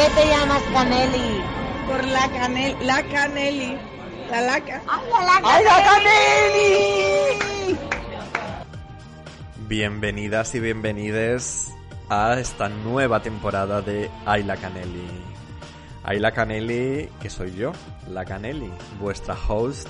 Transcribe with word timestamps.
qué 0.00 0.08
te 0.14 0.26
llamas 0.28 0.62
Caneli? 0.72 1.42
Por 1.86 2.04
la 2.04 2.28
canel, 2.30 2.76
la 2.86 3.02
caneli, 3.02 3.76
la 4.30 4.40
laca. 4.40 4.80
¡Ay, 4.88 5.64
la 5.64 5.82
Caneli! 5.84 7.76
Bienvenidas 9.68 10.54
y 10.54 10.60
bienvenides 10.60 11.70
a 12.08 12.38
esta 12.40 12.70
nueva 12.70 13.20
temporada 13.20 13.82
de 13.82 14.10
Ay 14.24 14.42
la 14.44 14.56
Caneli. 14.56 15.06
Ay 16.02 16.18
la 16.18 16.32
Caneli, 16.32 17.10
que 17.20 17.28
soy 17.28 17.54
yo, 17.54 17.72
la 18.08 18.24
Caneli, 18.24 18.72
vuestra 19.00 19.36
host, 19.48 19.88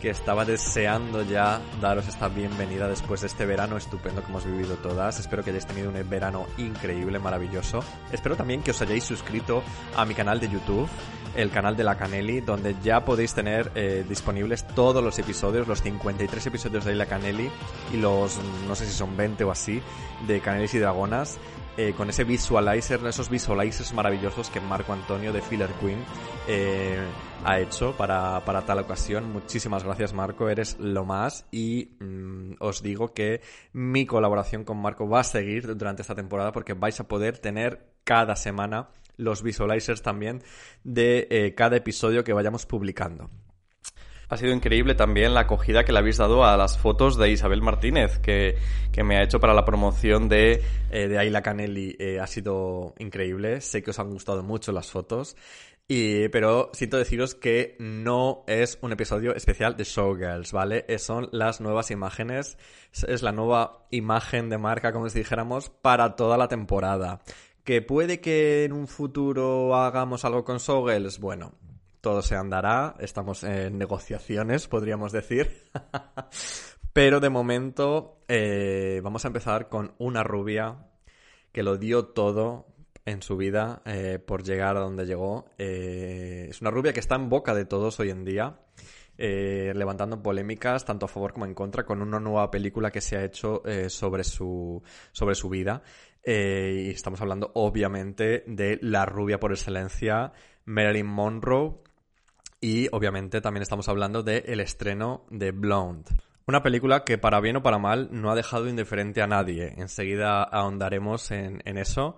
que 0.00 0.10
estaba 0.10 0.44
deseando 0.44 1.22
ya 1.22 1.60
daros 1.80 2.06
esta 2.06 2.28
bienvenida 2.28 2.86
después 2.88 3.20
de 3.22 3.26
este 3.26 3.46
verano 3.46 3.76
estupendo 3.76 4.22
que 4.22 4.28
hemos 4.28 4.44
vivido 4.44 4.76
todas. 4.76 5.18
Espero 5.18 5.42
que 5.42 5.50
hayáis 5.50 5.66
tenido 5.66 5.90
un 5.90 6.08
verano 6.08 6.46
increíble, 6.56 7.18
maravilloso. 7.18 7.82
Espero 8.12 8.36
también 8.36 8.62
que 8.62 8.70
os 8.70 8.80
hayáis 8.80 9.04
suscrito 9.04 9.62
a 9.96 10.04
mi 10.04 10.14
canal 10.14 10.38
de 10.38 10.48
YouTube, 10.48 10.88
el 11.34 11.50
canal 11.50 11.76
de 11.76 11.84
la 11.84 11.96
Caneli, 11.96 12.40
donde 12.40 12.76
ya 12.82 13.04
podéis 13.04 13.34
tener 13.34 13.72
eh, 13.74 14.04
disponibles 14.08 14.66
todos 14.68 15.02
los 15.02 15.18
episodios, 15.18 15.66
los 15.66 15.82
53 15.82 16.46
episodios 16.46 16.84
de 16.84 16.94
la 16.94 17.06
Caneli 17.06 17.50
y 17.92 17.96
los, 17.96 18.38
no 18.66 18.74
sé 18.74 18.86
si 18.86 18.92
son 18.92 19.16
20 19.16 19.44
o 19.44 19.50
así, 19.50 19.82
de 20.26 20.40
Canelis 20.40 20.74
y 20.74 20.78
Dragonas. 20.78 21.38
eh, 21.76 21.94
con 21.96 22.10
ese 22.10 22.24
visualizer, 22.24 23.04
esos 23.06 23.28
visualizers 23.28 23.92
maravillosos 23.92 24.50
que 24.50 24.60
Marco 24.60 24.92
Antonio 24.92 25.32
de 25.32 25.40
Filler 25.40 25.70
Queen 25.80 26.04
eh, 26.48 26.98
ha 27.44 27.60
hecho 27.60 27.96
para, 27.96 28.44
para 28.44 28.62
tal 28.62 28.80
ocasión. 28.80 29.32
Muchísimas 29.32 29.84
gracias 29.84 30.12
Marco, 30.12 30.48
eres 30.48 30.78
lo 30.78 31.04
más 31.04 31.46
y 31.50 31.96
mm, 32.00 32.54
os 32.60 32.82
digo 32.82 33.12
que 33.12 33.40
mi 33.72 34.06
colaboración 34.06 34.64
con 34.64 34.78
Marco 34.78 35.08
va 35.08 35.20
a 35.20 35.24
seguir 35.24 35.76
durante 35.76 36.02
esta 36.02 36.14
temporada 36.14 36.52
porque 36.52 36.74
vais 36.74 36.98
a 37.00 37.08
poder 37.08 37.38
tener 37.38 37.92
cada 38.04 38.36
semana 38.36 38.88
los 39.16 39.42
visualizers 39.42 40.02
también 40.02 40.42
de 40.84 41.26
eh, 41.30 41.54
cada 41.54 41.76
episodio 41.76 42.24
que 42.24 42.32
vayamos 42.32 42.66
publicando. 42.66 43.30
Ha 44.30 44.36
sido 44.36 44.52
increíble 44.52 44.94
también 44.94 45.32
la 45.32 45.40
acogida 45.40 45.84
que 45.84 45.92
le 45.92 46.00
habéis 46.00 46.18
dado 46.18 46.44
a 46.44 46.54
las 46.58 46.76
fotos 46.76 47.16
de 47.16 47.30
Isabel 47.30 47.62
Martínez, 47.62 48.18
que, 48.18 48.56
que 48.92 49.02
me 49.02 49.16
ha 49.16 49.22
hecho 49.22 49.40
para 49.40 49.54
la 49.54 49.64
promoción 49.64 50.28
de, 50.28 50.62
eh, 50.90 51.08
de 51.08 51.18
Ayla 51.18 51.40
Canelli. 51.40 51.96
Eh, 51.98 52.20
ha 52.20 52.26
sido 52.26 52.94
increíble. 52.98 53.62
Sé 53.62 53.82
que 53.82 53.90
os 53.90 53.98
han 53.98 54.10
gustado 54.10 54.42
mucho 54.42 54.70
las 54.70 54.90
fotos. 54.90 55.34
Pero 55.88 56.70
siento 56.74 56.98
deciros 56.98 57.34
que 57.34 57.74
no 57.78 58.44
es 58.46 58.78
un 58.82 58.92
episodio 58.92 59.34
especial 59.34 59.74
de 59.74 59.84
Showgirls, 59.84 60.52
¿vale? 60.52 60.84
Son 60.98 61.30
las 61.32 61.62
nuevas 61.62 61.90
imágenes, 61.90 62.58
es 62.92 63.22
la 63.22 63.32
nueva 63.32 63.86
imagen 63.90 64.50
de 64.50 64.58
marca, 64.58 64.92
como 64.92 65.08
si 65.08 65.20
dijéramos, 65.20 65.70
para 65.70 66.14
toda 66.14 66.36
la 66.36 66.48
temporada. 66.48 67.20
Que 67.64 67.80
puede 67.80 68.20
que 68.20 68.64
en 68.64 68.74
un 68.74 68.86
futuro 68.86 69.74
hagamos 69.76 70.26
algo 70.26 70.44
con 70.44 70.58
Showgirls, 70.58 71.20
bueno, 71.20 71.54
todo 72.02 72.20
se 72.20 72.36
andará, 72.36 72.94
estamos 73.00 73.42
en 73.42 73.78
negociaciones, 73.78 74.68
podríamos 74.68 75.12
decir. 75.12 75.70
Pero 76.92 77.20
de 77.20 77.30
momento 77.30 78.20
eh, 78.28 79.00
vamos 79.02 79.24
a 79.24 79.28
empezar 79.28 79.70
con 79.70 79.94
una 79.98 80.22
rubia 80.22 80.86
que 81.52 81.62
lo 81.62 81.78
dio 81.78 82.04
todo 82.06 82.66
en 83.08 83.22
su 83.22 83.36
vida 83.36 83.82
eh, 83.84 84.18
por 84.24 84.42
llegar 84.42 84.76
a 84.76 84.80
donde 84.80 85.06
llegó. 85.06 85.46
Eh, 85.58 86.46
es 86.50 86.60
una 86.60 86.70
rubia 86.70 86.92
que 86.92 87.00
está 87.00 87.14
en 87.16 87.28
boca 87.28 87.54
de 87.54 87.64
todos 87.64 87.98
hoy 88.00 88.10
en 88.10 88.24
día. 88.24 88.60
eh, 89.20 89.72
levantando 89.74 90.22
polémicas 90.22 90.84
tanto 90.84 91.06
a 91.06 91.08
favor 91.08 91.32
como 91.32 91.44
en 91.44 91.52
contra 91.52 91.84
con 91.84 92.00
una 92.02 92.20
nueva 92.20 92.52
película 92.52 92.92
que 92.92 93.00
se 93.00 93.16
ha 93.16 93.24
hecho 93.24 93.62
sobre 93.88 94.22
su 94.22 94.80
sobre 95.10 95.34
su 95.34 95.48
vida 95.48 95.82
y 96.24 96.90
estamos 96.90 97.20
hablando 97.20 97.50
obviamente 97.54 98.44
de 98.46 98.78
la 98.80 99.06
rubia 99.06 99.40
por 99.40 99.50
excelencia 99.50 100.32
Marilyn 100.66 101.06
Monroe 101.06 101.78
y 102.60 102.86
obviamente 102.92 103.40
también 103.40 103.62
estamos 103.62 103.88
hablando 103.88 104.22
del 104.22 104.60
estreno 104.60 105.26
de 105.30 105.50
Blonde. 105.50 106.10
Una 106.46 106.62
película 106.62 107.04
que 107.04 107.18
para 107.18 107.40
bien 107.40 107.56
o 107.56 107.62
para 107.62 107.78
mal 107.78 108.08
no 108.10 108.30
ha 108.30 108.34
dejado 108.34 108.68
indiferente 108.68 109.20
a 109.20 109.26
nadie. 109.26 109.74
Enseguida 109.76 110.44
ahondaremos 110.44 111.30
en 111.30 111.76
eso. 111.76 112.16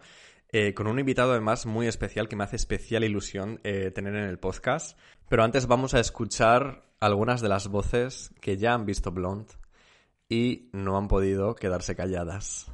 Eh, 0.52 0.74
con 0.74 0.86
un 0.86 0.98
invitado 0.98 1.32
además 1.32 1.66
muy 1.66 1.86
especial 1.86 2.28
que 2.28 2.36
me 2.36 2.44
hace 2.44 2.56
especial 2.56 3.04
ilusión 3.04 3.60
eh, 3.62 3.90
tener 3.90 4.14
en 4.16 4.24
el 4.24 4.38
podcast. 4.38 4.98
Pero 5.28 5.44
antes 5.44 5.66
vamos 5.66 5.94
a 5.94 6.00
escuchar 6.00 6.82
algunas 6.98 7.40
de 7.40 7.48
las 7.48 7.68
voces 7.68 8.34
que 8.40 8.56
ya 8.56 8.74
han 8.74 8.84
visto 8.84 9.12
Blonde 9.12 9.54
y 10.28 10.68
no 10.72 10.96
han 10.96 11.08
podido 11.08 11.54
quedarse 11.54 11.94
calladas. 11.94 12.66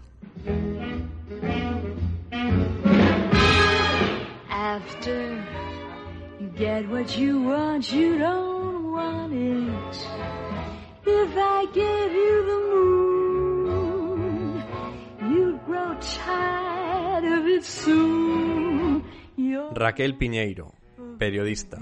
After 4.50 5.44
you 6.40 6.50
get 6.56 6.88
what 6.90 7.16
you 7.16 7.42
want, 7.42 7.90
you 7.92 8.18
don't 8.18 8.92
want 8.92 9.32
it. 9.32 9.96
If 11.06 11.36
I 11.36 11.66
you 11.74 12.44
the 12.46 12.60
moon, 12.74 14.64
grow 15.66 15.94
tired 16.00 16.85
Raquel 19.74 20.16
Piñeiro, 20.16 20.72
periodista. 21.18 21.78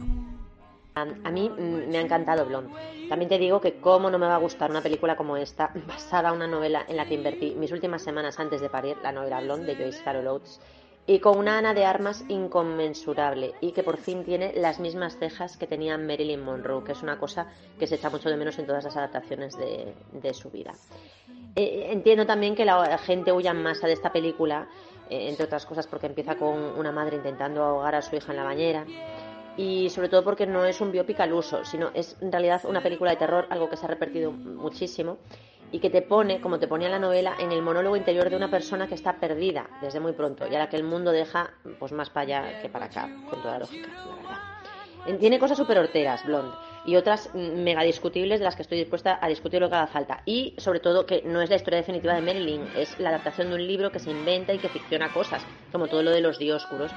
A, 0.96 1.04
mí 1.04 1.50
me 1.50 1.98
ha 1.98 2.00
encantado 2.00 2.46
Blonde. 2.46 2.72
También 3.08 3.28
te 3.28 3.38
digo 3.38 3.60
que 3.60 3.80
cómo 3.80 4.10
no 4.10 4.18
me 4.18 4.26
va 4.26 4.36
a 4.36 4.38
gustar 4.38 4.70
una 4.70 4.80
película 4.80 5.16
como 5.16 5.36
esta, 5.36 5.72
basada 5.88 6.28
en 6.28 6.36
una 6.36 6.46
novela 6.46 6.84
en 6.86 6.96
la 6.96 7.06
que 7.06 7.14
invertí 7.14 7.54
mis 7.56 7.72
últimas 7.72 8.02
semanas 8.02 8.38
antes 8.38 8.60
de 8.60 8.68
parir, 8.68 8.96
la 9.02 9.10
novela 9.10 9.40
Blonde 9.40 9.74
de 9.74 9.76
Joyce 9.76 10.04
Carol 10.04 10.28
Oates, 10.28 10.60
y 11.06 11.18
con 11.18 11.36
una 11.36 11.58
Ana 11.58 11.74
de 11.74 11.84
Armas 11.84 12.24
inconmensurable 12.28 13.54
y 13.60 13.72
que 13.72 13.82
por 13.82 13.98
fin 13.98 14.24
tiene 14.24 14.54
las 14.54 14.80
mismas 14.80 15.18
cejas 15.18 15.56
que 15.56 15.66
tenía 15.66 15.98
Marilyn 15.98 16.42
Monroe, 16.42 16.84
que 16.84 16.92
es 16.92 17.02
una 17.02 17.18
cosa 17.18 17.48
que 17.78 17.86
se 17.86 17.96
echa 17.96 18.08
mucho 18.08 18.30
de 18.30 18.36
menos 18.36 18.58
en 18.58 18.66
todas 18.66 18.84
las 18.84 18.96
adaptaciones 18.96 19.56
de, 19.58 20.34
su 20.34 20.50
vida. 20.50 20.72
Eh, 21.56 21.88
entiendo 21.90 22.24
también 22.24 22.54
que 22.54 22.64
la 22.64 22.96
gente 22.98 23.32
huya 23.32 23.50
en 23.50 23.62
masa 23.62 23.86
de 23.86 23.92
esta 23.92 24.12
película, 24.12 24.68
entre 25.10 25.46
otras 25.46 25.66
cosas 25.66 25.86
porque 25.86 26.06
empieza 26.06 26.36
con 26.36 26.54
una 26.78 26.92
madre 26.92 27.16
intentando 27.16 27.62
ahogar 27.62 27.94
a 27.94 28.02
su 28.02 28.16
hija 28.16 28.32
en 28.32 28.36
la 28.36 28.44
bañera 28.44 28.84
y 29.56 29.88
sobre 29.90 30.08
todo 30.08 30.24
porque 30.24 30.46
no 30.46 30.64
es 30.64 30.80
un 30.80 30.90
biopic 30.90 31.20
al 31.20 31.32
uso, 31.32 31.64
sino 31.64 31.90
es 31.94 32.16
en 32.20 32.32
realidad 32.32 32.62
una 32.64 32.82
película 32.82 33.10
de 33.10 33.16
terror, 33.16 33.46
algo 33.50 33.68
que 33.68 33.76
se 33.76 33.86
ha 33.86 33.88
repetido 33.88 34.32
muchísimo 34.32 35.18
y 35.70 35.78
que 35.80 35.90
te 35.90 36.02
pone, 36.02 36.40
como 36.40 36.58
te 36.58 36.68
ponía 36.68 36.88
la 36.88 36.98
novela, 36.98 37.34
en 37.38 37.52
el 37.52 37.62
monólogo 37.62 37.96
interior 37.96 38.30
de 38.30 38.36
una 38.36 38.50
persona 38.50 38.86
que 38.86 38.94
está 38.94 39.14
perdida 39.14 39.68
desde 39.80 40.00
muy 40.00 40.12
pronto 40.12 40.46
y 40.46 40.54
a 40.54 40.58
la 40.58 40.68
que 40.68 40.76
el 40.76 40.84
mundo 40.84 41.10
deja 41.10 41.50
pues 41.78 41.92
más 41.92 42.10
para 42.10 42.22
allá 42.22 42.62
que 42.62 42.68
para 42.68 42.86
acá, 42.86 43.08
con 43.28 43.42
toda 43.42 43.58
lógica, 43.58 43.88
la 43.88 44.16
verdad. 44.16 44.38
Eh, 45.06 45.14
Tiene 45.14 45.38
cosas 45.38 45.58
súper 45.58 45.78
horteras, 45.78 46.24
Blonde, 46.24 46.54
y 46.84 46.96
otras 46.96 47.34
mega 47.34 47.82
discutibles 47.82 48.40
de 48.40 48.44
las 48.44 48.56
que 48.56 48.62
estoy 48.62 48.78
dispuesta 48.78 49.18
a 49.20 49.28
discutir 49.28 49.60
lo 49.60 49.68
que 49.68 49.76
haga 49.76 49.86
falta. 49.86 50.22
Y 50.26 50.54
sobre 50.58 50.80
todo 50.80 51.06
que 51.06 51.22
no 51.24 51.40
es 51.40 51.50
la 51.50 51.56
historia 51.56 51.78
definitiva 51.78 52.14
de 52.14 52.20
Marilyn, 52.20 52.68
es 52.76 52.98
la 52.98 53.10
adaptación 53.10 53.48
de 53.48 53.54
un 53.54 53.66
libro 53.66 53.90
que 53.90 53.98
se 53.98 54.10
inventa 54.10 54.52
y 54.52 54.58
que 54.58 54.68
ficciona 54.68 55.12
cosas, 55.12 55.42
como 55.72 55.86
todo 55.88 56.02
lo 56.02 56.10
de 56.10 56.20
los 56.20 56.38
dioscuros 56.38 56.90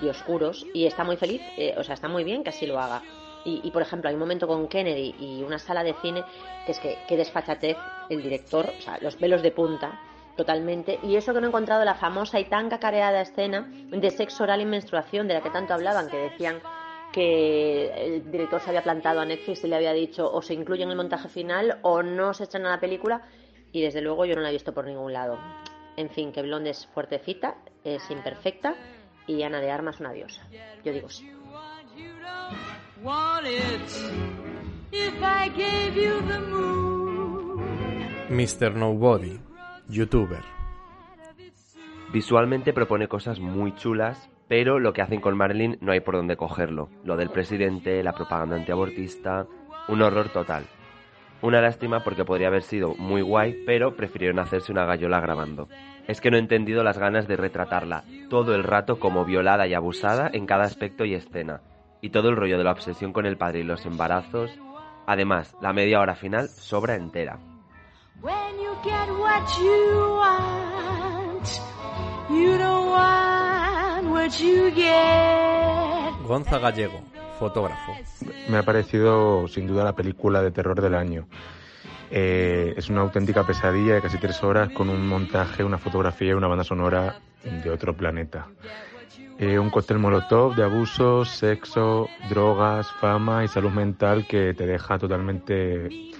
y 0.00 0.08
oscuros. 0.08 0.66
Y 0.72 0.86
está 0.86 1.04
muy 1.04 1.16
feliz, 1.16 1.42
eh, 1.56 1.74
o 1.76 1.84
sea, 1.84 1.94
está 1.94 2.08
muy 2.08 2.24
bien 2.24 2.42
que 2.42 2.50
así 2.50 2.66
lo 2.66 2.78
haga. 2.78 3.02
Y, 3.44 3.60
y, 3.62 3.70
por 3.70 3.82
ejemplo, 3.82 4.08
hay 4.08 4.14
un 4.14 4.20
momento 4.20 4.46
con 4.46 4.68
Kennedy 4.68 5.14
y 5.20 5.42
una 5.42 5.58
sala 5.58 5.84
de 5.84 5.92
cine 6.00 6.24
que 6.64 6.72
es 6.72 6.80
que, 6.80 6.96
que 7.06 7.16
desfachatez 7.18 7.76
el 8.08 8.22
director, 8.22 8.72
o 8.78 8.80
sea, 8.80 8.96
los 9.02 9.16
pelos 9.16 9.42
de 9.42 9.50
punta, 9.50 10.00
totalmente. 10.34 10.98
Y 11.02 11.16
eso 11.16 11.34
que 11.34 11.40
no 11.40 11.46
he 11.46 11.48
encontrado 11.48 11.84
la 11.84 11.94
famosa 11.94 12.40
y 12.40 12.46
tan 12.46 12.70
cacareada 12.70 13.20
escena 13.20 13.70
de 13.90 14.10
sexo 14.10 14.44
oral 14.44 14.62
y 14.62 14.64
menstruación 14.64 15.28
de 15.28 15.34
la 15.34 15.42
que 15.42 15.50
tanto 15.50 15.74
hablaban, 15.74 16.08
que 16.08 16.16
decían 16.16 16.60
que 17.14 17.92
el 17.94 18.28
director 18.28 18.60
se 18.60 18.70
había 18.70 18.82
plantado 18.82 19.20
a 19.20 19.24
Netflix 19.24 19.62
y 19.62 19.68
le 19.68 19.76
había 19.76 19.92
dicho 19.92 20.28
o 20.28 20.42
se 20.42 20.52
incluye 20.52 20.82
en 20.82 20.90
el 20.90 20.96
montaje 20.96 21.28
final 21.28 21.78
o 21.82 22.02
no 22.02 22.34
se 22.34 22.42
echan 22.44 22.66
a 22.66 22.70
la 22.70 22.80
película 22.80 23.22
y 23.70 23.82
desde 23.82 24.00
luego 24.00 24.24
yo 24.24 24.34
no 24.34 24.40
la 24.40 24.48
he 24.48 24.52
visto 24.52 24.74
por 24.74 24.84
ningún 24.84 25.12
lado. 25.12 25.38
En 25.96 26.10
fin, 26.10 26.32
que 26.32 26.42
Blonde 26.42 26.70
es 26.70 26.88
fuertecita, 26.88 27.54
es 27.84 28.10
imperfecta 28.10 28.74
y 29.28 29.44
Ana 29.44 29.60
de 29.60 29.70
Armas 29.70 30.00
una 30.00 30.12
diosa. 30.12 30.42
Yo 30.84 30.92
digo 30.92 31.08
sí. 31.08 31.30
Mr. 38.28 38.74
Nobody, 38.74 39.38
youtuber. 39.88 40.42
Visualmente 42.12 42.72
propone 42.72 43.06
cosas 43.06 43.38
muy 43.38 43.72
chulas, 43.76 44.28
pero 44.48 44.78
lo 44.78 44.92
que 44.92 45.02
hacen 45.02 45.20
con 45.20 45.36
Marilyn 45.36 45.78
no 45.80 45.92
hay 45.92 46.00
por 46.00 46.16
dónde 46.16 46.36
cogerlo. 46.36 46.88
Lo 47.04 47.16
del 47.16 47.30
presidente, 47.30 48.02
la 48.02 48.12
propaganda 48.12 48.56
antiabortista, 48.56 49.46
un 49.88 50.02
horror 50.02 50.28
total. 50.28 50.64
Una 51.42 51.60
lástima 51.60 52.02
porque 52.02 52.24
podría 52.24 52.48
haber 52.48 52.62
sido 52.62 52.94
muy 52.94 53.20
guay, 53.20 53.64
pero 53.66 53.96
prefirieron 53.96 54.38
hacerse 54.38 54.72
una 54.72 54.86
gallola 54.86 55.20
grabando. 55.20 55.68
Es 56.06 56.20
que 56.20 56.30
no 56.30 56.36
he 56.36 56.40
entendido 56.40 56.82
las 56.82 56.98
ganas 56.98 57.28
de 57.28 57.36
retratarla 57.36 58.04
todo 58.30 58.54
el 58.54 58.64
rato 58.64 58.98
como 58.98 59.24
violada 59.24 59.66
y 59.66 59.74
abusada 59.74 60.30
en 60.32 60.46
cada 60.46 60.64
aspecto 60.64 61.04
y 61.04 61.14
escena. 61.14 61.60
Y 62.00 62.10
todo 62.10 62.28
el 62.28 62.36
rollo 62.36 62.58
de 62.58 62.64
la 62.64 62.72
obsesión 62.72 63.12
con 63.12 63.26
el 63.26 63.36
padre 63.36 63.60
y 63.60 63.64
los 63.64 63.84
embarazos. 63.86 64.58
Además, 65.06 65.56
la 65.60 65.72
media 65.72 66.00
hora 66.00 66.14
final 66.14 66.48
sobra 66.48 66.94
entera. 66.94 67.38
Gonza 76.26 76.58
Gallego, 76.58 77.02
fotógrafo. 77.38 77.92
Me 78.48 78.56
ha 78.56 78.62
parecido 78.62 79.46
sin 79.48 79.66
duda 79.66 79.84
la 79.84 79.94
película 79.94 80.40
de 80.40 80.50
terror 80.50 80.80
del 80.80 80.94
año. 80.94 81.26
Eh, 82.10 82.72
es 82.74 82.88
una 82.88 83.02
auténtica 83.02 83.44
pesadilla 83.44 83.96
de 83.96 84.00
casi 84.00 84.16
tres 84.16 84.42
horas 84.42 84.70
con 84.70 84.88
un 84.88 85.06
montaje, 85.06 85.62
una 85.62 85.76
fotografía 85.76 86.30
y 86.30 86.32
una 86.32 86.46
banda 86.46 86.64
sonora 86.64 87.20
de 87.44 87.68
otro 87.68 87.94
planeta. 87.94 88.46
Eh, 89.38 89.58
un 89.58 89.68
cóctel 89.68 89.98
molotov 89.98 90.54
de 90.54 90.62
abusos, 90.62 91.28
sexo, 91.28 92.08
drogas, 92.30 92.90
fama 92.92 93.44
y 93.44 93.48
salud 93.48 93.72
mental 93.72 94.26
que 94.26 94.54
te 94.54 94.66
deja 94.66 94.98
totalmente, 94.98 96.12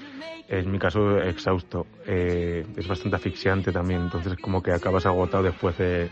en 0.48 0.70
mi 0.70 0.78
caso, 0.78 1.22
exhausto. 1.22 1.86
Eh, 2.06 2.66
es 2.76 2.86
bastante 2.86 3.16
asfixiante 3.16 3.72
también, 3.72 4.02
entonces 4.02 4.36
como 4.42 4.62
que 4.62 4.72
acabas 4.72 5.06
agotado 5.06 5.44
después 5.44 5.78
de, 5.78 6.10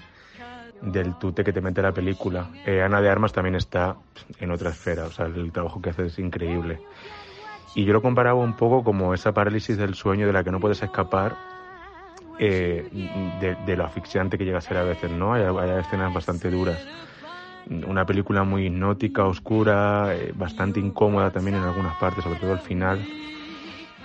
del 0.82 1.14
tute 1.14 1.44
que 1.44 1.52
te 1.52 1.60
mete 1.60 1.80
la 1.80 1.92
película. 1.92 2.48
Eh, 2.66 2.82
Ana 2.82 3.00
de 3.00 3.08
Armas 3.08 3.32
también 3.32 3.54
está 3.54 3.96
en 4.38 4.50
otra 4.50 4.70
esfera, 4.70 5.04
o 5.04 5.10
sea, 5.10 5.26
el 5.26 5.52
trabajo 5.52 5.80
que 5.80 5.90
hace 5.90 6.06
es 6.06 6.18
increíble. 6.18 6.80
Y 7.74 7.84
yo 7.84 7.92
lo 7.92 8.02
comparaba 8.02 8.38
un 8.38 8.54
poco 8.54 8.84
como 8.84 9.14
esa 9.14 9.32
parálisis 9.32 9.78
del 9.78 9.94
sueño 9.94 10.26
de 10.26 10.32
la 10.32 10.44
que 10.44 10.50
no 10.50 10.60
puedes 10.60 10.82
escapar 10.82 11.36
eh, 12.38 12.88
de, 13.40 13.56
de 13.64 13.76
lo 13.76 13.84
asfixiante 13.84 14.36
que 14.36 14.44
llega 14.44 14.58
a 14.58 14.62
ser 14.62 14.76
a 14.76 14.82
veces, 14.82 15.10
¿no? 15.10 15.32
Hay, 15.32 15.42
hay 15.42 15.80
escenas 15.80 16.12
bastante 16.12 16.50
duras. 16.50 16.84
Una 17.86 18.04
película 18.04 18.42
muy 18.42 18.66
hipnótica, 18.66 19.24
oscura, 19.24 20.14
eh, 20.14 20.32
bastante 20.34 20.80
incómoda 20.80 21.30
también 21.30 21.56
en 21.56 21.62
algunas 21.62 21.96
partes, 21.96 22.24
sobre 22.24 22.40
todo 22.40 22.52
el 22.52 22.58
final. 22.58 23.00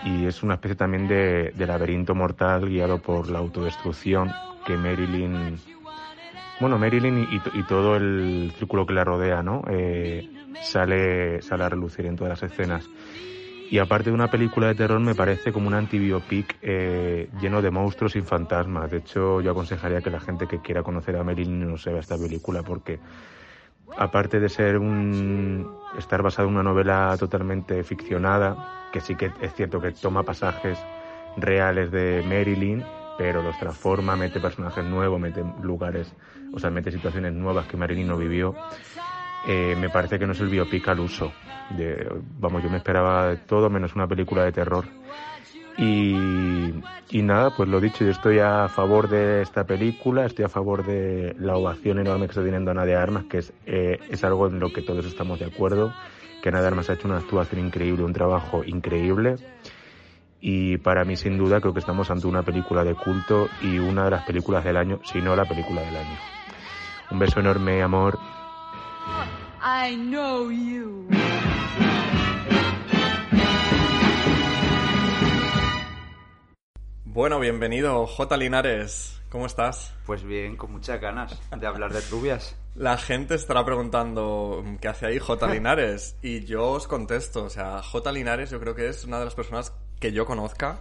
Y 0.06 0.25
es 0.25 0.44
una 0.44 0.53
especie 0.53 0.75
también 0.75 1.07
de, 1.07 1.51
de 1.56 1.65
laberinto 1.65 2.13
mortal 2.13 2.69
guiado 2.69 3.00
por 3.00 3.29
la 3.29 3.39
autodestrucción 3.39 4.31
que 4.65 4.77
Marilyn, 4.77 5.57
bueno, 6.59 6.77
Marilyn 6.80 7.27
y, 7.31 7.59
y, 7.59 7.63
todo 7.63 7.95
el 7.95 8.51
círculo 8.57 8.86
que 8.86 8.94
la 8.94 9.04
rodea, 9.04 9.44
¿no? 9.44 9.63
Eh, 9.69 10.30
sale, 10.62 11.42
sale 11.42 11.63
a 11.63 11.69
relucir 11.69 12.06
en 12.06 12.15
todas 12.15 12.42
las 12.42 12.51
escenas. 12.51 12.89
Y 13.69 13.80
aparte 13.80 14.09
de 14.09 14.13
una 14.13 14.30
película 14.30 14.68
de 14.68 14.75
terror, 14.75 15.00
me 15.00 15.13
parece 15.13 15.51
como 15.51 15.68
un 15.68 15.74
antibiopic 15.74 16.57
eh, 16.62 17.30
lleno 17.42 17.62
de 17.62 17.69
monstruos 17.69 18.15
y 18.15 18.21
fantasmas. 18.21 18.89
De 18.89 18.98
hecho, 18.98 19.42
yo 19.42 19.51
aconsejaría 19.51 20.01
que 20.01 20.09
la 20.09 20.21
gente 20.21 20.48
que 20.48 20.62
quiera 20.62 20.83
conocer 20.83 21.18
a 21.18 21.24
Marilyn 21.24 21.69
no 21.69 21.77
se 21.77 21.92
vea 21.92 22.00
esta 22.00 22.18
película 22.18 22.63
porque, 22.63 23.00
aparte 23.98 24.39
de 24.39 24.48
ser 24.48 24.77
un. 24.77 25.69
estar 25.98 26.21
basada 26.21 26.48
en 26.48 26.53
una 26.53 26.63
novela 26.63 27.15
totalmente 27.19 27.83
ficcionada, 27.83 28.88
que 28.94 29.01
sí 29.01 29.15
que 29.15 29.31
es 29.42 29.53
cierto 29.53 29.81
que 29.81 29.92
toma 29.92 30.24
pasajes 30.24 30.80
reales 31.36 31.92
de 31.92 32.24
Marilyn, 32.25 32.86
pero 33.18 33.44
los 33.44 33.57
transforma, 33.60 34.15
mete 34.15 34.39
personajes 34.39 34.86
nuevos, 34.86 35.19
mete 35.19 35.44
lugares, 35.62 36.13
o 36.53 36.59
sea, 36.59 36.69
mete 36.69 36.91
situaciones 36.91 37.33
nuevas 37.33 37.67
que 37.67 37.77
Marilyn 37.77 38.07
no 38.07 38.17
vivió. 38.17 38.55
Eh, 39.47 39.75
me 39.77 39.89
parece 39.89 40.19
que 40.19 40.25
no 40.25 40.33
es 40.33 40.39
el 40.39 40.49
biopic 40.49 40.88
al 40.88 40.99
uso. 40.99 41.31
De, 41.69 42.07
vamos, 42.39 42.63
yo 42.63 42.69
me 42.69 42.77
esperaba 42.77 43.35
todo 43.45 43.69
menos 43.69 43.95
una 43.95 44.07
película 44.07 44.44
de 44.44 44.51
terror. 44.51 44.85
Y, 45.77 46.73
y 47.11 47.21
nada, 47.21 47.51
pues 47.55 47.69
lo 47.69 47.79
dicho, 47.79 48.03
yo 48.03 48.09
estoy 48.09 48.39
a 48.39 48.67
favor 48.67 49.07
de 49.09 49.44
esta 49.44 49.63
película, 49.65 50.25
estoy 50.25 50.45
a 50.45 50.49
favor 50.49 50.83
de 50.83 51.35
la 51.38 51.55
ovación 51.55 51.99
enorme 51.99 52.25
que 52.25 52.31
está 52.31 52.44
teniendo 52.44 52.71
Ana 52.71 52.85
de 52.85 52.95
Armas, 52.95 53.25
que 53.25 53.38
es, 53.38 53.53
eh, 53.67 54.00
es 54.09 54.23
algo 54.23 54.47
en 54.47 54.59
lo 54.59 54.73
que 54.73 54.81
todos 54.81 55.05
estamos 55.05 55.39
de 55.39 55.45
acuerdo, 55.45 55.93
que 56.41 56.50
Ana 56.50 56.61
de 56.61 56.67
Armas 56.67 56.89
ha 56.89 56.93
hecho 56.93 57.07
una 57.07 57.17
actuación 57.17 57.63
increíble, 57.63 58.03
un 58.03 58.13
trabajo 58.13 58.63
increíble. 58.63 59.35
Y 60.39 60.77
para 60.77 61.05
mí, 61.05 61.15
sin 61.15 61.38
duda, 61.38 61.61
creo 61.61 61.73
que 61.73 61.79
estamos 61.79 62.09
ante 62.09 62.27
una 62.27 62.43
película 62.43 62.83
de 62.83 62.95
culto 62.95 63.47
y 63.61 63.77
una 63.77 64.05
de 64.05 64.11
las 64.11 64.25
películas 64.25 64.63
del 64.63 64.77
año, 64.77 65.00
si 65.03 65.21
no 65.21 65.35
la 65.35 65.45
película 65.45 65.81
del 65.81 65.95
año. 65.95 66.37
Un 67.09 67.19
beso 67.19 67.39
enorme, 67.39 67.81
amor. 67.81 68.19
I 69.62 69.95
know 69.95 70.51
you. 70.51 71.07
Bueno, 77.06 77.39
bienvenido, 77.39 78.06
J. 78.06 78.38
Linares. 78.38 79.21
¿Cómo 79.30 79.45
estás? 79.45 79.95
Pues 80.06 80.24
bien, 80.24 80.57
con 80.57 80.71
muchas 80.74 81.00
ganas 81.00 81.39
de 81.50 81.65
hablar 81.65 81.94
de 81.94 82.01
rubias. 82.12 82.57
La 82.75 82.98
gente 82.98 83.36
estará 83.36 83.63
preguntando 83.63 84.63
qué 84.81 84.89
hace 84.89 85.06
ahí 85.06 85.18
J. 85.18 85.48
Linares. 85.48 86.18
Y 86.21 86.44
yo 86.44 86.71
os 86.71 86.88
contesto, 86.88 87.45
o 87.45 87.50
sea, 87.50 87.81
J. 87.81 88.12
Linares 88.12 88.50
yo 88.50 88.60
creo 88.60 88.75
que 88.75 88.89
es 88.89 89.06
una 89.06 89.18
de 89.19 89.25
las 89.25 89.36
personas 89.36 89.74
que 90.00 90.12
yo 90.12 90.25
conozca 90.25 90.77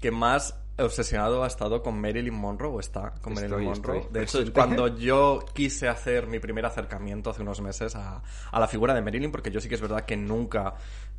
que 0.00 0.10
más 0.10 0.58
obsesionado 0.80 1.44
ha 1.44 1.46
estado 1.46 1.82
con 1.82 2.00
Marilyn 2.00 2.34
Monroe 2.34 2.70
o 2.70 2.80
está 2.80 3.12
con 3.20 3.32
Estoy, 3.34 3.48
Marilyn 3.48 3.70
Monroe. 3.72 3.98
estoy. 3.98 4.12
De 4.12 4.22
hecho, 4.22 4.52
cuando 4.52 4.88
yo 4.98 5.44
quise 5.52 5.88
hacer 5.88 6.26
mi 6.26 6.38
primer 6.38 6.66
acercamiento 6.66 7.30
hace 7.30 7.42
unos 7.42 7.60
meses 7.60 7.94
a, 7.96 8.22
a 8.50 8.60
la 8.60 8.68
figura 8.68 8.94
de 8.94 9.02
Marilyn, 9.02 9.30
porque 9.30 9.50
yo 9.50 9.60
sí 9.60 9.68
que 9.68 9.74
es 9.74 9.80
verdad 9.80 10.04
que 10.04 10.16
nunca 10.16 10.74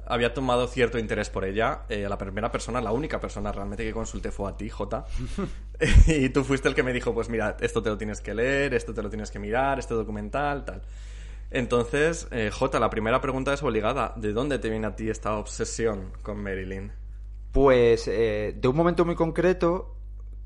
había 0.06 0.34
tomado 0.34 0.68
cierto 0.68 0.98
interés 0.98 1.30
por 1.30 1.46
ella, 1.46 1.84
eh, 1.90 2.08
la 2.10 2.18
primera 2.18 2.52
persona, 2.52 2.82
la 2.82 2.92
única 2.92 3.20
persona 3.20 3.52
realmente 3.52 3.84
que 3.84 3.94
consulté 3.94 4.32
fue 4.32 4.50
a 4.50 4.58
ti, 4.58 4.70
Jota. 4.70 5.06
y 6.08 6.30
tú 6.30 6.44
fuiste 6.44 6.68
el 6.68 6.76
que 6.76 6.84
me 6.84 6.94
dijo, 6.94 7.14
pues 7.14 7.30
mira, 7.30 7.58
esto 7.60 7.82
te 7.82 7.90
lo 7.90 7.98
tienes 7.98 8.22
que 8.22 8.34
leer, 8.34 8.74
esto 8.74 8.94
te 8.94 9.02
lo 9.02 9.10
tienes 9.10 9.32
que 9.32 9.40
mirar, 9.40 9.80
este 9.80 9.94
documental, 9.94 10.66
tal. 10.66 10.82
Entonces, 11.50 12.28
eh, 12.32 12.50
Jota, 12.52 12.80
la 12.80 12.90
primera 12.90 13.20
pregunta 13.20 13.54
es 13.54 13.62
obligada. 13.62 14.14
¿De 14.16 14.32
dónde 14.32 14.58
te 14.58 14.70
viene 14.70 14.88
a 14.88 14.96
ti 14.96 15.10
esta 15.10 15.36
obsesión 15.36 16.14
con 16.22 16.42
Marilyn? 16.42 16.94
Pues 17.52 18.08
eh, 18.08 18.56
de 18.56 18.68
un 18.68 18.76
momento 18.76 19.06
muy 19.06 19.16
concreto 19.16 19.96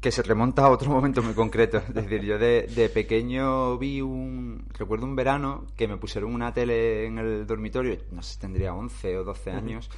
que 0.06 0.12
se 0.12 0.22
remonta 0.22 0.66
a 0.66 0.70
otro 0.70 0.90
momento 0.92 1.24
muy 1.24 1.34
concreto. 1.34 1.78
Es 1.78 1.94
decir, 1.94 2.22
yo 2.22 2.38
de, 2.38 2.68
de 2.68 2.90
pequeño 2.90 3.78
vi 3.78 4.02
un... 4.02 4.66
Recuerdo 4.78 5.06
un 5.06 5.16
verano 5.16 5.66
que 5.76 5.88
me 5.88 5.98
pusieron 5.98 6.34
una 6.34 6.54
tele 6.54 7.06
en 7.08 7.18
el 7.18 7.48
dormitorio, 7.48 7.98
no 8.12 8.22
sé 8.22 8.34
si 8.34 8.40
tendría 8.40 8.74
11 8.74 9.18
o 9.18 9.24
12 9.24 9.52
años, 9.52 9.90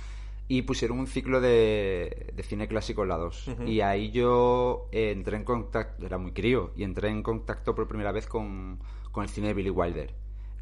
y 0.47 0.61
pusieron 0.61 0.99
un 0.99 1.07
ciclo 1.07 1.41
de, 1.41 2.31
de 2.33 2.43
cine 2.43 2.69
clásico 2.69 3.03
en 3.03 3.09
la 3.09 3.17
2. 3.17 3.51
Y 3.65 3.81
ahí 3.81 4.11
yo 4.11 4.87
eh, 4.93 5.11
entré 5.11 5.35
en 5.35 5.43
contacto, 5.43 6.05
era 6.05 6.17
muy 6.17 6.31
crío, 6.31 6.71
y 6.77 6.83
entré 6.83 7.09
en 7.09 7.21
contacto 7.21 7.75
por 7.75 7.87
primera 7.87 8.13
vez 8.13 8.27
con, 8.27 8.79
con 9.11 9.23
el 9.23 9.29
cine 9.29 9.47
de 9.47 9.53
Billy 9.55 9.69
Wilder. 9.69 10.13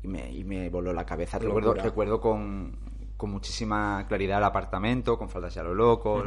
Y 0.01 0.07
me, 0.07 0.31
y 0.31 0.43
me 0.43 0.69
voló 0.69 0.91
la 0.91 1.05
cabeza. 1.05 1.37
Recuerdo, 1.37 1.75
recuerdo 1.75 2.19
con, 2.19 2.77
con 3.17 3.31
muchísima 3.31 4.05
claridad 4.07 4.39
el 4.39 4.43
apartamento, 4.45 5.17
con 5.17 5.29
faldas 5.29 5.57
a 5.57 5.63
lo 5.63 5.73
loco. 5.73 6.23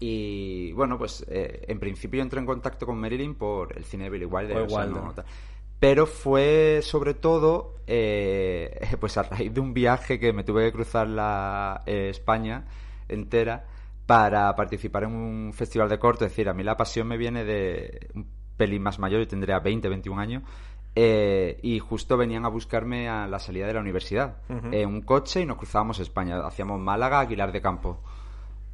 Y 0.00 0.72
bueno, 0.72 0.98
pues 0.98 1.24
eh, 1.28 1.64
en 1.68 1.78
principio 1.78 2.20
entré 2.20 2.40
en 2.40 2.46
contacto 2.46 2.84
con 2.86 2.98
Marilyn 2.98 3.34
por 3.34 3.76
el 3.76 3.84
cine 3.84 4.04
de 4.04 4.10
Billy 4.10 4.24
Wilder. 4.24 4.58
O 4.58 4.68
sea, 4.68 4.86
no. 4.86 5.14
Pero 5.78 6.06
fue 6.06 6.80
sobre 6.82 7.14
todo 7.14 7.76
eh, 7.86 8.96
pues 9.00 9.16
a 9.16 9.22
raíz 9.22 9.52
de 9.52 9.60
un 9.60 9.74
viaje 9.74 10.18
que 10.18 10.32
me 10.32 10.44
tuve 10.44 10.64
que 10.64 10.72
cruzar 10.72 11.08
la 11.08 11.82
eh, 11.86 12.08
España 12.10 12.64
entera 13.08 13.66
para 14.06 14.54
participar 14.56 15.04
en 15.04 15.14
un 15.14 15.52
festival 15.52 15.88
de 15.88 15.98
corto. 15.98 16.24
Es 16.24 16.32
decir, 16.32 16.48
a 16.48 16.54
mí 16.54 16.62
la 16.62 16.76
pasión 16.76 17.06
me 17.06 17.16
viene 17.16 17.44
de 17.44 18.08
un 18.14 18.26
pelín 18.56 18.82
más 18.82 18.98
mayor, 18.98 19.20
yo 19.20 19.28
tendría 19.28 19.58
20, 19.58 19.88
21 19.88 20.20
años. 20.20 20.42
Eh, 20.94 21.58
y 21.62 21.78
justo 21.78 22.16
venían 22.16 22.44
a 22.44 22.48
buscarme 22.48 23.08
a 23.08 23.26
la 23.26 23.38
salida 23.38 23.66
de 23.66 23.74
la 23.74 23.80
universidad 23.80 24.38
en 24.48 24.88
un 24.88 25.02
coche 25.02 25.40
y 25.40 25.46
nos 25.46 25.56
cruzábamos 25.56 25.98
España. 25.98 26.38
Hacíamos 26.46 26.80
Málaga, 26.80 27.20
Aguilar 27.20 27.52
de 27.52 27.60
Campo 27.60 28.00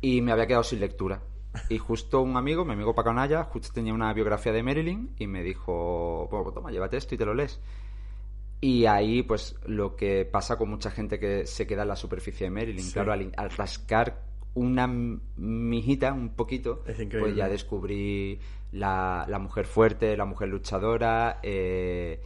y 0.01 0.21
me 0.21 0.33
había 0.33 0.47
quedado 0.47 0.65
sin 0.65 0.81
lectura. 0.81 1.23
Y 1.69 1.79
justo 1.79 2.21
un 2.21 2.37
amigo, 2.37 2.65
mi 2.65 2.75
amigo 2.75 2.95
Pacanaya, 2.95 3.45
justo 3.45 3.71
tenía 3.73 3.93
una 3.93 4.13
biografía 4.13 4.53
de 4.53 4.63
Marilyn 4.63 5.15
y 5.19 5.27
me 5.27 5.43
dijo, 5.43 6.29
bueno, 6.31 6.45
pues 6.45 6.55
toma, 6.55 6.71
llévate 6.71 6.97
esto 6.97 7.15
y 7.15 7.19
te 7.19 7.25
lo 7.25 7.35
lees. 7.35 7.61
Y 8.61 8.85
ahí, 8.87 9.23
pues, 9.23 9.59
lo 9.67 9.97
que 9.97 10.27
pasa 10.27 10.57
con 10.59 10.69
mucha 10.69 10.91
gente 10.91 11.19
que 11.19 11.47
se 11.47 11.67
queda 11.67 11.83
en 11.83 11.89
la 11.89 11.97
superficie 11.97 12.45
de 12.47 12.51
Marilyn. 12.51 12.85
Sí. 12.85 12.93
Claro, 12.93 13.13
al, 13.13 13.33
al 13.37 13.51
rascar 13.51 14.23
una 14.55 14.87
mijita, 14.87 16.13
un 16.13 16.31
poquito, 16.31 16.83
pues 16.85 17.35
ya 17.35 17.49
descubrí 17.49 18.39
la, 18.73 19.25
la 19.29 19.39
mujer 19.39 19.67
fuerte, 19.67 20.17
la 20.17 20.25
mujer 20.25 20.49
luchadora. 20.49 21.41
eh, 21.43 22.21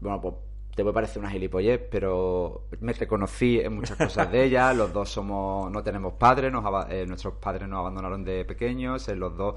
bueno, 0.00 0.20
pues 0.20 0.34
te 0.74 0.82
puede 0.82 0.92
parecer 0.94 1.20
una 1.20 1.30
gilipollez, 1.30 1.80
pero 1.90 2.66
me 2.80 2.92
reconocí 2.92 3.58
en 3.60 3.74
muchas 3.74 3.96
cosas 3.96 4.30
de 4.30 4.44
ella. 4.44 4.74
Los 4.74 4.92
dos 4.92 5.08
somos, 5.08 5.70
no 5.72 5.82
tenemos 5.82 6.12
padres, 6.14 6.52
nos 6.52 6.64
eh, 6.90 7.06
nuestros 7.06 7.34
padres 7.34 7.66
nos 7.66 7.78
abandonaron 7.78 8.22
de 8.22 8.44
pequeños. 8.44 9.08
eh, 9.08 9.16
los 9.16 9.34
dos 9.36 9.54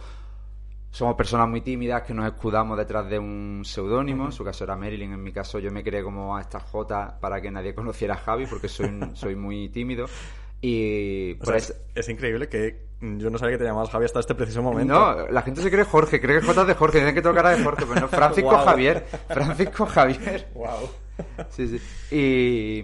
somos 0.91 1.15
personas 1.15 1.47
muy 1.49 1.61
tímidas 1.61 2.03
que 2.03 2.13
nos 2.13 2.25
escudamos 2.25 2.77
detrás 2.77 3.09
de 3.09 3.19
un 3.19 3.63
seudónimo. 3.65 4.25
En 4.25 4.31
su 4.31 4.45
caso 4.45 4.63
era 4.63 4.77
Marilyn, 4.77 5.11
en 5.11 5.21
mi 5.21 5.33
caso 5.33 5.59
yo 5.59 5.71
me 5.71 5.83
creé 5.83 6.03
como 6.03 6.37
a 6.37 6.41
esta 6.41 6.61
J 6.61 7.19
para 7.19 7.41
que 7.41 7.51
nadie 7.51 7.75
conociera 7.75 8.13
a 8.13 8.17
Javi 8.17 8.45
porque 8.47 8.69
soy, 8.69 8.89
soy 9.13 9.35
muy 9.35 9.67
tímido. 9.69 10.05
Y 10.61 11.35
por 11.35 11.47
sea, 11.47 11.55
eso- 11.57 11.73
es, 11.73 11.81
es 11.95 12.09
increíble 12.09 12.47
que 12.49 12.87
yo 13.01 13.29
no 13.29 13.37
sabía 13.37 13.53
que 13.55 13.59
te 13.59 13.63
llamabas 13.69 13.89
Javi 13.91 14.05
hasta 14.05 14.19
este 14.19 14.35
preciso 14.35 14.61
momento. 14.61 14.93
no, 14.93 15.27
la 15.29 15.41
gente 15.41 15.61
se 15.61 15.71
cree 15.71 15.85
Jorge, 15.85 16.19
cree 16.19 16.39
que 16.41 16.45
J 16.45 16.61
es 16.61 16.67
de 16.67 16.73
Jorge, 16.73 16.97
tiene 16.97 17.13
que 17.13 17.21
tocar 17.21 17.45
a 17.45 17.51
de 17.57 17.63
Jorge, 17.63 17.85
pero 17.87 18.01
no, 18.01 18.07
Francisco 18.09 18.49
Guau. 18.49 18.65
Javier, 18.65 19.05
Francisco 19.29 19.85
Javier. 19.85 20.47
Wow. 20.53 20.89
Sí, 21.49 21.67
sí. 21.67 21.79
Y, 22.13 22.83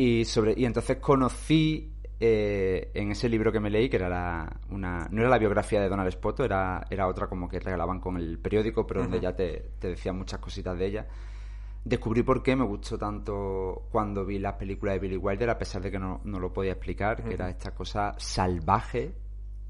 y 0.00 0.24
sobre 0.24 0.54
y 0.56 0.64
entonces 0.64 0.98
conocí 0.98 1.90
eh, 2.20 2.90
en 2.94 3.10
ese 3.10 3.28
libro 3.28 3.50
que 3.50 3.58
me 3.60 3.70
leí, 3.70 3.88
que 3.88 3.96
era 3.96 4.08
la, 4.08 4.56
una, 4.70 5.08
no 5.10 5.20
era 5.20 5.30
la 5.30 5.38
biografía 5.38 5.80
de 5.80 5.88
Donald 5.88 6.12
Spoto, 6.12 6.44
era, 6.44 6.84
era 6.88 7.08
otra 7.08 7.26
como 7.26 7.48
que 7.48 7.58
regalaban 7.58 7.98
con 8.00 8.16
el 8.16 8.38
periódico, 8.38 8.86
pero 8.86 9.02
donde 9.02 9.18
ya 9.20 9.34
te, 9.34 9.70
te 9.80 9.88
decían 9.88 10.16
muchas 10.16 10.38
cositas 10.38 10.78
de 10.78 10.86
ella. 10.86 11.06
Descubrí 11.84 12.22
por 12.22 12.42
qué 12.42 12.56
me 12.56 12.64
gustó 12.64 12.96
tanto 12.98 13.88
cuando 13.90 14.24
vi 14.24 14.38
las 14.38 14.54
películas 14.54 14.94
de 14.94 14.98
Billy 15.00 15.16
Wilder, 15.16 15.50
a 15.50 15.58
pesar 15.58 15.82
de 15.82 15.90
que 15.90 15.98
no, 15.98 16.20
no 16.24 16.38
lo 16.40 16.52
podía 16.52 16.72
explicar, 16.72 17.22
que 17.22 17.34
era 17.34 17.48
esta 17.50 17.72
cosa 17.74 18.14
salvaje 18.18 19.14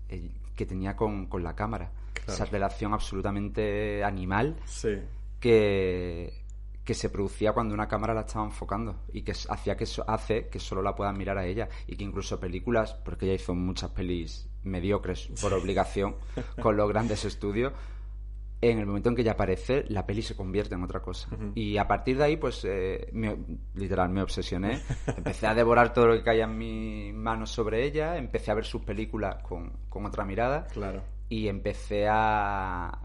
eh, 0.08 0.30
que 0.54 0.66
tenía 0.66 0.94
con, 0.96 1.26
con 1.26 1.42
la 1.42 1.54
cámara. 1.54 1.90
Esa 2.26 2.44
relación 2.46 2.94
absolutamente 2.94 4.02
animal 4.04 4.56
Sí. 4.64 4.96
que, 5.40 6.42
que 6.84 6.94
se 6.94 7.10
producía 7.10 7.52
cuando 7.52 7.74
una 7.74 7.86
cámara 7.88 8.14
la 8.14 8.20
estaba 8.22 8.44
enfocando 8.46 9.02
y 9.12 9.22
que 9.22 9.32
hacía 9.32 9.76
que 9.76 9.84
so- 9.86 10.04
hace 10.08 10.48
que 10.48 10.58
solo 10.58 10.80
la 10.82 10.94
puedan 10.94 11.18
mirar 11.18 11.36
a 11.38 11.44
ella 11.46 11.68
y 11.86 11.96
que 11.96 12.04
incluso 12.04 12.40
películas, 12.40 12.94
porque 13.04 13.26
ella 13.26 13.34
hizo 13.34 13.54
muchas 13.54 13.90
pelis 13.90 14.48
mediocres 14.62 15.28
por 15.40 15.52
obligación 15.52 16.16
con 16.62 16.76
los 16.76 16.88
grandes 16.88 17.24
estudios, 17.26 17.72
en 18.70 18.78
el 18.78 18.86
momento 18.86 19.08
en 19.08 19.14
que 19.16 19.22
ella 19.22 19.32
aparece, 19.32 19.84
la 19.88 20.06
peli 20.06 20.22
se 20.22 20.36
convierte 20.36 20.74
en 20.74 20.82
otra 20.82 21.00
cosa. 21.00 21.28
Y 21.54 21.76
a 21.76 21.86
partir 21.88 22.16
de 22.18 22.24
ahí, 22.24 22.36
pues, 22.36 22.64
eh, 22.64 23.08
me- 23.12 23.36
literal, 23.74 24.08
me 24.10 24.22
obsesioné. 24.22 24.80
Empecé 25.16 25.46
a 25.46 25.54
devorar 25.54 25.92
todo 25.92 26.06
lo 26.08 26.14
que 26.14 26.22
caía 26.22 26.44
en 26.44 26.56
mis 26.58 27.14
manos 27.14 27.50
sobre 27.50 27.84
ella, 27.84 28.16
empecé 28.16 28.50
a 28.50 28.54
ver 28.54 28.64
sus 28.64 28.82
películas 28.82 29.42
con, 29.42 29.72
con 29.88 30.06
otra 30.06 30.24
mirada 30.24 30.66
Claro. 30.68 31.02
y 31.28 31.48
empecé 31.48 32.06
a, 32.08 33.00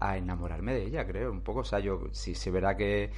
a 0.00 0.16
enamorarme 0.16 0.74
de 0.74 0.84
ella, 0.84 1.06
creo, 1.06 1.30
un 1.32 1.42
poco. 1.42 1.60
O 1.60 1.64
sea, 1.64 1.80
yo 1.80 2.08
sí 2.12 2.34
se 2.34 2.50
verá 2.50 2.76
que, 2.76 3.10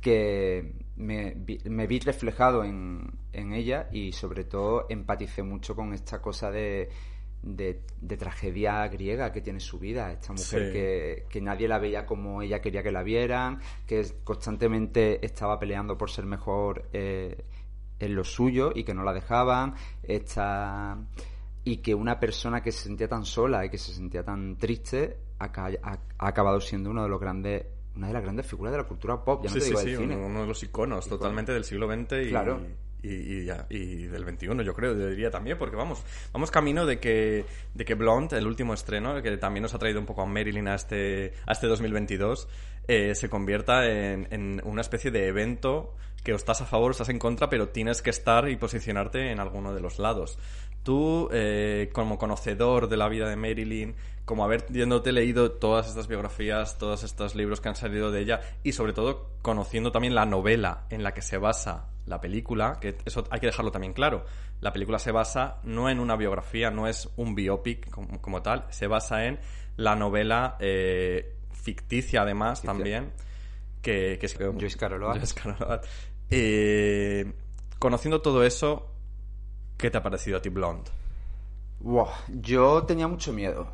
que 0.00 0.74
me, 0.96 1.34
vi, 1.34 1.58
me 1.64 1.86
vi 1.86 1.98
reflejado 2.00 2.64
en, 2.64 3.10
en 3.32 3.52
ella 3.52 3.88
y 3.92 4.12
sobre 4.12 4.44
todo 4.44 4.86
empaticé 4.88 5.42
mucho 5.42 5.74
con 5.74 5.92
esta 5.92 6.20
cosa 6.20 6.50
de, 6.50 6.88
de, 7.46 7.80
de 8.00 8.16
tragedia 8.16 8.86
griega 8.88 9.30
que 9.32 9.40
tiene 9.40 9.60
su 9.60 9.78
vida. 9.78 10.10
Esta 10.12 10.32
mujer 10.32 10.66
Sí. 10.66 10.72
que, 10.72 11.24
que 11.28 11.40
nadie 11.40 11.68
la 11.68 11.78
veía 11.78 12.04
como 12.04 12.42
ella 12.42 12.60
quería 12.60 12.82
que 12.82 12.90
la 12.92 13.02
vieran, 13.04 13.60
que 13.86 14.04
constantemente 14.24 15.24
estaba 15.24 15.58
peleando 15.58 15.96
por 15.96 16.10
ser 16.10 16.26
mejor 16.26 16.88
eh, 16.92 17.44
en 18.00 18.14
lo 18.14 18.24
suyo 18.24 18.72
y 18.74 18.82
que 18.84 18.92
no 18.94 19.04
la 19.04 19.12
dejaban. 19.12 19.74
Esta 20.02 20.98
y 21.64 21.78
que 21.78 21.94
una 21.94 22.18
persona 22.20 22.62
que 22.62 22.72
se 22.72 22.84
sentía 22.84 23.08
tan 23.08 23.24
sola 23.24 23.64
y 23.64 23.70
que 23.70 23.78
se 23.78 23.92
sentía 23.92 24.24
tan 24.24 24.56
triste 24.56 25.16
ha, 25.38 25.50
ca- 25.52 25.70
ha- 25.82 25.98
ha 26.18 26.26
acabado 26.28 26.60
siendo 26.60 26.90
uno 26.90 27.02
de 27.02 27.08
los 27.08 27.20
grandes 27.20 27.64
una 27.96 28.08
de 28.08 28.12
las 28.12 28.22
grandes 28.22 28.46
figuras 28.46 28.72
de 28.72 28.78
la 28.78 28.84
cultura 28.84 29.24
pop 29.24 29.42
ya 29.42 29.48
no 29.50 29.54
sí, 29.54 29.58
te 29.60 29.64
sí, 29.64 29.70
digo 29.70 29.80
sí, 29.80 29.86
del 29.90 29.98
cine 29.98 30.16
uno, 30.16 30.26
uno 30.26 30.40
de 30.42 30.46
los 30.48 30.62
iconos 30.62 31.08
totalmente 31.08 31.52
del 31.52 31.64
siglo 31.64 31.86
XX 31.88 32.12
y, 32.26 32.28
Claro. 32.28 32.60
Y, 33.08 33.50
y 33.70 33.76
y 33.76 34.06
del 34.06 34.24
XXI, 34.24 34.64
yo 34.64 34.74
creo, 34.74 34.96
yo 34.96 35.08
diría 35.08 35.30
también, 35.30 35.58
porque 35.58 35.76
vamos, 35.76 36.02
vamos 36.32 36.50
camino 36.50 36.86
de 36.86 36.98
que, 36.98 37.44
de 37.74 37.84
que 37.84 37.94
Blonde, 37.94 38.38
el 38.38 38.46
último 38.46 38.74
estreno, 38.74 39.20
que 39.22 39.36
también 39.36 39.62
nos 39.62 39.74
ha 39.74 39.78
traído 39.78 40.00
un 40.00 40.06
poco 40.06 40.22
a 40.22 40.26
Marilyn 40.26 40.68
a 40.68 40.74
este, 40.74 41.34
a 41.46 41.52
este 41.52 41.66
2022, 41.66 42.48
eh, 42.88 43.14
se 43.14 43.28
convierta 43.28 43.86
en, 43.86 44.28
en 44.30 44.60
una 44.64 44.80
especie 44.80 45.10
de 45.10 45.26
evento 45.26 45.94
que 46.22 46.32
o 46.32 46.36
estás 46.36 46.60
a 46.60 46.66
favor 46.66 46.88
o 46.88 46.92
estás 46.92 47.08
en 47.08 47.20
contra, 47.20 47.48
pero 47.48 47.68
tienes 47.68 48.02
que 48.02 48.10
estar 48.10 48.48
y 48.48 48.56
posicionarte 48.56 49.30
en 49.30 49.38
alguno 49.38 49.72
de 49.72 49.80
los 49.80 50.00
lados. 50.00 50.38
Tú, 50.86 51.28
eh, 51.32 51.90
como 51.92 52.16
conocedor 52.16 52.88
de 52.88 52.96
la 52.96 53.08
vida 53.08 53.28
de 53.28 53.34
Marilyn, 53.34 53.96
como 54.24 54.44
habiéndote 54.44 55.10
leído 55.10 55.50
todas 55.50 55.88
estas 55.88 56.06
biografías, 56.06 56.78
todos 56.78 57.02
estos 57.02 57.34
libros 57.34 57.60
que 57.60 57.68
han 57.68 57.74
salido 57.74 58.12
de 58.12 58.20
ella, 58.20 58.40
y 58.62 58.70
sobre 58.70 58.92
todo 58.92 59.30
conociendo 59.42 59.90
también 59.90 60.14
la 60.14 60.26
novela 60.26 60.86
en 60.90 61.02
la 61.02 61.12
que 61.12 61.22
se 61.22 61.38
basa 61.38 61.88
la 62.06 62.20
película, 62.20 62.78
que 62.80 62.98
eso 63.04 63.24
hay 63.30 63.40
que 63.40 63.46
dejarlo 63.46 63.72
también 63.72 63.94
claro. 63.94 64.26
La 64.60 64.72
película 64.72 65.00
se 65.00 65.10
basa 65.10 65.56
no 65.64 65.90
en 65.90 65.98
una 65.98 66.14
biografía, 66.14 66.70
no 66.70 66.86
es 66.86 67.10
un 67.16 67.34
biopic 67.34 67.90
como, 67.90 68.22
como 68.22 68.40
tal, 68.42 68.66
se 68.70 68.86
basa 68.86 69.24
en 69.24 69.40
la 69.76 69.96
novela 69.96 70.56
eh, 70.60 71.34
ficticia 71.50 72.22
además 72.22 72.60
Ficticia. 72.60 72.72
también, 72.72 73.12
que, 73.82 74.18
que 74.20 74.26
es. 74.26 74.36
Eh, 76.30 77.32
conociendo 77.80 78.22
todo 78.22 78.44
eso, 78.44 78.95
¿qué 79.76 79.90
te 79.90 79.98
ha 79.98 80.02
parecido 80.02 80.38
a 80.38 80.42
ti 80.42 80.48
Blonde? 80.48 80.90
Buah, 81.80 82.10
yo 82.28 82.84
tenía 82.84 83.08
mucho 83.08 83.32
miedo 83.32 83.68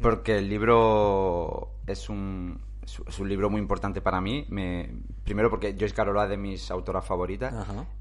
porque 0.00 0.38
el 0.38 0.48
libro 0.48 1.70
es 1.86 2.08
un 2.08 2.60
es 2.82 3.18
un 3.18 3.28
libro 3.28 3.50
muy 3.50 3.60
importante 3.60 4.00
para 4.00 4.20
mí 4.20 4.46
me, 4.48 4.88
primero 5.24 5.50
porque 5.50 5.74
Joyce 5.76 5.94
Carol 5.94 6.22
es 6.22 6.28
de 6.28 6.36
mis 6.36 6.70
autoras 6.70 7.04
favoritas. 7.04 7.52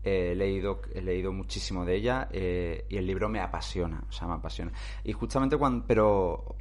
Eh, 0.03 0.31
he 0.31 0.35
leído 0.35 0.81
he 0.93 1.01
leído 1.01 1.31
muchísimo 1.31 1.85
de 1.85 1.95
ella 1.95 2.27
eh, 2.31 2.85
y 2.89 2.97
el 2.97 3.07
libro 3.07 3.29
me 3.29 3.39
apasiona 3.39 4.03
o 4.07 4.11
sea 4.11 4.27
me 4.27 4.35
apasiona 4.35 4.71
y 5.03 5.13
justamente 5.13 5.57
cuando 5.57 5.85
pero 5.87 6.55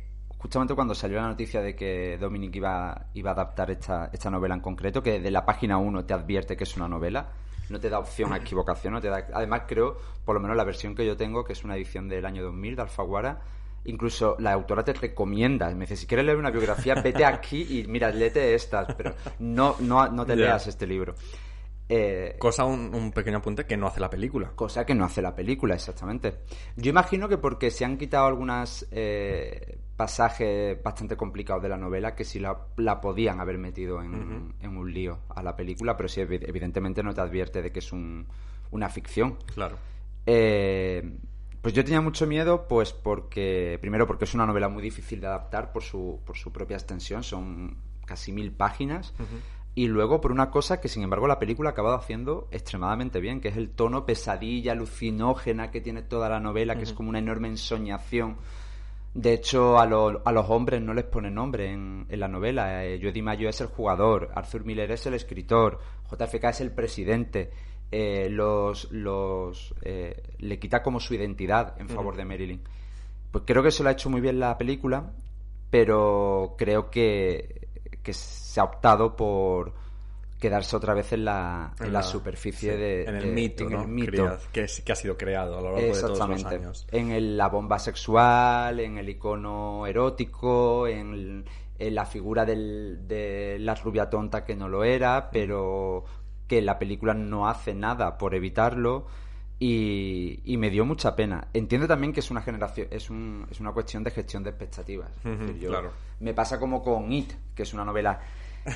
justamente 0.44 0.74
cuando 0.74 0.94
salió 0.94 1.16
la 1.22 1.28
noticia 1.28 1.62
de 1.62 1.74
que 1.74 2.18
Dominic 2.20 2.56
iba, 2.56 3.06
iba 3.14 3.30
a 3.30 3.32
adaptar 3.32 3.70
esta, 3.70 4.10
esta 4.12 4.28
novela 4.28 4.54
en 4.54 4.60
concreto, 4.60 5.02
que 5.02 5.18
de 5.18 5.30
la 5.30 5.46
página 5.46 5.78
1 5.78 6.04
te 6.04 6.12
advierte 6.12 6.54
que 6.54 6.64
es 6.64 6.76
una 6.76 6.86
novela, 6.86 7.28
no 7.68 7.80
te 7.80 7.88
da 7.88 7.98
opción 7.98 8.32
a 8.32 8.38
equivocación, 8.38 8.94
no 8.94 9.00
te 9.00 9.08
da... 9.08 9.26
Además 9.32 9.62
creo, 9.66 9.96
por 10.24 10.34
lo 10.34 10.40
menos 10.40 10.56
la 10.56 10.64
versión 10.64 10.94
que 10.94 11.06
yo 11.06 11.16
tengo, 11.16 11.44
que 11.44 11.52
es 11.52 11.64
una 11.64 11.76
edición 11.76 12.08
del 12.08 12.26
año 12.26 12.42
2000 12.42 12.76
de 12.76 12.82
Alfaguara, 12.82 13.40
incluso 13.84 14.36
la 14.38 14.52
autora 14.52 14.84
te 14.84 14.92
recomienda, 14.92 15.70
me 15.70 15.80
dice, 15.80 15.96
si 15.96 16.06
quieres 16.06 16.26
leer 16.26 16.38
una 16.38 16.50
biografía, 16.50 16.94
vete 16.94 17.24
aquí 17.24 17.80
y 17.80 17.86
mira, 17.86 18.10
léete 18.10 18.54
estas, 18.54 18.94
pero 18.94 19.14
no, 19.38 19.76
no, 19.80 20.08
no 20.08 20.26
te 20.26 20.36
leas 20.36 20.66
este 20.66 20.86
libro. 20.86 21.14
Eh, 21.88 22.36
Cosa, 22.38 22.64
un, 22.64 22.94
un 22.94 23.12
pequeño 23.12 23.38
apunte 23.38 23.66
que 23.66 23.76
no 23.76 23.86
hace 23.86 24.00
la 24.00 24.08
película. 24.08 24.50
Cosa 24.54 24.86
que 24.86 24.94
no 24.94 25.04
hace 25.04 25.20
la 25.20 25.34
película, 25.34 25.74
exactamente. 25.74 26.38
Yo 26.76 26.90
imagino 26.90 27.28
que 27.28 27.36
porque 27.38 27.70
se 27.70 27.84
han 27.84 27.98
quitado 27.98 28.26
algunos 28.26 28.86
pasajes 29.96 30.82
bastante 30.82 31.16
complicados 31.16 31.62
de 31.62 31.68
la 31.68 31.76
novela 31.76 32.14
que 32.14 32.24
sí 32.24 32.40
la, 32.40 32.56
la 32.78 33.00
podían 33.00 33.38
haber 33.40 33.58
metido 33.58 34.02
en, 34.02 34.54
en 34.60 34.76
un 34.76 34.92
lío 34.92 35.20
a 35.28 35.42
la 35.42 35.54
película, 35.54 35.96
pero 35.96 36.08
sí, 36.08 36.20
evi- 36.20 36.44
evidentemente 36.48 37.02
no 37.02 37.14
te 37.14 37.20
advierte 37.20 37.62
de 37.62 37.70
que 37.70 37.78
es 37.78 37.92
un- 37.92 38.26
una 38.72 38.88
ficción. 38.88 39.36
Claro. 39.54 39.76
Eh, 40.26 41.16
pues 41.60 41.74
yo 41.74 41.84
tenía 41.84 42.00
mucho 42.00 42.26
miedo, 42.26 42.66
pues 42.66 42.92
porque, 42.92 43.78
primero 43.80 44.06
porque 44.06 44.24
es 44.24 44.34
una 44.34 44.46
novela 44.46 44.68
muy 44.68 44.82
difícil 44.82 45.20
de 45.20 45.28
adaptar 45.28 45.70
por 45.72 45.82
su, 45.82 46.20
por 46.24 46.36
su 46.36 46.50
propia 46.52 46.76
extensión, 46.76 47.22
son 47.22 47.76
casi 48.04 48.32
mil 48.32 48.52
páginas. 48.52 49.14
Y 49.76 49.88
luego 49.88 50.20
por 50.20 50.30
una 50.30 50.50
cosa 50.50 50.80
que, 50.80 50.88
sin 50.88 51.02
embargo, 51.02 51.26
la 51.26 51.38
película 51.40 51.70
ha 51.70 51.72
acabado 51.72 51.96
haciendo 51.96 52.46
extremadamente 52.52 53.20
bien, 53.20 53.40
que 53.40 53.48
es 53.48 53.56
el 53.56 53.70
tono 53.70 54.06
pesadilla, 54.06 54.72
alucinógena 54.72 55.70
que 55.72 55.80
tiene 55.80 56.02
toda 56.02 56.28
la 56.28 56.38
novela, 56.38 56.76
que 56.76 56.84
es 56.84 56.92
como 56.92 57.08
una 57.10 57.18
enorme 57.18 57.48
ensoñación. 57.48 58.36
De 59.14 59.32
hecho, 59.32 59.78
a, 59.78 59.86
lo- 59.86 60.22
a 60.24 60.30
los 60.32 60.48
hombres 60.48 60.80
no 60.80 60.94
les 60.94 61.04
pone 61.04 61.30
nombre 61.30 61.72
en, 61.72 62.06
en 62.08 62.20
la 62.20 62.28
novela. 62.28 62.84
Eh, 62.84 63.00
Jody 63.02 63.22
Mayo 63.22 63.48
es 63.48 63.60
el 63.60 63.66
jugador, 63.68 64.30
Arthur 64.34 64.64
Miller 64.64 64.90
es 64.92 65.06
el 65.06 65.14
escritor, 65.14 65.80
JFK 66.10 66.44
es 66.50 66.60
el 66.60 66.70
presidente. 66.72 67.50
Eh, 67.90 68.28
los, 68.30 68.90
los 68.92 69.74
eh, 69.82 70.20
le 70.38 70.58
quita 70.58 70.82
como 70.82 70.98
su 71.00 71.14
identidad 71.14 71.80
en 71.80 71.88
favor 71.88 72.16
de 72.16 72.24
Marilyn. 72.24 72.60
Pues 73.30 73.44
creo 73.46 73.62
que 73.62 73.68
eso 73.70 73.82
lo 73.82 73.88
ha 73.88 73.92
hecho 73.92 74.10
muy 74.10 74.20
bien 74.20 74.38
la 74.40 74.56
película, 74.56 75.12
pero 75.70 76.54
creo 76.58 76.90
que, 76.90 77.63
que 78.04 78.12
se 78.12 78.60
ha 78.60 78.64
optado 78.64 79.16
por 79.16 79.72
quedarse 80.38 80.76
otra 80.76 80.92
vez 80.94 81.12
en 81.14 81.24
la, 81.24 81.72
en 81.80 81.92
la 81.92 82.02
superficie 82.02 82.72
sí, 82.72 82.78
de, 82.78 83.04
En 83.04 83.16
el 83.16 83.22
de- 83.24 83.32
mito, 83.32 83.64
en 83.64 83.70
¿no? 83.72 83.82
el 83.82 83.88
mito. 83.88 84.12
Cread- 84.12 84.38
que, 84.52 84.64
es- 84.64 84.82
que 84.82 84.92
ha 84.92 84.96
sido 84.96 85.16
creado 85.16 85.58
a 85.58 85.62
lo 85.62 85.72
largo 85.72 85.80
de 85.80 86.00
todos 86.00 86.02
los 86.02 86.20
Exactamente. 86.30 86.54
años. 86.56 86.86
En 86.92 87.10
el- 87.10 87.36
la 87.36 87.48
bomba 87.48 87.78
sexual, 87.78 88.78
en 88.78 88.98
el 88.98 89.08
icono 89.08 89.86
erótico, 89.86 90.86
en 90.86 91.44
la 91.78 92.04
figura 92.06 92.44
del- 92.44 93.08
de 93.08 93.56
la 93.60 93.74
rubia 93.74 94.08
tonta 94.10 94.44
que 94.44 94.54
no 94.54 94.68
lo 94.68 94.84
era, 94.84 95.30
pero 95.32 96.04
que 96.46 96.60
la 96.62 96.78
película 96.78 97.14
no 97.14 97.48
hace 97.48 97.74
nada 97.74 98.18
por 98.18 98.34
evitarlo. 98.34 99.06
Y, 99.60 100.40
y 100.44 100.56
me 100.56 100.68
dio 100.70 100.84
mucha 100.84 101.14
pena. 101.16 101.48
Entiendo 101.54 101.86
también 101.86 102.12
que 102.12 102.20
es 102.20 102.30
una 102.30 102.42
generación, 102.42 102.88
es, 102.90 103.08
un- 103.08 103.46
es 103.50 103.60
una 103.60 103.72
cuestión 103.72 104.02
de 104.04 104.10
gestión 104.10 104.42
de 104.42 104.50
expectativas. 104.50 105.10
Decir, 105.22 105.58
yo- 105.58 105.68
claro. 105.70 105.92
Me 106.20 106.34
pasa 106.34 106.58
como 106.60 106.82
con 106.82 107.12
It, 107.12 107.32
que 107.54 107.62
es 107.62 107.72
una 107.74 107.84
novela 107.84 108.20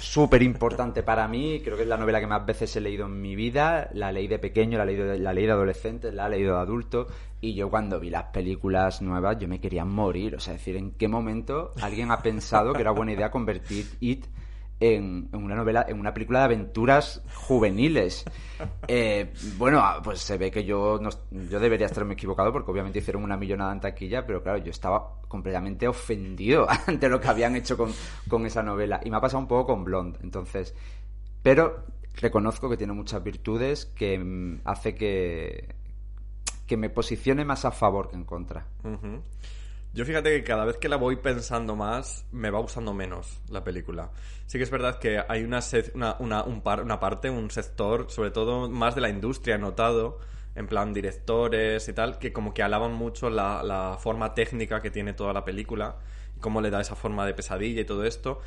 súper 0.01 0.43
importante 0.43 1.03
para 1.03 1.27
mí. 1.29 1.61
Creo 1.65 1.77
que 1.77 1.83
es 1.83 1.89
la 1.89 1.97
novela 1.97 2.21
que 2.21 2.27
más 2.27 2.45
veces 2.45 2.75
he 2.77 2.81
leído 2.81 3.07
en 3.07 3.21
mi 3.21 3.35
vida. 3.37 3.89
La 3.95 4.13
leí 4.13 4.29
de 4.29 4.39
pequeño, 4.39 4.77
la 4.79 4.85
leí 4.85 4.97
de, 4.97 5.19
la 5.19 5.33
leí 5.33 5.47
de 5.47 5.53
adolescente, 5.53 6.13
la 6.13 6.27
he 6.27 6.31
leído 6.31 6.55
de 6.57 6.61
adulto. 6.61 7.07
Y 7.41 7.55
yo 7.55 7.71
cuando 7.71 7.99
vi 8.01 8.11
las 8.11 8.25
películas 8.25 9.01
nuevas, 9.03 9.39
yo 9.39 9.49
me 9.49 9.61
quería 9.61 9.85
morir. 9.85 10.35
O 10.37 10.41
sea, 10.41 10.55
decir, 10.55 10.77
¿en 10.77 10.93
qué 10.93 11.09
momento 11.09 11.73
alguien 11.81 12.11
ha 12.11 12.21
pensado 12.23 12.73
que 12.73 12.81
era 12.83 12.91
buena 12.91 13.13
idea 13.13 13.31
convertir 13.31 13.87
It 14.01 14.27
en, 14.81 15.29
en 15.33 15.43
una 15.45 15.55
novela, 15.57 15.85
en 15.89 15.99
una 15.99 16.15
película 16.15 16.41
de 16.41 16.45
aventuras 16.47 17.23
juveniles? 17.35 18.25
Eh, 18.91 19.33
bueno, 19.59 19.79
ah, 19.81 20.01
pues 20.03 20.19
se 20.19 20.37
ve 20.37 20.51
que 20.51 20.65
yo, 20.65 20.99
no- 21.01 21.11
yo 21.49 21.61
debería 21.61 21.87
estarme 21.87 22.15
equivocado 22.15 22.53
porque 22.53 22.71
obviamente 22.73 22.99
hicieron 22.99 23.23
una 23.23 23.37
millonada 23.37 23.71
en 23.73 23.81
taquilla, 23.81 24.27
pero 24.27 24.43
claro, 24.43 24.59
yo 24.59 24.71
estaba 24.71 25.21
completamente 25.29 25.87
ofendido 25.87 26.67
ante 26.87 27.09
lo 27.09 27.21
que 27.21 27.29
habían 27.29 27.55
hecho 27.55 27.77
con, 27.77 27.93
con 28.29 28.47
esa 28.47 28.63
novela. 28.65 29.01
Y 29.05 29.11
me 29.11 29.19
ha 29.19 29.21
pasado 29.21 29.41
un 29.41 29.47
poco 29.47 29.67
con 29.75 29.85
Blonde. 29.85 30.19
Entonces, 30.23 30.75
pero 31.43 31.85
reconozco 32.17 32.69
que 32.69 32.77
tiene 32.77 32.95
muchas 32.95 33.23
virtudes 33.23 33.87
que 33.87 34.19
mm, 34.19 34.63
hace 34.65 34.95
que, 34.97 35.69
que 36.67 36.77
me 36.77 36.91
posicione 36.91 37.45
más 37.45 37.65
a 37.65 37.71
favor 37.71 38.09
que 38.11 38.17
en 38.17 38.25
contra. 38.25 38.67
Ujú. 38.83 39.21
Yo 39.99 40.05
fíjate 40.05 40.31
que 40.31 40.45
cada 40.45 40.65
vez 40.65 40.77
que 40.77 40.89
la 40.89 40.95
voy 40.95 41.17
pensando 41.17 41.75
más, 41.75 42.25
me 42.31 42.51
va 42.51 42.61
gustando 42.61 42.95
menos 42.95 43.41
la 43.51 43.65
película. 43.65 44.13
Sí 44.47 44.57
que 44.57 44.63
es 44.63 44.71
verdad 44.71 45.01
que 45.01 45.21
hay 45.29 45.43
una, 45.43 45.59
una, 45.93 46.15
una, 46.21 46.45
una 46.45 47.01
parte, 47.01 47.29
un 47.29 47.51
sector, 47.51 48.09
sobre 48.09 48.31
todo 48.31 48.71
más 48.71 48.95
de 48.95 49.01
la 49.01 49.09
industria, 49.09 49.59
notado, 49.59 50.21
en 50.55 50.69
plan 50.69 50.95
directores 50.95 51.89
y 51.89 51.93
tal, 51.95 52.21
que 52.21 52.33
como 52.33 52.55
que 52.55 52.63
alaban 52.63 52.93
mucho 52.93 53.29
la, 53.29 53.65
la 53.65 53.97
forma 53.99 54.35
técnica 54.35 54.81
que 54.81 54.93
tiene 54.93 55.15
toda 55.15 55.33
la 55.33 55.45
película, 55.45 55.97
y 56.37 56.39
cómo 56.39 56.61
le 56.61 56.71
da 56.71 56.81
esa 56.81 56.95
forma 56.95 57.27
de 57.27 57.35
pesadilla 57.35 57.81
y 57.81 57.85
todo 57.85 58.05
esto. 58.05 58.41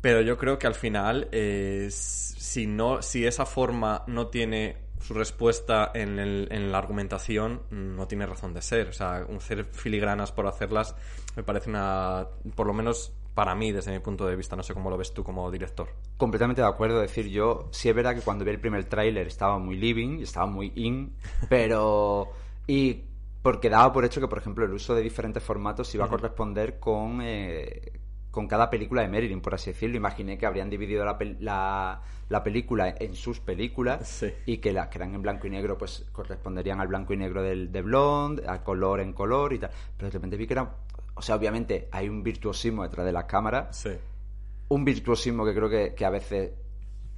Pero 0.00 0.22
yo 0.22 0.38
creo 0.38 0.58
que 0.58 0.66
al 0.66 0.74
final, 0.74 1.28
eh, 1.30 1.88
si, 1.90 2.66
no, 2.66 3.02
si 3.02 3.26
esa 3.26 3.44
forma 3.44 4.02
no 4.06 4.28
tiene 4.28 4.78
su 5.06 5.14
respuesta 5.14 5.90
en, 5.94 6.18
el- 6.18 6.48
en 6.50 6.72
la 6.72 6.78
argumentación, 6.78 7.62
no 7.70 8.06
tiene 8.08 8.24
razón 8.26 8.54
de 8.54 8.62
ser. 8.62 8.88
O 8.88 8.92
sea, 8.92 9.24
un 9.28 9.36
hacer 9.36 9.64
filigranas 9.66 10.32
por 10.32 10.46
hacerlas 10.46 10.96
me 11.36 11.42
parece 11.42 11.68
una. 11.70 12.26
Por 12.54 12.66
lo 12.66 12.72
menos 12.72 13.12
para 13.34 13.54
mí, 13.54 13.72
desde 13.72 13.92
mi 13.92 13.98
punto 13.98 14.26
de 14.26 14.36
vista. 14.36 14.56
No 14.56 14.62
sé 14.62 14.72
cómo 14.74 14.88
lo 14.90 14.96
ves 14.96 15.12
tú 15.12 15.22
como 15.24 15.50
director. 15.50 15.88
Completamente 16.16 16.62
de 16.62 16.68
acuerdo. 16.68 17.02
Es 17.02 17.10
decir, 17.10 17.30
yo 17.30 17.68
sí 17.72 17.88
es 17.88 17.94
verdad 17.94 18.14
que 18.14 18.20
cuando 18.22 18.44
vi 18.44 18.52
el 18.52 18.60
primer 18.60 18.84
tráiler 18.84 19.26
estaba 19.26 19.58
muy 19.58 19.76
living, 19.76 20.20
estaba 20.22 20.46
muy 20.46 20.72
in, 20.76 21.14
pero... 21.48 22.28
Y 22.66 23.02
porque 23.42 23.68
daba 23.68 23.92
por 23.92 24.04
hecho 24.06 24.20
que, 24.22 24.28
por 24.28 24.38
ejemplo, 24.38 24.64
el 24.64 24.72
uso 24.72 24.94
de 24.94 25.02
diferentes 25.02 25.42
formatos 25.42 25.94
iba 25.94 26.06
a 26.06 26.08
corresponder 26.08 26.78
con, 26.78 27.20
eh, 27.22 27.92
con 28.34 28.46
cada 28.48 28.68
película 28.68 29.02
de 29.02 29.08
Marilyn, 29.08 29.40
por 29.40 29.54
así 29.54 29.70
decirlo. 29.70 29.96
Imaginé 29.96 30.36
que 30.36 30.44
habrían 30.46 30.68
dividido 30.68 31.04
la, 31.04 31.18
pel- 31.18 31.36
la, 31.40 32.02
la 32.28 32.42
película 32.42 32.94
en 32.98 33.14
sus 33.14 33.40
películas 33.40 34.06
Sí. 34.08 34.32
y 34.46 34.58
que 34.58 34.72
las 34.72 34.88
que 34.88 34.98
eran 34.98 35.14
en 35.14 35.22
blanco 35.22 35.46
y 35.46 35.50
negro 35.50 35.78
pues 35.78 36.04
corresponderían 36.12 36.80
al 36.80 36.88
blanco 36.88 37.14
y 37.14 37.16
negro 37.16 37.42
del, 37.42 37.70
de 37.72 37.82
Blonde, 37.82 38.42
a 38.48 38.62
color 38.62 39.00
en 39.00 39.12
color 39.12 39.52
y 39.52 39.58
tal. 39.58 39.70
Pero 39.96 40.08
de 40.08 40.12
repente 40.12 40.36
vi 40.36 40.46
que 40.46 40.54
era... 40.54 40.74
O 41.14 41.22
sea, 41.22 41.36
obviamente 41.36 41.88
hay 41.92 42.08
un 42.08 42.22
virtuosismo 42.24 42.82
detrás 42.82 43.06
de 43.06 43.12
las 43.12 43.24
cámaras 43.24 43.76
Sí. 43.76 43.90
un 44.68 44.84
virtuosismo 44.84 45.44
que 45.44 45.54
creo 45.54 45.70
que, 45.70 45.94
que 45.94 46.04
a 46.04 46.10
veces 46.10 46.50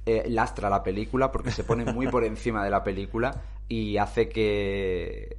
eh, 0.05 0.23
lastra 0.29 0.69
la 0.69 0.83
película 0.83 1.31
porque 1.31 1.51
se 1.51 1.63
pone 1.63 1.91
muy 1.91 2.07
por 2.07 2.23
encima 2.23 2.63
de 2.63 2.69
la 2.69 2.83
película 2.83 3.41
y 3.67 3.97
hace 3.97 4.29
que, 4.29 5.37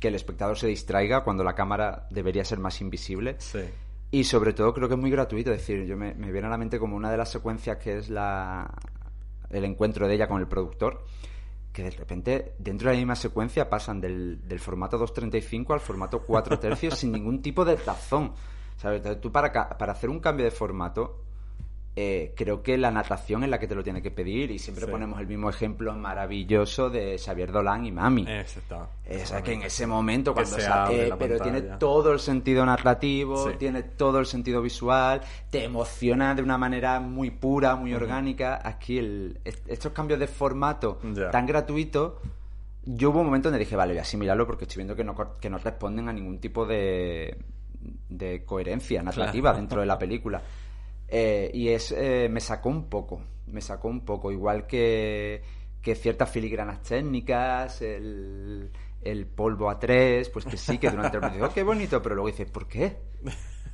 que 0.00 0.08
el 0.08 0.14
espectador 0.14 0.56
se 0.58 0.66
distraiga 0.66 1.22
cuando 1.24 1.44
la 1.44 1.54
cámara 1.54 2.06
debería 2.10 2.44
ser 2.44 2.58
más 2.58 2.80
invisible. 2.80 3.36
Sí. 3.38 3.60
Y 4.10 4.24
sobre 4.24 4.52
todo 4.52 4.74
creo 4.74 4.88
que 4.88 4.94
es 4.94 5.00
muy 5.00 5.10
gratuito, 5.10 5.52
es 5.52 5.58
decir, 5.58 5.84
yo 5.84 5.96
me, 5.96 6.14
me 6.14 6.32
viene 6.32 6.48
a 6.48 6.50
la 6.50 6.58
mente 6.58 6.78
como 6.78 6.96
una 6.96 7.10
de 7.10 7.16
las 7.16 7.30
secuencias 7.30 7.76
que 7.78 7.98
es 7.98 8.10
la 8.10 8.68
el 9.50 9.64
encuentro 9.64 10.08
de 10.08 10.14
ella 10.14 10.28
con 10.28 10.40
el 10.40 10.48
productor, 10.48 11.04
que 11.72 11.82
de 11.82 11.90
repente 11.90 12.54
dentro 12.58 12.88
de 12.88 12.94
la 12.94 12.98
misma 12.98 13.16
secuencia 13.16 13.68
pasan 13.68 14.00
del, 14.00 14.46
del 14.46 14.60
formato 14.60 14.98
2.35 14.98 15.72
al 15.72 15.80
formato 15.80 16.22
4 16.22 16.58
tercios 16.58 16.94
sin 16.98 17.12
ningún 17.12 17.42
tipo 17.42 17.64
de 17.64 17.76
razón. 17.76 18.32
¿Sabes? 18.76 19.20
Tú 19.20 19.30
para, 19.30 19.52
para 19.52 19.92
hacer 19.92 20.08
un 20.08 20.20
cambio 20.20 20.44
de 20.44 20.50
formato, 20.50 21.22
eh, 22.02 22.32
creo 22.34 22.62
que 22.62 22.78
la 22.78 22.90
natación 22.90 23.44
es 23.44 23.50
la 23.50 23.58
que 23.58 23.68
te 23.68 23.74
lo 23.74 23.82
tiene 23.82 24.00
que 24.00 24.10
pedir 24.10 24.50
y 24.50 24.58
siempre 24.58 24.86
Sí. 24.86 24.90
ponemos 24.90 25.20
el 25.20 25.26
mismo 25.26 25.50
ejemplo 25.50 25.92
maravilloso 25.94 26.88
de 26.88 27.18
Xavier 27.18 27.52
Dolan 27.52 27.84
y 27.84 27.92
Mami. 27.92 28.26
Está. 28.28 28.84
O 28.84 29.26
sea, 29.26 29.42
que 29.42 29.52
en 29.52 29.62
ese 29.62 29.86
momento, 29.86 30.32
cuando 30.32 30.56
se 30.56 30.66
eh, 30.90 31.12
pero 31.18 31.38
tiene 31.40 31.60
todo 31.62 32.12
el 32.12 32.20
sentido 32.20 32.64
narrativo, 32.64 33.50
Sí. 33.50 33.56
tiene 33.58 33.82
todo 33.82 34.18
el 34.18 34.26
sentido 34.26 34.62
visual, 34.62 35.20
te 35.50 35.64
emociona 35.64 36.34
de 36.34 36.42
una 36.42 36.56
manera 36.56 37.00
muy 37.00 37.30
pura, 37.30 37.76
muy 37.76 37.92
orgánica. 37.92 38.60
Aquí, 38.64 38.98
el, 38.98 39.38
est- 39.44 39.68
estos 39.68 39.92
cambios 39.92 40.18
de 40.20 40.26
formato 40.26 40.98
tan 41.30 41.44
gratuitos, 41.46 42.14
yo 42.84 43.10
hubo 43.10 43.20
un 43.20 43.26
momento 43.26 43.48
donde 43.50 43.58
dije, 43.64 43.76
vale, 43.76 43.92
voy 43.92 43.98
a 43.98 44.02
asimilarlo 44.02 44.46
porque 44.46 44.64
estoy 44.64 44.78
viendo 44.78 44.96
que 44.96 45.04
no, 45.04 45.14
que 45.38 45.50
no 45.50 45.58
responden 45.58 46.08
a 46.08 46.12
ningún 46.14 46.38
tipo 46.38 46.64
de, 46.64 47.36
de 48.08 48.44
coherencia 48.44 49.02
narrativa 49.02 49.52
dentro 49.52 49.80
de 49.80 49.86
la 49.86 49.98
película. 49.98 50.40
Eh, 51.12 51.50
y 51.52 51.68
es 51.70 51.92
eh, 51.92 52.28
me 52.30 52.40
sacó 52.40 52.68
un 52.68 52.88
poco, 52.88 53.20
me 53.46 53.60
sacó 53.60 53.88
un 53.88 54.04
poco, 54.04 54.30
igual 54.30 54.66
que, 54.66 55.42
que 55.82 55.94
ciertas 55.96 56.30
filigranas 56.30 56.82
técnicas, 56.82 57.82
el, 57.82 58.70
el 59.02 59.26
polvo 59.26 59.68
a 59.70 59.78
tres, 59.78 60.28
pues 60.28 60.44
que 60.44 60.56
sí, 60.56 60.78
que 60.78 60.88
durante 60.90 61.16
el 61.16 61.20
principio, 61.22 61.48
"Oh, 61.48 61.52
qué 61.52 61.62
bonito, 61.64 62.00
pero 62.00 62.14
luego 62.14 62.28
dices, 62.28 62.48
¿por 62.50 62.68
qué? 62.68 62.96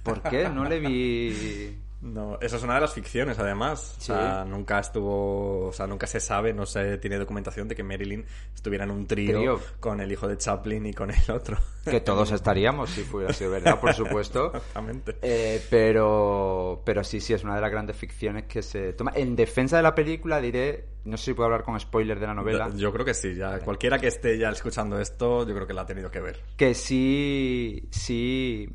¿Por 0.02 0.22
qué? 0.22 0.48
No 0.48 0.64
le 0.64 0.80
vi... 0.80 1.78
No, 2.02 2.38
esa 2.40 2.56
es 2.56 2.62
una 2.62 2.74
de 2.74 2.82
las 2.82 2.92
ficciones, 2.92 3.38
además. 3.38 3.96
Sí. 3.98 4.12
O 4.12 4.14
sea, 4.14 4.44
nunca 4.44 4.78
estuvo, 4.78 5.68
o 5.68 5.72
sea, 5.72 5.86
nunca 5.86 6.06
se 6.06 6.20
sabe, 6.20 6.52
no 6.52 6.66
se 6.66 6.98
tiene 6.98 7.16
documentación 7.16 7.68
de 7.68 7.74
que 7.74 7.82
Marilyn 7.82 8.24
estuviera 8.54 8.84
en 8.84 8.90
un 8.90 9.06
trío, 9.06 9.38
Trío. 9.38 9.60
con 9.80 10.00
el 10.00 10.12
hijo 10.12 10.28
de 10.28 10.36
Chaplin 10.36 10.86
y 10.86 10.92
con 10.92 11.10
el 11.10 11.30
otro. 11.30 11.58
Que 11.84 12.00
todos 12.00 12.32
estaríamos 12.32 12.90
si 12.90 13.02
fuera 13.02 13.32
sido 13.32 13.50
verdad, 13.52 13.80
por 13.80 13.94
supuesto. 13.94 14.46
Exactamente. 14.54 15.16
Eh, 15.22 15.64
pero, 15.70 16.82
pero 16.84 17.02
sí, 17.02 17.20
sí, 17.20 17.32
es 17.32 17.44
una 17.44 17.54
de 17.54 17.60
las 17.60 17.70
grandes 17.70 17.96
ficciones 17.96 18.44
que 18.44 18.62
se 18.62 18.92
toma. 18.92 19.12
En 19.14 19.34
defensa 19.34 19.78
de 19.78 19.82
la 19.82 19.94
película 19.94 20.40
diré, 20.40 20.84
no 21.04 21.16
sé 21.16 21.26
si 21.26 21.34
puedo 21.34 21.46
hablar 21.46 21.62
con 21.62 21.78
spoiler 21.80 22.20
de 22.20 22.26
la 22.26 22.34
novela, 22.34 22.68
Yo, 22.70 22.76
yo 22.76 22.92
creo 22.92 23.04
que 23.04 23.14
sí, 23.14 23.34
ya 23.34 23.60
cualquiera 23.60 23.98
que 23.98 24.08
esté 24.08 24.36
ya 24.36 24.50
escuchando 24.50 24.98
esto, 25.00 25.46
yo 25.46 25.54
creo 25.54 25.66
que 25.66 25.72
la 25.74 25.82
ha 25.82 25.86
tenido 25.86 26.10
que 26.10 26.20
ver. 26.20 26.40
que 26.56 26.74
sí, 26.74 27.88
sí 27.90 28.68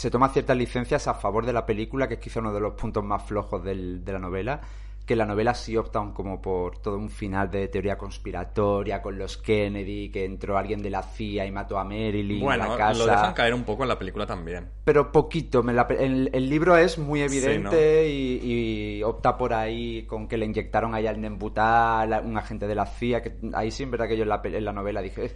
se 0.00 0.10
toma 0.10 0.30
ciertas 0.30 0.56
licencias 0.56 1.06
a 1.08 1.12
favor 1.14 1.44
de 1.44 1.52
la 1.52 1.66
película, 1.66 2.08
que 2.08 2.14
es 2.14 2.20
quizá 2.20 2.40
uno 2.40 2.54
de 2.54 2.60
los 2.60 2.72
puntos 2.72 3.04
más 3.04 3.22
flojos 3.22 3.62
del- 3.62 4.02
de 4.02 4.12
la 4.14 4.18
novela, 4.18 4.62
que 5.06 5.16
la 5.16 5.26
novela 5.26 5.54
sí 5.54 5.76
opta 5.76 6.00
como 6.14 6.40
por 6.40 6.78
todo 6.78 6.96
un 6.96 7.10
final 7.10 7.50
de 7.50 7.66
teoría 7.66 7.98
conspiratoria 7.98 9.02
con 9.02 9.18
los 9.18 9.36
Kennedy, 9.38 10.08
que 10.10 10.24
entró 10.24 10.56
alguien 10.56 10.82
de 10.82 10.90
la 10.90 11.02
CIA 11.02 11.46
y 11.46 11.50
mató 11.50 11.78
a 11.78 11.84
Marilyn 11.84 12.40
Bueno, 12.40 12.64
a 12.64 12.68
la 12.68 12.76
casa. 12.76 12.98
lo 12.98 13.06
dejan 13.10 13.32
caer 13.34 13.54
un 13.54 13.64
poco 13.64 13.82
en 13.82 13.88
la 13.88 13.98
película 13.98 14.24
también. 14.26 14.68
pero 14.84 15.10
poquito. 15.10 15.62
me 15.64 15.72
la 15.72 15.86
pe- 15.88 16.04
el, 16.04 16.30
el 16.32 16.48
libro 16.48 16.76
es 16.76 16.96
muy 16.98 17.22
evidente 17.22 18.04
Sí, 18.06 18.40
y, 18.42 18.98
y 18.98 19.02
opta 19.02 19.36
por 19.36 19.52
ahí 19.52 20.04
con 20.06 20.28
que 20.28 20.36
le 20.36 20.46
inyectaron 20.46 20.94
ahí 20.94 21.06
al 21.08 21.20
Nembutal, 21.20 22.22
un 22.24 22.36
agente 22.38 22.68
de 22.68 22.74
la 22.76 22.86
CIA, 22.86 23.20
que 23.22 23.34
ahí 23.54 23.70
sí, 23.72 23.82
en 23.82 23.90
verdad 23.90 24.06
que 24.06 24.16
yo 24.16 24.22
en 24.22 24.28
la, 24.28 24.40
en 24.44 24.64
la 24.64 24.72
novela 24.72 25.02
dije, 25.02 25.32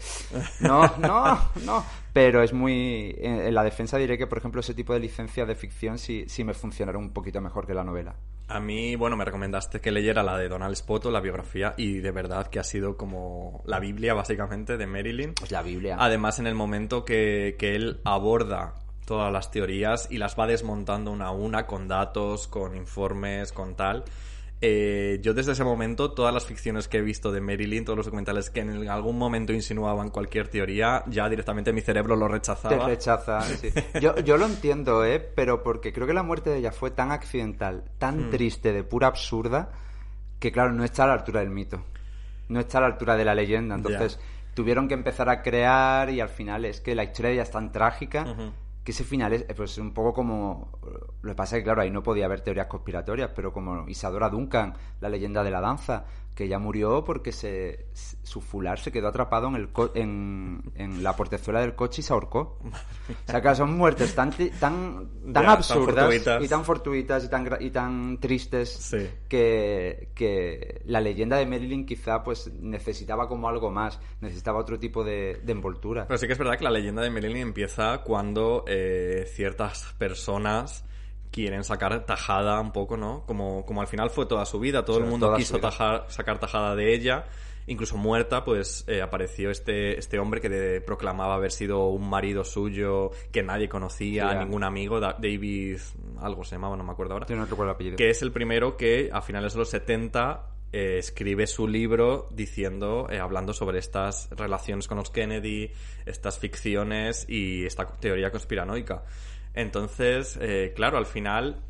no, 0.61 0.83
no, 0.99 1.39
no. 1.65 1.85
Pero 2.13 2.43
es 2.43 2.53
muy... 2.53 3.15
En, 3.19 3.41
en 3.41 3.55
la 3.55 3.65
defensa 3.65 3.99
diré 3.99 4.17
que, 4.17 4.27
por 4.29 4.39
ejemplo, 4.39 4.61
ese 4.61 4.75
tipo 4.75 4.93
de 4.93 5.01
licencias 5.01 5.49
de 5.49 5.57
ficción 5.57 5.99
sí, 5.99 6.25
sí 6.29 6.45
me 6.45 6.55
funcionaron 6.55 7.03
un 7.03 7.11
poquito 7.13 7.41
mejor 7.41 7.67
que 7.67 7.75
la 7.75 7.83
novela. 7.83 8.15
A 8.55 8.61
mí, 8.61 8.95
bueno, 8.95 9.17
me 9.17 9.25
recomendaste 9.25 9.81
que 9.81 9.91
leyera 9.91 10.23
la 10.23 10.39
de 10.39 10.49
Donald 10.49 10.77
Spoto, 10.77 11.11
la 11.11 11.19
biografía, 11.19 11.75
y 11.77 11.99
de 11.99 12.13
verdad 12.13 12.47
que 12.47 12.61
ha 12.61 12.63
sido 12.63 12.97
como 12.97 13.65
la 13.67 13.81
Biblia, 13.81 14.15
básicamente, 14.15 14.77
de 14.77 14.87
Marilyn. 14.87 15.35
Pues 15.35 15.51
la 15.51 15.61
Biblia. 15.61 15.97
Además, 15.99 16.39
en 16.39 16.47
el 16.47 16.55
momento 16.55 17.05
que, 17.05 17.57
que 17.59 17.75
él 17.75 18.01
aborda 18.05 18.75
todas 19.07 19.33
las 19.33 19.51
teorías 19.51 20.07
y 20.09 20.19
las 20.19 20.39
va 20.39 20.47
desmontando 20.47 21.11
una 21.11 21.27
a 21.27 21.31
una 21.33 21.67
con 21.67 21.89
datos, 21.89 22.47
con 22.47 22.77
informes, 22.77 23.51
con 23.51 23.75
tal. 23.75 24.05
Eh, 24.61 25.19
yo 25.21 25.35
desde 25.35 25.53
ese 25.53 25.65
momento, 25.65 26.13
todas 26.13 26.33
las 26.33 26.47
ficciones 26.47 26.89
que 26.89 26.99
he 26.99 27.03
visto 27.03 27.31
de 27.33 27.41
Marilyn, 27.41 27.85
todos 27.85 27.97
los 27.97 28.07
documentales 28.07 28.51
que 28.51 28.61
en 28.61 28.89
algún 28.89 29.19
momento 29.19 29.53
insinuaban 29.53 30.11
cualquier 30.11 30.49
teoría, 30.49 31.05
ya 31.07 31.29
directamente 31.29 31.73
mi 31.73 31.81
cerebro 31.81 32.17
lo 32.17 32.27
Te 32.27 32.33
rechazaba. 32.33 32.87
rechaza, 32.87 33.43
sí. 33.43 33.71
Yo, 34.01 34.17
yo 34.21 34.37
lo 34.37 34.47
entiendo, 34.47 35.05
¿eh? 35.05 35.21
Pero 35.21 35.63
porque 35.63 35.93
creo 35.93 36.07
que 36.07 36.15
la 36.15 36.23
muerte 36.23 36.51
de 36.51 36.59
ella 36.59 36.73
fue 36.73 36.91
tan 36.91 37.11
accidental, 37.13 37.85
tan 37.99 38.31
triste, 38.31 38.73
de 38.73 38.85
pura 38.85 39.09
absurda, 39.09 39.73
que 40.39 40.51
claro, 40.51 40.73
no 40.73 40.85
está 40.85 41.05
a 41.05 41.09
la 41.09 41.15
altura 41.15 41.41
del 41.41 41.51
mito. 41.51 41.85
No 42.49 42.61
está 42.61 42.79
a 42.79 42.83
la 42.83 42.87
altura 42.89 43.17
de 43.17 43.25
la 43.25 43.35
leyenda. 43.35 43.75
Entonces, 43.75 44.19
tuvieron 44.55 44.89
que 44.89 44.95
empezar 44.95 45.29
a 45.29 45.43
crear 45.43 46.11
y 46.11 46.21
al 46.21 46.29
final 46.29 46.65
es 46.65 46.81
que 46.81 46.95
la 46.95 47.05
historia 47.05 47.31
ella 47.33 47.43
es 47.43 47.51
tan 47.51 47.73
trágica. 47.73 48.25
Que 48.85 48.93
ese 48.93 49.03
final 49.03 49.33
es 49.33 49.45
pues, 49.57 49.79
un 49.79 49.95
poco 49.95 50.13
como... 50.13 50.79
Lo 51.23 51.31
que 51.31 51.35
pasa 51.35 51.57
es 51.57 51.61
que, 51.61 51.65
claro, 51.65 51.81
ahí 51.81 51.91
no 51.91 52.03
podía 52.03 52.27
haber 52.27 52.43
teorías 52.43 52.67
conspiratorias, 52.67 53.31
pero 53.35 53.53
como 53.53 53.89
Isadora 53.89 54.29
Duncan, 54.29 54.75
la 55.01 55.09
leyenda 55.09 55.43
de 55.43 55.51
la 55.51 55.63
danza, 55.63 56.05
que 56.35 56.45
ella 56.45 56.59
murió 56.59 57.05
porque 57.05 57.31
se, 57.31 57.87
su 58.25 58.41
fular 58.41 58.81
se 58.81 58.91
quedó 58.91 59.07
atrapado 59.09 59.47
en, 59.49 59.55
el 59.55 59.69
co- 59.69 59.93
en, 59.95 60.63
en 60.75 61.03
la 61.05 61.15
portezuela 61.15 61.61
del 61.61 61.75
coche 61.77 62.01
y 62.01 62.05
se 62.05 62.13
ahorcó. 62.13 62.59
O 62.63 63.31
sea, 63.31 63.41
que 63.41 63.55
son 63.55 63.77
muertes 63.77 64.15
tan, 64.17 64.31
tan, 64.33 64.51
tan 64.61 65.09
Ya, 65.27 65.33
tan 65.33 65.47
absurdas 65.47 66.05
fortuitas. 66.07 66.43
y 66.45 66.49
tan 66.49 66.65
fortuitas 66.65 67.25
y 67.25 67.29
tan, 67.31 67.49
y 67.61 67.71
tan 67.71 68.19
tristes 68.19 68.69
Sí. 68.71 69.09
que, 69.29 70.11
que 70.15 70.83
la 70.87 71.01
leyenda 71.01 71.37
de 71.37 71.47
Marilyn 71.47 71.87
quizá 71.87 72.25
pues 72.25 72.53
necesitaba 72.61 73.29
como 73.29 73.49
algo 73.49 73.71
más, 73.71 74.01
necesitaba 74.21 74.59
otro 74.59 74.79
tipo 74.79 75.05
de, 75.05 75.41
de 75.45 75.53
envoltura. 75.53 76.07
Pero 76.09 76.19
sí 76.19 76.27
que 76.27 76.33
es 76.33 76.39
verdad 76.39 76.59
que 76.59 76.65
la 76.65 76.71
leyenda 76.71 77.03
de 77.03 77.11
Marilyn 77.11 77.43
empieza 77.43 77.99
cuando 77.99 78.65
eh, 78.67 79.25
ciertas 79.33 79.95
personas 79.99 80.85
quieren 81.35 81.65
sacar 81.65 82.07
tajada 82.07 82.61
un 82.61 82.71
poco, 82.71 82.97
¿no? 82.97 83.25
Como, 83.27 83.67
como 83.67 83.81
al 83.81 83.89
final 83.89 84.09
fue 84.11 84.27
toda 84.27 84.45
su 84.47 84.61
vida, 84.61 84.85
todo 84.85 84.99
el 84.99 85.05
mundo 85.07 85.35
quiso 85.37 85.59
tajar- 85.59 86.05
sacar 86.09 86.39
tajada 86.39 86.77
de 86.77 86.95
ella, 86.95 87.25
incluso 87.67 87.97
muerta, 87.97 88.45
pues 88.45 88.85
eh, 88.87 89.03
apareció 89.03 89.51
este, 89.51 89.99
este 89.99 90.21
hombre 90.21 90.41
que 90.41 90.49
de- 90.49 90.81
proclamaba 90.81 91.35
haber 91.35 91.51
sido 91.51 91.89
un 91.89 92.09
marido 92.09 92.45
suyo 92.45 93.11
que 93.33 93.43
nadie 93.43 93.69
conocía, 93.69 94.27
ningún 94.45 94.63
amigo, 94.63 95.01
Da- 95.01 95.17
David, 95.19 95.79
algo 96.21 96.45
se 96.45 96.55
llamaba, 96.55 96.77
no 96.77 96.85
me 96.85 96.93
acuerdo 96.93 97.15
ahora 97.15 97.27
Yo 97.27 97.35
no 97.35 97.43
recuerdo 97.47 97.65
el 97.65 97.75
apellido. 97.75 97.97
que 97.97 98.11
es 98.11 98.23
el 98.23 98.31
primero 98.31 98.77
que 98.77 99.11
a 99.13 99.21
finales 99.21 99.55
de 99.55 99.59
los 99.59 99.71
70 99.71 100.51
eh, 100.73 100.99
escribe 100.99 101.47
su 101.47 101.67
libro 101.67 102.29
diciendo, 102.33 103.07
eh, 103.11 103.19
hablando 103.19 103.53
sobre 103.53 103.79
estas 103.79 104.29
relaciones 104.31 104.87
con 104.89 104.99
los 104.99 105.11
Kennedy, 105.11 105.71
estas 106.07 106.39
ficciones 106.39 107.27
y 107.29 107.65
esta 107.65 107.87
teoría 107.87 108.31
conspiranoica. 108.31 109.05
Entonces, 109.55 110.39
eh, 110.41 110.73
claro, 110.75 110.99
al 110.99 111.07
final, 111.07 111.63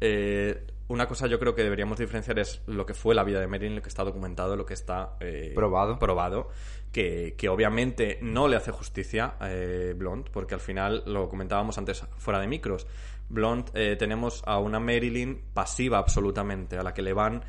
eh, 0.00 0.64
una 0.88 1.06
cosa 1.06 1.26
yo 1.26 1.38
creo 1.38 1.54
que 1.54 1.62
deberíamos 1.62 1.98
diferenciar 1.98 2.38
es 2.38 2.62
lo 2.66 2.84
que 2.86 2.94
fue 2.94 3.14
la 3.14 3.24
vida 3.24 3.40
de 3.40 3.46
Marilyn, 3.46 3.76
lo 3.76 3.82
que 3.82 3.88
está 3.88 4.04
documentado, 4.04 4.56
lo 4.56 4.66
que 4.66 4.74
está 4.74 5.16
eh, 5.20 5.52
Probado. 5.54 5.98
probado 5.98 6.50
que, 6.92 7.34
que 7.38 7.48
obviamente 7.48 8.18
no 8.20 8.46
le 8.46 8.56
hace 8.56 8.70
justicia 8.70 9.34
a 9.40 9.50
eh, 9.50 9.94
Blonde, 9.96 10.30
porque 10.30 10.54
al 10.54 10.60
final 10.60 11.02
lo 11.06 11.28
comentábamos 11.28 11.78
antes 11.78 12.04
fuera 12.18 12.38
de 12.38 12.46
micros. 12.46 12.86
Blonde 13.28 13.72
eh, 13.74 13.96
tenemos 13.96 14.42
a 14.44 14.58
una 14.58 14.78
Marilyn 14.78 15.40
pasiva 15.54 15.98
absolutamente, 15.98 16.76
a 16.76 16.82
la 16.82 16.92
que 16.92 17.00
le 17.00 17.14
van 17.14 17.42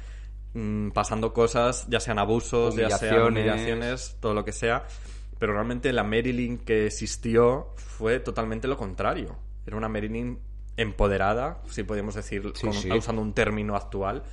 mm, 0.54 0.92
pasando 0.92 1.34
cosas, 1.34 1.86
ya 1.90 2.00
sean 2.00 2.20
abusos, 2.20 2.76
ya 2.76 2.90
sean 2.92 3.34
humillaciones, 3.34 4.16
todo 4.22 4.34
lo 4.34 4.46
que 4.46 4.54
sea. 4.54 4.86
Pero 5.38 5.52
realmente 5.52 5.92
la 5.92 6.06
Marilyn 6.06 6.60
que 6.60 6.86
existió 6.86 7.74
fue 7.76 8.22
totalmente 8.22 8.70
lo 8.70 8.78
contrario. 8.78 9.36
Era 9.66 9.78
una 9.78 9.90
Marilyn 9.90 10.40
empoderada, 10.78 11.62
si 11.70 11.84
podemos 11.84 12.16
decir, 12.16 12.52
Sí, 12.56 12.62
con- 12.68 12.74
sí. 12.74 12.92
usando 12.92 13.22
un 13.22 13.34
término 13.34 13.76
actual, 13.76 14.24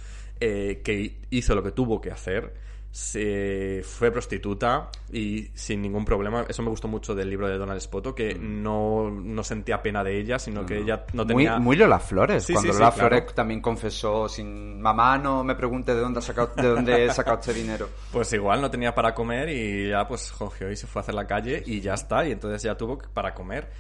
eh, 0.40 0.80
que 0.84 1.18
hizo 1.30 1.54
lo 1.54 1.62
que 1.62 1.72
tuvo 1.72 2.00
que 2.00 2.10
hacer. 2.10 2.54
Se 2.92 3.82
fue 3.84 4.10
prostituta 4.10 4.88
y 5.12 5.48
sin 5.54 5.80
ningún 5.80 6.04
problema. 6.04 6.44
Eso 6.48 6.60
me 6.64 6.70
gustó 6.70 6.88
mucho 6.88 7.14
del 7.14 7.30
libro 7.30 7.46
de 7.48 7.56
Donald 7.56 7.80
Spoto, 7.80 8.16
que 8.16 8.34
no, 8.34 9.08
no 9.10 9.44
sentía 9.44 9.80
pena 9.80 10.02
de 10.02 10.18
ella, 10.18 10.40
sino 10.40 10.66
que 10.66 10.78
ella 10.78 11.04
no 11.12 11.24
Muy, 11.24 11.44
tenía. 11.44 11.58
muy 11.60 11.76
Lola 11.76 12.00
Flores. 12.00 12.42
Sí, 12.44 12.52
cuando 12.52 12.72
sí, 12.72 12.76
sí, 12.76 12.82
Lola 12.82 12.92
claro. 12.92 13.08
Flores 13.10 13.34
también 13.34 13.60
confesó 13.60 14.28
sin 14.28 14.80
mamá 14.80 15.18
no 15.18 15.44
me 15.44 15.54
pregunte 15.54 15.94
de 15.94 16.00
dónde 16.00 16.18
ha 16.18 16.22
sacado, 16.22 16.50
de 16.56 16.66
dónde 16.68 17.04
he 17.04 17.12
sacado 17.12 17.38
este 17.38 17.54
dinero. 17.54 17.88
Pues 18.12 18.32
igual 18.32 18.60
no 18.60 18.68
tenía 18.68 18.92
para 18.92 19.14
comer 19.14 19.48
y 19.50 19.90
ya 19.90 20.08
pues 20.08 20.32
cogió 20.32 20.68
y 20.68 20.74
se 20.76 20.88
fue 20.88 20.98
a 20.98 21.02
hacer 21.04 21.14
la 21.14 21.28
calle 21.28 21.62
y 21.64 21.80
ya 21.80 21.94
está, 21.94 22.26
y 22.26 22.32
entonces 22.32 22.60
ya 22.62 22.76
tuvo 22.76 22.98
para 23.14 23.32
comer. 23.34 23.70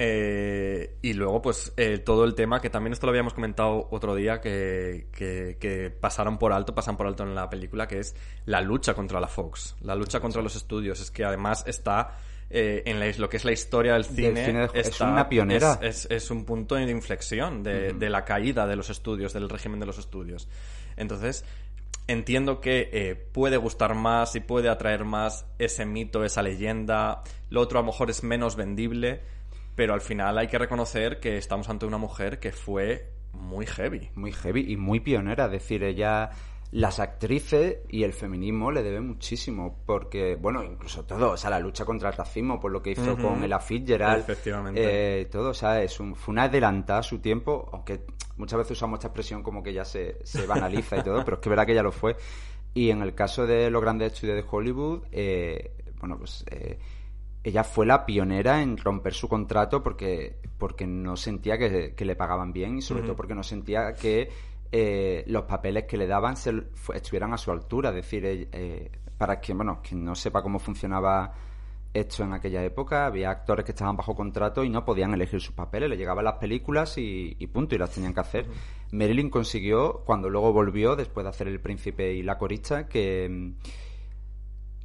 Eh, 0.00 0.96
y 1.02 1.12
luego 1.14 1.42
pues 1.42 1.72
eh, 1.76 1.98
todo 1.98 2.24
el 2.24 2.36
tema, 2.36 2.60
que 2.60 2.70
también 2.70 2.92
esto 2.92 3.06
lo 3.06 3.10
habíamos 3.10 3.34
comentado 3.34 3.88
otro 3.90 4.14
día, 4.14 4.40
que, 4.40 5.08
que, 5.10 5.56
que 5.58 5.90
pasaron 5.90 6.38
por 6.38 6.52
alto, 6.52 6.72
pasan 6.72 6.96
por 6.96 7.08
alto 7.08 7.24
en 7.24 7.34
la 7.34 7.50
película, 7.50 7.88
que 7.88 7.98
es 7.98 8.14
la 8.46 8.60
lucha 8.60 8.94
contra 8.94 9.18
la 9.20 9.26
Fox, 9.26 9.74
la 9.82 9.96
lucha 9.96 10.20
contra 10.20 10.40
los 10.40 10.54
estudios, 10.54 11.00
es 11.00 11.10
que 11.10 11.24
además 11.24 11.64
está... 11.66 12.16
eh, 12.48 12.84
en 12.86 13.00
la- 13.00 13.10
lo 13.18 13.28
que 13.28 13.38
es 13.38 13.44
la 13.44 13.50
historia 13.52 13.94
del 13.94 14.04
cine, 14.04 14.46
cine 14.46 14.60
de- 14.60 14.80
es 14.80 15.00
una 15.14 15.28
pionera. 15.28 15.78
es- 15.82 16.04
es, 16.06 16.10
es 16.12 16.30
un 16.30 16.44
punto 16.44 16.76
de 16.76 16.88
inflexión 16.90 17.62
de, 17.64 17.92
de 17.92 18.08
la 18.08 18.24
caída 18.24 18.66
de 18.68 18.76
los 18.76 18.90
estudios, 18.90 19.32
del 19.32 19.48
régimen 19.50 19.80
de 19.80 19.86
los 19.86 19.98
estudios. 19.98 20.48
Entonces, 20.96 21.44
entiendo 22.06 22.60
que 22.60 22.88
eh, 22.92 23.14
puede 23.16 23.56
gustar 23.56 23.94
más 23.94 24.34
y 24.36 24.40
puede 24.40 24.68
atraer 24.68 25.04
más 25.04 25.44
ese 25.58 25.84
mito, 25.84 26.24
esa 26.24 26.40
leyenda. 26.42 27.22
Lo 27.50 27.60
otro 27.60 27.80
a 27.80 27.82
lo 27.82 27.86
mejor 27.86 28.08
es 28.10 28.22
menos 28.22 28.56
vendible, 28.56 29.20
pero 29.78 29.94
al 29.94 30.00
final 30.00 30.36
hay 30.38 30.48
que 30.48 30.58
reconocer 30.58 31.20
que 31.20 31.38
estamos 31.38 31.68
ante 31.68 31.86
una 31.86 31.98
mujer 31.98 32.40
que 32.40 32.50
fue 32.50 33.12
muy 33.32 33.64
heavy. 33.64 34.10
Muy 34.16 34.32
heavy 34.32 34.72
y 34.72 34.76
muy 34.76 34.98
pionera. 34.98 35.44
Es 35.44 35.52
decir, 35.52 35.84
ella, 35.84 36.30
las 36.72 36.98
actrices 36.98 37.76
y 37.88 38.02
el 38.02 38.12
feminismo 38.12 38.72
le 38.72 38.82
deben 38.82 39.06
muchísimo. 39.06 39.78
Porque, 39.86 40.34
bueno, 40.34 40.64
incluso 40.64 41.04
todo, 41.04 41.30
o 41.30 41.36
sea, 41.36 41.50
la 41.50 41.60
lucha 41.60 41.84
contra 41.84 42.08
el 42.10 42.16
racismo, 42.16 42.58
por 42.58 42.72
lo 42.72 42.82
que 42.82 42.90
hizo 42.90 43.12
Ujú. 43.12 43.22
con 43.22 43.44
Ella 43.44 43.60
Fitzgerald. 43.60 44.22
Efectivamente. 44.22 45.20
eh, 45.20 45.26
todo, 45.26 45.50
o 45.50 45.54
sea, 45.54 45.80
es 45.80 46.00
un, 46.00 46.16
fue 46.16 46.32
una 46.32 46.42
adelantada 46.42 46.98
a 46.98 47.02
su 47.04 47.20
tiempo, 47.20 47.68
aunque 47.72 48.00
muchas 48.36 48.58
veces 48.58 48.72
usamos 48.72 48.98
esta 48.98 49.06
expresión 49.06 49.44
como 49.44 49.62
que 49.62 49.72
ya 49.72 49.84
se, 49.84 50.18
se 50.24 50.44
banaliza 50.44 50.96
y 50.96 51.04
todo, 51.04 51.22
pero 51.24 51.36
es 51.36 51.40
que 51.40 51.48
es 51.48 51.50
verdad 51.50 51.66
que 51.66 51.74
ya 51.76 51.84
lo 51.84 51.92
fue. 51.92 52.16
Y 52.74 52.90
en 52.90 53.00
el 53.02 53.14
caso 53.14 53.46
de 53.46 53.70
los 53.70 53.80
grandes 53.80 54.12
estudios 54.12 54.34
de 54.38 54.44
Hollywood, 54.50 55.04
eh, 55.12 55.70
bueno, 56.00 56.18
pues 56.18 56.44
eh, 56.50 56.80
ella 57.44 57.64
fue 57.64 57.86
la 57.86 58.04
pionera 58.04 58.62
en 58.62 58.76
romper 58.76 59.14
su 59.14 59.28
contrato 59.28 59.82
porque, 59.82 60.36
porque 60.58 60.86
no 60.86 61.16
sentía 61.16 61.56
que, 61.56 61.94
que 61.94 62.04
le 62.04 62.16
pagaban 62.16 62.52
bien 62.52 62.78
y 62.78 62.82
sobre 62.82 63.02
todo 63.02 63.16
porque 63.16 63.34
no 63.34 63.42
sentía 63.42 63.94
que 63.94 64.28
eh, 64.70 65.24
los 65.28 65.44
papeles 65.44 65.84
que 65.84 65.96
le 65.96 66.06
daban 66.06 66.36
se, 66.36 66.52
estuvieran 66.94 67.32
a 67.32 67.38
su 67.38 67.50
altura. 67.50 67.90
Es 67.90 67.96
decir, 67.96 68.22
eh, 68.24 68.90
para 69.16 69.40
quien, 69.40 69.58
bueno, 69.58 69.80
quien 69.82 70.04
no 70.04 70.14
sepa 70.14 70.42
cómo 70.42 70.58
funcionaba 70.58 71.32
esto 71.94 72.22
en 72.22 72.34
aquella 72.34 72.62
época, 72.62 73.06
había 73.06 73.30
actores 73.30 73.64
que 73.64 73.72
estaban 73.72 73.96
bajo 73.96 74.14
contrato 74.14 74.62
y 74.62 74.68
no 74.68 74.84
podían 74.84 75.14
elegir 75.14 75.40
sus 75.40 75.54
papeles, 75.54 75.88
le 75.88 75.96
llegaban 75.96 76.24
las 76.24 76.34
películas 76.34 76.98
y, 76.98 77.34
y 77.38 77.46
punto, 77.46 77.74
y 77.74 77.78
las 77.78 77.90
tenían 77.90 78.12
que 78.12 78.20
hacer. 78.20 78.46
Marilyn 78.92 79.30
consiguió, 79.30 80.02
cuando 80.04 80.28
luego 80.28 80.52
volvió, 80.52 80.96
después 80.96 81.24
de 81.24 81.30
hacer 81.30 81.48
El 81.48 81.60
Príncipe 81.60 82.12
y 82.12 82.22
la 82.22 82.36
corista, 82.36 82.86
que, 82.86 83.54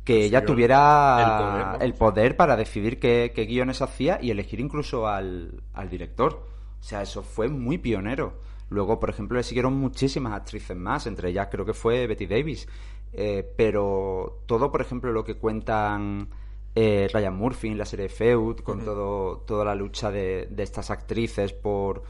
que 0.03 0.25
ella 0.25 0.45
tuviera 0.45 1.17
el 1.19 1.45
poder, 1.45 1.65
vamos. 1.65 1.81
el 1.81 1.93
poder 1.93 2.37
para 2.37 2.55
decidir 2.55 2.99
qué, 2.99 3.31
qué 3.33 3.45
guiones 3.45 3.81
hacía 3.81 4.19
y 4.21 4.31
elegir 4.31 4.59
incluso 4.59 5.07
al, 5.07 5.63
al 5.73 5.89
director. 5.89 6.47
O 6.79 6.83
sea, 6.83 7.01
eso 7.01 7.23
fue 7.23 7.47
muy 7.47 7.77
pionero. 7.77 8.33
Luego, 8.69 8.99
por 8.99 9.09
ejemplo, 9.09 9.37
le 9.37 9.43
siguieron 9.43 9.75
muchísimas 9.75 10.33
actrices 10.33 10.75
más, 10.75 11.07
entre 11.07 11.29
ellas 11.29 11.47
creo 11.49 11.65
que 11.65 11.73
fue 11.73 12.07
Betty 12.07 12.25
Davis. 12.25 12.67
Eh, 13.13 13.47
pero 13.55 14.41
todo, 14.47 14.71
por 14.71 14.81
ejemplo, 14.81 15.11
lo 15.11 15.23
que 15.23 15.35
cuentan 15.35 16.29
eh, 16.75 17.07
Ryan 17.13 17.35
Murphy 17.35 17.67
en 17.69 17.77
la 17.77 17.85
serie 17.85 18.09
Feud, 18.09 18.61
con 18.61 18.83
todo, 18.83 19.37
toda 19.45 19.63
la 19.63 19.75
lucha 19.75 20.11
de, 20.11 20.47
de 20.49 20.63
estas 20.63 20.89
actrices 20.89 21.53
por 21.53 22.03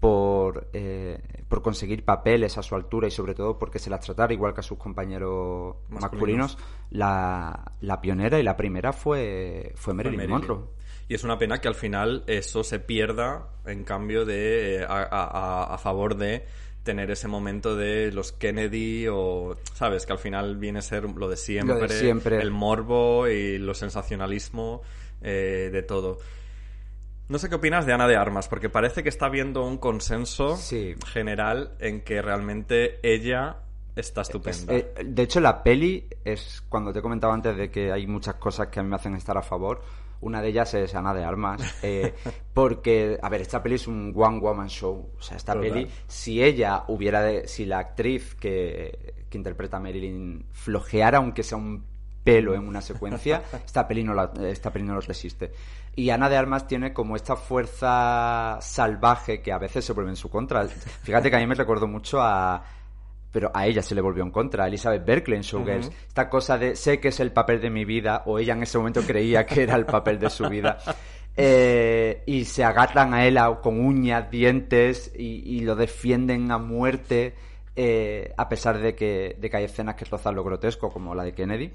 por, 0.00 0.68
eh, 0.72 1.20
por 1.48 1.62
conseguir 1.62 2.04
papeles 2.04 2.56
a 2.58 2.62
su 2.62 2.74
altura 2.74 3.06
y 3.06 3.10
sobre 3.10 3.34
todo 3.34 3.58
porque 3.58 3.78
se 3.78 3.90
las 3.90 4.00
tratara 4.00 4.32
igual 4.32 4.54
que 4.54 4.60
a 4.60 4.62
sus 4.62 4.78
compañeros 4.78 5.76
Masculinos. 5.90 6.56
masculinos, 6.56 6.58
la, 6.90 7.72
la 7.80 8.00
pionera 8.00 8.38
y 8.38 8.42
la 8.42 8.56
primera 8.56 8.92
fue, 8.94 9.72
fue 9.76 9.92
Marilyn, 9.94 10.16
Marilyn. 10.16 10.36
Monroe. 10.38 10.64
Y 11.08 11.14
es 11.14 11.24
una 11.24 11.38
pena 11.38 11.60
que 11.60 11.68
al 11.68 11.74
final 11.74 12.24
eso 12.28 12.64
se 12.64 12.78
pierda 12.78 13.48
en 13.66 13.84
cambio 13.84 14.24
de 14.24 14.76
eh, 14.76 14.84
a, 14.84 15.02
a- 15.02 15.74
a- 15.74 15.78
favor 15.78 16.16
de 16.16 16.46
tener 16.84 17.10
ese 17.10 17.28
momento 17.28 17.76
de 17.76 18.10
los 18.12 18.32
Kennedy 18.32 19.06
o 19.08 19.56
sabes 19.74 20.06
que 20.06 20.12
al 20.12 20.18
final 20.18 20.56
viene 20.56 20.78
a 20.78 20.82
ser 20.82 21.04
lo 21.04 21.28
de 21.28 21.36
siempre, 21.36 21.88
siempre. 21.90 22.40
el 22.40 22.52
morbo 22.52 23.28
y 23.28 23.58
lo 23.58 23.74
sensacionalismo 23.74 24.80
eh, 25.20 25.68
de 25.72 25.82
todo. 25.82 26.18
No 27.30 27.38
sé 27.38 27.48
qué 27.48 27.54
opinas 27.54 27.86
de 27.86 27.92
Ana 27.92 28.08
de 28.08 28.16
Armas, 28.16 28.48
porque 28.48 28.68
parece 28.68 29.04
que 29.04 29.08
está 29.08 29.26
habiendo 29.26 29.64
un 29.64 29.78
consenso 29.78 30.56
Sí. 30.56 30.96
general 31.06 31.74
en 31.78 32.00
que 32.02 32.20
realmente 32.20 32.98
ella 33.04 33.58
está 33.94 34.22
estupenda. 34.22 34.74
Eh, 34.74 34.92
de 35.04 35.22
hecho, 35.22 35.38
la 35.38 35.62
peli 35.62 36.08
es, 36.24 36.60
cuando 36.68 36.92
te 36.92 36.98
he 36.98 37.02
comentado 37.02 37.32
antes 37.32 37.56
de 37.56 37.70
que 37.70 37.92
hay 37.92 38.08
muchas 38.08 38.34
cosas 38.34 38.66
que 38.66 38.80
a 38.80 38.82
mí 38.82 38.88
me 38.88 38.96
hacen 38.96 39.14
estar 39.14 39.38
a 39.38 39.42
favor, 39.42 39.80
una 40.20 40.42
de 40.42 40.48
ellas 40.48 40.74
es 40.74 40.92
Ana 40.96 41.14
de 41.14 41.22
Armas, 41.22 41.62
eh, 41.84 42.14
porque, 42.52 43.16
a 43.22 43.28
ver, 43.28 43.42
esta 43.42 43.62
peli 43.62 43.76
es 43.76 43.86
un 43.86 44.12
one 44.16 44.40
woman 44.40 44.68
show, 44.68 45.12
o 45.16 45.22
sea, 45.22 45.36
esta 45.36 45.54
Total. 45.54 45.70
peli, 45.70 45.88
si 46.08 46.42
ella 46.42 46.82
hubiera, 46.88 47.22
de- 47.22 47.46
si 47.46 47.64
la 47.64 47.78
actriz 47.78 48.34
que, 48.34 49.24
que 49.30 49.38
interpreta 49.38 49.76
a 49.76 49.80
Marilyn 49.80 50.46
flojeara, 50.50 51.18
aunque 51.18 51.44
sea 51.44 51.58
un 51.58 51.88
pelo 52.24 52.54
en 52.54 52.66
una 52.68 52.82
secuencia, 52.82 53.42
esta 53.64 53.86
peli 53.88 54.02
no 54.04 54.14
la, 54.14 54.32
esta 54.48 54.72
peli 54.72 54.84
no 54.84 54.94
lo 54.94 55.00
resiste. 55.00 55.52
Y 55.96 56.10
Ana 56.10 56.28
de 56.28 56.36
Armas 56.36 56.66
tiene 56.66 56.92
como 56.92 57.16
esta 57.16 57.36
fuerza 57.36 58.58
salvaje 58.60 59.42
que 59.42 59.52
a 59.52 59.58
veces 59.58 59.84
se 59.84 59.92
vuelve 59.92 60.10
en 60.10 60.16
su 60.16 60.30
contra. 60.30 60.66
Fíjate 60.66 61.30
que 61.30 61.36
a 61.36 61.40
mí 61.40 61.46
me 61.46 61.54
recordó 61.54 61.86
mucho 61.86 62.20
a, 62.20 62.62
pero 63.32 63.50
a 63.54 63.66
ella 63.66 63.82
se 63.82 63.94
le 63.94 64.00
volvió 64.00 64.22
en 64.22 64.30
contra, 64.30 64.64
a 64.64 64.68
Elizabeth 64.68 65.04
Berkley 65.04 65.36
en 65.36 65.42
Showgirls. 65.42 65.88
Ujú. 65.88 65.96
Esta 66.08 66.28
cosa 66.28 66.58
de 66.58 66.76
sé 66.76 67.00
que 67.00 67.08
es 67.08 67.20
el 67.20 67.32
papel 67.32 67.60
de 67.60 67.70
mi 67.70 67.84
vida, 67.84 68.22
o 68.26 68.38
ella 68.38 68.54
en 68.54 68.62
ese 68.62 68.78
momento 68.78 69.02
creía 69.02 69.46
que 69.46 69.62
era 69.62 69.76
el 69.76 69.86
papel 69.86 70.18
de 70.18 70.30
su 70.30 70.48
vida. 70.48 70.78
Eh, 71.36 72.22
y 72.26 72.44
se 72.44 72.64
agarran 72.64 73.14
a 73.14 73.24
él 73.24 73.38
con 73.62 73.80
uñas, 73.80 74.30
dientes 74.30 75.12
y, 75.16 75.56
y 75.56 75.60
lo 75.60 75.74
defienden 75.74 76.50
a 76.50 76.58
muerte, 76.58 77.34
eh, 77.76 78.34
a 78.36 78.48
pesar 78.48 78.78
de 78.78 78.94
que, 78.94 79.36
de 79.40 79.48
que 79.48 79.56
hay 79.56 79.64
escenas 79.64 79.94
que 79.94 80.04
rozan 80.04 80.34
lo 80.34 80.44
grotesco, 80.44 80.90
como 80.90 81.14
la 81.14 81.22
de 81.22 81.32
Kennedy. 81.32 81.72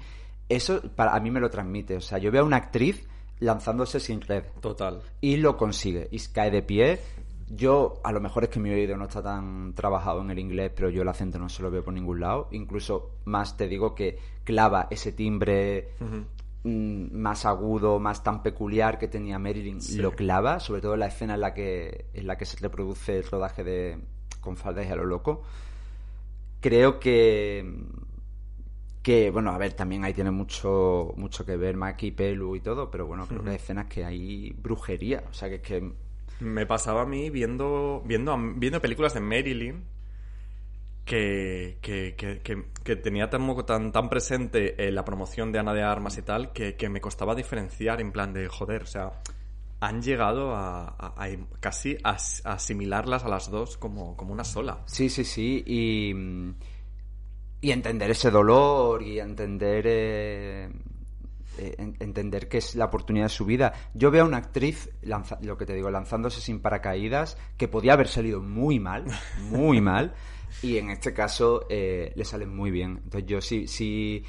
Eso 0.48 0.80
para, 0.94 1.16
a 1.16 1.20
mí 1.20 1.30
me 1.30 1.40
lo 1.40 1.50
transmite. 1.50 1.96
O 1.96 2.00
sea, 2.00 2.18
yo 2.18 2.30
veo 2.30 2.42
a 2.42 2.44
una 2.44 2.58
actriz 2.58 3.08
lanzándose 3.40 4.00
sin 4.00 4.20
red 4.20 4.44
Total. 4.60 5.02
y 5.20 5.36
lo 5.36 5.56
consigue 5.56 6.08
y 6.10 6.18
cae 6.32 6.50
de 6.50 6.62
pie. 6.62 7.00
Yo, 7.48 8.00
a 8.02 8.10
lo 8.10 8.20
mejor 8.20 8.42
es 8.44 8.50
que 8.50 8.58
mi 8.58 8.70
oído 8.70 8.96
no 8.96 9.04
está 9.04 9.22
tan 9.22 9.72
trabajado 9.74 10.20
en 10.20 10.30
el 10.32 10.38
inglés, 10.40 10.72
pero 10.74 10.90
yo 10.90 11.02
el 11.02 11.08
acento 11.08 11.38
no 11.38 11.48
se 11.48 11.62
lo 11.62 11.70
veo 11.70 11.84
por 11.84 11.94
ningún 11.94 12.18
lado. 12.18 12.48
Incluso 12.50 13.12
más 13.24 13.56
te 13.56 13.68
digo 13.68 13.94
que 13.94 14.18
clava 14.42 14.88
ese 14.90 15.12
timbre 15.12 15.90
mm, 16.64 17.16
más 17.16 17.46
agudo, 17.46 18.00
más 18.00 18.24
tan 18.24 18.42
peculiar 18.42 18.98
que 18.98 19.06
tenía 19.06 19.38
Marilyn, 19.38 19.80
Sí. 19.80 19.98
lo 19.98 20.10
clava, 20.12 20.58
sobre 20.58 20.80
todo 20.80 20.94
en 20.94 21.00
la 21.00 21.06
escena 21.06 21.34
en 21.34 21.40
la 21.40 21.54
que, 21.54 22.06
en 22.14 22.26
la 22.26 22.36
que 22.36 22.46
se 22.46 22.56
reproduce 22.56 23.16
el 23.18 23.24
rodaje 23.24 23.62
de 23.62 23.98
con 24.40 24.56
faldas 24.56 24.86
y 24.86 24.90
a 24.90 24.96
lo 24.96 25.04
loco. 25.04 25.42
Creo 26.60 26.98
que 26.98 27.64
que 29.06 29.30
bueno, 29.30 29.52
a 29.52 29.58
ver, 29.58 29.72
también 29.74 30.04
ahí 30.04 30.12
tiene 30.12 30.32
mucho 30.32 31.12
mucho 31.16 31.44
que 31.46 31.56
ver 31.56 31.76
Maki, 31.76 32.10
Pelu 32.10 32.56
y 32.56 32.60
todo, 32.60 32.90
pero 32.90 33.06
bueno, 33.06 33.26
creo 33.28 33.42
que 33.44 33.50
hay 33.50 33.56
escenas 33.56 33.86
que 33.86 34.04
hay 34.04 34.52
brujería, 34.66 35.22
o 35.30 35.32
sea 35.32 35.48
que 35.48 35.56
es 35.56 35.62
que 35.62 35.92
Me 36.40 36.66
pasaba 36.66 37.02
a 37.02 37.06
mí 37.06 37.30
viendo, 37.30 38.02
viendo, 38.04 38.36
viendo 38.56 38.80
películas 38.80 39.14
de 39.14 39.20
Marilyn 39.20 39.84
que, 41.04 41.78
que, 41.82 42.14
que, 42.16 42.40
que- 42.82 42.96
tenía 42.96 43.30
tan, 43.30 43.64
tan, 43.64 43.92
tan 43.92 44.08
presente 44.08 44.88
eh, 44.88 44.90
la 44.90 45.04
promoción 45.04 45.52
de 45.52 45.58
Ana 45.60 45.72
de 45.72 45.82
Armas 45.82 46.18
y 46.18 46.22
tal 46.22 46.52
que, 46.52 46.74
que 46.76 46.88
me 46.88 47.00
costaba 47.00 47.34
diferenciar 47.34 48.00
en 48.00 48.10
plan 48.12 48.32
de, 48.32 48.48
joder, 48.48 48.82
o 48.82 48.86
sea, 48.86 49.12
han 49.80 50.02
llegado 50.02 50.54
a, 50.56 50.88
a- 50.98 51.14
a 51.24 51.28
casi 51.60 51.96
a, 52.02 52.16
a 52.44 52.52
asimilarlas 52.54 53.24
a 53.24 53.28
las 53.28 53.50
dos 53.50 53.76
como, 53.76 54.16
como 54.16 54.32
una 54.32 54.44
sola. 54.44 54.80
Sí, 54.86 55.08
sí, 55.08 55.24
sí. 55.24 55.62
Y, 55.66 56.12
mm, 56.14 56.54
y 57.60 57.70
entender 57.70 58.10
ese 58.10 58.30
dolor 58.30 59.02
y 59.02 59.18
entender 59.18 59.84
eh, 59.86 60.68
eh, 61.58 61.74
en- 61.78 61.96
entender 62.00 62.48
que 62.48 62.58
es 62.58 62.74
la 62.74 62.84
oportunidad 62.86 63.26
de 63.26 63.30
su 63.30 63.44
vida. 63.46 63.72
Yo 63.94 64.10
veo 64.10 64.24
a 64.24 64.28
una 64.28 64.36
actriz, 64.38 64.90
lanza- 65.02 65.38
lo 65.42 65.56
que 65.56 65.64
te 65.66 65.74
digo, 65.74 65.90
lanzándose 65.90 66.40
sin 66.40 66.60
paracaídas, 66.60 67.38
que 67.56 67.68
podía 67.68 67.94
haber 67.94 68.08
salido 68.08 68.42
muy 68.42 68.78
mal, 68.78 69.06
muy 69.50 69.80
mal, 69.80 70.14
y 70.62 70.76
en 70.78 70.90
este 70.90 71.12
caso 71.14 71.66
eh, 71.70 72.12
le 72.14 72.24
sale 72.24 72.46
muy 72.46 72.70
bien. 72.70 73.00
Entonces 73.04 73.26
yo 73.26 73.40
sí, 73.40 73.66
sí 73.66 74.22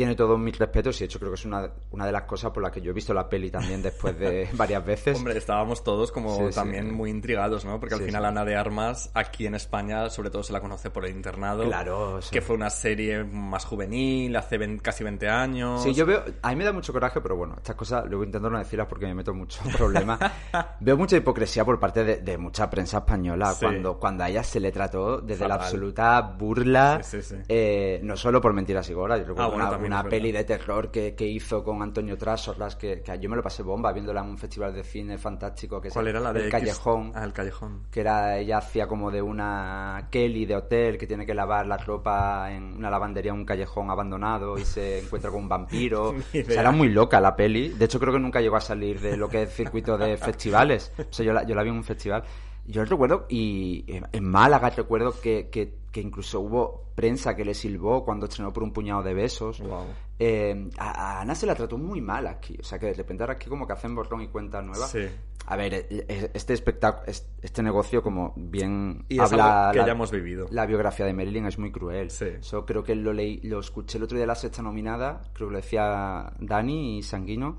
tiene 0.00 0.14
todos 0.14 0.38
mis 0.38 0.58
respetos 0.58 0.96
y 0.96 1.00
de 1.00 1.04
hecho 1.04 1.18
creo 1.18 1.30
que 1.30 1.34
es 1.34 1.44
una, 1.44 1.70
una 1.90 2.06
de 2.06 2.12
las 2.12 2.22
cosas 2.22 2.52
por 2.52 2.62
las 2.62 2.72
que 2.72 2.80
yo 2.80 2.90
he 2.90 2.94
visto 2.94 3.12
la 3.12 3.28
peli 3.28 3.50
también 3.50 3.82
después 3.82 4.18
de 4.18 4.48
varias 4.54 4.82
veces. 4.82 5.18
Hombre, 5.18 5.36
estábamos 5.36 5.84
todos 5.84 6.10
como 6.10 6.38
Sí, 6.38 6.44
sí. 6.48 6.54
también 6.54 6.90
muy 6.94 7.10
intrigados, 7.10 7.66
¿no? 7.66 7.78
Porque 7.78 7.96
al 7.96 8.00
Sí, 8.00 8.06
final 8.06 8.22
sí. 8.22 8.28
Ana 8.28 8.44
de 8.46 8.56
Armas, 8.56 9.10
aquí 9.12 9.44
en 9.46 9.54
España, 9.54 10.08
sobre 10.08 10.30
todo 10.30 10.42
se 10.42 10.54
la 10.54 10.60
conoce 10.62 10.88
por 10.88 11.04
El 11.04 11.14
Internado. 11.14 11.64
Claro, 11.64 12.22
sí. 12.22 12.30
Que 12.30 12.40
fue 12.40 12.56
una 12.56 12.70
serie 12.70 13.24
más 13.24 13.66
juvenil, 13.66 14.34
hace 14.36 14.56
ven- 14.56 14.78
casi 14.78 15.04
20 15.04 15.28
años. 15.28 15.82
Sí, 15.82 15.92
yo 15.92 16.06
veo, 16.06 16.24
a 16.40 16.48
mí 16.48 16.56
me 16.56 16.64
da 16.64 16.72
mucho 16.72 16.94
coraje, 16.94 17.20
pero 17.20 17.36
bueno, 17.36 17.56
estas 17.58 17.76
cosas 17.76 18.06
luego 18.06 18.24
intento 18.24 18.48
no 18.48 18.58
decirlas 18.58 18.86
porque 18.86 19.04
me 19.04 19.14
meto 19.14 19.34
mucho 19.34 19.60
en 19.66 19.72
problemas. 19.72 20.18
veo 20.80 20.96
mucha 20.96 21.18
hipocresía 21.18 21.62
por 21.62 21.78
parte 21.78 22.04
de, 22.04 22.16
de 22.22 22.38
mucha 22.38 22.70
prensa 22.70 22.98
española 22.98 23.52
Sí. 23.52 23.66
cuando, 23.66 23.98
cuando 23.98 24.24
a 24.24 24.30
ella 24.30 24.42
se 24.42 24.60
le 24.60 24.72
trató 24.72 25.18
desde 25.20 25.46
la 25.46 25.56
Fatal. 25.56 25.66
absoluta 25.66 26.20
burla, 26.22 27.00
Sí, 27.02 27.20
sí, 27.20 27.34
sí. 27.36 27.42
eh, 27.48 28.00
no 28.02 28.16
solo 28.16 28.40
por 28.40 28.52
Mentiras 28.54 28.88
y 28.88 28.94
Goras, 28.94 29.18
yo 29.18 29.24
recuerdo 29.26 29.42
Ah, 29.42 29.48
bueno, 29.48 29.64
una, 29.64 29.70
también 29.72 29.89
una 29.92 30.00
es 30.02 30.06
peli 30.08 30.32
de 30.32 30.44
terror 30.44 30.90
que, 30.90 31.14
que 31.14 31.26
hizo 31.26 31.62
con 31.62 31.82
Antonio 31.82 32.16
Trasorlas, 32.18 32.76
que, 32.76 33.02
que 33.02 33.18
yo 33.18 33.28
me 33.30 33.36
lo 33.36 33.42
pasé 33.42 33.62
bomba 33.62 33.92
viéndola 33.92 34.20
en 34.22 34.28
un 34.30 34.38
festival 34.38 34.74
de 34.74 34.82
cine 34.84 35.18
fantástico 35.18 35.80
que 35.80 35.88
es 35.88 35.94
¿Cuál 35.94 36.06
el- 36.08 36.10
era 36.16 36.20
la 36.20 36.32
de 36.32 36.40
El 36.40 36.46
X? 36.46 36.52
Callejón 36.60 37.12
Ah, 37.14 37.24
el 37.24 37.32
Callejón. 37.32 37.82
que 37.90 38.00
era 38.00 38.38
ella 38.38 38.58
hacía 38.58 38.86
como 38.86 39.10
de 39.10 39.22
una 39.22 40.08
Kelly 40.10 40.46
de 40.46 40.56
hotel 40.56 40.98
que 40.98 41.06
tiene 41.06 41.26
que 41.26 41.34
lavar 41.34 41.66
la 41.66 41.76
ropa 41.76 42.52
en 42.52 42.76
una 42.76 42.90
lavandería 42.90 43.32
en 43.32 43.38
un 43.38 43.44
callejón 43.44 43.90
abandonado 43.90 44.58
y 44.58 44.64
se 44.64 44.98
encuentra 45.04 45.30
con 45.30 45.42
un 45.42 45.48
vampiro. 45.48 46.10
O 46.10 46.14
sea, 46.32 46.60
era 46.60 46.70
muy 46.70 46.88
loca 46.88 47.20
la 47.20 47.34
peli. 47.36 47.70
De 47.70 47.84
hecho, 47.86 47.98
creo 48.00 48.12
que 48.12 48.20
nunca 48.20 48.40
llegó 48.40 48.56
a 48.56 48.60
salir 48.60 49.00
de 49.00 49.16
lo 49.16 49.28
que 49.28 49.42
es 49.42 49.52
circuito 49.54 49.96
de 49.98 50.16
festivales. 50.18 50.92
O 50.98 51.12
sea, 51.12 51.24
yo 51.26 51.32
la, 51.32 51.42
yo 51.44 51.54
la 51.54 51.62
vi 51.62 51.70
en 51.70 51.76
un 51.76 51.84
festival. 51.84 52.22
Yo 52.66 52.84
recuerdo, 52.84 53.26
y 53.28 53.84
en- 53.88 54.06
en 54.12 54.24
Málaga 54.24 54.70
recuerdo 54.70 55.14
que, 55.20 55.48
que, 55.50 55.74
que 55.90 56.00
incluso 56.00 56.40
hubo 56.40 56.92
prensa 56.94 57.34
que 57.34 57.44
le 57.44 57.54
silbó 57.54 58.04
cuando 58.04 58.26
estrenó 58.26 58.52
por 58.52 58.62
un 58.62 58.72
puñado 58.72 59.02
de 59.02 59.14
besos. 59.14 59.60
Wow. 59.60 59.86
Eh, 60.18 60.68
a, 60.78 60.90
a 61.18 61.20
Ana 61.22 61.34
se 61.34 61.46
la 61.46 61.54
trató 61.54 61.78
muy 61.78 62.00
mal 62.00 62.26
aquí. 62.26 62.56
O 62.60 62.62
sea, 62.62 62.78
que 62.78 62.86
de 62.86 62.94
repente 62.94 63.22
ahora 63.22 63.34
aquí 63.34 63.48
como 63.48 63.66
que 63.66 63.72
hacen 63.72 63.94
borrón 63.94 64.20
y 64.22 64.28
cuenta 64.28 64.60
nueva. 64.62 64.86
Sí. 64.86 65.06
A 65.46 65.56
ver, 65.56 65.74
eh, 65.74 65.86
eh, 65.90 66.30
este 66.34 66.52
espectáculo, 66.52 67.10
este 67.42 67.62
negocio, 67.62 68.02
como 68.02 68.34
bien 68.36 69.04
Y 69.08 69.14
es 69.20 69.32
habla 69.32 69.62
algo 69.62 69.72
que 69.72 69.78
la, 69.78 69.86
ya 69.86 69.92
hemos 69.92 70.10
vivido. 70.12 70.46
la 70.50 70.66
biografía 70.66 71.06
de 71.06 71.14
Marilyn, 71.14 71.46
es 71.46 71.58
muy 71.58 71.72
cruel. 71.72 72.10
Sí. 72.10 72.26
Eso 72.38 72.64
creo 72.64 72.84
que 72.84 72.94
lo 72.94 73.12
leí, 73.12 73.40
lo 73.42 73.58
escuché 73.58 73.98
el 73.98 74.04
otro 74.04 74.16
día 74.16 74.22
de 74.24 74.28
la 74.28 74.34
sexta 74.36 74.62
nominada, 74.62 75.22
creo 75.32 75.48
que 75.48 75.52
lo 75.54 75.58
decía 75.60 76.32
Dani 76.38 76.98
y 76.98 77.02
Sanguino, 77.02 77.56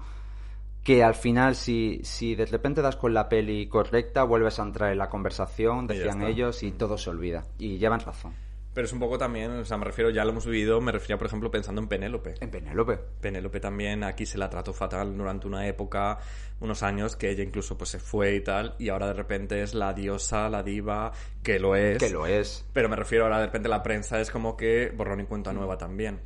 que 0.84 1.04
al 1.04 1.15
final 1.15 1.56
si, 1.56 2.02
si 2.04 2.36
de 2.36 2.46
repente 2.46 2.82
das 2.82 2.96
con 2.96 3.13
la 3.13 3.30
peli 3.30 3.67
correcta, 3.67 4.24
vuelves 4.24 4.60
a 4.60 4.63
entrar 4.63 4.91
en 4.91 4.98
la 4.98 5.10
conversación, 5.10 5.88
decían 5.88 6.24
ellos, 6.24 6.63
y 6.63 6.72
todo 6.72 6.98
se 6.98 7.10
olvida. 7.10 7.46
Y 7.60 7.78
llevan 7.78 8.00
razón. 8.00 8.34
Pero 8.74 8.86
es 8.86 8.94
un 8.94 9.00
poco 9.00 9.17
también, 9.17 9.52
o 9.52 9.65
sea, 9.65 9.78
me 9.78 9.84
refiero, 9.84 10.12
ya 10.12 10.24
lo 10.24 10.32
hemos 10.32 10.46
vivido, 10.46 10.80
me 10.80 10.94
refería, 10.94 11.17
por 11.17 11.28
ejemplo, 11.28 11.52
pensando 11.52 11.82
en 11.82 11.89
Penélope. 11.89 12.36
En 12.39 12.50
Penélope. 12.50 12.98
Penélope 13.20 13.60
también 13.60 14.02
aquí 14.06 14.26
se 14.26 14.38
la 14.38 14.50
trató 14.50 14.72
fatal 14.72 15.17
durante 15.17 15.46
una 15.46 15.67
época, 15.67 16.20
unos 16.62 16.82
años, 16.82 17.17
que 17.17 17.30
ella 17.30 17.44
incluso 17.44 17.78
pues 17.78 17.89
se 17.89 18.00
fue 18.00 18.36
y 18.36 18.41
tal, 18.41 18.76
y 18.80 18.88
ahora 18.88 19.08
de 19.08 19.13
repente 19.13 19.62
es 19.62 19.74
la 19.74 19.94
diosa, 19.94 20.50
la 20.50 20.63
diva, 20.63 21.12
que 21.44 21.60
lo 21.60 21.76
es. 21.76 21.98
Que 21.98 22.10
lo 22.10 22.26
es. 22.26 22.65
Pero 22.72 22.88
me 22.88 22.96
refiero 22.96 23.26
ahora 23.26 23.39
de 23.39 23.48
repente 23.48 23.67
la 23.67 23.84
prensa 23.84 24.22
es 24.22 24.32
como 24.32 24.56
que 24.56 24.94
borrón 24.96 25.20
y 25.20 25.26
cuenta 25.26 25.52
nueva 25.52 25.78
también. 25.78 26.22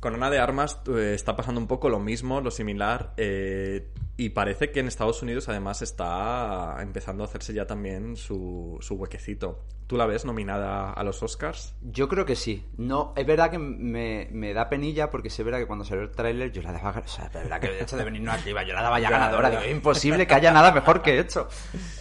Con 0.00 0.14
Ana 0.14 0.30
de 0.30 0.38
Armas 0.38 0.78
eh, 0.88 1.12
está 1.14 1.36
pasando 1.36 1.60
un 1.60 1.66
poco 1.66 1.88
lo 1.88 1.98
mismo, 1.98 2.40
lo 2.40 2.50
similar, 2.50 3.14
eh, 3.16 3.88
y 4.16 4.30
parece 4.30 4.70
que 4.70 4.80
en 4.80 4.88
Estados 4.88 5.22
Unidos 5.22 5.48
además 5.48 5.82
está 5.82 6.76
empezando 6.80 7.24
a 7.24 7.26
hacerse 7.26 7.54
ya 7.54 7.66
también 7.66 8.16
su, 8.16 8.78
su 8.80 8.94
huequecito. 8.94 9.64
¿Tú 9.86 9.96
la 9.96 10.06
ves 10.06 10.24
nominada 10.24 10.90
a 10.92 11.04
los 11.04 11.22
Oscars? 11.22 11.74
Yo 11.80 12.08
creo 12.08 12.26
que 12.26 12.34
sí. 12.34 12.66
No, 12.76 13.12
es 13.16 13.24
verdad 13.24 13.50
que 13.50 13.58
me, 13.58 14.28
me 14.32 14.52
da 14.52 14.68
penilla 14.68 15.10
porque 15.10 15.30
se 15.30 15.44
verá 15.44 15.58
que 15.58 15.66
cuando 15.66 15.84
salió 15.84 16.02
el 16.02 16.10
tráiler 16.10 16.50
yo 16.50 16.60
la 16.62 16.72
daba... 16.72 16.90
O 16.90 17.08
sea, 17.08 17.26
es 17.26 17.32
verdad 17.32 17.60
que 17.60 17.68
el 17.68 17.82
hecho 17.82 17.96
de 17.96 18.04
venirnos 18.04 18.34
arriba 18.34 18.64
yo 18.64 18.74
la 18.74 18.82
daba 18.82 18.98
ya 18.98 19.06
Ya, 19.10 19.18
ganadora. 19.18 19.50
Digo, 19.50 19.62
es 19.62 19.70
imposible 19.70 20.26
que 20.26 20.34
haya 20.34 20.50
nada 20.50 20.72
mejor 20.72 21.02
que 21.02 21.20
esto. 21.20 21.48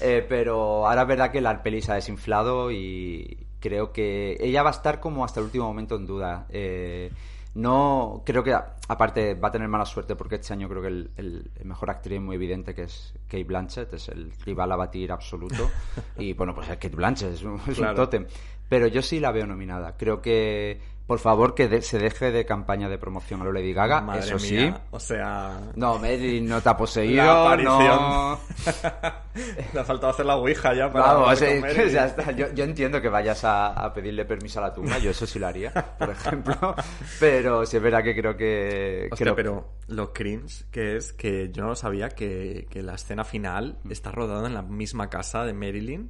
Eh, 0.01 0.25
pero 0.27 0.88
ahora 0.88 1.03
es 1.03 1.08
verdad 1.08 1.31
que 1.31 1.41
la 1.41 1.62
peli 1.62 1.81
se 1.81 1.91
ha 1.91 1.95
desinflado 1.95 2.71
y 2.71 3.45
creo 3.60 3.91
que 3.91 4.38
ella 4.39 4.63
va 4.63 4.69
a 4.69 4.73
estar 4.73 4.99
como 4.99 5.23
hasta 5.23 5.39
el 5.39 5.45
último 5.45 5.65
momento 5.65 5.95
en 5.95 6.08
duda. 6.08 6.47
Eh, 6.49 7.12
no, 7.56 8.22
creo 8.26 8.44
que 8.44 8.54
aparte 8.54 9.34
va 9.34 9.48
a 9.48 9.52
tener 9.52 9.68
mala 9.68 9.86
suerte 9.86 10.15
porque 10.15 10.36
este 10.36 10.54
año 10.54 10.68
creo 10.70 10.82
que 10.82 10.88
el, 10.89 11.12
el- 11.18 11.52
el 11.56 11.65
mejor 11.65 11.89
actriz 11.89 12.20
muy 12.22 12.36
evidente 12.36 12.76
que 12.76 12.84
es 12.84 13.13
Kate 13.28 13.44
Blanchett, 13.46 13.94
es 13.94 14.10
el 14.10 14.32
rival 14.46 14.72
a 14.72 14.76
batir 14.76 15.12
absoluto. 15.12 15.70
Y 16.18 16.34
bueno, 16.34 16.54
pues 16.54 16.68
es 16.70 16.76
Kate 16.78 16.96
Blanchett, 16.96 17.34
es 17.34 17.44
un, 17.44 17.56
es 17.62 17.68
un 17.70 17.74
Claro. 17.76 17.96
tótem. 17.96 18.26
Pero 18.68 18.88
yo 18.88 19.02
sí 19.02 19.20
la 19.20 19.32
veo 19.32 19.46
nominada. 19.46 19.96
Creo 19.96 20.22
que, 20.22 20.80
por 21.08 21.20
favor, 21.20 21.54
que 21.54 21.68
de- 21.68 21.82
se 21.82 22.00
deje 22.00 22.32
de 22.32 22.46
campaña 22.46 22.89
de 22.89 22.98
promoción 22.98 23.41
a 23.41 23.44
lo 23.46 23.52
Lady 23.52 23.74
Gaga, 23.74 24.02
Madre 24.02 24.22
eso 24.22 24.36
mía, 24.38 24.74
sí. 24.76 24.82
O 24.91 25.00
sea... 25.00 25.60
No, 25.76 26.00
Marilyn 26.00 26.48
no 26.48 26.62
te 26.62 26.70
ha 26.70 26.76
poseído, 26.78 27.24
La 27.24 27.44
aparición. 27.46 27.78
no... 28.02 28.39
Le 29.74 29.80
ha 29.80 29.84
faltado 29.84 30.13
hacer 30.13 30.26
la 30.26 30.38
ouija 30.38 30.74
ya 30.74 30.91
para... 30.91 31.13
Vamos, 31.13 31.41
es 31.41 31.63
que 31.76 31.89
ya 31.89 32.06
está. 32.06 32.32
Yo, 32.32 32.52
yo 32.54 32.63
entiendo 32.63 33.02
que 33.02 33.10
vayas 33.10 33.44
a, 33.44 33.68
a 33.74 33.94
pedirle 33.94 34.26
permiso 34.26 34.60
a 34.60 34.63
la 34.63 34.74
tumba, 34.74 34.98
yo 34.98 35.12
eso 35.12 35.28
sí 35.28 35.38
lo 35.39 35.48
haría, 35.48 35.72
por 35.72 36.10
ejemplo. 36.10 36.56
Pero 37.20 37.65
sí 37.65 37.78
es 37.78 37.84
verdad 37.84 38.02
que 38.04 38.15
creo 38.15 38.36
que... 38.38 39.10
Hostia, 39.12 39.26
creo- 39.26 39.36
pero 39.36 39.70
lo 39.88 40.13
cringe 40.13 40.65
que 40.72 40.96
es 40.98 41.13
que 41.13 41.52
yo 41.52 41.63
no 41.65 41.76
sabía 41.76 42.10
que, 42.10 42.68
que 42.70 42.82
la 42.82 42.96
escena 42.96 43.24
final 43.24 43.78
Mm. 43.84 43.91
está 43.91 44.12
rodada 44.12 44.48
en 44.48 44.54
la 44.54 44.62
misma 44.62 45.10
casa 45.10 45.44
de 45.44 45.54
Marilyn. 45.54 46.10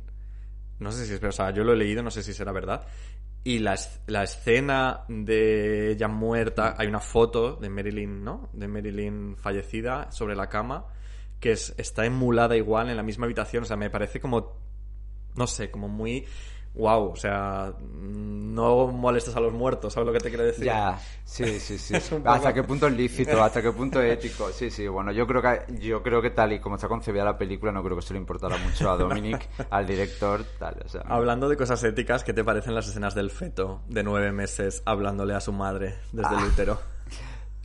No 0.80 0.92
sé 0.92 1.06
si 1.06 1.14
es 1.14 1.20
verdad, 1.20 1.30
o 1.30 1.32
sea, 1.48 1.52
yo 1.52 1.64
lo 1.64 1.74
he 1.74 1.76
leído, 1.78 2.04
no 2.04 2.12
sé 2.12 2.22
si 2.22 2.34
será 2.34 2.52
verdad. 2.52 2.86
Y 3.48 3.60
la, 3.60 3.76
la 4.08 4.24
escena 4.24 5.06
de 5.08 5.92
ella 5.92 6.08
muerta, 6.08 6.74
hay 6.80 6.88
una 6.88 7.00
foto 7.00 7.58
de 7.58 7.70
Marilyn, 7.70 8.24
¿no? 8.24 8.50
De 8.54 8.68
Marilyn 8.68 9.38
fallecida 9.38 10.12
sobre 10.12 10.36
la 10.36 10.50
cama, 10.50 10.88
que 11.40 11.52
es, 11.52 11.76
está 11.78 12.08
emulada 12.08 12.58
igual 12.58 12.90
en 12.90 12.98
la 12.98 13.04
misma 13.04 13.26
habitación. 13.26 13.62
O 13.62 13.66
sea, 13.68 13.78
me 13.78 13.92
parece 13.92 14.20
como, 14.20 14.58
no 15.36 15.46
sé, 15.46 15.70
como 15.70 15.88
muy... 15.88 16.26
Wow, 16.76 17.12
o 17.12 17.16
sea, 17.16 17.74
no 17.80 18.88
molestes 18.88 19.34
a 19.36 19.40
los 19.40 19.54
muertos, 19.54 19.94
¿sabes 19.94 20.08
lo 20.08 20.14
que 20.14 20.20
te 20.20 20.30
quiero 20.30 20.44
decir? 20.44 20.66
Ya, 20.66 21.00
sí, 21.24 21.60
sí, 21.60 21.78
sí. 21.78 21.94
Poco- 22.18 22.30
¿Hasta 22.30 22.54
qué 22.54 22.64
punto 22.64 22.88
es 22.88 22.94
lícito? 22.94 23.42
¿Hasta 23.42 23.62
qué 23.62 23.72
punto 23.72 24.02
es 24.02 24.14
ético? 24.14 24.50
Sí, 24.52 24.70
sí, 24.70 24.86
bueno, 24.88 25.12
yo 25.14 25.26
creo 25.26 25.42
que 25.42 25.78
yo 25.80 26.04
creo 26.04 26.22
que 26.22 26.32
tal 26.32 26.52
y 26.54 26.60
como 26.60 26.76
está 26.76 26.88
concebida 26.90 27.24
la 27.24 27.38
película, 27.38 27.72
no 27.72 27.82
creo 27.82 27.96
que 27.96 28.02
se 28.02 28.14
le 28.14 28.20
importará 28.20 28.58
mucho 28.58 28.90
a 28.90 28.98
Dominic, 28.98 29.48
al 29.70 29.88
director, 29.88 30.44
tal, 30.60 30.82
o 30.86 30.90
sea... 30.90 31.02
Hablando 31.08 31.48
de 31.48 31.56
cosas 31.58 31.82
éticas, 31.84 32.24
¿qué 32.26 32.34
te 32.34 32.44
parecen 32.44 32.76
las 32.76 32.88
escenas 32.88 33.16
del 33.16 33.32
feto 33.32 33.82
de 33.88 34.04
nueve 34.04 34.32
meses 34.34 34.84
hablándole 34.86 35.34
a 35.34 35.40
su 35.40 35.54
madre 35.54 35.96
desde 36.12 36.36
el 36.36 36.42
Ah. 36.42 36.48
útero? 36.52 36.80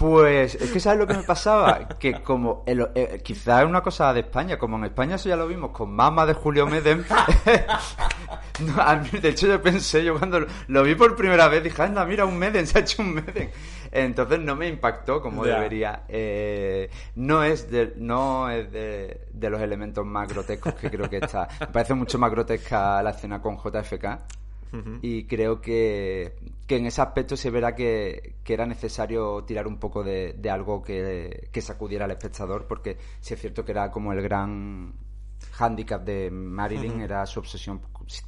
Pues 0.00 0.54
es 0.54 0.70
que 0.70 0.80
¿sabes 0.80 0.98
lo 0.98 1.06
que 1.06 1.12
me 1.12 1.22
pasaba? 1.24 1.86
Que 1.98 2.22
como, 2.22 2.64
el- 2.66 2.88
eh, 2.94 3.20
quizá 3.22 3.60
es 3.60 3.68
una 3.68 3.82
cosa 3.82 4.14
de 4.14 4.20
España, 4.20 4.56
como 4.58 4.78
en 4.78 4.84
España 4.84 5.16
eso 5.16 5.28
ya 5.28 5.36
lo 5.36 5.46
vimos 5.46 5.72
con 5.72 5.92
Mama 5.94 6.24
de 6.24 6.32
Julio 6.32 6.66
Medem. 6.66 7.04
No, 8.60 8.80
a 8.82 8.96
mí, 8.96 9.08
de 9.18 9.30
hecho 9.30 9.46
yo 9.46 9.62
pensé, 9.62 10.04
yo 10.04 10.18
cuando 10.18 10.40
lo, 10.40 10.46
lo 10.68 10.82
vi 10.82 10.94
por 10.94 11.16
primera 11.16 11.48
vez 11.48 11.64
dije, 11.64 11.80
anda, 11.82 12.04
mira, 12.04 12.26
un 12.26 12.36
Medem, 12.38 12.66
se 12.66 12.78
ha 12.78 12.82
hecho 12.82 13.00
un 13.02 13.14
Medem. 13.14 13.48
Entonces 13.90 14.38
no 14.40 14.54
me 14.54 14.68
impactó 14.68 15.20
como 15.22 15.44
debería. 15.54 16.02
Eh, 16.08 16.90
no 17.16 17.42
es, 17.42 17.70
de, 17.70 17.94
no 17.96 18.50
es 18.50 18.70
de, 18.70 19.26
de 19.32 19.50
los 19.50 19.60
elementos 19.62 20.04
más 20.04 20.28
grotescos 20.28 20.74
que 20.74 20.90
creo 20.90 21.08
que 21.08 21.16
está. 21.18 21.48
Me 21.60 21.66
parece 21.68 21.94
mucho 21.94 22.18
más 22.18 22.30
grotesca 22.30 23.02
la 23.02 23.10
escena 23.10 23.40
con 23.40 23.56
JFK. 23.56 24.04
Y 25.02 25.24
creo 25.26 25.60
que, 25.60 26.36
que 26.66 26.76
en 26.76 26.86
ese 26.86 27.02
aspecto 27.02 27.36
se 27.36 27.50
verá 27.50 27.74
que, 27.74 28.36
que 28.44 28.54
era 28.54 28.66
necesario 28.66 29.42
tirar 29.44 29.66
un 29.66 29.78
poco 29.78 30.04
de, 30.04 30.34
de 30.34 30.50
algo 30.50 30.82
que, 30.82 31.48
que 31.50 31.60
sacudiera 31.60 32.04
al 32.04 32.12
espectador, 32.12 32.66
porque 32.66 32.96
sí 33.20 33.34
es 33.34 33.40
cierto 33.40 33.64
que 33.64 33.72
era 33.72 33.90
como 33.90 34.12
el 34.12 34.22
gran 34.22 34.92
hándicap 35.52 36.04
de 36.04 36.30
Marilyn, 36.30 37.00
era 37.00 37.26
su 37.26 37.40
obsesión 37.40 37.80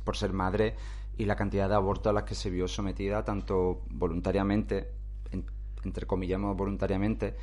por 0.05 0.17
ser 0.17 0.33
madre 0.33 0.75
y 1.17 1.25
la 1.27 1.37
cantidad 1.37 1.69
de 1.69 1.75
abortos 1.75 2.11
a 2.11 2.15
las 2.15 2.25
que 2.25 2.35
se 2.35 2.51
vio 2.51 2.67
sometida, 2.67 3.23
tanto 3.25 3.83
voluntariamente, 3.91 4.89
en- 5.31 5.45
entre 5.85 6.07
comillas 6.07 6.41
voluntariamente, 6.41 7.35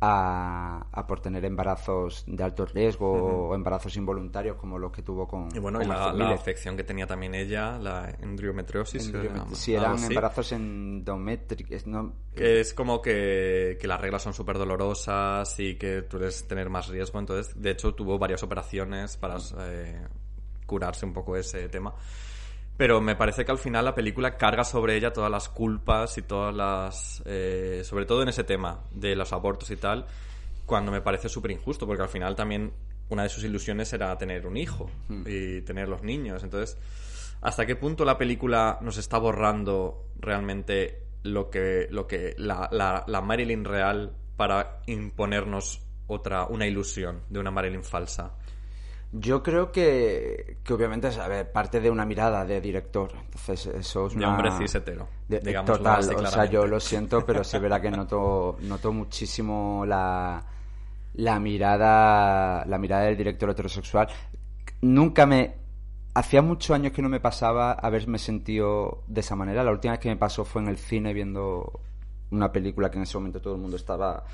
a, 0.00 0.86
a 0.92 1.06
por 1.06 1.20
tener 1.20 1.44
embarazos 1.44 2.24
de 2.26 2.44
alto 2.44 2.66
riesgo 2.66 3.48
o 3.48 3.54
embarazos 3.54 3.96
involuntarios 3.96 4.56
como 4.56 4.78
los 4.78 4.92
que 4.92 5.02
tuvo 5.02 5.26
con 5.26 5.48
Y 5.54 5.58
bueno, 5.58 5.78
con 5.78 5.86
y 5.86 5.90
la, 5.90 6.12
la 6.12 6.30
afección 6.32 6.76
que 6.76 6.84
tenía 6.84 7.06
también 7.06 7.34
ella, 7.34 7.78
la 7.78 8.10
endometriosis. 8.20 9.12
si 9.52 9.74
eran 9.74 10.02
embarazos 10.02 10.52
endométricos 10.52 11.86
no, 11.86 12.12
Que 12.34 12.60
es 12.60 12.74
como 12.74 13.00
que, 13.00 13.78
que 13.80 13.86
las 13.88 14.00
reglas 14.00 14.22
son 14.22 14.34
súper 14.34 14.58
dolorosas 14.58 15.58
y 15.60 15.76
que 15.76 16.02
tú 16.02 16.18
debes 16.18 16.46
tener 16.46 16.68
más 16.68 16.88
riesgo. 16.88 17.18
Entonces, 17.18 17.60
de 17.60 17.70
hecho, 17.70 17.94
tuvo 17.94 18.18
varias 18.18 18.42
operaciones 18.42 19.16
para 19.16 19.38
eh, 19.60 20.06
curarse 20.66 21.06
un 21.06 21.12
poco 21.12 21.36
ese 21.36 21.68
tema. 21.68 21.94
Pero 22.76 23.00
me 23.00 23.16
parece 23.16 23.44
que 23.44 23.52
al 23.52 23.58
final 23.58 23.84
la 23.84 23.94
película 23.94 24.36
carga 24.36 24.62
sobre 24.62 24.96
ella 24.96 25.12
todas 25.12 25.30
las 25.30 25.48
culpas 25.48 26.18
y 26.18 26.22
todas 26.22 26.54
las... 26.54 27.22
eh, 27.24 27.82
sobre 27.84 28.04
todo 28.04 28.22
en 28.22 28.28
ese 28.28 28.44
tema 28.44 28.80
de 28.90 29.16
los 29.16 29.32
abortos 29.32 29.70
y 29.70 29.76
tal, 29.76 30.06
cuando 30.66 30.92
me 30.92 31.00
parece 31.00 31.28
súper 31.28 31.52
injusto, 31.52 31.86
porque 31.86 32.02
al 32.02 32.08
final 32.08 32.36
también 32.36 32.72
una 33.08 33.22
de 33.22 33.28
sus 33.28 33.44
ilusiones 33.44 33.92
era 33.92 34.16
tener 34.18 34.46
un 34.46 34.56
hijo 34.56 34.90
y 35.24 35.62
tener 35.62 35.88
los 35.88 36.02
niños. 36.02 36.42
Entonces, 36.42 36.76
¿hasta 37.40 37.64
qué 37.64 37.76
punto 37.76 38.04
la 38.04 38.18
película 38.18 38.78
nos 38.82 38.98
está 38.98 39.16
borrando 39.18 40.08
realmente 40.18 41.02
lo 41.22 41.48
que, 41.48 41.88
lo 41.90 42.06
que 42.06 42.34
la, 42.36 42.68
la, 42.72 43.04
la 43.06 43.20
Marilyn 43.20 43.64
real 43.64 44.12
para 44.36 44.80
imponernos 44.86 45.80
otra, 46.08 46.46
una 46.46 46.66
ilusión 46.66 47.22
de 47.30 47.38
una 47.38 47.50
Marilyn 47.50 47.84
falsa? 47.84 48.32
Yo 49.18 49.42
creo 49.42 49.70
que, 49.72 50.58
que 50.64 50.74
obviamente 50.74 51.08
es 51.08 51.18
a 51.18 51.28
ver, 51.28 51.50
parte 51.52 51.80
de 51.80 51.90
una 51.90 52.04
mirada 52.04 52.44
de 52.44 52.60
director. 52.60 53.12
Entonces, 53.24 53.66
eso 53.66 54.06
es 54.06 54.12
De 54.12 54.18
una... 54.18 54.30
hombre 54.30 54.50
cis 54.58 54.74
hetero, 54.74 55.08
de- 55.28 55.40
digámoslo 55.40 55.78
total, 55.78 56.00
así 56.00 56.14
o 56.14 56.26
sea, 56.26 56.44
yo 56.46 56.66
lo 56.66 56.80
siento, 56.80 57.24
pero 57.24 57.44
se 57.44 57.58
verá 57.58 57.80
que 57.80 57.90
noto, 57.90 58.56
noto 58.62 58.92
muchísimo 58.92 59.84
la, 59.86 60.44
la 61.14 61.38
mirada 61.40 62.64
la 62.66 62.78
mirada 62.78 63.04
del 63.04 63.16
director 63.16 63.50
heterosexual. 63.50 64.08
Nunca 64.82 65.26
me... 65.26 65.54
Hacía 66.14 66.40
muchos 66.40 66.74
años 66.74 66.92
que 66.92 67.02
no 67.02 67.10
me 67.10 67.20
pasaba 67.20 67.72
haberme 67.72 68.18
sentido 68.18 69.02
de 69.06 69.20
esa 69.20 69.36
manera. 69.36 69.62
La 69.62 69.70
última 69.70 69.92
vez 69.92 70.00
que 70.00 70.08
me 70.08 70.16
pasó 70.16 70.44
fue 70.46 70.62
en 70.62 70.68
el 70.68 70.78
cine 70.78 71.12
viendo 71.12 71.80
una 72.30 72.50
película 72.50 72.90
que 72.90 72.96
en 72.96 73.02
ese 73.02 73.18
momento 73.18 73.40
todo 73.40 73.54
el 73.54 73.60
mundo 73.60 73.76
estaba 73.76 74.24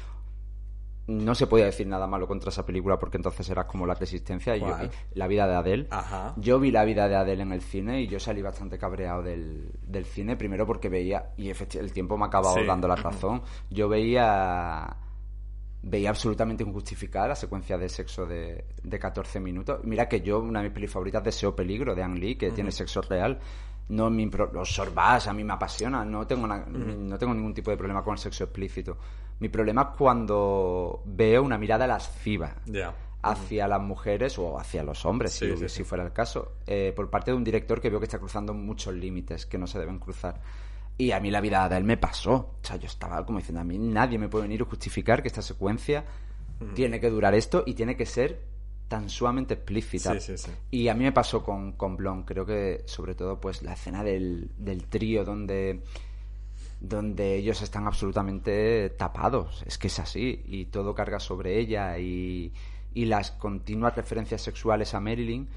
no 1.08 1.34
se 1.34 1.46
podía 1.48 1.64
decir 1.64 1.86
nada 1.86 2.06
malo 2.06 2.28
contra 2.28 2.50
esa 2.50 2.64
película 2.64 2.98
porque 2.98 3.16
entonces 3.16 3.48
era 3.50 3.66
como 3.66 3.86
la 3.86 3.94
resistencia 3.94 4.56
y 4.56 4.60
yo 4.60 4.76
la 5.14 5.26
vida 5.26 5.46
de 5.48 5.54
Adele. 5.56 5.86
Ajá. 5.90 6.34
yo 6.36 6.60
vi 6.60 6.70
la 6.70 6.84
vida 6.84 7.08
de 7.08 7.16
Adele 7.16 7.42
en 7.42 7.52
el 7.52 7.60
cine 7.60 8.00
y 8.02 8.06
yo 8.06 8.20
salí 8.20 8.40
bastante 8.40 8.78
cabreado 8.78 9.22
del, 9.22 9.72
del 9.82 10.04
cine 10.04 10.36
primero 10.36 10.64
porque 10.66 10.88
veía 10.88 11.30
y 11.36 11.50
el 11.50 11.92
tiempo 11.92 12.16
me 12.16 12.24
ha 12.24 12.28
acabado 12.28 12.54
Sí. 12.56 12.64
dando 12.66 12.86
la 12.86 12.94
razón. 12.96 13.42
Yo 13.70 13.88
veía 13.88 14.96
veía 15.84 16.10
absolutamente 16.10 16.62
injustificada 16.62 17.28
la 17.28 17.34
secuencia 17.34 17.76
de 17.76 17.88
sexo 17.88 18.24
de, 18.24 18.66
de 18.84 18.98
14 19.00 19.40
minutos. 19.40 19.80
Mira 19.82 20.08
que 20.08 20.20
yo 20.20 20.38
una 20.38 20.60
de 20.60 20.66
mis 20.68 20.74
pelis 20.74 20.92
favoritas 20.92 21.24
Deseo 21.24 21.56
Peligro 21.56 21.94
de 21.96 22.04
Ang 22.04 22.18
Lee 22.18 22.36
que 22.36 22.52
tiene 22.52 22.70
sexo 22.70 23.02
real 23.02 23.40
no 23.88 24.08
mi 24.08 24.30
los 24.52 24.72
sorbás 24.72 25.26
a 25.26 25.32
mí 25.32 25.42
me 25.42 25.52
apasiona 25.54 26.04
no 26.04 26.24
tengo 26.24 26.46
no 26.46 27.18
tengo 27.18 27.34
ningún 27.34 27.52
tipo 27.52 27.72
de 27.72 27.76
problema 27.76 28.04
con 28.04 28.12
el 28.12 28.18
sexo 28.18 28.44
explícito 28.44 28.96
mi 29.42 29.48
problema 29.48 29.82
es 29.90 29.98
cuando 29.98 31.02
veo 31.04 31.42
una 31.42 31.58
mirada 31.58 31.84
lasciva 31.86 32.54
hacia 33.22 33.66
las 33.66 33.80
mujeres 33.80 34.38
o 34.38 34.56
hacia 34.58 34.82
los 34.84 35.04
hombres, 35.04 35.32
Sí, 35.32 35.46
si, 35.50 35.56
sí, 35.56 35.68
si 35.68 35.76
sí. 35.78 35.84
fuera 35.84 36.04
el 36.04 36.12
caso, 36.12 36.52
eh, 36.66 36.92
por 36.94 37.10
parte 37.10 37.32
de 37.32 37.36
un 37.36 37.42
director 37.44 37.80
que 37.80 37.90
veo 37.90 37.98
que 37.98 38.06
está 38.06 38.18
cruzando 38.20 38.54
muchos 38.54 38.94
límites 38.94 39.44
que 39.46 39.58
no 39.58 39.66
se 39.66 39.78
deben 39.80 39.98
cruzar. 39.98 40.40
Y 40.96 41.10
a 41.10 41.18
mí 41.18 41.30
la 41.30 41.40
vida 41.40 41.68
de 41.68 41.76
él 41.76 41.84
me 41.84 41.96
pasó. 41.96 42.34
O 42.34 42.58
sea, 42.62 42.76
yo 42.76 42.86
estaba 42.86 43.24
como 43.26 43.38
diciendo, 43.38 43.60
a 43.60 43.64
mí 43.64 43.78
nadie 43.78 44.16
me 44.18 44.28
puede 44.28 44.44
venir 44.44 44.62
a 44.62 44.64
justificar 44.64 45.22
que 45.22 45.28
esta 45.28 45.42
secuencia 45.42 46.04
tiene 46.74 47.00
que 47.00 47.10
durar 47.10 47.34
esto 47.34 47.64
y 47.66 47.74
tiene 47.74 47.96
que 47.96 48.06
ser 48.06 48.40
tan 48.86 49.08
sumamente 49.08 49.54
explícita. 49.54 50.12
Sí, 50.20 50.20
sí, 50.20 50.38
sí. 50.38 50.50
Y 50.70 50.86
a 50.88 50.94
mí 50.94 51.02
me 51.02 51.10
pasó 51.12 51.42
con, 51.42 51.72
con 51.72 51.96
Blonde. 51.96 52.24
Creo 52.26 52.46
que, 52.46 52.82
sobre 52.86 53.14
todo, 53.16 53.40
pues 53.40 53.62
la 53.62 53.72
escena 53.72 54.04
del, 54.04 54.50
del 54.58 54.84
trío 54.86 55.24
donde 55.24 55.82
donde 56.82 57.36
ellos 57.36 57.62
están 57.62 57.86
absolutamente 57.86 58.90
tapados. 58.90 59.62
Es 59.66 59.78
que 59.78 59.86
es 59.86 59.98
así. 60.00 60.42
Y 60.46 60.66
todo 60.66 60.94
carga 60.94 61.20
sobre 61.20 61.58
ella. 61.58 61.96
Y, 61.98 62.52
y 62.92 63.04
las 63.04 63.30
continuas 63.30 63.94
referencias 63.94 64.42
sexuales 64.42 64.92
a 64.92 65.00
Marilyn 65.00 65.48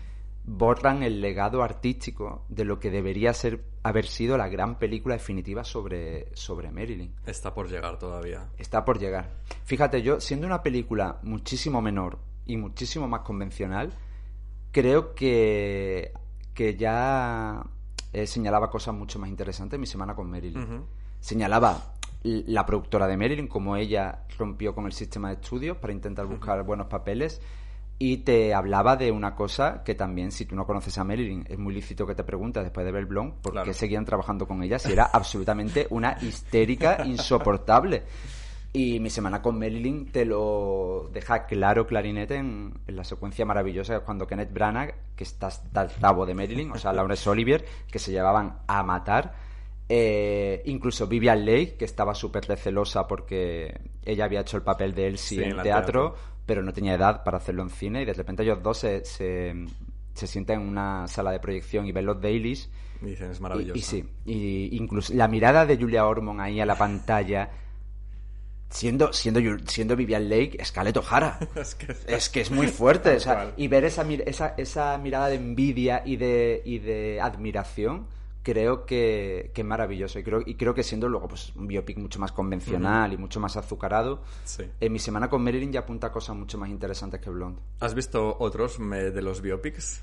borran 0.47 1.01
el 1.01 1.21
legado 1.21 1.63
artístico 1.63 2.45
de 2.49 2.65
lo 2.65 2.79
que 2.79 2.91
debería 2.91 3.33
ser 3.33 3.65
haber 3.81 4.05
sido 4.05 4.37
la 4.37 4.47
gran 4.47 4.77
película 4.77 5.15
definitiva 5.15 5.63
sobre, 5.63 6.27
sobre 6.35 6.71
Marilyn. 6.71 7.15
Está 7.25 7.53
por 7.53 7.67
llegar 7.67 7.97
todavía. 7.97 8.47
Está 8.59 8.85
por 8.85 8.99
llegar. 8.99 9.31
Fíjate, 9.63 10.03
yo, 10.03 10.19
siendo 10.19 10.45
una 10.45 10.61
película 10.61 11.17
muchísimo 11.23 11.81
menor 11.81 12.19
y 12.45 12.57
muchísimo 12.57 13.07
más 13.07 13.21
convencional, 13.21 13.91
creo 14.71 15.15
que, 15.15 16.13
que 16.53 16.75
ya 16.75 17.63
eh, 18.13 18.27
señalaba 18.27 18.69
cosas 18.69 18.93
mucho 18.93 19.17
más 19.17 19.29
interesantes 19.29 19.75
en 19.75 19.81
mi 19.81 19.87
semana 19.87 20.13
con 20.13 20.29
Marilyn. 20.29 20.85
Señalaba 21.25 21.81
la 22.21 22.67
productora 22.67 23.07
de 23.07 23.17
Marilyn, 23.17 23.47
como 23.47 23.75
ella 23.75 24.19
rompió 24.37 24.75
con 24.75 24.85
el 24.85 24.93
sistema 24.93 25.29
de 25.29 25.41
estudios 25.41 25.75
para 25.77 25.91
intentar 25.91 26.27
buscar 26.27 26.61
buenos 26.61 26.85
papeles. 26.85 27.41
Y 27.97 28.17
te 28.17 28.53
hablaba 28.53 28.95
de 28.95 29.11
una 29.11 29.33
cosa 29.33 29.81
que 29.83 29.95
también, 29.95 30.31
si 30.31 30.45
tú 30.45 30.55
no 30.55 30.67
conoces 30.67 30.95
a 30.99 31.03
Marilyn, 31.03 31.43
es 31.49 31.57
muy 31.57 31.73
lícito 31.73 32.05
que 32.05 32.13
te 32.13 32.23
preguntes 32.23 32.61
después 32.61 32.85
de 32.85 32.91
ver 32.91 33.07
Blonde 33.07 33.37
por 33.41 33.53
Claro. 33.53 33.65
qué 33.65 33.73
seguían 33.73 34.05
trabajando 34.05 34.47
con 34.47 34.61
ella 34.61 34.77
si 34.77 34.91
era 34.91 35.05
absolutamente 35.05 35.87
una 35.89 36.15
histérica 36.21 36.97
insoportable. 37.07 38.03
Y 38.71 38.99
mi 38.99 39.09
semana 39.09 39.41
con 39.41 39.57
Marilyn 39.57 40.11
te 40.11 40.25
lo 40.25 41.09
deja 41.11 41.47
claro, 41.47 41.87
clarinete, 41.87 42.35
en, 42.35 42.71
en 42.85 42.95
la 42.95 43.03
secuencia 43.03 43.45
maravillosa 43.45 43.93
que 43.93 43.97
es 43.99 44.05
cuando 44.05 44.27
Kenneth 44.27 44.53
Branagh, 44.53 44.93
que 45.15 45.23
está 45.23 45.47
hasta 45.47 45.81
el 45.81 45.89
de 46.27 46.35
Marilyn, 46.35 46.71
o 46.71 46.77
sea, 46.77 46.93
Laurence 46.93 47.27
Olivier, 47.27 47.65
que 47.91 47.97
se 47.97 48.11
llevaban 48.11 48.59
a 48.67 48.83
matar. 48.83 49.44
Eh, 49.87 50.61
incluso 50.65 51.05
Vivian 51.07 51.45
Leigh, 51.45 51.77
que 51.77 51.85
estaba 51.85 52.15
súper 52.15 52.45
recelosa 52.47 53.07
porque 53.07 53.79
ella 54.03 54.25
había 54.25 54.41
hecho 54.41 54.57
el 54.57 54.63
papel 54.63 54.95
de 54.95 55.07
Elsie 55.07 55.37
Sí, 55.37 55.43
en 55.43 55.61
teatro, 55.61 55.63
teatro. 55.63 56.15
pero 56.45 56.63
no 56.63 56.73
tenía 56.73 56.95
edad 56.95 57.23
para 57.23 57.37
hacerlo 57.37 57.61
en 57.63 57.69
cine. 57.69 58.01
Y 58.01 58.05
de 58.05 58.13
repente 58.13 58.43
ellos 58.43 58.63
dos 58.63 58.79
se, 58.79 59.05
se, 59.05 59.53
se 60.13 60.27
sientan 60.27 60.61
en 60.61 60.67
una 60.69 61.07
sala 61.07 61.31
de 61.31 61.39
proyección 61.39 61.85
y 61.85 61.91
ven 61.91 62.05
los 62.07 62.19
dailies. 62.19 62.69
Y 63.01 63.05
dicen, 63.07 63.29
es 63.29 63.39
maravilloso. 63.41 63.77
y 63.77 63.81
sí, 63.81 64.03
y 64.25 64.75
incluso 64.75 65.13
la 65.13 65.27
mirada 65.27 65.65
de 65.65 65.77
Julia 65.77 66.07
Ormond 66.07 66.39
ahí 66.41 66.59
a 66.59 66.65
la 66.65 66.77
pantalla, 66.77 67.51
siendo, 68.69 69.13
siendo, 69.13 69.39
siendo 69.67 69.95
Vivian 69.95 70.27
Lake, 70.29 70.57
Scarlett 70.63 70.97
O'Hara. 70.97 71.37
Es 71.55 71.75
que, 71.75 71.95
Es 72.07 72.29
que 72.29 72.41
es 72.41 72.51
muy 72.51 72.67
fuerte. 72.67 73.15
o 73.17 73.19
sea, 73.19 73.53
y 73.57 73.67
ver 73.67 73.83
esa, 73.85 74.03
esa, 74.25 74.55
esa 74.57 74.97
mirada 74.97 75.27
de 75.27 75.35
envidia 75.35 76.01
y 76.05 76.15
de, 76.15 76.61
y 76.65 76.79
de 76.79 77.19
admiración, 77.21 78.07
creo 78.45 78.85
que, 78.85 79.49
que 79.55 79.61
es 79.61 79.67
maravilloso. 79.67 80.19
Y 80.19 80.23
creo, 80.23 80.41
y 80.45 80.53
creo 80.53 80.75
que 80.75 80.83
siendo 80.83 81.09
luego 81.09 81.27
pues, 81.27 81.51
un 81.55 81.67
biopic 81.67 81.97
mucho 81.97 82.19
más 82.19 82.31
convencional 82.31 83.11
y 83.11 83.17
mucho 83.17 83.39
más 83.39 83.57
azucarado, 83.57 84.21
Sí. 84.43 84.63
en 84.79 84.93
mi 84.93 84.99
semana 84.99 85.29
con 85.29 85.43
Marilyn 85.43 85.71
ya 85.71 85.79
apunta 85.79 86.07
a 86.07 86.11
cosas 86.11 86.35
mucho 86.35 86.57
más 86.59 86.69
interesantes 86.69 87.19
que 87.19 87.31
Blonde. 87.31 87.59
¿Has 87.79 87.95
visto 87.95 88.37
otros 88.39 88.77
de 88.79 89.21
los 89.23 89.41
biopics? 89.41 90.01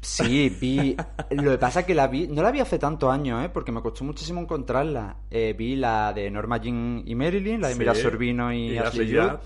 Sí, 0.00 0.48
vi. 0.60 0.96
Lo 1.30 1.52
que 1.52 1.58
pasa 1.58 1.80
es 1.80 1.86
que 1.86 1.94
la 1.94 2.08
vi. 2.08 2.26
No 2.26 2.42
la 2.42 2.50
vi 2.50 2.58
hace 2.58 2.76
tantos 2.80 3.08
años, 3.12 3.44
¿eh? 3.44 3.48
Porque 3.48 3.70
me 3.70 3.80
costó 3.80 4.02
muchísimo 4.02 4.40
encontrarla. 4.40 5.18
Eh, 5.30 5.54
vi 5.56 5.76
la 5.76 6.12
de 6.12 6.28
Norma 6.32 6.56
Jean 6.60 7.04
y 7.06 7.14
Marilyn, 7.14 7.60
la 7.60 7.68
de 7.68 7.74
Sí. 7.74 7.78
Mira 7.78 7.94
Sorbino 7.94 8.52
y, 8.52 8.72
Y 8.72 8.78
Ashley 8.78 9.14
Judd. 9.16 9.38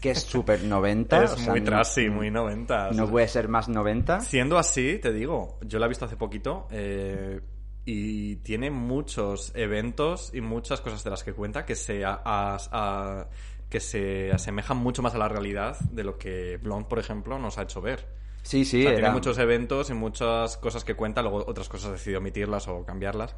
Que 0.00 0.10
es 0.12 0.22
súper 0.22 0.62
90. 0.64 1.24
es 1.24 1.32
o 1.32 1.36
sea, 1.36 1.50
muy 1.50 1.60
no- 1.60 1.66
trashy, 1.66 2.08
muy 2.08 2.30
90. 2.30 2.90
No 2.92 3.08
puede 3.08 3.28
ser 3.28 3.48
más 3.48 3.68
90. 3.68 4.20
Siendo 4.20 4.58
así, 4.58 4.98
te 4.98 5.12
digo, 5.12 5.58
yo 5.62 5.78
la 5.78 5.86
he 5.86 5.88
visto 5.88 6.04
hace 6.06 6.16
poquito 6.16 6.66
eh, 6.70 7.40
y 7.84 8.36
tiene 8.36 8.70
muchos 8.70 9.52
eventos 9.54 10.30
y 10.34 10.40
muchas 10.40 10.80
cosas 10.80 11.04
de 11.04 11.10
las 11.10 11.22
que 11.24 11.32
cuenta 11.32 11.64
que 11.66 11.74
se, 11.74 12.04
a- 12.04 12.20
a- 12.24 13.28
que 13.68 13.80
se 13.80 14.32
asemejan 14.32 14.76
mucho 14.78 15.02
más 15.02 15.14
a 15.14 15.18
la 15.18 15.28
realidad 15.28 15.78
de 15.92 16.02
lo 16.04 16.18
que 16.18 16.56
Blonde, 16.56 16.88
por 16.88 16.98
ejemplo, 16.98 17.38
nos 17.38 17.58
ha 17.58 17.62
hecho 17.62 17.80
ver. 17.80 18.06
Sí, 18.42 18.64
sí, 18.64 18.80
O 18.80 18.82
sea, 18.82 18.90
era- 18.92 19.00
Tiene 19.00 19.12
muchos 19.14 19.38
eventos 19.38 19.90
y 19.90 19.94
muchas 19.94 20.56
cosas 20.56 20.82
que 20.82 20.94
cuenta, 20.94 21.20
luego 21.22 21.44
otras 21.46 21.68
cosas 21.68 21.92
decidido 21.92 22.20
omitirlas 22.20 22.66
o 22.68 22.84
cambiarlas. 22.84 23.36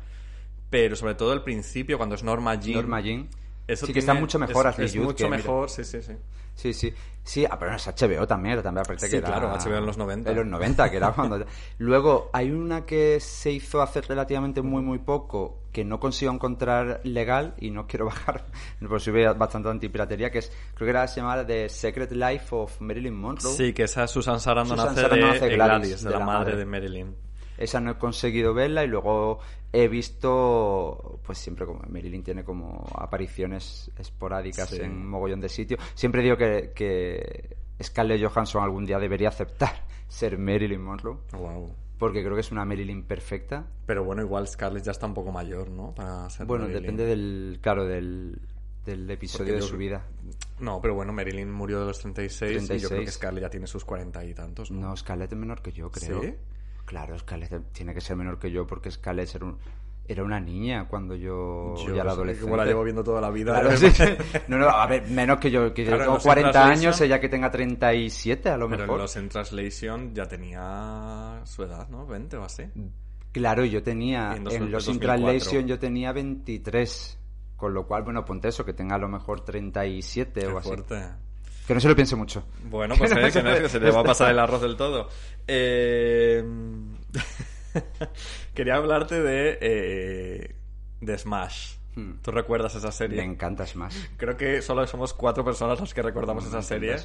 Pero 0.70 0.96
sobre 0.96 1.14
todo 1.16 1.32
el 1.34 1.42
principio, 1.42 1.98
cuando 1.98 2.14
es 2.14 2.22
Norma 2.22 2.54
Jean. 2.54 2.76
Norma 2.76 3.00
Jean. 3.00 3.28
Eso 3.72 3.86
sí, 3.86 3.92
que 3.92 3.98
está 4.00 4.14
mucho 4.14 4.38
mejor 4.38 4.66
es, 4.78 4.96
mucho 4.96 5.16
que, 5.16 5.24
mira. 5.24 5.36
mejor, 5.38 5.70
sí, 5.70 5.84
sí, 5.84 6.02
sí. 6.02 6.12
Sí, 6.54 6.72
sí. 6.74 6.92
Sí, 7.24 7.46
ah, 7.48 7.56
pero 7.58 7.70
no 7.70 7.76
es 7.76 7.86
HBO 7.86 8.26
también, 8.26 8.54
era 8.54 8.62
también 8.62 8.84
aparte 8.84 9.06
Sí, 9.06 9.12
que 9.12 9.16
era- 9.18 9.28
claro, 9.28 9.48
HBO 9.52 9.76
en 9.78 9.86
los 9.86 9.96
90. 9.96 10.30
En 10.30 10.36
los 10.36 10.46
90, 10.46 10.90
que 10.90 10.96
era 10.96 11.12
cuando... 11.12 11.44
Luego, 11.78 12.30
hay 12.32 12.50
una 12.50 12.84
que 12.84 13.20
se 13.20 13.52
hizo 13.52 13.80
hace 13.80 14.00
relativamente 14.02 14.60
muy, 14.60 14.82
muy 14.82 14.98
poco, 14.98 15.62
que 15.72 15.84
no 15.84 15.98
consigo 16.00 16.32
encontrar 16.32 17.00
legal, 17.04 17.54
y 17.58 17.70
no 17.70 17.86
quiero 17.86 18.04
bajar, 18.06 18.44
por 18.86 19.00
si 19.00 19.10
veo 19.10 19.34
bastante 19.34 19.68
antipiratería, 19.70 20.30
que 20.30 20.38
es, 20.40 20.52
creo 20.74 20.86
que 20.86 20.90
era 20.90 21.06
se 21.08 21.20
llamaba 21.20 21.46
The 21.46 21.68
Secret 21.68 22.12
Life 22.12 22.46
of 22.54 22.80
Marilyn 22.80 23.14
Monroe. 23.14 23.52
Sí, 23.54 23.72
que 23.72 23.84
esa 23.84 24.06
Susan 24.06 24.38
Sarandon 24.40 24.76
Susan 24.76 24.92
hace 24.92 25.00
Sarandon 25.02 25.30
de 25.30 25.36
hace 25.36 25.48
Gladys, 25.48 25.56
Gladys, 25.88 26.02
de, 26.02 26.08
de 26.08 26.12
la, 26.12 26.18
la 26.18 26.24
madre 26.26 26.44
madre. 26.44 26.56
de 26.58 26.64
Marilyn. 26.66 27.16
Esa 27.56 27.80
no 27.80 27.92
he 27.92 27.98
conseguido 27.98 28.52
verla 28.54 28.82
y 28.84 28.88
luego 28.88 29.38
he 29.72 29.88
visto, 29.88 31.20
pues 31.24 31.38
siempre 31.38 31.66
como 31.66 31.80
Marilyn 31.88 32.22
tiene 32.22 32.44
como 32.44 32.86
apariciones 32.94 33.90
esporádicas 33.98 34.68
Sí. 34.70 34.80
en 34.82 35.06
mogollón 35.06 35.40
de 35.40 35.48
sitios. 35.48 35.80
Siempre 35.94 36.22
digo 36.22 36.36
que, 36.36 36.72
que 36.74 37.56
Scarlett 37.82 38.22
Johansson 38.22 38.62
algún 38.62 38.84
día 38.84 38.98
debería 38.98 39.28
aceptar 39.28 39.72
ser 40.08 40.38
Marilyn 40.38 40.82
Monroe, 40.82 41.16
Wow. 41.32 41.74
porque 41.98 42.22
creo 42.22 42.34
que 42.34 42.40
es 42.42 42.52
una 42.52 42.64
Marilyn 42.64 43.04
perfecta. 43.04 43.66
Pero 43.86 44.04
bueno, 44.04 44.22
igual 44.22 44.46
Scarlett 44.46 44.84
ya 44.84 44.92
está 44.92 45.06
un 45.06 45.14
poco 45.14 45.32
mayor, 45.32 45.70
¿no? 45.70 45.94
Para 45.94 46.28
ser 46.30 46.46
Bueno, 46.46 46.64
Marilyn. 46.64 46.82
depende 46.82 47.04
del, 47.06 47.58
claro, 47.62 47.86
del, 47.86 48.40
del 48.84 49.10
episodio 49.10 49.54
de 49.54 49.62
su 49.62 49.76
vida. 49.76 50.06
No, 50.60 50.80
pero 50.80 50.94
bueno, 50.94 51.12
Marilyn 51.12 51.50
murió 51.50 51.80
de 51.80 51.86
los 51.86 51.98
36, 51.98 52.50
y 52.50 52.54
yo 52.54 52.60
creo 52.60 52.70
que 52.78 52.86
36. 53.06 53.14
Scarlett 53.14 53.42
ya 53.42 53.50
tiene 53.50 53.66
sus 53.66 53.84
40 53.84 54.24
y 54.24 54.34
tantos, 54.34 54.70
¿no? 54.70 54.80
No, 54.88 54.96
Scarlett 54.96 55.32
es 55.32 55.38
menor 55.38 55.62
que 55.62 55.72
yo, 55.72 55.90
creo. 55.90 56.20
¿Sí? 56.22 56.34
Claro, 56.84 57.18
Scarlett 57.18 57.72
tiene 57.72 57.94
que 57.94 58.00
ser 58.00 58.16
menor 58.16 58.38
que 58.38 58.50
yo 58.50 58.66
porque 58.66 58.90
Scarlett 58.90 59.34
era, 59.34 59.44
un- 59.46 59.56
era 60.06 60.24
una 60.24 60.40
niña 60.40 60.88
cuando 60.88 61.14
yo, 61.14 61.74
Yo 61.76 61.94
ya 61.94 61.94
era 61.94 62.04
no 62.04 62.10
sé, 62.10 62.14
adolescente. 62.16 62.44
Como 62.44 62.56
la 62.56 62.64
llevo 62.66 62.82
viendo 62.84 63.04
toda 63.04 63.20
la 63.20 63.30
vida. 63.30 63.52
Claro, 63.60 63.76
sí, 63.76 63.90
sí. 63.90 64.04
No, 64.48 64.58
no, 64.58 64.68
a 64.68 64.86
ver, 64.86 65.08
menos 65.08 65.38
que 65.38 65.50
yo, 65.50 65.72
que 65.72 65.84
Claro, 65.84 65.98
tengo 66.02 66.14
los 66.14 66.22
40 66.24 66.50
Translation- 66.50 66.70
años, 66.78 67.00
ella 67.00 67.20
que 67.20 67.28
tenga 67.28 67.50
37 67.50 68.48
a 68.50 68.56
lo 68.56 68.68
Pero 68.68 68.80
mejor. 68.82 68.96
en 68.96 69.02
los 69.02 69.16
en 69.16 69.28
Translation 69.28 70.14
ya 70.14 70.26
tenía 70.26 71.40
su 71.44 71.62
edad, 71.62 71.88
¿no? 71.88 72.06
20 72.06 72.36
o 72.36 72.42
así. 72.44 72.64
Claro, 73.30 73.64
yo 73.64 73.82
tenía, 73.82 74.34
en 74.36 74.44
dos- 74.44 74.54
en 74.54 74.70
los 74.70 74.84
2004. 74.84 75.24
Translation 75.24 75.66
yo 75.66 75.78
tenía 75.78 76.12
23. 76.12 77.18
Con 77.56 77.72
lo 77.74 77.86
cual, 77.86 78.02
bueno, 78.02 78.24
ponte 78.24 78.48
eso, 78.48 78.64
que 78.64 78.72
tenga 78.72 78.96
a 78.96 78.98
lo 78.98 79.08
mejor 79.08 79.42
37 79.44 80.40
Qué 80.40 80.46
o 80.48 80.58
así. 80.58 80.68
fuerte. 80.68 81.00
Que 81.66 81.74
no 81.74 81.78
se 81.80 81.88
lo 81.88 81.94
piense 81.94 82.16
mucho. 82.16 82.42
Bueno, 82.64 82.94
pues 82.98 83.14
Que 83.14 83.20
no 83.20 83.26
eh, 83.28 83.30
que 83.32 83.42
no 83.42 83.54
que 83.54 83.68
se 83.68 83.78
te 83.78 83.90
va 83.92 84.00
a 84.00 84.04
pasar 84.04 84.32
el 84.32 84.38
arroz 84.40 84.60
del 84.62 84.76
todo. 84.76 85.08
Eh, 85.46 86.44
Quería 88.54 88.76
hablarte 88.76 89.20
de, 89.22 89.58
eh, 89.60 90.54
de 91.00 91.18
Smash. 91.18 91.76
Hmm. 91.94 92.12
¿Tú 92.22 92.30
recuerdas 92.30 92.74
esa 92.74 92.92
serie? 92.92 93.18
Me 93.18 93.24
encanta 93.24 93.66
Smash. 93.66 93.96
Creo 94.16 94.36
que 94.36 94.62
solo 94.62 94.86
somos 94.86 95.12
cuatro 95.12 95.44
personas 95.44 95.80
las 95.80 95.92
que 95.92 96.02
recordamos 96.02 96.44
Me 96.44 96.50
esa 96.50 96.62
serie. 96.62 96.96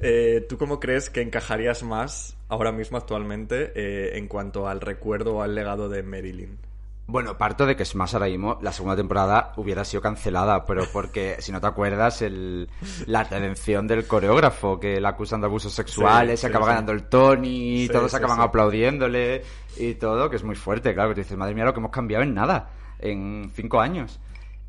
Eh, 0.00 0.44
¿Tú 0.48 0.58
cómo 0.58 0.80
crees 0.80 1.08
que 1.08 1.20
encajarías 1.20 1.82
más 1.82 2.36
ahora 2.48 2.72
mismo 2.72 2.98
actualmente 2.98 3.72
eh, 3.74 4.18
en 4.18 4.28
cuanto 4.28 4.68
al 4.68 4.80
recuerdo 4.80 5.36
o 5.36 5.42
al 5.42 5.54
legado 5.54 5.88
de 5.88 6.02
Marilyn? 6.02 6.58
Bueno, 7.06 7.36
parto 7.36 7.66
de 7.66 7.76
que 7.76 7.84
Smash 7.84 8.14
ahora 8.14 8.26
mismo, 8.26 8.58
la 8.62 8.72
segunda 8.72 8.96
temporada 8.96 9.52
hubiera 9.56 9.84
sido 9.84 10.00
cancelada, 10.00 10.64
pero 10.64 10.84
porque, 10.90 11.36
si 11.40 11.52
no 11.52 11.60
te 11.60 11.66
acuerdas, 11.66 12.22
el, 12.22 12.70
la 13.06 13.24
redención 13.24 13.86
del 13.86 14.06
coreógrafo, 14.06 14.80
que 14.80 15.00
la 15.00 15.10
acusan 15.10 15.40
de 15.40 15.46
abusos 15.46 15.72
sexuales, 15.72 16.40
Sí, 16.40 16.42
se 16.42 16.46
acaba 16.48 16.64
sí. 16.64 16.70
ganando 16.70 16.92
el 16.92 17.04
Tony, 17.04 17.88
todos 17.88 18.14
acaban 18.14 18.40
aplaudiéndole 18.40 19.42
y 19.76 19.94
todo, 19.94 20.30
que 20.30 20.36
es 20.36 20.44
muy 20.44 20.56
fuerte, 20.56 20.94
claro, 20.94 21.10
que 21.10 21.16
tú 21.16 21.20
dices, 21.20 21.36
madre 21.36 21.54
mía, 21.54 21.64
lo 21.64 21.74
que 21.74 21.80
hemos 21.80 21.90
cambiado 21.90 22.24
en 22.24 22.32
nada, 22.32 22.70
en 22.98 23.50
cinco 23.54 23.80
años. 23.80 24.18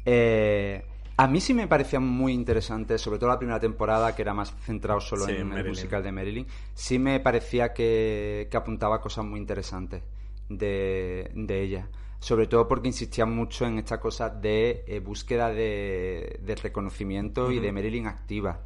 Eh, 0.06 0.84
a 1.18 1.28
mí 1.28 1.40
sí 1.40 1.54
me 1.54 1.68
parecía 1.68 2.02
muy 2.02 2.34
interesante, 2.34 2.98
sobre 2.98 3.18
todo 3.18 3.30
la 3.30 3.38
primera 3.40 3.62
temporada, 3.62 4.14
que 4.14 4.22
era 4.22 4.34
más 4.34 4.54
centrado 4.60 5.00
solo 5.00 5.30
en 5.30 5.54
el 5.54 5.66
musical 5.70 6.04
de 6.04 6.12
Marilyn, 6.12 6.48
sí 6.74 7.00
me 7.00 7.22
parecía 7.22 7.72
que, 7.72 8.50
que 8.52 8.58
apuntaba 8.58 9.00
cosas 9.00 9.24
muy 9.24 9.40
interesantes 9.40 10.04
de, 10.50 11.32
de 11.34 11.62
ella. 11.62 11.88
Sobre 12.26 12.48
todo 12.48 12.68
porque 12.68 12.88
insistía 12.88 13.28
mucho 13.28 13.68
en 13.68 13.78
esta 13.78 14.00
cosa 14.00 14.32
de 14.32 14.84
eh, 14.88 15.00
búsqueda 15.00 15.52
de, 15.52 16.40
de 16.42 16.56
reconocimiento 16.56 17.52
y 17.52 17.60
de 17.60 17.72
Marilyn 17.72 18.08
activa. 18.08 18.62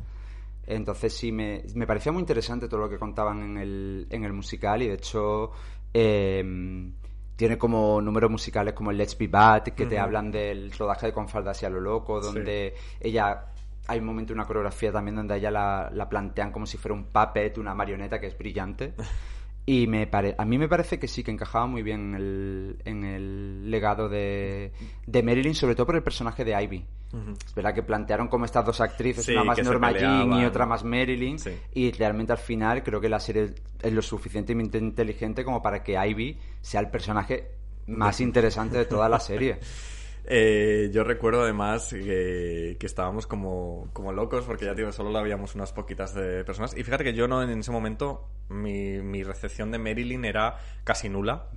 Entonces 0.66 1.14
sí, 1.14 1.34
me, 1.34 1.64
me 1.76 1.86
parecía 1.86 2.14
muy 2.14 2.22
interesante 2.22 2.70
todo 2.70 2.80
lo 2.80 2.89
que 2.89 2.97
contaban 2.97 3.43
en 3.43 3.57
el, 3.57 4.07
en 4.12 4.24
el 4.24 4.32
musical 4.32 4.82
y 4.82 4.88
de 4.88 4.93
hecho 4.93 5.51
eh, 5.93 6.41
tiene 7.36 7.57
como 7.57 7.99
números 7.99 8.32
musicales 8.32 8.74
como 8.74 8.91
el 8.91 8.97
Let's 8.97 9.18
Be 9.18 9.28
Bad, 9.28 9.64
que 9.64 9.88
te 9.88 9.99
hablan 9.99 10.32
del 10.32 10.72
rodaje 10.72 11.07
de 11.07 11.12
Con 11.12 11.28
Falda 11.28 11.51
hacia 11.51 11.70
lo 11.70 11.82
loco, 11.82 12.22
donde 12.22 12.74
ella... 13.01 13.47
Hay 13.88 13.99
un 13.99 14.05
momento, 14.05 14.32
una 14.32 14.45
coreografía 14.45 14.93
también 14.93 15.16
donde 15.16 15.36
ella 15.36 15.51
la, 15.51 15.89
la 15.91 16.07
plantean 16.07 16.53
como 16.53 16.66
si 16.66 16.78
fuera 16.78 16.95
un 16.95 17.05
puppet, 17.07 17.57
una 17.57 17.76
marioneta 17.76 18.22
que 18.22 18.28
es 18.28 18.38
brillante. 18.38 18.93
Y 19.72 19.86
me 19.86 20.08
pare... 20.08 20.34
a 20.36 20.46
mí 20.46 20.58
me 20.58 20.68
parece 20.68 20.98
que 20.98 21.08
sí, 21.08 21.24
que 21.24 21.30
encajaba 21.30 21.68
muy 21.68 21.84
bien 21.84 22.16
en 22.16 22.16
el, 22.16 22.78
en 22.86 23.04
el 23.04 23.70
legado 23.70 24.10
de, 24.10 24.72
de 25.06 25.22
Marilyn, 25.22 25.54
sobre 25.54 25.76
todo 25.76 25.86
por 25.86 25.96
el 25.96 26.02
personaje 26.02 26.44
de 26.44 26.60
Ivy. 26.64 26.86
Es 27.46 27.54
verdad 27.54 27.76
que 27.76 27.84
plantearon 27.84 28.28
como 28.30 28.46
estas 28.46 28.66
dos 28.66 28.82
actrices, 28.82 29.26
Sí, 29.26 29.32
una 29.34 29.44
más 29.44 29.64
Norma 29.64 29.92
Jean 29.92 30.34
y 30.34 30.46
otra 30.46 30.66
más 30.66 30.84
Marilyn, 30.84 31.38
Sí. 31.38 31.52
y 31.74 31.92
realmente 31.92 32.32
al 32.32 32.40
final 32.40 32.82
creo 32.82 33.00
que 33.00 33.10
la 33.10 33.20
serie 33.20 33.54
es 33.82 33.94
lo 33.94 34.02
suficientemente 34.02 34.80
inteligente 34.80 35.44
como 35.46 35.62
para 35.62 35.84
que 35.84 35.94
Ivy 36.04 36.38
sea 36.62 36.82
el 36.82 36.90
personaje 36.90 37.50
más 37.88 38.22
interesante 38.22 38.78
de 38.78 38.86
toda 38.86 39.08
la 39.08 39.20
serie. 39.20 39.60
Eh, 40.26 40.90
yo 40.94 41.04
recuerdo 41.04 41.42
además 41.42 41.90
que, 41.90 42.78
estábamos 42.82 43.26
como, 43.26 43.90
como 43.94 44.12
locos 44.12 44.46
porque 44.46 44.66
ya 44.66 44.92
solo 44.92 45.10
la 45.12 45.20
habíamos 45.20 45.56
unas 45.56 45.74
poquitas 45.74 46.14
de 46.14 46.44
personas. 46.44 46.76
Y 46.78 46.84
fíjate 46.84 47.04
que 47.04 47.14
yo 47.14 47.28
no 47.28 47.42
en 47.42 47.60
ese 47.60 47.72
momento, 47.72 48.28
mi, 48.50 49.00
mi 49.00 49.24
recepción 49.24 49.72
de 49.72 49.80
Marilyn 49.80 50.26
era 50.26 50.58
casi 50.84 51.10
nula. 51.10 51.48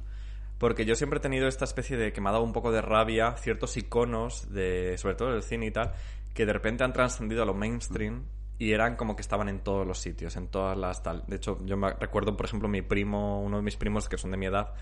Porque 0.59 0.85
yo 0.85 0.95
siempre 0.95 1.19
he 1.19 1.21
tenido 1.21 1.49
esta 1.49 1.65
especie 1.65 1.97
de 1.97 2.13
que 2.13 2.21
me 2.21 2.29
ha 2.29 2.33
dado 2.33 2.45
un 2.45 2.53
poco 2.53 2.71
de 2.71 2.81
rabia 2.81 3.35
ciertos 3.37 3.77
iconos, 3.77 4.53
de, 4.53 4.97
sobre 4.97 5.17
todo 5.17 5.33
del 5.33 5.43
cine 5.43 5.67
y 5.67 5.71
tal, 5.73 5.93
que 6.35 6.47
de 6.47 6.53
repente 6.53 6.85
han 6.85 6.93
trascendido 6.93 7.43
a 7.43 7.47
lo 7.47 7.53
mainstream 7.53 8.27
y 8.59 8.71
eran 8.71 8.95
como 8.95 9.17
que 9.17 9.23
estaban 9.23 9.49
en 9.49 9.59
todos 9.59 9.85
los 9.85 9.99
sitios, 9.99 10.37
en 10.37 10.47
todas 10.47 10.79
las 10.79 11.03
tal. 11.03 11.25
De 11.27 11.35
hecho, 11.35 11.59
yo 11.65 11.77
me 11.77 11.93
recuerdo, 11.95 12.37
por 12.37 12.47
ejemplo, 12.47 12.69
mi 12.69 12.81
primo, 12.81 13.43
uno 13.43 13.57
de 13.57 13.63
mis 13.65 13.77
primos 13.77 14.09
que 14.09 14.17
son 14.17 14.31
de 14.31 14.37
mi 14.37 14.47
edad, 14.47 14.73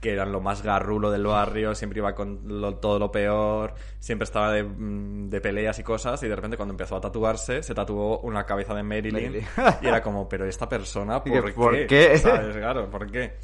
que 0.00 0.12
eran 0.12 0.30
lo 0.30 0.40
más 0.40 0.62
garrulo 0.62 1.10
del 1.10 1.24
barrio, 1.26 1.74
siempre 1.74 1.98
iba 2.00 2.14
con 2.14 2.40
lo- 2.60 2.76
todo 2.76 2.98
lo 2.98 3.10
peor, 3.10 3.74
siempre 3.98 4.24
estaba 4.24 4.52
de, 4.52 4.62
mm, 4.62 5.30
de 5.30 5.40
peleas 5.40 5.78
y 5.78 5.82
cosas, 5.82 6.22
y 6.22 6.28
de 6.28 6.36
repente 6.36 6.56
cuando 6.56 6.72
empezó 6.74 6.96
a 6.96 7.00
tatuarse, 7.00 7.62
se 7.62 7.74
tatuó 7.74 8.18
una 8.20 8.44
cabeza 8.44 8.74
de 8.74 8.82
Marilyn, 8.82 9.14
Marilyn. 9.32 9.44
y 9.82 9.86
era 9.86 10.02
como, 10.02 10.28
pero 10.28 10.44
esta 10.46 10.68
persona, 10.68 11.22
¿por, 11.24 11.54
¿por 11.54 11.74
qué? 11.74 11.86
qué? 11.86 12.18
¿Sabes? 12.18 12.56
Claro, 12.56 12.90
¿por 12.90 13.10
qué? 13.10 13.34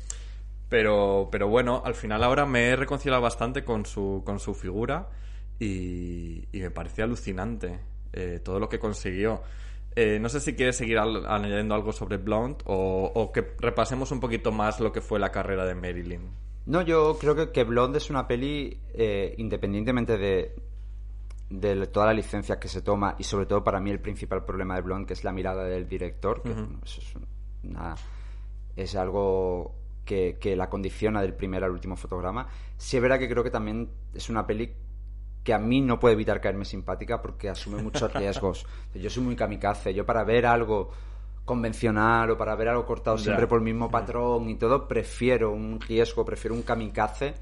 Pero, 0.69 1.29
pero 1.31 1.49
bueno, 1.49 1.83
al 1.85 1.95
final 1.95 2.23
ahora 2.25 2.47
me 2.47 2.69
he 2.69 2.77
reconciliado 2.77 3.21
bastante 3.23 3.65
con 3.65 3.85
su, 3.85 4.23
con 4.25 4.39
su 4.39 4.55
figura 4.55 5.09
y, 5.59 6.47
y 6.53 6.61
me 6.61 6.71
pareció 6.71 7.05
alucinante 7.05 7.79
eh, 8.13 8.41
todo 8.43 8.59
lo 8.59 8.69
que 8.69 8.79
consiguió. 8.79 9.43
Eh, 9.95 10.19
no 10.21 10.29
sé 10.29 10.41
si 10.41 10.55
quieres 10.55 10.77
seguir 10.77 10.99
al- 10.99 11.27
añadiendo 11.27 11.75
algo 11.75 11.93
sobre 11.93 12.17
Blonde 12.17 12.59
o, 12.65 13.11
o 13.15 13.31
que 13.33 13.55
repasemos 13.59 14.11
un 14.11 14.21
poquito 14.21 14.51
más 14.53 14.81
lo 14.81 14.91
que 14.93 15.01
fue 15.01 15.19
la 15.21 15.31
carrera 15.31 15.65
de 15.67 15.75
Marilyn. 15.75 16.31
No, 16.67 16.81
yo 16.83 17.19
creo 17.19 17.35
que, 17.35 17.51
que 17.51 17.65
Blonde 17.65 17.99
es 17.99 18.09
una 18.09 18.27
peli, 18.27 18.79
eh, 18.95 19.35
independientemente 19.37 20.17
de, 20.17 20.55
de 21.51 21.87
todas 21.89 22.07
las 22.09 22.17
licencias 22.17 22.59
que 22.59 22.69
se 22.69 22.81
toma, 22.83 23.17
y 23.19 23.25
sobre 23.25 23.47
todo 23.47 23.63
para 23.63 23.81
mí 23.81 23.91
el 23.91 24.01
principal 24.01 24.45
problema 24.45 24.75
de 24.77 24.81
Blonde, 24.83 25.07
que 25.07 25.13
es 25.13 25.25
la 25.25 25.33
mirada 25.33 25.65
del 25.65 25.89
director, 25.89 26.43
que 26.43 26.51
es, 26.85 27.15
una- 27.65 27.95
es 28.77 28.95
algo 28.97 29.75
que, 30.05 30.39
que 30.41 30.57
la 30.57 30.71
condiciona 30.71 31.21
del 31.21 31.35
primer 31.35 31.65
al 31.65 31.71
último 31.73 31.97
fotograma. 31.97 32.49
Sí 32.79 32.97
es 32.97 33.03
verdad 33.03 33.19
que 33.19 33.29
creo 33.29 33.45
que 33.45 33.51
también 33.51 33.89
es 34.15 34.31
una 34.31 34.47
peli 34.47 34.73
que 35.43 35.53
a 35.53 35.59
mí 35.59 35.81
no 35.81 35.99
puede 35.99 36.15
evitar 36.15 36.41
caerme 36.41 36.65
simpática 36.65 37.21
porque 37.21 37.49
asume 37.49 37.83
muchos 37.83 38.13
riesgos. 38.15 38.67
Yo 38.95 39.11
soy 39.11 39.23
muy 39.23 39.37
kamikaze. 39.37 39.93
Yo 39.93 40.07
para 40.07 40.25
ver 40.25 40.47
algo 40.47 40.91
convencional 41.45 42.31
o 42.31 42.39
para 42.39 42.55
ver 42.55 42.69
algo 42.69 42.87
cortado 42.87 43.19
siempre 43.19 43.47
por 43.47 43.59
el 43.59 43.65
mismo 43.65 43.91
patrón 43.91 44.49
y 44.49 44.55
todo, 44.55 44.87
prefiero 44.87 45.51
un 45.51 45.81
riesgo, 45.81 46.25
prefiero 46.25 46.55
un 46.55 46.63
kamikaze 46.63 47.35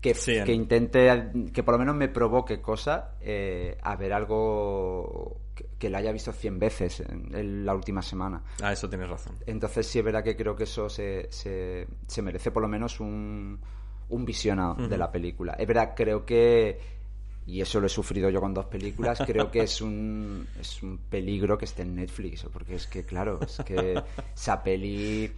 que, 0.00 0.14
Sí, 0.14 0.36
que 0.44 0.52
intente, 0.52 1.30
que 1.52 1.62
por 1.62 1.74
lo 1.74 1.78
menos 1.78 1.96
me 1.96 2.08
provoque 2.08 2.60
cosas 2.60 3.04
eh, 3.22 3.76
a 3.82 3.96
ver 3.96 4.12
algo 4.12 5.38
que, 5.54 5.66
que 5.78 5.88
la 5.88 5.98
haya 5.98 6.12
visto 6.12 6.30
100 6.30 6.58
veces 6.58 7.00
en, 7.00 7.34
en 7.34 7.64
la 7.64 7.74
última 7.74 8.02
semana. 8.02 8.42
Ah, 8.62 8.72
eso 8.72 8.88
tienes 8.88 9.08
razón. 9.08 9.36
Entonces 9.46 9.86
sí 9.86 9.98
es 9.98 10.04
verdad 10.04 10.22
que 10.22 10.36
creo 10.36 10.54
que 10.54 10.64
eso 10.64 10.88
se, 10.88 11.26
se, 11.30 11.86
se 12.06 12.22
merece 12.22 12.50
por 12.50 12.62
lo 12.62 12.68
menos 12.68 13.00
un, 13.00 13.58
un 14.10 14.24
visionado 14.24 14.74
de 14.86 14.98
la 14.98 15.10
película. 15.10 15.54
Es 15.58 15.66
verdad, 15.66 15.94
creo 15.96 16.24
que, 16.24 16.78
y 17.46 17.60
eso 17.60 17.80
lo 17.80 17.86
he 17.86 17.90
sufrido 17.90 18.30
yo 18.30 18.40
con 18.40 18.54
dos 18.54 18.66
películas, 18.66 19.22
creo 19.26 19.50
que 19.50 19.60
es 19.60 19.80
un, 19.80 20.46
es 20.60 20.82
un 20.82 20.98
peligro 20.98 21.58
que 21.58 21.66
esté 21.66 21.82
en 21.82 21.94
Netflix, 21.94 22.46
porque 22.52 22.76
es 22.76 22.86
que, 22.86 23.04
claro, 23.04 23.40
es 23.42 23.58
que 23.64 24.02
esa 24.34 24.62
peli, 24.62 25.30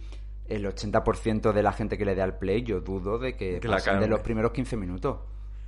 el 0.47 0.65
80% 0.65 1.51
de 1.51 1.63
la 1.63 1.73
gente 1.73 1.97
que 1.97 2.05
le 2.05 2.15
dé 2.15 2.21
al 2.21 2.37
play, 2.37 2.63
yo 2.63 2.79
dudo 2.79 3.19
de 3.19 3.35
que, 3.35 3.59
Que 3.59 3.67
la 3.67 3.75
pasen 3.75 3.99
de 3.99 4.07
los 4.07 4.21
primeros 4.21 4.51
15 4.51 4.77
minutos. 4.77 5.17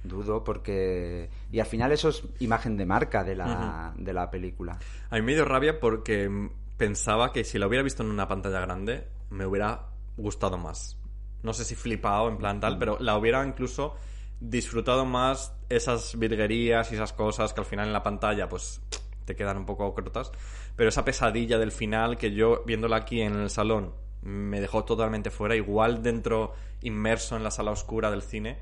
Dudo 0.01 0.45
porque... 0.45 1.29
Y 1.51 1.59
al 1.59 1.65
final 1.65 1.91
eso 1.91 2.07
es 2.07 2.23
imagen 2.39 2.77
de 2.77 2.85
marca 2.85 3.25
de 3.25 3.35
la, 3.35 3.93
de 3.97 4.13
la 4.13 4.31
película. 4.31 4.79
A 5.09 5.15
mí 5.17 5.21
me 5.21 5.33
dio 5.33 5.43
rabia 5.43 5.77
porque 5.77 6.49
pensaba 6.77 7.33
que 7.33 7.43
si 7.43 7.59
lo 7.59 7.67
hubiera 7.67 7.83
visto 7.83 8.01
en 8.01 8.09
una 8.09 8.29
pantalla 8.29 8.61
grande 8.61 9.05
me 9.29 9.45
hubiera 9.45 9.87
gustado 10.15 10.57
más. 10.57 10.97
No 11.43 11.53
sé 11.53 11.65
si 11.65 11.75
flipado 11.75 12.29
en 12.29 12.37
plan 12.37 12.61
tal, 12.61 12.77
pero 12.77 12.97
la 12.99 13.17
hubiera 13.17 13.45
incluso 13.45 13.95
disfrutado 14.39 15.05
más 15.05 15.53
esas 15.69 16.17
virguerías 16.17 16.91
y 16.91 16.95
esas 16.95 17.13
cosas 17.13 17.53
que 17.53 17.61
al 17.61 17.65
final 17.65 17.87
en 17.87 17.93
la 17.93 18.03
pantalla 18.03 18.47
pues 18.47 18.81
te 19.25 19.35
quedan 19.35 19.57
un 19.57 19.65
poco 19.65 19.93
cortas. 19.93 20.31
Pero 20.75 20.89
esa 20.89 21.05
pesadilla 21.05 21.57
del 21.57 21.71
final 21.71 22.17
que 22.17 22.31
yo 22.33 22.63
viéndola 22.65 22.97
aquí 22.97 23.21
en 23.21 23.35
el 23.35 23.49
salón 23.49 23.93
me 24.21 24.59
dejó 24.59 24.85
totalmente 24.85 25.29
fuera. 25.29 25.55
Igual 25.55 26.01
dentro 26.01 26.53
inmerso 26.81 27.35
en 27.35 27.43
la 27.43 27.51
sala 27.51 27.71
oscura 27.71 28.09
del 28.09 28.21
cine, 28.21 28.57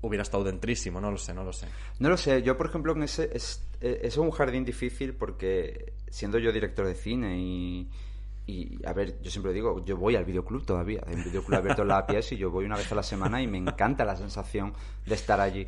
hubiera 0.00 0.22
estado 0.22 0.44
dentrísimo, 0.44 1.00
no 1.00 1.10
lo 1.10 1.18
sé, 1.18 1.32
no 1.32 1.44
lo 1.44 1.52
sé. 1.52 1.68
No 1.98 2.08
lo 2.08 2.16
sé, 2.16 2.42
yo 2.42 2.56
por 2.56 2.66
ejemplo 2.66 2.92
en 2.92 3.04
ese 3.04 3.30
es, 3.32 3.64
eh, 3.80 4.00
es 4.02 4.16
un 4.16 4.30
jardín 4.30 4.64
difícil 4.64 5.14
porque 5.14 5.94
siendo 6.10 6.38
yo 6.38 6.52
director 6.52 6.86
de 6.86 6.94
cine 6.94 7.38
y, 7.38 7.88
y 8.46 8.84
a 8.86 8.92
ver, 8.92 9.20
yo 9.22 9.30
siempre 9.30 9.52
digo, 9.52 9.84
yo 9.84 9.96
voy 9.96 10.16
al 10.16 10.24
videoclub 10.24 10.64
todavía, 10.64 11.00
hay 11.06 11.14
un 11.14 11.24
videoclub 11.24 11.58
abierto 11.58 11.82
en 11.82 11.88
la 11.88 12.06
pies 12.06 12.32
y 12.32 12.36
yo 12.36 12.50
voy 12.50 12.64
una 12.64 12.76
vez 12.76 12.90
a 12.90 12.94
la 12.94 13.02
semana 13.02 13.40
y 13.40 13.46
me 13.46 13.58
encanta 13.58 14.04
la 14.04 14.16
sensación 14.16 14.72
de 15.06 15.14
estar 15.14 15.40
allí. 15.40 15.66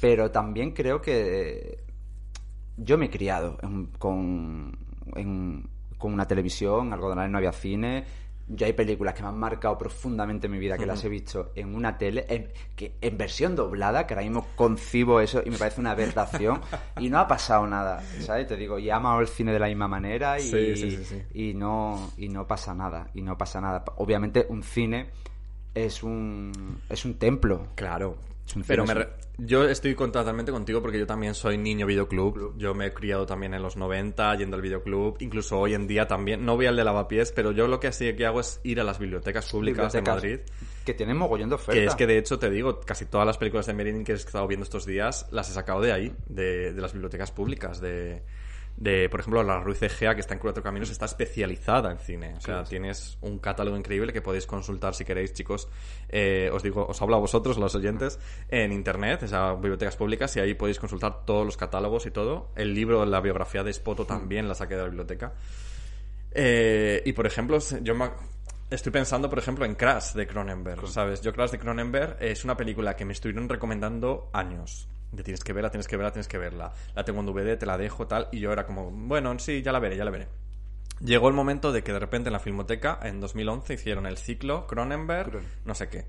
Pero 0.00 0.30
también 0.30 0.72
creo 0.72 1.00
que 1.00 1.84
yo 2.76 2.98
me 2.98 3.06
he 3.06 3.10
criado 3.10 3.58
con, 3.98 4.76
con 5.98 6.12
una 6.12 6.26
televisión, 6.26 6.92
algodonales 6.92 7.30
no 7.30 7.38
había 7.38 7.52
cine. 7.52 8.04
Yo 8.48 8.66
hay 8.66 8.72
películas 8.72 9.14
que 9.14 9.22
me 9.22 9.28
han 9.28 9.38
marcado 9.38 9.76
profundamente 9.76 10.46
en 10.46 10.52
mi 10.52 10.58
vida, 10.58 10.78
que 10.78 10.86
las 10.86 11.04
he 11.04 11.08
visto 11.08 11.52
en 11.54 11.74
una 11.74 11.98
tele, 11.98 12.24
en, 12.28 12.48
que, 12.74 12.94
en 13.00 13.18
versión 13.18 13.54
doblada, 13.54 14.06
que 14.06 14.14
ahora 14.14 14.24
mismo 14.24 14.46
concibo 14.56 15.20
eso 15.20 15.42
y 15.44 15.50
me 15.50 15.58
parece 15.58 15.80
una 15.80 15.90
aberración, 15.90 16.60
y 16.98 17.10
no 17.10 17.18
ha 17.18 17.28
pasado 17.28 17.66
nada, 17.66 18.02
¿sabes? 18.20 18.46
Te 18.46 18.56
digo, 18.56 18.78
y 18.78 18.88
he 18.88 18.92
amado 18.92 19.20
el 19.20 19.28
cine 19.28 19.52
de 19.52 19.58
la 19.58 19.66
misma 19.66 19.86
manera 19.88 20.38
y, 20.38 20.42
Sí, 20.42 20.76
sí, 20.76 20.90
sí, 20.92 21.04
sí. 21.04 21.22
y 21.34 21.54
no 21.54 22.10
y 22.16 22.28
no 22.28 22.46
pasa 22.46 22.74
nada 22.74 23.08
y 23.14 23.22
no 23.22 23.36
pasa 23.36 23.60
nada 23.60 23.84
obviamente 23.96 24.46
un 24.48 24.62
cine 24.62 25.10
es 25.74 26.02
un 26.02 26.80
es 26.88 27.04
un 27.04 27.14
templo 27.18 27.68
Claro. 27.74 28.16
Pero 28.66 28.84
me 28.84 28.94
re- 28.94 29.08
yo 29.38 29.68
estoy 29.68 29.94
totalmente 29.94 30.50
contigo 30.50 30.80
porque 30.82 30.98
yo 30.98 31.06
también 31.06 31.34
soy 31.34 31.58
niño 31.58 31.86
videoclub. 31.86 32.56
Yo 32.56 32.74
me 32.74 32.86
he 32.86 32.92
criado 32.94 33.26
también 33.26 33.54
en 33.54 33.62
los 33.62 33.76
90 33.76 34.34
yendo 34.36 34.56
al 34.56 34.62
videoclub. 34.62 35.16
Incluso 35.20 35.58
hoy 35.58 35.74
en 35.74 35.86
día 35.86 36.06
también. 36.08 36.44
No 36.44 36.56
voy 36.56 36.66
al 36.66 36.76
de 36.76 36.84
lavapiés, 36.84 37.32
pero 37.32 37.52
yo 37.52 37.68
lo 37.68 37.78
que 37.78 37.92
sí 37.92 38.14
que 38.14 38.26
hago 38.26 38.40
es 38.40 38.60
ir 38.64 38.80
a 38.80 38.84
las 38.84 38.98
bibliotecas 38.98 39.50
públicas 39.50 39.92
bibliotecas 39.92 40.22
de 40.22 40.28
Madrid. 40.30 40.52
que 40.84 40.94
tienen 40.94 41.16
mogollón 41.16 41.50
de 41.50 41.56
Que 41.56 41.84
es 41.84 41.94
que 41.94 42.06
de 42.06 42.18
hecho 42.18 42.38
te 42.38 42.50
digo, 42.50 42.80
casi 42.80 43.04
todas 43.06 43.26
las 43.26 43.38
películas 43.38 43.66
de 43.66 43.74
Merlin 43.74 44.04
que 44.04 44.12
he 44.12 44.16
estado 44.16 44.46
viendo 44.46 44.64
estos 44.64 44.86
días 44.86 45.26
las 45.30 45.50
he 45.50 45.52
sacado 45.52 45.80
de 45.80 45.92
ahí, 45.92 46.12
de, 46.26 46.72
de 46.72 46.80
las 46.80 46.92
bibliotecas 46.92 47.30
públicas, 47.30 47.80
de, 47.80 48.22
de, 48.80 49.08
por 49.08 49.18
ejemplo, 49.18 49.42
la 49.42 49.58
Ruiz 49.58 49.82
Egea, 49.82 50.14
que 50.14 50.20
está 50.20 50.34
en 50.34 50.40
Cuatro 50.40 50.62
Caminos, 50.62 50.88
está 50.88 51.04
especializada 51.06 51.90
en 51.90 51.98
cine. 51.98 52.34
O 52.36 52.40
sea, 52.40 52.62
tienes 52.62 53.18
un 53.22 53.40
catálogo 53.40 53.76
increíble 53.76 54.12
que 54.12 54.22
podéis 54.22 54.46
consultar 54.46 54.94
si 54.94 55.04
queréis, 55.04 55.32
chicos. 55.32 55.68
Eh, 56.08 56.48
os 56.52 56.62
digo, 56.62 56.86
os 56.86 57.02
hablo 57.02 57.16
a 57.16 57.18
vosotros, 57.18 57.58
los 57.58 57.74
oyentes, 57.74 58.20
en 58.48 58.72
internet, 58.72 59.24
esas 59.24 59.56
bibliotecas 59.60 59.96
públicas, 59.96 60.36
y 60.36 60.40
ahí 60.40 60.54
podéis 60.54 60.78
consultar 60.78 61.24
todos 61.26 61.44
los 61.44 61.56
catálogos 61.56 62.06
y 62.06 62.12
todo. 62.12 62.52
El 62.54 62.72
libro, 62.72 63.04
la 63.04 63.20
biografía 63.20 63.64
de 63.64 63.72
Spoto 63.72 64.06
también 64.06 64.46
la 64.46 64.54
saqué 64.54 64.76
de 64.76 64.82
la 64.82 64.86
biblioteca. 64.88 65.32
Eh, 66.30 67.02
y 67.04 67.12
por 67.14 67.26
ejemplo, 67.26 67.58
yo 67.82 67.94
me- 67.94 68.10
estoy 68.70 68.92
pensando, 68.92 69.28
por 69.28 69.38
ejemplo, 69.38 69.64
en 69.64 69.74
Crash 69.74 70.12
de 70.12 70.26
Cronenberg, 70.26 70.86
¿sabes? 70.88 71.20
Yo 71.22 71.32
Crash 71.32 71.50
de 71.50 71.58
Cronenberg 71.58 72.16
es 72.20 72.44
una 72.44 72.56
película 72.56 72.94
que 72.94 73.04
me 73.04 73.12
estuvieron 73.12 73.48
recomendando 73.48 74.30
años. 74.32 74.88
De 75.12 75.22
tienes 75.22 75.42
que 75.42 75.52
verla, 75.52 75.70
tienes 75.70 75.88
que 75.88 75.96
verla, 75.96 76.12
tienes 76.12 76.28
que 76.28 76.38
verla. 76.38 76.72
La 76.94 77.04
tengo 77.04 77.20
en 77.20 77.26
DVD, 77.26 77.58
te 77.58 77.66
la 77.66 77.78
dejo, 77.78 78.06
tal. 78.06 78.28
Y 78.30 78.40
yo 78.40 78.52
era 78.52 78.66
como, 78.66 78.90
bueno, 78.90 79.38
sí, 79.38 79.62
ya 79.62 79.72
la 79.72 79.78
veré, 79.78 79.96
ya 79.96 80.04
la 80.04 80.10
veré. 80.10 80.28
Llegó 81.00 81.28
el 81.28 81.34
momento 81.34 81.72
de 81.72 81.82
que 81.82 81.92
de 81.92 81.98
repente 81.98 82.28
en 82.28 82.32
la 82.32 82.40
Filmoteca, 82.40 82.98
en 83.02 83.20
2011, 83.20 83.74
hicieron 83.74 84.06
el 84.06 84.18
ciclo 84.18 84.66
Cronenberg, 84.66 85.40
no 85.64 85.74
sé 85.74 85.88
qué. 85.88 86.06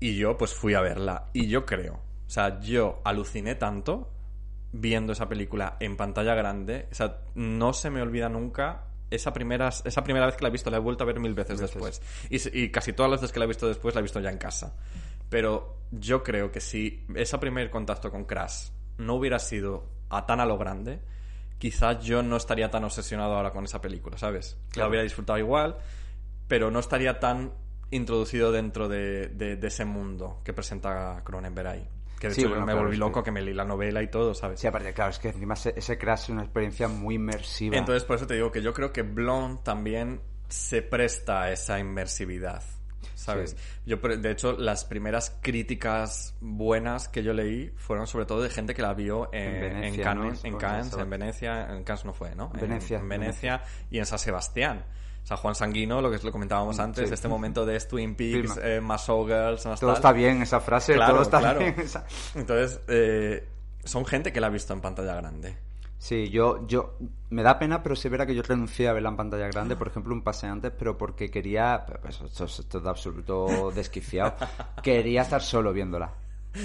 Y 0.00 0.16
yo 0.16 0.36
pues 0.38 0.54
fui 0.54 0.74
a 0.74 0.80
verla. 0.80 1.26
Y 1.32 1.48
yo 1.48 1.66
creo, 1.66 1.94
o 1.94 2.30
sea, 2.30 2.60
yo 2.60 3.00
aluciné 3.04 3.54
tanto 3.56 4.10
viendo 4.72 5.12
esa 5.12 5.28
película 5.28 5.76
en 5.80 5.96
pantalla 5.96 6.34
grande. 6.34 6.88
O 6.90 6.94
sea, 6.94 7.18
no 7.34 7.72
se 7.72 7.90
me 7.90 8.00
olvida 8.00 8.28
nunca 8.28 8.84
esa 9.10 9.32
primera, 9.32 9.68
esa 9.68 10.02
primera 10.02 10.26
vez 10.26 10.36
que 10.36 10.42
la 10.42 10.48
he 10.48 10.52
visto. 10.52 10.70
La 10.70 10.78
he 10.78 10.80
vuelto 10.80 11.04
a 11.04 11.06
ver 11.06 11.20
mil 11.20 11.34
veces, 11.34 11.60
después. 11.60 12.00
Y 12.30 12.70
casi 12.70 12.92
todas 12.92 13.10
las 13.10 13.20
veces 13.20 13.32
que 13.32 13.38
la 13.38 13.44
he 13.44 13.48
visto 13.48 13.68
después 13.68 13.94
la 13.94 14.00
he 14.00 14.02
visto 14.02 14.20
ya 14.20 14.30
en 14.30 14.38
casa. 14.38 14.74
Pero 15.32 15.78
yo 15.90 16.22
creo 16.22 16.52
que 16.52 16.60
si 16.60 17.06
ese 17.16 17.38
primer 17.38 17.70
contacto 17.70 18.10
con 18.10 18.24
Crash 18.26 18.68
no 18.98 19.14
hubiera 19.14 19.38
sido 19.38 19.88
a 20.10 20.26
tan 20.26 20.40
a 20.40 20.44
lo 20.46 20.58
grande, 20.58 21.00
quizás 21.58 22.04
yo 22.04 22.22
no 22.22 22.36
estaría 22.36 22.70
tan 22.70 22.84
obsesionado 22.84 23.34
ahora 23.34 23.50
con 23.50 23.64
esa 23.64 23.80
película, 23.80 24.18
¿sabes? 24.18 24.58
La 24.76 24.86
hubiera 24.88 25.02
disfrutado 25.02 25.38
igual, 25.38 25.78
pero 26.48 26.70
no 26.70 26.80
estaría 26.80 27.18
tan 27.18 27.52
introducido 27.90 28.52
dentro 28.52 28.88
de, 28.88 29.28
de- 29.28 29.56
de 29.56 29.66
ese 29.68 29.84
mundo 29.86 30.40
que 30.44 30.52
presenta 30.52 31.22
Cronenberg 31.24 31.68
ahí. 31.68 31.88
Que 32.20 32.28
de 32.28 32.34
Sí, 32.34 32.42
hecho 32.42 32.50
bueno, 32.50 32.66
me 32.66 32.72
claro, 32.72 32.86
volví 32.86 32.96
loco 32.98 33.20
que- 33.22 33.24
que... 33.26 33.32
me 33.32 33.40
leí 33.42 33.54
la 33.54 33.64
novela 33.64 34.02
y 34.02 34.08
todo, 34.08 34.34
¿sabes? 34.34 34.60
sí 34.60 34.66
aparte 34.66 34.92
claro 34.92 35.10
es 35.10 35.18
que 35.18 35.28
encima 35.30 35.54
ese, 35.54 35.72
ese 35.76 35.96
Crash 35.98 36.24
es 36.24 36.28
una 36.28 36.42
experiencia 36.42 36.88
muy 36.88 37.14
inmersiva 37.16 37.76
Entonces, 37.76 38.04
por 38.04 38.16
eso 38.16 38.26
te 38.26 38.34
digo 38.34 38.52
que 38.52 38.62
yo 38.62 38.72
creo 38.74 38.92
que 38.92 39.02
Blonde 39.02 39.60
también 39.64 40.20
se 40.48 40.82
presta 40.82 41.42
a 41.42 41.52
esa 41.52 41.78
inmersividad. 41.78 42.62
¿Sabes? 43.22 43.50
Sí. 43.50 43.56
Yo, 43.86 43.96
de 43.96 44.30
hecho, 44.30 44.52
las 44.52 44.84
primeras 44.84 45.36
críticas 45.42 46.34
buenas 46.40 47.08
que 47.08 47.22
yo 47.22 47.32
leí 47.32 47.72
fueron 47.76 48.06
sobre 48.06 48.26
todo 48.26 48.42
de 48.42 48.50
gente 48.50 48.74
que 48.74 48.82
la 48.82 48.94
vio 48.94 49.28
en, 49.32 49.84
En 49.84 49.96
Cannes, 50.00 50.42
¿no? 50.42 50.48
en 50.50 50.56
Cannes, 50.58 50.92
en 50.94 51.10
Venecia, 51.10 51.72
en 51.72 51.84
Cannes 51.84 52.04
no 52.04 52.12
fue, 52.12 52.34
¿no? 52.34 52.50
En- 52.54 52.60
Venecia, 52.60 52.98
En, 52.98 53.08
Venecia 53.08 53.62
y 53.90 53.98
en 53.98 54.06
San 54.06 54.18
Sebastián. 54.18 54.84
O 55.22 55.26
sea, 55.26 55.36
Juan 55.36 55.54
Sanguino, 55.54 56.00
lo 56.02 56.10
que 56.10 56.16
es- 56.16 56.24
lo 56.24 56.32
comentábamos 56.32 56.80
antes, 56.80 57.06
sí. 57.08 57.14
este 57.14 57.28
momento 57.28 57.64
de 57.64 57.78
Twin 57.80 58.16
Peaks, 58.16 58.58
eh, 58.62 58.80
más 58.80 59.08
más 59.64 59.78
todo 59.80 59.90
tal. 59.90 59.96
está 59.98 60.12
bien 60.12 60.42
esa 60.42 60.60
frase 60.60 60.94
Claro, 60.94 61.12
todo 61.12 61.22
está 61.22 61.38
claro. 61.38 61.60
bien 61.60 61.74
esa- 61.78 62.04
Entonces, 62.34 62.80
eh, 62.88 63.46
son 63.84 64.04
gente 64.04 64.32
que 64.32 64.40
la 64.40 64.48
ha 64.48 64.50
visto 64.50 64.72
en 64.72 64.80
pantalla 64.80 65.14
grande. 65.14 65.56
Sí, 66.02 66.30
yo, 66.30 66.66
yo, 66.66 66.96
me 67.30 67.44
da 67.44 67.60
pena, 67.60 67.80
pero 67.84 67.94
se 67.94 68.08
verá 68.08 68.26
que 68.26 68.34
yo 68.34 68.42
renuncié 68.42 68.88
a 68.88 68.92
verla 68.92 69.10
en 69.10 69.16
pantalla 69.16 69.46
grande, 69.46 69.76
por 69.76 69.86
ejemplo, 69.86 70.12
un 70.12 70.22
pase 70.22 70.48
antes, 70.48 70.72
pero 70.76 70.98
porque 70.98 71.30
quería, 71.30 71.86
pues, 72.02 72.20
esto, 72.20 72.44
es- 72.46 72.58
esto 72.58 72.78
es 72.78 72.84
de 72.84 72.90
absoluto 72.90 73.70
desquiciado, 73.74 74.34
quería 74.82 75.22
estar 75.22 75.40
solo 75.42 75.72
viéndola. 75.72 76.12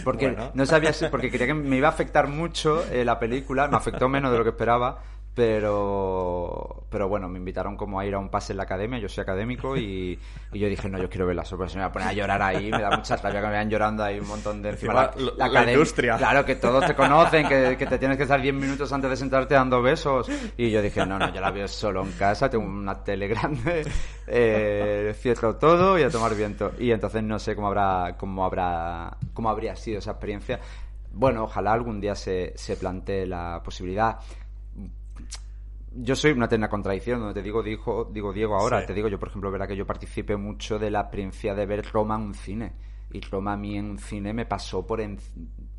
Porque 0.04 0.30
Bueno. 0.30 0.52
no 0.56 0.66
sabía 0.66 0.92
si, 0.92 1.06
porque 1.06 1.30
quería 1.30 1.46
que 1.46 1.54
me 1.54 1.78
iba 1.78 1.88
a 1.88 1.92
afectar 1.92 2.28
mucho 2.28 2.84
eh, 2.92 3.06
la 3.06 3.20
película, 3.20 3.68
me 3.68 3.78
afectó 3.78 4.10
menos 4.10 4.32
de 4.32 4.40
lo 4.40 4.44
que 4.44 4.50
esperaba, 4.50 5.04
pero, 5.38 6.84
pero 6.90 7.08
bueno, 7.08 7.30
me 7.30 7.38
invitaron 7.40 7.76
como 7.78 8.00
a 8.00 8.06
ir 8.06 8.14
a 8.16 8.20
un 8.20 8.30
pase 8.30 8.54
en 8.54 8.58
la 8.58 8.64
academia, 8.64 9.00
yo 9.00 9.08
soy 9.10 9.22
académico, 9.22 9.78
y, 9.78 10.20
y 10.54 10.60
yo 10.60 10.68
dije, 10.68 10.90
no, 10.90 10.98
yo 10.98 11.10
quiero 11.10 11.26
verla 11.28 11.46
solo, 11.46 11.60
porque 11.60 11.72
se 11.74 11.78
me 11.78 11.84
va 11.84 11.90
a 11.90 11.92
poner 11.92 12.08
a 12.10 12.14
llorar 12.14 12.42
ahí, 12.42 12.72
me 12.72 12.82
da 12.82 12.96
mucha 12.98 13.16
rabia 13.18 13.40
que 13.42 13.48
me 13.48 13.54
vayan 13.54 13.70
llorando 13.70 14.04
ahí 14.04 14.20
un 14.20 14.28
montón 14.28 14.62
de 14.62 14.70
encima. 14.72 15.06
Encima, 15.14 15.26
lo- 15.32 15.38
la 15.38 15.46
academia- 15.46 15.74
industria. 15.74 16.18
Claro, 16.18 16.46
que 16.46 16.56
todos 16.56 16.86
te 16.86 16.94
conocen, 16.96 17.48
que, 17.48 17.76
que 17.78 17.86
te 17.86 17.98
tienes 17.98 18.18
que 18.18 18.24
estar 18.24 18.42
10 18.42 18.54
minutos 18.56 18.92
antes 18.92 19.10
de 19.10 19.16
sentarte 19.16 19.54
dando 19.56 19.82
besos. 19.82 20.30
Y 20.58 20.70
yo 20.72 20.82
dije, 20.82 21.06
no, 21.06 21.18
no, 21.20 21.34
yo 21.34 21.42
la 21.42 21.52
veo 21.52 21.68
solo 21.68 22.02
en 22.04 22.12
casa, 22.14 22.50
tengo 22.50 22.66
una 22.66 23.04
tele 23.04 23.28
grande, 23.28 23.86
eh, 24.28 25.14
cierro 25.20 25.56
todo 25.56 25.98
y 26.00 26.04
a 26.04 26.10
tomar 26.10 26.36
viento. 26.36 26.72
Y 26.80 26.92
entonces 26.92 27.24
no 27.24 27.40
sé 27.40 27.56
cómo 27.56 27.68
habrá, 27.68 28.16
cómo 28.18 28.46
habrá, 28.46 29.16
cómo 29.34 29.50
habría 29.50 29.76
sido 29.76 30.00
esa 30.00 30.12
experiencia. 30.12 30.60
Bueno, 31.12 31.46
ojalá 31.46 31.74
algún 31.74 32.00
día 32.00 32.14
se, 32.16 32.54
se 32.56 32.76
plantee 32.76 33.26
la 33.26 33.62
posibilidad. 33.64 34.18
Yo 35.99 36.15
soy 36.15 36.32
una 36.32 36.45
eterna 36.45 36.70
contradicción, 36.70 37.20
donde 37.20 37.34
te 37.34 37.41
digo, 37.41 37.63
digo, 37.63 38.09
digo 38.11 38.32
Diego 38.34 38.55
ahora, 38.55 38.82
Sí. 38.82 38.88
te 38.88 38.93
digo 38.93 39.07
yo, 39.07 39.18
por 39.20 39.30
ejemplo, 39.30 39.49
verá 39.51 39.68
que 39.68 39.76
yo 39.76 39.86
participé 39.88 40.36
mucho 40.38 40.78
de 40.78 40.91
la 40.91 41.01
experiencia 41.01 41.55
de 41.55 41.65
ver 41.65 41.86
Roma 41.91 42.15
en 42.15 42.22
un 42.22 42.34
cine. 42.34 42.74
Y 43.11 43.22
Roma 43.22 43.53
a 43.53 43.57
mí 43.57 43.78
en 43.78 43.91
un 43.91 43.97
cine 43.99 44.34
me 44.34 44.45
pasó 44.45 44.86
por... 44.86 44.99
En... 45.01 45.18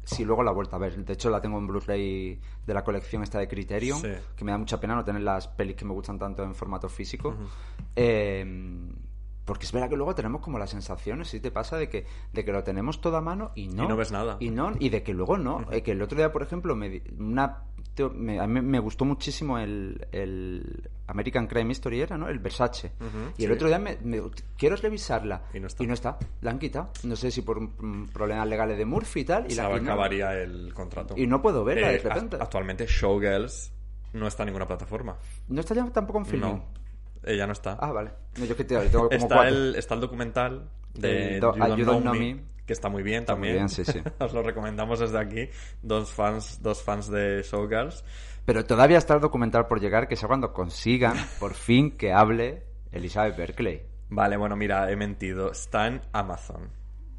Sí, 0.02 0.24
luego 0.24 0.42
la 0.42 0.50
he 0.50 0.54
vuelto 0.54 0.74
a 0.74 0.78
ver. 0.78 1.04
De 1.04 1.12
hecho, 1.12 1.28
la 1.28 1.40
tengo 1.42 1.58
en 1.58 1.66
Blu-ray 1.66 2.40
de 2.66 2.74
la 2.74 2.82
colección 2.82 3.22
esta 3.22 3.38
de 3.38 3.46
Criterion, 3.46 4.00
Sí. 4.00 4.08
que 4.34 4.44
me 4.46 4.50
da 4.52 4.56
mucha 4.58 4.80
pena 4.80 4.94
no 4.94 5.04
tener 5.04 5.20
las 5.22 5.46
pelis 5.46 5.76
que 5.76 5.84
me 5.84 5.92
gustan 5.92 6.18
tanto 6.18 6.42
en 6.42 6.54
formato 6.54 6.88
físico. 6.88 7.36
Eh, 7.94 8.42
porque 9.48 9.64
es 9.66 9.72
verdad 9.72 9.88
que 9.88 9.96
luego 9.96 10.14
tenemos 10.14 10.42
como 10.42 10.58
las 10.58 10.68
sensaciones, 10.70 11.28
si 11.28 11.40
te 11.40 11.50
pasa, 11.50 11.76
de 11.78 11.88
que, 11.88 12.04
de 12.32 12.44
que 12.44 12.52
lo 12.52 12.62
tenemos 12.62 13.00
todo 13.00 13.16
a 13.16 13.20
mano 13.22 13.50
y 13.56 13.66
no. 13.68 13.84
Y 13.84 13.88
no 13.88 13.96
ves 13.96 14.12
nada. 14.12 14.36
Y 14.40 14.50
no, 14.50 14.72
y 14.78 14.90
de 14.90 15.02
que 15.02 15.14
luego 15.14 15.38
no. 15.38 15.66
Eh, 15.72 15.82
que 15.82 15.92
el 15.92 16.02
otro 16.02 16.16
día, 16.18 16.30
por 16.30 16.42
ejemplo, 16.42 16.76
me, 16.76 17.02
una, 17.18 17.62
me- 18.14 18.38
a 18.38 18.46
mí 18.46 18.60
me 18.60 18.78
gustó 18.78 19.04
muchísimo 19.06 19.58
el, 19.58 20.06
el 20.12 20.88
American 21.06 21.46
Crime 21.46 21.72
History, 21.72 22.00
era, 22.02 22.18
¿no? 22.18 22.28
El 22.28 22.38
Versace. 22.40 22.92
Y 23.38 23.44
el 23.44 23.48
sí. 23.50 23.54
otro 23.54 23.68
día 23.68 23.78
me, 23.78 23.96
me- 24.04 24.20
quiero 24.56 24.76
revisarla. 24.76 25.44
Y 25.54 25.60
no 25.86 25.94
está. 25.94 26.18
La 26.42 26.50
han 26.50 26.58
quitado. 26.58 26.90
No 27.04 27.16
sé 27.16 27.30
si 27.30 27.40
por 27.42 27.56
un- 27.58 28.08
problemas 28.12 28.46
legales 28.46 28.76
de 28.76 28.84
Murphy 28.84 29.20
y 29.20 29.24
tal. 29.24 29.46
Y, 29.46 29.54
se 29.54 29.62
la, 29.62 29.68
y 29.70 29.80
no- 29.80 29.92
acabaría 29.92 30.34
el 30.34 30.72
contrato. 30.74 31.14
y 31.16 31.26
no 31.26 31.40
puedo 31.40 31.64
verla 31.64 31.88
de 31.88 31.94
Eh, 31.96 31.98
repente. 32.00 32.36
act- 32.36 32.42
Actualmente 32.42 32.86
Showgirls 32.86 33.72
no 34.12 34.26
está 34.26 34.42
en 34.42 34.48
ninguna 34.48 34.66
plataforma. 34.66 35.16
no 35.48 35.60
está 35.60 35.74
ya 35.74 35.84
tampoco 35.90 36.18
en 36.18 36.26
filming. 36.26 36.50
No, 36.50 36.64
ella 37.24 37.46
no 37.46 37.52
está. 37.52 37.72
Ah, 37.80 37.92
vale. 37.92 38.10
No, 38.38 38.44
yo 38.44 38.52
es 38.52 38.56
que 38.56 38.64
te- 38.64 38.78
tengo 38.88 39.04
como 39.08 39.10
está, 39.10 39.34
cuatro. 39.36 39.54
el, 39.54 39.74
está 39.76 39.94
el 39.94 40.00
documental 40.00 40.70
de 40.94 41.40
do- 41.40 41.54
You 41.54 41.58
Don't, 41.58 41.62
ah, 41.62 41.68
You 41.68 41.84
Know, 41.84 41.94
Don't 41.94 42.02
Know 42.02 42.14
Me, 42.14 42.34
Me. 42.34 42.44
que 42.66 42.72
está 42.72 42.88
muy 42.88 43.02
bien 43.02 43.20
Está 43.20 43.34
muy 43.34 43.48
también. 43.48 43.66
bien, 43.66 43.68
sí, 43.68 43.84
sí. 43.84 44.00
Os 44.18 44.32
lo 44.32 44.42
recomendamos 44.42 45.00
desde 45.00 45.18
aquí. 45.18 45.48
Dos 45.82 46.12
fans, 46.12 46.62
dos 46.62 46.82
fans 46.82 47.10
de 47.10 47.42
Showgirls. 47.42 48.04
Pero 48.44 48.64
todavía 48.64 48.98
está 48.98 49.14
el 49.14 49.20
documental 49.20 49.66
por 49.66 49.80
llegar, 49.80 50.08
que 50.08 50.16
sea 50.16 50.26
cuando 50.28 50.52
consigan, 50.52 51.16
por 51.38 51.54
fin, 51.54 51.96
que 51.98 52.12
hable 52.12 52.62
Elizabeth 52.92 53.36
Berkeley. 53.36 53.82
Vale, 54.10 54.38
bueno, 54.38 54.56
mira, 54.56 54.90
he 54.90 54.96
mentido. 54.96 55.50
Está 55.52 55.86
en 55.86 56.00
Amazon. 56.12 56.70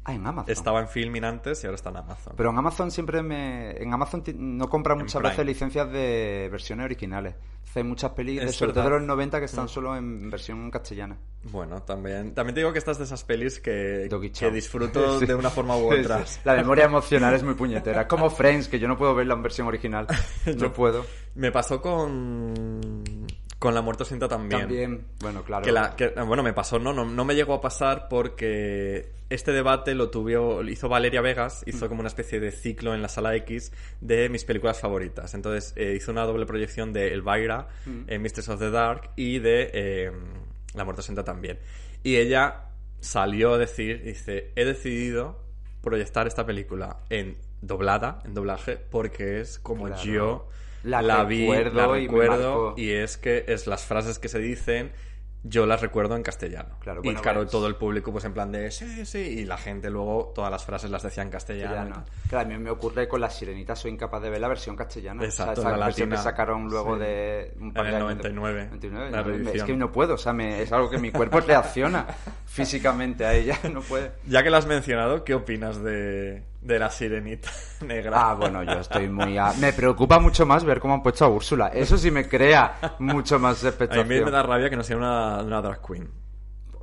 Ah, 0.04 0.14
en 0.14 0.26
Amazon. 0.26 0.50
Estaba 0.50 0.80
en 0.80 0.88
Filmin 0.88 1.24
antes 1.24 1.62
y 1.62 1.66
ahora 1.66 1.74
está 1.76 1.90
en 1.90 1.98
Amazon. 1.98 2.32
Pero 2.36 2.50
en 2.50 2.58
Amazon 2.58 2.90
siempre 2.90 3.22
me... 3.22 3.72
En 3.72 3.92
Amazon 3.92 4.22
no 4.36 4.68
compran 4.68 4.98
En 4.98 5.04
muchas 5.04 5.20
veces 5.22 5.44
licencias 5.44 5.90
de 5.92 6.48
versiones 6.50 6.84
originales. 6.84 7.34
Hay 7.74 7.84
muchas 7.84 8.10
películas, 8.12 8.54
sobre 8.56 8.72
todo 8.72 8.84
de 8.84 8.90
los 8.90 9.02
90, 9.02 9.38
que 9.38 9.44
están 9.44 9.66
Mm. 9.66 9.68
solo 9.68 9.96
en 9.96 10.28
versión 10.30 10.70
castellana. 10.72 11.16
Bueno, 11.52 11.82
también, 11.82 12.34
también 12.34 12.54
te 12.54 12.60
digo 12.62 12.72
que 12.72 12.78
estas 12.80 12.98
de 12.98 13.04
esas 13.04 13.22
pelis 13.22 13.60
que, 13.60 14.08
que 14.36 14.50
disfruto 14.50 15.18
Sí. 15.20 15.26
de 15.26 15.34
una 15.36 15.50
forma 15.50 15.76
u 15.76 15.92
otra. 15.92 16.26
sí. 16.26 16.40
La 16.44 16.54
memoria 16.56 16.86
emocional 16.86 17.32
es 17.34 17.44
muy 17.44 17.54
puñetera. 17.54 18.00
Es 18.02 18.06
como 18.08 18.28
Friends, 18.28 18.66
que 18.68 18.78
yo 18.80 18.88
no 18.88 18.96
puedo 18.98 19.14
verla 19.14 19.34
en 19.34 19.42
versión 19.42 19.68
original. 19.68 20.06
No 20.58 20.72
puedo. 20.72 21.04
Me 21.36 21.52
pasó 21.52 21.80
con, 21.80 23.04
con 23.60 23.74
La 23.74 23.82
Muerte 23.82 24.04
Cinta 24.04 24.26
también. 24.26 24.62
También, 24.62 25.06
bueno, 25.20 25.44
claro. 25.44 25.64
Que 25.64 25.70
la- 25.70 25.94
que- 25.94 26.08
bueno, 26.26 26.42
me 26.42 26.52
pasó, 26.52 26.78
no, 26.80 26.92
no, 26.92 27.04
no 27.04 27.24
me 27.24 27.34
llegó 27.36 27.54
a 27.54 27.60
pasar 27.60 28.08
porque 28.08 29.12
este 29.28 29.52
debate 29.52 29.94
lo 29.94 30.10
tuvo, 30.10 30.62
hizo 30.64 30.88
Valeria 30.88 31.20
Vegas, 31.20 31.62
hizo 31.66 31.86
como 31.88 32.00
una 32.00 32.08
especie 32.08 32.40
de 32.40 32.50
ciclo 32.50 32.94
en 32.94 33.02
la 33.02 33.08
sala 33.08 33.36
X 33.36 33.70
de 34.00 34.28
mis 34.30 34.44
películas 34.44 34.80
favoritas. 34.80 35.34
Entonces 35.34 35.74
eh, 35.76 35.94
hizo 35.96 36.10
una 36.10 36.24
doble 36.24 36.46
proyección 36.46 36.92
de 36.92 37.12
Elvira, 37.12 37.68
Mm. 37.86 38.00
eh, 38.08 38.18
Mistress 38.18 38.48
of 38.48 38.58
the 38.58 38.70
Dark 38.70 39.10
y 39.14 39.38
de 39.38 39.70
eh, 39.72 40.12
La 40.74 40.84
Muerte 40.84 41.02
Senta 41.02 41.22
también. 41.22 41.58
Y 42.02 42.16
ella 42.16 42.62
salió 43.00 43.54
a 43.54 43.58
decir, 43.58 44.02
dice, 44.02 44.52
he 44.56 44.64
decidido 44.64 45.44
proyectar 45.82 46.26
esta 46.26 46.44
película 46.46 46.98
en 47.10 47.36
doblada, 47.60 48.20
en 48.24 48.32
doblaje, 48.34 48.78
porque 48.78 49.40
es 49.40 49.58
como 49.58 49.84
Claro. 49.86 50.02
yo 50.02 50.48
La 50.82 51.02
la, 51.02 51.24
vi, 51.24 51.40
recuerdo 51.42 51.92
la 51.94 51.98
y 51.98 52.06
recuerdo 52.06 52.74
y 52.76 52.90
es 52.90 53.16
que 53.18 53.44
es 53.48 53.66
las 53.66 53.84
frases 53.84 54.18
que 54.18 54.28
se 54.28 54.38
dicen 54.38 54.92
yo 55.42 55.64
las 55.64 55.80
recuerdo 55.80 56.16
en 56.16 56.22
castellano. 56.22 56.76
Claro, 56.80 57.00
y 57.02 57.06
bueno, 57.06 57.22
claro, 57.22 57.40
ves. 57.40 57.50
todo 57.50 57.66
el 57.66 57.74
público 57.76 58.12
pues 58.12 58.26
en 58.26 58.34
plan 58.34 58.52
de 58.52 58.70
sí, 58.70 59.06
sí, 59.06 59.18
y 59.20 59.44
la 59.46 59.56
gente 59.56 59.88
luego 59.88 60.32
todas 60.34 60.50
las 60.50 60.66
frases 60.66 60.90
las 60.90 61.02
decía 61.02 61.22
en 61.22 61.30
castellano. 61.30 61.74
Ya 61.76 61.82
y 61.82 61.88
no. 61.88 61.94
tal. 61.94 62.04
Claro, 62.28 62.46
a 62.46 62.52
mí 62.52 62.58
me 62.62 62.68
ocurre 62.68 63.08
con 63.08 63.22
La 63.22 63.30
Sirenita, 63.30 63.74
soy 63.74 63.92
incapaz 63.92 64.20
de 64.20 64.28
ver 64.28 64.38
la 64.38 64.48
versión 64.48 64.76
castellana. 64.76 65.24
Exacto, 65.24 65.62
o 65.62 65.62
sea, 65.62 65.70
esa 65.70 65.78
la 65.78 65.86
versión 65.86 66.10
latina. 66.10 66.22
que 66.22 66.30
sacaron 66.30 66.64
luego 66.68 66.96
Sí. 66.96 67.00
de 67.04 67.54
un 67.58 67.72
par 67.72 67.86
En 67.86 67.88
el 67.88 67.94
años 67.96 68.04
99, 68.08 68.60
después. 68.60 68.92
99, 68.92 69.10
la 69.10 69.22
no, 69.22 69.50
es 69.50 69.62
que 69.64 69.76
no 69.78 69.90
puedo, 69.92 70.14
o 70.14 70.18
sea, 70.18 70.34
me- 70.34 70.60
es 70.60 70.70
algo 70.72 70.90
que 70.90 70.98
mi 70.98 71.10
cuerpo 71.10 71.40
reacciona 71.40 72.06
físicamente 72.46 73.24
a 73.24 73.32
ella, 73.34 73.58
no 73.72 73.80
puede. 73.80 74.12
Ya 74.26 74.42
que 74.42 74.50
lo 74.50 74.58
has 74.58 74.66
mencionado, 74.66 75.24
¿qué 75.24 75.32
opinas 75.34 75.82
de, 75.82 76.42
de 76.60 76.78
la 76.78 76.90
sirenita 76.90 77.50
negra? 77.86 78.30
Ah, 78.30 78.34
bueno, 78.34 78.62
yo 78.62 78.80
estoy 78.80 79.08
muy... 79.08 79.38
a- 79.38 79.52
Me 79.60 79.72
preocupa 79.72 80.18
mucho 80.18 80.44
más 80.46 80.64
ver 80.64 80.78
cómo 80.80 80.94
han 80.94 81.02
puesto 81.02 81.24
a 81.24 81.28
Úrsula. 81.28 81.68
Eso 81.68 81.96
sí 81.98 82.10
me 82.10 82.28
crea 82.28 82.96
mucho 82.98 83.38
más 83.38 83.64
A 83.64 83.68
expectación. 83.68 84.08
mí 84.08 84.20
me 84.20 84.30
da 84.30 84.42
rabia 84.42 84.68
que 84.70 84.76
no 84.76 84.82
sea 84.82 84.96
una, 84.96 85.38
una 85.42 85.60
drag 85.62 85.80
queen. 85.86 86.10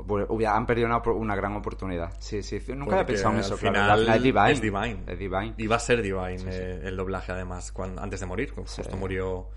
Bueno, 0.05 0.25
hubiera- 0.29 0.55
han 0.55 0.65
perdido 0.65 0.87
una, 0.87 0.99
una 0.99 1.35
gran 1.35 1.55
oportunidad. 1.55 2.13
Sí, 2.19 2.41
sí, 2.41 2.59
nunca 2.69 2.93
había 2.93 2.97
Porque 2.97 3.05
pensado 3.13 3.31
en 3.33 3.39
al 3.39 3.45
eso, 3.45 3.57
final 3.57 3.73
claro. 3.73 3.91
Al 3.93 3.99
final 3.99 4.15
es 4.17 4.23
Divine. 4.23 4.51
Es 4.51 4.61
Divine. 4.61 5.03
Es 5.07 5.19
Divine. 5.19 5.53
Iba 5.57 5.75
a 5.75 5.79
ser 5.79 6.01
Divine 6.01 6.37
eh, 6.47 6.81
el 6.85 6.95
doblaje, 6.95 7.31
además, 7.33 7.71
cuando, 7.71 8.01
antes 8.01 8.19
de 8.21 8.25
morir. 8.25 8.53
Sí. 8.65 8.81
Justo 8.83 8.95
murió 8.95 9.49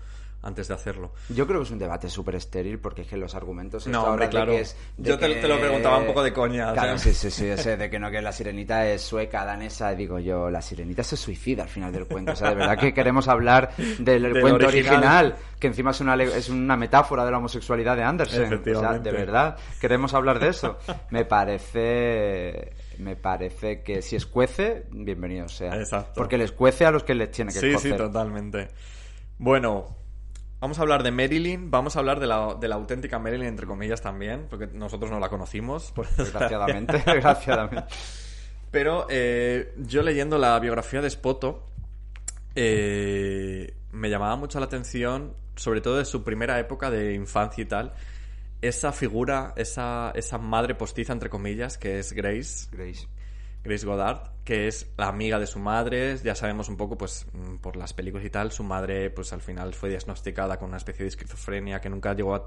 antes 0.43 0.67
de 0.67 0.73
hacerlo. 0.73 1.13
Yo 1.29 1.45
creo 1.45 1.59
que 1.59 1.65
es 1.65 1.71
un 1.71 1.77
debate 1.79 2.09
súper 2.09 2.35
estéril 2.35 2.79
porque 2.79 3.03
es 3.03 3.07
que 3.07 3.17
los 3.17 3.35
argumentos 3.35 3.85
No, 3.87 4.03
hombre, 4.05 4.27
claro. 4.29 4.51
que 4.53 4.61
es 4.61 4.75
Yo 4.97 5.17
te- 5.19 5.27
que- 5.27 5.35
te 5.41 5.47
lo 5.47 5.59
preguntaba 5.59 5.97
un 5.99 6.07
poco 6.07 6.23
de 6.23 6.33
coña, 6.33 6.71
o 6.71 6.73
Claro, 6.73 6.97
sea. 6.97 7.13
sí, 7.13 7.13
sí, 7.13 7.31
sí, 7.31 7.47
ese 7.47 7.77
de 7.77 7.89
que 7.89 7.99
no 7.99 8.09
que 8.09 8.21
la 8.21 8.31
sirenita 8.31 8.87
es 8.87 9.01
sueca, 9.01 9.45
danesa, 9.45 9.93
digo 9.93 10.17
yo, 10.19 10.49
la 10.49 10.61
sirenita 10.61 11.03
se 11.03 11.15
suicida 11.17 11.63
al 11.63 11.69
final 11.69 11.91
del 11.91 12.07
cuento, 12.07 12.31
o 12.31 12.35
sea, 12.35 12.49
de 12.49 12.55
verdad 12.55 12.77
que 12.77 12.93
queremos 12.93 13.27
hablar 13.27 13.71
del, 13.99 14.23
Del 14.23 14.41
cuento 14.41 14.67
original. 14.67 14.95
original. 14.95 15.35
que 15.59 15.67
encima 15.67 15.91
es 15.91 16.01
una 16.01 16.15
es 16.23 16.49
una 16.49 16.75
metáfora 16.75 17.23
de 17.23 17.29
la 17.29 17.37
homosexualidad 17.37 17.95
de 17.95 18.01
Andersen, 18.03 18.61
o 18.75 18.79
sea, 18.79 18.93
de 18.97 19.11
verdad, 19.11 19.57
queremos 19.79 20.13
hablar 20.15 20.39
de 20.39 20.47
eso. 20.49 20.79
Me 21.11 21.23
parece 21.25 22.73
me 22.97 23.15
parece 23.15 23.81
que 23.81 24.01
si 24.01 24.15
escuece, 24.15 24.85
bienvenido 24.91 25.47
sea. 25.49 25.75
Exacto. 25.75 26.13
Porque 26.15 26.37
les 26.37 26.51
cuece 26.51 26.85
a 26.85 26.91
los 26.91 27.03
que 27.03 27.15
les 27.15 27.31
tiene 27.31 27.51
que 27.53 27.59
Sí, 27.59 27.77
sí, 27.77 27.93
totalmente. 27.93 28.69
Bueno, 29.37 29.97
vamos 30.61 30.79
a 30.79 30.83
hablar 30.83 31.03
de 31.03 31.11
Marilyn, 31.11 31.69
vamos 31.69 31.95
a 31.95 31.99
hablar 31.99 32.19
de 32.19 32.27
la, 32.27 32.55
de 32.59 32.67
la 32.67 32.75
auténtica 32.75 33.19
Marilyn, 33.19 33.47
entre 33.47 33.67
comillas, 33.67 34.01
también, 34.01 34.45
porque 34.49 34.67
nosotros 34.67 35.11
no 35.11 35.19
la 35.19 35.27
conocimos. 35.27 35.91
por 35.91 36.07
Desgraciadamente, 36.15 36.93
desgraciadamente. 37.05 37.93
Pero 38.69 39.07
eh, 39.09 39.73
yo 39.77 40.03
leyendo 40.03 40.37
la 40.37 40.57
biografía 40.59 41.01
de 41.01 41.09
Spoto, 41.09 41.65
eh, 42.55 43.73
me 43.91 44.09
llamaba 44.09 44.35
mucho 44.37 44.59
la 44.59 44.67
atención, 44.67 45.33
sobre 45.55 45.81
todo 45.81 45.97
de 45.97 46.05
su 46.05 46.23
primera 46.23 46.57
época 46.59 46.89
de 46.89 47.13
infancia 47.15 47.63
y 47.63 47.65
tal, 47.65 47.93
esa 48.61 48.91
figura, 48.91 49.53
esa, 49.57 50.11
esa 50.15 50.37
madre 50.37 50.75
postiza, 50.75 51.11
entre 51.11 51.29
comillas, 51.29 51.77
que 51.77 51.99
es 51.99 52.13
Grace. 52.13 52.69
Grace. 52.71 53.07
Grace 53.63 53.85
Goddard, 53.85 54.31
que 54.43 54.67
es 54.67 54.91
la 54.97 55.07
amiga 55.07 55.37
de 55.39 55.45
su 55.45 55.59
madre, 55.59 56.17
ya 56.17 56.33
sabemos 56.33 56.67
un 56.67 56.77
poco, 56.77 56.97
pues, 56.97 57.27
mm, 57.31 57.57
por 57.57 57.75
las 57.75 57.93
películas 57.93 58.25
y 58.25 58.29
tal, 58.29 58.51
su 58.51 58.63
madre, 58.63 59.09
pues, 59.11 59.33
al 59.33 59.41
final 59.41 59.73
fue 59.73 59.89
diagnosticada 59.89 60.57
con 60.57 60.69
una 60.69 60.77
especie 60.77 61.03
de 61.03 61.09
esquizofrenia 61.09 61.79
que 61.79 61.89
nunca 61.89 62.13
llegó 62.13 62.33
a, 62.33 62.45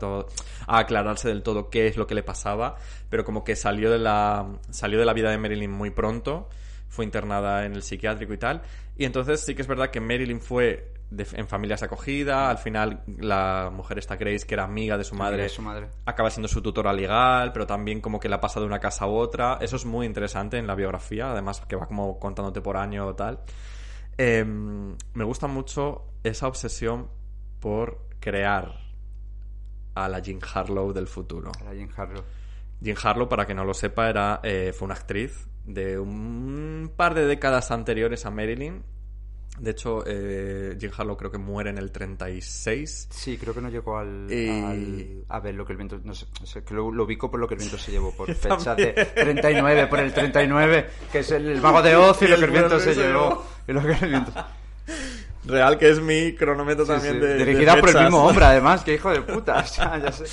a 0.67 0.79
aclararse 0.79 1.29
del 1.29 1.43
todo 1.43 1.71
qué 1.71 1.87
es 1.87 1.97
lo 1.97 2.07
que 2.07 2.15
le 2.15 2.23
pasaba, 2.23 2.77
pero 3.09 3.25
como 3.25 3.45
que 3.45 3.55
salió 3.55 3.91
de 3.91 3.99
la, 3.99 4.59
salió 4.71 4.99
de 4.99 5.05
la 5.05 5.13
vida 5.13 5.31
de 5.31 5.39
Marilyn 5.39 5.71
muy 5.71 5.91
pronto, 5.91 6.49
fue 6.89 7.05
internada 7.05 7.65
en 7.65 7.75
el 7.75 7.83
psiquiátrico 7.83 8.35
y 8.35 8.39
tal, 8.39 8.63
y 8.97 9.05
entonces 9.05 9.41
sí 9.41 9.55
que 9.55 9.63
es 9.63 9.69
verdad 9.69 9.91
que 9.91 10.01
Marilyn 10.01 10.41
fue 10.41 10.94
de- 11.11 11.27
en 11.35 11.47
familias 11.49 11.81
de 11.81 11.87
acogida, 11.87 12.51
al 12.51 12.59
final 12.59 13.03
la 13.07 13.71
mujer 13.73 13.99
esta 13.99 14.17
Grace, 14.17 14.47
que 14.47 14.55
era 14.55 14.65
amiga 14.65 14.97
de 14.99 15.05
su 15.05 15.15
madre, 15.15 15.49
su 15.49 15.63
madre. 15.63 15.89
acaba 16.07 16.31
siendo 16.31 16.49
su 16.49 16.61
tutora 16.63 16.93
legal, 16.93 17.53
pero 17.53 17.67
también 17.67 18.01
como 18.01 18.19
que 18.19 18.29
la 18.29 18.41
pasa 18.41 18.61
de 18.61 18.67
una 18.67 18.81
casa 18.81 19.05
a 19.05 19.09
otra. 19.09 19.59
Eso 19.61 19.77
es 19.77 19.85
muy 19.85 20.07
interesante 20.07 20.59
en 20.59 20.67
la 20.67 20.75
biografía, 20.75 21.31
además 21.31 21.61
que 21.69 21.77
va 21.77 21.87
como 21.87 22.19
contándote 22.19 22.61
por 22.61 22.77
año 22.77 23.07
o 23.07 23.15
tal. 23.15 23.41
Eh, 24.19 24.45
me 24.45 25.25
gusta 25.25 25.47
mucho 25.47 26.07
esa 26.23 26.47
obsesión 26.49 27.09
por 27.61 28.07
crear 28.21 28.73
a 29.95 30.09
la 30.09 30.19
Jean 30.19 30.41
Harlow 30.55 30.93
del 30.93 31.07
futuro. 31.07 31.53
A 31.61 31.65
la 31.65 31.75
Jean 31.75 31.91
Harlow. 31.97 32.23
Jean 32.81 32.97
Harlow, 33.03 33.29
para 33.29 33.47
que 33.47 33.55
no 33.55 33.65
lo 33.65 33.75
sepa, 33.75 34.09
era, 34.09 34.41
eh, 34.43 34.73
fue 34.77 34.87
una 34.87 34.95
actriz 34.95 35.47
de 35.65 35.99
un 35.99 36.93
par 36.97 37.15
de 37.15 37.27
décadas 37.27 37.71
anteriores 37.71 38.27
a 38.27 38.31
Marilyn. 38.31 38.83
De 39.59 39.71
hecho, 39.71 40.03
eh, 40.07 40.75
Jean 40.79 40.93
Harlow 40.97 41.17
creo 41.17 41.31
que 41.31 41.39
muere 41.39 41.71
en 41.71 41.79
el 41.79 41.93
36. 41.93 43.09
Sí, 43.11 43.39
creo 43.39 43.55
que 43.55 43.61
no 43.61 43.69
llegó 43.71 43.97
al, 43.99 44.27
Y- 44.31 44.49
al- 44.49 45.25
a 45.29 45.39
ver 45.41 45.55
lo 45.55 45.65
que 45.65 45.73
el 45.73 45.77
viento 45.77 46.01
no 46.03 46.13
sé, 46.15 46.27
no 46.41 46.47
sé, 46.47 46.65
que 46.65 46.75
lo, 46.75 46.91
lo 46.91 47.05
ubico 47.05 47.31
por 47.31 47.39
lo 47.39 47.47
que 47.47 47.55
el 47.55 47.59
viento 47.61 47.79
se 47.79 47.93
llevó 47.93 48.13
por 48.17 48.27
fecha 48.35 48.57
También. 48.59 48.95
de 48.97 49.05
39 49.05 49.87
por 49.87 50.01
el 50.01 50.13
39 50.13 50.87
que 51.13 51.21
es 51.21 51.31
el, 51.31 51.49
el 51.49 51.61
mago 51.61 51.81
de 51.83 51.95
Oz 51.97 52.21
y 52.23 52.25
Y 52.25 52.29
lo 52.29 52.37
que 52.39 52.45
el 52.45 52.51
viento 52.51 52.81
se 52.81 52.95
se 52.95 53.01
llevó 53.03 53.47
y 53.69 53.73
lo 53.73 53.81
que 53.83 53.93
el 53.93 54.09
viento 54.11 54.33
Real, 55.47 55.79
que 55.79 55.91
es 55.91 56.01
mi 56.01 56.35
cronómetro 56.35 56.85
Sí, 56.87 56.93
también 56.93 57.15
sí. 57.15 57.21
de. 57.21 57.27
de 57.35 57.45
dirigida 57.45 57.79
por 57.79 57.91
el 57.91 58.01
mismo 58.03 58.25
hombre 58.27 58.45
además 58.47 58.83
que 58.83 58.95
hijo 58.95 59.11
de 59.11 59.23
puta 59.23 59.59
o 59.61 59.67
sea, 59.67 59.99
ya 59.99 60.11
sé. 60.11 60.25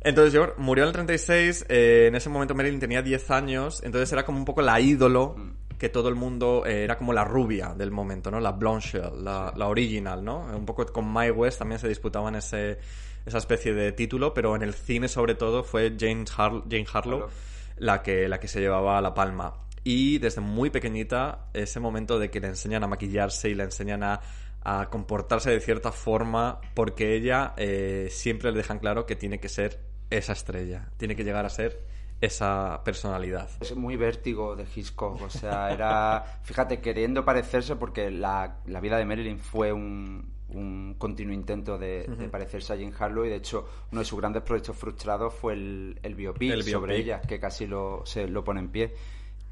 Entonces, 0.00 0.32
yo 0.32 0.54
murió 0.58 0.84
en 0.84 0.88
el 0.88 0.92
36. 0.94 1.66
eh, 1.68 2.06
en 2.08 2.14
ese 2.14 2.28
momento 2.28 2.54
Marilyn 2.54 2.78
tenía 2.80 3.02
10 3.02 3.30
años. 3.32 3.82
Entonces 3.84 4.10
era 4.12 4.24
como 4.24 4.38
un 4.38 4.44
poco 4.44 4.62
la 4.62 4.80
ídolo 4.80 5.34
Mm. 5.36 5.50
Que 5.78 5.88
todo 5.88 6.08
el 6.08 6.14
mundo. 6.14 6.64
eh, 6.66 6.84
era 6.84 6.98
como 6.98 7.12
la 7.12 7.24
rubia 7.24 7.74
del 7.74 7.90
momento, 7.90 8.30
¿no? 8.30 8.40
La 8.40 8.52
Blanche, 8.52 9.00
la, 9.16 9.52
la 9.56 9.66
original, 9.68 10.24
¿no? 10.24 10.40
Un 10.54 10.66
poco 10.66 10.84
con 10.86 11.12
My 11.12 11.30
West 11.30 11.58
también 11.60 11.78
se 11.78 11.88
disputaban 11.88 12.34
ese, 12.34 12.78
esa 13.24 13.38
especie 13.38 13.72
de 13.74 13.92
título. 13.92 14.34
Pero 14.34 14.56
en 14.56 14.62
el 14.62 14.74
cine, 14.74 15.08
sobre 15.08 15.34
todo, 15.34 15.62
fue 15.64 15.94
Jane, 15.98 16.24
Har- 16.36 16.62
Jane 16.64 16.86
Harlow 16.92 17.28
la 17.76 18.02
que, 18.02 18.28
la 18.28 18.40
que 18.40 18.48
se 18.48 18.60
llevaba 18.60 19.00
la 19.00 19.14
palma. 19.14 19.54
Y 19.84 20.18
desde 20.18 20.40
muy 20.40 20.70
pequeñita, 20.70 21.46
ese 21.54 21.80
momento 21.80 22.18
de 22.18 22.30
que 22.30 22.40
le 22.40 22.48
enseñan 22.48 22.82
a 22.84 22.88
maquillarse 22.88 23.48
y 23.48 23.54
le 23.54 23.62
enseñan 23.62 24.02
a, 24.02 24.20
a 24.62 24.88
comportarse 24.90 25.50
de 25.50 25.60
cierta 25.60 25.92
forma, 25.92 26.60
porque 26.74 27.14
ella 27.14 27.54
eh, 27.56 28.08
siempre 28.10 28.50
le 28.50 28.58
dejan 28.58 28.80
claro 28.80 29.06
que 29.06 29.14
tiene 29.16 29.38
que 29.38 29.48
ser 29.48 29.78
esa 30.10 30.32
estrella, 30.32 30.90
tiene 30.96 31.14
que 31.14 31.22
llegar 31.24 31.46
a 31.46 31.48
ser 31.50 31.80
esa 32.20 32.82
personalidad. 32.84 33.48
Es 33.60 33.74
muy 33.76 33.96
vértigo 33.96 34.56
de 34.56 34.64
Hitchcock, 34.74 35.22
o 35.22 35.30
sea, 35.30 35.70
era, 35.72 36.24
fíjate, 36.42 36.80
queriendo 36.80 37.24
parecerse 37.24 37.76
porque 37.76 38.10
la, 38.10 38.58
la 38.66 38.80
vida 38.80 38.96
de 38.98 39.04
Marilyn 39.04 39.38
fue 39.38 39.72
un, 39.72 40.32
un 40.48 40.94
continuo 40.98 41.32
intento 41.34 41.78
de, 41.78 42.04
de 42.04 42.28
parecerse 42.28 42.72
a 42.72 42.76
Jean 42.76 42.92
Harlow 42.98 43.24
y 43.24 43.28
de 43.28 43.36
hecho 43.36 43.68
uno 43.92 44.00
de 44.00 44.04
sus 44.04 44.18
grandes 44.18 44.42
proyectos 44.42 44.76
frustrados 44.76 45.34
fue 45.34 45.52
el, 45.52 46.00
el 46.02 46.14
biopic, 46.14 46.50
El 46.52 46.64
sobre 46.64 46.94
biopic. 46.96 47.04
ella, 47.04 47.20
que 47.20 47.38
casi 47.38 47.66
lo, 47.66 48.02
se 48.04 48.26
lo 48.26 48.42
pone 48.42 48.60
en 48.60 48.68
pie. 48.70 48.94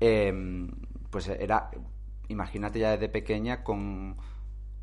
Eh, 0.01 0.67
pues 1.11 1.29
era, 1.29 1.71
imagínate 2.29 2.79
ya 2.81 2.91
desde 2.93 3.09
pequeña 3.09 3.63
con 3.63 4.17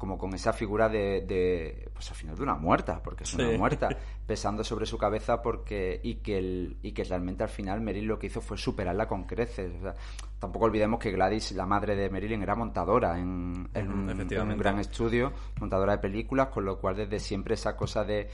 como 0.03 0.17
con 0.17 0.33
esa 0.33 0.51
figura 0.51 0.89
de, 0.89 1.21
de, 1.21 1.87
pues 1.93 2.09
al 2.11 2.17
final 2.17 2.35
de 2.35 2.43
una 2.43 2.55
muerta, 2.55 3.01
porque 3.01 3.23
es 3.23 3.33
una 3.35 3.57
muerta, 3.57 3.87
pesando 4.27 4.61
sobre 4.61 4.85
su 4.85 4.97
cabeza 4.97 5.41
porque 5.41 5.97
y 6.03 6.15
que 6.15 6.37
el, 6.37 6.75
y 6.81 6.91
que 6.91 7.05
realmente 7.05 7.41
al 7.43 7.49
final 7.49 7.79
Meryl 7.79 8.03
lo 8.03 8.19
que 8.19 8.27
hizo 8.27 8.41
fue 8.41 8.57
superarla 8.57 9.07
con 9.07 9.23
creces. 9.23 9.71
O 9.79 9.81
sea, 9.81 9.95
tampoco 10.39 10.65
olvidemos 10.65 10.99
que 10.99 11.09
Gladys, 11.09 11.53
la 11.53 11.65
madre 11.65 11.95
de 11.95 12.09
Marilyn, 12.09 12.43
era 12.43 12.53
montadora 12.53 13.17
en, 13.17 13.29
un, 13.29 13.69
en 13.73 14.09
efectivamente. 14.09 14.55
un 14.55 14.59
gran 14.59 14.79
estudio, 14.79 15.31
montadora 15.61 15.93
de 15.93 15.99
películas, 15.99 16.49
con 16.49 16.65
lo 16.65 16.79
cual 16.79 16.97
desde 16.97 17.21
siempre 17.21 17.53
esa 17.53 17.77
cosa 17.77 18.03
de 18.03 18.27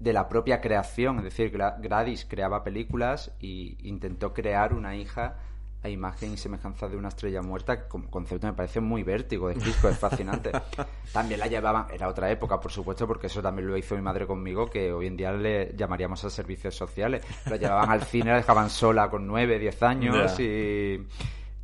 de 0.00 0.12
la 0.12 0.28
propia 0.28 0.60
creación, 0.60 1.18
es 1.18 1.24
decir, 1.24 1.52
Gladys 1.52 2.26
creaba 2.28 2.64
películas 2.64 3.30
y 3.38 3.76
intentó 3.88 4.34
crear 4.34 4.74
una 4.74 4.96
hija 4.96 5.36
a 5.84 5.88
imagen 5.88 6.32
y 6.32 6.36
semejanza 6.36 6.88
de 6.88 6.96
una 6.96 7.08
estrella 7.08 7.42
muerta, 7.42 7.88
como 7.88 8.08
concepto 8.08 8.46
me 8.46 8.52
parece 8.52 8.80
muy 8.80 9.02
vértigo 9.02 9.48
de 9.48 9.54
disco, 9.54 9.88
es 9.88 9.98
fascinante. 9.98 10.52
también 11.12 11.40
la 11.40 11.48
llevaban, 11.48 11.86
era 11.92 12.08
otra 12.08 12.30
época, 12.30 12.60
por 12.60 12.70
supuesto, 12.70 13.06
porque 13.06 13.26
eso 13.26 13.42
también 13.42 13.66
lo 13.68 13.76
hizo 13.76 13.96
mi 13.96 14.02
madre 14.02 14.26
conmigo, 14.26 14.66
que 14.70 14.92
hoy 14.92 15.08
en 15.08 15.16
día 15.16 15.32
le 15.32 15.74
llamaríamos 15.76 16.24
a 16.24 16.30
servicios 16.30 16.76
sociales. 16.76 17.24
La 17.50 17.56
llevaban 17.56 17.90
al 17.90 18.02
cine, 18.02 18.30
la 18.30 18.36
dejaban 18.36 18.70
sola 18.70 19.10
con 19.10 19.26
nueve, 19.26 19.58
diez 19.58 19.82
años 19.82 20.36
Ya. 20.38 20.44
y, 20.44 21.06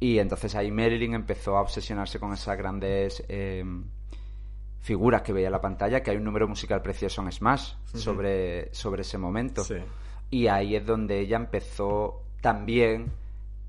y 0.00 0.18
entonces 0.18 0.54
ahí 0.56 0.70
Marilyn 0.72 1.14
empezó 1.14 1.56
a 1.56 1.60
obsesionarse 1.60 2.18
con 2.18 2.32
esas 2.32 2.56
grandes... 2.58 3.22
eh, 3.28 3.64
figuras 4.80 5.20
que 5.22 5.32
veía 5.34 5.48
en 5.48 5.52
la 5.52 5.60
pantalla, 5.60 6.02
que 6.02 6.12
hay 6.12 6.16
un 6.16 6.24
número 6.24 6.48
musical 6.48 6.80
precioso 6.80 7.20
en 7.20 7.30
Smash 7.30 7.72
sobre, 7.92 8.72
sobre 8.72 9.02
ese 9.02 9.18
momento. 9.18 9.62
Sí. 9.62 9.74
Y 10.30 10.46
ahí 10.46 10.76
es 10.76 10.86
donde 10.86 11.20
ella 11.20 11.36
empezó 11.36 12.22
también 12.40 13.10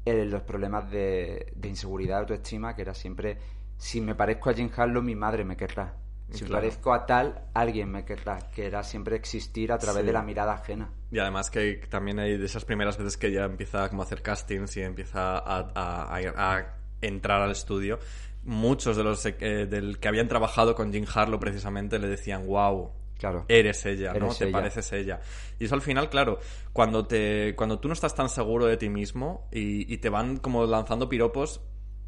eh, 0.09 0.25
los 0.25 0.41
problemas 0.43 0.89
de, 0.91 1.51
de 1.55 1.67
inseguridad, 1.69 2.15
de 2.17 2.21
autoestima, 2.21 2.75
que 2.75 2.81
era 2.83 2.93
siempre, 2.93 3.37
si 3.77 4.01
me 4.01 4.15
parezco 4.15 4.49
a 4.49 4.53
Jim 4.53 4.69
Harlow, 4.75 5.01
mi 5.01 5.15
madre 5.15 5.43
me 5.45 5.55
querrá. 5.57 5.95
Si 6.31 6.43
me 6.43 6.49
Claro. 6.49 6.61
parezco 6.61 6.93
a 6.93 7.05
tal, 7.07 7.45
alguien 7.55 7.89
me 7.91 8.05
querrá. 8.05 8.37
Que 8.53 8.67
era 8.67 8.83
siempre 8.83 9.15
existir 9.15 9.71
a 9.71 9.79
través 9.79 10.01
Sí. 10.01 10.07
de 10.07 10.13
la 10.13 10.21
mirada 10.21 10.53
ajena. 10.53 10.91
Y 11.11 11.17
además 11.17 11.49
que 11.49 11.81
también 11.89 12.19
hay 12.19 12.37
de 12.37 12.45
esas 12.45 12.65
primeras 12.65 12.97
veces 12.97 13.17
que 13.17 13.27
ella 13.27 13.45
empieza 13.45 13.89
como 13.89 14.03
a 14.03 14.05
hacer 14.05 14.21
castings 14.21 14.77
y 14.77 14.81
empieza 14.81 15.39
a, 15.39 15.71
a- 15.73 16.17
a- 16.17 16.55
a 16.57 16.75
entrar 17.01 17.41
al 17.41 17.49
estudio. 17.51 17.97
Muchos 18.43 18.95
de 18.95 19.03
los 19.03 19.25
eh, 19.25 19.65
del 19.65 19.99
que 19.99 20.07
habían 20.07 20.27
trabajado 20.27 20.75
con 20.75 20.91
Jim 20.93 21.05
Harlow 21.13 21.39
precisamente 21.39 21.97
le 21.97 22.07
decían, 22.07 22.45
wow, 22.45 22.91
Claro. 23.19 23.45
eres 23.47 23.85
ella, 23.85 24.13
¿no? 24.13 24.27
Eres 24.27 24.37
Te 24.39 24.45
ella. 24.45 24.53
pareces 24.53 24.91
ella. 24.93 25.19
Y 25.59 25.65
eso 25.65 25.75
al 25.75 25.81
final, 25.81 26.09
claro, 26.09 26.39
cuando 26.73 27.05
te 27.05 27.53
cuando 27.55 27.77
tú 27.79 27.87
no 27.89 27.93
estás 27.93 28.15
tan 28.15 28.29
seguro 28.29 28.65
de 28.65 28.77
ti 28.77 28.89
mismo 28.89 29.47
y, 29.51 29.93
y 29.93 29.97
te 29.97 30.09
van 30.09 30.37
como 30.37 30.65
lanzando 30.65 31.07
piropos, 31.09 31.61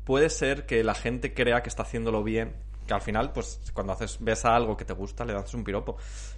puede 0.06 0.30
ser 0.30 0.66
que 0.66 0.84
la 0.84 0.96
gente 0.96 1.34
crea 1.34 1.62
que 1.62 1.70
está 1.70 1.84
haciéndolo 1.84 2.24
bien, 2.24 2.56
que 2.88 2.94
al 2.94 3.02
final, 3.02 3.34
pues 3.34 3.62
cuando 3.74 3.94
haces 3.94 4.18
ves 4.22 4.46
a 4.46 4.56
algo 4.56 4.76
que 4.78 4.86
te 4.86 4.94
gusta, 4.94 5.26
le 5.26 5.34
lanzas 5.34 5.54
un 5.54 5.64
piropo. 5.64 5.98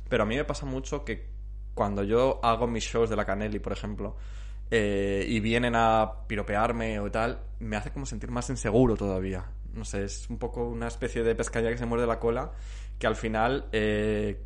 Pero 0.09 0.23
a 0.23 0.25
mí 0.25 0.35
me 0.35 0.43
pasa 0.43 0.65
mucho 0.65 1.05
que 1.05 1.29
cuando 1.73 2.03
yo 2.03 2.39
hago 2.43 2.67
mis 2.67 2.83
shows 2.83 3.09
de 3.09 3.15
la 3.15 3.25
Canelli, 3.25 3.59
por 3.59 3.73
ejemplo, 3.73 4.15
eh, 4.71 5.25
y 5.27 5.39
vienen 5.39 5.75
a 5.75 6.25
piropearme 6.27 6.99
o 6.99 7.11
tal, 7.11 7.39
me 7.59 7.75
hace 7.77 7.91
como 7.91 8.05
sentir 8.05 8.31
más 8.31 8.49
inseguro 8.49 8.95
todavía. 8.95 9.45
No 9.73 9.85
sé, 9.85 10.03
es 10.03 10.29
un 10.29 10.37
poco 10.37 10.67
una 10.67 10.87
especie 10.87 11.23
de 11.23 11.35
pescadilla 11.35 11.71
que 11.71 11.77
se 11.77 11.85
muerde 11.85 12.05
la 12.05 12.19
cola, 12.19 12.51
que 12.99 13.07
al 13.07 13.15
final 13.15 13.67
eh, 13.71 14.39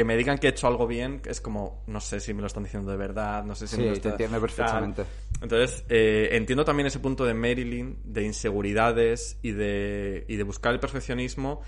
que 0.00 0.04
me 0.06 0.16
digan 0.16 0.38
que 0.38 0.46
he 0.46 0.50
hecho 0.50 0.66
algo 0.66 0.86
bien 0.86 1.20
es 1.26 1.42
como, 1.42 1.82
no 1.86 2.00
sé 2.00 2.20
si 2.20 2.32
me 2.32 2.40
lo 2.40 2.46
están 2.46 2.62
diciendo 2.62 2.90
de 2.90 2.96
verdad, 2.96 3.44
no 3.44 3.54
sé 3.54 3.66
si 3.66 3.76
Sí, 3.76 3.82
me 3.82 3.88
lo 3.88 3.92
te 3.92 3.98
está- 3.98 4.10
entiendo 4.12 4.40
perfectamente. 4.40 5.04
Entonces, 5.42 5.84
eh, 5.90 6.30
entiendo 6.32 6.64
también 6.64 6.86
ese 6.86 7.00
punto 7.00 7.26
de 7.26 7.34
Marilyn, 7.34 7.98
de 8.02 8.22
inseguridades 8.22 9.38
y 9.42 9.50
de, 9.52 10.24
y 10.26 10.36
de 10.36 10.42
buscar 10.42 10.72
el 10.72 10.80
perfeccionismo 10.80 11.60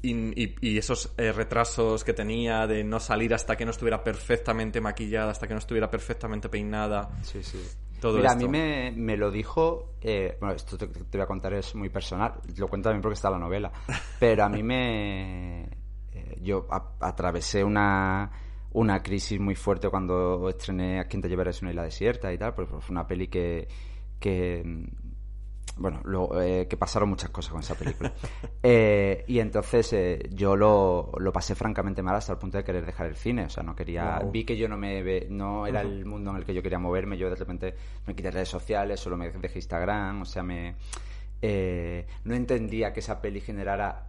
y, 0.00 0.12
y- 0.40 0.54
y 0.60 0.78
esos 0.78 1.12
eh, 1.16 1.32
retrasos 1.32 2.04
que 2.04 2.12
tenía 2.12 2.68
de 2.68 2.84
no 2.84 3.00
salir 3.00 3.34
hasta 3.34 3.56
que 3.56 3.64
no 3.64 3.72
estuviera 3.72 4.04
perfectamente 4.04 4.80
maquillada, 4.80 5.32
hasta 5.32 5.48
que 5.48 5.54
no 5.54 5.58
estuviera 5.58 5.90
perfectamente 5.90 6.48
peinada. 6.48 7.10
Sí, 7.22 7.42
sí. 7.42 7.60
Todo 8.00 8.18
Mira, 8.18 8.28
esto. 8.32 8.44
a 8.46 8.48
mí 8.48 8.58
me, 8.58 8.92
me 8.94 9.16
lo 9.16 9.32
dijo. 9.32 9.94
eh, 10.02 10.36
bueno, 10.38 10.54
esto 10.54 10.78
te, 10.78 10.86
te 10.86 11.18
voy 11.18 11.22
a 11.24 11.26
contar, 11.26 11.52
es 11.54 11.74
muy 11.74 11.88
personal. 11.88 12.34
Lo 12.56 12.68
cuento 12.68 12.90
también 12.90 13.02
porque 13.02 13.14
está 13.14 13.28
la 13.28 13.38
novela. 13.40 13.72
Pero 14.20 14.44
a 14.44 14.48
mí 14.48 14.62
me. 14.62 15.68
Eh, 16.16 16.38
yo 16.42 16.66
a- 16.70 16.92
atravesé 17.00 17.62
una, 17.64 18.30
una 18.72 19.02
crisis 19.02 19.38
muy 19.40 19.54
fuerte 19.54 19.88
cuando 19.88 20.48
estrené 20.48 21.00
A 21.00 21.04
quien 21.08 21.22
te 21.22 21.28
llevarás 21.28 21.62
una 21.62 21.70
isla 21.70 21.82
desierta 21.84 22.32
y 22.32 22.38
tal, 22.38 22.54
porque 22.54 22.74
fue 22.80 22.92
una 22.92 23.06
peli 23.06 23.28
que. 23.28 23.68
que 24.20 24.62
mm, 24.64 24.84
bueno, 25.78 26.00
lo- 26.04 26.40
eh, 26.40 26.66
que 26.68 26.76
pasaron 26.78 27.10
muchas 27.10 27.28
cosas 27.30 27.52
con 27.52 27.60
esa 27.60 27.74
película. 27.74 28.12
Eh, 28.68 29.24
y 29.28 29.38
entonces 29.38 29.92
eh, 29.92 30.28
yo 30.32 30.56
lo, 30.56 31.12
lo 31.18 31.32
pasé 31.32 31.54
francamente 31.54 32.02
mal 32.02 32.16
hasta 32.16 32.32
el 32.32 32.38
punto 32.38 32.56
de 32.58 32.64
querer 32.64 32.84
dejar 32.84 33.06
el 33.06 33.14
cine. 33.14 33.44
O 33.44 33.48
sea, 33.50 33.62
no 33.62 33.76
quería. 33.76 34.18
Wow. 34.22 34.32
Vi 34.32 34.44
que 34.44 34.56
yo 34.56 34.68
no 34.68 34.76
me 34.76 35.26
no 35.28 35.66
era 35.68 35.82
el 35.82 36.04
mundo 36.04 36.30
en 36.32 36.38
el 36.38 36.44
que 36.44 36.52
yo 36.54 36.62
quería 36.62 36.78
moverme. 36.80 37.16
Yo 37.16 37.28
de 37.30 37.36
repente 37.36 37.74
me 38.06 38.16
quité 38.16 38.30
redes 38.32 38.48
sociales, 38.48 38.98
solo 38.98 39.16
me 39.16 39.30
dejé 39.30 39.58
Instagram. 39.58 40.22
O 40.22 40.24
sea, 40.24 40.42
me. 40.42 40.74
no 42.24 42.34
entendía 42.34 42.92
que 42.92 43.00
esa 43.00 43.20
peli 43.20 43.40
generara 43.40 44.06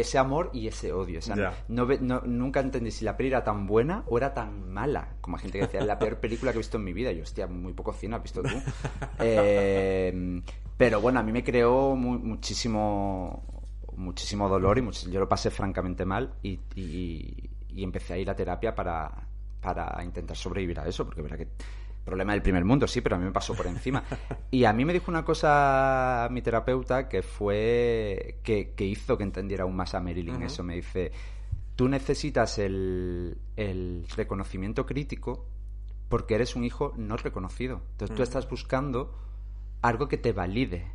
ese 0.00 0.18
amor 0.18 0.50
y 0.52 0.66
ese 0.68 0.92
odio. 0.92 1.18
O 1.18 1.22
sea, 1.22 1.34
no, 1.68 1.86
no- 2.00 2.22
nunca 2.26 2.60
entendí 2.60 2.90
si 2.90 3.04
la 3.04 3.16
peli 3.16 3.28
era 3.30 3.44
tan 3.44 3.66
buena 3.66 4.04
o 4.06 4.16
era 4.18 4.32
tan 4.34 4.70
mala. 4.72 5.16
Como 5.20 5.36
hay 5.36 5.42
gente 5.42 5.58
que 5.58 5.64
decía, 5.66 5.80
es 5.80 5.86
la 5.86 5.98
peor 5.98 6.16
película 6.18 6.52
que 6.52 6.58
he 6.58 6.60
visto 6.60 6.76
en 6.78 6.84
mi 6.84 6.92
vida. 6.92 7.12
Yo, 7.12 7.22
hostia, 7.22 7.46
muy 7.46 7.72
poco 7.72 7.92
cine 7.92 8.16
has 8.16 8.22
visto 8.22 8.42
tú. 8.42 8.48
Eh, 9.20 10.42
pero 10.76 11.00
bueno, 11.00 11.20
a 11.20 11.22
mí 11.22 11.32
me 11.32 11.42
creó 11.42 11.94
mu- 11.96 12.18
muchísimo 12.18 13.42
muchísimo 13.96 14.48
dolor 14.48 14.78
y 14.78 15.10
yo 15.10 15.18
lo 15.18 15.28
pasé 15.28 15.50
francamente 15.50 16.04
mal 16.04 16.32
y, 16.42 16.60
y- 16.76 17.50
y 17.70 17.82
empecé 17.82 18.14
a 18.14 18.18
ir 18.18 18.30
a 18.30 18.36
terapia 18.36 18.72
para, 18.74 19.10
para 19.60 20.02
intentar 20.04 20.36
sobrevivir 20.36 20.78
a 20.78 20.86
eso, 20.86 21.04
porque 21.04 21.20
verá 21.20 21.36
que 21.36 21.48
problema 22.08 22.32
del 22.32 22.42
primer 22.42 22.64
mundo, 22.64 22.86
sí, 22.88 23.00
pero 23.00 23.16
a 23.16 23.18
mí 23.18 23.24
me 23.26 23.32
pasó 23.32 23.54
por 23.54 23.66
encima. 23.66 24.02
Y 24.50 24.64
a 24.64 24.72
mí 24.72 24.84
me 24.84 24.92
dijo 24.94 25.10
una 25.10 25.24
cosa 25.24 26.26
mi 26.30 26.40
terapeuta 26.42 27.08
que 27.08 27.22
fue 27.22 28.38
que, 28.42 28.72
que 28.74 28.84
hizo 28.84 29.16
que 29.18 29.24
entendiera 29.24 29.64
aún 29.64 29.76
más 29.76 29.94
a 29.94 30.00
Marilyn 30.00 30.42
eso. 30.42 30.62
Me 30.64 30.74
dice, 30.76 31.12
tú 31.76 31.88
necesitas 31.88 32.58
el, 32.58 33.36
el 33.56 34.06
reconocimiento 34.16 34.86
crítico 34.86 35.46
porque 36.08 36.34
eres 36.36 36.56
un 36.56 36.64
hijo 36.64 36.94
no 36.96 37.16
reconocido. 37.18 37.82
Entonces 37.92 38.16
tú 38.16 38.22
estás 38.22 38.48
buscando 38.48 39.14
algo 39.82 40.08
que 40.08 40.16
te 40.16 40.32
valide. 40.32 40.86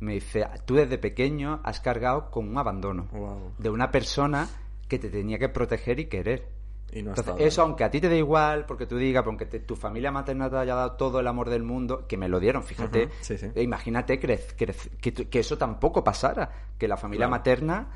Me 0.00 0.14
dice, 0.14 0.46
tú 0.66 0.74
desde 0.74 0.98
pequeño 0.98 1.60
has 1.64 1.80
cargado 1.80 2.30
con 2.30 2.48
un 2.48 2.58
abandono 2.58 3.06
Wow. 3.12 3.52
de 3.58 3.70
una 3.70 3.90
persona 3.92 4.48
que 4.88 4.98
te 4.98 5.08
tenía 5.08 5.38
que 5.38 5.48
proteger 5.48 6.00
y 6.00 6.06
querer. 6.06 6.48
Y 6.92 7.02
no 7.02 7.10
ha 7.12 7.14
Entonces, 7.14 7.46
eso, 7.46 7.62
aunque 7.62 7.84
a 7.84 7.90
ti 7.90 8.00
te 8.00 8.08
dé 8.08 8.18
igual, 8.18 8.64
porque 8.64 8.86
tú 8.86 8.96
digas, 8.96 9.24
porque 9.24 9.44
te- 9.46 9.60
tu 9.60 9.76
familia 9.76 10.10
materna 10.12 10.48
te 10.48 10.56
haya 10.56 10.74
dado 10.74 10.92
todo 10.92 11.20
el 11.20 11.26
amor 11.26 11.50
del 11.50 11.62
mundo, 11.62 12.06
que 12.06 12.16
me 12.16 12.28
lo 12.28 12.38
dieron, 12.40 12.62
fíjate. 12.62 13.08
Sí, 13.20 13.36
sí. 13.36 13.50
E 13.54 13.62
imagínate 13.62 14.20
crec- 14.20 14.56
crec- 14.56 15.28
que, 15.28 15.38
eso 15.40 15.58
tampoco 15.58 16.02
pasara, 16.04 16.50
que 16.78 16.86
la 16.88 16.96
familia 16.96 17.26
Claro. 17.26 17.38
materna 17.38 17.88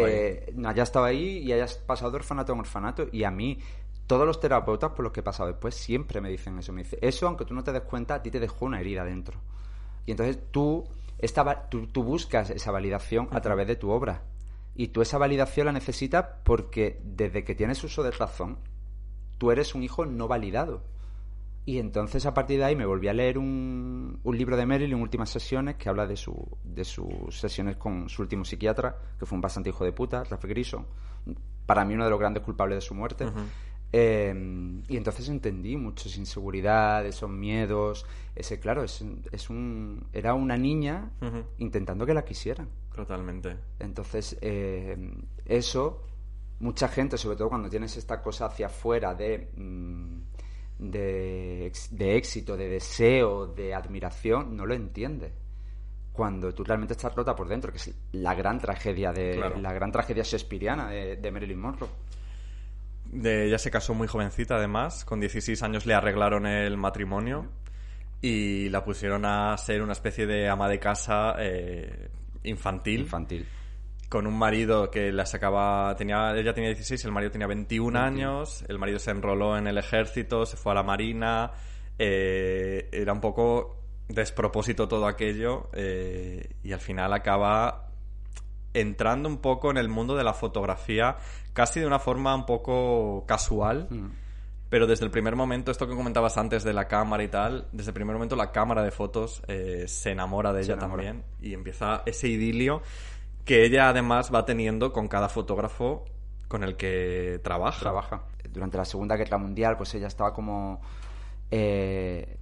Pues 0.00 0.66
haya 0.66 0.82
estado 0.82 1.06
ahí 1.06 1.38
y 1.38 1.52
hayas 1.52 1.74
pasado 1.78 2.10
de 2.10 2.16
orfanato 2.16 2.52
en 2.52 2.58
orfanato. 2.60 3.06
Y 3.12 3.24
a 3.24 3.30
mí, 3.30 3.58
todos 4.06 4.26
los 4.26 4.40
terapeutas 4.40 4.90
por 4.90 5.04
los 5.04 5.12
que 5.12 5.20
he 5.20 5.22
pasado 5.22 5.48
después 5.48 5.74
siempre 5.74 6.20
me 6.20 6.28
dicen 6.28 6.58
eso. 6.58 6.72
Me 6.72 6.82
dice, 6.82 6.98
eso, 7.00 7.26
aunque 7.28 7.44
tú 7.44 7.54
no 7.54 7.64
te 7.64 7.72
des 7.72 7.82
cuenta, 7.82 8.14
a 8.16 8.22
ti 8.22 8.30
te 8.30 8.40
dejó 8.40 8.66
una 8.66 8.80
herida 8.80 9.04
dentro. 9.04 9.38
Y 10.06 10.10
entonces 10.10 10.38
tú, 10.50 10.84
esta, 11.18 11.68
tú 11.68 12.02
buscas 12.02 12.50
esa 12.50 12.70
validación 12.72 13.28
a 13.30 13.40
través 13.40 13.68
de 13.68 13.76
tu 13.76 13.90
obra. 13.90 14.22
Y 14.74 14.88
tú 14.88 15.02
esa 15.02 15.18
validación 15.18 15.66
la 15.66 15.72
necesitas 15.72 16.24
porque 16.44 17.00
desde 17.04 17.44
que 17.44 17.54
tienes 17.54 17.82
uso 17.84 18.02
de 18.02 18.10
razón, 18.10 18.58
tú 19.38 19.50
eres 19.50 19.74
un 19.74 19.82
hijo 19.82 20.06
no 20.06 20.28
validado. 20.28 20.84
Y 21.64 21.78
entonces 21.78 22.26
a 22.26 22.34
partir 22.34 22.58
de 22.58 22.64
ahí 22.64 22.74
me 22.74 22.86
volví 22.86 23.08
a 23.08 23.12
leer 23.12 23.38
un, 23.38 24.18
un 24.22 24.36
libro 24.36 24.56
de 24.56 24.66
Marilyn, 24.66 25.00
Últimas 25.00 25.30
Sesiones, 25.30 25.76
que 25.76 25.88
habla 25.88 26.06
de, 26.06 26.16
su, 26.16 26.34
de 26.64 26.84
sus 26.84 27.38
sesiones 27.38 27.76
con 27.76 28.08
su 28.08 28.22
último 28.22 28.44
psiquiatra, 28.44 28.96
que 29.18 29.26
fue 29.26 29.36
un 29.36 29.42
bastante 29.42 29.68
hijo 29.68 29.84
de 29.84 29.92
puta, 29.92 30.24
Ralph 30.24 30.44
Grison. 30.44 30.86
Para 31.66 31.84
mí 31.84 31.94
uno 31.94 32.04
de 32.04 32.10
los 32.10 32.18
grandes 32.18 32.42
culpables 32.42 32.78
de 32.78 32.80
su 32.80 32.94
muerte. 32.94 33.26
Eh, 33.92 34.34
y 34.88 34.96
entonces 34.96 35.28
entendí 35.28 35.76
muchas 35.76 36.16
inseguridades, 36.16 37.16
esos 37.16 37.30
miedos. 37.30 38.06
Ese, 38.34 38.58
claro, 38.58 38.82
es, 38.84 39.04
es 39.30 39.50
un, 39.50 40.06
era 40.12 40.32
una 40.34 40.56
niña 40.56 41.10
intentando 41.58 42.06
que 42.06 42.14
la 42.14 42.24
quisieran. 42.24 42.68
Totalmente. 42.94 43.56
Entonces, 43.78 44.38
eh, 44.40 44.96
eso, 45.44 46.04
mucha 46.60 46.88
gente, 46.88 47.18
sobre 47.18 47.36
todo 47.36 47.48
cuando 47.50 47.68
tienes 47.68 47.96
esta 47.96 48.22
cosa 48.22 48.46
hacia 48.46 48.66
afuera 48.66 49.14
de, 49.14 49.50
mm, 49.56 50.18
de, 50.78 51.70
éxito, 52.16 52.56
de 52.56 52.68
deseo, 52.68 53.46
de 53.46 53.74
admiración, 53.74 54.56
no 54.56 54.66
lo 54.66 54.74
entiende. 54.74 55.32
Cuando 56.12 56.52
tú 56.52 56.64
realmente 56.64 56.92
estás 56.92 57.14
rota 57.14 57.34
por 57.34 57.48
dentro, 57.48 57.70
que 57.72 57.78
es 57.78 57.94
la 58.12 58.34
gran 58.34 58.58
tragedia 58.58 59.12
de 59.12 59.36
Claro. 59.36 59.58
la 59.60 59.72
gran 59.72 59.90
tragedia 59.92 60.22
shakespeariana 60.22 60.88
de, 60.90 61.16
de 61.16 61.30
Marilyn 61.30 61.58
Monroe. 61.60 61.88
De, 63.12 63.46
ella 63.46 63.58
se 63.58 63.70
casó 63.70 63.94
muy 63.94 64.08
jovencita, 64.08 64.56
además. 64.56 65.04
Con 65.04 65.20
16 65.20 65.62
años 65.62 65.86
le 65.86 65.94
arreglaron 65.94 66.46
el 66.46 66.76
matrimonio 66.78 67.46
y 68.22 68.68
la 68.70 68.84
pusieron 68.84 69.24
a 69.26 69.56
ser 69.58 69.82
una 69.82 69.92
especie 69.92 70.26
de 70.26 70.48
ama 70.48 70.68
de 70.68 70.78
casa 70.78 71.34
eh, 71.38 72.08
infantil. 72.44 73.00
Infantil. 73.02 73.46
Con 74.08 74.26
un 74.26 74.38
marido 74.38 74.90
que 74.90 75.12
la 75.12 75.26
sacaba. 75.26 75.94
Tenía, 75.96 76.34
ella 76.34 76.54
tenía 76.54 76.70
16, 76.70 77.04
el 77.04 77.12
marido 77.12 77.30
tenía 77.30 77.46
21 77.46 77.98
años. 77.98 78.64
El 78.66 78.78
marido 78.78 78.98
se 78.98 79.10
enroló 79.10 79.58
en 79.58 79.66
el 79.66 79.76
ejército, 79.76 80.46
se 80.46 80.56
fue 80.56 80.72
a 80.72 80.76
la 80.76 80.82
marina. 80.82 81.52
eh, 81.98 82.88
era 82.92 83.12
un 83.12 83.20
poco 83.20 83.76
despropósito 84.08 84.88
todo 84.88 85.06
aquello. 85.06 85.68
eh, 85.74 86.48
y 86.62 86.72
al 86.72 86.80
final 86.80 87.12
acaba 87.12 87.91
entrando 88.74 89.28
un 89.28 89.38
poco 89.38 89.70
en 89.70 89.76
el 89.76 89.88
mundo 89.88 90.16
de 90.16 90.24
la 90.24 90.34
fotografía, 90.34 91.16
casi 91.52 91.80
de 91.80 91.86
una 91.86 91.98
forma 91.98 92.34
un 92.34 92.46
poco 92.46 93.24
casual, 93.26 93.88
Mm. 93.90 94.22
Pero 94.72 94.86
desde 94.86 95.04
el 95.04 95.10
primer 95.10 95.36
momento, 95.36 95.70
esto 95.70 95.86
que 95.86 95.94
comentabas 95.94 96.38
antes 96.38 96.64
de 96.64 96.72
la 96.72 96.88
cámara 96.88 97.22
y 97.22 97.28
tal, 97.28 97.68
desde 97.72 97.90
el 97.90 97.94
primer 97.94 98.14
momento 98.14 98.36
la 98.36 98.52
cámara 98.52 98.82
de 98.82 98.90
fotos 98.90 99.42
eh, 99.46 99.84
se 99.86 100.12
enamora 100.12 100.50
de 100.54 100.62
ella 100.62 100.72
enamora. 100.72 101.02
también 101.02 101.24
y 101.42 101.52
empieza 101.52 102.02
ese 102.06 102.28
idilio 102.28 102.80
que 103.44 103.66
ella 103.66 103.90
además 103.90 104.32
va 104.34 104.46
teniendo 104.46 104.90
con 104.90 105.08
cada 105.08 105.28
fotógrafo 105.28 106.06
con 106.48 106.64
el 106.64 106.76
que 106.76 107.38
trabaja. 107.44 107.80
trabaja. 107.80 108.22
Durante 108.48 108.78
la 108.78 108.86
Segunda 108.86 109.14
Guerra 109.16 109.36
Mundial, 109.36 109.76
pues 109.76 109.94
ella 109.94 110.06
estaba 110.06 110.32
como 110.32 110.80
eh, 111.50 112.38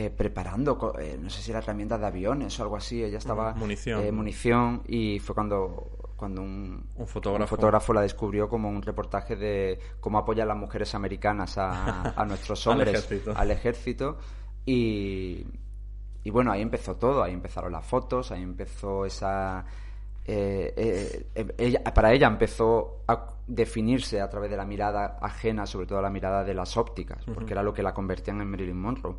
eh, 0.00 0.10
preparando, 0.10 0.94
eh, 0.98 1.18
no 1.20 1.28
sé 1.28 1.42
si 1.42 1.50
era 1.50 1.58
herramientas 1.60 1.98
de 2.00 2.06
aviones 2.06 2.58
o 2.58 2.62
algo 2.62 2.76
así. 2.76 3.02
Ella 3.02 3.18
estaba 3.18 3.54
Mm, 3.54 3.58
munición. 3.58 4.04
eh, 4.04 4.12
munición 4.12 4.82
y 4.86 5.18
fue 5.18 5.34
cuando 5.34 5.90
cuando 6.16 6.42
un, 6.42 6.84
Un 6.96 7.06
fotógrafo. 7.06 7.54
fotógrafo 7.56 7.92
la 7.92 8.00
descubrió 8.02 8.48
como 8.48 8.68
un 8.68 8.82
reportaje 8.82 9.36
de 9.36 9.78
cómo 10.00 10.18
apoyan 10.18 10.48
las 10.48 10.56
mujeres 10.56 10.92
americanas 10.94 11.56
a, 11.58 12.10
a 12.20 12.24
nuestros 12.26 12.66
Al 12.66 12.72
hombres 12.72 12.88
ejército. 13.04 13.32
al 13.36 13.50
ejército 13.52 14.18
y, 14.66 15.46
y 16.24 16.30
bueno, 16.30 16.50
ahí 16.52 16.60
empezó 16.62 16.96
todo, 16.96 17.22
ahí 17.22 17.32
empezaron 17.32 17.70
las 17.72 17.86
fotos, 17.86 18.32
ahí 18.32 18.42
empezó 18.42 19.04
esa... 19.06 19.64
eh, 20.26 20.74
eh, 20.76 21.26
eh, 21.36 21.54
ella- 21.58 21.84
para 21.94 22.12
ella 22.12 22.26
empezó 22.26 23.02
a 23.08 23.34
definirse 23.46 24.20
a 24.20 24.28
través 24.28 24.50
de 24.50 24.56
la 24.56 24.64
mirada 24.66 25.18
ajena, 25.22 25.66
sobre 25.66 25.86
todo 25.86 26.02
la 26.02 26.10
mirada 26.10 26.42
de 26.44 26.52
las 26.54 26.76
ópticas, 26.76 27.24
porque 27.32 27.52
era 27.54 27.62
lo 27.62 27.72
que 27.72 27.82
la 27.82 27.94
convertían 27.94 28.40
en 28.40 28.50
Marilyn 28.50 28.76
Monroe. 28.80 29.14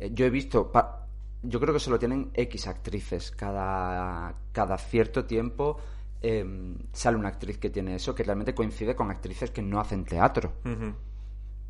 Eh, 0.00 0.10
yo 0.12 0.26
he 0.26 0.30
visto, 0.30 0.72
pa- 0.72 1.06
yo 1.42 1.60
creo 1.60 1.72
que 1.72 1.80
solo 1.80 1.98
tienen 1.98 2.30
X 2.34 2.66
actrices, 2.66 3.30
cada, 3.30 4.34
cada 4.52 4.76
cierto 4.78 5.24
tiempo 5.24 5.78
eh, 6.22 6.44
sale 6.92 7.16
una 7.16 7.28
actriz 7.28 7.56
que 7.58 7.70
tiene 7.70 7.94
eso, 7.94 8.14
que 8.14 8.22
realmente 8.24 8.54
coincide 8.54 8.94
con 8.96 9.10
actrices 9.10 9.50
que 9.50 9.62
no 9.62 9.80
hacen 9.80 10.04
teatro 10.04 10.52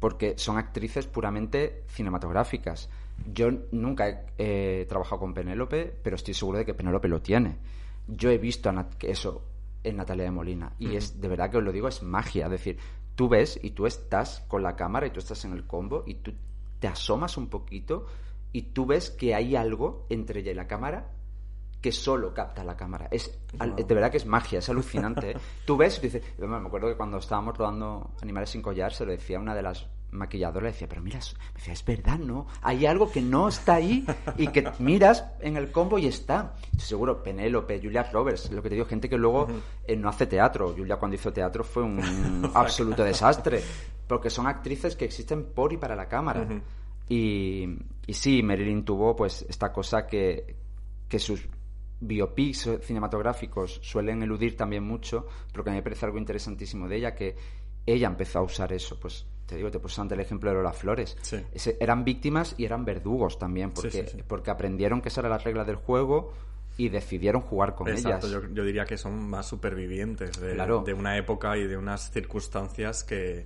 porque 0.01 0.35
son 0.39 0.57
actrices 0.59 1.07
puramente 1.07 1.85
cinematográficas. 1.89 2.89
Yo 3.33 3.51
nunca 3.73 4.09
he 4.09 4.25
eh, 4.39 4.87
trabajado 4.89 5.21
con 5.21 5.35
Penélope, 5.35 5.95
pero 6.03 6.17
estoy 6.17 6.33
seguro 6.35 6.59
de 6.59 6.65
que 6.65 6.73
Penélope 6.75 7.07
lo 7.09 7.21
tiene. 7.21 7.59
Yo 8.09 8.31
he 8.31 8.39
visto 8.39 8.71
a 8.71 8.89
eso 9.01 9.45
en 9.85 9.97
Natalia 9.97 10.25
de 10.25 10.31
Molina 10.31 10.73
y 10.79 10.97
es 10.97 11.21
de 11.21 11.29
verdad 11.29 11.51
que 11.51 11.59
os 11.59 11.63
lo 11.65 11.71
digo, 11.71 11.87
es 11.87 12.03
magia. 12.03 12.47
Es 12.47 12.51
decir, 12.51 12.79
tú 13.15 13.29
ves 13.29 13.61
y 13.63 13.71
tú 13.73 13.87
estás 13.87 14.41
con 14.49 14.63
la 14.63 14.75
cámara 14.75 15.07
y 15.07 15.11
tú 15.11 15.19
estás 15.21 15.45
en 15.45 15.53
el 15.53 15.67
combo 15.67 16.03
y 16.07 16.15
tú 16.15 16.33
te 16.81 16.89
asomas 16.89 17.37
un 17.37 17.49
poquito 17.49 18.07
y 18.53 18.63
tú 18.73 18.85
ves 18.87 19.11
que 19.11 19.35
hay 19.35 19.55
algo 19.55 20.07
entre 20.11 20.41
ella 20.41 20.51
y 20.51 20.55
la 20.55 20.67
cámara 20.67 21.13
que 21.81 21.93
solo 21.93 22.35
capta 22.35 22.63
la 22.65 22.77
cámara. 22.77 23.09
Es 23.11 23.39
al- 23.59 23.75
de 23.77 23.95
verdad 23.95 24.11
que 24.11 24.19
es 24.19 24.27
magia, 24.27 24.59
es 24.59 24.69
alucinante. 24.69 25.31
¿eh? 25.31 25.37
Tú 25.65 25.77
ves 25.79 25.99
y 25.99 26.03
dices, 26.03 26.23
me 26.39 26.57
acuerdo 26.57 26.89
que 26.89 26.97
cuando 26.97 27.17
estábamos 27.19 27.57
rodando 27.57 28.11
Animales 28.21 28.51
sin 28.51 28.61
collar 28.61 28.93
se 28.93 29.07
lo 29.07 29.13
decía 29.13 29.39
una 29.39 29.55
de 29.55 29.63
las 29.63 29.87
maquilladoras, 30.13 30.63
le 30.63 30.73
decía, 30.73 30.89
pero 30.89 31.03
mira, 31.03 31.19
me 31.19 31.55
decía, 31.55 31.73
es 31.73 31.85
verdad, 31.85 32.19
¿no? 32.19 32.47
Hay 32.63 32.87
algo 32.87 33.11
que 33.11 33.21
no 33.21 33.49
está 33.49 33.75
ahí 33.75 34.05
y 34.37 34.49
que 34.49 34.71
miras 34.79 35.25
en 35.41 35.57
el 35.57 35.71
combo 35.71 35.99
y 35.99 36.07
está. 36.07 36.55
Estoy 36.65 36.81
seguro, 36.81 37.23
Penélope, 37.23 37.81
Julia 37.83 38.05
Roberts, 38.05 38.51
lo 38.51 38.63
que 38.63 38.69
te 38.69 38.75
digo, 38.75 38.87
gente 38.87 39.09
que 39.09 39.17
luego 39.17 39.49
eh, 39.85 39.97
no 39.97 40.09
hace 40.09 40.27
teatro. 40.27 40.75
Julia 40.77 40.97
cuando 40.97 41.17
hizo 41.17 41.33
teatro 41.33 41.65
fue 41.65 41.83
un 41.83 42.51
absoluto 42.55 43.05
desastre, 43.05 43.63
porque 44.07 44.31
son 44.31 44.47
actrices 44.47 44.97
que 44.97 45.05
existen 45.05 45.45
por 45.55 45.73
y 45.73 45.77
para 45.77 45.95
la 45.95 46.09
cámara. 46.09 46.47
Y, 47.09 47.67
y 48.07 48.15
sí, 48.15 48.43
Marilyn 48.43 48.85
tuvo 48.85 49.17
pues 49.17 49.45
esta 49.49 49.73
cosa 49.73 50.07
que, 50.07 50.57
que 51.09 51.19
sus 51.19 51.49
biopics 52.01 52.69
cinematográficos 52.83 53.81
suelen 53.83 54.23
eludir 54.23 54.57
también 54.57 54.85
mucho, 54.85 55.27
pero 55.53 55.63
que 55.63 55.71
a 55.71 55.73
mí 55.73 55.79
me 55.79 55.83
parece 55.83 56.07
algo 56.07 56.19
interesantísimo 56.19 56.89
de 56.89 56.97
ella, 56.97 57.15
que 57.15 57.37
ella 57.87 58.09
empezó 58.09 58.39
a 58.39 58.43
usar 58.43 58.73
eso. 58.73 58.99
Pues 58.99 59.27
te 59.51 59.57
digo, 59.57 59.71
te 59.71 59.79
puse 59.81 60.01
ante 60.01 60.15
el 60.15 60.21
ejemplo 60.21 60.49
de 60.51 60.57
Lola 60.57 60.73
Flores. 60.73 61.17
Sí. 61.21 61.45
Ese- 61.53 61.77
eran 61.81 62.05
víctimas 62.05 62.55
y 62.57 62.65
eran 62.65 62.85
verdugos 62.85 63.39
también, 63.39 63.73
porque, 63.73 63.91
Sí, 63.91 64.03
sí, 64.07 64.17
sí. 64.19 64.23
porque 64.27 64.51
aprendieron 64.51 65.03
que 65.03 65.09
esa 65.09 65.21
era 65.21 65.29
la 65.29 65.39
regla 65.39 65.65
del 65.65 65.77
juego 65.77 66.33
y 66.77 66.89
decidieron 66.89 67.43
jugar 67.43 67.75
con 67.75 67.89
Exacto, 67.89 68.29
ellas. 68.29 68.43
yo, 68.45 68.49
yo 68.55 68.65
diría 68.65 68.85
que 68.85 68.97
son 68.97 69.29
más 69.29 69.47
supervivientes 69.47 70.41
de, 70.41 70.55
Claro. 70.55 70.83
de 70.87 70.95
una 70.95 71.17
época 71.19 71.57
y 71.59 71.67
de 71.67 71.77
unas 71.77 72.11
circunstancias 72.11 73.05
que, 73.05 73.45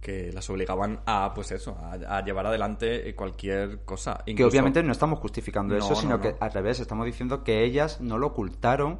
que 0.00 0.32
las 0.32 0.48
obligaban 0.50 1.00
a, 1.06 1.32
pues 1.34 1.52
eso, 1.52 1.76
a, 1.80 1.92
a 2.16 2.24
llevar 2.24 2.46
adelante 2.46 3.14
cualquier 3.14 3.84
cosa. 3.84 4.22
Que 4.26 4.44
obviamente 4.44 4.82
no 4.82 4.92
estamos 4.92 5.18
justificando 5.20 5.74
No, 5.74 5.78
eso, 5.84 5.90
no, 5.90 5.96
sino 6.00 6.16
no. 6.16 6.20
que 6.20 6.34
al 6.40 6.52
revés, 6.52 6.80
estamos 6.80 7.06
diciendo 7.06 7.44
que 7.44 7.64
ellas 7.64 8.00
no 8.00 8.18
lo 8.18 8.28
ocultaron 8.28 8.98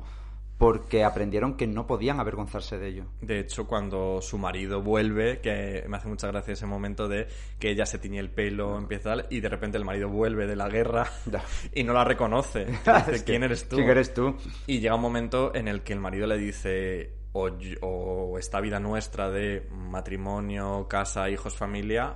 porque 0.59 1.05
aprendieron 1.05 1.57
que 1.57 1.67
no 1.67 1.87
podían 1.87 2.21
avergonzarse 2.21 2.79
de 2.79 2.89
ello. 2.89 3.05
De 3.21 3.41
hecho, 3.41 3.67
cuando 3.67 4.21
su 4.23 4.39
marido 4.39 4.83
vuelve, 4.83 5.41
que 5.41 5.85
me 5.89 5.97
hace 5.97 6.09
mucha 6.09 6.29
gracia 6.29 6.53
ese 6.53 6.67
momento 6.67 7.09
de 7.09 7.27
que 7.59 7.71
ella 7.71 7.87
se 7.87 7.99
tiñe 7.99 8.21
el 8.21 8.31
pelo, 8.31 8.79
empieza 8.79 9.15
y 9.31 9.41
de 9.41 9.49
repente 9.49 9.79
el 9.79 9.85
marido 9.85 10.09
vuelve 10.09 10.47
de 10.47 10.57
la 10.57 10.69
guerra 10.69 11.11
y 11.75 11.83
no 11.83 11.93
la 11.93 12.05
reconoce. 12.05 12.67
Dice, 13.07 13.25
¿quién 13.25 13.43
eres 13.43 13.69
tú? 13.69 13.77
¿Quién 13.77 13.91
eres 13.91 14.15
tú? 14.15 14.37
Y 14.67 14.81
llega 14.81 14.95
un 14.95 15.03
momento 15.03 15.55
en 15.55 15.69
el 15.69 15.83
que 15.83 15.93
el 15.93 16.01
marido 16.01 16.27
le 16.27 16.39
dice 16.39 17.13
o 17.33 18.39
esta 18.39 18.61
vida 18.61 18.79
nuestra 18.79 19.29
de 19.29 19.67
matrimonio, 19.73 20.87
casa, 20.89 21.29
hijos, 21.29 21.57
familia 21.57 22.15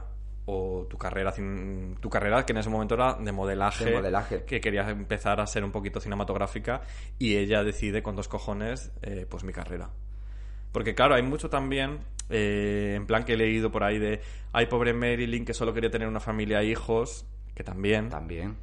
o 0.50 0.86
tu 0.88 0.96
carrera 0.96 1.32
tu 2.00 2.08
carrera 2.08 2.46
que 2.46 2.52
en 2.52 2.58
ese 2.58 2.70
momento 2.70 2.94
era 2.94 3.14
de 3.14 3.32
modelaje, 3.32 3.84
De 3.84 3.92
modelaje. 3.96 4.44
que 4.44 4.60
quería 4.60 4.88
empezar 4.88 5.40
a 5.40 5.46
ser 5.46 5.62
un 5.62 5.70
poquito 5.72 6.00
cinematográfica 6.00 6.80
y 7.18 7.36
ella 7.36 7.62
decide 7.62 8.02
con 8.02 8.16
dos 8.16 8.28
cojones 8.28 8.90
eh, 9.02 9.26
pues 9.28 9.44
mi 9.44 9.52
carrera 9.52 9.90
porque 10.72 10.94
claro, 10.94 11.14
hay 11.14 11.22
mucho 11.22 11.48
también, 11.48 11.98
eh, 12.30 12.94
en 12.96 13.06
plan 13.06 13.24
que 13.24 13.32
he 13.32 13.36
leído 13.36 13.70
por 13.70 13.84
ahí 13.84 13.98
de, 13.98 14.20
ay, 14.52 14.66
pobre 14.66 14.92
Marilyn 14.92 15.44
que 15.44 15.54
solo 15.54 15.72
quería 15.72 15.90
tener 15.90 16.06
una 16.08 16.20
familia 16.20 16.60
e 16.60 16.66
hijos, 16.66 17.26
que 17.54 17.64
también, 17.64 18.10
También. 18.10 18.56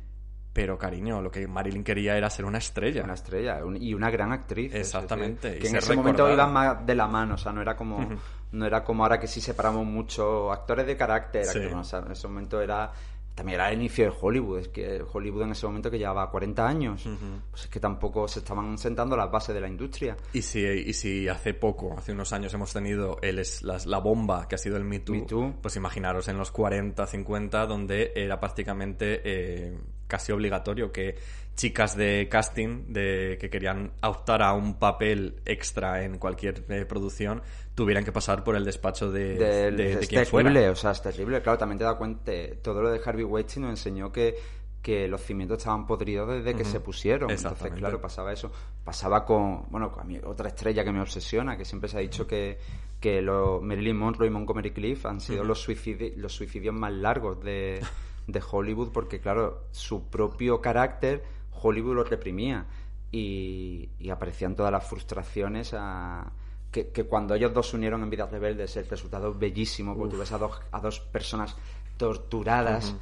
Pero 0.55 0.77
cariño, 0.77 1.21
lo 1.21 1.29
que 1.29 1.45
Marilyn 1.49 1.83
quería 1.83 2.15
era 2.17 2.29
ser 2.29 2.45
una 2.45 2.59
estrella. 2.59 3.03
Una 3.03 3.15
estrella 3.15 3.59
un- 3.65 3.75
y 3.75 3.93
una 3.93 4.09
gran 4.09 4.31
actriz. 4.31 4.73
es 4.73 4.79
Exactamente, 4.87 5.57
y 5.57 5.59
que 5.59 5.67
en 5.67 5.75
ese 5.75 5.93
momento 5.97 6.31
iban 6.31 6.53
más 6.53 6.85
de 6.85 6.95
la 6.95 7.07
mano, 7.07 7.33
o 7.35 7.37
sea, 7.37 7.51
no 7.51 7.61
era 7.61 7.75
como, 7.75 8.07
no 8.53 8.65
era 8.65 8.81
como 8.81 9.03
ahora 9.03 9.19
que 9.19 9.27
sí 9.27 9.41
separamos 9.41 9.85
mucho 9.85 10.53
actores 10.53 10.87
de 10.87 10.95
carácter. 10.95 11.43
Sí. 11.43 11.57
actores, 11.59 11.73
o 11.75 11.83
sea, 11.83 11.99
en 11.99 12.11
ese 12.13 12.25
momento 12.29 12.61
era. 12.61 12.89
También 13.35 13.55
era 13.59 13.69
el 13.69 13.79
inicio 13.79 14.05
de 14.05 14.13
Hollywood, 14.17 14.59
es 14.59 14.67
que 14.69 15.03
Hollywood 15.11 15.41
en 15.41 15.51
ese 15.51 15.65
momento 15.65 15.91
que 15.91 15.97
llevaba 15.97 16.31
40 16.31 16.65
años, 16.65 17.03
pues 17.51 17.63
es 17.63 17.67
que 17.69 17.81
tampoco 17.81 18.29
se 18.29 18.39
estaban 18.39 18.77
sentando 18.77 19.17
las 19.17 19.29
bases 19.29 19.53
de 19.53 19.59
la 19.59 19.67
industria. 19.67 20.15
Y 20.31 20.41
si, 20.41 20.61
y 20.61 20.93
si 20.93 21.27
hace 21.27 21.53
poco, 21.53 21.95
hace 21.97 22.13
unos 22.13 22.31
años 22.31 22.53
hemos 22.53 22.71
tenido 22.71 23.17
el, 23.21 23.35
las- 23.63 23.85
la 23.85 23.97
bomba 23.97 24.47
que 24.47 24.55
ha 24.55 24.57
sido 24.57 24.77
el 24.77 24.85
Me 24.85 24.99
Too, 24.99 25.15
Me 25.15 25.21
Too. 25.23 25.55
pues 25.61 25.75
imaginaros 25.75 26.29
en 26.29 26.37
los 26.37 26.49
40, 26.51 27.05
50, 27.05 27.65
donde 27.65 28.13
era 28.15 28.39
prácticamente 28.39 29.19
eh, 29.25 29.77
casi 30.07 30.31
obligatorio 30.31 30.91
que 30.91 31.15
chicas 31.55 31.95
de 31.95 32.27
casting 32.29 32.91
de 32.91 33.37
que 33.39 33.49
querían 33.49 33.91
optar 34.03 34.41
a 34.41 34.51
un 34.53 34.77
papel 34.77 35.35
extra 35.45 36.03
en 36.03 36.17
cualquier 36.17 36.63
eh, 36.69 36.85
producción 36.85 37.41
tuvieran 37.75 38.03
que 38.03 38.11
pasar 38.11 38.43
por 38.43 38.55
el 38.57 38.65
despacho 38.65 39.09
de, 39.11 39.35
de, 39.35 39.71
de 39.71 39.93
es 40.01 40.07
quien 40.07 40.25
fuera. 40.25 40.49
terrible, 40.49 40.69
o 40.69 40.75
sea, 40.75 40.91
es 40.91 41.01
terrible. 41.01 41.41
Claro, 41.41 41.57
también 41.57 41.77
te 41.77 41.83
das 41.85 41.95
cuenta, 41.95 42.31
todo 42.61 42.81
lo 42.81 42.89
de 42.91 42.99
Harvey 43.03 43.23
Weinstein 43.23 43.63
nos 43.63 43.71
enseñó 43.71 44.11
que, 44.11 44.35
que 44.81 45.07
los 45.07 45.21
cimientos 45.21 45.57
estaban 45.59 45.87
podridos 45.87 46.29
desde 46.29 46.55
que 46.55 46.63
se 46.65 46.79
pusieron. 46.81 47.29
Entonces, 47.53 47.71
claro, 47.79 48.01
pasaba 48.01 48.33
eso. 48.33 48.51
Pasaba 48.83 49.25
con, 49.25 49.65
bueno, 49.69 49.91
con 49.91 50.01
a 50.01 50.05
mí 50.05 50.19
otra 50.23 50.49
estrella 50.49 50.83
que 50.83 50.91
me 50.91 51.01
obsesiona, 51.01 51.57
que 51.57 51.63
siempre 51.65 51.89
se 51.89 51.97
ha 51.97 52.01
dicho 52.01 52.27
que, 52.27 52.59
que 52.99 53.21
lo- 53.21 53.61
Marilyn 53.61 53.95
Monroe 53.97 54.27
y 54.27 54.29
Montgomery 54.29 54.71
Cliff 54.71 55.05
han 55.05 55.19
sido 55.21 55.43
los, 55.43 55.65
suicidi- 55.67 56.15
los 56.17 56.33
suicidios 56.33 56.75
más 56.75 56.91
largos 56.93 57.41
de, 57.43 57.79
de 58.27 58.41
Hollywood, 58.51 58.91
porque, 58.91 59.19
claro, 59.19 59.65
su 59.71 60.09
propio 60.09 60.61
carácter 60.61 61.23
Hollywood 61.61 61.95
lo 61.95 62.03
reprimía. 62.03 62.65
Y, 63.11 63.89
y 63.99 64.09
aparecían 64.09 64.55
todas 64.55 64.71
las 64.73 64.85
frustraciones 64.85 65.73
a 65.73 66.31
que, 66.69 66.89
que 66.89 67.05
cuando 67.05 67.33
ellos 67.35 67.53
dos 67.53 67.69
se 67.69 67.77
unieron 67.77 68.03
en 68.03 68.09
Vidas 68.09 68.29
Rebeldes 68.29 68.75
el 68.75 68.87
resultado 68.89 69.31
es 69.31 69.39
bellísimo 69.39 69.95
porque 69.95 70.15
tú 70.15 70.19
ves 70.19 70.31
a 70.33 70.37
dos, 70.37 70.59
a 70.71 70.81
dos 70.81 70.99
personas 70.99 71.55
torturadas 71.95 72.93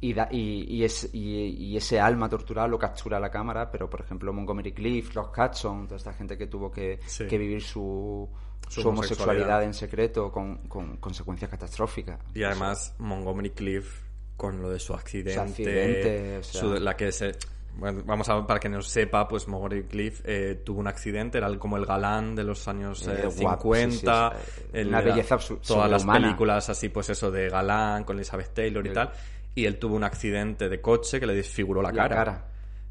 y, 0.00 0.12
da- 0.12 0.28
y, 0.30 0.64
y 0.68 0.84
es- 0.84 1.08
y- 1.14 1.46
y 1.56 1.76
ese 1.76 1.98
alma 2.00 2.28
torturada 2.28 2.68
lo 2.68 2.78
captura 2.78 3.18
la 3.18 3.30
cámara 3.30 3.70
pero 3.70 3.88
por 3.88 4.00
ejemplo 4.02 4.32
Montgomery 4.32 4.72
Cliff, 4.72 5.14
Rock 5.14 5.38
Hudson 5.38 5.86
toda 5.86 5.96
esta 5.96 6.12
gente 6.12 6.36
que 6.36 6.46
tuvo 6.48 6.70
que, 6.70 6.98
Sí. 7.06 7.26
que 7.26 7.38
vivir 7.38 7.62
su, 7.62 8.28
Su 8.68 8.82
su 8.82 8.88
homosexualidad 8.88 8.90
homosexualidad 8.90 9.62
en 9.64 9.74
secreto 9.74 10.30
con, 10.30 10.56
con 10.68 10.96
consecuencias 10.98 11.50
catastróficas 11.50 12.18
Y 12.34 12.42
además 12.42 12.94
Montgomery 12.98 13.50
Cliff 13.50 14.02
con 14.42 14.60
lo 14.60 14.68
de 14.70 14.78
su 14.80 14.92
accidente, 14.92 15.40
accidente, 15.40 16.38
o 16.38 16.42
sea- 16.42 16.60
su- 16.60 16.74
la 16.74 16.96
que 16.96 17.12
se 17.12 17.32
bueno, 17.74 18.02
vamos 18.04 18.28
a 18.28 18.46
para 18.46 18.60
que 18.60 18.68
no 18.68 18.82
sepa, 18.82 19.26
pues 19.26 19.48
Montgomery 19.48 19.84
Cliff 19.84 20.20
eh, 20.24 20.60
tuvo 20.62 20.80
un 20.80 20.88
accidente, 20.88 21.38
era 21.38 21.48
como 21.58 21.78
el 21.78 21.86
galán 21.86 22.34
de 22.34 22.44
los 22.44 22.68
años 22.68 23.06
Eh, 23.08 23.22
eh, 23.22 23.28
guapo, 23.40 23.74
50, 23.74 24.32
sí, 24.34 24.50
sí, 24.56 24.60
es, 24.74 24.84
eh, 24.84 24.88
una 24.88 25.00
belleza 25.00 25.36
absu- 25.38 25.58
todas 25.66 25.90
las 25.90 26.04
películas 26.04 26.68
así, 26.68 26.90
pues 26.90 27.08
eso 27.08 27.30
de 27.30 27.48
galán 27.48 28.04
con 28.04 28.16
Elizabeth 28.16 28.52
Taylor 28.52 28.84
y 28.86 28.90
tal, 28.92 29.10
y 29.54 29.64
él 29.64 29.78
tuvo 29.78 29.94
un 29.96 30.04
accidente 30.04 30.68
de 30.68 30.80
coche 30.82 31.18
que 31.18 31.26
le 31.26 31.34
desfiguró 31.34 31.80
la, 31.80 31.92
La 31.92 32.02
cara. 32.02 32.14
cara. 32.16 32.44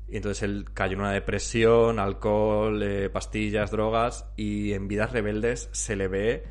Y 0.10 0.16
entonces 0.18 0.42
él 0.44 0.66
cayó 0.74 0.94
en 0.94 1.02
una 1.02 1.12
depresión, 1.12 2.00
alcohol, 2.00 2.82
eh, 2.82 3.10
pastillas, 3.10 3.70
drogas, 3.72 4.26
y 4.36 4.74
en 4.74 4.88
Vidas 4.88 5.12
Rebeldes 5.12 5.70
se 5.74 5.96
le 5.96 6.08
ve 6.08 6.44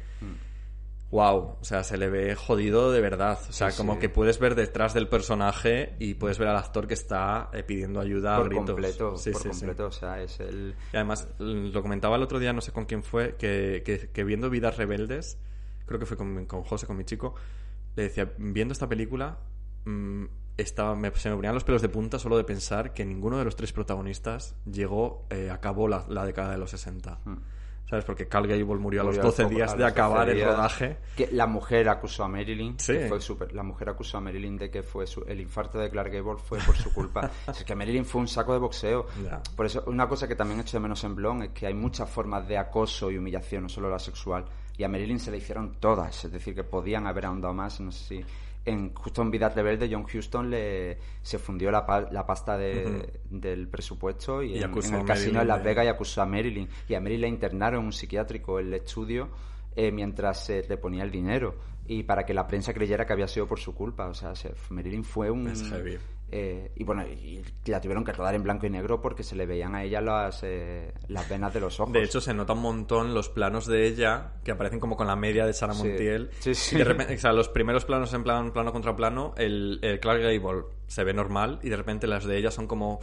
wow, 1.10 1.56
o 1.60 1.64
sea, 1.64 1.82
se 1.82 1.96
le 1.96 2.08
ve 2.08 2.34
jodido 2.36 2.92
de 2.92 3.00
verdad. 3.00 3.38
O 3.48 3.52
sea, 3.52 3.70
Sí, 3.72 3.76
como 3.76 3.94
sí. 3.94 3.98
que 4.00 4.08
puedes 4.08 4.38
ver 4.38 4.54
detrás 4.54 4.94
del 4.94 5.08
personaje 5.08 5.94
y 5.98 6.14
puedes 6.14 6.38
ver 6.38 6.48
al 6.48 6.56
actor 6.56 6.86
que 6.86 6.94
está 6.94 7.50
eh, 7.52 7.62
pidiendo 7.64 7.98
ayuda 8.00 8.36
a 8.36 8.38
por 8.38 8.48
gritos. 8.48 8.66
completo, 8.70 9.16
Sí, 9.16 9.30
por 9.32 9.42
sí, 9.42 9.48
sí. 9.52 9.58
completo, 9.60 9.86
o 9.86 9.92
sea, 9.92 10.22
es 10.22 10.38
el... 10.40 10.76
Y 10.92 10.96
además, 10.96 11.26
lo 11.38 11.82
comentaba 11.82 12.14
el 12.16 12.22
otro 12.22 12.38
día, 12.38 12.52
no 12.52 12.60
sé 12.60 12.70
con 12.72 12.84
quién 12.84 13.02
fue, 13.02 13.34
que, 13.36 13.82
que- 13.84 14.08
que 14.10 14.24
viendo 14.24 14.50
Vidas 14.50 14.76
Rebeldes, 14.76 15.38
creo 15.86 15.98
que 15.98 16.06
fue 16.06 16.16
con, 16.16 16.46
con 16.46 16.62
José, 16.62 16.86
con 16.86 16.96
mi 16.96 17.04
chico, 17.04 17.34
le 17.96 18.04
decía, 18.04 18.32
viendo 18.38 18.70
esta 18.72 18.88
película, 18.88 19.38
mm, 19.86 20.24
estaba, 20.58 20.94
me- 20.94 21.10
se 21.16 21.28
me 21.28 21.34
ponían 21.34 21.54
los 21.54 21.64
pelos 21.64 21.82
de 21.82 21.88
punta 21.88 22.20
solo 22.20 22.36
de 22.36 22.44
pensar 22.44 22.92
que 22.94 23.04
ninguno 23.04 23.36
de 23.38 23.44
los 23.44 23.56
tres 23.56 23.72
protagonistas 23.72 24.54
llegó, 24.70 25.26
eh, 25.30 25.50
acabó 25.50 25.88
la, 25.88 26.04
la 26.08 26.24
década 26.24 26.52
de 26.52 26.58
los 26.58 26.70
60. 26.70 27.18
¿Sabes? 27.90 28.04
Porque 28.04 28.28
Carl 28.28 28.46
Gable 28.46 28.64
murió 28.78 29.00
a 29.00 29.04
los 29.04 29.16
Hmm. 29.16 29.18
Murió 29.18 29.30
12 29.30 29.42
poco- 29.42 29.54
días 29.56 29.72
de 29.72 29.78
los 29.78 29.88
12 29.88 29.92
acabar 29.92 30.28
el 30.30 30.44
rodaje. 30.44 30.96
Que 31.16 31.28
la 31.32 31.46
mujer 31.48 31.88
acusó 31.88 32.22
a 32.24 32.28
Marilyn. 32.28 32.78
Sí. 32.78 32.92
que 32.92 33.08
fue 33.08 33.20
súper- 33.20 33.52
la 33.52 33.62
mujer 33.64 33.88
acusó 33.88 34.18
a 34.18 34.20
Marilyn 34.20 34.56
de 34.56 34.70
que 34.70 34.82
fue 34.84 35.06
su- 35.08 35.24
el 35.26 35.40
infarto 35.40 35.78
de 35.78 35.90
Clark 35.90 36.12
Gable 36.12 36.36
fue 36.38 36.58
por 36.60 36.76
su 36.76 36.92
culpa. 36.94 37.28
es 37.48 37.64
que 37.64 37.74
Marilyn 37.74 38.04
fue 38.04 38.20
un 38.20 38.28
saco 38.28 38.52
de 38.52 38.60
boxeo. 38.60 39.06
Ya. 39.24 39.42
Por 39.56 39.66
eso, 39.66 39.82
una 39.88 40.08
cosa 40.08 40.28
que 40.28 40.36
también 40.36 40.60
echo 40.60 40.76
de 40.76 40.80
menos 40.82 41.02
en 41.04 41.14
Blonde 41.16 41.46
es 41.46 41.52
que 41.52 41.66
hay 41.66 41.74
muchas 41.74 42.08
formas 42.08 42.46
de 42.46 42.56
acoso 42.56 43.10
y 43.10 43.18
humillación, 43.18 43.64
no 43.64 43.68
solo 43.68 43.90
la 43.90 43.98
sexual. 43.98 44.44
Y 44.78 44.84
a 44.84 44.88
Marilyn 44.88 45.18
se 45.18 45.30
le 45.32 45.38
hicieron 45.38 45.74
todas. 45.80 46.24
Es 46.24 46.32
decir, 46.32 46.54
que 46.54 46.64
podían 46.64 47.06
haber 47.06 47.26
ahondado 47.26 47.52
más. 47.52 47.80
No 47.80 47.90
sé 47.92 48.04
si. 48.20 48.24
En, 48.64 48.92
justo 48.94 49.22
en 49.22 49.30
Vidas 49.30 49.54
Rebelde, 49.54 49.88
John 49.90 50.04
Huston 50.12 50.50
le, 50.50 50.98
se 51.22 51.38
fundió 51.38 51.70
la, 51.70 51.86
pa- 51.86 52.08
la 52.10 52.26
pasta 52.26 52.58
de- 52.58 53.20
del 53.30 53.68
presupuesto 53.68 54.42
y, 54.42 54.52
Y 54.54 54.58
en, 54.58 54.64
acusó 54.64 54.88
en 54.90 54.94
a 54.96 55.00
el 55.00 55.06
casino 55.06 55.40
en 55.40 55.48
Las 55.48 55.58
de- 55.58 55.64
Vegas 55.64 55.84
y 55.86 55.88
acusó 55.88 56.22
a 56.22 56.26
Marilyn. 56.26 56.68
Y 56.88 56.94
a 56.94 57.00
Marilyn 57.00 57.20
la 57.22 57.28
internaron 57.28 57.80
en 57.80 57.86
un 57.86 57.92
psiquiátrico 57.92 58.60
en 58.60 58.66
el 58.68 58.74
estudio 58.74 59.28
eh, 59.76 59.90
mientras 59.90 60.44
se 60.44 60.66
le 60.68 60.76
ponía 60.76 61.02
el 61.04 61.10
dinero. 61.10 61.54
Y 61.86 62.02
para 62.02 62.24
que 62.26 62.34
la 62.34 62.46
prensa 62.46 62.74
creyera 62.74 63.06
que 63.06 63.12
había 63.14 63.26
sido 63.28 63.46
por 63.46 63.58
su 63.58 63.74
culpa. 63.74 64.06
O 64.08 64.14
sea, 64.14 64.34
se- 64.34 64.52
Marilyn 64.68 65.04
fue 65.04 65.30
un... 65.30 65.48
Es 65.48 65.62
heavy. 65.68 65.98
Eh, 66.32 66.72
y 66.76 66.84
bueno, 66.84 67.02
y 67.06 67.42
la 67.66 67.80
tuvieron 67.80 68.04
que 68.04 68.12
rodar 68.12 68.34
en 68.34 68.42
blanco 68.42 68.66
y 68.66 68.70
negro 68.70 69.00
porque 69.00 69.22
se 69.22 69.36
le 69.36 69.46
veían 69.46 69.74
a 69.74 69.84
ella 69.84 70.00
las, 70.00 70.40
eh, 70.42 70.92
las 71.08 71.28
venas 71.28 71.52
de 71.54 71.60
los 71.60 71.78
ojos. 71.80 71.92
De 71.92 72.02
hecho, 72.02 72.20
se 72.20 72.34
nota 72.34 72.52
un 72.52 72.62
montón 72.62 73.14
los 73.14 73.28
planos 73.28 73.66
de 73.66 73.86
ella 73.86 74.32
que 74.44 74.50
aparecen 74.52 74.80
como 74.80 74.96
con 74.96 75.06
la 75.06 75.16
media 75.16 75.46
de 75.46 75.52
Sarah 75.52 75.74
Sí. 75.74 75.88
Montiel. 75.88 76.30
Sí, 76.38 76.54
sí. 76.54 76.74
Y 76.76 76.78
de 76.78 76.84
repente, 76.84 77.14
o 77.14 77.18
sea, 77.18 77.32
los 77.32 77.48
primeros 77.48 77.84
planos 77.84 78.12
en 78.14 78.22
plan 78.22 78.52
plano 78.52 78.72
contra 78.72 78.94
plano, 78.96 79.34
el, 79.36 79.78
el 79.82 80.00
Clark 80.00 80.20
Gable 80.22 80.64
se 80.86 81.04
ve 81.04 81.12
normal 81.14 81.58
y 81.62 81.68
de 81.68 81.76
repente 81.76 82.06
las 82.06 82.24
de 82.24 82.38
ella 82.38 82.50
son 82.50 82.66
como 82.66 83.00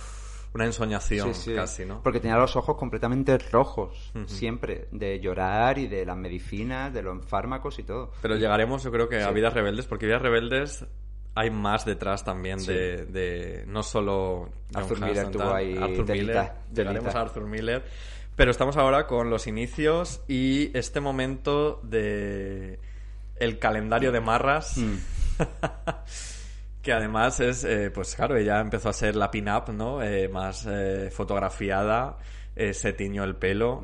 una 0.54 0.66
ensoñación 0.66 1.34
Sí, 1.36 1.52
sí. 1.52 1.54
casi, 1.56 1.86
¿no? 1.86 2.02
Porque 2.02 2.20
tenía 2.20 2.38
los 2.38 2.56
ojos 2.56 2.78
completamente 2.78 3.38
rojos, 3.38 4.12
siempre, 4.26 4.88
de 4.92 5.20
llorar 5.20 5.78
y 5.78 5.88
de 5.88 6.06
las 6.06 6.18
medicinas, 6.18 6.92
de 6.94 7.04
los 7.04 7.24
fármacos 7.26 7.78
y 7.80 7.84
todo. 7.84 8.12
Pero 8.22 8.38
llegaremos, 8.38 8.84
yo 8.84 8.92
creo 8.92 9.08
que 9.10 9.22
a. 9.22 9.30
Vidas 9.32 9.54
Rebeldes, 9.54 9.86
porque 9.86 10.06
Vidas 10.08 10.22
Rebeldes 10.22 10.86
hay 11.38 11.52
más 11.52 11.86
detrás 11.86 12.24
también 12.24 12.60
Sí. 12.60 12.74
de, 12.74 13.06
de 13.06 13.64
no 13.68 13.84
solo 13.84 14.50
Arthur 14.74 15.00
Miller 15.02 15.18
Huston, 15.18 15.32
tuvo 15.32 15.44
tal, 15.44 15.56
ahí 15.56 15.78
Arthur 15.78 16.10
Miller, 16.10 16.52
llegaremos 16.74 17.16
a 17.16 17.22
Arthur 17.22 17.46
Miller, 17.46 17.84
pero 18.36 18.52
estamos 18.52 18.76
ahora 18.78 19.06
con 19.08 19.30
los 19.30 19.46
inicios 19.48 20.22
y 20.28 20.76
este 20.78 21.00
momento 21.00 21.80
de 21.84 22.80
el 23.40 23.60
calendario 23.60 24.12
de 24.12 24.20
marras. 24.20 24.78
Mm. 24.78 24.96
que 26.82 26.94
además 26.94 27.40
es, 27.42 27.64
eh, 27.66 27.92
pues 27.92 28.16
claro, 28.16 28.38
ella 28.38 28.60
empezó 28.62 28.88
a 28.90 28.94
ser 28.94 29.16
la 29.16 29.30
pin-up, 29.30 29.74
¿no? 29.74 30.02
Eh, 30.02 30.30
más 30.30 30.66
eh, 30.70 31.10
fotografiada, 31.12 32.18
se 32.72 32.94
tiñó 32.94 33.24
el 33.24 33.36
pelo, 33.36 33.84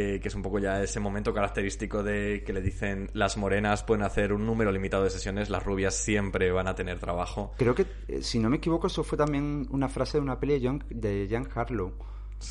eh, 0.00 0.20
que 0.20 0.28
es 0.28 0.34
un 0.36 0.42
poco 0.42 0.60
ya 0.60 0.80
ese 0.80 1.00
momento 1.00 1.34
característico 1.34 2.02
de 2.04 2.44
que 2.46 2.52
le 2.52 2.60
dicen 2.60 3.10
las 3.14 3.36
morenas 3.36 3.82
pueden 3.82 4.04
hacer 4.04 4.32
un 4.32 4.46
número 4.46 4.70
limitado 4.70 5.02
de 5.02 5.10
sesiones, 5.10 5.50
las 5.50 5.64
rubias 5.64 5.94
siempre 5.94 6.52
van 6.52 6.68
a 6.68 6.74
tener 6.76 7.00
trabajo. 7.00 7.52
Creo 7.58 7.74
que, 7.74 7.86
eh, 8.06 8.22
si 8.22 8.38
no 8.38 8.48
me 8.48 8.58
equivoco, 8.58 8.86
eso 8.86 9.02
fue 9.02 9.18
también 9.18 9.66
una 9.70 9.88
frase 9.88 10.18
de 10.18 10.22
una 10.22 10.38
peli 10.38 10.60
de 10.60 10.66
John, 10.68 10.84
de 10.90 11.26
Jan 11.28 11.48
Harlow. 11.52 11.92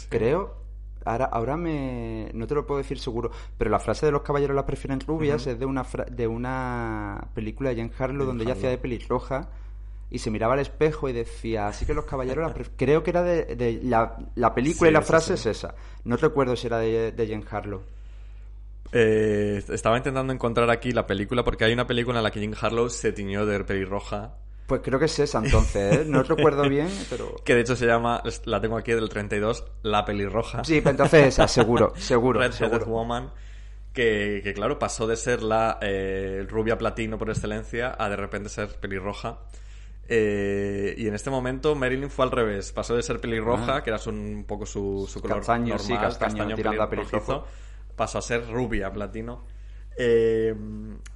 Creo, 0.10 0.56
ahora, 1.06 1.26
ahora 1.26 1.56
me, 1.56 2.30
no 2.34 2.48
te 2.48 2.56
lo 2.56 2.66
puedo 2.68 2.80
decir 2.80 3.00
seguro, 3.00 3.32
pero 3.58 3.70
la 3.72 3.80
frase 3.80 4.06
de 4.06 4.12
los 4.12 4.22
caballeros 4.24 4.56
las 4.56 4.66
prefieren 4.66 5.00
rubias 5.00 5.48
es 5.48 5.58
de 5.58 5.66
una, 5.66 5.84
fra- 5.86 6.06
de 6.06 6.28
una 6.28 7.30
película 7.34 7.70
de 7.70 7.78
Jan 7.78 7.92
Harlow 7.98 8.26
donde 8.28 8.44
ella 8.44 8.54
hacía 8.54 8.70
de 8.70 8.78
pelirroja 8.78 9.50
y 10.10 10.20
se 10.20 10.32
miraba 10.32 10.54
al 10.54 10.60
espejo 10.60 11.10
y 11.10 11.14
decía, 11.14 11.68
así 11.68 11.86
que 11.86 11.94
los 11.94 12.06
caballeros 12.06 12.44
las 12.46 12.54
pref-". 12.58 12.72
Creo 12.78 13.04
que 13.04 13.10
era 13.12 13.24
de, 13.24 13.56
de 13.56 13.80
la, 13.84 14.18
la 14.36 14.54
película 14.56 14.90
Sí, 14.90 14.90
y 14.90 14.94
la 14.94 15.02
frase 15.02 15.38
sí. 15.38 15.50
es 15.50 15.58
esa. 15.58 15.76
No 16.04 16.18
recuerdo 16.18 16.56
si 16.56 16.68
era 16.68 16.80
de, 16.80 17.12
de 17.12 17.28
Jan 17.28 17.44
Harlow. 17.50 17.84
Eh, 18.92 19.62
estaba 19.70 19.98
intentando 19.98 20.32
encontrar 20.32 20.70
aquí 20.70 20.92
la 20.92 21.06
película 21.06 21.44
porque 21.44 21.66
hay 21.66 21.74
una 21.74 21.86
película 21.88 22.20
en 22.20 22.24
la 22.24 22.32
que 22.32 22.40
Jim 22.40 22.54
Harlow 22.60 22.90
se 22.90 23.12
tiñó 23.12 23.46
de 23.46 23.62
pelirroja 23.66 24.36
Pues 24.66 24.82
creo 24.82 24.98
que 24.98 25.06
es 25.06 25.20
esa 25.20 25.40
entonces, 25.40 25.94
¿eh? 26.02 26.06
No 26.06 26.24
recuerdo 26.24 26.64
bien, 26.70 26.88
pero... 27.10 27.36
que 27.44 27.54
de 27.56 27.62
hecho 27.62 27.76
se 27.76 27.86
llama, 27.86 28.24
la 28.46 28.62
tengo 28.62 28.78
aquí 28.78 28.94
del 28.94 29.10
32, 29.10 29.66
La 29.84 30.06
pelirroja. 30.06 30.64
Sí, 30.64 30.80
pero 30.80 30.92
entonces 30.92 31.28
esa, 31.28 31.48
seguro, 31.50 31.94
seguro, 31.98 32.40
Red 32.40 32.52
seguro. 32.52 32.86
Woman, 32.86 33.32
que, 33.94 34.42
que, 34.44 34.54
claro, 34.54 34.80
pasó 34.80 35.06
de 35.08 35.18
ser 35.18 35.42
la 35.44 35.80
eh, 35.82 36.46
rubia 36.48 36.78
platino 36.78 37.18
por 37.18 37.30
excelencia 37.30 37.96
a 37.98 38.10
de 38.10 38.16
repente 38.16 38.50
ser 38.50 38.70
pelirroja. 38.80 39.40
Eh, 40.08 40.96
y 40.98 41.08
en 41.08 41.16
este 41.16 41.30
momento 41.30 41.76
Marilyn 41.76 42.10
fue 42.10 42.26
al 42.26 42.32
revés, 42.32 42.72
pasó 42.72 42.96
de 42.96 43.04
ser 43.04 43.20
pelirroja, 43.20 43.78
Ah. 43.78 43.84
que 43.84 43.90
era 43.90 44.00
su- 44.00 44.10
un 44.12 44.46
poco 44.48 44.66
su, 44.66 45.06
su 45.10 45.20
color 45.22 45.38
Castaño, 45.40 45.76
normal, 45.76 45.80
sí, 45.86 45.94
castaño, 45.98 46.56
pelirrojizo, 46.56 47.46
pasó 47.96 48.18
a 48.20 48.22
ser 48.22 48.48
rubia 48.50 48.92
platino. 48.92 49.46
Eh, 49.98 50.54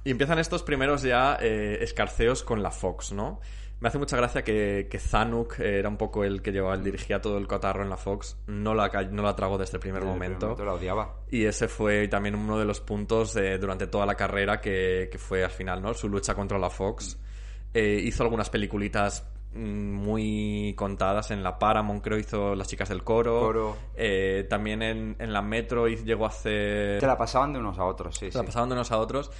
y 0.04 0.10
empiezan 0.10 0.38
estos 0.38 0.62
primeros 0.62 1.02
ya 1.02 1.38
eh, 1.40 1.78
escarceos 1.82 2.42
con 2.42 2.62
la 2.62 2.70
Fox, 2.70 3.12
¿no? 3.12 3.40
Me 3.80 3.88
hace 3.88 3.98
mucha 3.98 4.16
gracia 4.16 4.42
que, 4.44 4.86
que 4.88 4.98
Zanuck 5.00 5.58
era 5.58 5.88
un 5.88 5.96
poco 5.96 6.22
el 6.22 6.40
que 6.40 6.52
llevaba, 6.52 6.74
el 6.74 6.84
dirigía 6.84 7.20
todo 7.20 7.36
el 7.38 7.48
cotarro 7.48 7.82
en 7.82 7.90
la 7.90 7.96
Fox. 7.96 8.36
No 8.46 8.74
la, 8.74 8.88
no 9.10 9.22
la 9.22 9.34
tragó 9.34 9.58
desde 9.58 9.76
el 9.76 9.80
primer 9.80 10.02
Desde 10.02 10.12
el 10.12 10.18
momento. 10.20 10.64
la 10.64 10.74
odiaba. 10.74 11.16
Y 11.30 11.44
ese 11.46 11.66
fue 11.66 12.06
también 12.06 12.36
uno 12.36 12.58
de 12.60 12.64
los 12.64 12.80
puntos 12.80 13.34
de- 13.34 13.58
durante 13.58 13.88
toda 13.88 14.06
la 14.06 14.14
carrera 14.14 14.60
que, 14.60 15.08
que 15.10 15.18
fue 15.18 15.42
al 15.42 15.50
final, 15.50 15.82
¿no? 15.82 15.94
Su 15.94 16.08
lucha 16.08 16.34
contra 16.34 16.58
la 16.58 16.70
Fox. 16.70 17.18
Eh, 17.74 18.00
hizo 18.04 18.22
algunas 18.22 18.50
peliculitas 18.50 19.26
mm, 19.54 19.92
muy 19.92 20.74
contadas 20.76 21.30
en 21.30 21.42
la 21.42 21.58
Paramount, 21.58 22.02
creo, 22.02 22.18
hizo 22.18 22.54
Las 22.54 22.68
chicas 22.68 22.88
del 22.88 23.02
coro. 23.02 23.40
Coro. 23.40 23.76
Eh, 23.94 24.46
también 24.48 24.82
en, 24.82 25.16
en 25.18 25.32
la 25.32 25.42
Metro 25.42 25.88
llegó 25.88 26.24
a 26.24 26.28
hacer... 26.28 27.00
Te 27.00 27.06
la 27.06 27.16
pasaban 27.16 27.52
de 27.52 27.58
unos 27.58 27.78
a 27.78 27.84
otros, 27.84 28.16
sí, 28.16 28.30
Se 28.30 28.38
la 28.38 28.44
pasaban 28.44 28.68
de 28.68 28.74
unos 28.74 28.90
a 28.92 28.98
otros. 28.98 29.30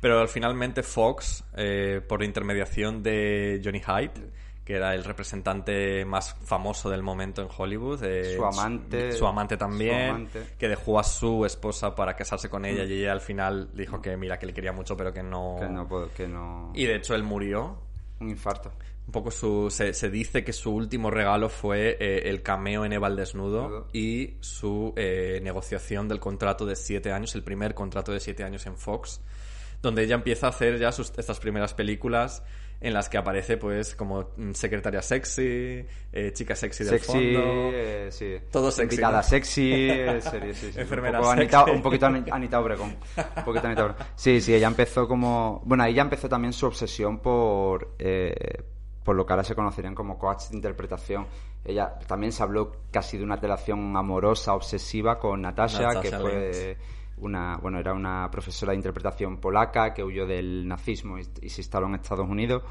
Pero 0.00 0.26
finalmente 0.28 0.82
Fox, 0.82 1.44
eh, 1.56 2.00
por 2.06 2.22
intermediación 2.22 3.02
de 3.02 3.60
Johnny 3.64 3.80
Hyde, 3.80 4.30
que 4.68 4.76
era 4.76 4.94
el 4.94 5.02
representante 5.02 6.04
más 6.04 6.34
famoso 6.44 6.90
del 6.90 7.02
momento 7.02 7.40
en 7.40 7.48
Hollywood. 7.56 8.04
eh, 8.04 8.36
Su 8.36 8.44
amante. 8.44 9.12
Su, 9.12 9.26
amante 9.26 9.56
también. 9.56 10.08
Su 10.08 10.14
amante. 10.14 10.42
Que 10.58 10.68
dejó 10.68 10.98
a 10.98 11.04
su 11.04 11.46
esposa 11.46 11.94
para 11.94 12.14
casarse 12.14 12.50
con 12.50 12.66
ella 12.66 12.84
y 12.84 12.92
ella 12.92 13.12
al 13.12 13.22
final 13.22 13.70
dijo 13.72 14.02
que 14.02 14.14
mira, 14.18 14.38
que 14.38 14.44
le 14.44 14.52
quería 14.52 14.72
mucho, 14.72 14.94
pero 14.94 15.10
que 15.10 15.22
no... 15.22 15.56
Que 15.58 15.68
no, 15.70 15.88
que 16.14 16.28
no... 16.28 16.70
Y 16.74 16.84
de 16.84 16.96
hecho 16.96 17.14
él 17.14 17.22
murió. 17.22 17.78
Un 18.20 18.28
infarto. 18.28 18.70
Un 19.06 19.12
poco 19.12 19.30
su... 19.30 19.70
Se, 19.70 19.94
se 19.94 20.10
dice 20.10 20.44
que 20.44 20.52
su 20.52 20.70
último 20.70 21.10
regalo 21.10 21.48
fue 21.48 21.96
eh, 21.98 22.28
el 22.28 22.42
cameo 22.42 22.84
en 22.84 22.92
Eva 22.92 23.06
al 23.06 23.16
desnudo 23.16 23.62
Desnudo. 23.62 23.88
y 23.94 24.36
su 24.40 24.92
eh, 24.96 25.40
negociación 25.42 26.08
del 26.08 26.20
contrato 26.20 26.66
de 26.66 26.76
siete 26.76 27.10
años, 27.10 27.34
el 27.34 27.42
primer 27.42 27.72
contrato 27.74 28.12
de 28.12 28.20
siete 28.20 28.44
años 28.44 28.66
en 28.66 28.76
Fox, 28.76 29.22
donde 29.80 30.02
ella 30.02 30.16
empieza 30.16 30.44
a 30.44 30.50
hacer 30.50 30.78
ya 30.78 30.92
sus, 30.92 31.10
estas 31.16 31.40
primeras 31.40 31.72
películas 31.72 32.42
en 32.80 32.94
las 32.94 33.08
que 33.08 33.18
aparece 33.18 33.56
pues 33.56 33.94
como 33.96 34.30
mm, 34.36 34.52
secretaria 34.52 35.02
sexy, 35.02 35.84
eh, 36.12 36.32
chica 36.32 36.54
sexy 36.54 36.84
del 36.84 37.00
Sexy, 37.00 37.34
fondo. 37.34 37.70
eh, 37.74 38.08
sí. 38.10 38.36
Todo 38.50 38.70
sexy, 38.70 38.94
Invitada 38.94 39.16
¿no? 39.18 39.22
sexy, 39.24 39.72
eh, 39.72 40.20
serie, 40.22 40.54
sí, 40.54 40.70
sí. 40.72 40.80
Enfermera 40.80 41.18
un, 41.18 41.24
poco 41.24 41.36
sexy. 41.36 41.56
Anita, 41.56 41.72
un 41.72 41.82
poquito 41.82 42.06
Ani- 42.06 42.30
Anita 42.30 42.60
Obregón. 42.60 42.96
Un 43.36 43.44
poquito 43.44 43.66
Anita 43.66 43.84
Obregón. 43.84 44.06
Sí, 44.14 44.40
sí, 44.40 44.54
ella 44.54 44.68
empezó 44.68 45.08
como... 45.08 45.60
Bueno, 45.64 45.88
ya 45.88 46.02
empezó 46.02 46.28
también 46.28 46.52
su 46.52 46.66
obsesión 46.66 47.18
por... 47.18 47.94
eh, 47.98 48.62
por 49.02 49.16
lo 49.16 49.24
que 49.24 49.32
ahora 49.32 49.42
se 49.44 49.54
conocerían 49.54 49.94
como 49.94 50.18
coach 50.18 50.48
de 50.50 50.56
interpretación. 50.56 51.26
Ella 51.64 51.98
también 52.06 52.30
se 52.30 52.42
habló 52.42 52.72
casi 52.90 53.16
de 53.16 53.24
una 53.24 53.36
relación 53.36 53.96
amorosa, 53.96 54.52
obsesiva 54.54 55.18
con 55.18 55.40
Natasha, 55.40 55.82
Natasha 55.94 56.00
que 56.02 56.10
fue. 56.18 56.76
Una, 57.20 57.56
bueno, 57.58 57.78
era 57.78 57.92
una 57.94 58.28
profesora 58.30 58.72
de 58.72 58.76
interpretación 58.76 59.38
polaca 59.38 59.92
que 59.94 60.02
huyó 60.04 60.26
del 60.26 60.66
nazismo 60.66 61.18
y, 61.18 61.22
y 61.42 61.48
se 61.48 61.60
instaló 61.62 61.86
en 61.86 61.94
Estados 61.96 62.28
Unidos 62.28 62.62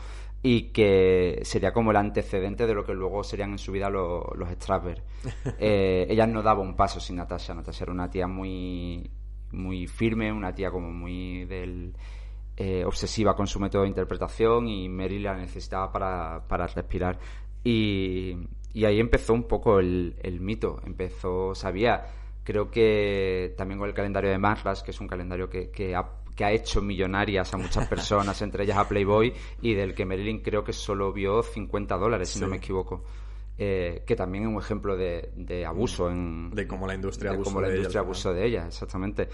y 0.43 0.69
que 0.71 1.39
sería 1.43 1.73
como 1.73 1.91
el 1.91 1.97
antecedente 1.97 2.67
de 2.67 2.73
lo 2.73 2.85
que 2.85 2.93
luego 2.93 3.23
serían 3.23 3.51
en 3.51 3.57
su 3.57 3.71
vida 3.71 3.89
lo- 3.89 4.31
los 4.35 4.49
Strasberg. 4.51 5.01
Eh, 5.59 6.05
ella 6.09 6.27
no 6.27 6.41
daba 6.43 6.61
un 6.61 6.75
paso 6.75 6.99
sin 6.99 7.15
Natasha. 7.15 7.53
Natasha 7.53 7.83
era 7.85 7.91
una 7.93 8.09
tía 8.09 8.27
muy, 8.27 9.09
muy 9.51 9.87
firme, 9.87 10.31
una 10.31 10.53
tía 10.53 10.69
como 10.71 10.91
muy 10.91 11.45
del, 11.45 11.93
eh, 12.55 12.83
obsesiva 12.85 13.35
con 13.35 13.47
su 13.47 13.59
método 13.59 13.81
de 13.83 13.87
interpretación 13.89 14.67
y 14.67 14.87
Mary 14.89 15.19
la 15.19 15.35
necesitaba 15.35 15.91
para, 15.91 16.47
para 16.47 16.67
respirar. 16.67 17.17
Y, 17.63 18.35
y 18.73 18.85
ahí 18.85 18.99
empezó 18.99 19.33
un 19.33 19.43
poco 19.47 19.79
el, 19.79 20.15
el 20.21 20.39
mito. 20.39 20.79
Empezó, 20.85 21.55
sabía, 21.55 22.05
creo 22.47 22.71
que 22.71 23.53
también 23.57 23.77
con 23.77 23.89
el 23.89 23.93
calendario 23.93 24.29
de 24.31 24.37
Marlas, 24.37 24.81
que 24.81 24.91
es 24.91 25.01
un 25.01 25.07
calendario 25.07 25.49
que, 25.49 25.69
que, 25.69 25.93
ha- 25.93 26.09
que 26.33 26.45
ha 26.45 26.51
hecho 26.53 26.81
millonarias 26.81 27.53
a 27.53 27.57
muchas 27.57 27.85
personas, 27.89 28.41
entre 28.41 28.63
ellas 28.63 28.77
a 28.77 28.87
Playboy, 28.87 29.33
y 29.61 29.73
del 29.73 29.93
que 29.93 30.05
Marilyn 30.05 30.39
creo 30.41 30.63
que 30.63 30.71
solo 30.71 31.11
vio 31.11 31.43
50 31.43 31.97
dólares, 31.97 32.29
si 32.29 32.39
no 32.39 32.47
me 32.47 32.55
equivoco. 32.55 33.03
Eh, 33.57 34.03
que 34.07 34.15
también 34.15 34.45
es 34.45 34.49
un 34.49 34.61
ejemplo 34.61 34.95
de, 34.95 35.31
de 35.35 35.65
abuso 35.65 36.09
en, 36.09 36.49
De 36.51 36.65
cómo 36.65 36.87
la 36.87 36.95
industria 36.95 37.31
de 37.33 37.39
cómo 37.39 37.59
la 37.59 37.67
de 37.67 37.73
ella 37.73 37.79
industria 37.81 38.01
final. 38.01 38.05
abusó 38.05 38.33
de 38.33 38.45
ella, 38.45 38.67
exactamente. 38.67 39.27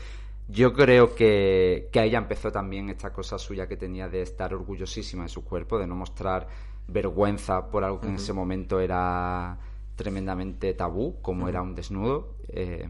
Yo 0.47 0.73
creo 0.73 1.13
que, 1.13 1.89
que 1.91 1.99
a 1.99 2.05
ella 2.05 2.17
empezó 2.17 2.51
también 2.51 2.89
esta 2.89 3.13
cosa 3.13 3.37
suya 3.37 3.67
que 3.67 3.77
tenía 3.77 4.07
de 4.09 4.23
estar 4.23 4.53
orgullosísima 4.55 5.23
de 5.23 5.29
su 5.29 5.43
cuerpo, 5.43 5.77
de 5.77 5.85
no 5.85 5.95
mostrar 5.95 6.47
vergüenza 6.87 7.69
por 7.69 7.83
algo 7.83 7.99
que 8.01 8.07
en 8.07 8.15
ese 8.15 8.33
momento 8.33 8.79
era 8.79 9.57
tremendamente 9.95 10.73
tabú, 10.73 11.21
como 11.21 11.47
era 11.47 11.61
un 11.61 11.75
desnudo. 11.75 12.35
Eh, 12.47 12.87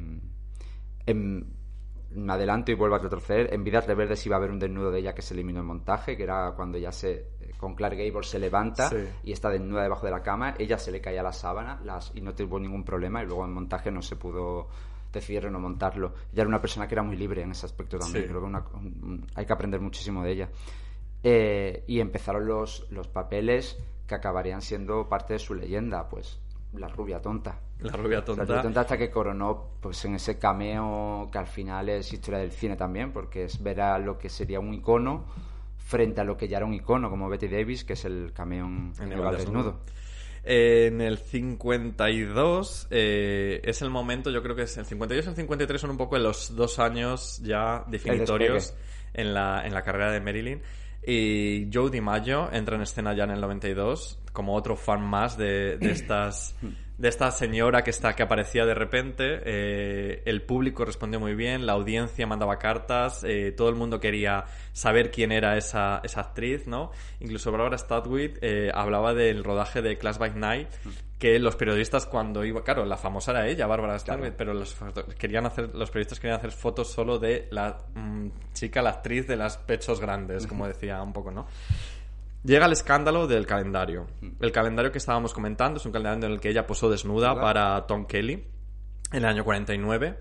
en- 1.06 1.54
me 2.16 2.32
adelanto 2.34 2.72
y 2.72 2.76
vuelvo 2.76 2.96
a 2.96 3.00
retroceder. 3.00 3.52
En 3.54 3.64
Vidas 3.64 3.88
Verdes 3.88 4.24
iba 4.28 4.36
a 4.36 4.38
haber 4.38 4.52
un 4.52 4.60
desnudo 4.60 4.92
de 4.92 5.00
ella 5.00 5.16
que 5.16 5.24
se 5.24 5.34
eliminó 5.34 5.62
en 5.62 5.66
montaje, 5.66 6.16
que 6.16 6.24
era 6.24 6.54
cuando 6.56 6.78
ya 6.78 6.92
se 6.92 7.28
con 7.58 7.76
Clark 7.76 7.96
Gable 7.98 8.24
se 8.24 8.40
levanta 8.40 8.90
Sí. 8.90 8.98
y 9.24 9.32
está 9.32 9.50
desnuda 9.50 9.84
debajo 9.84 10.06
de 10.06 10.12
la 10.12 10.22
cama, 10.22 10.54
ella 10.60 10.78
se 10.78 10.92
le 10.92 11.00
caía 11.02 11.24
la 11.24 11.32
sábana 11.32 11.80
las, 11.86 12.12
y 12.14 12.20
no 12.22 12.34
tuvo 12.36 12.60
ningún 12.60 12.84
problema 12.84 13.24
y 13.24 13.26
luego 13.26 13.46
en 13.46 13.54
montaje 13.54 13.90
no 13.90 14.02
se 14.02 14.16
pudo 14.18 14.68
decidir 15.14 15.50
no 15.50 15.60
montarlo. 15.60 16.14
Ella 16.34 16.42
era 16.42 16.48
una 16.50 16.60
persona 16.62 16.88
que 16.88 16.96
era 16.96 17.04
muy 17.04 17.16
libre 17.16 17.42
en 17.42 17.52
ese 17.52 17.66
aspecto 17.66 17.98
también, 17.98 18.24
Sí. 18.26 18.30
creo 18.30 18.42
que 18.42 18.48
una- 18.48 18.66
un- 18.74 19.26
hay 19.34 19.46
que 19.46 19.54
aprender 19.54 19.80
muchísimo 19.80 20.24
de 20.24 20.32
ella. 20.32 20.50
Eh, 21.24 21.84
y 21.88 22.00
empezaron 22.02 22.46
los, 22.46 22.86
los 22.92 23.08
papeles 23.08 23.78
que 24.06 24.16
acabarían 24.16 24.62
siendo 24.62 25.08
parte 25.08 25.34
de 25.34 25.40
su 25.40 25.54
leyenda, 25.56 26.10
pues 26.10 26.42
la 26.74 26.88
rubia 26.88 27.22
tonta. 27.22 27.60
La 27.80 27.92
rubia 27.94 28.20
La 28.20 28.26
tonta. 28.26 28.46
rubia 28.46 28.62
tonta 28.62 28.82
hasta 28.82 28.98
que 28.98 29.10
coronó 29.10 29.78
pues 29.82 30.04
en 30.06 30.16
ese 30.16 30.38
cameo 30.38 31.30
que 31.32 31.38
al 31.38 31.48
final 31.48 31.90
es 31.90 32.12
historia 32.14 32.40
del 32.40 32.52
cine 32.52 32.76
también, 32.76 33.12
porque 33.12 33.46
es 33.46 33.62
ver 33.62 33.82
a 33.82 33.98
lo 34.00 34.18
que 34.18 34.30
sería 34.30 34.60
un 34.60 34.74
icono 34.74 35.26
frente 35.78 36.22
a 36.22 36.24
lo 36.24 36.38
que 36.38 36.48
ya 36.48 36.58
era 36.58 36.66
un 36.66 36.74
icono 36.74 37.10
como 37.10 37.30
Betty 37.30 37.48
Davis, 37.48 37.84
que 37.84 37.94
es 37.94 38.06
el 38.06 38.32
cameo 38.34 38.66
en, 38.66 38.94
el 39.00 39.10
desnudo. 39.10 39.32
desnudo. 39.32 39.80
Eh, 40.46 40.88
en 40.88 41.02
el 41.02 41.18
52 41.20 42.88
eh, 42.90 43.62
es 43.64 43.82
el 43.82 43.90
momento, 43.90 44.30
yo 44.30 44.42
creo 44.42 44.56
que 44.56 44.64
es 44.64 44.78
el 44.78 44.86
52 44.86 45.26
y 45.26 45.30
el 45.30 45.36
53 45.36 45.82
son 45.82 45.92
un 45.92 45.98
poco 45.98 46.18
los 46.18 46.56
dos 46.56 46.80
años 46.80 47.40
ya 47.44 47.84
definitorios 47.88 48.74
en 49.14 49.34
la, 49.34 49.66
en 49.66 49.74
la 49.74 49.84
carrera 49.84 50.12
de 50.12 50.20
Marilyn. 50.20 50.62
Y 51.06 51.70
Joe 51.74 51.90
DiMaggio 51.90 52.50
entra 52.52 52.78
en 52.78 52.82
escena 52.82 53.14
ya 53.14 53.26
en 53.26 53.32
el 53.32 53.42
92 53.42 54.23
como 54.34 54.56
otro 54.56 54.76
fan 54.76 55.02
más 55.02 55.38
de, 55.38 55.78
de 55.78 55.92
estas 55.94 56.56
de 56.98 57.10
esta 57.10 57.32
señora 57.32 57.84
que 57.84 57.90
está 57.90 58.16
que 58.16 58.24
aparecía 58.24 58.66
de 58.66 58.74
repente. 58.74 59.42
Eh, 59.44 60.22
el 60.26 60.42
público 60.42 60.86
respondió 60.86 61.20
muy 61.20 61.36
bien, 61.36 61.66
la 61.66 61.74
audiencia 61.74 62.28
mandaba 62.28 62.60
cartas, 62.60 63.24
eh, 63.24 63.52
todo 63.52 63.70
el 63.70 63.76
mundo 63.76 64.00
quería 64.00 64.46
saber 64.74 65.12
quién 65.12 65.32
era 65.32 65.58
esa, 65.58 66.02
esa 66.04 66.22
actriz, 66.22 66.68
¿no? 66.68 66.92
Incluso 67.20 67.52
Barbara 67.52 67.78
Statwick 67.78 68.38
eh, 68.42 68.72
hablaba 68.74 69.14
del 69.14 69.44
rodaje 69.44 69.82
de 69.82 69.98
Class 69.98 70.20
by 70.20 70.36
Night, 70.36 70.70
que 71.18 71.40
los 71.40 71.56
periodistas 71.56 72.06
cuando 72.06 72.46
iba, 72.46 72.64
claro, 72.64 72.86
la 72.86 72.98
famosa 72.98 73.32
era 73.32 73.48
ella, 73.48 73.66
Barbara 73.66 73.98
Statwick, 73.98 74.34
pero 74.34 74.54
los, 74.54 74.76
querían 75.18 75.46
hacer, 75.46 75.74
los 75.74 75.90
periodistas 75.90 76.20
querían 76.20 76.38
hacer 76.38 76.52
fotos 76.52 76.92
solo 76.92 77.18
de 77.18 77.48
la 77.50 77.78
mm, 77.96 78.28
chica, 78.54 78.82
la 78.82 78.92
actriz 78.92 79.28
de 79.28 79.36
los 79.36 79.58
pechos 79.58 80.00
grandes, 80.00 80.46
como 80.46 80.68
decía 80.68 81.02
un 81.02 81.14
poco, 81.14 81.32
¿no? 81.32 81.48
Llega 82.44 82.66
el 82.66 82.74
escándalo 82.74 83.26
del 83.28 83.46
calendario. 83.46 84.08
El 84.40 84.52
calendario 84.52 84.92
que 84.92 84.98
estábamos 84.98 85.34
comentando 85.34 85.80
es 85.80 85.86
un 85.86 85.92
calendario 85.92 86.28
en 86.28 86.34
el 86.34 86.40
que 86.40 86.50
ella 86.50 86.68
posó 86.68 86.90
desnuda 86.90 87.30
¿Verdad? 87.30 87.42
para 87.42 87.88
Tom 87.88 88.06
Kelly 88.06 88.34
en 89.12 89.18
el 89.20 89.26
año 89.26 89.44
49, 89.44 90.18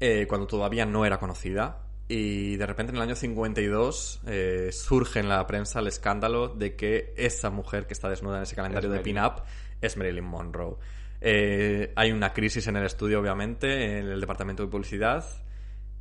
eh, 0.00 0.26
cuando 0.28 0.46
todavía 0.46 0.84
no 0.84 1.06
era 1.06 1.18
conocida. 1.18 1.80
Y 2.06 2.56
de 2.56 2.66
repente 2.66 2.90
en 2.90 2.96
el 2.96 3.02
año 3.02 3.16
52 3.16 4.20
eh, 4.26 4.70
surge 4.72 5.20
en 5.20 5.28
la 5.30 5.46
prensa 5.46 5.80
el 5.80 5.86
escándalo 5.86 6.48
de 6.48 6.76
que 6.76 7.14
esa 7.16 7.48
mujer 7.48 7.86
que 7.86 7.94
está 7.94 8.10
desnuda 8.10 8.36
en 8.36 8.42
ese 8.42 8.54
calendario 8.54 8.90
de 8.90 9.00
pin-up 9.00 9.42
es 9.80 9.96
Marilyn 9.96 10.24
Monroe. 10.24 10.76
Eh, 11.22 11.92
hay 11.96 12.12
una 12.12 12.34
crisis 12.34 12.66
en 12.66 12.76
el 12.76 12.84
estudio, 12.84 13.20
obviamente, 13.20 13.98
en 13.98 14.08
el 14.08 14.20
departamento 14.20 14.62
de 14.62 14.68
publicidad 14.68 15.24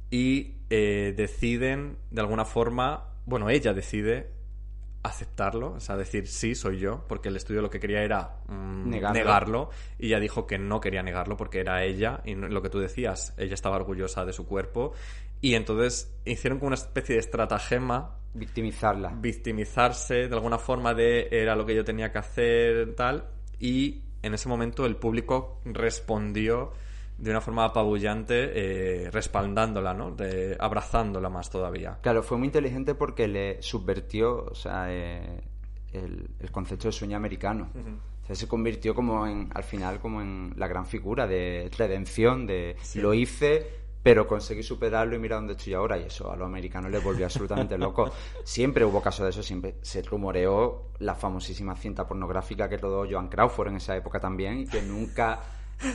y 0.10 0.58
eh, 0.70 1.14
deciden, 1.16 1.98
de 2.12 2.20
alguna 2.20 2.44
forma, 2.44 3.06
bueno, 3.26 3.50
ella 3.50 3.74
decide 3.74 4.33
aceptarlo, 5.04 5.74
o 5.74 5.80
sea, 5.82 5.98
decir 5.98 6.28
sí, 6.28 6.56
soy 6.56 6.80
yo, 6.80 7.06
porque 7.08 7.28
el 7.28 7.36
estudio 7.36 7.62
lo 7.62 7.70
que 7.70 7.80
quería 7.80 8.02
era 8.02 8.38
mm, 8.48 8.90
Negarlo. 8.90 9.20
negarlo 9.20 9.70
y 10.00 10.08
ella 10.08 10.20
dijo 10.20 10.48
que 10.48 10.58
no 10.58 10.80
quería 10.80 11.04
negarlo 11.04 11.36
porque 11.36 11.60
era 11.60 11.84
ella 11.84 12.22
y 12.24 12.36
lo 12.36 12.62
que 12.62 12.70
tú 12.70 12.80
decías, 12.80 13.34
ella 13.38 13.54
estaba 13.54 13.76
orgullosa 13.76 14.24
de 14.26 14.32
su 14.32 14.46
cuerpo 14.48 14.94
y 15.42 15.56
entonces 15.56 16.16
hicieron 16.24 16.58
como 16.60 16.68
una 16.68 16.76
especie 16.76 17.16
de 17.16 17.20
estratagema 17.20 18.18
Victimizarla. 18.34 19.14
victimizarse 19.16 20.28
de 20.28 20.34
alguna 20.34 20.58
forma 20.58 20.94
de 20.94 21.28
era 21.32 21.56
lo 21.56 21.66
que 21.66 21.76
yo 21.76 21.84
tenía 21.84 22.12
que 22.12 22.18
hacer 22.20 22.96
tal 22.96 23.28
y 23.60 24.04
en 24.24 24.34
ese 24.34 24.48
momento 24.48 24.86
el 24.86 24.96
público 24.96 25.60
respondió 25.66 26.72
de 27.24 27.32
una 27.32 27.40
forma 27.40 27.64
apabullante 27.64 28.52
eh, 29.06 29.10
respaldándola, 29.10 29.94
¿no? 29.94 30.12
De, 30.12 30.58
abrazándola 30.60 31.30
más 31.30 31.50
todavía. 31.50 31.98
Claro, 32.02 32.22
fue 32.22 32.38
muy 32.38 32.48
inteligente 32.48 32.96
porque 32.96 33.28
le 33.30 33.62
subvertió 33.62 34.46
o 34.52 34.56
sea, 34.56 34.88
eh, 34.90 35.42
el, 35.94 36.30
el 36.38 36.52
concepto 36.52 36.90
de 36.90 36.92
sueño 36.92 37.16
americano. 37.16 37.70
O 38.24 38.26
sea, 38.26 38.36
se 38.36 38.48
convirtió 38.48 38.94
como 38.94 39.26
en, 39.26 39.50
al 39.54 39.64
final, 39.64 40.00
como 40.02 40.22
en 40.22 40.54
la 40.58 40.68
gran 40.68 40.86
figura 40.86 41.26
de 41.26 41.72
redención, 41.78 42.46
de 42.46 42.76
lo 42.96 43.14
hice, 43.14 43.68
pero 44.02 44.28
conseguí 44.28 44.62
superarlo 44.62 45.16
y 45.16 45.20
mira 45.20 45.38
dónde 45.38 45.54
estoy 45.54 45.76
ahora. 45.76 45.98
Y 45.98 46.04
eso 46.04 46.30
a 46.30 46.36
los 46.36 46.46
americanos 46.46 46.92
les 46.92 47.02
volvió 47.02 47.26
absolutamente 47.26 47.78
loco. 47.78 48.12
Siempre 48.44 48.84
hubo 48.84 49.02
caso 49.02 49.24
de 49.24 49.30
eso, 49.30 49.42
siempre 49.42 49.76
se 49.82 50.02
rumoreó 50.02 50.90
la 51.00 51.16
famosísima 51.16 51.74
cinta 51.78 52.06
pornográfica 52.06 52.68
que 52.68 52.78
rodó 52.78 53.08
Joan 53.10 53.30
Crawford 53.30 53.70
en 53.70 53.78
esa 53.78 53.96
época 53.96 54.20
también 54.20 54.60
y 54.60 54.68
que 54.68 54.82
nunca 54.82 55.40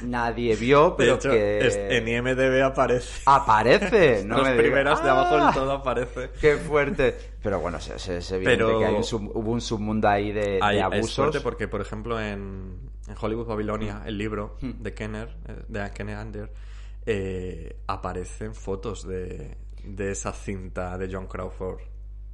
nadie 0.05 0.55
vio, 0.57 0.95
pero 0.97 1.12
de 1.12 1.16
hecho, 1.18 1.30
que... 1.30 1.66
es- 1.66 1.76
en 1.76 2.09
IMDB 2.09 2.62
aparece. 2.64 3.22
Aparece, 3.26 4.24
no 4.26 4.39
Las 4.43 4.49
me 4.53 4.57
primeras 4.57 5.03
de 5.03 5.11
abajo 5.11 5.36
¡Ah! 5.39 5.45
del 5.47 5.55
todo 5.55 5.72
aparece. 5.72 6.30
Qué 6.41 6.57
fuerte. 6.57 7.16
Pero 7.43 7.61
bueno, 7.61 7.78
es, 7.78 7.89
es- 7.89 8.09
es 8.09 8.32
evidente 8.32 8.64
Pero- 8.64 8.78
que 8.78 8.84
hay 8.86 8.95
un 8.95 9.05
sub- 9.05 9.30
hubo 9.34 9.51
un 9.53 9.61
submundo 9.61 10.09
ahí 10.09 10.32
de, 10.32 10.41
de 10.53 10.59
Hay- 10.62 10.78
es 10.78 10.82
abusos. 10.84 11.14
fuerte 11.16 11.41
porque, 11.41 11.68
por 11.68 11.80
ejemplo, 11.80 12.20
en, 12.20 12.91
en 13.07 13.14
Hollywood 13.20 13.47
Babilonia, 13.47 14.03
el 14.07 14.18
libro 14.18 14.57
Hmm. 14.61 14.72
de 14.82 14.95
Kenner, 14.95 15.36
eh, 15.49 15.62
de 15.68 15.91
Kenner 15.93 16.16
Ander, 16.16 16.53
eh, 17.07 17.80
aparecen 17.86 18.55
fotos 18.55 19.07
de, 19.07 19.57
de 19.84 20.11
esa 20.11 20.32
cinta 20.32 20.99
de 20.99 21.09
John 21.12 21.26
Crawford, 21.26 21.80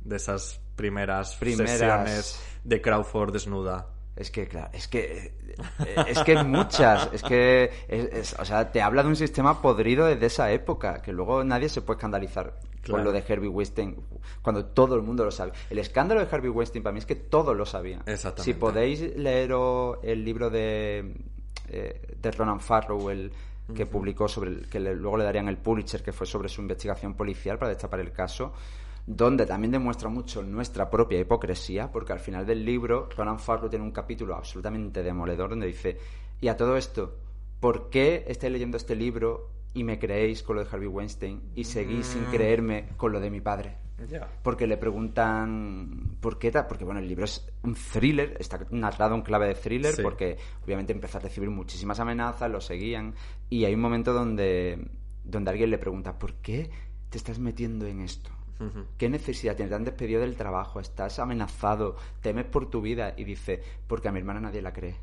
de 0.00 0.16
esas 0.16 0.60
primeras, 0.74 1.36
Primeras. 1.36 1.70
sesiones 1.70 2.42
de 2.64 2.80
Crawford 2.80 3.32
desnuda. 3.32 3.90
Es 4.16 4.30
que, 4.30 4.46
claro, 4.46 4.68
es 4.72 4.86
que 4.86 5.32
eh, 5.86 6.04
es 6.06 6.20
que 6.22 6.42
muchas, 6.44 7.08
es 7.12 7.22
que, 7.22 7.70
es- 7.88 8.12
es- 8.12 8.36
o 8.38 8.44
sea, 8.44 8.70
te 8.70 8.80
habla 8.80 9.02
de 9.02 9.08
un 9.08 9.16
sistema 9.16 9.60
podrido 9.60 10.06
desde 10.06 10.26
esa 10.26 10.52
época, 10.52 11.02
que 11.02 11.12
luego 11.12 11.42
nadie 11.42 11.68
se 11.68 11.82
puede 11.82 11.96
escandalizar 11.98 12.58
Claro. 12.82 12.98
con 12.98 13.04
lo 13.04 13.12
de 13.12 13.24
Harvey 13.26 13.48
Weinstein, 13.48 13.96
cuando 14.42 14.66
todo 14.66 14.94
el 14.94 15.02
mundo 15.02 15.24
lo 15.24 15.30
sabe. 15.30 15.52
El 15.70 15.78
escándalo 15.78 16.20
de 16.24 16.28
Harvey 16.30 16.50
Weinstein 16.50 16.82
para 16.84 16.92
mí 16.92 16.98
es 16.98 17.06
que 17.06 17.14
todos 17.16 17.56
lo 17.56 17.64
sabían. 17.66 18.02
Exactamente. 18.06 18.42
Si 18.44 18.52
podéis 18.54 19.16
leeros 19.16 19.98
el 20.02 20.22
libro 20.24 20.50
de, 20.50 21.14
eh, 21.68 22.00
de 22.20 22.30
Ronan 22.30 22.60
Farrow, 22.60 23.08
el 23.10 23.32
que 23.74 23.86
publicó 23.86 24.28
sobre 24.28 24.50
el, 24.50 24.68
que 24.68 24.78
le- 24.78 24.94
luego 24.94 25.16
le 25.16 25.24
darían 25.24 25.48
el 25.48 25.56
Pulitzer, 25.56 26.02
que 26.02 26.12
fue 26.12 26.26
sobre 26.26 26.50
su 26.50 26.60
investigación 26.60 27.14
policial 27.14 27.58
para 27.58 27.70
destapar 27.70 27.98
el 28.00 28.12
caso, 28.12 28.52
donde 29.06 29.46
también 29.46 29.72
demuestra 29.72 30.08
mucho 30.08 30.42
nuestra 30.42 30.88
propia 30.88 31.20
hipocresía, 31.20 31.90
porque 31.92 32.12
al 32.12 32.20
final 32.20 32.46
del 32.46 32.64
libro 32.64 33.08
Ronan 33.16 33.38
Farrow 33.38 33.68
tiene 33.68 33.84
un 33.84 33.92
capítulo 33.92 34.34
absolutamente 34.34 35.02
demoledor 35.02 35.50
donde 35.50 35.66
dice, 35.66 35.98
y 36.40 36.48
a 36.48 36.56
todo 36.56 36.76
esto, 36.76 37.18
¿por 37.60 37.90
qué 37.90 38.24
estáis 38.26 38.52
leyendo 38.52 38.76
este 38.76 38.96
libro 38.96 39.50
y 39.74 39.84
me 39.84 39.98
creéis 39.98 40.42
con 40.42 40.56
lo 40.56 40.64
de 40.64 40.70
Harvey 40.70 40.88
Weinstein 40.88 41.50
y 41.54 41.64
seguís 41.64 42.06
sin 42.06 42.24
creerme 42.24 42.88
con 42.96 43.12
lo 43.12 43.20
de 43.20 43.30
mi 43.30 43.40
padre? 43.40 43.76
Porque 44.42 44.66
le 44.66 44.76
preguntan 44.76 46.16
por 46.20 46.38
qué 46.38 46.50
porque 46.68 46.84
bueno, 46.84 47.00
el 47.00 47.08
libro 47.08 47.24
es 47.24 47.46
un 47.62 47.74
thriller, 47.74 48.36
está 48.40 48.66
narrado 48.70 49.14
en 49.14 49.22
clave 49.22 49.46
de 49.46 49.54
thriller, 49.54 49.94
Sí. 49.94 50.02
porque 50.02 50.36
obviamente 50.64 50.92
empezó 50.92 51.18
a 51.18 51.20
recibir 51.20 51.50
muchísimas 51.50 52.00
amenazas, 52.00 52.50
lo 52.50 52.60
seguían, 52.60 53.14
y 53.48 53.64
hay 53.64 53.74
un 53.74 53.80
momento 53.80 54.12
donde, 54.12 54.88
donde 55.22 55.50
alguien 55.50 55.70
le 55.70 55.78
pregunta, 55.78 56.18
¿por 56.18 56.34
qué 56.34 56.70
te 57.08 57.18
estás 57.18 57.38
metiendo 57.38 57.86
en 57.86 58.00
esto? 58.00 58.30
¿Qué 58.96 59.08
necesidad 59.08 59.56
tienes? 59.56 59.70
Te 59.70 59.74
han 59.76 59.84
despedido 59.84 60.20
del 60.20 60.36
trabajo, 60.36 60.80
estás 60.80 61.18
amenazado, 61.18 61.96
temes 62.22 62.44
por 62.46 62.70
tu 62.70 62.80
vida, 62.80 63.14
y 63.16 63.24
dice, 63.24 63.62
porque 63.86 64.08
a 64.08 64.12
mi 64.12 64.20
hermana 64.20 64.40
nadie 64.40 64.62
la 64.62 64.72
cree. 64.72 64.96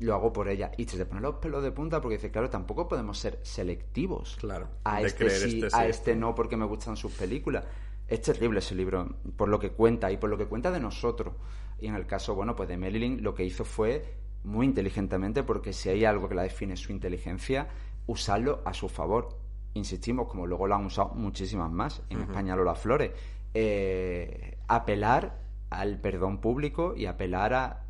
Lo 0.00 0.14
hago 0.14 0.32
por 0.32 0.48
ella. 0.48 0.72
Y 0.76 0.86
se 0.86 0.96
te 0.98 1.06
ponen 1.06 1.22
los 1.22 1.36
pelos 1.36 1.62
de 1.62 1.70
punta 1.70 2.00
porque 2.00 2.16
dice, 2.16 2.30
claro, 2.30 2.50
tampoco 2.50 2.88
podemos 2.88 3.18
ser 3.18 3.38
selectivos 3.42 4.36
Claro. 4.40 4.68
a 4.82 5.00
este 5.02 5.30
sí, 5.30 5.60
este 5.62 5.76
a 5.76 5.86
este 5.86 6.16
no 6.16 6.34
porque 6.34 6.56
me 6.56 6.64
gustan 6.66 6.96
sus 6.96 7.12
películas. 7.12 7.64
Es 8.08 8.20
terrible 8.20 8.58
ese 8.58 8.74
libro, 8.74 9.16
por 9.36 9.48
lo 9.48 9.58
que 9.58 9.70
cuenta 9.70 10.10
y 10.10 10.16
por 10.16 10.28
lo 10.30 10.36
que 10.36 10.46
cuenta 10.46 10.70
de 10.70 10.80
nosotros. 10.80 11.34
Y 11.80 11.86
en 11.86 11.94
el 11.94 12.06
caso, 12.06 12.34
bueno, 12.34 12.56
pues 12.56 12.68
de 12.68 12.76
Marilyn 12.76 13.22
lo 13.22 13.34
que 13.34 13.44
hizo 13.44 13.64
fue 13.64 14.16
muy 14.42 14.66
inteligentemente, 14.66 15.42
porque 15.42 15.72
si 15.72 15.88
hay 15.88 16.04
algo 16.04 16.28
que 16.28 16.34
la 16.34 16.42
define 16.42 16.76
su 16.76 16.92
inteligencia, 16.92 17.68
usarlo 18.06 18.62
a 18.64 18.74
su 18.74 18.88
favor. 18.88 19.38
Insistimos, 19.74 20.28
como 20.28 20.46
luego 20.46 20.66
lo 20.66 20.74
han 20.74 20.84
usado 20.86 21.10
muchísimas 21.14 21.70
más, 21.70 22.02
en 22.10 22.20
España 22.22 22.54
Lola 22.56 22.74
Flores, 22.74 23.10
eh, 23.54 24.56
apelar 24.68 25.38
al 25.70 25.98
perdón 26.00 26.38
público 26.40 26.94
y 26.96 27.06
apelar 27.06 27.54
a, 27.54 27.80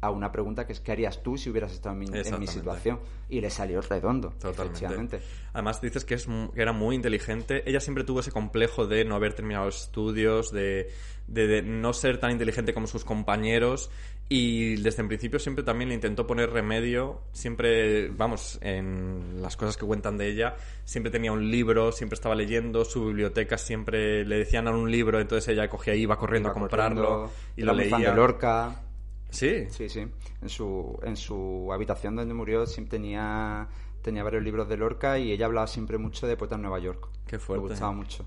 a 0.00 0.10
una 0.10 0.32
pregunta 0.32 0.66
que 0.66 0.72
es 0.72 0.80
¿qué 0.80 0.92
harías 0.92 1.22
tú 1.22 1.36
si 1.36 1.50
hubieras 1.50 1.72
estado 1.72 1.92
en 1.94 1.98
mi, 2.00 2.06
en 2.06 2.38
mi 2.40 2.46
situación? 2.46 3.00
Y 3.28 3.40
le 3.40 3.50
salió 3.50 3.80
redondo, 3.82 4.30
Totalmente. 4.30 4.62
efectivamente. 4.62 5.20
Además 5.52 5.80
dices 5.80 6.04
que, 6.04 6.14
es, 6.14 6.26
que 6.26 6.62
era 6.62 6.72
muy 6.72 6.96
inteligente. 6.96 7.62
Ella 7.68 7.80
siempre 7.80 8.04
tuvo 8.04 8.20
ese 8.20 8.32
complejo 8.32 8.86
de 8.86 9.04
no 9.04 9.14
haber 9.14 9.34
terminado 9.34 9.68
estudios, 9.68 10.50
de, 10.52 10.90
de- 11.28 11.46
de 11.46 11.62
no 11.62 11.92
ser 11.92 12.18
tan 12.18 12.30
inteligente 12.32 12.72
como 12.74 12.86
sus 12.86 13.04
compañeros. 13.04 13.90
Y 14.32 14.76
desde 14.76 15.02
el 15.02 15.08
principio 15.08 15.40
siempre 15.40 15.64
también 15.64 15.88
le 15.88 15.96
intentó 15.96 16.24
poner 16.24 16.50
remedio. 16.50 17.22
Siempre, 17.32 18.10
vamos, 18.10 18.60
en 18.62 19.42
las 19.42 19.56
cosas 19.56 19.76
que 19.76 19.84
cuentan 19.84 20.16
de 20.18 20.28
ella, 20.28 20.54
siempre 20.84 21.10
tenía 21.10 21.32
un 21.32 21.50
libro, 21.50 21.90
siempre 21.90 22.14
estaba 22.14 22.36
leyendo, 22.36 22.84
su 22.84 23.06
biblioteca 23.06 23.58
siempre 23.58 24.24
le 24.24 24.36
decían 24.36 24.68
a 24.68 24.70
un 24.70 24.88
libro, 24.88 25.18
entonces 25.20 25.48
ella 25.48 25.68
cogía 25.68 25.96
y 25.96 26.02
iba 26.02 26.16
corriendo 26.16 26.46
Iba 26.46 26.52
a 26.52 26.60
comprarlo 26.60 27.08
corriendo, 27.08 27.32
y 27.56 27.62
lo 27.62 27.74
muy 27.74 27.84
fan 27.86 28.00
leía. 28.02 28.10
de 28.10 28.16
Lorca. 28.16 28.82
Sí, 29.30 29.66
Sí, 29.68 29.88
sí. 29.88 30.06
En 30.40 30.48
su, 30.48 30.96
en 31.02 31.16
su 31.16 31.68
habitación 31.72 32.14
donde 32.14 32.32
murió 32.32 32.66
siempre 32.66 32.98
tenía, 32.98 33.66
tenía 34.00 34.22
varios 34.22 34.44
libros 34.44 34.68
de 34.68 34.76
Lorca 34.76 35.18
y 35.18 35.32
ella 35.32 35.46
hablaba 35.46 35.66
siempre 35.66 35.98
mucho 35.98 36.28
de 36.28 36.36
poetas 36.36 36.54
en 36.54 36.62
Nueva 36.62 36.78
York. 36.78 37.08
Qué 37.26 37.40
fuerte. 37.40 37.64
Le 37.64 37.70
gustaba 37.70 37.90
mucho. 37.90 38.24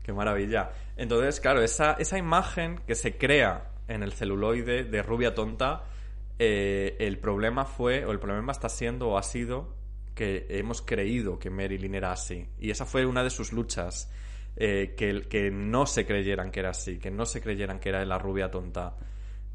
Qué 0.00 0.12
maravilla. 0.12 0.70
Entonces, 0.96 1.40
claro, 1.40 1.60
esa, 1.60 1.94
esa 1.94 2.18
imagen 2.18 2.78
que 2.86 2.94
se 2.94 3.16
crea 3.16 3.72
en 3.88 4.02
el 4.02 4.12
celuloide 4.12 4.84
de 4.84 5.02
rubia 5.02 5.34
tonta, 5.34 5.84
eh, 6.38 6.96
el 6.98 7.18
problema 7.18 7.64
fue, 7.64 8.04
o 8.04 8.12
el 8.12 8.18
problema 8.18 8.52
está 8.52 8.68
siendo, 8.68 9.10
o 9.10 9.18
ha 9.18 9.22
sido, 9.22 9.74
que 10.14 10.46
hemos 10.48 10.82
creído 10.82 11.38
que 11.38 11.50
Marilyn 11.50 11.94
era 11.94 12.12
así. 12.12 12.48
Y 12.58 12.70
esa 12.70 12.86
fue 12.86 13.06
una 13.06 13.22
de 13.22 13.30
sus 13.30 13.52
luchas. 13.52 14.10
eh, 14.56 14.94
que, 14.96 15.22
que 15.22 15.50
no 15.50 15.86
se 15.86 16.06
creyeran 16.06 16.50
que 16.50 16.60
era 16.60 16.70
así, 16.70 16.98
que 16.98 17.10
no 17.10 17.26
se 17.26 17.40
creyeran 17.40 17.80
que 17.80 17.88
era 17.88 18.04
la 18.04 18.18
rubia 18.18 18.50
tonta. 18.50 18.96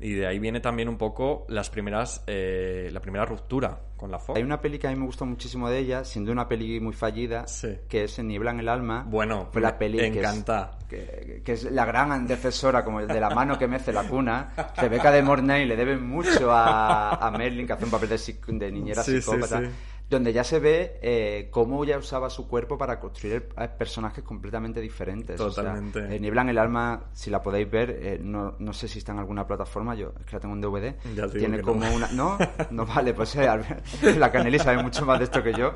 Y 0.01 0.13
de 0.13 0.27
ahí 0.27 0.39
viene 0.39 0.61
también 0.61 0.87
un 0.87 0.97
poco 0.97 1.45
las 1.49 1.69
primeras, 1.69 2.23
eh, 2.25 2.89
la 2.93 3.01
primera 3.01 3.25
ruptura 3.25 3.77
con 3.97 4.09
la 4.09 4.17
Fox. 4.17 4.37
Hay 4.37 4.43
una 4.43 4.61
peli 4.61 4.79
que 4.79 4.87
a 4.87 4.91
mí 4.91 4.95
me 4.95 5.05
gustó 5.05 5.25
muchísimo 5.25 5.69
de 5.69 5.77
ella, 5.79 6.05
siendo 6.05 6.31
una 6.31 6.47
peli 6.47 6.79
muy 6.79 6.93
fallida, 6.93 7.45
Sí. 7.47 7.67
que 7.89 8.05
es 8.05 8.17
En 8.17 8.27
Niebla 8.29 8.51
en 8.51 8.61
el 8.61 8.69
alma. 8.69 9.05
Bueno, 9.05 9.49
fue 9.51 9.61
la 9.61 9.73
me 9.73 9.77
peli 9.77 9.97
que 9.97 10.07
es- 10.07 10.15
encanta. 10.15 10.71
Que, 10.89 11.41
que 11.43 11.51
es 11.51 11.65
la 11.65 11.83
gran 11.85 12.13
antecesora, 12.13 12.85
como 12.85 13.01
el 13.01 13.07
de 13.07 13.19
la 13.19 13.29
mano 13.31 13.59
que 13.59 13.67
mece 13.67 13.91
la 13.91 14.03
cuna. 14.07 14.53
Rebeca 14.77 15.11
de 15.11 15.21
Mornay 15.21 15.65
le 15.65 15.75
debe 15.75 15.97
mucho 15.97 16.49
a, 16.49 17.15
a 17.15 17.31
Merlin, 17.31 17.67
que 17.67 17.73
hace 17.73 17.83
un 17.85 17.91
papel 17.91 18.07
de, 18.09 18.17
de 18.57 18.71
niñera 18.71 19.03
sí, 19.03 19.21
psicópata. 19.21 19.59
sí. 19.59 19.67
Donde 20.09 20.33
ya 20.33 20.43
se 20.43 20.59
ve 20.59 20.97
eh, 21.03 21.49
cómo 21.51 21.83
ella 21.83 21.97
usaba 21.99 22.29
su 22.31 22.47
cuerpo 22.47 22.77
para 22.77 22.99
construir 22.99 23.49
eh, 23.57 23.67
personajes 23.77 24.23
completamente 24.23 24.81
diferentes. 24.81 25.39
O 25.39 25.51
sea, 25.51 25.63
Totalmente. 25.65 26.15
eh, 26.15 26.19
el 26.49 26.57
alma, 26.57 27.03
si 27.13 27.29
la 27.29 27.43
podéis 27.43 27.69
ver, 27.69 27.91
eh, 28.01 28.19
no, 28.19 28.55
no 28.57 28.73
sé 28.73 28.87
si 28.87 28.97
está 28.99 29.11
en 29.11 29.19
alguna 29.19 29.45
plataforma, 29.45 29.93
yo 29.93 30.13
es 30.19 30.25
que 30.25 30.35
la 30.35 30.39
tengo 30.39 30.55
en 30.55 30.61
DVD. 30.61 30.95
Ya 31.15 31.27
te 31.27 31.37
Tiene 31.37 31.61
como 31.61 31.85
no. 31.85 31.93
una. 31.95 32.07
No, 32.11 32.37
no 32.71 32.85
vale, 32.87 33.13
pues 33.13 33.35
la 34.17 34.31
Canelli 34.31 34.57
sabe 34.57 34.81
mucho 34.81 35.05
más 35.05 35.19
de 35.19 35.25
esto 35.25 35.43
que 35.43 35.53
yo. 35.53 35.73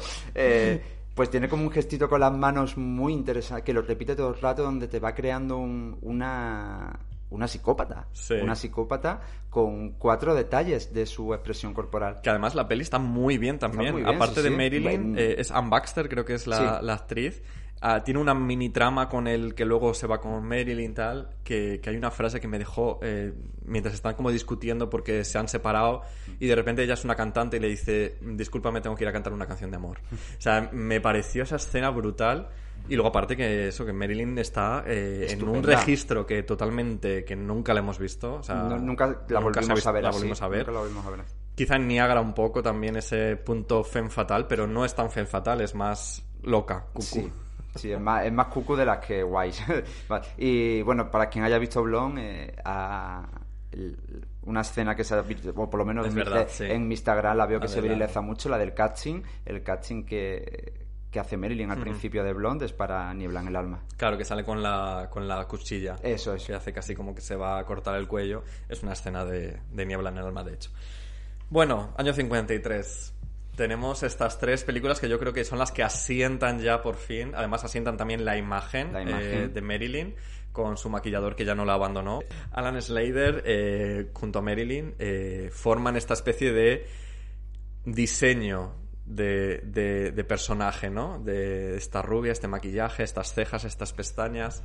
Pues 1.13 1.29
tiene 1.29 1.47
como 1.47 1.61
un 1.61 1.69
gestito 1.71 2.09
con 2.09 2.19
las 2.19 2.33
manos 2.35 2.75
muy 2.75 3.13
interesante, 3.13 3.63
que 3.63 3.71
lo 3.71 3.83
repite 3.83 4.15
todo 4.15 4.29
el 4.33 4.41
rato, 4.41 4.63
donde 4.63 4.87
te 4.87 4.99
va 4.99 5.13
creando 5.13 5.57
un- 5.57 5.95
una, 6.01 6.99
una 7.33 7.47
psicópata. 7.47 8.07
Sí. 8.11 8.35
Una 8.35 8.55
psicópata 8.55 9.21
con 9.49 9.93
cuatro 9.93 10.35
detalles 10.35 10.93
de 10.93 11.05
su 11.05 11.33
expresión 11.33 11.73
corporal. 11.73 12.21
Que 12.21 12.29
además 12.29 12.55
la 12.55 12.67
peli 12.67 12.81
está 12.81 12.99
muy 12.99 13.37
bien 13.37 13.59
también. 13.59 13.91
muy 13.91 14.03
bien, 14.03 14.15
Aparte 14.15 14.41
sí, 14.41 14.49
de. 14.49 14.55
Marilyn, 14.55 15.17
eh, 15.17 15.35
es 15.39 15.51
Anne 15.51 15.69
Baxter, 15.69 16.07
creo 16.07 16.23
que 16.23 16.35
es 16.35 16.47
la, 16.47 16.81
la 16.81 16.93
actriz. 16.93 17.41
Ah, 17.85 18.01
tiene 18.01 18.21
una 18.21 18.33
mini 18.33 18.69
trama 18.69 19.09
con 19.09 19.27
el 19.27 19.55
que 19.55 19.65
luego 19.65 19.93
se 19.93 20.07
va 20.07 20.21
con 20.21 20.41
Marilyn 20.47 20.91
y 20.91 20.93
tal, 20.93 21.29
que, 21.43 21.81
que 21.83 21.89
hay 21.89 21.97
una 21.97 22.11
frase 22.11 22.39
que 22.39 22.47
me 22.47 22.57
dejó 22.57 22.99
eh, 23.01 23.33
mientras 23.65 23.93
están 23.93 24.13
como 24.15 24.31
discutiendo 24.31 24.89
porque 24.89 25.25
se 25.25 25.37
han 25.37 25.49
separado 25.49 26.01
y 26.39 26.47
de 26.47 26.55
repente 26.55 26.81
ella 26.81 26.93
es 26.93 27.03
una 27.03 27.15
cantante 27.15 27.57
y 27.57 27.59
le 27.59 27.67
dice, 27.67 28.17
discúlpame, 28.21 28.79
tengo 28.79 28.95
que 28.95 29.03
ir 29.03 29.09
a 29.09 29.11
cantar 29.11 29.33
una 29.33 29.45
canción 29.45 29.69
de 29.69 29.75
amor. 29.75 29.99
O 30.13 30.41
sea, 30.41 30.69
me 30.71 31.01
pareció 31.01 31.43
esa 31.43 31.57
escena 31.57 31.89
brutal 31.89 32.47
y 32.89 32.95
luego 32.95 33.09
aparte 33.09 33.35
que 33.37 33.67
eso, 33.69 33.85
que 33.85 33.93
Marilyn 33.93 34.37
está 34.39 34.83
eh, 34.85 35.27
en 35.29 35.47
un 35.47 35.63
registro 35.63 36.25
que 36.25 36.43
totalmente, 36.43 37.23
que 37.23 37.35
nunca 37.35 37.73
la 37.73 37.79
hemos 37.79 37.97
visto. 37.99 38.35
O 38.35 38.43
sea, 38.43 38.55
No- 38.55 38.77
nunca 38.79 39.07
la 39.07 39.13
nunca 39.13 39.39
volvimos 39.39 39.75
visto- 39.75 39.89
a 39.89 39.91
ver 39.93 40.03
la 40.03 40.09
así, 40.09 40.17
volvimos 40.19 40.41
a 40.41 40.47
ver. 40.47 40.59
nunca 40.59 40.71
la 40.71 40.79
volvimos 40.79 41.05
a 41.05 41.09
ver. 41.11 41.19
Quizá 41.55 41.75
en 41.75 41.87
Niágara 41.87 42.19
un 42.21 42.33
poco 42.33 42.63
también 42.63 42.95
ese 42.95 43.35
punto 43.37 43.83
femme 43.83 44.09
fatal, 44.09 44.47
pero 44.47 44.65
no 44.67 44.83
es 44.85 44.95
tan 44.95 45.09
femme 45.11 45.27
fatal, 45.27 45.61
es 45.61 45.75
más 45.75 46.25
loca, 46.41 46.85
cucú. 46.91 47.01
Sí, 47.03 47.31
sí, 47.75 47.91
es 47.91 47.99
más, 47.99 48.25
es 48.25 48.33
más 48.33 48.47
cucu 48.47 48.75
de 48.75 48.85
las 48.85 48.97
que 49.05 49.21
guays. 49.23 49.61
Y 50.37 50.81
bueno, 50.81 51.09
para 51.11 51.29
quien 51.29 51.45
haya 51.45 51.57
visto 51.59 51.81
Blon, 51.83 52.17
eh, 52.17 52.53
una 54.43 54.61
escena 54.61 54.95
que 54.95 55.03
se 55.03 55.15
ha 55.15 55.21
visto, 55.21 55.51
o 55.55 55.69
por 55.69 55.77
lo 55.79 55.85
menos 55.85 56.05
en, 56.07 56.13
mi- 56.13 56.21
verdad, 56.21 56.47
sí. 56.49 56.65
en 56.65 56.87
mi 56.87 56.93
Instagram 56.95 57.37
la 57.37 57.45
veo 57.45 57.59
que 57.59 57.67
se 57.67 57.81
viriliza 57.81 58.21
mucho, 58.21 58.49
la 58.49 58.57
del 58.57 58.73
catching, 58.73 59.23
el 59.45 59.63
catching 59.63 60.05
que, 60.05 60.82
que 61.13 61.19
hace 61.19 61.37
Marilyn 61.37 61.69
al 61.71 61.79
principio 61.79 62.23
de 62.23 62.33
Blonde 62.33 62.65
es 62.65 62.73
para 62.73 63.13
Niebla 63.13 63.39
en 63.41 63.47
el 63.47 63.55
alma. 63.55 63.83
Claro, 63.95 64.17
que 64.17 64.25
sale 64.25 64.43
con 64.43 64.61
la, 64.63 65.07
con 65.11 65.27
la 65.27 65.45
cuchilla. 65.47 65.95
Eso 66.03 66.33
es. 66.33 66.43
Que 66.45 66.53
hace 66.55 66.73
casi 66.73 66.95
como 66.95 67.13
que 67.13 67.21
se 67.21 67.35
va 67.35 67.59
a 67.59 67.65
cortar 67.65 67.95
el 67.95 68.07
cuello. 68.07 68.43
Es 68.67 68.81
una 68.83 68.93
escena 68.93 69.23
de, 69.23 69.59
de 69.71 69.85
niebla 69.85 70.09
en 70.09 70.17
el 70.17 70.25
alma, 70.25 70.43
de 70.43 70.55
hecho. 70.55 70.71
Bueno, 71.49 71.93
año 71.97 72.11
53. 72.13 73.13
Tenemos 73.55 74.01
estas 74.01 74.39
tres 74.39 74.63
películas 74.63 74.99
que 74.99 75.07
yo 75.07 75.19
creo 75.19 75.31
que 75.31 75.43
son 75.45 75.59
las 75.59 75.71
que 75.71 75.83
asientan 75.83 76.59
ya 76.59 76.81
por 76.81 76.95
fin. 76.95 77.33
Además, 77.35 77.63
asientan 77.63 77.95
también 77.95 78.25
la 78.25 78.35
imagen, 78.35 78.91
La 78.91 79.03
imagen. 79.03 79.21
eh, 79.43 79.47
de 79.49 79.61
Marilyn 79.61 80.15
con 80.51 80.77
su 80.77 80.89
maquillador 80.89 81.35
que 81.35 81.45
ya 81.45 81.53
no 81.53 81.63
la 81.63 81.73
abandonó. 81.73 82.21
Alan 82.51 82.81
Slater, 82.81 83.43
eh, 83.45 84.09
junto 84.13 84.39
a 84.39 84.41
Marilyn, 84.41 84.95
eh, 84.97 85.49
forman 85.53 85.95
esta 85.95 86.15
especie 86.15 86.51
de 86.51 86.87
diseño 87.85 88.73
de, 89.05 89.59
de- 89.65 90.11
de 90.11 90.23
personaje, 90.23 90.89
¿no? 90.89 91.19
De 91.19 91.75
esta 91.77 92.01
rubia, 92.01 92.31
este 92.31 92.47
maquillaje, 92.47 93.03
estas 93.03 93.33
cejas, 93.33 93.63
estas 93.65 93.93
pestañas. 93.93 94.63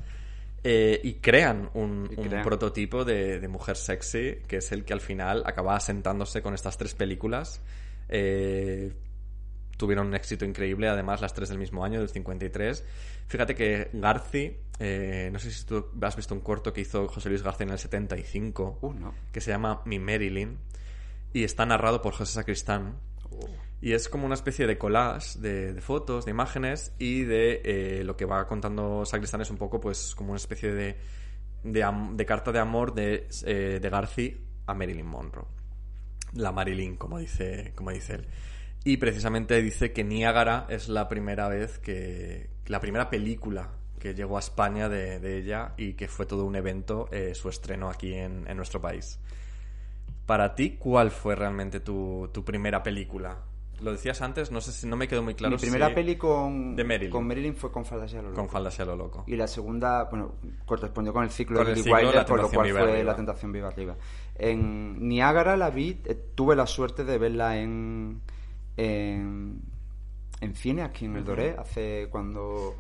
eh, 0.65 1.01
y 1.05 1.15
crean 1.15 1.71
un, 1.75 2.09
Y 2.11 2.21
un 2.21 2.29
crean. 2.29 2.43
prototipo 2.45 3.05
de, 3.05 3.39
de 3.41 3.49
mujer 3.49 3.77
sexy, 3.77 4.39
que 4.49 4.57
es 4.57 4.73
el 4.73 4.85
que 4.85 4.93
al 4.93 5.01
final 5.01 5.43
acaba 5.47 5.77
asentándose 5.77 6.43
con 6.43 6.53
estas 6.55 6.77
tres 6.77 6.95
películas. 6.95 7.61
Eh, 8.09 8.93
tuvieron 9.77 10.09
un 10.09 10.15
éxito 10.17 10.45
increíble, 10.45 10.89
además 10.89 11.21
las 11.21 11.33
tres 11.33 11.49
del 11.49 11.59
mismo 11.59 11.85
año, 11.85 12.01
del 12.01 12.09
53. 12.09 12.85
Fíjate 13.29 13.55
que 13.55 13.91
Garci, 13.93 14.57
eh, 14.81 15.29
no 15.33 15.39
sé 15.39 15.53
si 15.53 15.65
tú 15.65 15.87
has 16.03 16.17
visto 16.17 16.35
un 16.35 16.41
corto 16.41 16.73
que 16.73 16.81
hizo 16.81 17.07
José 17.07 17.29
Luis 17.29 17.43
García 17.45 17.65
en 17.67 17.71
el 17.73 17.79
75, 17.79 18.79
Uh, 18.83 18.93
no. 18.95 19.15
que 19.31 19.41
se 19.41 19.53
llama 19.53 19.83
Mi 19.85 20.01
Marilyn, 20.01 20.59
y 21.33 21.45
está 21.45 21.67
narrado 21.67 22.03
por 22.03 22.15
José 22.15 22.33
Sacristán. 22.33 22.97
Y 23.81 23.93
es 23.93 24.09
como 24.09 24.27
una 24.27 24.35
especie 24.35 24.67
de 24.67 24.77
collage 24.77 25.39
de, 25.39 25.81
fotos, 25.81 26.25
de 26.25 26.33
imágenes, 26.33 26.93
y 26.99 27.23
de 27.23 27.61
eh, 27.65 28.05
lo 28.05 28.17
que 28.17 28.25
va 28.25 28.47
contando 28.47 29.05
Sacristán 29.05 29.41
es 29.41 29.51
un 29.51 29.57
poco, 29.57 29.81
pues, 29.81 30.15
como 30.15 30.31
una 30.31 30.39
especie 30.39 30.73
de, 30.73 30.97
de, 31.63 31.87
de 32.13 32.27
carta 32.27 32.51
de 32.51 32.59
amor 32.59 32.95
de, 32.95 33.29
eh, 33.45 33.79
de 33.81 33.91
Garci 33.91 34.37
a 34.67 34.75
Marilyn 34.75 35.07
Monroe. 35.07 35.47
La 36.35 36.53
Marilyn, 36.53 36.97
como 36.97 37.19
dice, 37.19 37.73
como 37.75 37.91
dice 37.91 38.17
él. 38.17 38.27
Y 38.85 38.97
precisamente 38.97 39.61
dice 39.63 39.93
que 39.93 40.05
Niágara 40.05 40.67
es 40.69 40.89
la 40.89 41.09
primera 41.09 41.49
vez 41.49 41.79
que. 41.79 42.51
la 42.67 42.81
primera 42.81 43.11
película 43.11 43.71
que 43.99 44.15
llegó 44.15 44.37
a 44.37 44.41
España 44.41 44.89
de, 44.89 45.19
de 45.19 45.39
ella 45.39 45.75
y 45.77 45.95
que 45.95 46.07
fue 46.09 46.27
todo 46.27 46.45
un 46.45 46.55
evento 46.55 47.09
eh, 47.11 47.35
su 47.35 47.49
estreno 47.49 47.91
aquí 47.91 48.15
en, 48.15 48.47
en 48.49 48.57
nuestro 48.57 48.81
país. 48.81 49.19
Para 50.27 50.55
ti, 50.55 50.77
¿cuál 50.79 51.11
fue 51.11 51.35
realmente 51.35 51.81
tu, 51.81 52.31
tu 52.33 52.45
primera 52.45 52.83
película? 52.83 53.39
Lo 53.81 53.93
decías 53.93 54.21
antes, 54.23 54.51
no 54.51 54.61
sé 54.61 54.73
si 54.73 54.87
no 54.87 54.97
me 54.97 55.07
quedó 55.07 55.23
muy 55.23 55.35
claro. 55.35 55.55
Mi 55.55 55.61
primera 55.61 55.89
si- 55.89 55.95
peli 55.95 56.17
con, 56.17 56.75
de 56.75 56.85
Marilyn. 56.85 57.11
con 57.11 57.27
Marilyn 57.27 57.55
fue 57.55 57.71
con 57.71 57.85
Faldas 57.85 58.13
y 58.13 58.17
a 58.17 58.23
lo 58.23 58.33
Con 58.35 58.47
loco. 58.47 58.85
lo 58.85 58.97
loco. 58.97 59.25
Y 59.27 59.37
la 59.37 59.47
segunda, 59.47 60.05
bueno, 60.05 60.35
correspondió 60.67 61.13
con 61.13 61.23
el 61.25 61.31
ciclo 61.31 61.59
Con 61.59 61.67
de 61.69 61.75
Billy 61.75 61.93
Wilder, 61.93 62.27
por 62.27 62.43
lo 62.43 62.51
cual 62.51 62.71
fue 62.71 62.81
arriba. 62.83 63.03
La 63.05 63.15
Tentación 63.17 63.53
Viva 63.53 63.69
Arriba. 63.69 63.97
En 64.35 65.09
Niágara 65.09 65.57
la 65.57 65.71
vi, 65.71 66.01
eh, 66.05 66.15
tuve 66.35 66.57
la 66.57 66.67
suerte 66.67 67.05
de 67.05 67.19
verla 67.19 67.57
en, 67.59 68.21
en, 68.77 69.61
en 70.41 70.55
cine, 70.55 70.83
aquí 70.83 71.05
en 71.07 71.17
el 71.17 71.25
Doré, 71.25 71.55
hace 71.59 72.09
cuando 72.11 72.75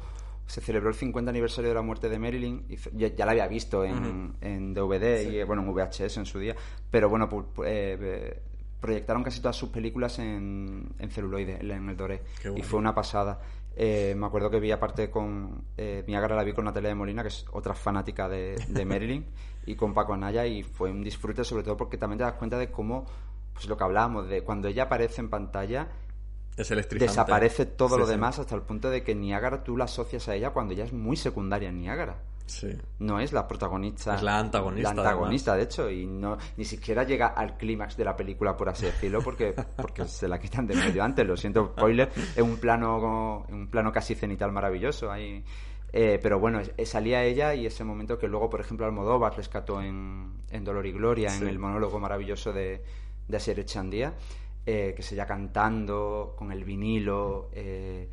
se 0.46 0.60
celebró 0.60 0.88
el 0.88 0.94
50 0.94 1.28
aniversario 1.30 1.68
de 1.68 1.74
la 1.74 1.82
muerte 1.82 2.08
de 2.08 2.18
Marilyn. 2.18 2.64
y 2.68 2.76
ya, 2.96 3.24
la 3.26 3.32
había 3.32 3.46
visto 3.48 3.84
en, 3.84 4.34
en 4.40 4.72
DVD 4.72 5.30
y, 5.30 5.38
eh, 5.38 5.44
bueno, 5.44 5.62
en 5.62 5.72
VHS 5.74 6.16
en 6.16 6.26
su 6.26 6.38
día, 6.38 6.56
pero 6.90 7.08
bueno, 7.08 7.28
pu- 7.28 7.44
pu- 7.54 7.64
eh, 7.66 7.98
eh, 8.00 8.42
proyectaron 8.80 9.22
casi 9.24 9.40
todas 9.40 9.56
sus 9.56 9.70
películas 9.70 10.18
en, 10.18 10.88
en 10.98 11.10
celuloide, 11.10 11.58
en 11.60 11.88
el 11.88 11.96
Doré. 11.96 12.22
Y 12.56 12.62
fue 12.62 12.78
una 12.78 12.94
pasada. 12.94 13.40
Eh, 13.76 14.14
me 14.16 14.26
acuerdo 14.26 14.50
que 14.50 14.58
vi 14.58 14.72
aparte 14.72 15.08
con 15.10 15.64
eh, 15.76 16.02
Niágara 16.06 16.34
la 16.34 16.42
vi 16.42 16.52
con 16.52 16.64
Natalia 16.64 16.88
de 16.88 16.94
Molina, 16.96 17.22
que 17.22 17.28
es 17.28 17.44
otra 17.52 17.74
fanática 17.74 18.28
de, 18.28 18.56
de 18.68 18.84
Marilyn, 18.86 19.24
y 19.66 19.76
con 19.76 19.94
Paco 19.94 20.14
Anaya, 20.14 20.46
y 20.46 20.62
fue 20.62 20.90
un 20.90 21.02
disfrute 21.02 21.44
sobre 21.44 21.62
todo 21.62 21.76
porque 21.76 21.96
también 21.96 22.18
te 22.18 22.24
das 22.24 22.34
cuenta 22.34 22.58
de 22.58 22.70
cómo, 22.70 23.06
pues 23.52 23.68
lo 23.68 23.76
que 23.76 23.84
hablábamos, 23.84 24.28
de 24.28 24.42
cuando 24.42 24.66
ella 24.68 24.84
aparece 24.84 25.20
en 25.20 25.30
pantalla, 25.30 25.88
Es 26.56 26.68
desaparece 26.90 27.66
todo 27.66 27.94
Sí, 27.94 28.00
lo 28.00 28.06
sí. 28.06 28.12
demás 28.12 28.38
hasta 28.40 28.54
el 28.56 28.62
punto 28.62 28.90
de 28.90 29.04
que 29.04 29.14
Niágara 29.14 29.62
tú 29.62 29.76
la 29.76 29.84
asocias 29.84 30.28
a 30.28 30.34
ella 30.34 30.50
cuando 30.50 30.74
ella 30.74 30.84
es 30.84 30.92
muy 30.92 31.16
secundaria 31.16 31.68
en 31.68 31.80
Niágara. 31.80 32.16
Sí. 32.48 32.68
No 32.98 33.20
es 33.20 33.32
la 33.32 33.46
protagonista. 33.46 34.16
Es 34.16 34.22
la 34.22 34.38
antagonista, 34.38 34.94
La 34.94 35.02
antagonista, 35.02 35.54
de 35.56 35.62
hecho, 35.62 35.90
y 35.90 36.06
no 36.06 36.36
ni 36.56 36.64
siquiera 36.64 37.04
llega 37.04 37.28
al 37.28 37.56
clímax 37.56 37.96
de 37.96 38.04
la 38.04 38.16
película, 38.16 38.56
por 38.56 38.68
así 38.70 38.86
decirlo, 38.86 39.20
porque, 39.22 39.54
porque 39.76 40.04
se 40.06 40.26
la 40.28 40.38
quitan 40.40 40.66
de 40.66 40.74
medio 40.74 41.04
antes. 41.04 41.26
Lo 41.26 41.36
siento, 41.36 41.72
spoiler. 41.76 42.10
Es 42.34 42.42
un 42.42 42.56
plano, 42.56 43.44
un 43.48 43.68
plano 43.68 43.92
casi 43.92 44.14
cenital 44.14 44.50
maravilloso. 44.50 45.10
Ahí. 45.12 45.44
Eh, 45.92 46.18
pero 46.22 46.38
bueno, 46.38 46.60
salía 46.84 47.24
ella 47.24 47.54
y 47.54 47.64
ese 47.64 47.82
momento 47.84 48.18
que 48.18 48.28
luego, 48.28 48.50
por 48.50 48.60
ejemplo, 48.60 48.84
Almodóvar 48.84 49.34
rescató 49.36 49.80
en, 49.80 50.42
en 50.50 50.64
Dolor 50.64 50.86
y 50.86 50.92
Gloria, 50.92 51.30
Sí. 51.30 51.42
en 51.42 51.48
el 51.48 51.58
monólogo 51.58 51.98
maravilloso 51.98 52.52
de, 52.52 52.82
de 53.26 53.36
Asier 53.36 53.58
Echandía, 53.60 54.14
eh, 54.66 54.92
que 54.94 55.02
se 55.02 55.14
ya 55.16 55.24
cantando 55.24 56.34
con 56.36 56.52
el 56.52 56.64
vinilo. 56.64 57.48
eh, 57.52 58.08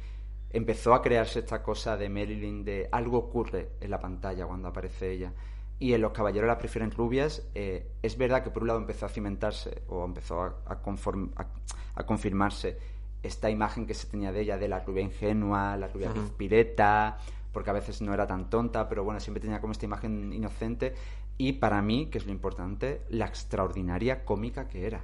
empezó 0.56 0.94
a 0.94 1.02
crearse 1.02 1.40
esta 1.40 1.62
cosa 1.62 1.98
de 1.98 2.10
Marilyn 2.10 2.64
de 2.64 2.88
algo 2.92 3.18
ocurre 3.18 3.70
en 3.82 3.92
la 3.92 4.00
pantalla 4.00 4.46
cuando 4.46 4.68
aparece 4.70 5.12
ella. 5.12 5.34
Y 5.80 5.94
en 5.94 6.02
Los 6.02 6.14
Caballeros 6.14 6.48
la 6.48 6.58
prefieren 6.58 6.92
rubias, 6.92 7.46
eh, 7.54 7.86
es 8.02 8.18
verdad 8.18 8.44
que 8.44 8.50
por 8.50 8.62
un 8.64 8.68
lado 8.68 8.80
empezó 8.80 9.06
a 9.06 9.10
cimentarse 9.10 9.82
o 9.90 10.06
empezó 10.06 10.42
a, 10.42 10.56
a 10.66 10.82
conform- 10.82 11.32
a- 11.36 11.48
a 11.96 12.06
confirmarse 12.06 12.78
esta 13.24 13.50
imagen 13.50 13.86
que 13.86 13.94
se 13.94 14.08
tenía 14.08 14.32
de 14.32 14.42
ella, 14.42 14.58
de 14.58 14.68
la 14.68 14.80
rubia 14.80 15.02
ingenua, 15.02 15.76
la 15.78 15.88
rubia 15.88 16.12
pireta, 16.38 17.18
porque 17.52 17.70
a 17.72 17.74
veces 17.74 18.02
no 18.02 18.14
era 18.14 18.26
tan 18.28 18.50
tonta, 18.50 18.88
pero 18.88 19.04
bueno, 19.04 19.20
siempre 19.20 19.42
tenía 19.42 19.60
como 19.60 19.72
esta 19.74 19.86
imagen 19.86 20.32
inocente. 20.32 20.94
Y 21.38 21.54
para 21.54 21.82
mí, 21.82 22.06
que 22.08 22.20
es 22.20 22.26
lo 22.26 22.32
importante, 22.32 23.02
la 23.10 23.26
extraordinaria 23.26 24.24
cómica 24.24 24.68
que 24.70 24.86
era 24.88 25.04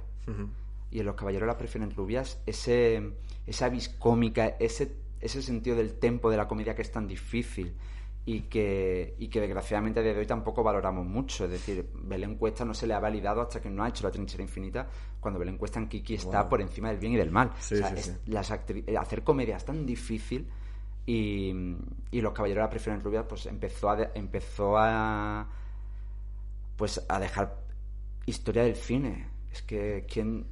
y 0.90 1.00
en 1.00 1.06
Los 1.06 1.16
Caballeros 1.16 1.46
las 1.46 1.56
prefieren 1.56 1.90
rubias, 1.94 2.40
ese, 2.46 3.12
esa 3.46 3.68
vis 3.68 3.88
cómica, 3.88 4.56
ese, 4.60 4.92
ese 5.22 5.40
sentido 5.42 5.76
del 5.76 5.94
tempo 5.94 6.30
de 6.30 6.36
la 6.36 6.46
comedia 6.48 6.74
que 6.74 6.82
es 6.82 6.90
tan 6.92 7.06
difícil 7.06 7.74
y 8.24 8.42
que, 8.42 9.16
y 9.18 9.28
que 9.28 9.40
desgraciadamente 9.40 9.98
a 9.98 10.02
día 10.02 10.12
de 10.14 10.20
hoy 10.20 10.26
tampoco 10.26 10.62
valoramos 10.62 11.04
mucho. 11.06 11.44
Es 11.46 11.50
decir, 11.50 11.88
Belén 11.94 12.36
Cuesta 12.36 12.64
no 12.64 12.74
se 12.74 12.86
le 12.86 12.94
ha 12.94 13.00
validado 13.00 13.40
hasta 13.40 13.60
que 13.60 13.70
no 13.70 13.82
ha 13.82 13.88
hecho 13.88 14.04
la 14.04 14.10
trinchera 14.12 14.42
infinita, 14.42 14.88
cuando 15.18 15.40
Belén 15.40 15.56
Cuesta 15.58 15.80
en 15.80 15.88
Kiki 15.88 16.14
está 16.14 16.42
Wow. 16.42 16.50
por 16.50 16.60
encima 16.60 16.88
del 16.90 16.98
bien 16.98 17.14
y 17.14 17.16
del 17.16 17.30
mal. 17.30 17.50
Sí, 17.58 17.74
O 17.74 17.78
sea, 17.78 17.88
sí, 17.88 17.94
es- 17.96 18.04
sí. 18.06 18.12
las 18.30 18.50
actri- 18.52 18.84
eh, 18.86 18.96
hacer 18.96 19.24
comedia 19.24 19.56
es 19.56 19.64
tan 19.64 19.84
difícil 19.86 20.48
y, 21.04 21.52
y 22.12 22.20
Los 22.20 22.32
Caballeros 22.32 22.62
las 22.62 22.70
prefieren 22.70 23.02
rubias 23.02 23.24
pues 23.28 23.46
empezó 23.46 23.90
a, 23.90 23.96
de- 23.96 24.10
empezó 24.14 24.76
a 24.78 25.48
pues 26.76 27.04
a 27.08 27.18
dejar 27.20 27.56
historia 28.26 28.62
del 28.64 28.76
cine. 28.76 29.28
Es 29.52 29.62
que 29.62 30.06
quien 30.10 30.46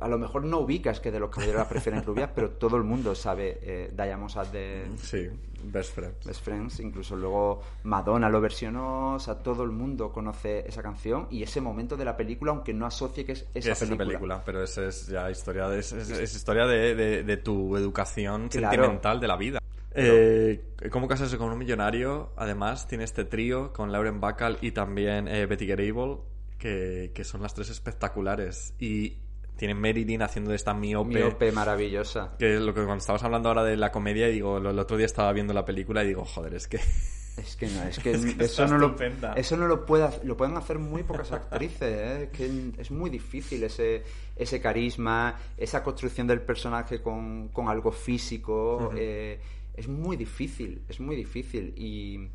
a 0.00 0.08
lo 0.08 0.18
mejor 0.18 0.44
no 0.44 0.58
ubicas 0.60 1.00
que 1.00 1.10
de 1.10 1.20
los 1.20 1.30
caballeros 1.30 1.66
prefieren 1.66 2.02
rubias, 2.04 2.30
pero 2.34 2.50
todo 2.50 2.76
el 2.76 2.84
mundo 2.84 3.14
sabe 3.14 3.58
eh, 3.62 3.90
Diane 3.94 4.16
Mossad 4.16 4.46
de 4.48 4.84
Sí, 5.00 5.28
best 5.64 5.94
friends. 5.94 6.26
Best 6.26 6.42
Friends, 6.44 6.80
incluso 6.80 7.14
luego 7.16 7.62
Madonna 7.84 8.28
lo 8.28 8.40
versionó, 8.40 9.14
o 9.14 9.18
sea, 9.20 9.36
todo 9.36 9.62
el 9.64 9.70
mundo 9.70 10.10
conoce 10.12 10.66
esa 10.68 10.82
canción 10.82 11.26
y 11.30 11.42
ese 11.42 11.60
momento 11.60 11.96
de 11.96 12.04
la 12.04 12.16
película, 12.16 12.52
aunque 12.52 12.74
no 12.74 12.86
asocie 12.86 13.24
que 13.24 13.32
es 13.32 13.46
esa 13.54 13.72
es 13.72 13.78
película. 13.78 14.06
película, 14.06 14.42
pero 14.44 14.62
esa 14.64 14.86
es 14.86 15.06
ya 15.06 15.30
historia 15.30 15.68
de, 15.68 15.78
es, 15.80 15.92
es- 15.92 16.10
es 16.10 16.34
historia 16.34 16.66
de, 16.66 16.94
de- 16.94 17.22
de 17.22 17.36
tu 17.36 17.76
educación 17.76 18.48
Claro. 18.48 18.70
sentimental 18.74 19.20
de 19.20 19.28
la 19.28 19.36
vida. 19.36 19.58
Eh, 19.94 20.64
¿Cómo 20.90 21.06
casarse 21.06 21.36
con 21.36 21.52
un 21.52 21.58
millonario? 21.58 22.30
Además, 22.36 22.88
tiene 22.88 23.04
este 23.04 23.24
trío 23.24 23.72
con 23.72 23.92
Lauren 23.92 24.20
Bacall 24.20 24.56
y 24.62 24.72
también 24.72 25.28
eh, 25.28 25.44
Betty 25.46 25.66
Grable, 25.66 26.16
que, 26.58 27.12
que 27.14 27.24
son 27.24 27.42
las 27.42 27.52
tres 27.54 27.68
espectaculares. 27.70 28.74
Y 28.78 29.18
tienen 29.62 29.80
Marilyn 29.80 30.22
haciendo 30.22 30.50
de 30.50 30.56
esta 30.56 30.74
miope. 30.74 31.14
Miope 31.14 31.52
maravillosa. 31.52 32.32
Que 32.36 32.58
lo 32.58 32.74
que 32.74 32.80
cuando 32.84 32.96
estabas 32.96 33.22
hablando 33.22 33.48
ahora 33.48 33.62
de 33.62 33.76
la 33.76 33.92
comedia, 33.92 34.26
digo, 34.26 34.58
lo- 34.58 34.70
el 34.70 34.78
otro 34.80 34.96
día 34.96 35.06
estaba 35.06 35.32
viendo 35.32 35.52
la 35.54 35.64
película 35.64 36.02
y 36.02 36.08
digo, 36.08 36.24
joder, 36.24 36.54
es 36.54 36.66
que. 36.66 36.80
Es 37.36 37.56
que 37.56 37.66
no, 37.68 37.82
es 37.84 37.98
que, 37.98 38.10
Es 38.10 38.34
que 38.34 38.44
eso, 38.44 38.66
no 38.66 38.76
lo, 38.76 38.94
eso 39.36 39.56
no 39.56 39.66
lo 39.66 39.86
puede, 39.86 40.06
lo 40.24 40.36
pueden 40.36 40.54
hacer 40.56 40.78
muy 40.78 41.02
pocas 41.04 41.30
actrices, 41.32 41.80
¿eh? 41.82 42.22
Es 42.24 42.28
que 42.36 42.72
es 42.76 42.90
muy 42.90 43.08
difícil 43.08 43.62
ese, 43.62 44.02
ese 44.36 44.60
carisma, 44.60 45.38
esa 45.56 45.82
construcción 45.82 46.26
del 46.26 46.42
personaje 46.42 47.00
con, 47.00 47.48
con 47.48 47.68
algo 47.68 47.90
físico, 47.90 48.90
eh, 48.96 49.40
es 49.74 49.86
muy 49.88 50.16
difícil, 50.18 50.82
es 50.88 50.98
muy 51.00 51.14
difícil 51.16 51.72
y... 51.76 52.28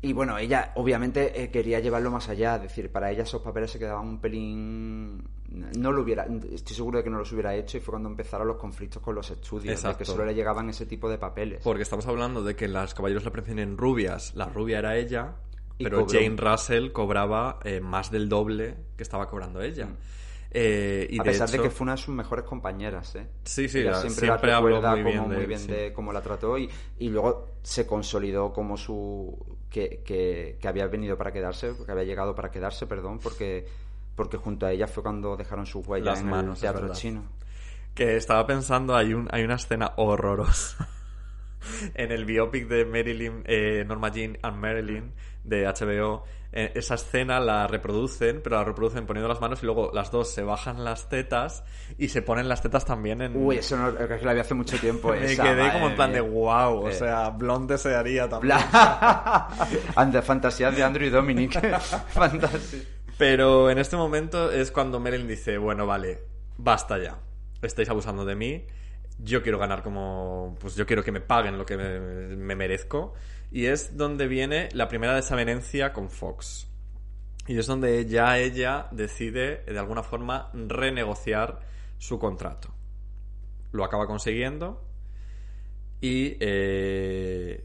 Y 0.00 0.12
bueno, 0.12 0.38
ella 0.38 0.72
obviamente 0.76 1.42
eh, 1.42 1.50
quería 1.50 1.80
llevarlo 1.80 2.10
más 2.12 2.28
allá, 2.28 2.54
es 2.56 2.62
decir, 2.62 2.92
para 2.92 3.10
ella 3.10 3.24
esos 3.24 3.42
papeles 3.42 3.70
se 3.72 3.78
quedaban 3.80 4.06
un 4.06 4.20
pelín... 4.20 5.28
No 5.76 5.90
lo 5.92 6.02
hubiera, 6.02 6.24
estoy 6.52 6.76
seguro 6.76 6.98
de 6.98 7.04
que 7.04 7.10
no 7.10 7.18
los 7.18 7.32
hubiera 7.32 7.54
hecho 7.54 7.78
y 7.78 7.80
fue 7.80 7.92
cuando 7.92 8.08
empezaron 8.08 8.46
los 8.46 8.58
conflictos 8.58 9.02
con 9.02 9.14
los 9.14 9.28
estudios, 9.30 9.82
de 9.82 9.96
que 9.96 10.04
solo 10.04 10.24
le 10.24 10.34
llegaban 10.34 10.68
ese 10.68 10.86
tipo 10.86 11.08
de 11.10 11.18
papeles. 11.18 11.62
Porque 11.64 11.82
estamos 11.82 12.06
hablando 12.06 12.44
de 12.44 12.54
que 12.54 12.68
las 12.68 12.94
caballeros 12.94 13.24
la 13.24 13.32
prefieren 13.32 13.76
rubias. 13.76 14.34
La 14.36 14.44
rubia 14.46 14.78
era 14.78 14.96
ella, 14.96 15.34
Y 15.78 15.84
pero 15.84 16.04
cobró. 16.04 16.20
Jane 16.20 16.36
Russell 16.36 16.92
cobraba 16.92 17.58
eh, 17.64 17.80
más 17.80 18.10
del 18.10 18.28
doble 18.28 18.76
que 18.96 19.02
estaba 19.02 19.26
cobrando 19.28 19.60
ella. 19.62 19.86
Mm. 19.86 19.96
Eh, 20.50 21.06
y 21.10 21.18
a 21.18 21.22
de 21.24 21.30
pesar 21.30 21.48
hecho- 21.48 21.56
de 21.58 21.62
que 21.64 21.70
fue 21.74 21.84
una 21.86 21.92
de 21.92 21.98
sus 22.02 22.14
mejores 22.14 22.44
compañeras, 22.44 23.14
¿eh? 23.16 23.26
Sí, 23.44 23.68
sí, 23.68 23.80
Ella 23.80 23.94
siempre, 24.00 24.26
siempre 24.26 24.48
la 24.50 24.60
recuerda 24.60 24.90
muy 24.96 25.02
bien 25.02 25.22
de 25.22 25.26
muy 25.28 25.36
él, 25.42 25.46
bien 25.46 25.60
sí. 25.60 25.66
de 25.72 25.92
cómo 25.92 26.12
la 26.12 26.22
trató 26.22 26.56
y, 26.56 26.70
y 26.98 27.08
luego 27.08 27.48
se 27.62 27.86
consolidó 27.86 28.52
como 28.52 28.76
su 28.76 29.57
que, 29.70 30.02
que, 30.04 30.58
que 30.60 30.68
había 30.68 30.86
venido 30.86 31.16
para 31.16 31.32
quedarse, 31.32 31.74
que 31.84 31.92
había 31.92 32.04
llegado 32.04 32.34
para 32.34 32.50
quedarse, 32.50 32.86
perdón, 32.86 33.18
porque 33.18 33.66
porque 34.18 34.36
junto 34.36 34.66
a 34.66 34.72
ella 34.72 34.88
fue 34.88 35.04
cuando 35.04 35.36
dejaron 35.36 35.64
sus 35.64 35.86
huellas 35.86 36.06
Las 36.06 36.20
en 36.22 36.28
manos, 36.28 36.58
el 36.58 36.72
teatro 36.72 36.92
chino. 36.92 37.24
Que 37.94 38.16
estaba 38.16 38.44
pensando, 38.48 38.96
hay, 38.96 39.14
un, 39.14 39.28
hay 39.30 39.44
una 39.44 39.54
escena 39.54 39.92
horrorosa 39.96 40.88
en 41.94 42.10
el 42.10 42.24
biopic 42.24 42.66
de 42.66 42.84
Marilyn, 42.84 43.44
eh, 43.46 43.84
Norma 43.86 44.10
Jean 44.10 44.36
and 44.42 44.56
Marilyn 44.58 45.12
de 45.44 45.66
HBO. 45.66 46.24
Eh, 46.50 46.72
esa 46.76 46.94
escena 46.94 47.40
la 47.40 47.66
reproducen, 47.66 48.40
pero 48.42 48.56
la 48.56 48.64
reproducen 48.64 49.04
poniendo 49.04 49.28
las 49.28 49.38
manos 49.40 49.62
y 49.62 49.66
luego 49.66 49.90
las 49.92 50.10
dos 50.10 50.30
se 50.32 50.42
bajan 50.42 50.82
las 50.82 51.10
tetas 51.10 51.62
y 51.98 52.08
se 52.08 52.22
ponen 52.22 52.48
las 52.48 52.62
tetas 52.62 52.86
también 52.86 53.20
en... 53.20 53.36
Uy, 53.36 53.58
eso 53.58 53.76
no, 53.76 53.90
es 53.90 54.18
que 54.20 54.24
la 54.24 54.32
vi 54.32 54.40
hace 54.40 54.54
mucho 54.54 54.78
tiempo. 54.78 55.08
Me 55.12 55.32
esa, 55.32 55.42
quedé 55.42 55.70
como 55.72 55.88
en 55.90 55.94
plan 55.94 56.10
de 56.12 56.22
wow, 56.22 56.84
o 56.84 56.88
Eh. 56.88 56.94
sea, 56.94 57.28
Blonde 57.30 57.74
desearía 57.74 58.28
también. 58.30 58.56
Ande, 59.96 60.22
fantasías 60.22 60.74
de 60.74 60.82
Andrew 60.82 61.06
y 61.06 61.10
Dominic. 61.10 61.52
Fantasía. 62.08 62.80
Pero 63.18 63.68
en 63.70 63.78
este 63.78 63.96
momento 63.96 64.50
es 64.50 64.70
cuando 64.70 65.00
Marilyn 65.00 65.26
dice, 65.28 65.58
bueno, 65.58 65.86
vale, 65.86 66.18
basta 66.56 66.98
ya. 66.98 67.18
Estáis 67.60 67.88
abusando 67.90 68.24
de 68.24 68.36
mí. 68.36 68.64
Yo 69.18 69.42
quiero 69.42 69.58
ganar 69.58 69.82
como... 69.82 70.56
Pues 70.60 70.76
yo 70.76 70.86
quiero 70.86 71.02
que 71.02 71.10
me 71.10 71.20
paguen 71.20 71.58
lo 71.58 71.66
que 71.66 71.76
me, 71.76 71.98
me 72.36 72.54
merezco. 72.54 73.14
Y 73.50 73.66
es 73.66 73.96
donde 73.96 74.28
viene 74.28 74.68
la 74.72 74.88
primera 74.88 75.14
desavenencia 75.14 75.92
con 75.92 76.10
Fox. 76.10 76.68
Y 77.46 77.58
es 77.58 77.66
donde 77.66 78.04
ya 78.06 78.38
ella 78.38 78.88
decide, 78.90 79.64
de 79.64 79.78
alguna 79.78 80.02
forma, 80.02 80.50
renegociar 80.52 81.60
su 81.96 82.18
contrato. 82.18 82.74
Lo 83.72 83.84
acaba 83.84 84.06
consiguiendo. 84.06 84.84
Y... 86.00 86.36
Eh, 86.40 87.64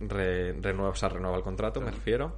re- 0.00 0.52
renueva, 0.60 0.90
o 0.90 0.94
sea, 0.94 1.08
renueva 1.08 1.36
el 1.36 1.42
contrato, 1.42 1.80
me 1.80 1.90
refiero. 1.90 2.36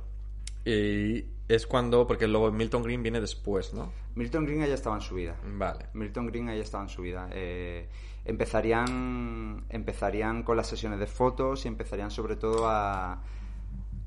Y 0.65 1.25
es 1.49 1.67
cuando, 1.67 2.07
porque 2.07 2.27
luego 2.27 2.51
Milton 2.51 2.83
Green 2.83 3.03
viene 3.03 3.21
después, 3.21 3.75
¿no? 3.75 3.93
Milton 4.15 4.47
Green 4.47 4.67
ya 4.67 4.75
estaba 4.75 4.97
en 4.97 5.03
su 5.03 5.15
vida. 5.15 5.37
Vale. 5.43 5.87
Milton 5.95 6.27
Green 6.27 6.47
ya 6.47 6.55
estaba 6.55 6.85
en 6.85 6.91
su 6.91 7.03
vida. 7.03 7.29
Eh, 7.33 7.89
empezarían, 8.25 9.65
empezarían 9.69 10.43
con 10.43 10.57
las 10.57 10.67
sesiones 10.67 10.99
de 10.99 11.07
fotos 11.07 11.65
y 11.65 11.69
empezarían 11.69 12.11
sobre 12.11 12.37
todo 12.37 12.69
a 12.69 13.23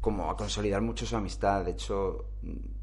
como 0.02 0.30
a 0.30 0.38
consolidar 0.38 0.81
mucho 0.81 1.06
su 1.06 1.15
amistad. 1.15 1.65
De 1.65 1.72
hecho, 1.72 2.26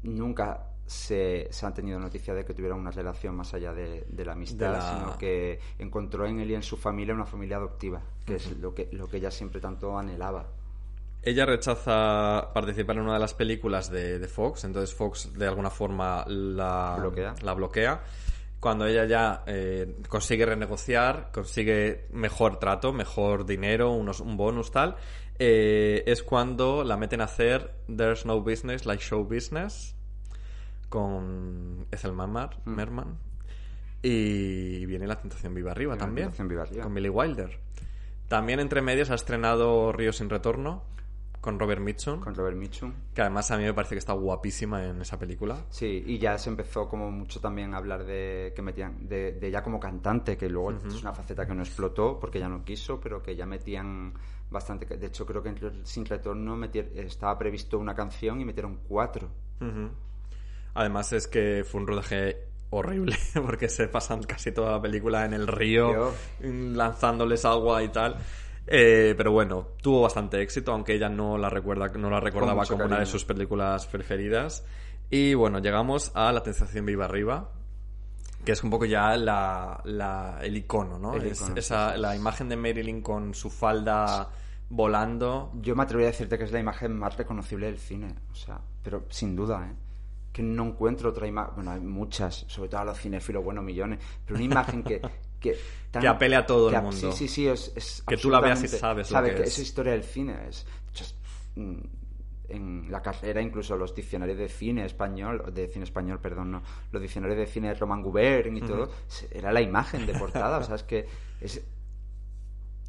nunca 0.03 0.67
se, 0.85 1.47
se 1.49 1.65
han 1.65 1.73
tenido 1.73 1.99
noticias 1.99 2.35
de 2.35 2.45
que 2.45 2.53
tuvieran 2.53 2.79
una 2.79 2.91
relación 2.91 3.35
más 3.35 3.53
allá 3.53 3.73
de, 3.73 4.05
de 4.07 4.25
la 4.25 4.33
amistad, 4.33 4.67
De 4.73 4.77
la- 4.77 4.93
sino 4.93 5.17
que 5.17 5.59
encontró 5.79 6.25
en 6.27 6.39
él 6.39 6.51
y 6.51 6.55
en 6.55 6.63
su 6.63 6.77
familia 6.77 7.13
una 7.15 7.25
familia 7.25 7.57
adoptiva, 7.57 8.01
que 8.25 8.35
es 8.35 8.57
lo 8.59 8.75
que, 8.75 8.89
lo 8.91 9.07
que 9.07 9.17
ella 9.17 9.31
siempre 9.31 9.59
tanto 9.59 9.97
anhelaba. 9.97 10.45
Ella 11.23 11.47
rechaza 11.47 12.51
participar 12.53 12.97
en 12.97 13.03
una 13.03 13.13
de 13.15 13.19
las 13.19 13.33
películas 13.33 13.89
de, 13.89 14.19
de 14.19 14.27
Fox, 14.27 14.63
entonces 14.63 14.93
Fox 14.93 15.33
de 15.33 15.47
alguna 15.47 15.71
forma 15.71 16.23
la 16.27 16.97
Bloquea. 16.99 17.33
La 17.41 17.53
bloquea. 17.55 18.03
Cuando 18.59 18.87
ella 18.87 19.05
ya 19.05 19.43
eh, 19.45 19.95
consigue 20.09 20.45
renegociar, 20.45 21.29
consigue 21.31 22.07
mejor 22.11 22.57
trato, 22.57 22.93
mejor 22.93 23.45
dinero, 23.45 23.91
unos, 23.91 24.19
un 24.21 24.37
bonus 24.37 24.71
tal, 24.71 24.95
eh, 25.37 26.03
es 26.07 26.23
cuando 26.23 26.83
la 26.83 26.97
meten 26.97 27.21
a 27.21 27.25
hacer 27.25 27.75
There's 27.95 28.25
No 28.25 28.41
Business 28.41 28.85
Like 28.85 29.03
Show 29.03 29.23
Business 29.25 29.95
con 30.89 31.87
Ethel 31.91 32.13
Merman, 32.13 32.49
Mm. 32.65 32.69
Merman. 32.75 33.17
y 34.01 34.85
viene 34.85 35.07
La 35.07 35.19
Tentación 35.19 35.53
Viva 35.55 35.71
Arriba 35.71 35.93
La 35.95 35.99
también, 35.99 36.27
Tentación 36.27 36.47
Viva 36.47 36.61
Arriba. 36.63 36.83
con 36.83 36.93
Billy 36.93 37.09
Wilder. 37.09 37.59
También 38.27 38.59
entre 38.59 38.81
medios 38.81 39.09
ha 39.09 39.15
estrenado 39.15 39.91
Río 39.91 40.13
sin 40.13 40.29
Retorno 40.29 40.83
con 41.45 41.57
Robert 41.59 41.79
Mitchum, 41.79 42.19
con 42.19 42.35
Robert 42.35 42.57
Mitchum. 42.57 42.91
que 43.13 43.21
además 43.21 43.49
a 43.51 43.57
mí 43.57 43.63
me 43.63 43.73
parece 43.73 43.95
que 43.95 43.99
está 43.99 44.11
guapísima 44.13 44.83
en 44.83 44.99
esa 45.01 45.17
película. 45.17 45.55
Sí, 45.69 46.03
y 46.05 46.17
ya 46.17 46.37
se 46.37 46.49
empezó 46.49 46.89
como 46.89 47.09
mucho 47.11 47.39
también 47.39 47.73
a 47.73 47.77
hablar 47.77 48.03
de 48.03 48.51
que 48.55 48.61
metían 48.61 49.07
de, 49.07 49.31
de 49.33 49.47
ella 49.47 49.63
como 49.63 49.79
cantante, 49.79 50.35
que 50.35 50.49
luego 50.49 50.71
es 50.71 51.01
una 51.01 51.13
faceta 51.13 51.45
que 51.47 51.53
no 51.53 51.61
explotó 51.63 52.19
porque 52.19 52.39
ya 52.39 52.49
no 52.49 52.65
quiso, 52.65 52.99
pero 52.99 53.21
que 53.23 53.35
ya 53.35 53.45
metían 53.45 54.13
bastante. 54.49 54.85
De 54.97 55.05
hecho, 55.07 55.25
creo 55.25 55.41
que 55.41 55.49
en 55.49 55.85
Sin 55.85 56.05
Retorno 56.05 56.57
metier- 56.57 56.91
estaba 56.97 57.37
previsto 57.37 57.77
una 57.79 57.95
canción 57.95 58.41
y 58.41 58.45
metieron 58.45 58.79
cuatro. 58.87 59.29
Además 60.73 61.13
es 61.13 61.27
que 61.27 61.63
fue 61.65 61.81
un 61.81 61.87
rodaje 61.87 62.37
horrible 62.71 63.15
porque 63.45 63.69
se 63.69 63.87
pasan 63.87 64.23
casi 64.23 64.51
toda 64.51 64.71
la 64.73 64.81
película 64.81 65.23
en 65.25 65.33
el 65.33 65.47
río 65.47 66.11
lanzándoles 66.41 67.45
agua 67.45 67.83
y 67.83 67.89
tal. 67.89 68.17
Eh, 68.67 69.13
pero 69.15 69.31
bueno, 69.31 69.67
tuvo 69.81 70.01
bastante 70.01 70.41
éxito, 70.41 70.71
aunque 70.71 70.95
ella 70.95 71.07
no 71.09 71.37
la 71.37 71.49
recuerda, 71.49 71.87
no 71.89 72.09
la 72.09 72.19
recordaba 72.19 72.65
como 72.65 72.77
una 72.85 72.85
de 72.85 72.89
cariño. 73.01 73.05
sus 73.11 73.25
películas 73.25 73.85
preferidas. 73.87 74.65
Y 75.09 75.33
bueno, 75.35 75.59
llegamos 75.59 76.11
a 76.15 76.31
La 76.31 76.41
Tentación 76.41 76.85
Viva 76.85 77.05
Arriba, 77.05 77.51
que 78.43 78.53
es 78.53 78.63
un 78.63 78.71
poco 78.71 78.85
ya 78.85 79.15
la, 79.17 79.79
la- 79.85 80.39
el 80.41 80.57
icono, 80.57 80.97
¿no? 80.97 81.13
El 81.13 81.27
Es 81.27 81.41
icono, 81.41 81.55
esa, 81.57 81.93
sí, 81.93 81.99
la 82.01 82.15
imagen 82.15 82.49
de 82.49 82.55
Marilyn 82.57 83.01
con 83.01 83.33
su 83.35 83.49
falda 83.51 84.29
volando. 84.69 85.51
Yo 85.61 85.75
me 85.75 85.83
atrevería 85.83 86.09
a 86.09 86.11
decirte 86.11 86.37
que 86.37 86.45
es 86.45 86.51
la 86.51 86.59
imagen 86.59 86.97
más 86.97 87.15
reconocible 87.17 87.67
del 87.67 87.77
cine, 87.77 88.15
o 88.31 88.35
sea, 88.35 88.59
pero 88.81 89.03
sin 89.09 89.35
duda, 89.35 89.67
¿eh? 89.71 89.75
Que 90.33 90.41
no 90.43 90.65
encuentro 90.65 91.11
otra 91.11 91.27
imagen, 91.27 91.53
bueno, 91.55 91.71
hay 91.71 91.79
muchas, 91.79 92.45
sobre 92.49 92.67
todo 92.69 92.81
a 92.81 92.85
los 92.85 92.99
cinéfilos, 92.99 93.43
bueno, 93.43 93.61
millones, 93.61 93.99
pero 94.25 94.35
una 94.35 94.43
imagen 94.45 94.83
que... 94.83 95.01
Que, 95.39 95.57
tan- 95.91 96.01
Que 96.01 96.07
apele 96.07 96.35
a 96.35 96.45
todo 96.45 96.69
el 96.69 96.75
que 96.75 96.81
mundo. 96.81 97.11
Sí, 97.11 97.11
sí, 97.11 97.27
sí, 97.27 97.47
es... 97.47 97.71
es 97.75 98.03
Que 98.07 98.17
tú 98.17 98.29
la 98.29 98.39
veas 98.39 98.63
y 98.63 98.67
sabes 98.67 99.09
lo 99.09 99.15
sabe 99.17 99.29
que 99.31 99.35
que 99.35 99.41
es. 99.43 99.47
es 99.49 99.59
historia 99.59 99.91
del 99.93 100.03
cine, 100.03 100.35
es... 100.49 100.65
mm, 101.55 101.77
en 102.47 102.91
la 102.91 103.01
carrera 103.01 103.41
incluso 103.41 103.75
los 103.75 103.95
diccionarios 103.95 104.37
de 104.37 104.47
cine 104.47 104.85
español 104.85 105.51
de 105.51 105.67
cine 105.67 105.83
español 105.83 106.19
perdón 106.19 106.51
no 106.51 106.61
los 106.91 107.01
diccionarios 107.01 107.39
de 107.39 107.47
cine 107.47 107.69
de 107.69 107.73
Roman 107.73 108.03
Gubern 108.03 108.55
y 108.55 108.61
todo 108.61 108.91
era 109.31 109.51
la 109.51 109.61
imagen 109.61 110.05
de 110.05 110.13
portada 110.13 110.59
o 110.59 110.63
sea 110.63 110.75
es 110.75 110.83
que 110.83 111.07
es 111.41 111.63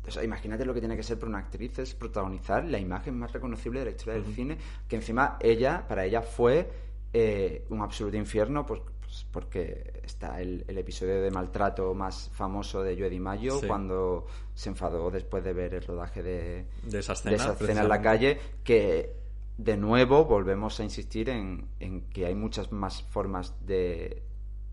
o 0.06 0.10
sea, 0.10 0.22
imagínate 0.22 0.64
lo 0.64 0.72
que 0.72 0.80
tiene 0.80 0.94
que 0.96 1.02
ser 1.02 1.18
para 1.18 1.30
una 1.30 1.38
actriz 1.38 1.78
es 1.80 1.94
protagonizar 1.94 2.64
la 2.64 2.78
imagen 2.78 3.18
más 3.18 3.32
reconocible 3.32 3.80
de 3.80 3.86
la 3.86 3.90
historia 3.90 4.14
del 4.22 4.34
cine, 4.34 4.56
que 4.86 4.94
encima 4.96 5.36
ella, 5.40 5.84
para 5.88 6.04
ella 6.04 6.22
fue 6.22 6.70
eh, 7.12 7.64
un 7.70 7.80
absoluto 7.80 8.16
infierno, 8.16 8.64
pues, 8.64 8.82
pues 9.16 9.26
porque 9.32 10.00
está 10.04 10.40
el, 10.40 10.64
el 10.68 10.78
episodio 10.78 11.22
de 11.22 11.30
maltrato 11.30 11.94
más 11.94 12.28
famoso 12.34 12.82
de 12.82 12.96
Joe 12.98 13.08
Di 13.08 13.18
Maggio, 13.20 13.58
Sí. 13.60 13.66
cuando 13.66 14.26
se 14.54 14.68
enfadó 14.68 15.10
después 15.10 15.42
de 15.42 15.52
ver 15.54 15.74
el 15.74 15.82
rodaje 15.82 16.22
de, 16.22 16.66
De 16.82 16.98
esa 16.98 17.14
escena, 17.14 17.30
de 17.30 17.36
esa 17.36 17.52
escena 17.52 17.82
en 17.82 17.88
la 17.88 18.02
calle, 18.02 18.38
que 18.62 19.14
de 19.56 19.76
nuevo 19.78 20.26
volvemos 20.26 20.78
a 20.80 20.84
insistir 20.84 21.30
en, 21.30 21.68
en 21.80 22.02
que 22.10 22.26
hay 22.26 22.34
muchas 22.34 22.72
más 22.72 23.02
formas 23.04 23.54
de 23.66 24.22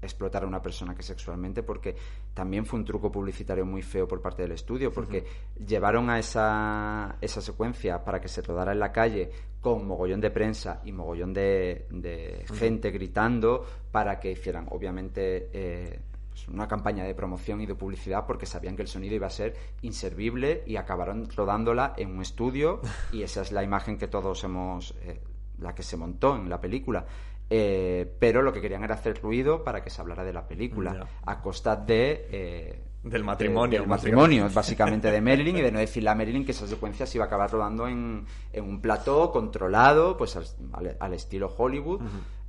explotar 0.06 0.44
a 0.44 0.48
una 0.48 0.62
persona 0.62 0.96
que 0.96 1.04
sexualmente 1.04 1.64
porque 1.64 1.96
también 2.34 2.66
fue 2.66 2.80
un 2.80 2.86
truco 2.86 3.12
publicitario 3.12 3.66
muy 3.66 3.82
feo 3.82 4.08
por 4.08 4.22
parte 4.22 4.44
del 4.44 4.52
estudio 4.52 4.92
porque 4.92 5.24
llevaron 5.66 6.10
a 6.10 6.20
esa, 6.20 7.18
esa 7.22 7.42
secuencia 7.42 8.04
para 8.04 8.20
que 8.20 8.28
se 8.28 8.42
rodara 8.42 8.72
en 8.72 8.80
la 8.80 8.92
calle 8.92 9.32
con 9.62 9.88
mogollón 9.88 10.22
de 10.22 10.32
prensa 10.32 10.82
y 10.84 10.92
mogollón 10.92 11.34
de, 11.34 11.88
de 11.90 12.46
gente 12.54 12.92
gritando 12.92 13.66
para 13.92 14.20
que 14.20 14.32
hicieran 14.32 14.68
obviamente 14.70 15.50
eh, 15.54 16.00
pues, 16.30 16.48
una 16.48 16.68
campaña 16.68 17.04
de 17.04 17.14
promoción 17.14 17.62
y 17.62 17.66
de 17.66 17.76
publicidad 17.76 18.26
porque 18.26 18.46
sabían 18.46 18.76
que 18.76 18.82
el 18.82 18.88
sonido 18.88 19.16
iba 19.16 19.28
a 19.28 19.30
ser 19.30 19.56
inservible 19.82 20.64
y 20.66 20.76
acabaron 20.76 21.30
rodándola 21.30 21.94
en 21.96 22.12
un 22.12 22.22
estudio 22.22 22.82
y 23.14 23.24
esa 23.24 23.42
es 23.42 23.52
la 23.52 23.64
imagen 23.64 23.98
que 23.98 24.08
todos 24.08 24.44
hemos 24.44 24.96
eh, 25.04 25.22
la 25.60 25.74
que 25.76 25.84
se 25.84 25.96
montó 25.96 26.36
en 26.36 26.50
la 26.50 26.60
película 26.60 27.06
Eh, 27.50 28.12
pero 28.20 28.42
lo 28.42 28.52
que 28.54 28.62
querían 28.62 28.84
era 28.84 28.96
hacer 28.96 29.22
ruido 29.22 29.64
para 29.64 29.84
que 29.84 29.90
se 29.90 30.02
hablara 30.02 30.24
de 30.24 30.34
la 30.34 30.48
película 30.48 31.08
a 31.26 31.42
costa 31.42 31.76
de 31.76 32.28
eh, 32.32 32.84
Del 33.04 33.24
matrimonio, 33.24 33.72
de- 33.72 33.80
del 33.80 33.88
matrimonio 33.88 34.50
básicamente. 34.52 35.12
de 35.12 35.22
Marilyn 35.22 35.58
y 35.58 35.62
de 35.62 35.72
no 35.72 35.80
decirle 35.88 36.10
a 36.10 36.16
Marilyn 36.16 36.46
que 36.46 36.52
esa 36.52 36.66
secuencia 36.68 37.06
se 37.06 37.18
iba 37.18 37.26
a 37.26 37.28
acabar 37.28 37.52
rodando 37.52 37.88
en, 37.88 38.26
en 38.52 38.64
un 38.64 38.82
plató 38.82 39.32
controlado 39.32 40.18
pues 40.18 40.36
al, 40.36 40.46
al- 40.72 40.98
al 41.00 41.14
estilo 41.14 41.54
Hollywood. 41.56 42.02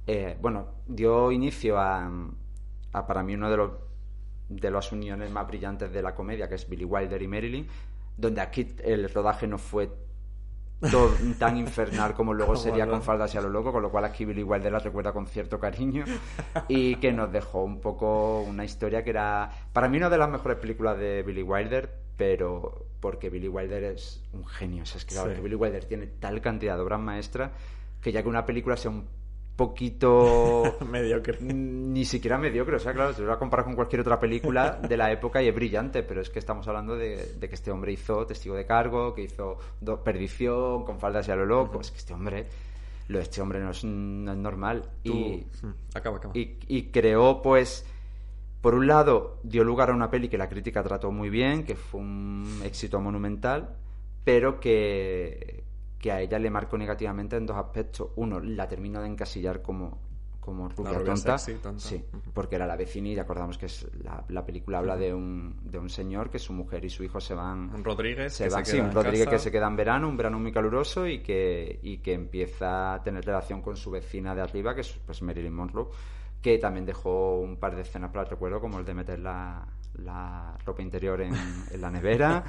Eh, 0.07 0.37
bueno 0.41 0.69
dio 0.87 1.33
inicio 1.33 1.79
a, 1.79 2.11
a 2.93 3.07
para 3.07 3.23
mí 3.23 3.35
uno 3.35 3.51
de 3.51 3.57
los 3.57 3.71
de 4.49 4.71
las 4.71 4.93
uniones 4.93 5.31
más 5.31 5.47
brillantes 5.49 5.91
de 5.93 6.03
la 6.03 6.15
comedia 6.15 6.49
que 6.49 6.55
es 6.55 6.69
Billy 6.69 6.85
Wilder 6.85 7.21
y 7.21 7.29
Marilyn 7.29 7.67
donde 8.17 8.41
aquí 8.43 8.75
el 8.85 9.13
rodaje 9.13 9.47
no 9.49 9.59
fue 9.59 9.91
tan 11.39 11.57
infernal 11.57 12.15
como 12.15 12.35
luego 12.35 12.57
sería 12.57 12.87
con 12.87 13.03
faldas 13.03 13.35
y 13.35 13.39
a 13.39 13.41
lo 13.41 13.49
loco, 13.49 13.73
con 13.73 13.83
lo 13.83 13.91
cual 13.91 14.05
aquí 14.05 14.25
Billy 14.25 14.43
Wilder 14.43 14.73
la 14.73 14.79
recuerda 14.79 15.13
con 15.13 15.27
cierto 15.27 15.59
cariño 15.59 16.05
y 16.69 16.97
que 16.97 17.13
nos 17.13 17.33
dejó 17.33 17.63
un 17.63 17.81
poco 17.81 18.41
una 18.43 18.65
historia 18.65 19.03
que 19.05 19.11
era 19.11 19.51
para 19.73 19.89
mí 19.89 19.97
una 19.97 20.11
de 20.11 20.19
las 20.19 20.29
mejores 20.31 20.59
películas 20.59 20.99
de 20.99 21.23
Billy 21.23 21.43
Wilder, 21.43 21.91
pero 22.17 22.87
porque 23.01 23.29
Billy 23.31 23.49
Wilder 23.49 23.85
es 23.85 24.23
un 24.33 24.47
genio, 24.47 24.83
o 24.83 24.87
sea, 24.87 24.99
es 24.99 25.05
que, 25.05 25.15
claro, 25.15 25.31
Sí. 25.31 25.37
que 25.37 25.43
Billy 25.43 25.57
Wilder 25.57 25.85
tiene 25.85 26.07
tal 26.07 26.41
cantidad 26.41 26.77
de 26.77 26.83
obras 26.83 27.01
maestras 27.01 27.51
que 28.01 28.13
ya 28.13 28.23
que 28.23 28.29
una 28.29 28.45
película 28.47 28.77
sea 28.77 28.91
un 28.91 29.07
poquito 29.57 30.77
Mediocre. 30.91 31.39
Ni 31.41 32.05
siquiera 32.05 32.39
mediocre, 32.39 32.77
o 32.77 32.79
sea, 32.79 32.93
claro, 32.93 33.13
se 33.13 33.21
lo 33.21 33.29
voy 33.29 33.37
a 33.37 33.39
comparar 33.39 33.65
con 33.65 33.75
cualquier 33.75 34.01
otra 34.01 34.19
película 34.19 34.79
de 34.87 34.97
la 34.97 35.11
época 35.13 35.43
y 35.43 35.49
es 35.49 35.55
brillante, 35.55 36.03
pero 36.03 36.21
es 36.21 36.31
que 36.31 36.39
estamos 36.39 36.67
hablando 36.69 36.97
de, 36.97 37.35
de 37.39 37.49
que 37.49 37.55
este 37.55 37.71
hombre 37.71 37.93
hizo 37.93 38.27
Testigo 38.27 38.55
de 38.57 38.67
Cargo, 38.67 39.15
que 39.15 39.23
hizo 39.23 39.59
Do- 39.81 40.03
Perdición, 40.03 40.85
con 40.85 40.99
faldas 40.99 41.29
y 41.29 41.31
a 41.31 41.37
lo 41.37 41.47
loco, 41.47 41.81
es 41.81 41.91
que 41.91 41.99
este 41.99 42.15
hombre, 42.15 42.47
lo 43.09 43.19
de 43.19 43.25
este 43.25 43.41
hombre 43.41 43.61
no 43.61 43.71
es, 43.71 43.85
no 43.85 44.33
es 44.33 44.39
normal. 44.39 44.83
Tú- 45.03 45.13
Y, 45.13 45.47
Mm, 45.63 45.73
Acaba, 45.95 46.17
acaba. 46.19 46.37
y, 46.37 46.59
y 46.67 46.83
creó, 46.91 47.41
pues, 47.41 47.87
por 48.61 48.75
un 48.75 48.87
lado, 48.87 49.39
dio 49.45 49.63
lugar 49.63 49.91
a 49.91 49.95
una 49.95 50.11
peli 50.11 50.29
que 50.29 50.39
la 50.39 50.49
crítica 50.49 50.83
trató 50.83 51.13
muy 51.13 51.31
bien, 51.31 51.65
que 51.65 51.77
fue 51.77 52.01
un 52.01 52.61
éxito 52.65 53.01
monumental, 53.01 53.77
pero 54.25 54.59
que, 54.59 55.63
que 56.05 56.13
a 56.13 56.21
ella 56.21 56.39
le 56.39 56.51
marcó 56.51 56.77
negativamente 56.77 57.35
en 57.35 57.47
dos 57.47 57.57
aspectos. 57.57 58.11
Uno, 58.17 58.39
la 58.39 58.69
terminó 58.69 59.01
de 59.01 59.07
encasillar 59.09 59.63
como, 59.63 60.03
como 60.39 60.69
rubia, 60.69 60.93
rubia 60.99 61.15
tonta. 61.15 61.39
sexy, 61.39 61.63
tonta. 61.63 61.81
Sí, 61.81 62.05
porque 62.35 62.57
era 62.57 62.67
la 62.67 62.77
vecina 62.77 63.09
y 63.09 63.19
acordamos 63.19 63.57
que 63.57 63.65
es 63.65 63.89
la, 64.03 64.23
la 64.29 64.45
película 64.45 64.81
habla 64.81 64.99
de 64.99 65.15
un, 65.15 65.59
de 65.63 65.79
un 65.79 65.89
señor 65.89 66.29
que 66.29 66.39
su 66.39 66.53
mujer 66.53 66.85
y 66.85 66.91
su 66.91 67.05
hijo 67.05 67.23
se 67.23 67.33
van 67.33 67.75
Un 67.75 67.83
Rodríguez 67.83 68.35
se 68.35 68.45
que 68.45 68.51
va, 68.51 68.63
se 68.63 68.73
sí, 68.73 68.81
un 68.81 68.93
Rodríguez 68.93 69.25
casa. 69.25 69.31
que 69.31 69.39
se 69.39 69.51
queda 69.51 69.67
en 69.67 69.77
verano, 69.77 70.07
un 70.07 70.19
verano 70.19 70.39
muy 70.39 70.53
caluroso 70.53 71.07
y 71.07 71.21
que, 71.23 71.81
y 71.83 71.97
que 72.03 72.13
empieza 72.13 72.93
a 72.93 73.03
tener 73.03 73.25
relación 73.25 73.63
con 73.63 73.75
su 73.75 73.91
vecina 73.91 74.35
de 74.35 74.43
arriba, 74.43 74.75
que 74.75 74.83
es 74.83 75.01
pues, 75.07 75.23
Marilyn 75.23 75.55
Monroe, 75.55 75.87
que 76.43 76.59
también 76.59 76.85
dejó 76.85 77.41
un 77.41 77.57
par 77.57 77.75
de 77.77 77.81
escenas 77.81 78.11
para 78.11 78.25
el 78.25 78.29
recuerdo, 78.29 78.61
como 78.61 78.79
el 78.79 78.85
de 78.85 78.93
meter 78.93 79.21
la, 79.21 79.67
la 80.03 80.57
ropa 80.65 80.83
interior 80.83 81.21
en, 81.23 81.35
en 81.71 81.81
la 81.81 81.91
nevera 81.91 82.45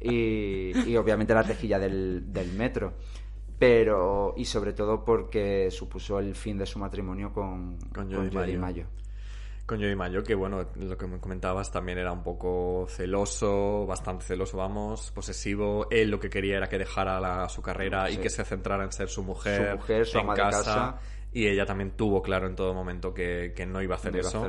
y, 0.00 0.72
y 0.90 0.96
obviamente 0.96 1.34
la 1.34 1.42
rejilla 1.42 1.78
del, 1.78 2.32
del 2.32 2.52
metro. 2.52 2.94
Pero, 3.58 4.34
y 4.36 4.44
sobre 4.44 4.72
todo 4.72 5.04
porque 5.04 5.70
supuso 5.70 6.18
el 6.20 6.34
fin 6.34 6.58
de 6.58 6.66
su 6.66 6.78
matrimonio 6.78 7.32
con, 7.32 7.76
Con 7.78 7.90
con 7.92 8.12
Joe 8.12 8.28
Di 8.28 8.36
Joe 8.36 8.46
Di 8.46 8.56
Maggio. 8.56 8.60
Maggio. 8.84 8.98
Con 9.66 9.80
Joey 9.80 9.96
Mayo, 9.96 10.22
que 10.22 10.34
bueno, 10.34 10.64
lo 10.76 10.96
que 10.96 11.06
me 11.06 11.18
comentabas 11.20 11.70
también 11.70 11.98
era 11.98 12.10
un 12.10 12.22
poco 12.22 12.86
celoso, 12.88 13.84
bastante 13.84 14.24
celoso, 14.24 14.56
vamos, 14.56 15.10
posesivo. 15.10 15.88
Él 15.90 16.10
lo 16.10 16.18
que 16.18 16.30
quería 16.30 16.56
era 16.56 16.68
que 16.68 16.78
dejara 16.78 17.20
la- 17.20 17.48
su 17.50 17.60
carrera 17.60 18.08
y 18.10 18.16
que 18.16 18.30
se 18.30 18.44
centrara 18.46 18.84
en 18.84 18.92
ser 18.92 19.08
su 19.10 19.22
mujer, 19.22 19.72
Su 19.72 19.76
mujer, 19.76 20.06
su 20.06 20.18
en 20.18 20.24
ama 20.24 20.34
de 20.34 20.40
casa. 20.40 20.98
Y 21.34 21.46
ella 21.48 21.66
también 21.66 21.90
tuvo 21.90 22.22
claro 22.22 22.46
en 22.46 22.54
todo 22.56 22.72
momento 22.72 23.12
que, 23.12 23.52
que 23.54 23.66
no 23.66 23.82
iba 23.82 23.94
a 23.96 23.98
hacer 23.98 24.12
No 24.12 24.18
iba 24.20 24.26
a 24.28 24.30
eso. 24.30 24.40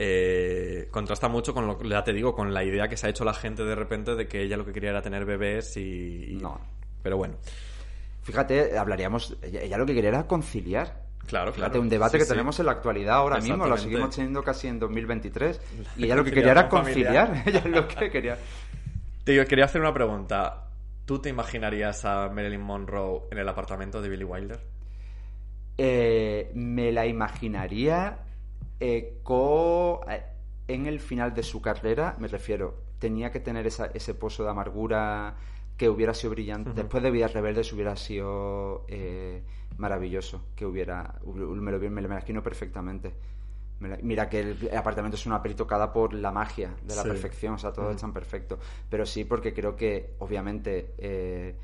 Eh, 0.00 0.86
contrasta 0.92 1.26
mucho 1.26 1.52
con 1.52 1.66
lo 1.66 1.76
que 1.76 1.88
ya 1.88 2.04
te 2.04 2.12
digo, 2.12 2.32
con 2.32 2.54
la 2.54 2.62
idea 2.62 2.86
que 2.86 2.96
se 2.96 3.08
ha 3.08 3.10
hecho 3.10 3.24
la 3.24 3.34
gente 3.34 3.64
de 3.64 3.74
repente 3.74 4.14
de 4.14 4.28
que 4.28 4.42
ella 4.42 4.56
lo 4.56 4.64
que 4.64 4.72
quería 4.72 4.90
era 4.90 5.02
tener 5.02 5.24
bebés 5.24 5.76
y. 5.76 6.34
y- 6.34 6.38
No. 6.40 6.60
Pero 7.02 7.16
bueno, 7.16 7.34
Fíjate, 8.22 8.76
hablaríamos, 8.78 9.36
ella, 9.42 9.76
lo 9.78 9.86
que 9.86 9.94
quería 9.94 10.10
era 10.10 10.26
conciliar. 10.26 11.02
claro, 11.26 11.50
Fíjate, 11.52 11.70
claro. 11.72 11.80
un 11.82 11.88
debate 11.88 12.12
Sí, 12.12 12.18
que 12.18 12.24
sí. 12.26 12.30
tenemos 12.30 12.60
en 12.60 12.66
la 12.66 12.72
actualidad 12.72 13.16
ahora 13.16 13.40
mismo, 13.40 13.66
lo 13.66 13.76
seguimos 13.76 14.14
teniendo 14.14 14.42
casi 14.44 14.68
en 14.68 14.78
2023. 14.78 15.60
Y 15.96 16.04
ella 16.04 16.14
lo 16.14 16.22
que 16.24 16.30
quería 16.32 16.52
era 16.52 16.68
conciliar. 16.68 17.42
ella 17.46 17.62
lo 17.66 17.88
que 17.88 18.08
quería. 18.10 18.38
Te 19.24 19.32
digo, 19.32 19.44
quería 19.46 19.64
hacer 19.64 19.80
una 19.80 19.92
pregunta. 19.94 20.64
¿Tú 21.06 21.18
te 21.20 21.30
imaginarías 21.30 22.04
a 22.04 22.28
Marilyn 22.28 22.60
Monroe 22.60 23.22
en 23.32 23.38
el 23.38 23.48
apartamento 23.48 24.00
de 24.02 24.08
Billy 24.10 24.24
Wilder? 24.24 24.60
Eh, 25.78 26.50
me 26.54 26.92
la 26.92 27.06
imaginaría 27.06 28.18
eh, 28.80 29.18
co- 29.22 30.00
eh, 30.08 30.22
en 30.68 30.86
el 30.86 31.00
final 31.00 31.34
de 31.34 31.42
su 31.42 31.60
carrera, 31.62 32.16
me 32.18 32.28
refiero, 32.28 32.74
tenía 32.98 33.30
que 33.30 33.40
tener 33.40 33.66
esa- 33.66 33.86
ese 33.94 34.14
pozo 34.14 34.44
de 34.44 34.50
amargura 34.50 35.36
que 35.76 35.88
hubiera 35.88 36.12
sido 36.14 36.32
brillante. 36.32 36.72
Después 36.74 37.02
de 37.02 37.10
Vidas 37.10 37.32
Rebeldes 37.32 37.72
hubiera 37.72 37.94
sido 37.96 38.84
eh, 38.88 39.42
maravilloso, 39.78 40.42
que 40.56 40.66
hubiera, 40.66 41.14
me 41.24 41.70
lo, 41.72 41.78
me 41.78 42.00
lo 42.02 42.06
imagino 42.08 42.42
perfectamente. 42.42 43.14
Mira 44.02 44.28
que 44.28 44.40
el 44.40 44.76
apartamento 44.76 45.16
es 45.16 45.24
una 45.26 45.40
peli 45.40 45.54
tocada 45.54 45.92
por 45.92 46.12
la 46.12 46.32
magia 46.32 46.74
de 46.82 46.96
la 46.96 47.02
Sí. 47.02 47.08
perfección, 47.08 47.54
o 47.54 47.58
sea, 47.58 47.72
todo 47.72 47.92
es 47.92 48.00
tan 48.00 48.12
perfecto. 48.12 48.58
Pero 48.90 49.06
sí, 49.06 49.24
porque 49.24 49.54
creo 49.54 49.76
que, 49.76 50.16
obviamente, 50.18 50.94
eh, 50.98 51.54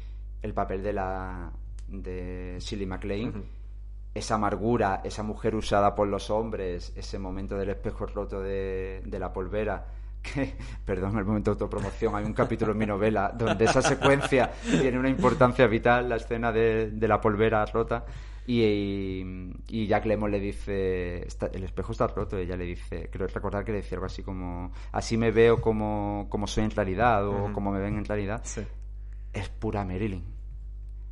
el 0.40 0.54
papel 0.54 0.80
de 0.84 0.92
la 0.92 1.50
de 1.88 2.56
Shirley 2.60 2.86
MacLaine, 2.86 3.32
esa 4.14 4.36
amargura, 4.36 5.00
esa 5.04 5.22
mujer 5.22 5.54
usada 5.56 5.94
por 5.94 6.06
los 6.08 6.30
hombres, 6.30 6.92
ese 6.96 7.18
momento 7.18 7.56
del 7.56 7.70
espejo 7.70 8.06
roto 8.06 8.40
de, 8.40 9.02
de 9.04 9.18
la 9.18 9.32
polvera, 9.32 9.86
que, 10.22 10.54
perdón, 10.84 11.18
el 11.18 11.24
momento 11.24 11.50
de 11.50 11.54
autopromoción, 11.56 12.14
hay 12.14 12.24
un 12.24 12.32
capítulo 12.32 12.72
en 12.72 12.78
mi 12.78 12.86
novela 12.86 13.32
donde 13.36 13.64
esa 13.66 13.82
secuencia 13.82 14.50
tiene 14.62 14.98
una 14.98 15.08
importancia 15.10 15.66
vital, 15.66 16.08
la 16.08 16.16
escena 16.16 16.52
de, 16.52 16.90
de 16.92 17.08
la 17.08 17.20
polvera 17.20 17.66
rota. 17.66 18.04
Y, 18.46 19.22
y 19.68 19.86
Jack 19.86 20.04
Lemmon 20.04 20.30
le 20.30 20.38
dice, 20.38 21.26
"Está- 21.26 21.46
el 21.46 21.64
espejo 21.64 21.92
está 21.92 22.06
roto, 22.08 22.38
y 22.38 22.42
ella 22.42 22.56
le 22.58 22.64
dice, 22.66 23.08
creo 23.10 23.26
recordar 23.26 23.64
que 23.64 23.72
le 23.72 23.78
decía 23.78 23.96
algo 23.96 24.04
así 24.06 24.22
como, 24.22 24.70
así 24.92 25.16
me 25.16 25.30
veo 25.30 25.60
como, 25.62 26.26
como 26.28 26.46
soy 26.46 26.64
en 26.64 26.70
realidad, 26.70 27.26
o 27.26 27.44
Ujú. 27.44 27.52
como 27.54 27.72
me 27.72 27.80
ven 27.80 27.96
en 27.96 28.04
realidad. 28.04 28.42
Sí. 28.44 28.60
Es 29.32 29.48
pura 29.48 29.82
Marilyn. 29.84 30.22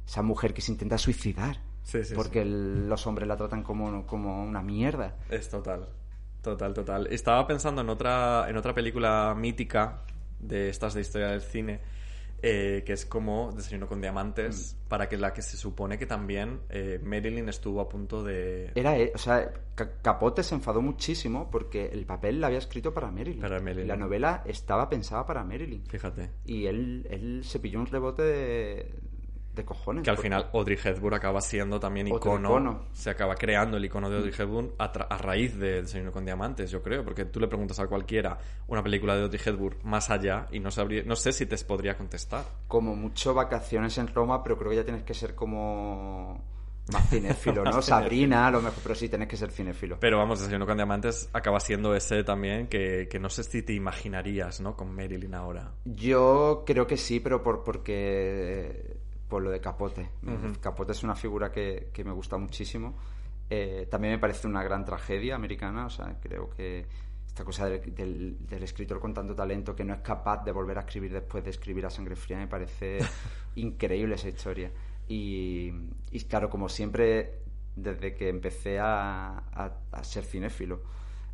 Esa 0.06 0.20
mujer 0.22 0.52
que 0.52 0.60
se 0.60 0.72
intenta 0.72 0.98
suicidar. 0.98 1.56
Sí, 1.82 2.04
sí, 2.04 2.14
porque 2.14 2.42
el- 2.42 2.88
los 2.88 3.06
hombres 3.06 3.26
la 3.28 3.36
tratan 3.36 3.62
como, 3.62 4.06
como 4.06 4.42
una 4.44 4.62
mierda. 4.62 5.16
Es 5.28 5.48
total. 5.48 5.88
Total, 6.40 6.74
total. 6.74 7.06
Estaba 7.10 7.46
pensando 7.46 7.82
en 7.82 7.88
otra, 7.88 8.46
en 8.48 8.56
otra 8.56 8.74
película 8.74 9.34
mítica 9.36 10.02
de 10.40 10.68
estas 10.68 10.94
de 10.94 11.00
historia 11.02 11.28
del 11.28 11.40
cine, 11.40 11.80
eh, 12.44 12.82
que 12.84 12.94
es 12.94 13.06
como 13.06 13.52
Desayuno 13.52 13.86
con 13.86 14.00
Diamantes, 14.00 14.74
Mm. 14.76 14.88
para 14.88 15.08
que 15.08 15.16
la 15.16 15.32
que 15.32 15.42
se 15.42 15.56
supone 15.56 15.96
que 15.98 16.06
también 16.06 16.62
eh, 16.70 16.98
Marilyn 17.00 17.48
estuvo 17.48 17.80
a 17.80 17.88
punto 17.88 18.24
de... 18.24 18.72
Era, 18.74 18.98
eh, 18.98 19.12
o 19.14 19.18
sea, 19.18 19.52
Ca- 19.76 19.92
Capote 20.02 20.42
se 20.42 20.56
enfadó 20.56 20.82
muchísimo 20.82 21.48
porque 21.52 21.86
el 21.86 22.04
papel 22.04 22.40
la 22.40 22.48
había 22.48 22.58
escrito 22.58 22.92
para 22.92 23.12
Marilyn. 23.12 23.40
Para 23.40 23.60
Marilyn. 23.60 23.86
La 23.86 23.96
novela 23.96 24.42
estaba 24.44 24.88
pensada 24.88 25.24
para 25.24 25.44
Marilyn. 25.44 25.86
Fíjate. 25.86 26.30
Y 26.44 26.66
él, 26.66 27.06
él 27.08 27.42
se 27.44 27.60
pilló 27.60 27.78
un 27.78 27.86
rebote 27.86 28.22
de, 28.22 28.94
de 29.54 29.64
cojones. 29.64 30.02
Que 30.02 30.10
al 30.10 30.18
final 30.18 30.48
Audrey 30.52 30.78
Hepburn 30.82 31.14
acaba 31.14 31.40
siendo 31.40 31.78
también 31.78 32.08
icono, 32.08 32.48
icono. 32.48 32.86
Se 32.92 33.10
acaba 33.10 33.34
creando 33.34 33.76
el 33.76 33.84
icono 33.84 34.08
de 34.08 34.16
Audrey 34.16 34.32
Hepburn 34.36 34.72
a, 34.78 35.18
raíz 35.18 35.58
de 35.58 35.82
Desayuno 35.82 36.12
con 36.12 36.24
Diamantes, 36.24 36.70
yo 36.70 36.82
creo. 36.82 37.04
Porque 37.04 37.26
tú 37.26 37.40
le 37.40 37.48
preguntas 37.48 37.78
a 37.80 37.86
cualquiera 37.86 38.38
una 38.68 38.82
película 38.82 39.14
de 39.14 39.22
Audrey 39.22 39.40
Hepburn 39.44 39.78
más 39.84 40.10
allá 40.10 40.46
y 40.50 40.60
no, 40.60 40.70
sabría, 40.70 41.02
no 41.04 41.16
sé 41.16 41.32
si 41.32 41.46
te 41.46 41.56
podría 41.58 41.96
contestar. 41.96 42.44
Como 42.66 42.96
mucho 42.96 43.34
vacaciones 43.34 43.96
en 43.98 44.08
Roma, 44.08 44.42
pero 44.42 44.58
creo 44.58 44.70
que 44.70 44.76
ya 44.76 44.84
tienes 44.84 45.04
que 45.04 45.14
ser 45.14 45.34
como 45.34 46.42
más 46.92 47.08
cinéfilo, 47.08 47.62
¿no? 47.64 47.72
Más 47.72 47.84
Sabrina, 47.84 48.46
a 48.46 48.50
lo 48.50 48.62
mejor, 48.62 48.80
pero 48.82 48.94
sí 48.94 49.08
tienes 49.08 49.28
que 49.28 49.36
ser 49.36 49.50
cinéfilo. 49.50 49.98
Pero 50.00 50.18
vamos, 50.18 50.40
Desayuno 50.40 50.66
con 50.66 50.76
Diamantes 50.76 51.28
acaba 51.32 51.60
siendo 51.60 51.94
ese 51.94 52.24
también 52.24 52.68
que, 52.68 53.06
que 53.10 53.18
no 53.18 53.28
sé 53.28 53.44
si 53.44 53.62
te 53.62 53.74
imaginarías, 53.74 54.60
¿no? 54.60 54.76
Con 54.76 54.94
Marilyn 54.94 55.34
ahora. 55.34 55.72
Yo 55.84 56.64
creo 56.66 56.86
que 56.86 56.96
sí, 56.96 57.20
pero 57.20 57.42
por 57.42 57.62
porque 57.62 59.01
por 59.32 59.42
lo 59.42 59.50
de 59.50 59.60
Capote. 59.62 60.10
Ujú. 60.26 60.60
Capote 60.60 60.92
es 60.92 61.02
una 61.02 61.14
figura 61.14 61.50
que, 61.50 61.88
que 61.90 62.04
me 62.04 62.12
gusta 62.12 62.36
muchísimo. 62.36 62.94
Eh, 63.48 63.86
también 63.90 64.12
me 64.12 64.18
parece 64.18 64.46
una 64.46 64.62
gran 64.62 64.84
tragedia 64.84 65.34
americana. 65.36 65.86
O 65.86 65.90
sea, 65.90 66.18
creo 66.20 66.50
que 66.50 66.84
esta 67.26 67.42
cosa 67.42 67.66
del, 67.66 67.94
del- 67.94 68.36
del 68.46 68.62
escritor 68.62 69.00
con 69.00 69.14
tanto 69.14 69.34
talento 69.34 69.74
que 69.74 69.84
no 69.84 69.94
es 69.94 70.00
capaz 70.02 70.44
de 70.44 70.52
volver 70.52 70.76
a 70.76 70.82
escribir 70.82 71.12
después 71.14 71.42
de 71.42 71.48
escribir 71.48 71.86
a 71.86 71.90
sangre 71.90 72.14
fría 72.14 72.36
me 72.36 72.46
parece 72.46 72.98
increíble 73.56 74.16
esa 74.16 74.28
historia. 74.28 74.70
Y, 75.08 75.72
y 76.10 76.20
claro, 76.28 76.50
como 76.50 76.68
siempre, 76.68 77.40
desde 77.74 78.14
que 78.14 78.28
empecé 78.28 78.78
a, 78.78 79.38
a- 79.50 79.76
a 79.92 80.04
ser 80.04 80.24
cinéfilo, 80.24 80.82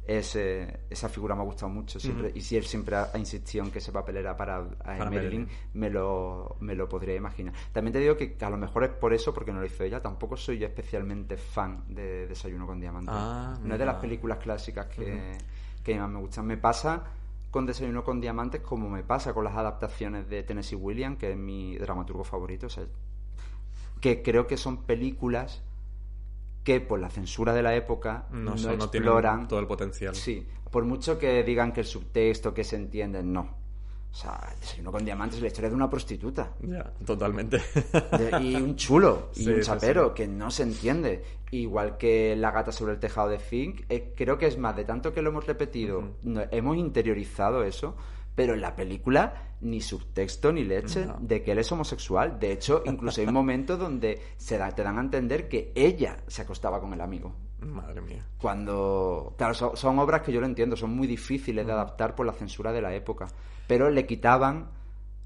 ese- 0.09 0.80
esa 0.90 1.09
figura 1.09 1.35
me 1.35 1.43
ha 1.43 1.44
gustado 1.44 1.68
mucho 1.70 2.01
siempre. 2.01 2.32
Y 2.35 2.40
si 2.40 2.56
él 2.56 2.64
siempre 2.64 2.97
ha, 2.97 3.10
ha 3.12 3.18
insistido 3.18 3.64
en 3.64 3.70
que 3.70 3.78
ese 3.78 3.93
papel 3.93 4.16
era 4.16 4.36
para, 4.36 4.56
a 4.56 4.66
Para 4.98 5.10
Marilyn, 5.10 5.48
me 5.74 5.90
lo, 5.90 6.56
me 6.60 6.74
lo 6.74 6.89
podría 6.89 7.14
imaginar. 7.14 7.52
También 7.72 7.93
te 7.93 7.98
digo 8.01 8.16
que 8.16 8.36
a 8.40 8.48
lo 8.51 8.56
mejor 8.56 8.85
es 8.85 8.90
por 8.90 9.12
eso, 9.12 9.32
porque 9.35 9.52
no 9.52 9.60
lo 9.60 9.66
hizo 9.66 9.85
ella. 9.85 10.01
Tampoco 10.02 10.36
soy 10.36 10.59
yo 10.59 10.66
especialmente 10.66 11.36
fan 11.36 11.85
de 11.89 12.26
Desayuno 12.26 12.66
con 12.66 12.80
Diamantes. 12.80 13.14
Ah, 13.14 13.59
no 13.62 13.74
es 13.74 13.78
de 13.78 13.85
las 13.86 13.97
películas 13.97 14.39
clásicas 14.39 14.86
que, 14.86 15.36
que 15.85 15.98
más 15.98 16.09
me 16.09 16.18
gustan. 16.20 16.47
Me 16.47 16.56
pasa 16.56 17.05
con 17.51 17.66
Desayuno 17.66 18.02
con 18.02 18.20
Diamantes 18.20 18.62
como 18.62 18.89
me 18.89 19.02
pasa 19.02 19.32
con 19.35 19.44
las 19.44 19.55
adaptaciones 19.56 20.28
de 20.28 20.43
Tennessee 20.43 20.76
Williams, 20.76 21.18
que 21.18 21.32
es 21.32 21.36
mi 21.36 21.76
dramaturgo 21.76 22.24
favorito. 22.24 22.66
O 22.66 22.70
sea, 22.70 22.85
que 24.01 24.22
creo 24.22 24.47
que 24.47 24.56
son 24.56 24.85
películas 24.85 25.62
que 26.68 26.80
por 26.82 27.00
la 27.00 27.08
censura 27.08 27.54
de 27.54 27.62
la 27.62 27.74
época 27.74 28.26
No, 28.30 28.54
no, 28.54 28.76
no 28.76 28.84
exploran 28.84 29.48
todo 29.48 29.58
el 29.58 29.66
potencial. 29.66 30.14
Sí, 30.14 30.46
por 30.70 30.84
mucho 30.84 31.18
que 31.18 31.42
digan 31.42 31.72
que 31.72 31.80
el 31.80 31.86
subtexto, 31.86 32.52
que 32.52 32.62
se 32.62 32.76
entiende, 32.76 33.22
no. 33.22 33.56
O 34.10 34.14
sea, 34.14 34.38
Desayuno 34.60 34.92
con 34.92 35.02
Diamantes 35.02 35.36
es 35.36 35.42
la 35.42 35.48
historia 35.48 35.70
de 35.70 35.76
una 35.76 35.88
prostituta. 35.88 36.52
Ya, 36.60 36.84
totalmente. 37.06 37.56
De- 38.18 38.42
y 38.42 38.54
un 38.56 38.76
chulo 38.76 39.30
y 39.34 39.44
Sí, 39.44 39.50
un 39.50 39.60
chapero 39.62 40.08
sí. 40.08 40.12
que 40.14 40.28
no 40.28 40.50
se 40.50 40.62
entiende. 40.64 41.24
Igual 41.52 41.96
que 41.96 42.36
La 42.36 42.50
gata 42.50 42.70
sobre 42.70 42.92
el 42.92 43.00
tejado 43.00 43.30
de 43.30 43.38
Fink, 43.38 43.82
eh, 43.88 44.12
creo 44.14 44.36
que 44.36 44.46
es 44.46 44.58
más, 44.58 44.76
de 44.76 44.84
tanto 44.84 45.14
que 45.14 45.22
lo 45.22 45.30
hemos 45.30 45.46
repetido, 45.46 46.16
hemos 46.50 46.76
interiorizado 46.76 47.64
eso, 47.64 47.96
pero 48.39 48.55
en 48.55 48.60
la 48.60 48.77
película 48.77 49.56
ni 49.62 49.81
subtexto 49.81 50.52
ni 50.52 50.62
leche 50.62 51.05
No. 51.05 51.16
de 51.20 51.43
que 51.43 51.51
él 51.51 51.59
es 51.59 51.73
homosexual. 51.73 52.39
De 52.39 52.52
hecho, 52.52 52.82
incluso 52.86 53.20
hay 53.20 53.27
momentos 53.27 53.77
donde 53.81 54.20
se 54.36 54.56
da- 54.56 54.70
te 54.70 54.85
dan 54.85 54.97
a 54.97 55.01
entender 55.01 55.48
que 55.48 55.73
ella 55.74 56.19
se 56.28 56.43
acostaba 56.43 56.81
con 56.81 56.93
el 56.94 57.01
amigo. 57.01 57.35
Madre 57.60 58.01
mía. 58.01 58.24
Cuando. 58.40 59.35
Claro, 59.36 59.55
son, 59.55 59.77
son 59.77 59.98
obras 59.98 60.23
que 60.23 60.31
yo 60.32 60.39
lo 60.40 60.47
entiendo, 60.47 60.77
son 60.77 60.90
muy 60.94 61.09
difíciles 61.09 61.66
de 61.66 61.73
adaptar 61.73 62.15
por 62.15 62.27
la 62.27 62.32
censura 62.32 62.70
de 62.73 62.81
la 62.81 62.94
época. 62.94 63.27
Pero 63.66 63.90
le 63.90 64.06
quitaban 64.06 64.70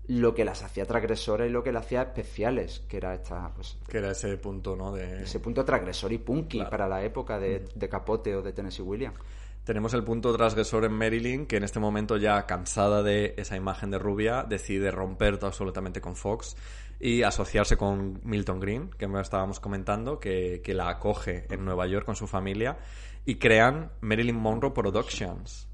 lo 0.06 0.34
que 0.34 0.44
las 0.46 0.62
hacía 0.62 0.86
transgresoras 0.86 1.48
y 1.48 1.52
lo 1.52 1.62
que 1.62 1.70
las 1.70 1.84
hacía 1.84 2.00
especiales, 2.02 2.80
que 2.88 2.96
era 2.96 3.12
esta, 3.14 3.52
pues, 3.54 3.78
Que 3.86 3.98
era 3.98 4.10
ese 4.12 4.36
punto, 4.38 4.74
¿no? 4.74 4.92
De... 4.92 5.22
ese 5.24 5.38
punto 5.40 5.62
transgresor 5.64 6.10
y 6.12 6.18
punky 6.18 6.56
Claro. 6.58 6.70
para 6.70 6.88
la 6.88 7.04
época 7.04 7.38
de, 7.38 7.66
de 7.74 7.88
Capote 7.90 8.34
o 8.34 8.40
de 8.42 8.52
Tennessee 8.54 8.82
Williams. 8.82 9.18
Tenemos 9.64 9.94
el 9.94 10.02
punto 10.02 10.34
transgresor 10.36 10.84
en 10.84 10.92
Marilyn, 10.92 11.46
que 11.46 11.56
en 11.56 11.62
este 11.62 11.78
momento 11.78 12.16
ya 12.16 12.46
cansada 12.46 13.02
de 13.02 13.34
esa 13.36 13.56
imagen 13.56 13.90
de 13.90 13.98
rubia, 13.98 14.42
decide 14.42 14.90
romper 14.90 15.38
absolutamente 15.40 16.00
con 16.00 16.16
Fox 16.16 16.56
y 16.98 17.22
asociarse 17.22 17.76
con 17.76 18.20
Milton 18.24 18.58
Green, 18.58 18.90
que 18.90 19.06
me 19.06 19.20
estábamos 19.20 19.60
comentando, 19.60 20.18
que, 20.18 20.62
que 20.64 20.74
la 20.74 20.88
acoge 20.88 21.46
en 21.48 21.64
Nueva 21.64 21.86
York 21.86 22.04
con 22.04 22.16
su 22.16 22.26
familia, 22.26 22.78
y 23.24 23.36
crean 23.36 23.92
Marilyn 24.00 24.36
Monroe 24.36 24.72
Productions. 24.72 25.68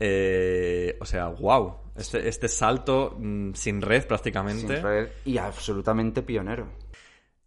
Eh, 0.00 0.96
o 1.00 1.04
sea, 1.04 1.28
wow, 1.28 1.92
este, 1.96 2.28
este 2.28 2.48
salto 2.48 3.16
mm, 3.18 3.52
sin 3.52 3.82
red 3.82 4.06
prácticamente. 4.06 4.76
Sin 4.76 4.82
red 4.82 5.08
y 5.24 5.38
absolutamente 5.38 6.22
pionero. 6.22 6.68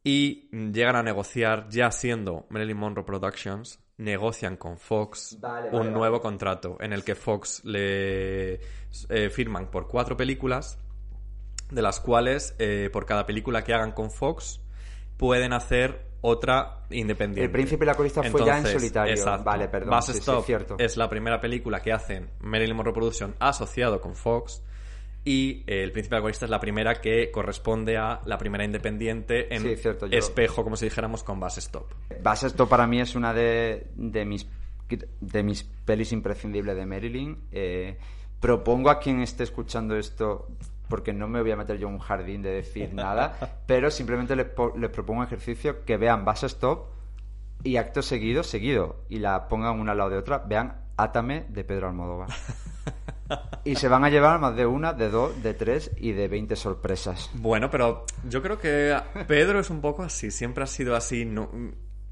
Y 0.04 0.50
llegan 0.72 0.96
a 0.96 1.04
negociar, 1.04 1.68
ya 1.70 1.92
siendo 1.92 2.46
Marilyn 2.50 2.78
Monroe 2.78 3.06
Productions, 3.06 3.80
negocian 4.00 4.56
con 4.56 4.78
Fox 4.78 5.38
Vale, 5.40 5.70
un 5.72 5.92
nuevo 5.92 6.16
vale. 6.16 6.22
contrato 6.22 6.78
en 6.80 6.94
el 6.94 7.04
que 7.04 7.16
Fox 7.16 7.64
le 7.66 8.54
eh, 9.10 9.30
firman 9.30 9.70
por 9.70 9.88
cuatro 9.88 10.18
películas, 10.18 10.80
de 11.70 11.82
las 11.82 12.00
cuales 12.00 12.56
eh, 12.60 12.90
por 12.92 13.06
cada 13.06 13.26
película 13.26 13.64
que 13.64 13.74
hagan 13.74 13.92
con 13.92 14.10
Fox 14.10 14.62
pueden 15.18 15.54
hacer 15.54 16.08
otra 16.22 16.86
independiente. 16.90 17.46
El 17.46 17.52
Príncipe 17.52 17.84
y 17.84 17.88
la 17.88 17.96
Corista 17.96 18.24
fue 18.24 18.46
ya 18.46 18.58
en 18.58 18.66
solitario. 18.66 19.14
exacto. 19.14 19.44
Vale, 19.44 19.68
perdón. 19.68 19.96
Bus 19.96 20.06
sí, 20.06 20.14
sí, 20.14 20.20
Stop 20.20 20.40
es 20.40 20.46
cierto. 20.46 20.76
es 20.80 20.98
la 20.98 21.10
primera 21.10 21.40
película 21.40 21.82
que 21.82 21.92
hacen 21.92 22.30
Marilyn 22.40 22.76
Monroe 22.76 22.94
Production 22.94 23.36
asociado 23.40 24.02
con 24.02 24.16
Fox. 24.16 24.64
Y 25.26 25.64
eh, 25.68 25.84
El 25.84 25.92
Príncipe 25.92 26.16
Alcoholista 26.16 26.46
es 26.46 26.52
la 26.52 26.60
primera 26.60 27.02
que 27.02 27.30
corresponde 27.32 27.98
a 27.98 28.22
la 28.26 28.38
primera 28.38 28.64
independiente 28.64 29.54
en 29.54 29.62
Sí, 29.64 29.76
cierto, 29.76 30.08
yo- 30.08 30.18
espejo, 30.18 30.64
como 30.64 30.76
si 30.78 30.86
dijéramos, 30.86 31.24
con 31.24 31.40
Bus 31.40 31.58
Stop. 31.58 31.92
Bas 32.24 32.44
esto 32.44 32.68
para 32.70 32.88
mí 32.88 33.00
es 33.02 33.16
una 33.16 33.34
de, 33.34 33.88
de 33.96 34.26
mis 34.26 34.48
de 35.22 35.44
mis 35.44 35.64
pelis 35.64 36.12
imprescindibles 36.14 36.76
de 36.76 36.86
Marilyn. 36.86 37.38
Eh, 37.52 37.98
propongo 38.40 38.90
a 38.90 39.00
quien 39.00 39.22
esté 39.22 39.44
escuchando 39.44 39.96
esto, 39.96 40.48
porque 40.88 41.14
no 41.14 41.28
me 41.28 41.42
voy 41.42 41.52
a 41.52 41.56
meter 41.56 41.78
yo 41.78 41.88
en 41.90 41.94
un 41.96 42.00
jardín 42.00 42.42
de 42.42 42.50
decir 42.52 42.92
nada, 42.94 43.60
pero 43.68 43.92
simplemente 43.92 44.36
les, 44.36 44.48
les 44.78 44.90
propongo 44.90 45.20
un 45.20 45.28
ejercicio 45.28 45.86
que 45.86 45.98
vean 45.98 46.26
Bus 46.26 46.42
Stop 46.44 46.88
y 47.62 47.76
acto 47.78 48.02
seguido, 48.02 48.42
seguido, 48.42 49.04
y 49.10 49.20
la 49.20 49.48
pongan 49.48 49.80
una 49.80 49.92
al 49.92 49.98
lado 50.00 50.10
de 50.12 50.18
otra, 50.18 50.40
vean 50.40 50.82
Átame 50.98 51.46
de 51.50 51.64
Pedro 51.64 51.88
Almodóvar. 51.88 52.30
Y 53.64 53.76
se 53.76 53.88
van 53.88 54.04
a 54.04 54.10
llevar 54.10 54.40
más 54.40 54.56
de 54.56 54.66
una, 54.66 54.94
de 54.94 55.10
dos, 55.10 55.42
de 55.44 55.54
tres 55.54 55.92
y 55.98 56.14
de 56.14 56.28
20 56.28 56.56
sorpresas. 56.56 57.30
Bueno, 57.34 57.70
pero 57.70 58.06
yo 58.28 58.42
creo 58.42 58.58
que 58.58 58.98
Pedro 59.28 59.60
es 59.60 59.70
un 59.70 59.82
poco 59.82 60.04
así, 60.04 60.32
siempre 60.32 60.64
ha 60.64 60.68
sido 60.68 60.96
así. 60.96 61.26
No, 61.26 61.50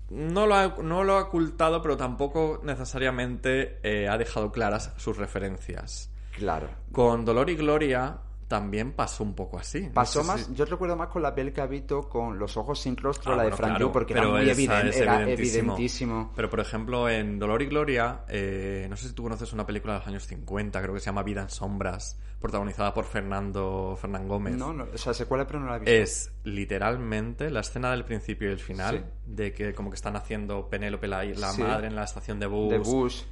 no, 0.09 0.45
lo, 0.45 0.55
ha, 0.55 0.75
no 0.81 1.03
lo 1.03 1.17
ha 1.17 1.23
ocultado, 1.23 1.81
pero 1.81 1.97
tampoco 1.97 2.61
necesariamente 2.63 3.79
eh, 3.83 4.07
ha 4.07 4.17
dejado 4.17 4.51
claras 4.51 4.93
sus 4.97 5.17
referencias. 5.17 6.11
Claro. 6.35 6.69
Con 6.91 7.25
Dolor 7.25 7.49
y 7.49 7.55
Gloria 7.55 8.19
también 8.47 8.93
pasó 8.93 9.23
un 9.25 9.35
poco 9.35 9.59
así. 9.59 9.87
No 9.87 9.93
Pasó 9.93 10.21
sé 10.21 10.27
más, 10.27 10.41
si- 10.45 10.53
yo 10.53 10.63
recuerdo 10.65 10.95
más 10.95 11.09
con 11.09 11.21
la 11.21 11.35
piel 11.35 11.51
que 11.51 11.59
habito 11.61 12.07
con 12.07 12.39
los 12.39 12.55
ojos 12.55 12.79
sin 12.79 12.95
rostro, 12.95 13.33
Ah, 13.33 13.35
la 13.35 13.43
de 13.43 13.49
bueno, 13.49 13.57
Frank 13.57 13.71
claro, 13.71 13.91
porque 13.91 14.13
era 14.13 14.27
muy 14.27 14.49
evidente, 14.49 14.97
era 14.99 15.21
evidentísimo. 15.21 15.73
evidentísimo. 15.73 16.33
Pero 16.35 16.49
por 16.49 16.59
ejemplo, 16.61 17.09
en 17.09 17.39
Dolor 17.39 17.61
y 17.61 17.65
Gloria, 17.65 18.21
eh, 18.29 18.87
no 18.89 18.95
sé 18.95 19.09
si 19.09 19.13
tú 19.13 19.23
conoces 19.23 19.51
una 19.51 19.65
película 19.65 19.93
de 19.93 19.99
los 19.99 20.07
años 20.07 20.23
50, 20.27 20.81
creo 20.81 20.93
que 20.93 20.99
se 21.01 21.07
llama 21.07 21.23
Vida 21.23 21.41
en 21.41 21.49
Sombras, 21.49 22.17
protagonizada 22.39 22.93
por 22.93 23.03
Fernando 23.05 23.97
Fernán 23.99 24.27
Gómez. 24.29 24.55
No, 24.55 24.71
no, 24.71 24.85
o 24.93 24.97
sea, 24.97 25.13
sé 25.13 25.25
cuál 25.25 25.41
es, 25.41 25.47
pero 25.47 25.59
no 25.59 25.65
la 25.69 25.75
he 25.75 25.79
visto. 25.79 25.91
Es 25.91 26.31
literalmente 26.45 27.49
la 27.49 27.59
escena 27.59 27.91
del 27.91 28.05
principio 28.05 28.47
y 28.49 28.53
el 28.53 28.59
final, 28.59 28.97
Sí. 29.25 29.33
de 29.33 29.53
que 29.53 29.73
como 29.73 29.89
que 29.89 29.95
están 29.95 30.15
haciendo 30.15 30.69
Penélope 30.69 31.07
la, 31.07 31.23
la 31.25 31.51
Sí. 31.51 31.61
madre 31.63 31.87
en 31.87 31.95
la 31.95 32.03
estación 32.05 32.39
de 32.39 32.45
bus. 32.47 32.69
de 32.71 32.77
Bush. 32.77 33.23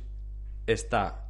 Está 0.68 1.28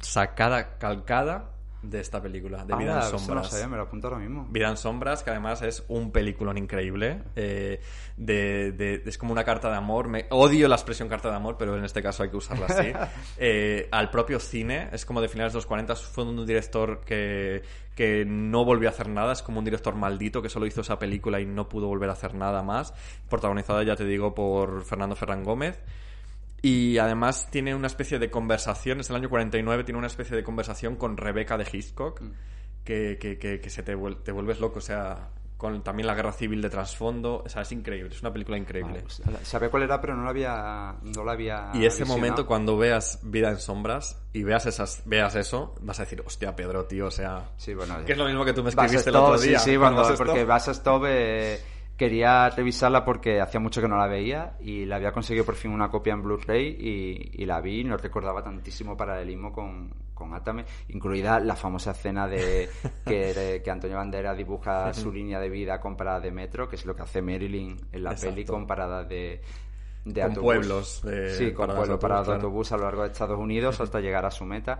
sacada, 0.00 0.78
calcada 0.78 1.50
de 1.82 2.00
esta 2.00 2.20
película, 2.20 2.64
de 2.64 2.76
Vida 2.76 2.96
Ah, 2.96 3.00
en 3.00 3.02
eso 3.06 3.12
no 3.12 3.18
Sombras. 3.18 3.50
sabía, 3.50 3.68
me 3.68 3.76
lo 3.76 3.84
apunto 3.84 4.08
ahora 4.08 4.18
mismo. 4.20 4.46
Vida 4.50 4.68
en 4.68 4.76
Sombras, 4.76 5.22
que 5.22 5.30
además 5.30 5.62
es 5.62 5.82
un 5.88 6.12
peliculón 6.12 6.58
increíble. 6.58 7.22
eh, 7.36 7.80
de, 8.16 8.72
de- 8.72 9.02
es 9.06 9.16
como 9.16 9.32
una 9.32 9.44
carta 9.44 9.70
de 9.70 9.76
amor. 9.76 10.08
Me, 10.08 10.26
odio 10.30 10.68
la 10.68 10.76
expresión 10.76 11.08
carta 11.08 11.30
de 11.30 11.36
amor, 11.36 11.56
pero 11.58 11.76
en 11.78 11.84
este 11.84 12.02
caso 12.02 12.22
hay 12.22 12.28
que 12.30 12.36
usarla 12.36 12.66
así. 12.66 12.92
Eh, 13.38 13.88
al 13.92 14.10
propio 14.10 14.38
cine, 14.40 14.88
es 14.92 15.06
como 15.06 15.20
de 15.22 15.28
finales 15.28 15.52
de 15.54 15.56
los 15.58 15.66
40, 15.66 15.96
fue 15.96 16.24
un 16.24 16.44
director 16.46 17.00
que, 17.00 17.62
que 17.94 18.24
no 18.26 18.64
volvió 18.66 18.88
a 18.88 18.92
hacer 18.92 19.08
nada. 19.08 19.32
Es 19.32 19.40
como 19.42 19.58
un 19.60 19.64
director 19.64 19.94
maldito 19.94 20.42
que 20.42 20.50
solo 20.50 20.66
hizo 20.66 20.82
esa 20.82 20.98
película 20.98 21.40
y 21.40 21.46
no 21.46 21.68
pudo 21.68 21.86
volver 21.86 22.10
a 22.10 22.12
hacer 22.12 22.34
nada 22.34 22.62
más. 22.62 22.92
Protagonizada, 23.30 23.82
ya 23.84 23.96
te 23.96 24.04
digo, 24.04 24.34
por 24.34 24.82
Fernando 24.84 25.16
Ferran 25.16 25.42
Gómez. 25.44 25.78
Y 26.62 26.98
además 26.98 27.48
tiene 27.50 27.74
una 27.74 27.86
especie 27.86 28.18
de 28.18 28.30
conversación, 28.30 29.00
es 29.00 29.08
el 29.10 29.16
año 29.16 29.28
49, 29.30 29.84
tiene 29.84 29.98
una 29.98 30.06
especie 30.08 30.36
de 30.36 30.42
conversación 30.44 30.96
con 30.96 31.16
Rebeca 31.16 31.56
de 31.56 31.66
Hitchcock, 31.72 32.20
que, 32.84 33.18
que, 33.20 33.38
que, 33.38 33.60
que 33.60 33.70
se 33.70 33.82
te, 33.82 33.96
vuel- 33.96 34.22
te 34.22 34.32
vuelves 34.32 34.60
loco, 34.60 34.78
o 34.78 34.82
sea, 34.82 35.30
con 35.56 35.82
también 35.82 36.06
la 36.06 36.14
guerra 36.14 36.32
civil 36.32 36.60
de 36.62 36.70
trasfondo, 36.70 37.42
o 37.44 37.48
sea, 37.48 37.62
es 37.62 37.72
increíble, 37.72 38.14
es 38.14 38.20
una 38.22 38.32
película 38.32 38.56
increíble. 38.58 39.02
Vale, 39.02 39.02
pues, 39.02 39.22
sabía 39.46 39.70
cuál 39.70 39.82
era, 39.84 40.00
pero 40.00 40.14
no 40.16 40.24
la 40.24 40.30
había, 40.30 40.96
no 41.02 41.24
la 41.24 41.32
había 41.32 41.70
y 41.74 41.84
ese 41.84 41.98
visionado. 42.04 42.08
momento, 42.18 42.46
cuando 42.46 42.76
veas 42.78 43.20
Vida 43.22 43.50
en 43.50 43.58
Sombras 43.58 44.22
y 44.32 44.42
veas, 44.42 44.64
esas, 44.66 45.02
veas 45.04 45.34
eso, 45.36 45.74
vas 45.82 45.98
a 46.00 46.04
decir, 46.04 46.22
hostia, 46.26 46.56
Pedro, 46.56 46.84
tío, 46.86 47.06
o 47.06 47.10
sea... 47.10 47.50
Sí, 47.58 47.74
bueno, 47.74 48.04
Que 48.06 48.12
es 48.12 48.18
lo 48.18 48.24
mismo 48.26 48.44
que 48.44 48.52
tú 48.54 48.62
me 48.62 48.70
escribiste 48.70 49.10
el 49.10 49.16
otro 49.16 49.38
día. 49.38 49.58
Sí, 49.58 49.72
sí, 49.72 49.76
cuando, 49.78 50.14
porque 50.16 50.44
Vas 50.44 50.68
Stop 50.68 51.04
eh, 51.06 51.60
quería 52.00 52.48
revisarla 52.48 53.04
porque 53.04 53.42
hacía 53.42 53.60
mucho 53.60 53.82
que 53.82 53.86
no 53.86 53.98
la 53.98 54.06
veía 54.06 54.54
y 54.58 54.86
la 54.86 54.96
había 54.96 55.12
conseguido 55.12 55.44
por 55.44 55.54
fin 55.54 55.70
una 55.70 55.90
copia 55.90 56.14
en 56.14 56.22
Blu-ray 56.22 56.66
y, 56.80 57.42
y 57.42 57.44
la 57.44 57.60
vi 57.60 57.80
y 57.80 57.84
no 57.84 57.98
recordaba 57.98 58.42
tantísimo 58.42 58.96
paralelismo 58.96 59.52
con, 59.52 59.92
con 60.14 60.32
Atame, 60.32 60.64
incluida 60.88 61.38
la 61.40 61.54
famosa 61.56 61.90
escena 61.90 62.26
de 62.26 62.70
que, 63.04 63.60
que 63.62 63.70
Antonio 63.70 63.98
Bandera 63.98 64.34
dibuja 64.34 64.94
su 64.94 65.12
línea 65.12 65.38
de 65.38 65.50
vida 65.50 65.78
con 65.78 65.94
paradas 65.94 66.22
de 66.22 66.30
metro, 66.30 66.66
que 66.70 66.76
es 66.76 66.86
lo 66.86 66.96
que 66.96 67.02
hace 67.02 67.20
Marilyn 67.20 67.76
en 67.92 68.02
la 68.02 68.12
Exacto. 68.12 68.34
peli 68.34 68.46
con 68.46 68.66
paradas 68.66 69.06
de, 69.06 69.42
de 70.06 70.20
Con 70.22 70.30
autobús. 70.30 70.42
pueblos 70.46 71.02
de 71.02 71.34
sí, 71.34 71.52
con 71.52 71.66
paradas 71.66 71.88
de 71.90 71.90
pueblos, 71.90 71.90
autobús, 71.90 72.00
paradas 72.00 72.26
de 72.26 72.32
claro. 72.32 72.46
autobús 72.46 72.72
a 72.72 72.76
lo 72.78 72.82
largo 72.84 73.02
de 73.02 73.08
Estados 73.08 73.38
Unidos 73.38 73.78
hasta 73.82 74.00
llegar 74.00 74.24
a 74.24 74.30
su 74.30 74.46
meta. 74.46 74.78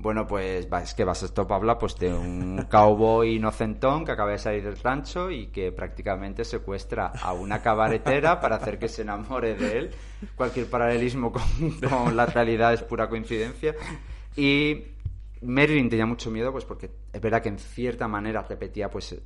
Bueno, 0.00 0.26
pues 0.26 0.66
es 0.82 0.94
que 0.94 1.04
Vas 1.04 1.22
Stop 1.22 1.52
habla 1.52 1.76
pues 1.76 1.94
de 1.96 2.10
un 2.10 2.66
cowboy 2.70 3.36
inocentón 3.36 4.06
que 4.06 4.12
acaba 4.12 4.30
de 4.30 4.38
salir 4.38 4.64
del 4.64 4.78
rancho 4.78 5.30
y 5.30 5.48
que 5.48 5.72
prácticamente 5.72 6.42
secuestra 6.46 7.08
a 7.08 7.34
una 7.34 7.60
cabaretera 7.60 8.40
para 8.40 8.56
hacer 8.56 8.78
que 8.78 8.88
se 8.88 9.02
enamore 9.02 9.56
de 9.56 9.78
él. 9.78 9.90
Cualquier 10.36 10.70
paralelismo 10.70 11.30
con, 11.30 11.42
con 11.86 12.16
la 12.16 12.24
realidad 12.24 12.72
es 12.72 12.82
pura 12.82 13.10
coincidencia. 13.10 13.74
Y 14.36 14.84
Marilyn 15.42 15.90
tenía 15.90 16.06
mucho 16.06 16.30
miedo, 16.30 16.50
pues 16.50 16.64
porque 16.64 16.90
es 17.12 17.20
verdad 17.20 17.42
que 17.42 17.50
en 17.50 17.58
cierta 17.58 18.08
manera 18.08 18.40
repetía 18.40 18.88
pues 18.88 19.20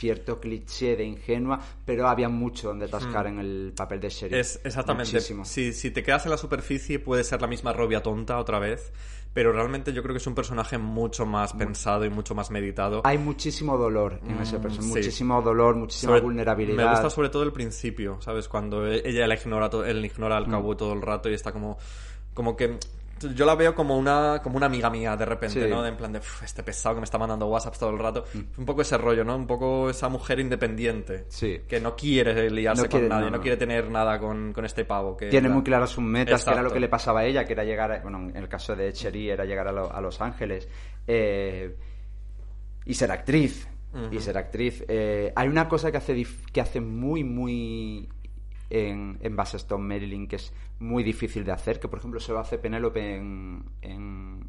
cierto 0.00 0.40
cliché 0.40 0.96
de 0.96 1.04
ingenua, 1.04 1.60
pero 1.84 2.08
había 2.08 2.30
mucho 2.30 2.68
donde 2.68 2.86
atascar 2.86 3.26
en 3.26 3.38
el 3.38 3.72
papel 3.76 4.00
de 4.00 4.08
sheriff. 4.08 4.32
Hmm. 4.36 4.40
Es 4.40 4.60
exactamente. 4.64 5.12
Muchísimo. 5.12 5.44
Si, 5.44 5.74
si 5.74 5.90
te 5.90 6.02
quedas 6.02 6.24
en 6.24 6.30
la 6.30 6.38
superficie, 6.38 6.98
puede 6.98 7.22
ser 7.22 7.40
la 7.42 7.46
misma 7.46 7.72
rubia 7.74 8.02
tonta 8.02 8.38
otra 8.38 8.58
vez. 8.58 8.92
Pero 9.32 9.52
realmente 9.52 9.92
yo 9.92 10.02
creo 10.02 10.12
que 10.12 10.18
es 10.18 10.26
un 10.26 10.34
personaje 10.34 10.76
mucho 10.76 11.24
más 11.24 11.52
pensado 11.52 12.04
y 12.04 12.10
mucho 12.10 12.34
más 12.34 12.50
meditado. 12.50 13.02
Hay 13.04 13.16
muchísimo 13.16 13.76
dolor 13.78 14.18
en 14.26 14.40
ese 14.40 14.58
Mm, 14.58 14.62
personaje, 14.62 14.88
sí. 14.88 14.98
muchísimo 14.98 15.40
dolor, 15.42 15.76
muchísima 15.76 16.10
Sobre- 16.14 16.22
vulnerabilidad. 16.22 16.76
Me 16.84 16.90
gusta 16.90 17.10
sobre 17.10 17.28
todo 17.28 17.44
el 17.44 17.52
principio, 17.52 18.20
¿sabes? 18.22 18.48
Cuando 18.48 18.88
e- 18.88 19.02
ella 19.08 19.28
la 19.28 19.34
ignora, 19.36 19.70
él 19.86 20.04
ignora 20.04 20.36
al 20.36 20.48
Mm. 20.48 20.50
cabo 20.50 20.76
todo 20.76 20.94
el 20.94 21.02
rato 21.02 21.28
y 21.30 21.34
está 21.34 21.52
como, 21.52 21.78
como 22.34 22.56
que 22.56 22.76
yo 23.20 23.44
la 23.46 23.54
veo 23.54 23.74
como 23.74 23.96
una, 23.98 24.40
como 24.42 24.56
una 24.56 24.66
amiga 24.66 24.88
mía 24.90 25.16
de 25.16 25.24
repente, 25.24 25.60
Sí. 25.60 25.66
Mm. 25.66 25.70
¿no? 25.70 25.82
De 25.82 25.88
en 25.90 25.96
plan 25.96 26.12
de 26.12 26.18
"Uf, 26.20 26.42
este 26.42 26.62
pesado 26.62 26.94
que 26.94 27.00
me 27.00 27.04
está 27.04 27.18
mandando 27.18 27.46
WhatsApp 27.46 27.76
todo 27.78 27.90
el 27.90 27.98
rato. 27.98 28.24
Un 28.56 28.64
poco 28.64 28.82
ese 28.82 28.96
rollo, 28.98 29.24
¿no? 29.24 29.36
Un 29.36 29.46
poco 29.46 29.90
esa 29.90 30.08
mujer 30.08 30.40
independiente. 30.40 31.24
Sí. 31.28 31.60
Que 31.68 31.80
no 31.80 31.94
quiere 31.96 32.50
liarse 32.50 32.82
No 32.84 32.88
quiere- 32.88 33.08
con 33.08 33.08
nadie, 33.10 33.24
no, 33.26 33.30
no, 33.32 33.36
no. 33.38 33.42
quiere 33.42 33.56
tener 33.56 33.90
nada 33.90 34.18
con, 34.18 34.52
con 34.52 34.64
este 34.64 34.84
pavo. 34.84 35.16
Que 35.16 35.28
Tiene 35.28 35.48
muy 35.48 35.62
claras 35.62 35.90
sus 35.90 36.04
metas, 36.04 36.44
que 36.44 36.50
era 36.50 36.62
lo 36.62 36.72
que 36.72 36.80
le 36.80 36.88
pasaba 36.88 37.20
a 37.20 37.24
ella, 37.24 37.44
que 37.44 37.52
era 37.52 37.64
llegar, 37.64 37.92
a- 37.92 38.00
bueno, 38.00 38.18
en 38.18 38.36
el 38.36 38.48
caso 38.48 38.74
de 38.74 38.92
Cherie 38.92 39.32
era 39.32 39.44
llegar 39.44 39.68
a, 39.68 39.72
lo- 39.72 39.92
a 39.92 40.00
Los 40.00 40.20
Ángeles 40.20 40.68
eh, 41.06 41.76
y 42.86 42.94
ser 42.94 43.10
actriz. 43.12 43.68
Y 44.12 44.20
ser 44.20 44.38
actriz. 44.38 44.84
Eh, 44.86 45.32
hay 45.34 45.48
una 45.48 45.68
cosa 45.68 45.90
que 45.90 45.96
hace, 45.96 46.24
que 46.52 46.60
hace 46.60 46.80
muy, 46.80 47.24
muy 47.24 48.08
en, 48.70 49.18
en 49.20 49.36
Bass 49.36 49.54
Stone 49.54 49.84
Marilyn 49.84 50.26
que 50.28 50.36
es 50.36 50.52
muy 50.78 51.02
difícil 51.02 51.44
de 51.44 51.52
hacer, 51.52 51.78
que 51.80 51.88
por 51.88 51.98
ejemplo 51.98 52.20
se 52.20 52.32
lo 52.32 52.38
hace 52.38 52.56
Penélope 52.58 53.16
en, 53.16 53.64
en, 53.82 54.40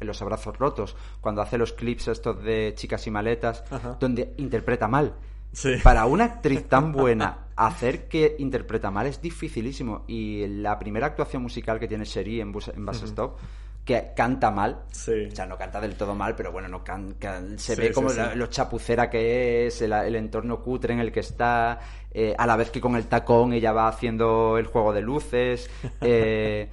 en 0.00 0.06
Los 0.06 0.20
Abrazos 0.22 0.56
Rotos, 0.58 0.94
cuando 1.20 1.42
hace 1.42 1.58
los 1.58 1.72
clips 1.72 2.08
estos 2.08 2.42
de 2.42 2.72
chicas 2.76 3.06
y 3.06 3.10
maletas, 3.10 3.64
Ajá. 3.70 3.96
donde 3.98 4.34
interpreta 4.36 4.86
mal. 4.88 5.14
Sí. 5.52 5.76
Para 5.82 6.04
una 6.04 6.24
actriz 6.24 6.68
tan 6.68 6.92
buena, 6.92 7.46
hacer 7.56 8.08
que 8.08 8.36
interpreta 8.38 8.90
mal 8.90 9.06
es 9.06 9.22
dificilísimo. 9.22 10.04
Y 10.06 10.46
la 10.48 10.78
primera 10.78 11.06
actuación 11.06 11.40
musical 11.42 11.80
que 11.80 11.88
tiene 11.88 12.04
Cherie 12.04 12.42
en, 12.42 12.52
Bus- 12.52 12.68
en 12.68 12.84
Bus 12.84 13.02
Stop, 13.04 13.38
que 13.86 14.12
canta 14.16 14.50
mal, 14.50 14.82
Sí. 14.90 15.28
o 15.32 15.34
sea, 15.34 15.46
no 15.46 15.56
canta 15.56 15.80
del 15.80 15.94
todo 15.94 16.12
mal, 16.14 16.34
pero 16.34 16.50
bueno, 16.50 16.66
no 16.68 16.82
can- 16.82 17.14
can- 17.20 17.56
se 17.58 17.76
Sí, 17.76 17.80
ve 17.80 17.92
como 17.92 18.10
sí. 18.10 18.16
la- 18.18 18.34
lo 18.34 18.48
chapucera 18.48 19.08
que 19.08 19.68
es, 19.68 19.80
el, 19.80 19.92
el 19.92 20.16
entorno 20.16 20.60
cutre 20.60 20.92
en 20.92 20.98
el 21.00 21.12
que 21.12 21.20
está, 21.20 21.78
eh, 22.10 22.34
a 22.36 22.46
la 22.48 22.56
vez 22.56 22.70
que 22.70 22.80
con 22.80 22.96
el 22.96 23.06
tacón 23.06 23.52
ella 23.52 23.72
va 23.72 23.86
haciendo 23.86 24.58
el 24.58 24.66
juego 24.66 24.92
de 24.92 25.02
luces. 25.02 25.70
eh, 26.00 26.68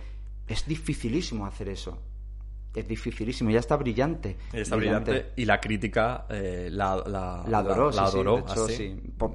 es 0.47 0.65
dificilísimo 0.67 1.45
hacer 1.45 1.69
eso. 1.69 1.99
Es 2.75 2.87
dificilísimo, 2.87 3.51
ya 3.51 3.59
está 3.59 3.75
brillante. 3.77 4.35
Está 4.51 4.75
brillante. 4.75 5.33
y 5.35 5.45
la 5.45 5.61
crítica 5.61 6.25
eh, 6.31 6.69
la, 6.71 6.95
la, 7.05 7.43
La 7.47 7.59
adoró, 7.59 7.91
la 7.91 8.05
adoró, 8.05 8.39
hecho, 8.39 8.65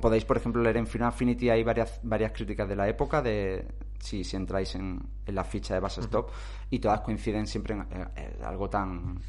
Podéis, 0.00 0.24
por 0.24 0.36
ejemplo, 0.38 0.60
leer 0.60 0.78
en 0.78 0.88
Final 0.88 1.08
Affinity, 1.10 1.48
hay 1.48 1.62
varias, 1.62 2.00
varias 2.02 2.32
críticas 2.32 2.68
de 2.68 2.74
la 2.74 2.88
época, 2.88 3.22
de 3.22 3.64
si, 4.00 4.24
si 4.24 4.34
entráis 4.34 4.74
en, 4.74 5.00
en 5.24 5.34
la 5.36 5.44
ficha 5.44 5.74
de 5.74 5.80
Bass 5.80 5.98
Stop, 5.98 6.30
y 6.70 6.78
todas 6.78 7.00
coinciden 7.00 7.46
siempre 7.46 7.74
en, 7.74 7.80
en- 7.90 8.08
en 8.38 8.44
algo 8.44 8.68
tan 8.70 9.20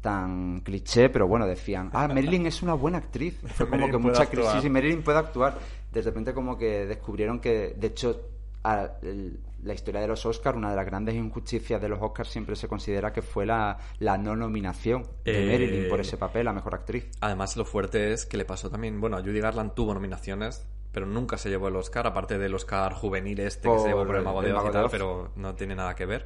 tan 0.00 0.60
cliché, 0.60 1.08
pero 1.08 1.26
bueno, 1.26 1.46
decían, 1.46 1.90
ah, 1.92 2.06
Marilyn 2.06 2.46
es 2.46 2.62
una 2.62 2.74
buena 2.74 2.98
actriz. 2.98 3.38
Fue 3.56 3.68
como 3.68 3.90
que 3.90 3.98
mucha 3.98 4.22
actuar. 4.22 4.46
crisis 4.52 4.64
y 4.64 4.70
Marilyn 4.70 5.02
puede 5.02 5.18
actuar. 5.18 5.58
De 5.92 6.02
repente 6.02 6.32
como 6.32 6.56
que 6.56 6.86
descubrieron 6.86 7.40
que, 7.40 7.74
de 7.76 7.86
hecho, 7.88 8.20
a- 8.62 8.88
el- 9.02 9.40
la 9.64 9.74
historia 9.74 10.00
de 10.00 10.06
los 10.06 10.24
Oscars, 10.24 10.56
una 10.56 10.70
de 10.70 10.76
las 10.76 10.86
grandes 10.86 11.16
injusticias 11.16 11.80
de 11.82 11.88
los 11.88 12.00
Oscars 12.00 12.28
siempre 12.28 12.54
se 12.54 12.68
considera 12.68 13.12
que 13.12 13.20
fue 13.22 13.46
la, 13.46 13.78
la 13.98 14.16
no 14.16 14.36
nominación 14.36 15.02
de 15.24 15.42
Eh, 15.42 15.50
Marilyn 15.50 15.88
por 15.88 15.98
ese 15.98 16.16
papel, 16.16 16.44
la 16.44 16.52
mejor 16.52 16.74
actriz. 16.76 17.10
Además, 17.20 17.56
lo 17.56 17.64
fuerte 17.64 18.12
es 18.12 18.26
que 18.26 18.36
le 18.36 18.44
pasó 18.44 18.70
también. 18.70 19.00
Bueno, 19.00 19.16
a 19.16 19.20
Judy 19.22 19.40
Garland 19.40 19.72
tuvo 19.74 19.92
nominaciones, 19.92 20.64
pero 20.96 21.04
nunca 21.04 21.36
se 21.36 21.50
llevó 21.50 21.68
el 21.68 21.76
Oscar, 21.76 22.06
aparte 22.06 22.38
del 22.38 22.54
Oscar 22.54 22.94
juvenil 22.94 23.38
este 23.40 23.64
que 23.64 23.68
Por 23.68 23.80
se 23.80 23.88
llevó 23.88 24.06
por 24.06 24.16
el 24.16 24.22
Mago 24.22 24.40
de 24.40 24.54
Oz 24.54 24.64
y 24.66 24.72
tal, 24.72 24.88
pero 24.90 25.30
no 25.36 25.54
tiene 25.54 25.74
nada 25.74 25.94
que 25.94 26.06
ver. 26.06 26.24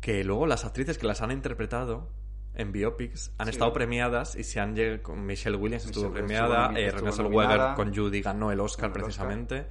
Que 0.00 0.22
luego 0.22 0.46
las 0.46 0.64
actrices 0.64 0.98
que 0.98 1.08
las 1.08 1.20
han 1.20 1.32
interpretado 1.32 2.08
en 2.54 2.70
biopics 2.70 3.32
han 3.38 3.46
Sí. 3.46 3.50
estado 3.50 3.72
premiadas 3.72 4.36
y 4.36 4.44
se 4.44 4.60
han 4.60 4.76
con 5.02 5.26
Michelle 5.26 5.56
Williams 5.56 5.86
estuvo 5.86 6.10
Michelle 6.10 6.22
Williams 6.22 6.42
premiada, 6.48 6.66
estuvo 6.66 6.78
eh, 6.78 7.08
estuvo 7.10 7.74
con 7.74 7.92
Judy 7.92 8.22
ganó 8.22 8.52
el 8.52 8.60
Oscar 8.60 8.84
el 8.84 8.90
Oscar. 8.90 9.02
precisamente. 9.02 9.66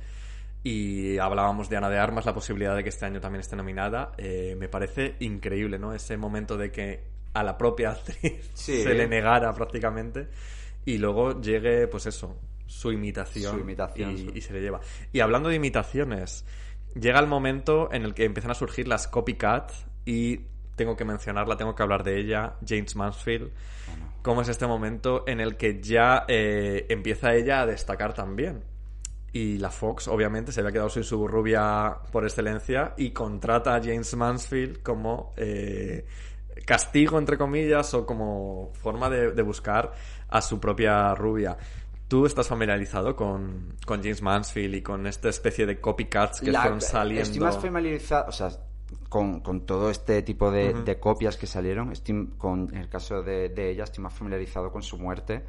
Y 0.62 1.18
hablábamos 1.18 1.70
de 1.70 1.78
Ana 1.78 1.90
de 1.90 1.98
Armas, 1.98 2.26
la 2.26 2.34
posibilidad 2.34 2.76
de 2.76 2.84
que 2.84 2.90
este 2.90 3.06
año 3.06 3.22
también 3.22 3.40
esté 3.40 3.56
nominada. 3.56 4.12
Eh, 4.18 4.58
me 4.60 4.68
parece 4.68 5.16
increíble, 5.22 5.80
¿no? 5.80 5.94
Ese 5.94 6.18
momento 6.18 6.58
de 6.58 6.70
que 6.70 7.06
a 7.34 7.44
la 7.44 7.58
propia 7.58 7.92
actriz 7.92 8.52
Sí. 8.56 8.84
se 8.84 8.94
le 8.94 9.08
negara 9.08 9.54
prácticamente 9.54 10.28
y 10.84 10.98
luego 10.98 11.40
llegue, 11.40 11.88
pues 11.88 12.08
eso, 12.08 12.36
su 12.72 12.92
imitación, 12.92 13.54
Su 13.56 13.60
imitación, 13.60 14.12
y, 14.12 14.18
su- 14.26 14.32
y 14.38 14.42
se 14.42 14.54
le 14.54 14.62
lleva. 14.62 14.80
Y 15.12 15.20
hablando 15.20 15.50
de 15.50 15.56
imitaciones, 15.56 16.46
llega 16.96 17.20
el 17.20 17.28
momento 17.28 17.90
en 17.92 18.04
el 18.04 18.14
que 18.14 18.24
empiezan 18.26 18.52
a 18.52 18.56
surgir 18.56 18.88
las 18.88 19.08
copycat 19.08 19.72
y 20.06 20.42
tengo 20.76 20.96
que 20.96 21.06
mencionarla, 21.06 21.58
tengo 21.58 21.76
que 21.76 21.84
hablar 21.84 22.04
de 22.04 22.20
ella, 22.20 22.54
James 22.68 22.96
Mansfield. 22.96 23.52
¿Cómo 24.22 24.42
es 24.42 24.48
este 24.50 24.66
momento 24.68 25.24
en 25.28 25.40
el 25.42 25.58
que 25.58 25.82
ya 25.82 26.26
eh, 26.28 26.86
empieza 26.90 27.34
ella 27.34 27.62
a 27.62 27.66
destacar 27.66 28.14
también? 28.14 28.64
Y 29.34 29.58
la 29.60 29.70
Fox, 29.70 30.08
obviamente, 30.08 30.52
se 30.52 30.60
había 30.62 30.72
quedado 30.72 30.90
sin 30.90 31.04
su 31.04 31.28
rubia 31.28 31.98
por 32.12 32.24
excelencia 32.24 32.94
y 32.98 33.12
contrata 33.12 33.76
a 33.76 33.80
James 33.82 34.14
Mansfield 34.16 34.82
como 34.84 35.34
eh, 35.38 36.06
castigo, 36.66 37.18
entre 37.18 37.38
comillas, 37.38 37.94
o 37.94 38.06
como 38.06 38.72
forma 38.74 39.10
de, 39.10 39.32
de 39.32 39.42
buscar 39.42 39.92
a 40.30 40.42
su 40.42 40.60
propia 40.60 41.14
rubia. 41.16 41.58
¿Tú 42.12 42.26
estás 42.26 42.46
familiarizado 42.50 43.16
con, 43.16 43.78
con 43.86 44.02
James 44.02 44.22
Mansfield 44.22 44.76
y 44.76 44.82
con 44.82 45.08
esta 45.08 45.30
especie 45.30 45.66
de 45.66 45.80
copycats 45.80 46.42
que 46.42 46.52
La- 46.52 46.60
fueron 46.64 46.82
saliendo? 46.82 47.24
Estoy 47.24 47.40
más 47.40 47.58
familiarizado, 47.58 48.26
o 48.28 48.32
sea, 48.34 48.50
con, 49.08 49.40
con 49.40 49.66
todo 49.66 49.90
este 49.90 50.22
tipo 50.22 50.52
de, 50.52 50.74
de 50.74 51.00
copias 51.00 51.38
que 51.38 51.48
salieron. 51.48 51.94
Estoy, 51.94 52.28
con, 52.38 52.68
en 52.74 52.82
el 52.82 52.90
caso 52.90 53.24
de, 53.24 53.48
de 53.48 53.70
ella, 53.70 53.86
estoy 53.86 54.04
más 54.04 54.14
familiarizado 54.14 54.74
con 54.74 54.84
su 54.84 54.98
muerte, 54.98 55.42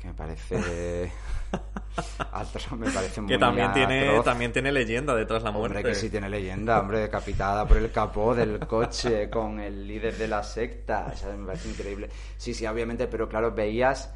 que 0.00 0.08
me 0.08 0.14
parece. 0.14 1.12
atro- 2.32 2.76
me 2.78 2.90
parece 2.90 3.20
muy 3.20 3.32
que 3.32 3.38
también 3.38 3.70
tiene, 3.72 4.08
atroz. 4.08 4.24
también 4.24 4.52
tiene 4.54 4.72
leyenda 4.72 5.14
detrás 5.14 5.42
la 5.42 5.50
muerte. 5.50 5.76
Hombre, 5.76 5.90
que 5.92 5.94
sí 5.94 6.08
tiene 6.08 6.30
leyenda, 6.30 6.80
hombre, 6.80 7.00
decapitada 7.00 7.68
por 7.68 7.76
el 7.76 7.90
capó 7.92 8.34
del 8.34 8.60
coche 8.60 9.28
con 9.28 9.60
el 9.60 9.86
líder 9.86 10.16
de 10.16 10.26
la 10.28 10.42
secta. 10.42 11.10
O 11.12 11.16
sea, 11.16 11.36
me 11.36 11.44
parece 11.46 11.68
increíble. 11.68 12.08
Sí, 12.38 12.54
sí, 12.54 12.66
obviamente, 12.66 13.06
pero 13.08 13.28
claro, 13.28 13.52
veías. 13.52 14.10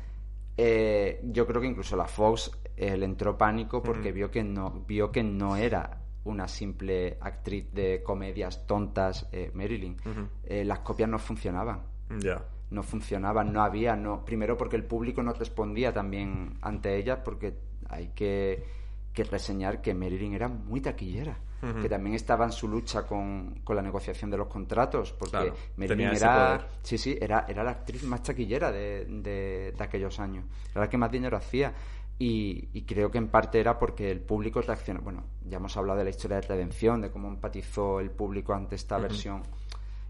Eh, 0.62 1.20
yo 1.22 1.46
creo 1.46 1.62
que 1.62 1.68
incluso 1.68 1.96
la 1.96 2.04
Fox 2.04 2.50
eh, 2.76 2.94
le 2.94 3.06
entró 3.06 3.38
pánico 3.38 3.82
porque 3.82 4.12
vio 4.12 4.30
que 4.30 4.44
no 4.44 4.84
vio 4.86 5.10
que 5.10 5.22
no 5.22 5.56
era 5.56 6.02
una 6.24 6.46
simple 6.48 7.16
actriz 7.22 7.72
de 7.72 8.02
comedias 8.02 8.66
tontas 8.66 9.26
eh, 9.32 9.50
Marilyn. 9.54 9.96
Eh, 10.44 10.66
las 10.66 10.80
copias 10.80 11.08
no 11.08 11.18
funcionaban. 11.18 11.82
Ya. 12.18 12.44
no 12.70 12.82
funcionaban, 12.82 13.52
no 13.54 13.62
había, 13.62 13.96
no. 13.96 14.22
Primero 14.22 14.58
porque 14.58 14.76
el 14.76 14.84
público 14.84 15.22
no 15.22 15.32
respondía 15.32 15.94
también 15.94 16.58
ante 16.60 16.96
ellas, 16.98 17.20
porque 17.24 17.54
hay 17.88 18.08
que, 18.08 18.64
que 19.12 19.24
reseñar 19.24 19.80
que 19.80 19.94
Marilyn 19.94 20.34
era 20.34 20.48
muy 20.48 20.80
taquillera, 20.80 21.36
que 21.82 21.88
también 21.90 22.14
estaba 22.14 22.46
en 22.46 22.52
su 22.52 22.66
lucha 22.66 23.06
con, 23.06 23.60
con 23.62 23.76
la 23.76 23.82
negociación 23.82 24.30
de 24.30 24.38
los 24.38 24.46
contratos, 24.48 25.12
porque 25.12 25.30
Claro, 25.32 25.54
Marilyn 25.76 26.08
era, 26.08 26.66
sí, 26.82 26.96
sí, 26.96 27.18
era, 27.20 27.44
era 27.46 27.62
la 27.62 27.72
actriz 27.72 28.02
más 28.04 28.22
taquillera 28.22 28.72
de, 28.72 29.04
de, 29.04 29.74
de 29.76 29.84
aquellos 29.84 30.18
años, 30.20 30.44
era 30.70 30.82
la 30.82 30.88
que 30.88 30.96
más 30.96 31.10
dinero 31.10 31.36
hacía. 31.36 31.74
Y, 32.18 32.68
y 32.74 32.82
creo 32.82 33.10
que 33.10 33.16
en 33.16 33.28
parte 33.28 33.58
era 33.60 33.78
porque 33.78 34.10
el 34.10 34.20
público 34.20 34.60
reaccionó. 34.60 35.00
Bueno, 35.00 35.24
ya 35.42 35.56
hemos 35.56 35.74
hablado 35.78 36.00
de 36.00 36.04
la 36.04 36.10
historia 36.10 36.38
de 36.38 36.46
redención, 36.48 37.00
de 37.00 37.10
cómo 37.10 37.28
empatizó 37.28 37.98
el 37.98 38.10
público 38.10 38.52
ante 38.52 38.74
esta 38.74 38.98
versión 38.98 39.42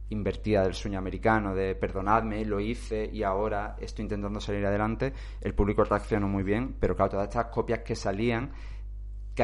invertida 0.08 0.64
del 0.64 0.74
sueño 0.74 0.98
americano, 0.98 1.54
de 1.54 1.76
perdonadme, 1.76 2.44
lo 2.44 2.58
hice 2.58 3.08
y 3.12 3.22
ahora 3.22 3.76
estoy 3.78 4.02
intentando 4.04 4.40
salir 4.40 4.66
adelante, 4.66 5.12
el 5.40 5.54
público 5.54 5.84
reaccionó 5.84 6.26
muy 6.26 6.42
bien, 6.42 6.74
pero 6.80 6.96
claro, 6.96 7.12
todas 7.12 7.28
estas 7.28 7.46
copias 7.46 7.80
que 7.80 7.94
salían 7.94 8.50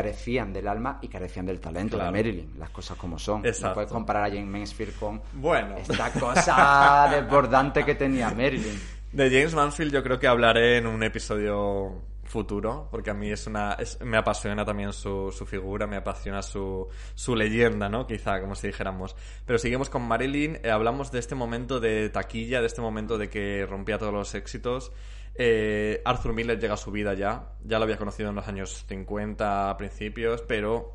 carecían 0.01 0.53
del 0.53 0.69
alma 0.69 0.99
y 1.01 1.09
carecían 1.09 1.47
del 1.47 1.59
talento 1.59 1.97
Claro. 1.97 2.13
de 2.13 2.19
Marilyn, 2.19 2.59
las 2.59 2.69
cosas 2.71 2.99
como 2.99 3.19
son. 3.19 3.47
Exacto. 3.47 3.69
No 3.69 3.75
puedes 3.75 3.91
comparar 3.91 4.25
a 4.25 4.29
Jane 4.29 4.45
Mansfield 4.45 4.95
con 4.99 5.23
Bueno. 5.33 5.77
esta 5.79 6.13
cosa 6.13 7.09
desbordante 7.11 7.83
que 7.85 7.95
tenía 7.95 8.31
Marilyn. 8.31 8.79
De 9.13 9.31
James 9.31 9.55
Mansfield 9.55 9.93
yo 9.95 10.03
creo 10.03 10.19
que 10.19 10.27
hablaré 10.27 10.77
en 10.77 10.87
un 10.87 11.03
episodio 11.03 12.03
futuro, 12.25 12.89
porque 12.91 13.09
a 13.11 13.15
mí 13.15 13.31
es 13.31 13.47
una 13.47 13.75
es- 13.75 13.99
me 14.03 14.19
apasiona 14.19 14.65
también 14.65 14.93
su, 14.93 15.33
su 15.33 15.47
figura, 15.47 15.87
me 15.87 15.97
apasiona 15.97 16.43
su, 16.43 16.89
su 17.15 17.35
leyenda, 17.37 17.89
¿no? 17.89 18.07
Quizá, 18.07 18.41
como 18.41 18.55
si 18.55 18.67
dijéramos. 18.67 19.17
Pero 19.47 19.59
seguimos 19.59 19.89
con 19.89 20.03
Marilyn, 20.03 20.59
eh, 20.63 20.71
hablamos 20.71 21.11
de 21.13 21.21
este 21.21 21.35
momento 21.35 21.81
de 21.81 22.11
taquilla, 22.11 22.61
de 22.61 22.67
este 22.67 22.83
momento 22.83 23.17
de 23.17 23.31
que 23.31 23.65
rompía 23.67 23.97
todos 23.97 24.13
los 24.13 24.35
éxitos. 24.35 24.93
Eh, 25.39 26.01
Arthur 26.05 26.33
Miller 26.33 26.59
llega 26.59 26.75
a 26.75 26.79
su 26.79 26.91
vida 26.91 27.15
ya, 27.15 27.53
ya 27.65 27.79
lo 27.79 27.85
había 27.85 27.97
conocido 27.99 28.31
en 28.31 28.37
los 28.37 28.49
años 28.49 28.85
50 28.89 29.71
a 29.71 29.77
principios, 29.77 30.43
pero 30.43 30.95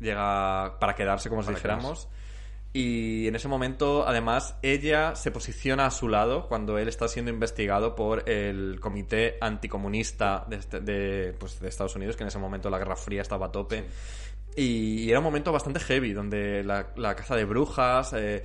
llega 0.00 0.78
para 0.78 0.94
quedarse, 0.94 1.28
como 1.28 1.42
si 1.42 1.48
dijéramos. 1.54 2.08
Y 2.72 3.26
en 3.28 3.34
ese 3.36 3.48
momento, 3.48 4.06
además, 4.06 4.56
ella 4.60 5.14
se 5.14 5.30
posiciona 5.30 5.86
a 5.86 5.90
su 5.90 6.08
lado 6.08 6.46
cuando 6.46 6.76
él 6.78 6.88
está 6.88 7.08
siendo 7.08 7.30
investigado 7.30 7.94
por 7.94 8.28
el 8.28 8.78
comité 8.80 9.38
anticomunista 9.40 10.44
de, 10.48 10.56
este- 10.56 10.80
de, 10.80 11.32
pues, 11.38 11.58
de 11.58 11.68
Estados 11.68 11.96
Unidos, 11.96 12.16
que 12.16 12.24
en 12.24 12.28
ese 12.28 12.38
momento 12.38 12.68
la 12.68 12.76
Guerra 12.78 12.96
Fría 12.96 13.22
estaba 13.22 13.46
a 13.46 13.52
tope. 13.52 13.86
Y 14.56 15.08
era 15.08 15.20
un 15.20 15.24
momento 15.24 15.52
bastante 15.52 15.80
heavy, 15.80 16.12
donde 16.12 16.62
la, 16.64 16.88
la 16.96 17.14
caza 17.14 17.34
de 17.36 17.44
brujas, 17.46 18.12
eh, 18.14 18.44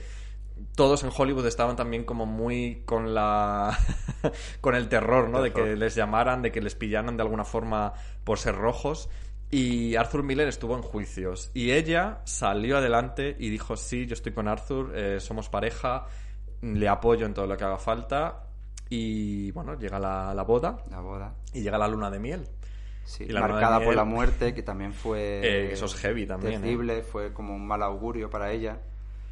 todos 0.75 1.03
en 1.03 1.11
Hollywood 1.15 1.45
estaban 1.45 1.75
también 1.75 2.03
como 2.03 2.25
muy 2.25 2.83
con 2.85 3.13
la 3.13 3.77
con 4.61 4.75
el 4.75 4.87
terror, 4.89 5.29
¿no? 5.29 5.41
De 5.41 5.51
que 5.51 5.61
Terror. 5.61 5.77
les 5.77 5.95
llamaran, 5.95 6.41
de 6.41 6.51
que 6.51 6.61
les 6.61 6.75
pillaran 6.75 7.17
de 7.17 7.23
alguna 7.23 7.45
forma 7.45 7.93
por 8.23 8.37
ser 8.39 8.55
rojos. 8.55 9.09
Y 9.49 9.95
Arthur 9.95 10.23
Miller 10.23 10.47
estuvo 10.47 10.75
en 10.77 10.81
juicios. 10.81 11.51
Y 11.53 11.71
ella 11.71 12.21
salió 12.23 12.77
adelante 12.77 13.35
y 13.37 13.49
dijo, 13.49 13.75
sí, 13.75 14.05
yo 14.05 14.13
estoy 14.13 14.31
con 14.31 14.47
Arthur, 14.47 14.93
eh, 14.95 15.19
somos 15.19 15.49
pareja, 15.49 16.05
le 16.61 16.87
apoyo 16.87 17.25
en 17.25 17.33
todo 17.33 17.47
lo 17.47 17.57
que 17.57 17.63
haga 17.65 17.77
falta. 17.77 18.43
Y 18.89 19.51
bueno, 19.51 19.77
llega 19.77 19.99
la, 19.99 20.33
la 20.33 20.43
boda 20.43 20.83
La 20.89 20.99
boda. 21.01 21.33
y 21.53 21.61
llega 21.61 21.77
la 21.77 21.87
luna 21.87 22.09
de 22.09 22.19
miel. 22.19 22.47
Sí, 23.03 23.25
Y 23.25 23.29
la 23.29 23.41
marcada 23.41 23.83
por 23.83 23.95
la 23.95 24.05
muerte, 24.05 24.53
que 24.53 24.63
también 24.63 24.93
fue 24.93 25.41
Eh, 25.43 25.69
eso 25.73 25.85
es 25.85 25.95
heavy 25.95 26.25
también, 26.25 26.53
¿eh? 26.53 26.59
terrible, 26.59 27.01
fue 27.03 27.33
como 27.33 27.53
un 27.53 27.65
mal 27.67 27.81
augurio 27.83 28.29
para 28.29 28.51
ella. 28.51 28.79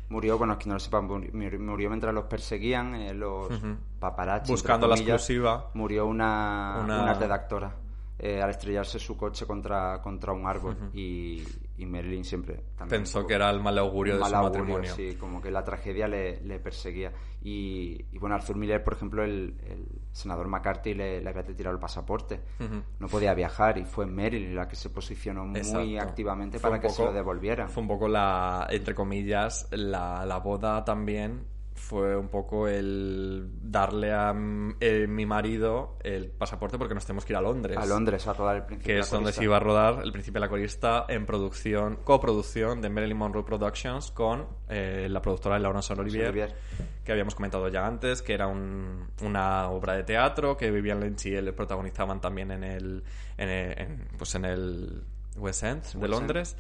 Murió, 0.10 0.38
bueno, 0.38 0.54
es 0.54 0.60
que 0.60 0.68
no 0.68 0.74
lo 0.76 0.80
sepan, 0.80 1.08
muri- 1.08 1.32
murió, 1.60 1.90
mientras 1.90 2.14
los 2.14 2.26
perseguían, 2.26 2.96
eh, 2.96 3.14
los 3.14 3.50
Ujú. 3.52 3.76
paparazzi. 4.00 4.52
Buscando 4.52 4.88
entre 4.88 4.90
la 4.90 4.96
comillas. 4.96 5.22
exclusiva. 5.22 5.70
Murió 5.76 6.06
una, 6.08 6.82
Una- 6.84 7.04
una 7.04 7.14
redactora 7.14 7.76
eh, 8.18 8.42
al 8.42 8.50
estrellarse 8.50 9.00
su 9.00 9.16
coche 9.16 9.46
contra, 9.46 10.02
contra 10.02 10.34
un 10.34 10.46
árbol. 10.48 10.76
y, 10.94 11.42
y 11.78 11.86
Marilyn 11.86 12.26
siempre 12.26 12.56
también 12.76 13.02
Pensó 13.02 13.26
que 13.26 13.34
era 13.36 13.50
el 13.50 13.62
mal 13.62 13.78
augurio 13.78 14.16
de 14.16 14.20
mal 14.20 14.30
su 14.32 14.36
augurio, 14.36 14.60
matrimonio. 14.64 14.94
Sí, 14.96 15.16
como 15.18 15.42
que 15.42 15.52
la 15.52 15.64
tragedia 15.64 16.08
le, 16.08 16.42
le 16.42 16.60
perseguía. 16.60 17.14
Y, 17.42 18.04
y 18.12 18.18
bueno, 18.18 18.36
Arthur 18.36 18.58
Miller, 18.58 18.84
por 18.84 18.94
ejemplo, 18.94 19.24
el, 19.24 19.56
el 19.66 19.86
senador 20.20 20.48
McCarthy 20.48 20.94
le, 20.94 21.22
le 21.22 21.30
había 21.30 21.42
retirado 21.42 21.74
el 21.74 21.80
pasaporte. 21.80 22.42
Ujú. 22.60 22.84
No 23.00 23.08
podía 23.08 23.34
viajar 23.34 23.78
y 23.78 23.86
fue 23.86 24.06
Marilyn 24.06 24.56
la 24.56 24.68
que 24.68 24.76
se 24.76 24.90
posicionó 24.90 25.46
muy 25.46 25.60
Exacto. 25.60 26.00
activamente 26.10 26.60
Fue 26.60 26.70
para 26.70 26.82
que 26.82 26.90
se 26.90 26.98
poco- 26.98 27.10
lo 27.10 27.14
devolvieran. 27.14 27.70
Fue 27.70 27.82
un 27.82 27.88
poco 27.88 28.08
la, 28.08 28.68
entre 28.70 28.94
comillas, 28.94 29.68
la, 29.72 30.26
la 30.26 30.38
boda 30.40 30.84
también 30.86 31.46
fue 31.80 32.16
un 32.18 32.28
poco 32.28 32.68
el 32.68 33.50
darle 33.62 34.12
a 34.14 34.34
eh, 34.80 35.08
mi 35.08 35.26
marido 35.26 35.98
el 36.04 36.30
pasaporte 36.30 36.78
porque 36.78 36.94
nos 36.94 37.06
tenemos 37.06 37.26
que 37.26 37.34
ir 37.34 37.38
a 37.38 37.42
Londres. 37.42 37.78
A 37.78 37.86
Londres 37.86 38.28
a 38.28 38.34
rodar 38.34 38.58
el 38.58 38.64
príncipe. 38.66 38.86
que 38.88 38.94
de 38.96 39.00
es 39.00 39.12
la 39.12 39.18
donde 39.18 39.32
se 39.34 39.44
iba 39.44 39.58
a 39.58 39.60
rodar 39.60 40.02
El 40.04 40.12
Príncipe 40.12 40.36
de 40.36 40.40
la 40.42 40.50
Corista 40.50 41.06
en 41.10 41.26
producción, 41.26 41.98
coproducción 42.04 42.82
de 42.82 42.90
Marilyn 42.90 43.18
Monroe 43.18 43.44
Productions 43.44 44.12
con 44.12 44.46
eh, 44.68 45.08
la 45.10 45.22
productora 45.22 45.58
Laurence 45.58 45.94
Olivier, 45.94 46.28
Olivier. 46.30 46.56
que 47.04 47.12
habíamos 47.12 47.34
comentado 47.36 47.68
ya 47.70 47.88
antes, 47.88 48.22
que 48.22 48.34
era 48.34 48.48
un- 48.48 49.08
una 49.24 49.70
obra 49.70 49.94
de 49.94 50.04
teatro 50.04 50.56
que 50.58 50.70
Vivian 50.72 51.00
Lynch 51.00 51.26
y 51.28 51.36
él 51.36 51.54
protagonizaban 51.54 52.22
también 52.22 52.52
en 52.52 52.64
el, 52.64 53.04
en 53.38 53.50
el- 53.50 53.80
en, 53.80 54.08
pues 54.18 54.36
en 54.36 54.46
el 54.46 55.04
West 55.38 55.64
End 55.64 55.84
de. 55.94 56.08
Londres. 56.08 56.56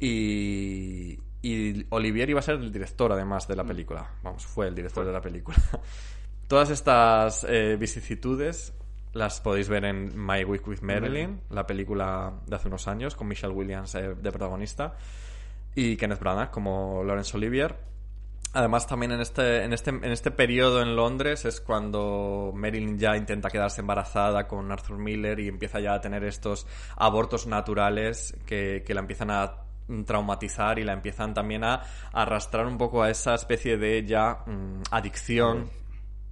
Y, 0.00 1.18
y 1.44 1.86
Olivier 1.90 2.30
iba 2.30 2.40
a 2.40 2.42
ser 2.42 2.54
el 2.54 2.72
director, 2.72 3.12
además, 3.12 3.46
de 3.46 3.54
la 3.54 3.64
película. 3.64 4.08
Vamos, 4.22 4.46
fue 4.46 4.66
el 4.66 4.74
director 4.74 5.04
de 5.04 5.12
la 5.12 5.20
película. 5.20 5.58
Todas 6.48 6.70
estas 6.70 7.44
eh, 7.46 7.76
vicisitudes 7.78 8.72
las 9.12 9.42
podéis 9.42 9.68
ver 9.68 9.84
en 9.84 10.12
My 10.16 10.42
Week 10.44 10.66
with 10.66 10.80
Marilyn, 10.80 11.42
la 11.50 11.66
película 11.66 12.32
de 12.46 12.56
hace 12.56 12.68
unos 12.68 12.88
años, 12.88 13.14
con 13.14 13.28
Michelle 13.28 13.52
Williams 13.52 13.94
eh, 13.94 14.14
de 14.14 14.30
protagonista 14.30 14.96
y 15.74 15.98
Kenneth 15.98 16.20
Branagh 16.20 16.50
como 16.50 17.04
Laurence 17.04 17.36
Olivier. 17.36 17.76
Además, 18.54 18.86
también 18.86 19.12
en 19.12 19.20
este, 19.20 19.64
en, 19.64 19.74
este, 19.74 19.90
en 19.90 20.04
este 20.04 20.30
periodo 20.30 20.80
en 20.80 20.96
Londres 20.96 21.44
es 21.44 21.60
cuando 21.60 22.52
Marilyn 22.54 22.98
ya 22.98 23.18
intenta 23.18 23.50
quedarse 23.50 23.82
embarazada 23.82 24.48
con 24.48 24.72
Arthur 24.72 24.96
Miller 24.96 25.38
y 25.40 25.48
empieza 25.48 25.78
ya 25.78 25.92
a 25.92 26.00
tener 26.00 26.24
estos 26.24 26.66
abortos 26.96 27.46
naturales 27.46 28.34
que, 28.46 28.82
que 28.86 28.94
la 28.94 29.00
empiezan 29.00 29.30
a 29.30 29.63
traumatizar 30.06 30.78
y 30.78 30.84
la 30.84 30.92
empiezan 30.92 31.34
también 31.34 31.64
a 31.64 31.82
arrastrar 32.12 32.66
un 32.66 32.78
poco 32.78 33.02
a 33.02 33.10
esa 33.10 33.34
especie 33.34 33.76
de 33.76 34.04
ya 34.04 34.44
mm, 34.46 34.82
adicción 34.90 35.70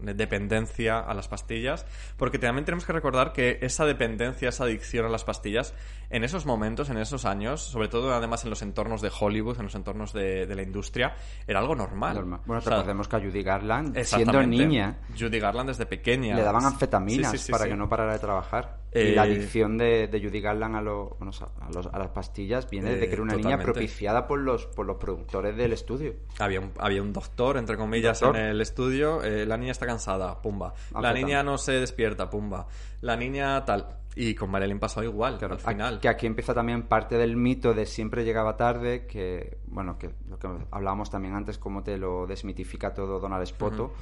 de 0.03 0.15
dependencia 0.15 0.99
a 0.99 1.15
las 1.15 1.29
pastillas, 1.29 1.87
porque 2.17 2.39
también 2.39 2.65
tenemos 2.65 2.85
que 2.85 2.93
recordar 2.93 3.33
que 3.33 3.59
esa 3.63 3.85
dependencia, 3.85 4.49
esa 4.49 4.65
adicción 4.65 5.07
a 5.07 5.09
las 5.09 5.25
pastillas, 5.25 5.75
en 6.11 6.25
esos 6.25 6.45
momentos, 6.45 6.91
en 6.91 6.99
esos 6.99 7.25
años, 7.25 7.63
sobre 7.63 7.89
todo 7.89 8.13
además 8.13 8.45
en 8.45 8.51
los 8.51 8.63
entornos 8.63 9.01
de 9.01 9.11
Hollywood, 9.19 9.59
en 9.59 9.65
los 9.65 9.75
entornos 9.75 10.13
de, 10.13 10.47
de 10.47 10.55
la 10.55 10.63
industria, 10.63 11.15
era 11.47 11.61
algo 11.61 11.75
normal. 11.75 12.17
Normal. 12.17 12.41
Bueno, 12.45 12.59
O 12.59 12.63
sea, 12.63 12.73
recordemos 12.73 13.09
que 13.09 13.17
a 13.17 13.21
Judy 13.21 13.43
Garland, 13.43 14.03
siendo 14.03 14.43
niña, 14.43 14.99
Judy 15.19 15.39
Garland 15.39 15.71
desde 15.71 15.87
pequeña. 15.87 16.35
le 16.35 16.43
daban 16.43 16.65
anfetaminas 16.65 17.31
Sí, 17.31 17.39
sí, 17.39 17.45
sí, 17.47 17.53
para 17.53 17.67
que 17.67 17.77
no 17.77 17.89
parara 17.89 18.13
de 18.15 18.19
trabajar. 18.19 18.82
Y 18.95 19.15
la 19.15 19.27
Eh, 19.27 19.31
adicción 19.37 19.79
de, 19.79 20.07
de 20.09 20.21
Judy 20.23 20.41
Garland 20.43 20.77
a, 20.77 20.83
lo- 20.83 21.17
bueno, 21.19 21.33
a, 21.61 21.71
los- 21.73 21.87
a 21.87 21.99
las 21.99 22.09
pastillas 22.09 22.69
viene 22.69 22.93
Eh, 22.93 22.97
de 22.97 23.07
que 23.09 23.15
era 23.15 23.23
una 23.23 23.35
niña 23.37 23.59
propiciada 23.59 24.27
por 24.27 24.39
los, 24.41 24.67
por 24.67 24.85
los 24.85 24.99
productores 24.99 25.57
del 25.57 25.73
estudio. 25.73 26.15
Había 26.39 26.61
un, 26.61 26.73
había 26.79 27.01
un 27.01 27.13
doctor, 27.13 27.57
entre 27.57 27.77
comillas, 27.79 28.21
Doctor. 28.21 28.39
en 28.41 28.47
el 28.49 28.61
estudio. 28.61 29.23
eh, 29.25 29.47
la 29.47 29.57
niña 29.57 29.73
está 29.73 29.87
cansada, 29.87 30.43
pumba. 30.43 30.75
Ah, 30.93 31.01
La 31.01 31.15
niña 31.15 31.43
no 31.43 31.57
se 31.57 31.73
despierta, 31.73 32.29
pumba. 32.29 32.67
La 33.01 33.17
niña 33.17 33.65
tal. 33.65 33.87
Y 34.15 34.35
con 34.35 34.51
Marilyn 34.51 34.79
pasó 34.79 35.03
igual, 35.03 35.39
al 35.41 35.59
final. 35.59 35.99
Que 35.99 36.11
aquí 36.11 36.27
empieza 36.27 36.53
también 36.53 36.83
parte 36.83 37.17
del 37.17 37.35
mito 37.35 37.73
de 37.73 37.87
siempre 37.87 38.25
llegaba 38.25 38.59
tarde, 38.59 39.07
que, 39.07 39.57
bueno, 39.69 39.97
que 39.99 40.11
lo 40.29 40.39
que 40.39 40.49
hablábamos 40.71 41.09
también 41.09 41.35
antes, 41.35 41.57
cómo 41.57 41.83
te 41.83 41.97
lo 41.97 42.27
desmitifica 42.27 42.93
todo 42.93 43.19
Donald 43.19 43.47
Spoto, 43.47 43.95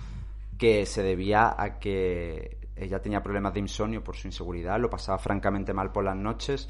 que 0.58 0.84
se 0.84 1.04
debía 1.04 1.54
a 1.56 1.78
que 1.78 2.58
ella 2.80 3.00
tenía 3.00 3.22
problemas 3.22 3.54
de 3.54 3.60
insomnio 3.60 4.02
por 4.02 4.16
su 4.16 4.28
inseguridad, 4.28 4.78
lo 4.80 4.90
pasaba 4.90 5.18
francamente 5.18 5.72
mal 5.72 5.92
por 5.92 6.04
las 6.04 6.16
noches. 6.16 6.68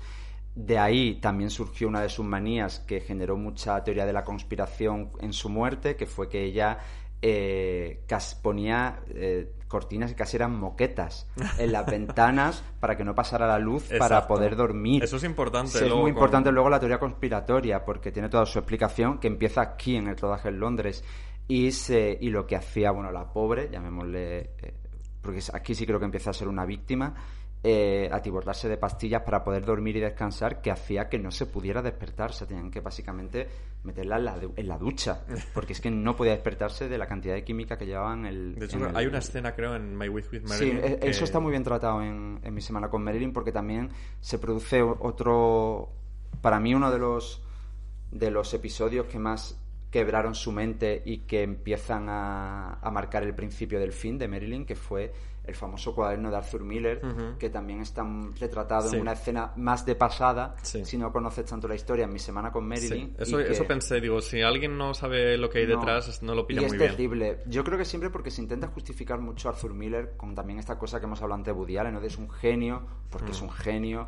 De 0.54 0.78
ahí 0.78 1.20
también 1.20 1.48
surgió 1.50 1.86
una 1.88 2.00
de 2.02 2.08
sus 2.08 2.26
manías 2.26 2.80
que 2.80 3.00
generó 3.00 3.36
mucha 3.36 3.82
teoría 3.84 4.04
de 4.04 4.12
la 4.12 4.24
conspiración 4.24 5.12
en 5.20 5.32
su 5.32 5.48
muerte, 5.48 5.94
que 5.96 6.06
fue 6.06 6.28
que 6.28 6.42
ella 6.44 6.78
eh, 7.22 8.02
ponía 8.42 9.00
eh, 9.08 9.52
cortinas 9.68 10.10
que 10.10 10.16
casi 10.16 10.36
eran 10.36 10.58
moquetas 10.58 11.28
en 11.58 11.70
las 11.72 11.86
ventanas 11.90 12.64
para 12.80 12.96
que 12.96 13.04
no 13.04 13.14
pasara 13.14 13.46
la 13.46 13.58
luz 13.58 13.88
para 13.98 14.26
poder 14.26 14.56
dormir. 14.56 15.04
Eso 15.04 15.16
es 15.16 15.24
importante. 15.24 15.70
Sí, 15.78 15.84
es 15.84 15.90
muy 15.90 16.00
con- 16.00 16.08
importante 16.10 16.50
luego 16.50 16.68
la 16.68 16.80
teoría 16.80 16.98
conspiratoria 16.98 17.84
porque 17.84 18.10
tiene 18.10 18.28
toda 18.28 18.46
su 18.46 18.58
explicación 18.58 19.18
que 19.18 19.28
empieza 19.28 19.60
aquí 19.60 19.96
en 19.96 20.08
el 20.08 20.16
rodaje 20.16 20.48
en 20.48 20.58
Londres 20.58 21.04
y 21.46 21.70
se 21.72 22.16
y 22.20 22.30
lo 22.30 22.46
que 22.46 22.56
hacía 22.56 22.90
bueno 22.92 23.10
la 23.10 23.32
pobre 23.32 23.68
llamémosle 23.70 24.38
eh, 24.58 24.74
porque 25.22 25.40
aquí 25.52 25.74
sí 25.74 25.86
creo 25.86 25.98
que 25.98 26.04
empieza 26.06 26.30
a 26.30 26.32
ser 26.34 26.48
una 26.48 26.64
víctima 26.64 27.14
eh, 27.62 28.08
atibordarse 28.10 28.70
de 28.70 28.78
pastillas 28.78 29.20
para 29.22 29.44
poder 29.44 29.66
dormir 29.66 29.94
y 29.96 30.00
descansar 30.00 30.62
que 30.62 30.70
hacía 30.70 31.10
que 31.10 31.18
no 31.18 31.30
se 31.30 31.44
pudiera 31.44 31.82
despertar 31.82 32.32
se 32.32 32.46
tenían 32.46 32.70
que 32.70 32.80
básicamente 32.80 33.46
meterla 33.84 34.16
en 34.16 34.24
la, 34.24 34.38
en 34.56 34.66
la 34.68 34.78
ducha 34.78 35.20
porque 35.54 35.74
es 35.74 35.80
que 35.82 35.90
no 35.90 36.16
podía 36.16 36.32
despertarse 36.32 36.88
de 36.88 36.96
la 36.96 37.06
cantidad 37.06 37.34
de 37.34 37.44
química 37.44 37.76
que 37.76 37.84
llevaban 37.84 38.24
el, 38.24 38.54
De 38.54 38.64
hecho, 38.64 38.78
en 38.78 38.84
el- 38.86 38.96
hay 38.96 39.06
una 39.06 39.18
escena, 39.18 39.54
creo, 39.54 39.76
en 39.76 39.94
My 39.94 40.08
Week 40.08 40.24
with 40.32 40.40
Sí, 40.40 40.48
Marilyn. 40.48 40.78
e- 40.78 40.98
que- 41.00 41.10
eso 41.10 41.24
está 41.24 41.38
muy 41.38 41.50
bien 41.50 41.62
tratado 41.62 42.00
en, 42.02 42.40
en 42.42 42.54
mi 42.54 42.62
semana 42.62 42.88
con 42.88 43.04
Marilyn 43.04 43.34
porque 43.34 43.52
también 43.52 43.90
se 44.20 44.38
produce 44.38 44.80
otro, 44.80 45.90
para 46.40 46.60
mí 46.60 46.74
uno 46.74 46.90
de 46.90 46.98
los 46.98 47.42
de 48.10 48.30
los 48.30 48.52
episodios 48.54 49.06
que 49.06 49.18
más 49.20 49.59
quebraron 49.90 50.34
su 50.34 50.52
mente 50.52 51.02
y 51.04 51.18
que 51.18 51.42
empiezan 51.42 52.08
a, 52.08 52.74
a 52.80 52.90
marcar 52.90 53.22
el 53.24 53.34
principio 53.34 53.80
del 53.80 53.92
fin 53.92 54.18
de 54.18 54.28
Marilyn, 54.28 54.64
que 54.64 54.76
fue 54.76 55.12
el 55.42 55.54
famoso 55.56 55.94
cuaderno 55.94 56.30
de 56.30 56.36
Arthur 56.36 56.62
Miller, 56.62 57.00
Ujú. 57.04 57.38
que 57.38 57.50
también 57.50 57.80
está 57.80 58.06
retratado 58.38 58.88
Sí. 58.88 58.94
en 58.96 59.02
una 59.02 59.12
escena 59.14 59.52
más 59.56 59.84
de 59.84 59.96
pasada, 59.96 60.54
Sí. 60.62 60.84
si 60.84 60.96
no 60.96 61.10
conoces 61.10 61.44
tanto 61.46 61.66
la 61.66 61.74
historia, 61.74 62.04
en 62.04 62.12
mi 62.12 62.20
semana 62.20 62.52
con 62.52 62.68
Marilyn. 62.68 63.08
Sí, 63.08 63.16
eso, 63.18 63.38
que- 63.38 63.50
eso 63.50 63.64
pensé, 63.66 64.00
digo, 64.00 64.20
si 64.20 64.42
alguien 64.42 64.78
no 64.78 64.94
sabe 64.94 65.36
lo 65.38 65.50
que 65.50 65.60
hay 65.60 65.66
no. 65.66 65.78
detrás, 65.78 66.06
es- 66.08 66.22
no 66.22 66.36
lo 66.36 66.46
pilla 66.46 66.60
y 66.60 66.64
muy 66.66 66.72
es 66.74 66.78
bien. 66.78 66.90
terrible. 66.92 67.38
Yo 67.46 67.64
creo 67.64 67.78
que 67.78 67.84
siempre 67.84 68.10
porque 68.10 68.30
se 68.30 68.42
intenta 68.42 68.68
justificar 68.68 69.18
mucho 69.18 69.48
a 69.48 69.52
Arthur 69.52 69.74
Miller 69.74 70.12
con 70.16 70.36
también 70.36 70.60
esta 70.60 70.78
cosa 70.78 71.00
que 71.00 71.06
hemos 71.06 71.20
hablado 71.20 71.38
antes 71.40 71.52
de 71.52 71.58
Woody 71.58 71.78
Allen, 71.78 71.94
¿no? 71.94 72.00
De 72.00 72.06
es 72.06 72.18
un 72.18 72.30
genio, 72.30 72.82
porque 73.08 73.32
es 73.32 73.40
un 73.40 73.50
genio. 73.50 74.06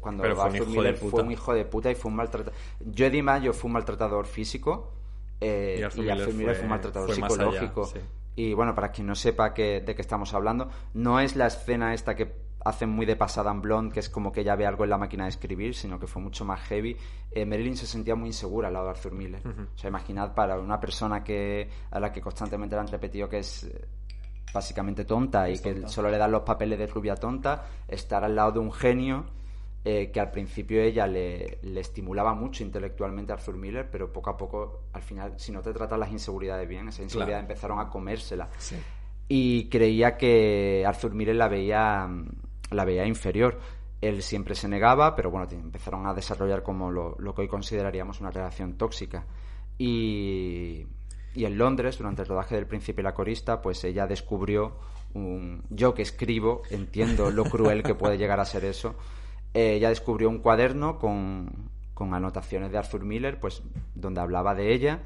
Cuando 0.00 0.22
Mm. 0.22 0.26
Pero 0.28 0.42
Arthur 0.42 0.68
Miller 0.68 0.96
fue 0.96 1.22
un 1.22 1.32
hijo 1.32 1.52
de 1.52 1.64
puta 1.64 1.90
y 1.90 1.94
fue 1.96 2.10
un 2.10 2.16
maltratador. 2.16 2.54
Jody 2.96 3.22
Mayo 3.22 3.52
fue 3.52 3.66
un 3.68 3.72
maltratador 3.72 4.26
físico 4.26 4.92
eh, 5.40 5.76
Y 5.96 6.00
y 6.02 6.08
Arthur 6.10 6.34
Miller 6.34 6.46
fue- 6.46 6.54
fue 6.54 6.62
un 6.64 6.70
maltratador 6.70 7.08
fue 7.10 7.18
más 7.18 7.32
allá, 7.38 7.44
psicológico. 7.50 7.84
sí. 7.86 8.00
Y 8.38 8.52
bueno, 8.54 8.74
para 8.74 8.90
quien 8.90 9.06
no 9.06 9.14
sepa 9.14 9.54
que, 9.54 9.80
de 9.80 9.94
qué 9.94 10.02
estamos 10.02 10.34
hablando, 10.34 10.68
no 10.94 11.20
es 11.20 11.36
la 11.36 11.46
escena 11.46 11.94
esta 11.94 12.14
que 12.14 12.44
hacen 12.66 12.90
muy 12.90 13.06
de 13.06 13.16
pasada 13.16 13.50
en 13.50 13.62
Blonde, 13.62 13.94
que 13.94 14.00
es 14.00 14.10
como 14.10 14.30
que 14.32 14.42
ya 14.44 14.56
ve 14.56 14.66
algo 14.66 14.84
en 14.84 14.90
la 14.90 14.98
máquina 14.98 15.24
de 15.24 15.30
escribir, 15.30 15.74
sino 15.74 15.98
que 16.00 16.06
fue 16.06 16.20
mucho 16.20 16.44
más 16.44 16.60
heavy. 16.62 16.96
Eh, 17.30 17.46
Marilyn 17.46 17.76
se 17.76 17.86
sentía 17.86 18.14
muy 18.16 18.28
insegura 18.30 18.68
al 18.68 18.74
lado 18.74 18.86
de 18.86 18.90
Arthur 18.90 19.12
Miller. 19.12 19.40
O 19.74 19.78
sea, 19.78 19.88
imaginad 19.88 20.34
para 20.34 20.58
una 20.58 20.78
persona 20.80 21.22
que 21.24 21.70
a 21.90 22.00
la 22.00 22.12
que 22.12 22.20
constantemente 22.20 22.74
le 22.74 22.80
han 22.80 22.88
repetido 22.88 23.28
que 23.28 23.38
es 23.38 23.64
eh, 23.64 23.86
básicamente 24.52 25.04
tonta 25.04 25.48
y 25.48 25.54
Es 25.54 25.60
que 25.60 25.72
tonta. 25.72 25.88
solo 25.88 26.10
le 26.10 26.18
dan 26.18 26.32
los 26.32 26.42
papeles 26.42 26.78
de 26.78 26.86
rubia 26.88 27.14
tonta, 27.14 27.64
estar 27.88 28.24
al 28.24 28.34
lado 28.34 28.52
de 28.52 28.58
un 28.58 28.72
genio 28.72 29.26
eh, 29.88 30.10
que 30.10 30.18
al 30.18 30.32
principio 30.32 30.82
ella 30.82 31.06
le, 31.06 31.58
le 31.62 31.80
estimulaba 31.80 32.34
mucho 32.34 32.64
intelectualmente 32.64 33.30
a 33.30 33.36
Arthur 33.36 33.56
Miller, 33.56 33.88
pero 33.88 34.12
poco 34.12 34.30
a 34.30 34.36
poco, 34.36 34.80
al 34.92 35.02
final, 35.02 35.34
si 35.36 35.52
no 35.52 35.62
te 35.62 35.72
tratas 35.72 35.96
las 35.96 36.10
inseguridades 36.10 36.68
bien, 36.68 36.88
esas 36.88 37.04
inseguridades 37.04 37.44
Claro. 37.44 37.52
empezaron 37.52 37.78
a 37.78 37.88
comérsela. 37.88 38.48
Sí. 38.58 38.74
Y 39.28 39.68
creía 39.68 40.16
que 40.16 40.84
Arthur 40.84 41.14
Miller 41.14 41.36
la 41.36 41.46
veía, 41.46 42.08
la 42.72 42.84
veía 42.84 43.06
inferior. 43.06 43.60
Él 44.00 44.22
siempre 44.22 44.56
se 44.56 44.66
negaba, 44.66 45.14
pero 45.14 45.30
bueno, 45.30 45.46
empezaron 45.52 46.04
a 46.08 46.14
desarrollar 46.14 46.64
como 46.64 46.90
lo, 46.90 47.14
lo 47.20 47.32
que 47.32 47.42
hoy 47.42 47.48
consideraríamos 47.48 48.20
una 48.20 48.32
relación 48.32 48.76
tóxica. 48.76 49.24
Y, 49.78 50.84
y 51.34 51.44
en 51.44 51.58
Londres, 51.58 51.98
durante 51.98 52.22
el 52.22 52.28
rodaje 52.28 52.56
del 52.56 52.66
Príncipe 52.66 53.02
y 53.02 53.04
la 53.04 53.14
Corista, 53.14 53.62
pues 53.62 53.84
ella 53.84 54.06
descubrió 54.08 54.78
un... 55.14 55.62
Yo 55.70 55.94
que 55.94 56.02
escribo, 56.02 56.62
entiendo 56.70 57.30
lo 57.30 57.44
cruel 57.44 57.82
que 57.84 57.94
puede 57.94 58.18
llegar 58.18 58.40
a 58.40 58.44
ser 58.44 58.64
eso. 58.64 58.96
Eh, 59.56 59.74
ella 59.76 59.88
descubrió 59.88 60.28
un 60.28 60.38
cuaderno 60.38 60.98
con, 60.98 61.70
con 61.94 62.12
anotaciones 62.12 62.70
de 62.70 62.78
Arthur 62.78 63.04
Miller, 63.04 63.40
pues 63.40 63.62
donde 63.94 64.20
hablaba 64.20 64.54
de 64.54 64.74
ella 64.74 65.00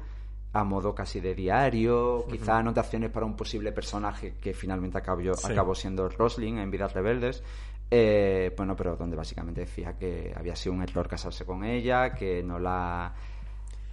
a 0.53 0.65
modo 0.65 0.93
casi 0.93 1.21
de 1.21 1.33
diario, 1.33 2.25
quizá 2.29 2.57
anotaciones 2.57 3.09
para 3.11 3.25
un 3.25 3.37
posible 3.37 3.71
personaje 3.71 4.35
que 4.41 4.53
finalmente 4.53 4.97
acabó, 4.97 5.33
Sí. 5.35 5.53
acabó 5.53 5.73
siendo 5.73 6.09
Rosling 6.09 6.57
en 6.57 6.69
Vidas 6.69 6.91
Rebeldes. 6.93 7.41
Eh, 7.89 8.53
bueno, 8.57 8.75
pero 8.75 8.97
donde 8.97 9.15
básicamente 9.15 9.61
decía 9.61 9.97
que 9.97 10.33
había 10.35 10.55
sido 10.57 10.75
un 10.75 10.81
error 10.83 11.07
casarse 11.07 11.45
con 11.45 11.63
ella, 11.63 12.13
que 12.13 12.43
no 12.43 12.59
la 12.59 13.13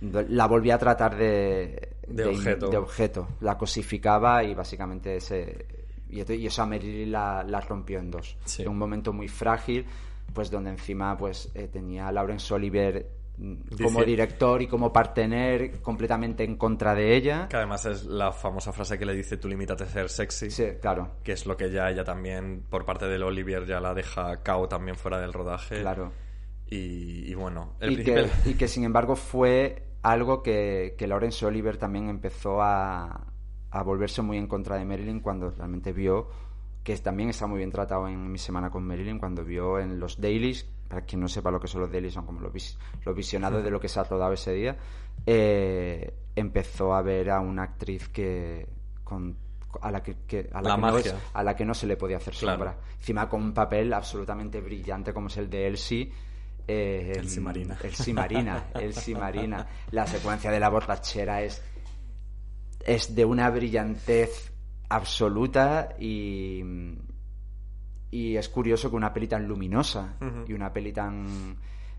la 0.00 0.46
volvía 0.46 0.76
a 0.76 0.78
tratar 0.78 1.16
de, 1.16 1.96
De 2.06 2.24
objeto. 2.26 2.68
de 2.68 2.76
objeto. 2.76 3.28
La 3.40 3.56
cosificaba 3.58 4.42
y 4.44 4.54
básicamente 4.54 5.16
ese 5.16 5.66
y, 6.10 6.20
eso 6.46 6.62
a 6.62 6.66
Marilyn 6.66 7.12
la, 7.12 7.42
la 7.44 7.60
rompió 7.60 7.98
en 7.98 8.10
dos. 8.10 8.36
Sí. 8.44 8.62
En 8.62 8.68
un 8.68 8.78
momento 8.78 9.12
muy 9.12 9.28
frágil, 9.28 9.84
pues 10.32 10.50
donde 10.50 10.70
encima 10.70 11.16
pues 11.16 11.50
eh, 11.54 11.68
tenía 11.68 12.08
a 12.08 12.12
Laurence 12.12 12.52
Olivier 12.54 13.10
mm, 13.38 13.54
como 13.82 14.00
Dice- 14.00 14.04
director 14.04 14.62
y 14.62 14.66
como 14.66 14.92
partener 14.92 15.80
completamente 15.80 16.44
en 16.44 16.56
contra 16.56 16.94
de 16.94 17.16
ella. 17.16 17.48
Que 17.48 17.56
además 17.56 17.86
es 17.86 18.04
la 18.04 18.32
famosa 18.32 18.72
frase 18.72 18.98
que 18.98 19.06
le 19.06 19.14
dice 19.14 19.36
tú 19.36 19.48
limítate 19.48 19.84
a 19.84 19.86
ser 19.88 20.08
sexy. 20.08 20.50
Sí, 20.50 20.64
claro. 20.80 21.12
Que 21.22 21.32
es 21.32 21.46
lo 21.46 21.56
que 21.56 21.70
ya 21.70 21.88
ella 21.90 22.04
también, 22.04 22.64
por 22.68 22.84
parte 22.84 23.06
del 23.06 23.22
Olivier, 23.22 23.66
ya 23.66 23.80
la 23.80 23.94
deja 23.94 24.42
cao 24.42 24.68
también 24.68 24.96
fuera 24.96 25.18
del 25.20 25.32
rodaje. 25.32 25.80
Claro. 25.80 26.12
Y, 26.70 27.30
y 27.30 27.34
bueno, 27.34 27.74
el 27.80 28.00
y 28.00 28.04
que, 28.04 28.28
y 28.44 28.54
que 28.54 28.68
sin 28.68 28.84
embargo 28.84 29.16
fue 29.16 29.84
algo 30.02 30.42
que, 30.42 30.94
que 30.98 31.06
Laurence 31.06 31.44
Oliver 31.46 31.78
también 31.78 32.08
empezó 32.10 32.60
a, 32.60 33.32
a 33.70 33.82
volverse 33.82 34.20
muy 34.22 34.36
en 34.36 34.46
contra 34.46 34.76
de 34.76 34.84
Marilyn 34.84 35.20
cuando 35.20 35.50
realmente 35.50 35.92
vio 35.92 36.28
que 36.82 36.96
también 36.98 37.28
está 37.30 37.46
muy 37.46 37.58
bien 37.58 37.70
tratado 37.70 38.08
en 38.08 38.30
mi 38.32 38.38
semana 38.38 38.70
con 38.70 38.84
Marilyn 38.86 39.18
cuando 39.18 39.44
vio 39.44 39.78
en 39.78 39.98
los 40.00 40.20
dailies 40.20 40.66
para 40.88 41.02
quien 41.02 41.20
no 41.20 41.28
sepa 41.28 41.50
lo 41.50 41.60
que 41.60 41.68
son 41.68 41.82
los 41.82 41.92
dailies 41.92 42.14
son 42.14 42.24
como 42.24 42.40
los, 42.40 42.50
vis- 42.52 42.78
los 43.04 43.14
visionados 43.14 43.62
de 43.62 43.70
lo 43.70 43.78
que 43.78 43.88
se 43.88 44.00
ha 44.00 44.04
rodado 44.04 44.32
ese 44.32 44.52
día 44.54 44.76
eh, 45.26 46.14
empezó 46.34 46.94
a 46.94 47.02
ver 47.02 47.30
a 47.30 47.40
una 47.40 47.64
actriz 47.64 48.08
que 48.08 48.66
con 49.04 49.36
a 49.82 49.90
la 49.90 50.02
que, 50.02 50.16
que- 50.26 50.48
a 50.52 50.62
la 50.62 50.70
La 50.70 50.74
que 50.76 50.80
no 50.80 50.98
es- 50.98 51.14
a 51.34 51.42
la 51.42 51.54
que 51.54 51.64
no 51.66 51.74
se 51.74 51.86
le 51.86 51.96
podía 51.98 52.16
hacer 52.16 52.32
Claro. 52.34 52.56
sombra 52.56 52.78
encima 52.98 53.28
con 53.28 53.42
un 53.42 53.52
papel 53.52 53.92
absolutamente 53.92 54.60
brillante 54.62 55.12
como 55.12 55.26
es 55.28 55.36
el 55.36 55.50
de 55.50 55.66
Elsie 55.66 56.10
eh, 56.66 57.12
Elsie 57.16 57.40
Marina. 57.42 57.76
Elsie 57.82 58.12
Marina, 58.14 58.68
Elsie 58.74 59.14
Marina. 59.14 59.66
La 59.90 60.06
secuencia 60.06 60.50
de 60.50 60.60
la 60.60 60.68
borrachera 60.68 61.42
es, 61.42 61.62
es 62.84 63.14
de 63.14 63.24
una 63.24 63.48
brillantez 63.50 64.52
absoluta 64.88 65.96
y, 65.98 66.62
y 68.10 68.36
es 68.36 68.48
curioso 68.48 68.90
que 68.90 68.96
una 68.96 69.12
peli 69.12 69.28
tan 69.28 69.46
luminosa 69.46 70.16
y 70.46 70.52
una 70.52 70.72
peli 70.72 70.92
tan 70.92 71.56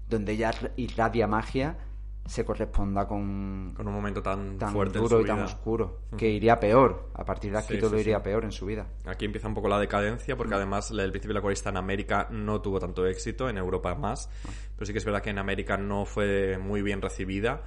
donde 0.08 0.32
ella 0.34 0.52
irradia 0.78 1.28
magia 1.28 1.78
se 2.26 2.46
corresponda 2.46 3.08
con, 3.08 3.74
Con 3.76 3.88
un 3.88 3.94
momento 3.94 4.22
tan, 4.22 4.58
tan 4.58 4.72
fuerte 4.72 5.00
en 5.00 5.04
duro 5.04 5.18
su 5.18 5.24
y 5.24 5.28
tan 5.28 5.40
oscuro 5.40 6.02
que 6.16 6.30
iría 6.30 6.60
peor. 6.60 7.10
A 7.16 7.26
partir 7.26 7.52
de 7.52 7.58
aquí 7.58 7.74
Sí, 7.74 7.80
todo 7.80 7.96
sí, 7.96 8.02
iría 8.02 8.18
sí. 8.18 8.24
peor 8.24 8.44
en 8.44 8.52
su 8.52 8.68
vida. 8.68 8.86
Aquí 9.06 9.26
empieza 9.26 9.48
un 9.48 9.56
poco 9.56 9.68
la 9.68 9.80
decadencia, 9.80 10.36
porque 10.38 10.54
además 10.54 10.92
el 10.92 11.10
principio 11.12 11.30
de 11.34 11.40
la 11.40 11.42
corista 11.42 11.70
en 11.70 11.78
América 11.78 12.28
no 12.30 12.62
tuvo 12.62 12.80
tanto 12.80 13.08
éxito, 13.08 13.50
en 13.50 13.58
Europa 13.58 13.96
más, 13.96 14.30
pero 14.76 14.86
sí 14.86 14.92
que 14.94 15.00
es 15.00 15.06
verdad 15.06 15.24
que 15.24 15.32
en 15.32 15.40
América 15.40 15.78
no 15.78 16.06
fue 16.06 16.60
muy 16.60 16.84
bien 16.84 17.02
recibida 17.02 17.64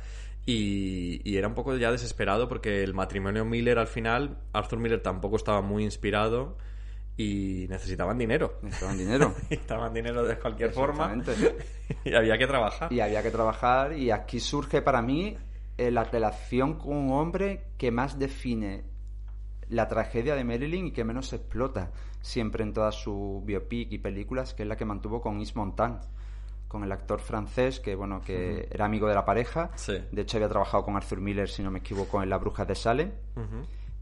y, 0.47 1.21
y 1.29 1.37
era 1.37 1.49
un 1.49 1.55
poco 1.55 1.77
ya 1.77 1.93
desesperado 1.93 2.49
porque 2.49 2.83
el 2.83 2.95
matrimonio 2.95 3.45
Miller 3.45 3.79
al 3.79 3.87
final, 3.87 4.39
Arthur 4.53 4.79
Miller 4.79 5.01
tampoco 5.03 5.37
estaba 5.37 5.63
muy 5.63 5.85
inspirado 5.85 6.57
y 7.17 7.67
necesitaban 7.69 8.19
dinero. 8.19 8.59
necesitaban 8.63 8.99
dinero. 8.99 9.35
Necesitaban 9.51 9.95
dinero 9.95 10.25
de 10.25 10.39
cualquier 10.39 10.73
forma. 10.73 11.15
Y 12.05 12.15
había 12.15 12.39
que 12.39 12.47
trabajar. 12.47 12.93
y 12.93 13.01
había 13.01 13.23
que 13.23 13.31
trabajar. 13.31 13.93
Y 13.93 14.11
aquí 14.11 14.41
surge 14.41 14.81
para 14.81 15.03
mí 15.03 15.37
eh, 15.77 15.91
la 15.91 16.05
relación 16.05 16.79
con 16.79 16.97
un 16.97 17.13
hombre 17.13 17.67
que 17.77 17.91
más 17.91 18.19
define 18.19 18.85
la 19.69 19.89
tragedia 19.89 20.35
de 20.35 20.43
Marilyn 20.43 20.87
y 20.87 20.93
que 20.93 21.05
menos 21.05 21.33
explota 21.33 21.93
siempre 22.21 22.63
en 22.65 22.73
todas 22.73 22.95
sus 22.95 23.45
biopic 23.45 23.93
y 23.93 23.99
películas, 23.99 24.55
que 24.55 24.63
es 24.63 24.69
la 24.69 24.77
que 24.77 24.85
mantuvo 24.85 25.21
con 25.21 25.39
Yves 25.39 25.55
Montand, 25.55 26.01
con 26.73 26.83
el 26.83 26.91
actor 26.91 27.21
francés 27.21 27.79
que 27.79 27.95
bueno 27.95 28.21
que 28.25 28.67
era 28.71 28.87
amigo 28.87 29.07
de 29.07 29.15
la 29.15 29.25
pareja. 29.25 29.71
Sí. 29.77 29.93
De 30.11 30.23
hecho 30.23 30.39
había 30.39 30.49
trabajado 30.49 30.83
con 30.85 30.97
Arthur 30.97 31.21
Miller, 31.21 31.49
si 31.49 31.63
no 31.63 31.71
me 31.71 31.79
equivoco, 31.81 32.21
en 32.23 32.31
La 32.31 32.39
Bruja 32.39 32.65
de 32.65 32.75
Salem 32.75 33.13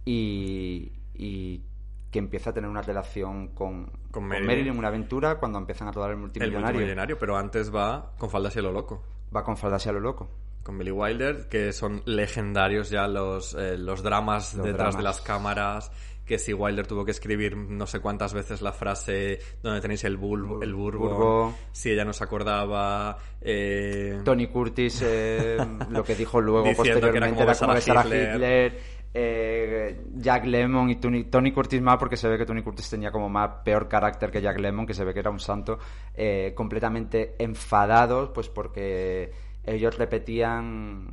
y, 0.05 0.93
y 1.15 1.63
que 2.11 2.19
empieza 2.19 2.51
a 2.51 2.53
tener 2.53 2.69
una 2.71 2.83
relación 2.83 3.49
con, 3.49 3.87
Con 3.87 4.11
con 4.11 4.25
Marilyn. 4.27 4.47
Marilyn, 4.47 4.79
una 4.79 4.89
aventura 4.89 5.39
cuando 5.39 5.59
empiezan 5.59 5.89
a 5.89 5.93
rodar 5.93 6.11
el 6.11 6.15
El 6.17 6.21
multimillonario. 6.23 6.67
multimillonario, 6.73 7.19
pero 7.19 7.37
antes 7.37 7.75
va 7.75 8.13
con 8.19 8.31
faldas 8.31 8.57
y 8.57 8.61
lo 8.63 8.73
loco. 8.73 9.03
Va 9.35 9.45
con 9.45 9.57
faldas 9.57 9.85
y 9.87 9.93
lo 9.93 10.01
loco. 10.01 10.29
Con 10.63 10.77
Billy 10.77 10.91
Wilder, 10.91 11.49
que 11.49 11.73
son 11.73 12.03
legendarios 12.05 12.91
ya 12.91 13.09
los, 13.09 13.55
eh, 13.55 13.79
los 13.79 14.03
dramas 14.03 14.55
Los 14.55 14.67
detrás 14.67 14.95
dramas. 14.95 14.97
de 14.97 15.03
las 15.03 15.21
cámaras. 15.23 15.93
Que 16.31 16.39
si 16.39 16.53
Wilder 16.55 16.87
tuvo 16.87 17.05
que 17.05 17.11
escribir 17.11 17.57
no 17.57 17.89
sé 17.89 17.99
cuántas 17.99 18.33
veces 18.33 18.63
la 18.63 18.73
frase 18.73 19.41
donde 19.65 19.81
tenéis 19.81 20.05
el, 20.05 20.17
bul 20.17 20.63
el 20.63 20.73
burbo, 20.75 21.09
Burbo. 21.09 21.55
si 21.73 21.91
ella 21.91 22.05
no 22.05 22.13
se 22.13 22.23
acordaba. 22.23 23.19
eh, 23.41 24.21
Tony 24.25 24.47
Curtis, 24.47 25.03
eh, 25.05 25.57
lo 25.91 26.05
que 26.05 26.15
dijo 26.15 26.41
luego 26.41 26.69
Diciendo 26.69 27.11
que 27.11 27.19
era 27.19 27.27
posteriormente 27.27 27.35
como 27.35 27.51
era 27.51 27.59
como 27.59 27.75
besar 27.75 27.99
a 27.99 28.05
Hitler. 28.05 28.35
Hitler. 28.37 28.79
eh, 29.13 30.01
Jack 30.15 30.47
Lemmon 30.47 30.91
y 30.91 30.97
Tony, 31.01 31.25
Tony 31.25 31.51
Curtis 31.51 31.83
más 31.83 31.97
porque 31.99 32.17
se 32.17 32.29
ve 32.29 32.39
que 32.39 32.47
Tony 32.47 32.63
Curtis 32.63 32.89
tenía 32.89 33.11
como 33.11 33.29
más 33.29 33.51
peor 33.65 33.89
carácter 33.89 34.31
que 34.31 34.41
Jack 34.41 34.61
Lemmon 34.61 34.87
que 34.87 34.95
se 34.95 35.03
ve 35.05 35.13
que 35.13 35.19
era 35.19 35.31
un 35.31 35.41
santo 35.41 35.81
eh, 36.15 36.53
completamente 36.55 37.35
enfadados 37.41 38.31
pues 38.33 38.49
porque 38.49 39.33
ellos 39.65 39.99
repetían 39.99 41.09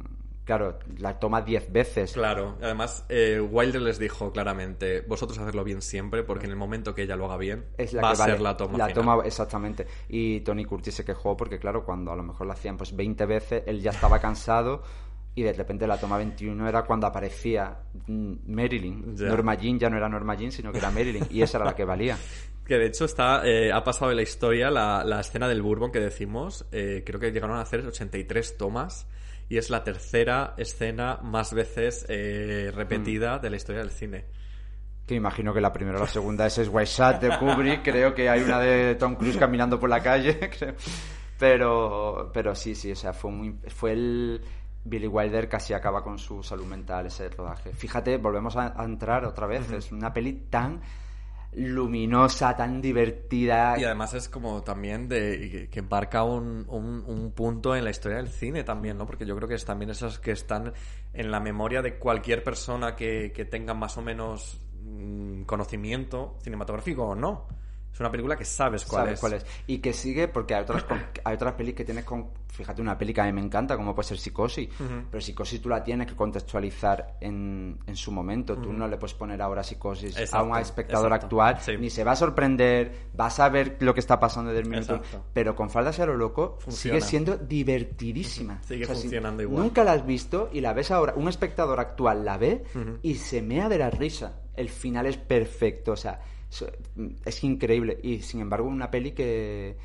claro 0.48 0.80
la 0.98 1.20
toma 1.20 1.42
diez 1.44 1.72
veces 1.72 2.14
Claro, 2.14 2.58
además 2.62 3.06
eh, 3.10 3.40
Wilder 3.40 3.82
les 3.84 4.00
dijo 4.00 4.32
claramente, 4.32 5.02
vosotros 5.02 5.38
hacedlo 5.38 5.64
bien 5.64 5.84
siempre, 5.84 6.24
porque 6.24 6.46
en 6.46 6.52
el 6.52 6.58
momento 6.58 6.96
que 6.96 7.04
ella 7.04 7.16
lo 7.16 7.26
haga 7.26 7.38
bien, 7.38 7.66
es 7.78 7.94
la 7.94 8.02
va 8.02 8.08
que 8.10 8.16
a 8.16 8.20
vale. 8.20 8.32
ser 8.34 8.42
la 8.42 8.58
toma 8.58 8.78
La 8.80 8.88
final. 8.88 9.04
toma, 9.04 9.26
exactamente. 9.26 9.86
Y 10.10 10.40
Tony 10.42 10.66
Curtis 10.66 10.96
se 10.96 11.06
quejó 11.06 11.38
porque, 11.38 11.60
claro, 11.60 11.86
cuando 11.86 12.12
a 12.12 12.16
lo 12.16 12.24
mejor 12.24 12.48
lo 12.48 12.54
hacían 12.54 12.78
pues 12.78 12.96
20 12.96 13.26
veces, 13.28 13.64
él 13.68 13.82
ya 13.82 13.92
estaba 13.92 14.20
cansado 14.20 14.82
y 15.36 15.44
de 15.44 15.54
repente 15.54 15.86
la 15.86 16.00
toma 16.00 16.18
21 16.18 16.68
era 16.68 16.84
cuando 16.84 17.06
aparecía 17.06 17.78
mm, 18.08 18.34
Marilyn. 18.48 19.16
Norma 19.20 19.54
Jean 19.54 19.78
ya 19.78 19.90
no 19.90 19.98
era 19.98 20.10
Norma 20.10 20.34
Jean, 20.36 20.52
sino 20.52 20.72
que 20.72 20.80
era 20.80 20.90
Marilyn. 20.90 21.28
Y 21.30 21.44
esa 21.44 21.58
era 21.60 21.66
la 21.66 21.76
que 21.76 21.86
valía. 21.86 22.18
Que 22.68 22.76
de 22.78 22.88
hecho 22.88 23.06
está, 23.06 23.48
eh, 23.48 23.72
ha 23.72 23.82
pasado 23.82 24.12
en 24.12 24.18
la 24.18 24.24
historia 24.24 24.70
la, 24.70 25.02
la 25.06 25.22
escena 25.22 25.48
del 25.48 25.62
Bourbon 25.62 25.90
que 25.90 26.02
decimos. 26.02 26.66
eh, 26.74 27.02
creo 27.06 27.18
que 27.18 27.32
llegaron 27.32 27.56
a 27.56 27.62
hacer 27.62 27.86
83 27.86 28.58
tomas. 28.58 29.08
Y 29.50 29.58
es 29.58 29.70
la 29.70 29.84
tercera 29.84 30.54
escena 30.58 31.20
más 31.24 31.54
veces 31.54 32.06
eh, 32.10 32.72
repetida 32.74 33.40
de 33.40 33.50
la 33.50 33.56
historia 33.56 33.82
del 33.82 33.92
cine. 33.92 34.26
Que 35.06 35.16
imagino 35.16 35.54
que 35.54 35.62
la 35.62 35.72
primera 35.72 35.98
o 35.98 36.02
la 36.02 36.08
segunda 36.08 36.48
es 36.48 36.58
White 36.58 36.86
Shot 36.86 37.22
de 37.22 37.38
Kubrick. 37.38 37.82
Creo 37.82 38.14
que 38.14 38.30
hay 38.30 38.42
una 38.42 38.60
de 38.60 38.96
Tom 38.96 39.16
Cruise 39.16 39.38
caminando 39.38 39.80
por 39.80 39.90
la 39.90 40.02
calle. 40.02 40.38
creo. 40.60 40.76
Pero, 41.40 42.30
pero 42.34 42.54
sí, 42.56 42.76
sí, 42.76 42.92
o 42.92 42.96
sea, 42.96 43.14
fue, 43.14 43.32
muy, 43.32 43.58
fue 43.68 43.94
el... 43.94 44.42
Billy 44.84 45.08
Wilder 45.08 45.50
casi 45.50 45.74
acaba 45.74 46.02
con 46.02 46.18
su 46.18 46.42
salud 46.42 46.66
mental 46.66 47.08
ese 47.08 47.28
rodaje. 47.30 47.74
Fíjate, 47.74 48.18
volvemos 48.18 48.56
a, 48.56 48.74
a 48.82 48.86
entrar 48.86 49.26
otra 49.26 49.46
vez. 49.46 49.70
Es 49.72 49.92
una 49.92 50.14
peli 50.14 50.34
tan 50.50 50.82
luminosa, 51.54 52.56
tan 52.56 52.82
divertida. 52.82 53.78
Y 53.80 53.84
además 53.84 54.14
es 54.14 54.30
como 54.30 54.64
también 54.64 55.08
de 55.08 55.68
que- 55.72 55.82
marca 55.82 56.24
un, 56.24 56.66
un- 56.68 57.04
un 57.08 57.32
punto 57.32 57.76
en 57.76 57.84
la 57.84 57.90
historia 57.92 58.18
del 58.18 58.28
cine 58.30 58.64
también, 58.64 58.98
¿no? 58.98 59.06
Porque 59.06 59.26
yo 59.26 59.36
creo 59.36 59.48
que 59.48 59.56
es 59.56 59.66
también 59.66 59.90
esas 59.92 60.20
que 60.20 60.32
están 60.32 60.74
en 61.14 61.32
la 61.32 61.40
memoria 61.40 61.82
de 61.82 61.98
cualquier 61.98 62.44
persona 62.44 62.96
que, 62.96 63.32
que 63.34 63.46
tenga 63.46 63.74
más 63.74 63.98
o 63.98 64.02
menos 64.02 64.60
mm, 64.84 65.44
conocimiento 65.44 66.38
cinematográfico 66.42 67.04
o 67.08 67.16
no. 67.16 67.48
Es 67.98 68.02
una 68.02 68.12
película 68.12 68.36
que 68.36 68.46
sabes 68.46 68.86
cuál 68.86 69.06
sabes 69.06 69.14
es. 69.16 69.20
cuál 69.20 69.34
es. 69.34 69.46
Y 69.66 69.80
que 69.80 69.92
sigue, 69.92 70.28
porque 70.28 70.54
hay 70.54 70.62
otras, 70.62 70.86
hay 71.24 71.34
otras 71.34 71.54
pelis 71.56 71.74
que 71.74 71.84
tienes 71.84 72.06
con. 72.06 72.28
Fíjate, 72.48 72.80
una 72.80 72.96
peli 72.96 73.12
que 73.12 73.22
a 73.22 73.26
mí 73.26 73.34
me 73.34 73.42
encanta, 73.42 73.76
como 73.76 73.96
puede 73.96 74.08
ser 74.10 74.20
Psicosis. 74.20 74.70
Pero 75.10 75.20
Psicosis 75.20 75.60
tú 75.60 75.68
la 75.70 75.84
tienes 75.84 76.06
que 76.06 76.16
contextualizar 76.16 77.18
en, 77.22 77.80
en 77.88 77.96
su 77.96 78.12
momento. 78.12 78.56
Tú 78.58 78.72
no 78.72 78.88
le 78.88 78.98
puedes 78.98 79.16
poner 79.16 79.42
ahora 79.42 79.64
Psicosis 79.64 80.16
a 80.16 80.22
Exacto, 80.22 80.46
un 80.48 80.58
espectador 80.58 81.08
exacto. 81.08 81.26
actual. 81.26 81.58
Sí. 81.60 81.72
Ni 81.80 81.90
se 81.90 82.04
va 82.04 82.12
a 82.12 82.16
sorprender, 82.16 83.08
vas 83.16 83.40
a 83.40 83.50
ver 83.50 83.78
lo 83.80 83.96
que 83.96 84.00
está 84.00 84.20
pasando 84.20 84.52
desde 84.52 84.62
el 84.64 84.70
minuto. 84.70 84.96
Exacto. 84.98 85.26
Pero 85.34 85.56
con 85.56 85.72
Faldas 85.72 85.98
y 85.98 86.02
a 86.04 86.06
lo 86.06 86.16
loco 86.18 86.58
Funciona. 86.60 87.00
sigue 87.00 87.02
siendo 87.10 87.36
divertidísima. 87.38 88.62
Sigue 88.64 88.86
si 88.86 88.94
funcionando 88.94 89.42
igual. 89.44 89.64
Nunca 89.64 89.84
la 89.84 89.94
has 89.94 90.06
visto 90.06 90.50
y 90.54 90.62
la 90.62 90.74
ves 90.74 90.92
ahora. 90.92 91.14
Un 91.16 91.28
espectador 91.30 91.80
actual 91.80 92.24
la 92.26 92.38
ve 92.38 92.64
y 93.02 93.16
se 93.16 93.42
mea 93.42 93.70
de 93.70 93.78
la 93.80 93.90
risa. 93.90 94.42
El 94.56 94.70
final 94.70 95.06
es 95.06 95.18
perfecto. 95.18 95.92
O 95.94 95.98
sea, 95.98 96.20
es 97.26 97.44
increíble. 97.44 98.00
Y 98.02 98.20
sin 98.20 98.42
embargo, 98.42 98.68
una 98.68 98.90
peli 98.90 99.12
que, 99.12 99.78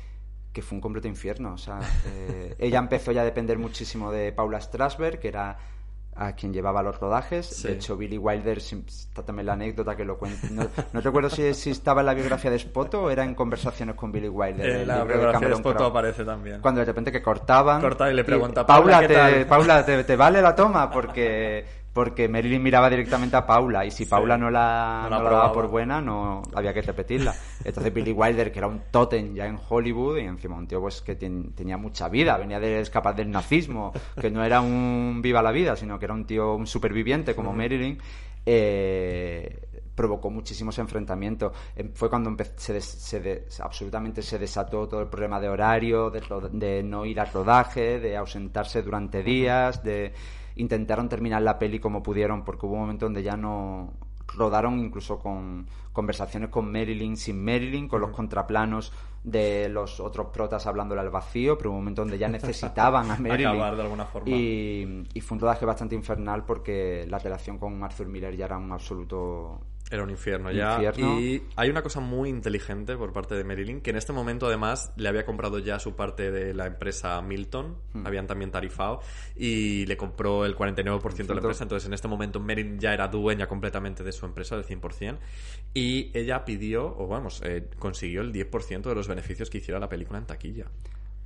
que 0.51 0.61
fue 0.61 0.75
un 0.77 0.81
completo 0.81 1.07
infierno. 1.07 1.53
O 1.53 1.57
sea, 1.57 1.79
eh, 2.07 2.55
ella 2.59 2.79
empezó 2.79 3.11
ya 3.11 3.21
a 3.21 3.25
depender 3.25 3.57
muchísimo 3.57 4.11
de 4.11 4.31
Paula 4.31 4.61
Strasberg, 4.61 5.19
que 5.19 5.27
era 5.27 5.57
a 6.15 6.33
quien 6.33 6.53
llevaba 6.53 6.83
los 6.83 6.99
rodajes. 6.99 7.45
Sí. 7.45 7.67
De 7.67 7.73
hecho, 7.73 7.97
Billy 7.97 8.17
Wilder, 8.17 8.59
está 8.59 9.23
también 9.25 9.47
la 9.47 9.53
anécdota 9.53 9.95
que 9.95 10.05
lo 10.05 10.17
cuenta. 10.17 10.47
No, 10.51 10.67
no 10.91 11.01
recuerdo 11.01 11.29
si, 11.29 11.53
si 11.53 11.71
estaba 11.71 12.01
en 12.01 12.07
la 12.07 12.13
biografía 12.13 12.51
de 12.51 12.59
Spoto 12.59 13.03
o 13.03 13.09
era 13.09 13.23
en 13.23 13.33
conversaciones 13.33 13.95
con 13.95 14.11
Billy 14.11 14.29
Wilder. 14.29 14.69
En 14.69 14.75
el 14.81 14.87
la 14.87 14.99
de 14.99 15.05
biografía 15.05 15.27
de 15.27 15.33
Cameron 15.33 15.59
Spoto 15.59 15.85
aparece 15.85 16.23
también. 16.23 16.61
Cuando 16.61 16.79
de 16.79 16.85
repente 16.85 17.11
que 17.11 17.21
cortaban. 17.21 17.81
Corta 17.81 18.11
y 18.11 18.13
le 18.13 18.23
pregunta, 18.23 18.65
Paula, 18.65 18.99
"Paula, 18.99 19.01
¿qué 19.01 19.07
te, 19.07 19.13
tal?" 19.15 19.47
Paula 19.47 19.85
¿te, 19.85 20.03
te 20.03 20.15
vale 20.15 20.41
la 20.41 20.55
toma? 20.55 20.89
Porque, 20.91 21.65
porque 21.93 22.27
Marilyn 22.27 22.61
miraba 22.63 22.89
directamente 22.89 23.35
a 23.35 23.45
Paula 23.45 23.85
y 23.85 23.91
si 23.91 24.03
Sí. 24.05 24.09
Paula 24.09 24.35
no 24.37 24.49
la, 24.49 25.01
No 25.03 25.09
la 25.11 25.17
no 25.19 25.23
la 25.25 25.29
daba 25.29 25.53
por 25.53 25.67
buena, 25.67 26.01
no 26.01 26.41
había 26.55 26.73
que 26.73 26.81
repetirla. 26.81 27.35
Entonces 27.63 27.93
Billy 27.93 28.11
Wilder, 28.11 28.51
que 28.51 28.57
era 28.59 28.67
un 28.67 28.81
tótem 28.89 29.35
ya 29.35 29.45
en 29.45 29.59
Hollywood 29.69 30.17
y 30.17 30.21
encima 30.21 30.55
un 30.57 30.65
tío 30.67 30.81
pues 30.81 31.01
que 31.03 31.15
ten- 31.15 31.53
tenía 31.53 31.77
mucha 31.77 32.09
vida, 32.09 32.35
venía 32.37 32.59
de 32.59 32.79
escapar 32.81 33.15
del 33.15 33.29
nazismo, 33.29 33.93
que 34.19 34.31
no 34.31 34.43
era 34.43 34.59
un 34.61 35.19
viva 35.21 35.41
la 35.43 35.51
vida, 35.51 35.75
sino 35.75 35.99
que 35.99 36.05
era 36.05 36.15
un 36.15 36.25
tío, 36.25 36.55
un 36.55 36.65
superviviente 36.65 37.35
como 37.35 37.53
Marilyn, 37.53 37.99
eh, 38.45 39.59
provocó 39.95 40.29
muchísimos 40.31 40.77
enfrentamientos. 40.79 41.53
Em, 41.75 41.91
Fue 41.93 42.09
cuando 42.09 42.35
se, 42.57 42.73
des- 42.73 42.83
se 42.85 43.19
des- 43.19 43.59
absolutamente 43.61 44.21
se 44.23 44.39
desató 44.39 44.87
todo 44.87 45.01
el 45.01 45.07
problema 45.07 45.39
de 45.39 45.49
horario, 45.49 46.09
de, 46.09 46.21
de 46.51 46.81
no 46.83 47.05
ir 47.05 47.19
al 47.19 47.31
rodaje, 47.31 47.99
de 47.99 48.17
ausentarse 48.17 48.81
durante 48.81 49.21
días, 49.21 49.83
de 49.83 50.11
intentaron 50.55 51.09
terminar 51.09 51.41
la 51.41 51.59
peli 51.59 51.79
como 51.79 52.03
pudieron, 52.03 52.43
porque 52.43 52.65
hubo 52.65 52.75
un 52.75 52.81
momento 52.81 53.05
donde 53.05 53.23
ya 53.23 53.37
no 53.37 53.93
rodaron 54.35 54.79
incluso 54.79 55.19
con 55.19 55.67
conversaciones 55.91 56.49
con 56.49 56.71
Marilyn, 56.71 57.17
sin 57.17 57.43
Marilyn, 57.43 57.87
con 57.87 58.01
los 58.01 58.11
contraplanos 58.11 58.91
de 59.23 59.69
los 59.69 59.99
otros 59.99 60.27
protas 60.27 60.65
hablándole 60.67 61.01
al 61.01 61.09
vacío, 61.09 61.57
pero 61.57 61.69
hubo 61.69 61.77
un 61.77 61.83
momento 61.83 62.01
donde 62.01 62.17
ya 62.17 62.27
necesitaban 62.27 63.11
a 63.11 63.17
Marilyn. 63.19 63.47
Acabar 63.47 63.75
de 63.75 63.81
alguna 63.83 64.05
forma. 64.05 64.29
Y, 64.29 65.07
y 65.13 65.21
fue 65.21 65.35
un 65.35 65.41
rodaje 65.41 65.65
bastante 65.65 65.95
infernal 65.95 66.45
porque 66.45 67.05
la 67.07 67.19
relación 67.19 67.57
con 67.57 67.83
Arthur 67.83 68.07
Miller 68.07 68.35
ya 68.35 68.45
era 68.45 68.57
un 68.57 68.71
absoluto 68.71 69.61
Era 69.91 70.03
un 70.03 70.09
infierno 70.09 70.51
ya. 70.51 70.75
Infierno. 70.75 71.19
Y 71.19 71.43
hay 71.55 71.69
una 71.69 71.83
cosa 71.83 71.99
muy 71.99 72.29
inteligente 72.29 72.95
por 72.97 73.13
parte 73.13 73.35
de 73.35 73.43
Marilyn, 73.43 73.81
que 73.81 73.91
en 73.91 73.97
este 73.97 74.11
momento 74.11 74.47
además 74.47 74.91
le 74.95 75.07
había 75.07 75.25
comprado 75.25 75.59
ya 75.59 75.77
su 75.77 75.95
parte 75.95 76.31
de 76.31 76.53
la 76.53 76.65
empresa 76.65 77.21
Milton, 77.21 77.77
Hmm. 77.93 78.07
habían 78.07 78.25
también 78.25 78.49
tarifado, 78.49 79.01
y 79.35 79.85
le 79.85 79.95
compró 79.97 80.45
el 80.45 80.55
49% 80.55 81.27
de 81.27 81.35
la 81.35 81.41
empresa. 81.41 81.63
Entonces 81.63 81.85
en 81.87 81.93
este 81.93 82.07
momento 82.07 82.39
Marilyn 82.39 82.79
ya 82.79 82.93
era 82.93 83.07
dueña 83.07 83.47
completamente 83.47 84.03
de 84.03 84.11
su 84.11 84.25
empresa, 84.25 84.55
del 84.55 84.65
100%, 84.65 85.19
y 85.73 86.11
ella 86.17 86.43
pidió, 86.43 86.85
o 86.97 87.07
vamos, 87.07 87.41
eh, 87.43 87.69
consiguió 87.77 88.21
el 88.21 88.31
10% 88.31 88.89
de 88.89 88.95
los 88.95 89.07
beneficios 89.07 89.49
que 89.49 89.59
hiciera 89.59 89.79
la 89.79 89.89
película 89.89 90.17
en 90.17 90.25
taquilla. 90.25 90.65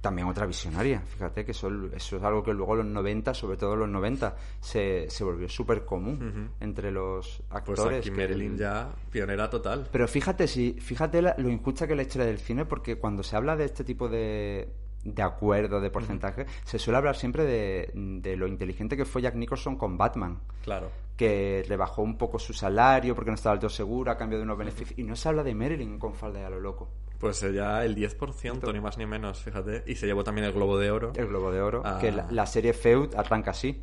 También 0.08 0.28
otra 0.30 0.46
visionaria. 0.46 1.02
Fíjate 1.02 1.44
que 1.44 1.52
eso, 1.52 1.70
eso 1.94 2.16
es 2.18 2.24
algo 2.24 2.42
que 2.42 2.54
luego 2.54 2.74
en 2.74 2.80
los 2.80 2.88
90, 2.88 3.34
sobre 3.34 3.58
todo 3.58 3.74
en 3.74 3.80
los 3.82 3.90
90, 3.90 4.36
se, 4.62 5.10
se 5.10 5.24
volvió 5.26 5.50
súper 5.50 5.84
común 5.84 6.52
entre 6.62 6.92
los 6.92 7.42
Pues 7.50 7.80
actores. 7.80 8.00
aquí 8.00 8.10
que- 8.12 8.16
Marilyn 8.16 8.58
ya 8.58 8.90
pionera 9.12 9.50
total. 9.50 9.88
Pero 9.92 10.08
fíjate, 10.08 10.48
si, 10.48 10.74
fíjate 10.80 11.22
la- 11.22 11.36
lo 11.38 11.50
injusta 11.50 11.86
que 11.88 11.94
es 11.94 11.98
la 11.98 12.04
historia 12.04 12.26
del 12.28 12.40
cine, 12.40 12.64
porque 12.64 12.96
cuando 12.98 13.22
se 13.22 13.36
habla 13.36 13.58
de 13.58 13.66
este 13.66 13.84
tipo 13.84 14.08
de, 14.08 14.70
de 15.14 15.24
acuerdo, 15.24 15.80
de 15.80 15.90
porcentaje, 15.90 16.46
se 16.66 16.78
suele 16.80 16.98
hablar 16.98 17.16
siempre 17.16 17.46
de, 17.46 17.92
de 17.94 18.36
lo 18.36 18.48
inteligente 18.48 18.98
que 18.98 19.06
fue 19.06 19.22
Jack 19.22 19.36
Nicholson 19.36 19.78
con 19.78 19.98
Batman. 19.98 20.40
Claro. 20.64 20.92
que 21.16 21.66
le 21.68 21.78
bajó 21.78 22.02
un 22.02 22.18
poco 22.18 22.38
su 22.40 22.54
salario 22.54 23.16
porque 23.16 23.32
no 23.32 23.36
estaba 23.36 23.58
todo 23.58 23.70
seguro 23.70 24.12
a 24.12 24.18
cambio 24.18 24.38
de 24.38 24.44
unos 24.44 24.58
beneficios. 24.58 25.00
Y 25.00 25.04
no 25.04 25.16
se 25.16 25.30
habla 25.30 25.44
de 25.44 25.56
Marilyn 25.56 25.98
con 25.98 26.14
falda 26.14 26.42
y 26.42 26.44
a 26.44 26.50
lo 26.50 26.60
loco. 26.60 26.90
Pues 27.20 27.40
ya 27.42 27.84
el 27.86 27.96
10%, 27.96 28.72
ni 28.74 28.80
más 28.80 28.98
ni 28.98 29.06
menos, 29.08 29.42
fíjate. 29.42 29.84
Y 29.88 29.96
se 29.96 30.06
llevó 30.06 30.24
también 30.24 30.46
el 30.46 30.54
Globo 30.54 30.78
de 30.78 30.92
Oro. 30.92 31.14
El 31.16 31.28
Globo 31.28 31.52
de 31.52 31.62
Oro. 31.62 31.82
Ah. 31.86 31.98
Que 32.00 32.12
la, 32.12 32.28
la 32.30 32.46
serie 32.46 32.74
Feud 32.74 33.16
arranca 33.16 33.52
así. 33.52 33.82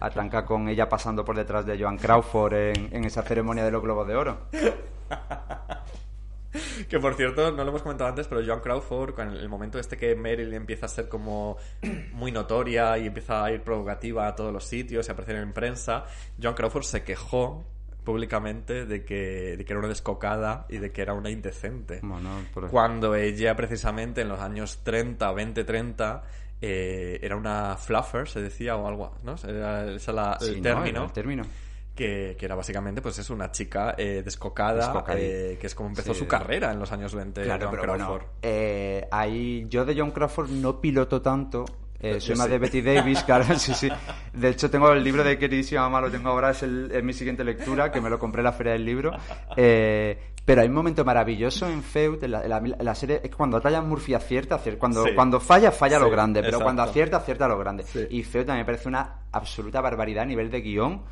Arranca 0.00 0.44
con 0.44 0.68
ella 0.68 0.88
pasando 0.88 1.24
por 1.24 1.36
detrás 1.36 1.66
de 1.66 1.78
Joan 1.78 1.98
Crawford 1.98 2.54
en, 2.54 2.88
en 2.92 3.04
esa 3.04 3.22
ceremonia 3.22 3.64
de 3.64 3.70
los 3.70 3.82
Globos 3.82 4.08
de 4.08 4.16
Oro. 4.16 4.38
Que 6.88 6.98
por 7.00 7.14
cierto, 7.14 7.50
no 7.52 7.64
lo 7.64 7.70
hemos 7.70 7.82
comentado 7.82 8.08
antes, 8.10 8.26
pero 8.28 8.44
Joan 8.44 8.60
Crawford, 8.60 9.14
con 9.14 9.28
el 9.30 9.48
momento 9.48 9.78
este 9.78 9.96
que 9.96 10.14
Meryl 10.14 10.52
empieza 10.54 10.86
a 10.86 10.88
ser 10.88 11.08
como 11.08 11.56
muy 12.12 12.30
notoria 12.32 12.96
y 12.98 13.06
empieza 13.06 13.44
a 13.44 13.50
ir 13.52 13.62
provocativa 13.62 14.26
a 14.28 14.34
todos 14.34 14.52
los 14.52 14.64
sitios 14.64 15.06
y 15.06 15.10
a 15.10 15.12
aparecer 15.12 15.36
en 15.36 15.52
prensa, 15.52 16.04
Joan 16.40 16.54
Crawford 16.54 16.84
se 16.84 17.02
quejó 17.02 17.64
públicamente 18.04 18.84
de 18.84 19.04
que, 19.04 19.56
de 19.56 19.64
que 19.64 19.72
era 19.72 19.78
una 19.80 19.88
descocada 19.88 20.66
y 20.68 20.76
de 20.78 20.92
que 20.92 21.00
era 21.02 21.14
una 21.14 21.30
indecente. 21.30 22.00
Bueno, 22.02 22.30
por- 22.52 22.68
Cuando 22.68 23.14
ella, 23.14 23.56
precisamente, 23.56 24.20
en 24.20 24.28
los 24.28 24.40
años 24.40 24.80
30, 24.84 25.32
20, 25.32 25.64
30, 25.64 26.22
eh, 26.60 27.18
era 27.22 27.36
una 27.36 27.76
fluffer, 27.78 28.28
se 28.28 28.40
decía, 28.42 28.76
o 28.76 28.86
algo, 28.86 29.16
¿no? 29.22 29.36
Era 29.48 29.90
ese 29.90 30.12
la- 30.12 30.36
el 30.40 30.56
¿no? 30.56 30.62
término. 30.62 31.04
El 31.06 31.12
término. 31.12 31.42
Que, 31.94 32.34
que 32.36 32.44
era 32.46 32.56
básicamente, 32.56 33.00
pues 33.00 33.18
es 33.20 33.30
una 33.30 33.52
chica 33.52 33.94
eh, 33.96 34.22
descocada, 34.24 35.04
eh, 35.10 35.56
que 35.60 35.66
es 35.68 35.74
como 35.76 35.90
empezó 35.90 36.12
Sí. 36.12 36.18
su 36.20 36.26
carrera 36.26 36.72
en 36.72 36.80
los 36.80 36.90
años 36.90 37.14
20, 37.14 37.42
Claro, 37.44 37.68
Joan 37.68 37.70
pero 37.80 37.92
bueno, 37.92 38.06
Crawford. 38.06 38.26
eh, 38.42 39.06
ahí 39.12 39.66
yo 39.68 39.84
de 39.84 39.96
John 39.96 40.10
Crawford 40.10 40.50
no 40.50 40.80
piloto 40.80 41.22
tanto. 41.22 41.64
eh, 42.00 42.20
soy 42.20 42.34
más 42.36 42.50
de 42.50 42.58
Betty 42.58 42.82
Davis, 42.82 43.22
claro, 43.22 43.44
sí, 43.58 43.72
sí. 43.74 43.88
De 44.32 44.48
hecho, 44.48 44.68
tengo 44.68 44.90
el 44.92 45.02
libro 45.04 45.22
de 45.24 45.38
Queridísima 45.38 45.82
Mamá, 45.82 46.00
lo 46.02 46.10
tengo 46.10 46.28
ahora, 46.30 46.50
es, 46.50 46.62
el- 46.64 46.90
es 46.92 47.02
mi 47.04 47.12
siguiente 47.14 47.44
lectura, 47.44 47.90
que 47.92 48.00
me 48.00 48.10
lo 48.10 48.18
compré 48.18 48.40
en 48.40 48.44
la 48.44 48.52
Feria 48.52 48.72
del 48.72 48.84
Libro. 48.84 49.12
Eh, 49.56 50.18
pero 50.44 50.60
hay 50.60 50.68
un 50.68 50.74
momento 50.74 51.02
maravilloso 51.04 51.66
en 51.68 51.82
Feud, 51.82 52.22
en 52.24 52.32
la, 52.32 52.42
en 52.42 52.50
la- 52.50 52.58
en 52.58 52.84
la 52.84 52.94
serie, 52.94 53.16
es 53.22 53.30
que 53.30 53.36
cuando 53.36 53.58
Ryan 53.60 53.88
Murphy 53.88 54.12
acierta, 54.14 54.56
acier- 54.56 54.76
cuando, 54.76 55.04
Sí. 55.04 55.14
cuando 55.14 55.40
falla, 55.40 55.70
falla 55.70 55.98
lo 55.98 56.10
grande, 56.10 56.42
pero 56.42 56.60
cuando 56.60 56.82
acierta, 56.82 57.18
acierta 57.18 57.48
lo 57.48 57.56
grande. 57.58 57.84
Y 58.10 58.22
Feud 58.24 58.44
también 58.44 58.66
me 58.66 58.72
parece 58.72 58.88
una 58.88 59.20
absoluta 59.32 59.80
barbaridad 59.80 60.24
a 60.24 60.26
nivel 60.26 60.50
de 60.50 60.60
guion. 60.60 61.02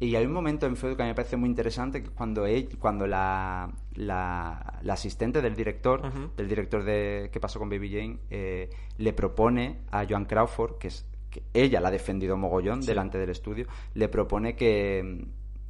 Y 0.00 0.14
hay 0.14 0.24
un 0.26 0.32
momento 0.32 0.66
en 0.66 0.76
Feud 0.76 0.94
que 0.96 1.02
a 1.02 1.06
mí 1.06 1.10
me 1.10 1.14
parece 1.16 1.36
muy 1.36 1.48
interesante, 1.48 2.00
que 2.00 2.08
es 2.08 2.14
cuando, 2.14 2.46
él- 2.46 2.68
cuando 2.78 3.06
la, 3.06 3.68
la, 3.94 4.78
la 4.82 4.92
asistente 4.92 5.42
del 5.42 5.56
director, 5.56 6.02
del 6.36 6.48
director 6.48 6.84
de 6.84 7.30
¿Qué 7.32 7.40
pasó 7.40 7.58
con 7.58 7.68
Baby 7.68 7.90
Jane? 7.90 8.18
eh, 8.30 8.70
le 8.98 9.12
propone 9.12 9.80
a 9.90 10.06
Joan 10.08 10.24
Crawford, 10.24 10.78
que 10.78 10.88
es 10.88 11.04
que 11.30 11.42
ella 11.52 11.80
la 11.80 11.88
ha 11.88 11.90
defendido 11.90 12.36
mogollón 12.36 12.80
delante 12.80 13.18
del 13.18 13.30
estudio, 13.30 13.66
le 13.94 14.08
propone 14.08 14.54
que, 14.54 15.26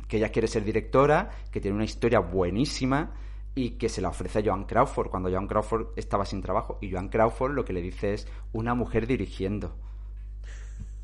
que 0.07 0.19
ella 0.19 0.29
quiere 0.29 0.47
ser 0.47 0.63
directora, 0.65 1.31
que 1.51 1.61
tiene 1.61 1.75
una 1.75 1.85
historia 1.85 2.21
buenísima 2.21 3.15
y 3.55 3.71
que 3.71 3.89
se 3.89 4.01
la 4.03 4.11
ofrece 4.11 4.39
a 4.39 4.43
Joan 4.45 4.65
Crawford 4.65 5.09
cuando 5.11 5.31
Joan 5.31 5.49
Crawford 5.49 5.89
estaba 5.97 6.25
sin 6.27 6.43
trabajo. 6.43 6.79
Y 6.81 6.93
Joan 6.93 7.09
Crawford 7.09 7.55
lo 7.55 7.65
que 7.65 7.73
le 7.73 7.81
dice 7.83 8.13
es 8.15 8.29
una 8.53 8.75
mujer 8.75 9.07
dirigiendo. 9.07 9.75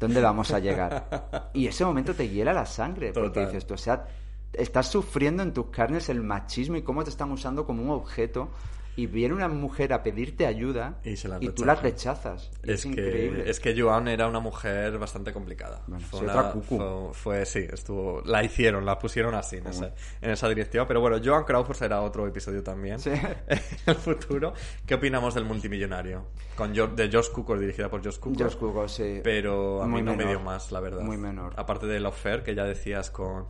¿Dónde 0.05 0.21
vamos 0.21 0.53
a 0.53 0.59
llegar? 0.59 1.49
Y 1.55 1.67
ese 1.67 1.83
momento 1.83 2.15
te 2.15 2.29
hiela 2.29 2.53
la 2.53 2.67
sangre, 2.67 3.11
porque 3.15 3.47
dices 3.47 3.67
tú, 3.67 3.73
o 3.73 3.79
sea, 3.79 4.07
estás 4.53 4.89
sufriendo 4.89 5.43
en 5.43 5.55
tus 5.55 5.69
carnes 5.69 6.11
el 6.11 6.23
machismo 6.23 6.77
y 6.77 6.83
cómo 6.83 7.03
te 7.05 7.09
están 7.09 7.33
usando 7.33 7.65
como 7.65 7.83
un 7.83 7.91
objeto 7.91 8.51
y 8.97 9.07
viene 9.07 9.35
una 9.35 9.49
mujer 9.49 9.93
a 9.93 10.03
pedirte 10.03 10.47
ayuda 10.47 11.01
Y 11.05 11.17
se 11.17 11.27
la 11.29 11.41
tú 11.41 11.65
la 11.65 11.75
rechaza. 11.75 12.35
rechazas. 12.35 12.51
Y 12.63 12.71
Es, 12.73 12.85
increíble. 12.85 13.45
que, 13.45 13.51
es 13.51 13.59
que 13.61 13.81
Joan 13.81 14.07
era 14.09 14.29
una 14.29 14.41
mujer 14.41 14.97
bastante 14.99 15.33
complicada. 15.33 15.83
Bueno, 15.87 16.05
fue, 16.05 16.21
una- 16.21 16.51
fue, 16.53 17.13
fue- 17.13 17.47
sí, 17.47 17.67
estuvo, 17.73 18.23
la 18.25 18.45
hicieron, 18.45 18.85
la 18.87 18.99
pusieron 18.99 19.35
así 19.35 19.57
en, 19.57 19.67
ese- 19.67 19.93
en 20.23 20.31
esa 20.31 20.49
directiva. 20.49 20.87
Pero 20.87 21.01
bueno, 21.01 21.19
Joan 21.25 21.45
Crawford 21.45 21.77
será 21.77 22.03
otro 22.03 22.27
episodio 22.27 22.63
también 22.63 22.99
Sí. 23.01 23.11
en 23.49 23.61
el 23.87 23.95
futuro. 23.97 24.55
¿Qué 24.87 24.95
opinamos 24.95 25.35
del 25.35 25.45
multimillonario? 25.45 26.27
Con 26.57 26.73
George- 26.75 26.95
de 26.95 27.09
George 27.11 27.31
Cukor, 27.33 27.59
dirigida 27.59 27.89
por 27.91 28.01
George 28.01 28.21
Cukor. 28.21 28.39
George 28.39 28.59
Cukor, 28.59 28.89
sí. 28.89 29.21
Pero 29.25 29.83
a 29.83 29.87
Muy 29.87 30.03
mí 30.03 30.07
no 30.07 30.13
me 30.13 30.19
menor. 30.19 30.35
dio 30.37 30.41
más, 30.45 30.71
la 30.71 30.81
verdad. 30.81 31.01
Muy 31.01 31.17
menor. 31.17 31.53
Aparte 31.57 31.87
de 31.87 31.99
la 31.99 32.13
Fair 32.13 32.43
que 32.45 32.55
ya 32.55 32.63
decías 32.65 33.11
con, 33.11 33.47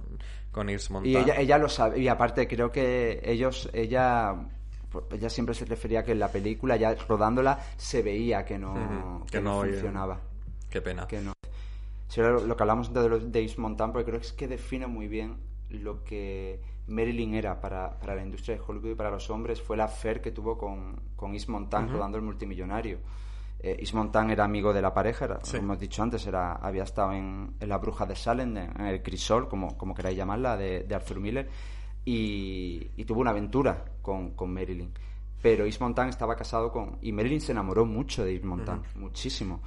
con 0.50 0.68
Yves 0.68 0.90
Montand. 0.90 1.12
Y 1.12 1.16
ella, 1.18 1.36
ella 1.38 1.58
lo 1.58 1.68
sabe. 1.68 1.98
Y 1.98 2.08
aparte 2.08 2.48
creo 2.48 2.72
que 2.72 3.20
ellos, 3.24 3.68
ella, 3.74 4.34
ella 5.10 5.28
siempre 5.30 5.54
se 5.54 5.64
refería 5.64 6.02
que 6.04 6.12
en 6.12 6.18
la 6.20 6.28
película, 6.28 6.76
ya 6.76 6.94
rodándola, 6.94 7.58
se 7.76 8.02
veía 8.02 8.44
que 8.44 8.58
no, 8.58 8.72
Ujú, 8.72 9.24
que 9.26 9.32
que 9.32 9.40
no 9.40 9.62
no, 9.64 9.68
funcionaba. 9.70 10.20
Qué 10.70 10.80
pena. 10.82 11.06
que 11.06 11.20
no. 11.20 11.32
Sí, 12.08 12.20
lo, 12.20 12.40
lo 12.46 12.56
que 12.56 12.62
hablamos 12.62 12.92
de 12.92 13.08
los 13.08 13.32
de 13.32 13.42
Yves 13.42 13.58
Montand, 13.58 13.92
porque 13.92 14.06
creo 14.06 14.20
que 14.20 14.26
es 14.26 14.32
que 14.32 14.46
define 14.48 14.86
muy 14.86 15.08
bien 15.08 15.36
lo 15.70 16.04
que 16.04 16.60
Marilyn 16.86 17.34
era 17.34 17.60
para, 17.60 17.98
para 17.98 18.14
la 18.14 18.22
industria 18.22 18.56
de 18.56 18.62
Hollywood 18.66 18.90
y 18.90 18.94
para 18.94 19.10
los 19.10 19.28
hombres, 19.30 19.60
fue 19.60 19.76
la 19.76 19.84
affair 19.84 20.20
que 20.20 20.30
tuvo 20.30 20.56
con, 20.58 21.00
con 21.16 21.32
Yves 21.32 21.48
Montand 21.48 21.90
rodando 21.90 22.18
El 22.18 22.24
Multimillonario. 22.24 22.98
Eh, 23.58 23.76
Yves 23.78 23.94
Montand 23.94 24.30
era 24.30 24.44
amigo 24.44 24.72
de 24.74 24.82
la 24.82 24.92
pareja, 24.92 25.24
era, 25.24 25.38
Sí. 25.42 25.52
como 25.52 25.72
hemos 25.72 25.78
dicho 25.80 26.02
antes, 26.02 26.26
era, 26.26 26.52
había 26.56 26.82
estado 26.82 27.12
en, 27.14 27.54
en 27.58 27.68
La 27.68 27.78
Bruja 27.78 28.04
de 28.04 28.14
Salem, 28.14 28.54
en 28.56 28.80
el 28.86 29.02
Crisol, 29.02 29.48
como, 29.48 29.76
como 29.78 29.94
queráis 29.94 30.16
llamarla, 30.18 30.56
de, 30.56 30.82
de 30.84 30.94
Arthur 30.94 31.18
Miller, 31.20 31.48
y, 32.04 32.90
y 32.96 33.04
tuvo 33.04 33.20
una 33.20 33.30
aventura 33.30 33.84
con, 34.02 34.30
con 34.32 34.52
Marilyn. 34.52 34.92
Pero 35.42 35.64
Yves 35.66 35.80
Montand 35.80 36.10
estaba 36.10 36.36
casado 36.36 36.72
con... 36.72 36.98
Y 37.02 37.12
Marilyn 37.12 37.40
se 37.40 37.52
enamoró 37.52 37.84
mucho 37.84 38.24
de 38.24 38.32
Yves 38.32 38.44
Montand, 38.46 38.84
muchísimo. 38.96 39.60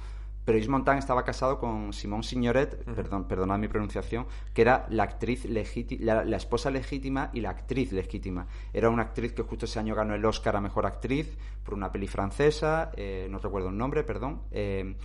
Pero 0.44 0.58
Yves 0.58 0.68
Montand 0.70 0.98
estaba 0.98 1.24
casado 1.24 1.58
con 1.58 1.92
Simone 1.92 2.22
Signoret, 2.22 2.82
perdón, 2.94 3.28
perdonad 3.28 3.58
mi 3.58 3.68
pronunciación, 3.68 4.26
que 4.54 4.62
era 4.62 4.86
la 4.90 5.02
actriz 5.04 5.44
legítima, 5.44 6.04
la, 6.04 6.24
la 6.24 6.36
esposa 6.38 6.70
legítima 6.70 7.30
y 7.34 7.40
la 7.42 7.50
actriz 7.50 7.92
legítima. 7.92 8.46
Era 8.72 8.88
una 8.88 9.02
actriz 9.02 9.34
que 9.34 9.42
justo 9.42 9.66
ese 9.66 9.78
año 9.78 9.94
ganó 9.94 10.14
el 10.14 10.24
Oscar 10.24 10.56
a 10.56 10.60
Mejor 10.60 10.86
Actriz 10.86 11.36
por 11.62 11.74
una 11.74 11.92
peli 11.92 12.06
francesa, 12.08 12.90
eh, 12.96 13.28
no 13.30 13.38
recuerdo 13.38 13.68
el 13.68 13.76
nombre, 13.76 14.02
perdón. 14.04 14.42
eh, 14.50 14.96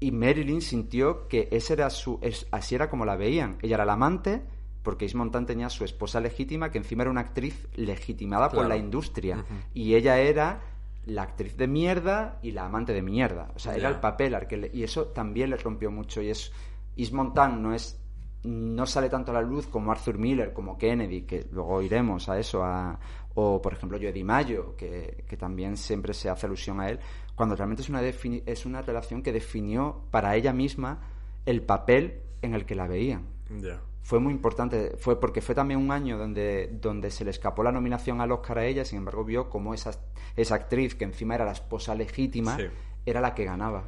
y 0.00 0.10
Marilyn 0.10 0.60
sintió 0.62 1.28
que 1.28 1.48
ese 1.52 1.74
era 1.74 1.88
su, 1.90 2.18
es- 2.22 2.46
así 2.50 2.74
era 2.74 2.90
como 2.90 3.04
la 3.04 3.16
veían. 3.16 3.58
Ella 3.62 3.76
era 3.76 3.84
la 3.84 3.92
amante, 3.92 4.42
porque 4.82 5.06
Yves 5.06 5.14
Montand 5.14 5.46
tenía 5.46 5.68
su 5.70 5.84
esposa 5.84 6.20
legítima, 6.20 6.70
que 6.70 6.78
encima 6.78 7.02
era 7.02 7.10
una 7.10 7.20
actriz 7.20 7.68
legitimada 7.76 8.48
por 8.48 8.60
Claro. 8.60 8.68
la 8.70 8.76
industria. 8.76 9.44
Y 9.74 9.94
ella 9.94 10.18
era 10.18 10.60
la 11.06 11.22
actriz 11.22 11.56
de 11.56 11.66
mierda 11.68 12.38
y 12.42 12.52
la 12.52 12.66
amante 12.66 12.92
de 12.92 13.02
mierda. 13.02 13.50
O 13.54 13.58
sea, 13.58 13.72
era 13.74 13.82
Ya. 13.82 13.88
el 13.96 14.00
papel 14.00 14.34
al 14.34 14.46
que 14.46 14.56
le- 14.56 14.70
y 14.72 14.82
eso 14.84 15.06
también 15.06 15.50
le 15.50 15.56
rompió 15.56 15.90
mucho. 15.90 16.20
Y 16.22 16.30
es 16.30 16.52
Yves 16.96 17.12
Montand 17.12 17.60
no 17.60 17.74
es 17.74 17.98
no 18.44 18.86
sale 18.86 19.08
tanto 19.08 19.30
a 19.30 19.34
la 19.34 19.40
luz 19.40 19.68
como 19.68 19.92
Arthur 19.92 20.18
Miller, 20.18 20.52
como 20.52 20.76
Kennedy, 20.76 21.22
que 21.22 21.46
luego 21.52 21.80
iremos 21.80 22.28
a 22.28 22.40
eso, 22.40 22.64
a, 22.64 22.98
o 23.36 23.62
por 23.62 23.72
ejemplo 23.72 23.98
Joe 24.02 24.12
Di 24.12 24.24
Maggio, 24.24 24.74
que, 24.76 25.22
que 25.28 25.36
también 25.36 25.76
siempre 25.76 26.12
se 26.12 26.28
hace 26.28 26.46
alusión 26.46 26.80
a 26.80 26.88
él, 26.88 26.98
cuando 27.36 27.54
realmente 27.54 27.82
es 27.82 27.88
una, 27.88 28.02
defini- 28.02 28.42
es 28.44 28.66
una 28.66 28.82
relación 28.82 29.22
que 29.22 29.30
definió 29.30 30.06
para 30.10 30.34
ella 30.34 30.52
misma 30.52 30.98
el 31.46 31.62
papel 31.62 32.20
en 32.42 32.54
el 32.54 32.64
que 32.66 32.74
la 32.74 32.88
veían 32.88 33.26
Ya. 33.60 33.80
Fue 34.02 34.18
muy 34.20 34.32
importante, 34.32 34.96
fue 34.98 35.18
porque 35.20 35.40
fue 35.40 35.54
también 35.54 35.80
un 35.80 35.90
año 35.92 36.18
donde, 36.18 36.68
donde 36.80 37.10
se 37.10 37.24
le 37.24 37.30
escapó 37.30 37.62
la 37.62 37.72
nominación 37.72 38.20
al 38.20 38.32
Oscar 38.32 38.58
a 38.58 38.64
ella, 38.66 38.84
sin 38.84 38.98
embargo 38.98 39.24
vio 39.24 39.48
como 39.48 39.74
esa, 39.74 39.92
esa 40.36 40.54
actriz, 40.56 40.94
que 40.94 41.04
encima 41.04 41.34
era 41.36 41.44
la 41.44 41.52
esposa 41.52 41.94
legítima, 41.94 42.56
Sí. 42.56 42.64
era 43.06 43.20
la 43.20 43.34
que 43.34 43.44
ganaba. 43.44 43.84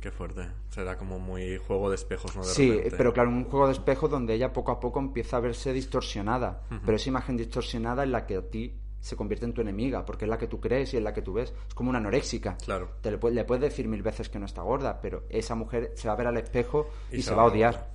Qué 0.00 0.10
fuerte. 0.10 0.48
Será 0.70 0.96
como 0.96 1.18
muy 1.18 1.58
juego 1.58 1.90
de 1.90 1.96
espejos, 1.96 2.34
¿no? 2.34 2.42
De 2.42 2.48
Sí, 2.48 2.70
repente. 2.72 2.96
pero 2.96 3.12
claro, 3.12 3.28
un 3.28 3.44
juego 3.44 3.66
de 3.66 3.72
espejo 3.74 4.08
donde 4.08 4.32
ella 4.32 4.50
poco 4.52 4.72
a 4.72 4.80
poco 4.80 4.98
empieza 4.98 5.36
a 5.36 5.40
verse 5.40 5.74
distorsionada, 5.74 6.62
pero 6.86 6.96
esa 6.96 7.10
imagen 7.10 7.36
distorsionada 7.36 8.04
es 8.04 8.08
la 8.08 8.24
que 8.26 8.36
a 8.36 8.42
ti 8.42 8.74
se 8.98 9.16
convierte 9.16 9.44
en 9.46 9.52
tu 9.52 9.60
enemiga, 9.60 10.04
porque 10.06 10.24
es 10.24 10.28
la 10.30 10.38
que 10.38 10.46
tú 10.46 10.58
crees 10.60 10.92
y 10.94 10.96
es 10.96 11.02
la 11.02 11.12
que 11.12 11.20
tú 11.22 11.34
ves. 11.34 11.52
Es 11.68 11.74
como 11.74 11.90
una 11.90 11.98
anoréxica. 11.98 12.56
Claro. 12.64 12.90
Te 13.02 13.10
le, 13.10 13.18
puedes, 13.18 13.34
le 13.36 13.44
puedes 13.44 13.62
decir 13.62 13.88
mil 13.88 14.02
veces 14.02 14.30
que 14.30 14.38
no 14.38 14.46
está 14.46 14.62
gorda, 14.62 15.00
pero 15.02 15.24
esa 15.28 15.54
mujer 15.54 15.92
se 15.96 16.08
va 16.08 16.14
a 16.14 16.16
ver 16.16 16.26
al 16.28 16.36
espejo 16.38 16.88
y, 17.12 17.16
Y 17.18 17.22
se, 17.22 17.30
va 17.34 17.42
a 17.42 17.44
va 17.44 17.50
a 17.50 17.52
odiar. 17.52 17.90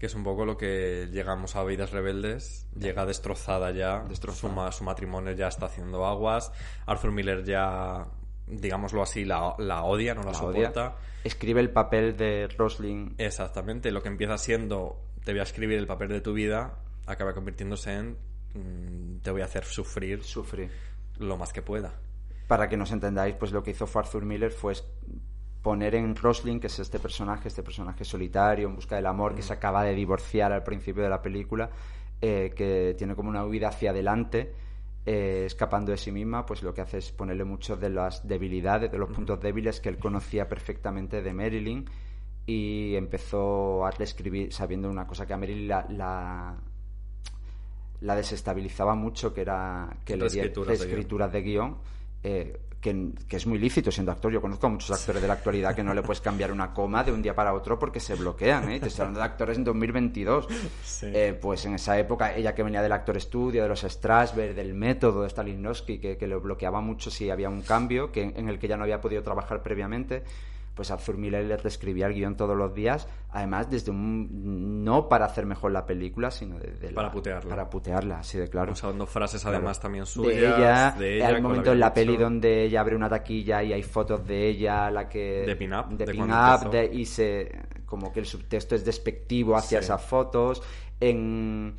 Que 0.00 0.06
es 0.06 0.14
un 0.14 0.24
poco 0.24 0.44
lo 0.46 0.56
que 0.56 1.08
llegamos 1.12 1.54
a 1.56 1.62
Vidas 1.62 1.92
Rebeldes. 1.92 2.66
Llega 2.74 3.04
destrozada 3.06 3.70
ya. 3.70 4.02
Destrozada. 4.08 4.40
Su, 4.40 4.48
ma- 4.48 4.72
su 4.72 4.82
matrimonio 4.82 5.32
ya 5.32 5.46
está 5.48 5.66
haciendo 5.66 6.06
aguas. 6.06 6.50
Arthur 6.86 7.12
Miller 7.12 7.44
ya, 7.44 8.06
digámoslo 8.46 9.02
así, 9.02 9.24
la, 9.26 9.54
la 9.58 9.84
odia, 9.84 10.14
no 10.14 10.22
la, 10.22 10.32
La 10.32 10.38
odia. 10.42 10.68
soporta. 10.68 10.96
Escribe 11.22 11.60
el 11.60 11.70
papel 11.70 12.16
de 12.16 12.48
Rosling 12.56 13.14
Exactamente. 13.18 13.90
Lo 13.92 14.02
que 14.02 14.08
empieza 14.08 14.38
siendo 14.38 15.04
te 15.22 15.32
voy 15.32 15.40
a 15.40 15.44
escribir 15.44 15.78
el 15.78 15.86
papel 15.86 16.08
de 16.08 16.22
tu 16.22 16.32
vida 16.32 16.78
acaba 17.06 17.34
convirtiéndose 17.34 17.92
en 17.94 18.16
mm, 18.54 19.18
te 19.20 19.30
voy 19.30 19.42
a 19.42 19.44
hacer 19.44 19.64
sufrir 19.64 20.24
sufre. 20.24 20.70
lo 21.18 21.36
más 21.36 21.52
que 21.52 21.60
pueda. 21.60 21.92
Para 22.48 22.70
que 22.70 22.78
nos 22.78 22.90
entendáis, 22.90 23.34
pues 23.34 23.52
lo 23.52 23.62
que 23.62 23.72
hizo 23.72 23.86
Arthur 23.94 24.24
Miller 24.24 24.50
fue 24.50 24.72
poner 25.62 25.94
en 25.94 26.16
Rosling, 26.16 26.58
que 26.58 26.68
es 26.68 26.78
este 26.78 26.98
personaje, 26.98 27.48
este 27.48 27.62
personaje 27.62 28.04
solitario, 28.04 28.68
en 28.68 28.74
busca 28.74 28.96
del 28.96 29.06
amor, 29.06 29.34
que 29.34 29.42
se 29.42 29.52
acaba 29.52 29.84
de 29.84 29.94
divorciar 29.94 30.52
al 30.52 30.62
principio 30.62 31.02
de 31.02 31.08
la 31.10 31.20
película, 31.20 31.70
eh, 32.20 32.52
que 32.54 32.94
tiene 32.96 33.14
como 33.14 33.28
una 33.28 33.44
huida 33.44 33.68
hacia 33.68 33.90
adelante, 33.90 34.52
eh, 35.06 35.44
escapando 35.46 35.92
de 35.92 35.98
sí 35.98 36.12
misma, 36.12 36.44
pues 36.44 36.62
lo 36.62 36.74
que 36.74 36.80
hace 36.82 36.98
es 36.98 37.10
ponerle 37.12 37.44
muchas 37.44 37.80
de 37.80 37.90
las 37.90 38.26
debilidades, 38.26 38.90
de 38.90 38.98
los 38.98 39.10
puntos 39.10 39.40
débiles 39.40 39.80
que 39.80 39.88
él 39.88 39.98
conocía 39.98 40.48
perfectamente 40.48 41.22
de 41.22 41.32
Marilyn 41.32 41.86
y 42.46 42.94
empezó 42.96 43.86
a 43.86 43.90
reescribir 43.90 44.52
sabiendo 44.52 44.90
una 44.90 45.06
cosa 45.06 45.26
que 45.26 45.32
a 45.32 45.36
Marilyn 45.36 45.68
la, 45.68 45.86
la, 45.88 46.56
la 48.00 48.16
desestabilizaba 48.16 48.94
mucho, 48.94 49.32
que 49.32 49.42
era 49.42 49.96
que 50.04 50.16
le 50.16 50.28
guion. 50.28 50.66
reescrituras 50.66 51.32
de 51.32 51.42
guion, 51.42 51.78
eh, 52.22 52.60
que, 52.80 53.10
que 53.28 53.36
es 53.36 53.46
muy 53.46 53.58
lícito 53.58 53.90
siendo 53.90 54.12
actor. 54.12 54.32
Yo 54.32 54.40
conozco 54.40 54.66
a 54.66 54.70
muchos 54.70 54.90
actores 54.90 55.20
de 55.20 55.28
la 55.28 55.34
actualidad 55.34 55.74
que 55.74 55.84
no 55.84 55.92
le 55.92 56.02
puedes 56.02 56.20
cambiar 56.20 56.50
una 56.50 56.72
coma 56.72 57.04
de 57.04 57.12
un 57.12 57.20
día 57.20 57.34
para 57.34 57.52
otro 57.52 57.78
porque 57.78 58.00
se 58.00 58.14
bloquean. 58.14 58.70
¿eh? 58.70 58.80
Te 58.80 58.88
estoy 58.88 59.02
hablando 59.02 59.20
de 59.20 59.26
actores 59.26 59.58
en 59.58 59.64
2022. 59.64 60.48
Sí. 60.82 61.06
Eh, 61.12 61.38
pues 61.40 61.64
en 61.66 61.74
esa 61.74 61.98
época, 61.98 62.34
ella 62.34 62.54
que 62.54 62.62
venía 62.62 62.82
del 62.82 62.92
actor 62.92 63.16
estudio, 63.16 63.62
de 63.62 63.68
los 63.68 63.82
Strasberg, 63.82 64.54
del 64.54 64.74
método 64.74 65.22
de 65.22 65.30
Stalinowski, 65.30 65.98
que, 65.98 66.16
que 66.16 66.26
lo 66.26 66.40
bloqueaba 66.40 66.80
mucho 66.80 67.10
si 67.10 67.30
había 67.30 67.48
un 67.48 67.62
cambio 67.62 68.10
que, 68.10 68.22
en 68.22 68.48
el 68.48 68.58
que 68.58 68.68
ya 68.68 68.76
no 68.76 68.84
había 68.84 69.00
podido 69.00 69.22
trabajar 69.22 69.62
previamente. 69.62 70.22
Pues 70.80 70.90
Arthur 70.90 71.18
Miller 71.18 71.44
le 71.44 71.58
reescribía 71.58 72.06
el 72.06 72.14
guion 72.14 72.36
todos 72.38 72.56
los 72.56 72.72
días, 72.72 73.06
además 73.32 73.68
desde 73.70 73.90
un... 73.90 74.82
no 74.82 75.10
para 75.10 75.26
hacer 75.26 75.44
mejor 75.44 75.72
la 75.72 75.84
película, 75.84 76.30
sino 76.30 76.58
desde 76.58 76.88
Para 76.94 77.12
putearla. 77.12 77.50
Para 77.50 77.68
putearla, 77.68 78.20
así 78.20 78.38
de 78.38 78.48
claro. 78.48 78.72
Usando 78.72 79.04
frases 79.06 79.42
Claro. 79.42 79.58
además 79.58 79.78
también 79.78 80.04
de 80.04 80.10
suyas. 80.10 80.36
ella, 80.58 80.94
de 80.98 81.16
ella, 81.16 81.26
hay 81.26 81.32
con 81.34 81.36
un 81.36 81.42
lo 81.42 81.48
momento 81.50 81.72
en 81.72 81.80
la 81.80 81.92
peli 81.92 82.16
donde 82.16 82.62
ella 82.64 82.80
abre 82.80 82.96
una 82.96 83.10
taquilla 83.10 83.62
y 83.62 83.74
hay 83.74 83.82
fotos 83.82 84.26
de 84.26 84.48
ella, 84.48 84.90
la 84.90 85.06
que 85.06 85.44
De 85.46 85.54
pin-up, 85.54 85.88
de 85.90 86.06
de 86.06 86.12
pin-up, 86.12 86.70
de- 86.70 86.86
y 86.94 87.04
se 87.04 87.52
como 87.84 88.10
que 88.10 88.20
el 88.20 88.26
subtexto 88.26 88.74
es 88.74 88.82
despectivo 88.82 89.56
hacia 89.56 89.80
Sí. 89.80 89.84
esas 89.84 90.02
fotos. 90.02 90.62
En, 90.98 91.74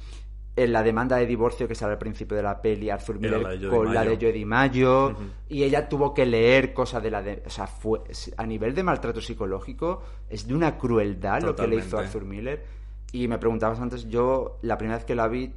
en 0.56 0.74
la 0.74 0.84
demanda 0.84 1.16
de 1.18 1.26
divorcio 1.26 1.68
que 1.68 1.76
sale 1.76 1.94
al 1.94 1.98
principio 1.98 2.36
de 2.36 2.44
la 2.44 2.62
peli, 2.62 2.90
Arthur 2.90 3.20
Miller 3.20 3.42
la 3.42 3.70
con 3.70 3.94
la 3.94 4.04
de 4.04 4.46
Maggio, 4.46 5.08
Ujú. 5.12 5.24
y 5.50 5.64
ella 5.64 5.88
tuvo 5.88 6.14
que 6.14 6.26
leer 6.26 6.74
cosas 6.74 7.02
de 7.02 7.10
la 7.10 7.22
de, 7.22 7.42
o 7.46 7.50
sea, 7.50 7.68
fue 7.68 8.02
a 8.36 8.46
nivel 8.46 8.76
de 8.76 8.84
maltrato 8.84 9.22
psicológico 9.22 10.04
es 10.30 10.46
de 10.48 10.54
una 10.54 10.78
crueldad 10.78 11.42
lo 11.42 11.56
que 11.56 11.68
le 11.68 11.78
hizo. 11.78 11.98
Arthur 11.98 12.26
Miller. 12.26 12.66
Y 13.14 13.28
me 13.28 13.38
preguntabas 13.38 13.80
antes, 13.80 14.08
yo 14.08 14.60
la 14.62 14.78
primera 14.78 14.98
vez 14.98 15.06
que 15.06 15.16
la 15.16 15.28
vi 15.28 15.54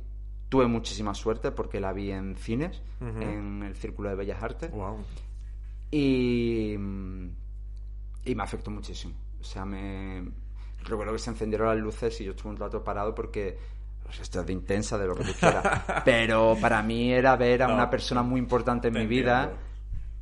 tuve 0.49 0.67
muchísima 0.67 1.15
suerte 1.15 1.51
porque 1.51 1.81
la 1.81 1.93
vi 1.93 2.11
en 2.13 2.37
cines, 2.37 2.81
en 3.01 3.63
el 3.63 3.75
Círculo 3.77 4.09
de 4.11 4.15
Bellas 4.17 4.43
Artes. 4.43 4.71
Wow. 4.71 4.99
Y, 5.91 6.73
y 6.75 8.35
me 8.35 8.43
afectó 8.43 8.71
muchísimo. 8.71 9.15
O 9.41 9.45
sea, 9.45 9.65
me 9.65 10.25
recuerdo 10.85 11.13
que 11.13 11.19
se 11.19 11.31
encendieron 11.31 11.69
las 11.69 11.79
luces 11.79 12.21
y 12.21 12.25
yo 12.25 12.33
estuve 12.33 12.51
un 12.53 12.57
rato 12.59 12.83
parado 12.83 13.15
porque 13.15 13.57
esto 14.21 14.41
es 14.41 14.47
de 14.47 14.53
intensa, 14.53 14.97
de 14.99 15.07
lo 15.07 15.15
que 15.17 15.25
tú 15.25 15.33
quieras. 15.39 15.83
Pero 16.05 16.57
para 16.61 16.83
mí 16.83 17.13
era 17.13 17.37
ver 17.37 17.63
a 17.63 17.69
No, 17.69 17.75
una 17.75 17.91
persona 17.91 18.23
muy 18.23 18.39
importante 18.41 18.89
en 18.89 18.95
mi 18.95 19.07
vida 19.07 19.53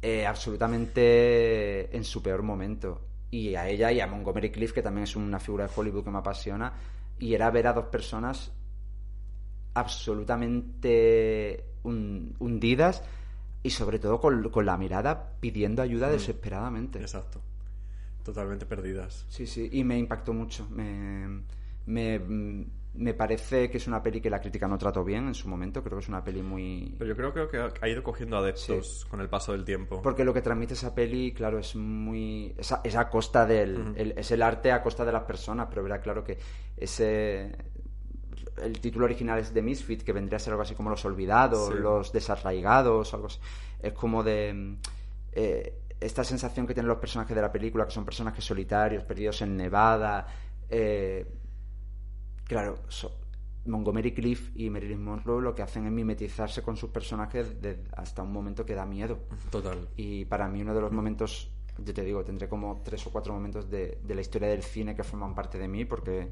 eh, 0.01 0.27
absolutamente 0.27 1.95
en 1.97 2.05
su 2.05 2.23
peor 2.23 2.43
momento. 2.43 3.01
Y 3.31 3.55
a 3.55 3.69
ella 3.69 3.91
y 3.93 4.01
a 4.01 4.07
Montgomery 4.07 4.51
Cliff, 4.51 4.73
que 4.73 4.83
también 4.83 5.05
es 5.05 5.17
una 5.17 5.39
figura 5.41 5.67
de 5.67 5.73
Hollywood 5.75 6.05
que 6.05 6.11
me 6.11 6.19
apasiona. 6.19 6.73
Y 7.19 7.35
era 7.35 7.51
ver 7.51 7.67
a 7.69 7.73
dos 7.73 7.87
personas 7.87 8.53
absolutamente 9.75 11.65
hun- 11.83 12.35
hundidas 12.39 13.03
y 13.63 13.71
sobre 13.71 13.99
todo 13.99 14.21
con, 14.21 14.51
con 14.51 14.67
la 14.67 14.77
mirada 14.77 15.33
pidiendo 15.41 15.83
ayuda 15.83 16.09
Mm. 16.09 16.13
desesperadamente. 16.13 17.01
Exacto. 17.01 17.41
Totalmente 18.25 18.67
perdidas. 18.67 19.25
Sí, 19.29 19.47
sí, 19.47 19.69
y 19.73 19.83
me 19.85 19.99
impactó 19.99 20.33
mucho. 20.33 20.69
Me, 20.71 21.43
me, 21.87 22.21
me 22.95 23.15
parece 23.15 23.71
que 23.71 23.79
es 23.79 23.87
una 23.87 24.03
peli 24.03 24.21
que 24.21 24.29
la 24.29 24.39
crítica 24.41 24.69
no 24.69 24.77
trató 24.77 25.03
bien 25.03 25.27
en 25.27 25.35
su 25.35 25.49
momento. 25.49 25.83
Creo 25.83 25.97
que 25.99 26.03
es 26.03 26.09
una 26.09 26.23
peli 26.23 26.43
muy... 26.43 26.95
Pero 26.99 27.09
yo 27.09 27.17
creo, 27.17 27.33
creo 27.49 27.73
que 27.73 27.79
ha- 27.81 27.89
ido 27.89 28.03
cogiendo 28.03 28.37
adeptos 28.37 29.07
con 29.11 29.21
el 29.23 29.29
paso 29.31 29.53
del 29.53 29.65
tiempo. 29.65 30.03
Porque 30.03 30.25
lo 30.25 30.35
que 30.35 30.43
transmite 30.43 30.75
esa 30.75 30.95
peli, 30.95 31.33
claro, 31.33 31.59
es 31.59 31.75
muy. 31.75 32.55
Es 32.59 32.71
a, 32.73 32.81
es 32.85 32.95
a 32.97 33.09
costa 33.09 33.47
del. 33.47 33.79
Ujú. 33.81 33.93
el- 33.97 34.13
es 34.19 34.31
el 34.31 34.43
arte 34.43 34.73
a 34.73 34.83
costa 34.83 35.05
de 35.07 35.13
las 35.13 35.23
personas, 35.25 35.69
pero 35.71 35.83
verá 35.83 36.01
claro 36.01 36.23
que 36.23 36.39
ese. 36.77 37.57
El 38.63 38.79
título 38.81 39.07
original 39.07 39.39
es 39.39 39.53
The 39.53 39.63
Misfit, 39.63 40.03
que 40.03 40.13
vendría 40.13 40.37
a 40.37 40.41
ser 40.41 40.53
algo 40.53 40.63
así 40.63 40.75
como 40.75 40.91
Los 40.91 41.05
Olvidados, 41.07 41.69
Sí. 41.69 41.81
Los 41.81 42.13
Desarraigados, 42.13 43.15
algo 43.15 43.27
así. 43.29 43.39
Es 43.81 43.93
como 43.95 44.23
de. 44.23 44.77
eh, 45.33 45.79
esta 45.99 46.25
sensación 46.25 46.67
que 46.67 46.75
tienen 46.75 46.89
los 46.89 46.99
personajes 46.99 47.35
de 47.35 47.41
la 47.41 47.51
película, 47.53 47.85
que 47.87 47.93
son 47.93 48.05
personajes 48.05 48.45
solitarios, 48.45 49.05
perdidos 49.05 49.41
en 49.43 49.57
Nevada. 49.57 50.27
eh, 50.69 51.27
claro, 52.45 52.79
so- 52.89 53.19
Montgomery 53.65 54.13
Cliff 54.13 54.51
y 54.57 54.71
Marilyn 54.71 55.03
Monroe 55.05 55.41
lo 55.41 55.55
que 55.55 55.63
hacen 55.63 55.87
es 55.87 55.93
mimetizarse 55.93 56.63
con 56.63 56.77
sus 56.77 56.91
personajes 56.91 57.63
de- 57.63 57.85
hasta 57.97 58.23
un 58.23 58.33
momento 58.33 58.67
que 58.67 58.75
da 58.75 58.85
miedo. 58.87 59.21
Total. 59.51 59.89
Y 59.97 60.25
para 60.25 60.49
mí 60.49 60.63
uno 60.63 60.75
de 60.75 60.81
los 60.81 60.91
momentos, 60.91 61.49
yo 61.79 61.95
te 61.95 62.03
digo, 62.03 62.25
tendré 62.25 62.49
como 62.49 62.83
tres 62.85 63.07
o 63.07 63.11
cuatro 63.11 63.33
momentos 63.35 63.71
de, 63.71 64.01
de 64.03 64.15
la 64.17 64.21
historia 64.21 64.49
del 64.49 64.65
cine 64.65 64.97
que 64.97 65.05
forman 65.05 65.33
parte 65.35 65.59
de 65.59 65.69
mí, 65.69 65.85
porque 65.85 66.31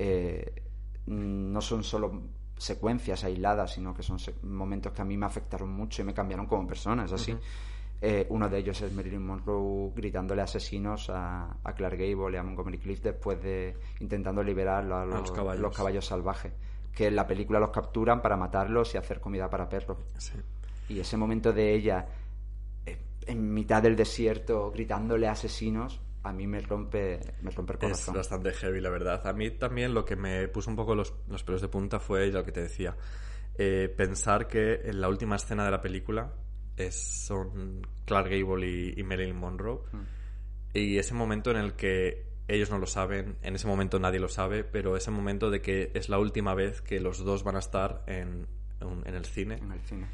eh, 0.00 0.62
no 1.06 1.60
son 1.60 1.84
solo 1.84 2.22
secuencias 2.56 3.22
aisladas, 3.24 3.74
sino 3.74 3.94
que 3.94 4.02
son 4.02 4.18
momentos 4.42 4.92
que 4.92 5.02
a 5.02 5.04
mí 5.04 5.16
me 5.16 5.26
afectaron 5.26 5.70
mucho 5.72 6.02
y 6.02 6.04
me 6.04 6.14
cambiaron 6.14 6.46
como 6.46 6.66
persona, 6.66 7.04
es 7.04 7.12
así. 7.12 7.36
Eh, 8.00 8.26
uno 8.28 8.48
de 8.48 8.58
ellos 8.58 8.80
es 8.82 8.92
Marilyn 8.92 9.24
Monroe 9.24 9.90
gritándole 9.94 10.42
asesinos 10.42 11.08
a, 11.08 11.56
a 11.64 11.72
Clark 11.74 11.96
Gable 11.96 12.34
y 12.34 12.36
a 12.36 12.42
Montgomery 12.42 12.78
Cliff 12.78 13.00
después 13.00 13.42
de 13.42 13.76
intentando 14.00 14.42
liberar 14.42 14.84
a 14.92 15.04
los, 15.06 15.20
los 15.20 15.32
caballos. 15.32 15.60
los 15.62 15.76
caballos 15.76 16.04
salvajes. 16.06 16.52
Que 16.92 17.06
en 17.06 17.16
la 17.16 17.26
película 17.26 17.58
los 17.58 17.70
capturan 17.70 18.20
para 18.20 18.36
matarlos 18.36 18.94
y 18.94 18.98
hacer 18.98 19.20
comida 19.20 19.48
para 19.48 19.68
perros. 19.68 19.98
Sí. 20.18 20.34
Y 20.90 21.00
ese 21.00 21.16
momento 21.16 21.52
de 21.52 21.74
ella 21.74 22.06
eh, 22.84 22.98
en 23.26 23.54
mitad 23.54 23.82
del 23.82 23.96
desierto 23.96 24.70
gritándole 24.70 25.26
asesinos, 25.26 26.00
a 26.24 26.32
mí 26.32 26.46
me 26.46 26.60
rompe, 26.60 27.20
me 27.42 27.50
rompe 27.50 27.72
el 27.72 27.78
Es 27.78 27.82
corazón. 27.82 28.14
bastante 28.16 28.52
heavy, 28.52 28.80
la 28.80 28.90
verdad. 28.90 29.26
A 29.26 29.32
mí 29.32 29.50
también 29.52 29.94
lo 29.94 30.04
que 30.04 30.16
me 30.16 30.46
puso 30.48 30.68
un 30.70 30.76
poco 30.76 30.94
los, 30.94 31.14
los 31.28 31.42
pelos 31.42 31.62
de 31.62 31.68
punta 31.68 31.98
fue 32.00 32.26
lo 32.30 32.44
que 32.44 32.52
te 32.52 32.60
decía. 32.62 32.96
Eh, 33.56 33.92
pensar 33.96 34.46
que 34.46 34.80
en 34.84 35.00
la 35.00 35.08
última 35.08 35.36
escena 35.36 35.64
de 35.64 35.70
la 35.70 35.80
película 35.80 36.32
es, 36.76 36.94
son 37.26 37.86
Clark 38.04 38.28
Gable 38.30 38.66
y, 38.68 38.94
y 38.96 39.02
Marilyn 39.02 39.36
Monroe. 39.36 39.80
Mm. 39.92 39.98
Y 40.74 40.98
ese 40.98 41.14
momento 41.14 41.50
en 41.50 41.56
el 41.58 41.74
que 41.74 42.26
ellos 42.48 42.70
no 42.70 42.78
lo 42.78 42.86
saben, 42.86 43.36
en 43.42 43.54
ese 43.54 43.66
momento 43.66 43.98
nadie 43.98 44.18
lo 44.20 44.28
sabe, 44.28 44.64
pero 44.64 44.96
ese 44.96 45.10
momento 45.10 45.50
de 45.50 45.60
que 45.60 45.90
es 45.94 46.08
la 46.08 46.18
última 46.18 46.54
vez 46.54 46.82
que 46.82 47.00
los 47.00 47.24
dos 47.24 47.42
van 47.44 47.56
a 47.56 47.60
estar 47.60 48.02
en, 48.06 48.46
un- 48.80 49.02
en 49.06 49.14
el 49.14 49.24
cine. 49.24 49.54
En 49.56 49.72
el 49.72 49.80
cine. 49.80 50.06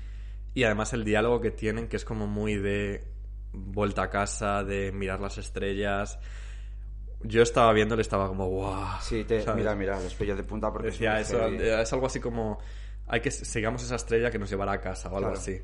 Y 0.54 0.64
además 0.64 0.92
el 0.92 1.04
diálogo 1.04 1.40
que 1.40 1.50
tienen, 1.50 1.88
que 1.88 1.96
es 1.96 2.04
como 2.04 2.26
muy 2.26 2.56
de 2.56 3.04
vuelta 3.52 4.02
a 4.04 4.10
casa, 4.10 4.62
de 4.62 4.92
mirar 4.92 5.20
las 5.20 5.38
estrellas. 5.38 6.18
Yo 7.22 7.42
estaba 7.42 7.72
viendo 7.72 7.96
y 7.96 8.00
estaba 8.00 8.28
como, 8.28 8.48
wow. 8.48 8.76
Sí, 9.00 9.24
te, 9.24 9.44
mira, 9.54 9.74
mira, 9.74 10.00
los 10.00 10.14
pellos 10.14 10.36
de 10.36 10.44
punta 10.44 10.72
porque 10.72 10.88
Decía 10.88 11.20
es 11.20 11.28
eso, 11.30 11.46
es 11.46 11.92
algo 11.92 12.06
así 12.06 12.18
como, 12.20 12.58
hay 13.06 13.20
que 13.20 13.30
sigamos 13.30 13.82
esa 13.82 13.96
estrella 13.96 14.30
que 14.30 14.38
nos 14.38 14.48
llevará 14.50 14.72
a 14.72 14.80
casa 14.80 15.08
o 15.08 15.16
algo 15.16 15.30
Claro. 15.30 15.38
así. 15.40 15.60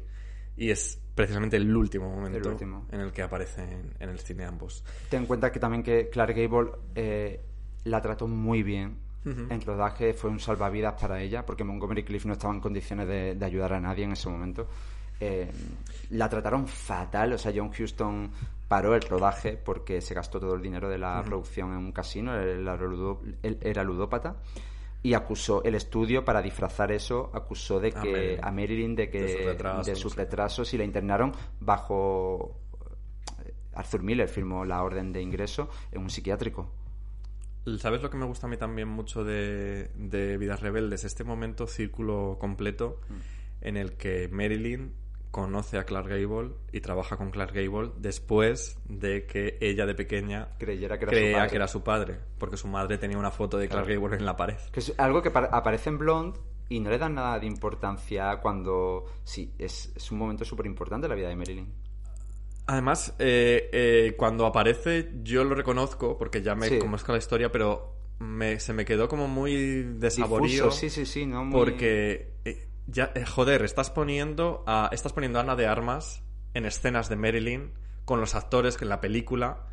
Y 0.56 0.70
es 0.70 1.00
precisamente 1.14 1.56
el 1.56 1.74
último 1.74 2.08
momento 2.08 2.38
El 2.38 2.46
último. 2.48 2.86
en 2.90 3.00
el 3.00 3.12
que 3.12 3.22
aparecen 3.22 3.94
en 3.98 4.08
el 4.08 4.18
cine 4.18 4.44
ambos. 4.44 4.84
Ten 5.08 5.22
en 5.22 5.26
cuenta 5.26 5.50
que 5.50 5.58
también 5.60 5.82
que 5.82 6.08
Clark 6.10 6.34
Gable 6.36 6.70
eh, 6.94 7.40
la 7.84 8.00
trató 8.00 8.26
muy 8.26 8.62
bien. 8.62 8.98
Ujú. 9.24 9.46
En 9.50 9.60
rodaje 9.60 10.14
fue 10.14 10.30
un 10.30 10.38
salvavidas 10.38 10.94
para 11.00 11.20
ella, 11.20 11.44
porque 11.44 11.64
Montgomery 11.64 12.04
Cliff 12.04 12.26
no 12.26 12.34
estaba 12.34 12.54
en 12.54 12.60
condiciones 12.60 13.08
de, 13.08 13.34
de 13.34 13.44
ayudar 13.44 13.72
a 13.72 13.80
nadie 13.80 14.04
en 14.04 14.12
ese 14.12 14.28
momento. 14.28 14.68
Eh, 15.18 15.50
la 16.10 16.28
trataron 16.28 16.68
fatal, 16.68 17.32
o 17.32 17.38
sea, 17.38 17.52
John 17.54 17.70
Huston 17.76 18.30
paró 18.68 18.94
el 18.94 19.02
rodaje 19.02 19.56
porque 19.56 20.00
se 20.00 20.12
gastó 20.14 20.38
todo 20.38 20.54
el 20.54 20.62
dinero 20.62 20.88
de 20.88 20.98
la 20.98 21.22
producción 21.24 21.70
en 21.72 21.78
un 21.78 21.92
casino, 21.92 22.34
era, 22.34 22.78
era 23.62 23.82
ludópata, 23.82 24.36
y 25.06 25.14
acusó 25.14 25.62
el 25.64 25.74
estudio 25.76 26.24
para 26.24 26.42
disfrazar 26.42 26.90
eso, 26.90 27.30
acusó 27.32 27.78
de 27.80 27.88
A 27.94 28.00
que 28.02 28.10
Marilyn. 28.12 28.44
a 28.44 28.50
Marilyn 28.50 28.96
de 28.96 29.08
que 29.10 29.22
De 29.22 29.36
sus 29.36 29.44
retrasos, 29.44 29.86
de 29.86 29.94
sus 29.96 30.12
sí. 30.12 30.18
retrasos 30.18 30.74
y 30.74 30.78
la 30.78 30.84
internaron 30.84 31.32
bajo 31.60 32.56
Arthur 33.74 34.02
Miller 34.02 34.28
firmó 34.28 34.64
la 34.64 34.82
orden 34.82 35.12
de 35.12 35.22
ingreso 35.22 35.68
en 35.92 36.02
un 36.02 36.10
psiquiátrico. 36.10 36.70
¿Sabes 37.78 38.00
lo 38.02 38.10
que 38.10 38.16
me 38.16 38.26
gusta 38.26 38.46
a 38.46 38.50
mí 38.50 38.56
también 38.56 38.88
mucho 38.88 39.22
de, 39.24 39.90
de 39.96 40.36
Vidas 40.38 40.60
Rebeldes? 40.60 41.04
Este 41.04 41.24
momento 41.24 41.66
círculo 41.66 42.36
completo 42.40 43.00
Mm. 43.08 43.66
en 43.68 43.76
el 43.76 43.92
que 43.96 44.28
Marilyn 44.28 44.92
conoce 45.30 45.78
a 45.78 45.84
Clark 45.84 46.08
Gable 46.08 46.52
y 46.72 46.80
trabaja 46.80 47.16
con 47.16 47.30
Clark 47.30 47.52
Gable 47.54 47.90
después 47.98 48.78
de 48.88 49.26
que 49.26 49.58
ella 49.60 49.84
de 49.86 49.94
pequeña 49.94 50.48
Creyera 50.58 50.98
que 50.98 51.04
era 51.04 51.10
su 51.12 51.16
creía 51.18 51.36
padre. 51.36 51.50
que 51.50 51.56
era 51.56 51.68
su 51.68 51.82
padre, 51.82 52.18
porque 52.38 52.56
su 52.56 52.68
madre 52.68 52.96
tenía 52.98 53.18
una 53.18 53.30
foto 53.30 53.58
de 53.58 53.68
Clark 53.68 53.86
Claro. 53.86 54.00
Gable 54.00 54.16
en 54.18 54.24
la 54.24 54.36
pared. 54.36 54.56
Que 54.72 54.80
es 54.80 54.94
algo 54.98 55.20
que 55.22 55.30
pa- 55.30 55.50
aparece 55.52 55.90
en 55.90 55.98
Blonde 55.98 56.38
y 56.68 56.80
no 56.80 56.90
le 56.90 56.98
dan 56.98 57.14
nada 57.14 57.38
de 57.38 57.46
importancia 57.46 58.36
cuando... 58.40 59.04
Sí, 59.24 59.52
es, 59.58 59.92
es 59.94 60.10
un 60.10 60.18
momento 60.18 60.44
súper 60.44 60.66
importante 60.66 61.06
en 61.06 61.10
la 61.10 61.16
vida 61.16 61.28
de 61.28 61.36
Marilyn. 61.36 61.72
Además, 62.68 63.14
eh, 63.20 63.68
eh, 63.72 64.14
cuando 64.16 64.44
aparece, 64.46 65.12
yo 65.22 65.44
lo 65.44 65.54
reconozco 65.54 66.18
porque 66.18 66.42
ya 66.42 66.54
me 66.56 66.68
Sí. 66.68 66.78
conozco 66.80 67.12
la 67.12 67.18
historia, 67.18 67.52
pero 67.52 67.92
me- 68.18 68.58
se 68.58 68.72
me 68.72 68.84
quedó 68.84 69.08
como 69.08 69.28
muy 69.28 69.82
desaborío. 69.98 70.64
Difuso, 70.64 70.70
sí, 70.72 70.90
sí, 70.90 71.06
sí, 71.06 71.26
¿no? 71.26 71.44
Muy- 71.44 71.52
Porque, 71.52 72.32
ya, 72.86 73.12
eh, 73.14 73.24
joder, 73.24 73.62
estás 73.62 73.90
poniendo, 73.90 74.62
a, 74.66 74.88
estás 74.92 75.12
poniendo 75.12 75.38
a 75.38 75.42
Ana 75.42 75.56
de 75.56 75.66
Armas 75.66 76.22
en 76.54 76.64
escenas 76.66 77.08
de 77.08 77.16
Marilyn 77.16 77.72
con 78.04 78.20
los 78.20 78.34
actores 78.34 78.76
que 78.76 78.84
en 78.84 78.88
la 78.90 79.00
película 79.00 79.66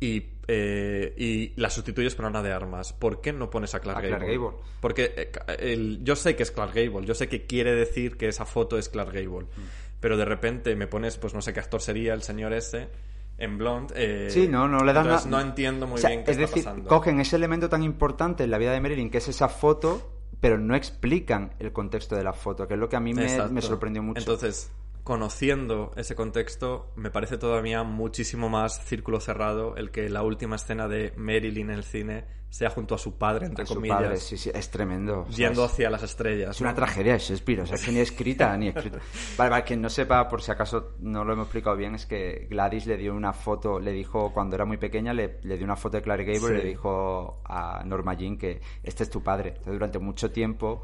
y, 0.00 0.30
eh, 0.48 1.14
y 1.18 1.52
la 1.60 1.68
sustituyes 1.68 2.14
por 2.14 2.24
Ana 2.26 2.42
de 2.42 2.52
Armas. 2.52 2.92
¿Por 2.94 3.20
qué 3.20 3.32
no 3.32 3.50
pones 3.50 3.74
a 3.74 3.80
Clark 3.80 3.98
A 3.98 4.00
Gable? 4.02 4.16
Clark 4.18 4.32
Gable. 4.32 4.56
Porque 4.80 5.12
eh, 5.16 5.30
el- 5.58 6.00
yo 6.02 6.16
sé 6.16 6.34
que 6.36 6.42
es 6.42 6.50
Clark 6.50 6.72
Gable, 6.74 7.06
yo 7.06 7.14
sé 7.14 7.28
que 7.28 7.46
quiere 7.46 7.74
decir 7.74 8.16
que 8.16 8.28
esa 8.28 8.46
foto 8.46 8.78
es 8.78 8.88
Clark 8.88 9.12
Gable. 9.12 9.42
Mm. 9.46 9.68
Pero 10.00 10.16
de 10.16 10.24
repente 10.24 10.74
me 10.76 10.86
pones, 10.86 11.18
pues 11.18 11.34
no 11.34 11.42
sé 11.42 11.52
qué 11.52 11.60
actor 11.60 11.82
sería 11.82 12.14
el 12.14 12.22
señor 12.22 12.54
ese 12.54 12.88
en 13.36 13.58
Blonde. 13.58 13.92
eh, 13.96 14.30
Sí, 14.30 14.48
no, 14.48 14.66
no 14.68 14.82
le 14.84 14.92
dan 14.94 15.04
entonces 15.06 15.30
no 15.30 15.40
entiendo 15.40 15.86
muy 15.86 15.96
O 15.96 15.98
sea, 15.98 16.08
bien 16.10 16.24
qué 16.24 16.30
es 16.30 16.38
está 16.38 16.46
decir, 16.48 16.64
pasando. 16.64 16.88
cogen 16.88 17.20
ese 17.20 17.36
elemento 17.36 17.68
tan 17.68 17.82
importante 17.82 18.44
en 18.44 18.50
la 18.50 18.56
vida 18.58 18.72
de 18.72 18.80
Marilyn, 18.80 19.10
que 19.10 19.18
es 19.18 19.28
esa 19.28 19.48
foto, 19.50 20.19
pero 20.40 20.58
no 20.58 20.74
explican 20.74 21.52
el 21.58 21.72
contexto 21.72 22.16
de 22.16 22.24
la 22.24 22.32
foto, 22.32 22.66
que 22.68 22.74
es 22.74 22.80
lo 22.80 22.88
que 22.88 22.96
a 22.96 23.00
mí 23.00 23.14
me, 23.14 23.28
sorprendió 23.60 24.02
mucho. 24.02 24.20
Entonces, 24.20 24.70
conociendo 25.10 25.90
ese 25.96 26.14
contexto, 26.14 26.92
me 26.94 27.10
parece 27.10 27.36
todavía 27.36 27.82
muchísimo 27.82 28.48
más 28.48 28.84
círculo 28.84 29.18
cerrado 29.18 29.74
el 29.76 29.90
que 29.90 30.08
la 30.08 30.22
última 30.22 30.54
escena 30.54 30.86
de 30.86 31.12
Marilyn 31.16 31.70
en 31.70 31.76
el 31.76 31.82
cine 31.82 32.24
sea 32.48 32.70
junto 32.70 32.94
a 32.94 32.98
su 32.98 33.18
padre, 33.18 33.46
entre 33.46 33.64
A 33.64 33.66
su 33.66 33.74
comillas, 33.74 33.96
padre, 34.02 34.16
sí, 34.18 34.36
sí, 34.36 34.50
es 34.54 34.70
tremendo. 34.70 35.22
O 35.28 35.32
sea, 35.32 35.48
yendo 35.48 35.64
es- 35.64 35.72
hacia 35.72 35.90
las 35.90 36.02
estrellas. 36.04 36.50
Es 36.54 36.60
una 36.60 36.70
¿no? 36.70 36.76
tragedia 36.76 37.12
de 37.14 37.18
Shakespeare, 37.18 37.60
o 37.62 37.66
sea, 37.66 37.74
es 37.76 37.84
que 37.84 37.90
ni 37.92 37.98
escrita 37.98 38.56
ni 38.56 38.68
escrita. 38.68 38.98
Vale, 39.36 39.50
para 39.50 39.64
quien 39.64 39.80
no 39.82 39.88
sepa, 39.90 40.28
por 40.28 40.42
si 40.42 40.52
acaso 40.52 40.94
no 41.00 41.24
lo 41.24 41.32
hemos 41.32 41.46
explicado 41.46 41.76
bien, 41.76 41.96
es 41.96 42.06
que 42.06 42.46
Gladys 42.48 42.86
le 42.86 42.96
dio 42.96 43.12
una 43.14 43.32
foto, 43.32 43.78
le 43.80 43.90
dijo 43.92 44.32
cuando 44.32 44.54
era 44.54 44.64
muy 44.64 44.76
pequeña, 44.78 45.12
le, 45.12 45.38
le 45.42 45.56
dio 45.56 45.64
una 45.64 45.76
foto 45.76 45.96
de 45.96 46.02
Clark 46.02 46.24
Gable 46.24 46.38
Sí. 46.40 46.46
y 46.54 46.56
le 46.56 46.64
dijo 46.64 47.40
a 47.44 47.82
Norma 47.84 48.14
Jean 48.14 48.38
que 48.38 48.60
este 48.84 49.02
es 49.02 49.10
tu 49.10 49.22
padre. 49.24 49.48
Entonces, 49.50 49.72
durante 49.74 49.98
mucho 49.98 50.30
tiempo 50.30 50.82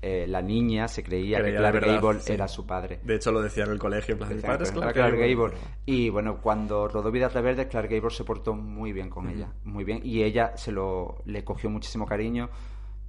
eh, 0.00 0.26
la 0.28 0.40
niña 0.42 0.86
se 0.86 1.02
creía, 1.02 1.38
Creía 1.38 1.52
que 1.52 1.58
Clark 1.58 1.74
verdad, 1.74 2.00
Gable 2.00 2.20
sí. 2.20 2.32
era 2.32 2.46
Clark 2.46 2.82
Gable. 2.82 3.00
De 3.02 3.14
hecho, 3.16 3.32
lo 3.32 3.42
decía 3.42 3.64
en 3.64 3.70
el 3.70 3.78
colegio. 3.78 4.12
En 4.12 4.18
plan, 4.18 4.36
mi 4.36 4.42
padre 4.42 4.64
es 4.64 4.70
que 4.70 4.78
Clark 4.78 4.96
era 4.96 5.10
Gable. 5.10 5.34
Gable. 5.34 5.54
Y 5.86 6.08
bueno, 6.10 6.40
cuando 6.40 6.86
rodó 6.86 7.10
Vidas 7.10 7.34
Rebeldes, 7.34 7.66
Clark 7.66 7.90
Gable 7.90 8.10
se 8.10 8.24
portó 8.24 8.54
muy 8.54 8.92
bien 8.92 9.10
con 9.10 9.28
ella, 9.28 9.52
muy 9.64 9.84
bien. 9.84 10.00
Y 10.04 10.22
ella 10.22 10.56
se 10.56 10.70
lo 10.70 11.22
le 11.24 11.42
cogió 11.44 11.68
muchísimo 11.68 12.06
cariño, 12.06 12.48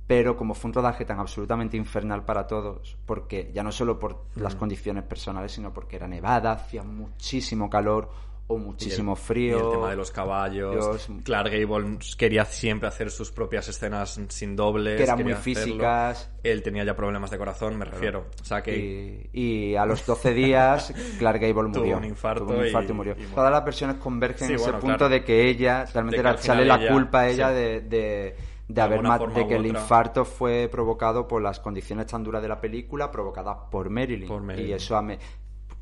pero 0.08 0.36
como 0.36 0.56
fue 0.56 0.70
un 0.70 0.74
rodaje 0.74 1.06
tan 1.06 1.20
absolutamente 1.20 1.78
infernal 1.78 2.26
para 2.26 2.48
todos, 2.48 2.98
porque 3.06 3.52
ya 3.54 3.62
no 3.62 3.72
solo 3.72 4.00
por 4.00 4.26
las 4.36 4.56
condiciones 4.56 5.04
personales, 5.04 5.52
sino 5.52 5.72
porque 5.72 5.98
era 5.98 6.08
nevada, 6.08 6.54
hacía 6.54 6.84
muchísimo 6.84 7.70
calor 7.70 8.10
o 8.52 8.58
muchísimo 8.58 9.12
Y 9.12 9.16
el- 9.16 9.22
frío. 9.22 9.58
Y 9.58 9.62
el 9.62 9.72
tema 9.72 9.90
de 9.92 9.96
los 9.96 10.12
caballos. 10.12 10.74
Dios. 10.74 11.08
Clark 11.24 11.52
Gable 11.52 12.00
quería 12.18 12.46
siempre 12.46 12.88
hacer 12.90 13.12
sus 13.12 13.32
propias 13.32 13.68
escenas 13.70 14.20
sin 14.30 14.56
dobles. 14.56 14.98
Que 14.98 15.04
eran 15.04 15.22
muy 15.24 15.32
hacerlo. 15.34 15.62
físicas. 15.64 16.32
Él 16.44 16.64
tenía 16.64 16.84
ya 16.84 16.96
problemas 16.96 17.30
de 17.32 17.38
corazón, 17.38 17.78
me 17.78 17.86
refiero. 17.86 18.26
O 18.42 18.44
sea 18.44 18.62
que. 18.64 19.30
Y, 19.32 19.40
y 19.72 19.76
a 19.76 19.86
los 19.86 20.06
12 20.06 20.34
días, 20.34 20.94
Clark 21.20 21.40
Gable 21.40 21.72
Tuvo 21.72 21.80
murió. 21.80 21.98
un 21.98 22.06
infarto 22.06 22.46
Tuvo 22.46 22.58
un 22.58 22.66
infarto 22.66 22.92
y, 22.92 22.94
y- 22.94 22.98
murió. 22.98 23.16
Todas 23.36 23.52
las 23.52 23.64
versiones 23.64 23.98
convergen 23.98 24.48
Sí, 24.48 24.54
en 24.54 24.60
ese 24.60 24.72
punto 24.74 24.88
claro. 24.98 25.10
de 25.10 25.24
que 25.24 25.48
ella, 25.50 25.86
realmente 25.86 26.18
que 26.18 26.22
era 26.22 26.32
echarle 26.32 26.66
la 26.66 26.76
ella- 26.82 26.92
culpa 26.92 27.20
a 27.22 27.30
ella 27.30 27.50
sí. 27.50 27.54
de, 27.56 27.82
de, 27.82 28.36
de 28.68 28.82
haber 28.82 29.02
de 29.02 29.48
que 29.48 29.56
el 29.56 29.66
infarto 29.66 30.26
fue 30.26 30.70
provocado 30.72 31.28
por 31.28 31.42
las 31.42 31.60
condiciones 31.60 32.06
tan 32.06 32.24
duras 32.24 32.42
de 32.42 32.48
la 32.48 32.62
película, 32.62 33.10
provocadas 33.12 33.58
por 33.72 33.90
Marilyn. 33.90 34.28
Por 34.28 34.42
Marilyn. 34.44 34.70
Y 34.70 34.74
eso 34.74 34.96
a 34.96 35.02
Me- 35.02 35.18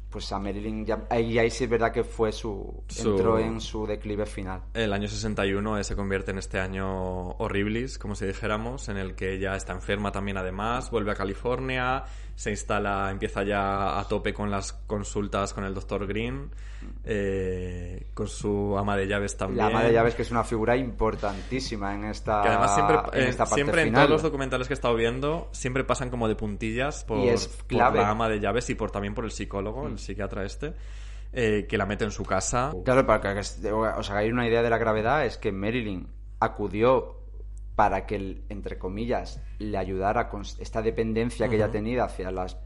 pues 0.09 0.31
a 0.31 0.39
Marilyn 0.39 0.85
ya, 0.85 1.05
ahí, 1.09 1.38
ahí 1.38 1.49
sí 1.51 1.65
es 1.65 1.69
verdad 1.69 1.91
que 1.91 2.03
fue 2.03 2.31
su, 2.31 2.84
Su- 2.88 3.11
entró 3.11 3.38
en 3.39 3.59
su 3.59 3.85
declive 3.85 4.25
final. 4.25 4.61
El 4.73 4.93
año 4.93 5.07
61 5.07 5.77
eh, 5.79 5.84
se 5.84 5.95
convierte 5.95 6.31
en 6.31 6.38
este 6.38 6.59
año 6.59 7.31
horribilis, 7.31 7.97
como 7.97 8.15
si 8.15 8.25
dijéramos, 8.25 8.88
en 8.89 8.97
el 8.97 9.15
que 9.15 9.34
ella 9.34 9.55
está 9.55 9.73
enferma 9.73 10.11
también 10.11 10.38
además, 10.38 10.89
vuelve 10.91 11.11
a 11.11 11.15
California, 11.15 12.03
se 12.38 12.51
instala, 12.51 13.09
empieza 13.09 13.41
ya 13.41 13.99
a 13.99 14.07
tope 14.07 14.31
con 14.31 14.51
las 14.51 14.72
consultas 14.72 15.55
con 15.55 15.64
el 15.64 15.73
doctor 15.73 16.05
Green, 16.05 16.51
eh, 17.03 18.07
con 18.14 18.27
su 18.27 18.77
ama 18.77 18.95
de 18.95 19.07
llaves 19.07 19.35
también. 19.35 19.57
La 19.57 19.65
ama 19.68 19.84
de 19.84 19.91
llaves 19.91 20.14
que 20.14 20.22
es 20.22 20.30
una 20.30 20.43
figura 20.43 20.77
importantísima 20.77 21.95
en 21.95 22.05
esta, 22.05 22.43
Que 22.43 22.49
además 22.49 22.76
siempre, 22.76 22.95
en 23.14 23.23
eh, 23.26 23.30
esta 23.30 23.43
parte 23.45 23.55
siempre 23.55 23.81
en 23.81 23.93
todos 23.93 24.09
los 24.09 24.22
documentales 24.22 24.68
que 24.68 24.73
he 24.73 24.76
estado 24.76 24.93
viendo, 24.93 25.49
siempre 25.51 25.84
pasan 25.84 26.11
como 26.11 26.27
de 26.27 26.35
puntillas 26.35 27.03
por, 27.05 27.18
Y 27.18 27.30
es 27.30 27.47
por 27.47 27.73
la 27.95 28.09
ama 28.09 28.30
de 28.30 28.39
llaves 28.39 28.69
y 28.69 28.76
por 28.76 28.91
también 28.91 29.15
por 29.15 29.26
el 29.26 29.31
psicólogo, 29.31 29.88
el 29.88 29.97
psiquiatra 29.97 30.45
este, 30.45 30.73
eh, 31.34 31.65
que 31.68 31.76
la 31.77 31.88
mete 31.88 32.03
en 32.05 32.11
su 32.11 32.23
casa. 32.23 32.72
Claro, 32.85 33.03
para 33.07 33.34
que 33.34 33.39
os- 33.39 33.57
os 33.97 34.09
hagáis 34.11 34.31
una 34.31 34.47
idea 34.47 34.61
de 34.61 34.69
la 34.69 34.77
gravedad, 34.77 35.26
es 35.26 35.39
que 35.39 35.51
Marilyn 35.51 36.07
acudió 36.39 37.16
para 37.78 38.08
que, 38.08 38.41
entre 38.49 38.80
comillas, 38.80 39.40
le 39.60 39.78
ayudara 39.78 40.30
con 40.30 40.41
esta 40.41 40.82
dependencia 40.82 41.48
que 41.48 41.58
ella 41.58 41.66
Ujú. 41.66 41.74
tenía 41.74 42.04
hacia 42.06 42.32
las 42.32 42.58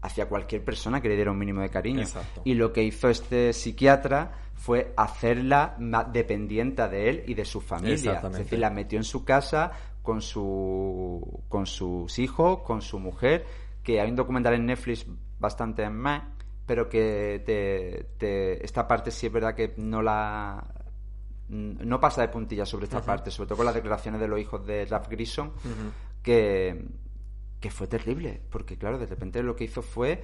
hacia 0.00 0.26
cualquier 0.28 0.62
persona 0.62 1.00
que 1.00 1.08
le 1.08 1.16
diera 1.16 1.32
un 1.32 1.38
mínimo 1.38 1.60
de 1.62 1.70
cariño. 1.70 2.02
Exacto. 2.02 2.42
Y 2.44 2.54
lo 2.54 2.72
que 2.72 2.82
hizo 2.84 3.08
este 3.08 3.52
psiquiatra 3.52 4.32
fue 4.54 4.92
hacerla 4.96 5.74
más 5.80 6.12
dependiente 6.12 6.86
de 6.88 7.08
él 7.08 7.24
y 7.26 7.34
de 7.34 7.44
su 7.44 7.60
familia. 7.60 8.20
Es 8.22 8.36
decir, 8.38 8.58
la 8.60 8.70
metió 8.70 8.96
en 8.98 9.04
su 9.04 9.24
casa 9.24 9.72
con 10.02 10.20
su 10.22 11.42
con 11.48 11.66
sus 11.66 12.18
hijos, 12.20 12.60
con 12.60 12.80
su 12.80 13.00
mujer, 13.00 13.44
que 13.82 14.00
hay 14.00 14.08
un 14.10 14.16
documental 14.16 14.54
en 14.54 14.66
Netflix 14.66 15.04
bastante 15.40 15.88
más, 15.90 16.22
pero 16.66 16.88
que 16.88 17.42
te, 17.44 18.04
te- 18.18 18.64
esta 18.64 18.86
parte 18.86 19.10
sí 19.10 19.26
es 19.26 19.32
verdad 19.32 19.54
que 19.54 19.74
no 19.78 20.00
la 20.00 20.64
no 21.48 22.00
pasa 22.00 22.22
de 22.22 22.28
puntilla 22.28 22.64
sobre 22.66 22.84
esta 22.84 23.02
parte, 23.02 23.30
sobre 23.30 23.48
todo 23.48 23.56
con 23.58 23.66
las 23.66 23.74
declaraciones 23.74 24.20
de 24.20 24.28
los 24.28 24.40
hijos 24.40 24.66
de 24.66 24.86
Ralph 24.86 25.08
Grissom, 25.08 25.52
que, 26.22 26.84
que 27.60 27.70
fue 27.70 27.86
terrible, 27.86 28.40
porque 28.50 28.76
claro, 28.76 28.98
de 28.98 29.06
repente 29.06 29.42
lo 29.42 29.54
que 29.54 29.64
hizo 29.64 29.82
fue 29.82 30.20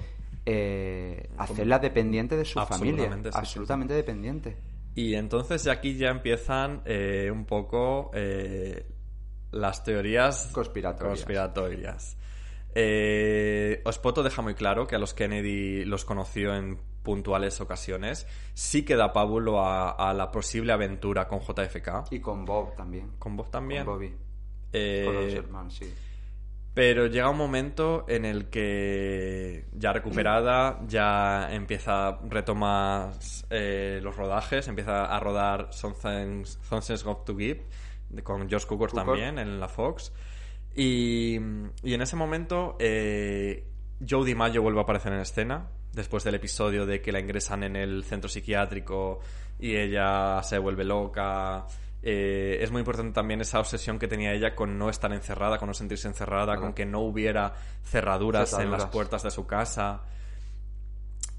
eh, 0.47 1.30
hacerla 1.36 1.78
dependiente 1.78 2.36
de 2.36 2.44
su 2.44 2.60
familia, 2.60 3.05
Absolutamente, 3.05 3.28
sí, 3.28 3.32
sí, 3.32 3.38
absolutamente 3.38 3.94
dependiente. 3.94 4.56
Y 4.94 5.14
entonces 5.14 5.66
aquí 5.68 5.97
ya 5.97 6.09
empiezan 6.09 6.82
eh, 6.84 7.30
un 7.32 7.44
poco 7.44 8.10
eh, 8.14 8.86
las 9.52 9.84
teorías 9.84 10.51
Conspiratorias. 10.52 11.18
conspiratorias. 11.18 12.16
Eh, 12.74 13.82
Ospoto 13.84 14.22
deja 14.22 14.42
muy 14.42 14.55
claro 14.55 14.86
que 14.86 14.97
a 14.97 14.98
los 14.98 15.14
Kennedy 15.14 15.84
los 15.84 16.05
conoció 16.05 16.55
en 16.55 16.78
puntuales 17.02 17.60
ocasiones. 17.60 18.27
Sí 18.55 18.85
que 18.85 18.97
da 18.97 19.12
pábulo 19.12 19.60
a, 19.60 19.90
a 19.90 20.12
la 20.14 20.31
posible 20.31 20.72
aventura 20.72 21.27
con 21.28 21.40
JFK. 21.40 22.10
Y 22.12 22.20
con 22.20 22.44
Bob 22.44 22.74
también. 22.77 23.12
Con 23.18 23.36
Bob 23.36 23.51
también. 23.51 23.85
Con 23.85 23.94
Bobby. 23.94 24.14
Eh, 24.72 25.02
Con 25.05 25.14
los 25.16 25.35
hermanos, 25.35 25.74
sí. 25.74 25.93
pero 26.74 27.06
llega 27.06 27.28
un 27.28 27.36
momento 27.36 28.05
en 28.09 28.24
el 28.24 28.48
que 28.51 29.66
ya 29.72 29.93
recuperada, 29.93 30.78
ya 30.86 31.52
empieza, 31.52 32.20
retoma 32.28 33.10
eh, 33.51 33.98
los 34.01 34.14
rodajes, 34.16 34.68
empieza 34.68 35.06
a 35.06 35.18
rodar 35.18 35.68
Something's, 35.72 36.60
Something's 36.62 37.02
Got 37.02 37.24
to 37.24 37.36
Give, 37.36 37.64
con 38.22 38.48
George 38.48 38.66
Cukor 38.68 38.90
Cukor. 38.90 39.06
también 39.06 39.39
en 39.40 39.59
la 39.59 39.66
Fox. 39.68 40.12
Y, 40.77 41.35
y 41.82 41.94
en 41.94 42.01
ese 42.02 42.14
momento 42.14 42.77
eh, 42.78 43.66
Joe 44.09 44.24
DiMaggio 44.24 44.62
vuelve 44.62 44.78
a 44.78 44.82
aparecer 44.85 45.12
en 45.12 45.18
escena, 45.18 45.68
después 45.92 46.24
del 46.24 46.36
episodio 46.36 46.86
de 46.86 47.00
que 47.00 47.12
la 47.12 47.20
ingresan 47.20 47.64
en 47.64 47.76
el 47.76 48.04
centro 48.04 48.28
psiquiátrico 48.28 49.20
y 49.58 49.76
ella 49.76 50.42
se 50.42 50.58
vuelve 50.58 50.84
loca. 50.84 51.66
Eh, 52.02 52.58
es 52.60 52.70
muy 52.70 52.80
importante 52.80 53.12
también 53.12 53.40
esa 53.42 53.58
obsesión 53.58 53.98
que 53.98 54.08
tenía 54.08 54.32
ella 54.32 54.54
con 54.54 54.78
no 54.78 54.88
estar 54.88 55.12
encerrada, 55.12 55.58
con 55.58 55.68
no 55.68 55.74
sentirse 55.74 56.08
encerrada, 56.08 56.56
con 56.56 56.72
que 56.72 56.86
no 56.86 57.00
hubiera 57.00 57.52
cerraduras, 57.84 58.54
en 58.58 58.70
las 58.70 58.86
puertas 58.86 59.22
de 59.22 59.30
su 59.30 59.46
casa. 59.46 60.02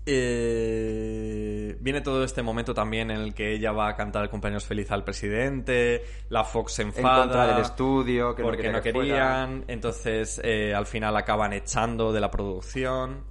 Eh, 0.03 1.77
viene 1.79 2.01
todo 2.01 2.23
este 2.23 2.41
momento 2.41 2.73
también 2.73 3.11
en 3.11 3.17
el 3.17 3.33
que 3.35 3.53
ella 3.53 3.71
va 3.71 3.89
a 3.89 3.95
cantar 3.95 4.23
el 4.23 4.29
cumpleaños 4.29 4.65
feliz 4.65 4.89
al 4.91 5.03
presidente, 5.03 6.03
la 6.29 6.43
Fox 6.43 6.73
se 6.73 6.81
En 6.81 6.87
enfada 6.87 7.21
contra 7.21 7.47
del 7.47 7.61
estudio, 7.61 8.33
que 8.33 8.41
porque 8.41 8.71
no, 8.71 8.81
que 8.81 8.91
querían, 8.91 9.63
entonces 9.67 10.41
eh, 10.43 10.73
al 10.73 10.87
final 10.87 11.15
acaban 11.17 11.53
echando 11.53 12.11
de 12.11 12.19
la 12.19 12.31
producción. 12.31 13.30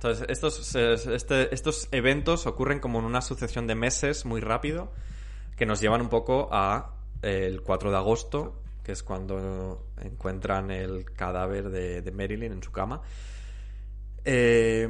Entonces 0.00 0.24
estos, 0.30 0.74
este- 0.74 1.54
estos 1.54 1.88
eventos 1.92 2.46
ocurren 2.46 2.80
como 2.80 3.00
en 3.00 3.04
una 3.04 3.20
sucesión 3.20 3.66
de 3.66 3.74
meses 3.74 4.24
muy 4.24 4.40
rápido 4.40 4.90
que 5.56 5.66
nos 5.66 5.82
llevan 5.82 6.00
un 6.00 6.08
poco 6.08 6.48
a 6.50 6.94
eh, 7.20 7.44
el 7.46 7.60
4 7.60 7.90
de 7.90 7.98
agosto, 7.98 8.62
que 8.82 8.92
es 8.92 9.02
cuando 9.02 9.88
encuentran 10.00 10.70
el 10.70 11.04
cadáver 11.12 11.68
de, 11.68 12.00
de 12.00 12.12
Marilyn 12.12 12.52
en 12.52 12.62
su 12.62 12.72
cama. 12.72 13.02
Eh, 14.24 14.88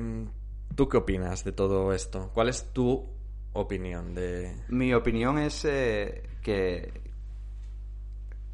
¿Tú 0.76 0.88
qué 0.88 0.98
opinas 0.98 1.42
de 1.42 1.50
todo 1.50 1.92
esto? 1.92 2.30
¿Cuál 2.32 2.48
es 2.48 2.72
tu 2.72 3.08
opinión 3.54 4.14
de...? 4.14 4.54
Mi 4.68 4.94
opinión 4.94 5.38
es 5.40 5.64
eh, 5.64 6.22
que, 6.40 6.99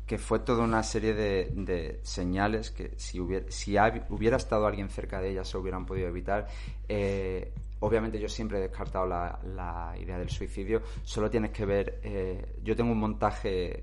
que 0.07 0.19
fue 0.19 0.39
toda 0.39 0.63
una 0.65 0.83
serie 0.83 1.15
de, 1.15 1.51
de 1.53 1.99
señales 2.03 2.71
que 2.71 2.93
si 2.97 3.19
hubiera, 3.19 3.51
si 3.51 3.77
hubiera 4.09 4.37
estado 4.37 4.67
alguien 4.67 4.89
cerca 4.89 5.21
de 5.21 5.31
ella 5.31 5.45
se 5.45 5.57
hubieran 5.59 5.85
podido 5.85 6.07
evitar. 6.09 6.47
Eh, 6.89 7.53
obviamente 7.81 8.19
yo 8.21 8.29
siempre 8.29 8.59
he 8.59 8.61
descartado 8.63 9.05
la, 9.07 9.39
la 9.55 9.95
idea 10.01 10.17
del 10.19 10.31
suicidio. 10.31 10.83
Solo 11.03 11.29
tienes 11.29 11.51
que 11.51 11.67
ver... 11.67 12.01
eh, 12.05 12.55
yo 12.63 12.77
tengo 12.77 12.93
un 12.93 12.99
montaje 13.01 13.83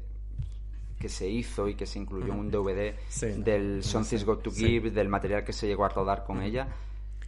que 0.97 1.09
se 1.09 1.27
hizo 1.27 1.67
y 1.67 1.75
que 1.75 1.85
se 1.85 1.99
incluyó 1.99 2.31
en 2.31 2.39
un 2.39 2.49
DVD 2.49 2.93
Sí. 3.09 3.27
del 3.43 3.83
Something's 3.83 4.23
Got 4.23 4.43
to 4.43 4.51
Sí. 4.51 4.65
Give, 4.65 4.91
del 4.91 5.09
material 5.09 5.43
que 5.43 5.51
se 5.51 5.67
llegó 5.67 5.83
a 5.83 5.89
rodar 5.89 6.23
con 6.23 6.41
ella. 6.41 6.69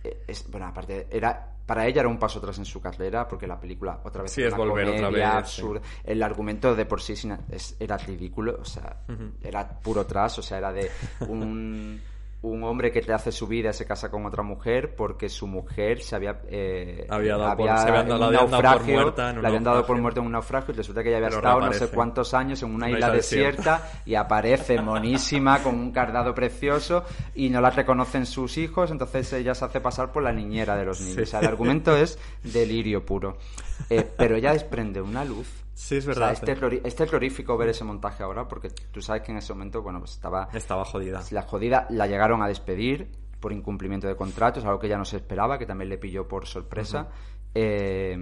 Eh, 0.03 0.23
es- 0.27 0.49
bueno, 0.49 0.67
aparte, 0.67 1.07
era 1.11 1.54
para 1.65 1.87
ella 1.87 2.01
era 2.01 2.09
un 2.09 2.19
paso 2.19 2.39
atrás 2.39 2.57
en 2.57 2.65
su 2.65 2.79
carrera, 2.79 3.27
porque 3.27 3.47
la 3.47 3.59
película 3.59 3.99
otra 4.03 4.21
vez 4.23 4.31
Sí, 4.31 4.41
era 4.41 4.49
es 4.49 4.53
una 4.55 4.65
volver 4.65 4.87
otra 4.89 5.07
comedia 5.07 5.27
vez, 5.27 5.37
absurda. 5.37 5.81
El 6.03 6.21
argumento 6.21 6.75
de 6.75 6.85
por 6.85 7.01
sí 7.01 7.15
era 7.79 7.97
ridículo, 7.97 8.57
o 8.61 8.65
sea, 8.65 8.97
era 9.41 9.67
puro 9.79 10.05
tras, 10.05 10.37
o 10.39 10.41
sea, 10.41 10.57
era 10.59 10.71
de 10.71 10.91
un, 11.27 12.01
un 12.49 12.63
hombre 12.63 12.91
que 12.91 13.01
te 13.01 13.13
hace 13.13 13.31
su 13.31 13.47
vida 13.47 13.73
se 13.73 13.85
casa 13.85 14.09
con 14.09 14.25
otra 14.25 14.43
mujer 14.43 14.95
porque 14.95 15.29
su 15.29 15.47
mujer 15.47 16.01
se 16.01 16.15
había 16.15 16.41
eh, 16.47 17.05
Había 17.09 17.37
dado 17.37 17.57
por- 17.57 17.65
se 17.65 17.71
habían 17.89 18.07
dado- 18.07 18.19
la 18.19 18.25
habían 18.27 18.31
dado 18.31 18.49
por 18.49 18.63
naufragio, 18.63 18.93
muerta 19.01 19.29
en 19.29 19.35
un 19.37 19.41
la 19.43 19.47
habían 19.49 19.63
dado 19.63 19.85
por 19.85 19.97
muerta 19.97 20.19
en 20.19 20.25
un 20.27 20.31
naufragio 20.31 20.73
y 20.73 20.77
resulta 20.77 21.03
que 21.03 21.09
ella 21.09 21.17
había 21.17 21.29
Pero 21.29 21.39
estado 21.39 21.59
no 21.61 21.73
sé 21.73 21.87
cuántos 21.89 22.33
años 22.33 22.61
en 22.63 22.69
una 22.69 22.85
Una 22.87 22.89
isla 22.89 22.99
isla 23.07 23.11
desierta 23.15 23.77
desierta. 23.77 24.01
y 24.05 24.15
aparece 24.15 24.81
monísima 24.81 25.63
con 25.63 25.75
un 25.75 25.91
cardado 25.91 26.33
precioso 26.35 27.03
y 27.33 27.49
no 27.49 27.61
la 27.61 27.69
reconocen 27.71 28.25
sus 28.25 28.57
hijos, 28.57 28.91
entonces 28.91 29.31
ella 29.33 29.53
se 29.55 29.65
hace 29.65 29.81
pasar 29.81 30.11
por 30.11 30.23
la 30.23 30.31
niñera 30.31 30.75
de 30.75 30.85
los 30.85 30.99
niños. 31.01 31.15
Sí. 31.15 31.21
O 31.21 31.25
sea, 31.25 31.39
el 31.41 31.47
argumento 31.47 31.95
es 31.97 32.17
delirio 32.43 33.05
puro. 33.05 33.37
Eh, 33.89 34.07
pero 34.17 34.35
ella 34.35 34.53
desprende 34.53 35.01
una 35.01 35.25
luz. 35.25 35.47
Sí, 35.77 35.97
es 35.97 36.07
O 36.07 36.13
sea, 36.13 36.27
verdad. 36.31 36.49
es, 36.85 36.95
terrorífico 36.95 37.57
ver 37.57 37.69
ese 37.69 37.83
montaje 37.83 38.23
ahora 38.23 38.47
porque 38.47 38.69
tú 38.69 39.01
sabes 39.01 39.21
que 39.23 39.31
en 39.33 39.39
ese 39.39 39.53
momento, 39.53 39.81
bueno, 39.81 39.99
pues 39.99 40.11
estaba 40.13 40.47
Estaba 40.53 40.85
jodida. 40.85 41.21
la 41.31 41.41
jodida, 41.43 41.85
la 41.89 42.07
llegaron 42.07 42.41
a 42.41 42.47
despedir 42.47 43.11
por 43.41 43.51
incumplimiento 43.51 44.07
de 44.07 44.15
contratos, 44.15 44.63
algo 44.63 44.79
que 44.79 44.87
ella 44.87 44.97
no 44.97 45.03
se 45.05 45.17
esperaba, 45.17 45.59
que 45.59 45.65
también 45.65 45.89
le 45.89 45.97
pilló 45.97 46.27
por 46.27 46.47
sorpresa. 46.47 47.09
Eh, 47.53 48.17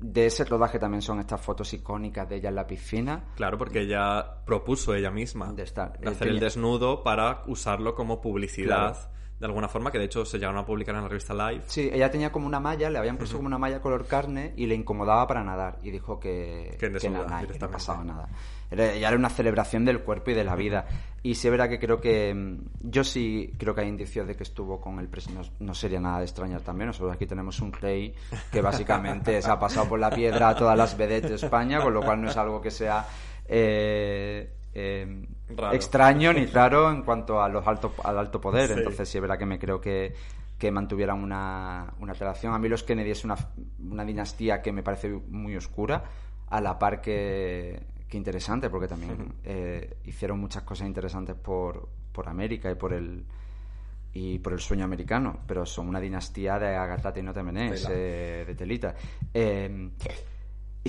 de 0.00 0.26
ese 0.26 0.44
rodaje 0.44 0.78
también 0.78 1.02
son 1.02 1.18
estas 1.18 1.40
fotos 1.40 1.74
icónicas 1.74 2.28
de 2.28 2.36
ella 2.36 2.50
en 2.50 2.54
la 2.54 2.66
piscina. 2.68 3.24
Claro, 3.34 3.58
porque 3.58 3.80
ella 3.80 4.44
propuso 4.46 4.94
ella 4.94 5.10
misma 5.10 5.52
De 5.52 5.64
estar- 5.64 5.98
de 5.98 6.06
eh, 6.06 6.12
hacer 6.12 6.28
el 6.28 6.38
desnudo 6.38 7.02
para 7.02 7.42
usarlo 7.48 7.96
como 7.96 8.20
publicidad 8.20 8.92
Claro. 8.94 9.18
De 9.38 9.46
alguna 9.46 9.68
forma, 9.68 9.92
que 9.92 9.98
de 9.98 10.04
hecho 10.06 10.24
se 10.24 10.38
llegaron 10.38 10.58
a 10.58 10.66
publicar 10.66 10.94
en 10.96 11.02
la 11.02 11.08
revista 11.08 11.32
Live. 11.32 11.62
Sí, 11.66 11.88
ella 11.92 12.10
tenía 12.10 12.32
como 12.32 12.46
una 12.46 12.58
malla, 12.60 12.90
le 12.90 12.98
habían 12.98 13.16
puesto 13.16 13.36
como 13.36 13.46
una 13.46 13.58
malla 13.58 13.80
color 13.80 14.06
carne 14.06 14.52
y 14.56 14.66
le 14.66 14.74
incomodaba 14.74 15.26
para 15.28 15.44
nadar. 15.44 15.78
Y 15.82 15.90
dijo 15.92 16.18
que, 16.18 16.76
Que 16.78 16.88
desnuda, 16.88 17.26
nada, 17.26 17.46
que 17.46 17.58
no 17.58 17.70
pasaba 17.70 18.02
nada. 18.04 18.28
Era, 18.70 18.92
ella 18.92 19.08
era 19.08 19.16
una 19.16 19.30
celebración 19.30 19.84
del 19.84 20.00
cuerpo 20.00 20.30
y 20.32 20.34
de 20.34 20.44
la 20.44 20.54
vida. 20.56 20.86
Y 21.22 21.36
sí 21.36 21.46
es 21.48 21.50
verdad 21.52 21.68
que 21.68 21.78
creo 21.78 22.00
que. 22.00 22.34
mm, 22.34 22.90
Yo 22.90 23.02
sí 23.04 23.54
creo 23.58 23.74
que 23.74 23.80
hay 23.82 23.88
indicios 23.88 24.26
de 24.26 24.34
que 24.36 24.42
estuvo 24.42 24.80
con 24.80 24.98
el 24.98 25.08
presidente. 25.08 25.48
No, 25.60 25.66
no 25.68 25.74
sería 25.74 26.00
nada 26.00 26.18
de 26.18 26.24
extrañar 26.24 26.60
también. 26.62 26.88
Nosotros 26.88 27.12
aquí 27.14 27.26
tenemos 27.26 27.60
un 27.60 27.72
rey 27.72 28.14
que 28.52 28.60
básicamente 28.60 29.40
se 29.40 29.50
ha 29.50 29.58
pasado 29.58 29.88
por 29.88 29.98
la 30.00 30.10
piedra 30.10 30.50
a 30.50 30.54
todas 30.56 30.76
las 30.76 30.96
vedettes 30.98 31.30
de 31.30 31.36
España, 31.36 31.80
con 31.80 31.94
lo 31.94 32.02
cual 32.02 32.20
no 32.20 32.28
es 32.28 32.36
algo 32.36 32.60
que 32.60 32.70
sea. 32.70 33.06
eh, 33.46 34.52
eh, 34.74 35.26
Raro. 35.56 35.74
extraño 35.74 36.32
ni 36.32 36.46
raro 36.52 36.90
en 36.90 37.02
cuanto 37.02 37.42
a 37.42 37.48
los 37.48 37.66
alto, 37.66 37.94
al 38.04 38.18
alto 38.18 38.40
poder. 38.40 38.68
Sí. 38.68 38.74
Entonces, 38.78 39.08
sí 39.08 39.18
es 39.18 39.22
verdad 39.22 39.38
que 39.38 39.46
me 39.46 39.58
creo 39.58 39.80
que, 39.80 40.14
que 40.58 40.70
mantuvieran 40.70 41.22
una, 41.22 41.92
una 42.00 42.12
relación. 42.12 42.54
A 42.54 42.58
mí 42.58 42.68
los 42.68 42.82
Kennedy 42.82 43.10
es 43.10 43.24
una, 43.24 43.36
una 43.78 44.04
dinastía 44.04 44.60
que 44.60 44.72
me 44.72 44.82
parece 44.82 45.08
muy 45.10 45.56
oscura, 45.56 46.04
a 46.48 46.60
la 46.60 46.78
par 46.78 47.00
que, 47.00 47.80
que 48.08 48.16
interesante, 48.16 48.70
porque 48.70 48.88
también 48.88 49.34
eh, 49.44 49.98
hicieron 50.04 50.40
muchas 50.40 50.62
cosas 50.62 50.86
interesantes 50.86 51.36
por, 51.36 51.88
por 52.12 52.28
América 52.28 52.70
y 52.70 52.74
por 52.74 52.92
el 52.92 53.24
y 54.12 54.38
por 54.38 54.54
el 54.54 54.58
sueño 54.58 54.84
americano, 54.84 55.40
pero 55.46 55.66
son 55.66 55.86
una 55.86 56.00
dinastía 56.00 56.58
de 56.58 56.74
agatate 56.74 57.20
y 57.20 57.22
no 57.22 57.32
te 57.32 57.40
eh, 57.40 58.44
de 58.46 58.54
telita. 58.54 58.94
Eh, 59.32 59.90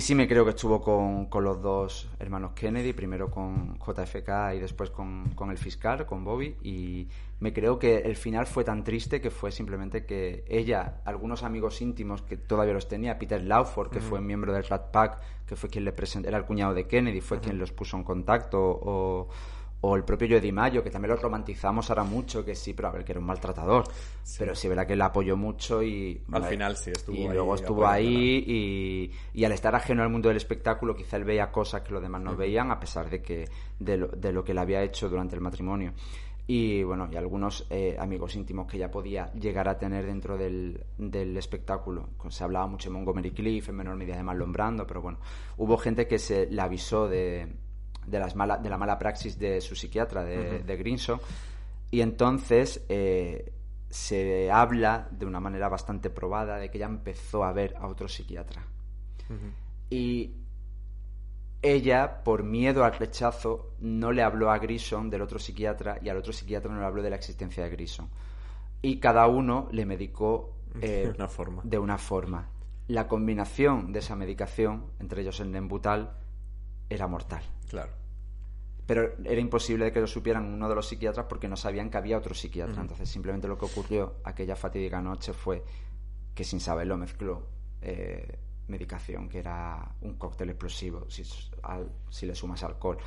y 0.00 0.02
sí 0.02 0.14
me 0.14 0.26
creo 0.26 0.46
que 0.46 0.52
estuvo 0.52 0.80
con, 0.80 1.26
con 1.26 1.44
los 1.44 1.60
dos 1.60 2.08
hermanos 2.18 2.52
Kennedy, 2.54 2.94
primero 2.94 3.30
con 3.30 3.78
JFK 3.78 4.54
y 4.56 4.58
después 4.58 4.88
con, 4.88 5.28
con 5.34 5.50
el 5.50 5.58
fiscal, 5.58 6.06
con 6.06 6.24
Bobby, 6.24 6.56
y 6.62 7.06
me 7.38 7.52
creo 7.52 7.78
que 7.78 7.98
el 7.98 8.16
final 8.16 8.46
fue 8.46 8.64
tan 8.64 8.82
triste 8.82 9.20
que 9.20 9.30
fue 9.30 9.52
simplemente 9.52 10.06
que 10.06 10.42
ella, 10.48 11.02
algunos 11.04 11.42
amigos 11.42 11.82
íntimos 11.82 12.22
que 12.22 12.38
todavía 12.38 12.72
los 12.72 12.88
tenía, 12.88 13.18
Peter 13.18 13.42
Lawford, 13.42 13.90
que 13.90 14.00
fue 14.00 14.22
miembro 14.22 14.54
del 14.54 14.64
Rat 14.64 14.90
Pack, 14.90 15.20
que 15.46 15.54
fue 15.54 15.68
quien 15.68 15.84
le 15.84 15.92
presentó, 15.92 16.30
era 16.30 16.38
el 16.38 16.46
cuñado 16.46 16.72
de 16.72 16.86
Kennedy, 16.86 17.20
fue 17.20 17.38
quien 17.38 17.58
los 17.58 17.70
puso 17.70 17.98
en 17.98 18.04
contacto, 18.04 18.58
o, 18.58 19.28
o 19.82 19.96
el 19.96 20.04
propio 20.04 20.28
Joe 20.28 20.52
Mayo, 20.52 20.82
que 20.82 20.90
también 20.90 21.14
lo 21.14 21.16
romantizamos 21.16 21.88
ahora 21.90 22.04
mucho, 22.04 22.44
que 22.44 22.54
sí, 22.54 22.74
pero 22.74 22.88
a 22.88 22.92
ver, 22.92 23.04
que 23.04 23.12
era 23.12 23.20
un 23.20 23.26
maltratador, 23.26 23.84
pero 24.38 24.54
sí, 24.54 24.68
verá 24.68 24.86
que 24.86 24.94
la 24.94 25.06
apoyó 25.06 25.36
mucho 25.36 25.82
y... 25.82 26.22
Al 26.32 26.44
final 26.44 26.76
sí, 26.76 26.90
estuvo 26.90 27.16
Y 27.16 27.26
ahí 27.26 27.32
luego 27.32 27.54
estuvo 27.54 27.86
ahí 27.86 28.44
y, 28.46 29.10
y 29.32 29.44
al 29.44 29.52
estar 29.52 29.74
ajeno 29.74 30.02
al 30.02 30.10
mundo 30.10 30.28
del 30.28 30.36
espectáculo 30.36 30.94
quizá 30.94 31.16
él 31.16 31.24
veía 31.24 31.50
cosas 31.50 31.80
que 31.80 31.92
los 31.92 32.02
demás 32.02 32.20
no 32.20 32.36
veían 32.36 32.70
a 32.70 32.78
pesar 32.78 33.08
de 33.08 33.22
que 33.22 33.48
de 33.78 33.96
lo, 33.96 34.08
de 34.08 34.32
lo 34.32 34.44
que 34.44 34.52
le 34.52 34.60
había 34.60 34.82
hecho 34.82 35.08
durante 35.08 35.34
el 35.34 35.40
matrimonio. 35.40 35.94
Y 36.46 36.82
bueno 36.82 37.08
y 37.10 37.16
algunos 37.16 37.66
eh, 37.70 37.96
amigos 37.98 38.34
íntimos 38.34 38.66
que 38.66 38.76
ya 38.76 38.90
podía 38.90 39.32
llegar 39.34 39.68
a 39.68 39.78
tener 39.78 40.04
dentro 40.04 40.36
del, 40.36 40.84
del 40.98 41.36
espectáculo. 41.36 42.08
Se 42.28 42.42
hablaba 42.42 42.66
mucho 42.66 42.90
de 42.90 42.94
Montgomery 42.94 43.30
Cliff 43.30 43.68
en 43.68 43.76
menor 43.76 43.96
medida 43.96 44.16
de 44.16 44.24
Marlon 44.24 44.52
Brando 44.52 44.84
pero 44.84 45.00
bueno 45.00 45.18
hubo 45.58 45.78
gente 45.78 46.08
que 46.08 46.18
se 46.18 46.46
le 46.46 46.60
avisó 46.60 47.08
de, 47.08 47.54
de 48.10 48.18
las 48.18 48.34
mala, 48.34 48.58
de 48.58 48.68
la 48.68 48.76
mala 48.76 48.98
praxis 48.98 49.38
de 49.38 49.60
su 49.60 49.74
psiquiatra 49.74 50.24
de, 50.24 50.60
de 50.60 50.76
Grinson 50.76 51.20
y 51.90 52.00
entonces 52.02 52.84
eh, 52.88 53.52
se 53.88 54.50
habla 54.50 55.08
de 55.10 55.26
una 55.26 55.40
manera 55.40 55.68
bastante 55.68 56.10
probada 56.10 56.58
de 56.58 56.70
que 56.70 56.78
ella 56.78 56.86
empezó 56.86 57.44
a 57.44 57.52
ver 57.52 57.74
a 57.78 57.86
otro 57.88 58.08
psiquiatra. 58.08 58.64
Y 59.90 60.34
ella, 61.62 62.22
por 62.24 62.42
miedo 62.42 62.84
al 62.84 62.94
rechazo, 62.94 63.74
no 63.80 64.12
le 64.12 64.22
habló 64.22 64.50
a 64.50 64.58
Grison 64.58 65.10
del 65.10 65.22
otro 65.22 65.38
psiquiatra 65.38 65.98
y 66.00 66.08
al 66.08 66.16
otro 66.16 66.32
psiquiatra 66.32 66.72
no 66.72 66.80
le 66.80 66.86
habló 66.86 67.02
de 67.02 67.10
la 67.10 67.16
existencia 67.16 67.64
de 67.64 67.70
Grison. 67.70 68.08
Y 68.82 68.98
cada 68.98 69.26
uno 69.26 69.68
le 69.72 69.84
medicó 69.84 70.56
eh, 70.80 71.06
De 71.06 71.10
una 71.10 71.28
forma. 71.28 71.62
de 71.64 71.78
una 71.78 71.98
forma. 71.98 72.48
La 72.88 73.06
combinación 73.06 73.92
de 73.92 73.98
esa 73.98 74.16
medicación, 74.16 74.86
entre 74.98 75.22
ellos 75.22 75.38
el 75.40 75.50
Nembutal, 75.50 76.12
era 76.88 77.06
mortal 77.06 77.42
Claro. 77.68 77.92
Pero 78.90 79.14
era 79.24 79.40
imposible 79.40 79.92
que 79.92 80.00
lo 80.00 80.08
supieran 80.08 80.52
uno 80.52 80.68
de 80.68 80.74
los 80.74 80.88
psiquiatras 80.88 81.26
porque 81.28 81.46
no 81.46 81.56
sabían 81.56 81.90
que 81.90 81.96
había 81.96 82.18
otro 82.18 82.34
psiquiatra. 82.34 82.80
Entonces, 82.82 83.08
simplemente 83.08 83.46
lo 83.46 83.56
que 83.56 83.66
ocurrió 83.66 84.16
aquella 84.24 84.56
fatídica 84.56 85.00
noche 85.00 85.32
fue 85.32 85.62
que 86.34 86.42
sin 86.42 86.58
saberlo 86.58 86.96
mezcló 86.96 87.46
eh, 87.82 88.36
medicación, 88.66 89.28
que 89.28 89.38
era 89.38 89.94
un 90.00 90.14
cóctel 90.14 90.50
explosivo, 90.50 91.06
si, 91.08 91.22
al- 91.62 91.92
si 92.08 92.26
le 92.26 92.34
sumas 92.34 92.64
alcohol. 92.64 92.98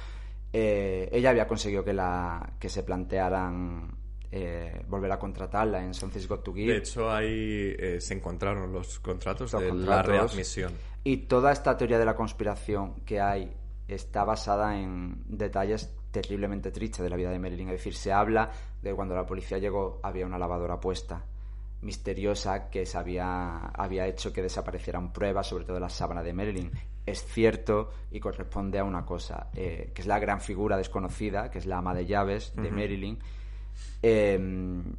Eh, 0.53 1.09
ella 1.11 1.31
había 1.31 1.47
conseguido 1.49 1.83
que, 1.83 1.91
la, 1.93 2.53
que 2.57 2.69
se 2.69 2.83
plantearan 2.83 3.93
eh, 4.31 4.85
volver 4.87 5.11
a 5.11 5.19
contratarla 5.19 5.83
en 5.83 5.93
Something's 5.93 6.29
Got 6.29 6.43
to 6.43 6.53
Give. 6.53 6.71
De 6.71 6.77
hecho, 6.79 7.11
ahí 7.11 7.75
eh, 7.77 7.97
se 7.99 8.13
encontraron 8.13 8.71
los 8.71 8.99
contratos 9.01 9.51
Los 9.51 9.61
de 9.61 9.73
la 9.73 10.01
readmisión. 10.01 10.71
Y 11.03 11.17
toda 11.27 11.51
esta 11.51 11.75
teoría 11.75 11.99
de 11.99 12.05
la 12.05 12.15
conspiración 12.15 13.01
que 13.05 13.19
hay 13.19 13.53
está 13.87 14.23
basada 14.23 14.79
en 14.79 15.23
detalles 15.27 15.93
terriblemente 16.11 16.71
tristes 16.71 17.01
de 17.01 17.09
la 17.09 17.15
vida 17.15 17.31
de 17.31 17.39
Marilyn. 17.39 17.69
Es 17.69 17.79
decir, 17.79 17.95
se 17.95 18.13
habla 18.13 18.51
de 18.81 18.93
cuando 18.93 19.15
la 19.15 19.25
policía 19.25 19.57
llegó 19.57 19.99
había 20.03 20.25
una 20.25 20.37
lavadora 20.37 20.79
puesta, 20.79 21.25
misteriosa, 21.81 22.69
que 22.69 22.85
se 22.85 22.97
había, 22.97 23.57
había 23.57 24.07
hecho 24.07 24.31
que 24.31 24.41
desaparecieran 24.41 25.11
pruebas, 25.11 25.47
sobre 25.47 25.65
todo 25.65 25.79
la 25.79 25.89
sábana 25.89 26.23
de 26.23 26.33
Marilyn. 26.33 26.71
Es 27.05 27.25
cierto 27.25 27.89
y 28.11 28.19
corresponde 28.19 28.79
a 28.79 28.85
una 28.85 29.05
cosa, 29.05 29.49
eh, 29.53 29.91
que 29.93 30.01
es 30.01 30.07
la 30.07 30.19
gran 30.19 30.39
figura 30.39 30.77
desconocida, 30.77 31.51
que 31.51 31.59
es 31.59 31.65
la 31.65 31.79
ama 31.79 31.93
de 31.93 32.05
llaves 32.05 32.53
de 32.55 32.71
Marilyn. 32.71 33.19
Eh, 34.01 34.37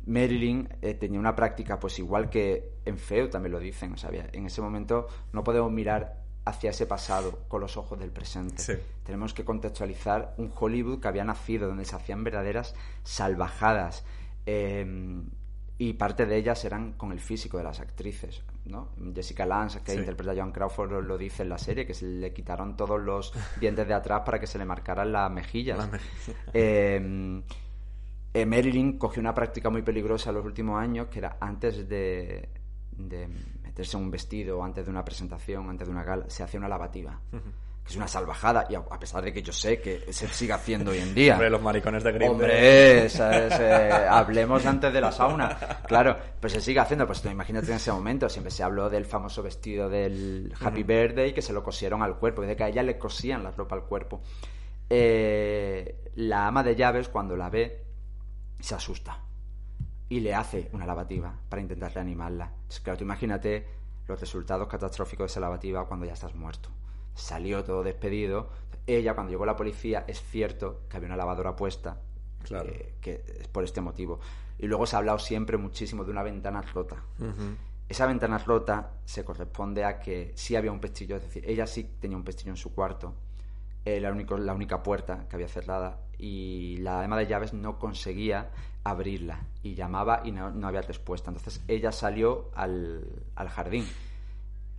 Marilyn 0.07 0.69
eh, 0.83 0.95
tenía 0.95 1.19
una 1.19 1.35
práctica, 1.35 1.79
pues 1.79 1.99
igual 1.99 2.29
que 2.29 2.75
en 2.85 2.99
Feo 2.99 3.31
también 3.31 3.53
lo 3.53 3.61
dicen, 3.61 3.93
o 3.93 3.97
sea, 3.97 4.11
en 4.13 4.47
ese 4.47 4.61
momento 4.61 5.07
no 5.33 5.45
podemos 5.45 5.71
mirar 5.71 6.24
hacia 6.47 6.71
ese 6.71 6.87
pasado 6.87 7.41
con 7.49 7.61
los 7.61 7.77
ojos 7.77 7.99
del 7.99 8.11
presente. 8.11 8.63
Sí. 8.63 8.73
Tenemos 9.05 9.33
que 9.35 9.45
contextualizar 9.45 10.35
un 10.37 10.53
Hollywood 10.55 11.01
que 11.01 11.09
había 11.09 11.25
nacido 11.25 11.69
donde 11.69 11.85
se 11.85 11.97
hacían 11.97 12.23
verdaderas 12.25 12.75
salvajadas. 13.03 14.05
eh, 14.47 15.23
y 15.77 15.95
parte 15.95 16.25
de 16.25 16.37
ellas 16.37 16.65
eran 16.65 16.93
con 16.93 17.11
el 17.11 17.19
físico 17.19 17.59
de 17.59 17.65
las 17.65 17.81
actrices. 17.81 18.43
¿no? 18.67 18.91
Jessica 19.13 19.45
Lange, 19.45 19.81
que 19.81 19.93
Sí. 19.93 19.99
interpreta 19.99 20.31
a 20.31 20.35
Joan 20.37 20.53
Crawford, 20.53 21.05
lo, 21.05 21.19
dice 21.19 21.43
en 21.43 21.49
la 21.49 21.59
serie, 21.59 21.85
que 21.85 21.95
se 21.95 22.07
le 22.07 22.33
quitaron 22.33 22.77
todos 22.77 23.01
los 23.01 23.33
dientes 23.61 23.87
de 23.89 23.93
atrás 23.95 24.23
para 24.25 24.39
que 24.39 24.47
se 24.47 24.57
le 24.59 24.65
marcaran 24.65 25.11
las 25.11 25.31
mejillas. 25.33 25.79
Las 25.79 25.91
mejillas. 25.91 26.37
Eh, 26.55 27.43
eh, 28.35 28.47
Marilyn 28.47 28.99
cogió 28.99 29.21
una 29.21 29.35
práctica 29.35 29.69
muy 29.71 29.83
peligrosa 29.83 30.31
en 30.31 30.37
los 30.37 30.45
últimos 30.45 30.81
años, 30.81 31.09
que 31.09 31.19
era 31.19 31.37
antes 31.41 31.89
de, 31.89 32.49
de 32.93 33.29
meterse 33.75 33.97
un 33.97 34.09
vestido, 34.09 34.63
antes 34.63 34.85
de 34.85 34.91
una 34.93 35.05
presentación, 35.05 35.69
antes 35.69 35.89
de 35.89 35.93
una 35.93 36.05
gala, 36.05 36.27
se 36.29 36.45
hacía 36.45 36.61
una 36.61 36.69
lavativa. 36.69 37.19
Que 37.33 37.91
es 37.91 37.97
una 37.97 38.07
salvajada, 38.07 38.67
y 38.71 38.77
a, 38.77 38.79
a 38.79 39.01
pesar 39.01 39.25
de 39.25 39.33
que 39.33 39.43
yo 39.43 39.53
sé 39.53 39.81
que 39.81 40.13
se 40.13 40.29
sigue 40.29 40.53
haciendo 40.53 40.93
hoy 40.93 40.99
en 40.99 41.13
día. 41.13 41.33
Hombre, 41.35 41.51
los 41.51 41.61
maricones 41.61 42.05
de 42.05 42.13
Grindr. 42.13 42.31
Hombre, 42.31 43.09
¿sabes? 43.09 43.53
Eh, 43.59 43.91
hablemos 44.09 44.65
antes 44.65 44.93
de 44.93 45.01
la 45.01 45.11
sauna. 45.11 45.59
Claro, 45.89 46.17
pues 46.41 46.53
se 46.53 46.61
sigue 46.61 46.79
haciendo. 46.79 47.05
Pues 47.05 47.21
tú 47.21 47.29
imagínate 47.29 47.67
en 47.67 47.79
ese 47.79 47.91
momento, 47.91 48.29
siempre 48.29 48.53
se 48.53 48.63
habló 48.63 48.89
del 48.89 49.07
famoso 49.07 49.43
vestido 49.43 49.91
del 49.91 50.55
Happy 50.61 50.85
Birthday 50.85 51.35
que 51.35 51.43
se 51.43 51.53
lo 51.53 51.65
cosieron 51.65 52.01
al 52.05 52.17
cuerpo, 52.17 52.43
de 52.43 52.55
que 52.55 52.63
a 52.63 52.69
ella 52.69 52.85
le 52.85 52.97
cosían 52.97 53.43
la 53.43 53.51
ropa 53.51 53.75
al 53.75 53.83
cuerpo. 53.83 54.23
Eh, 54.89 56.13
la 56.15 56.47
ama 56.47 56.63
de 56.63 56.77
llaves, 56.77 57.09
cuando 57.09 57.37
la 57.37 57.51
ve, 57.51 57.85
se 58.61 58.77
asusta 58.77 59.19
y 60.09 60.21
le 60.21 60.35
hace 60.35 60.69
una 60.73 60.87
lavativa 60.87 61.35
para 61.49 61.63
intentar 61.63 61.93
reanimarla. 61.95 62.53
Entonces, 62.55 62.81
claro, 62.81 62.99
tú 62.99 63.05
imagínate 63.05 63.67
los 64.07 64.21
resultados 64.21 64.69
catastróficos 64.69 65.25
de 65.25 65.27
esa 65.33 65.41
lavativa 65.41 65.87
cuando 65.87 66.07
ya 66.07 66.13
estás 66.13 66.35
muerto. 66.35 66.69
Salió 67.15 67.65
todo 67.65 67.83
despedido. 67.83 68.51
Ella, 68.87 69.15
cuando 69.15 69.31
llegó 69.31 69.47
la 69.47 69.57
policía, 69.57 70.05
es 70.07 70.23
cierto 70.23 70.83
que 70.89 70.97
había 70.97 71.07
una 71.09 71.17
lavadora 71.17 71.57
puesta, 71.57 72.01
Claro. 72.43 72.69
eh, 72.69 72.95
que 73.01 73.25
es 73.41 73.49
por 73.49 73.65
este 73.65 73.81
motivo. 73.81 74.21
Y 74.59 74.67
luego 74.67 74.87
se 74.87 74.97
ha 74.97 74.99
hablado 74.99 75.19
siempre 75.19 75.57
muchísimo 75.57 76.05
de 76.05 76.11
una 76.11 76.23
ventana 76.23 76.61
rota. 76.61 77.03
Esa 77.89 78.07
ventana 78.07 78.39
rota 78.39 78.93
se 79.05 79.25
corresponde 79.25 79.85
a 79.85 80.01
que 80.01 80.33
sí 80.37 80.55
había 80.57 80.73
un 80.73 80.81
pestillo, 80.81 81.17
es 81.17 81.23
decir, 81.23 81.45
ella 81.49 81.67
sí 81.67 81.85
tenía 82.01 82.17
un 82.17 82.25
pestillo 82.25 82.51
en 82.51 82.57
su 82.57 82.75
cuarto, 82.75 83.15
la, 83.85 84.11
único- 84.13 84.39
la 84.39 84.55
única 84.55 84.83
puerta 84.83 85.27
que 85.29 85.37
había 85.37 85.49
cerrada, 85.49 85.99
y 86.19 86.77
la 86.79 87.03
ama 87.03 87.19
de 87.19 87.27
llaves 87.27 87.53
no 87.53 87.79
conseguía 87.79 88.51
abrirla, 88.85 89.41
y 89.63 89.75
llamaba 89.75 90.23
y 90.25 90.33
no, 90.33 90.51
no 90.51 90.69
había 90.69 90.83
respuesta. 90.83 91.31
Entonces 91.31 91.63
ella 91.69 91.93
salió 91.93 92.51
al, 92.55 93.05
al 93.35 93.49
jardín. 93.49 93.87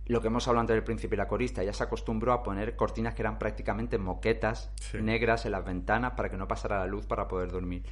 Lo 0.06 0.20
que 0.20 0.28
hemos 0.28 0.46
hablado 0.46 0.60
antes 0.60 0.74
del 0.76 0.84
príncipe 0.84 1.16
y 1.16 1.18
la 1.18 1.26
corista, 1.26 1.62
ella 1.62 1.72
se 1.72 1.82
acostumbró 1.82 2.32
a 2.32 2.42
poner 2.44 2.76
cortinas 2.76 3.14
que 3.14 3.22
eran 3.22 3.38
prácticamente 3.38 3.98
moquetas 3.98 4.70
Sí. 4.80 4.98
negras 5.02 5.46
en 5.46 5.52
las 5.52 5.64
ventanas 5.64 6.12
para 6.12 6.30
que 6.30 6.36
no 6.36 6.46
pasara 6.46 6.78
la 6.78 6.86
luz 6.86 7.06
para 7.06 7.26
poder 7.26 7.50
dormir. 7.50 7.84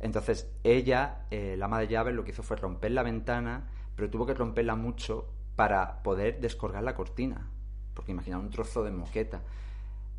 Entonces 0.00 0.50
ella, 0.64 1.26
eh, 1.30 1.54
la 1.58 1.66
ama 1.66 1.78
de 1.78 1.86
llaves, 1.86 2.14
lo 2.14 2.24
que 2.24 2.30
hizo 2.32 2.42
fue 2.42 2.56
romper 2.56 2.90
la 2.90 3.04
ventana, 3.04 3.68
pero 3.94 4.10
tuvo 4.10 4.26
que 4.26 4.34
romperla 4.34 4.74
mucho 4.74 5.28
para 5.54 6.02
poder 6.02 6.40
descolgar 6.40 6.82
la 6.82 6.94
cortina. 6.96 7.46
Porque 7.94 8.10
imagina 8.12 8.38
un 8.38 8.50
trozo 8.50 8.82
de 8.82 8.90
moqueta. 8.90 9.42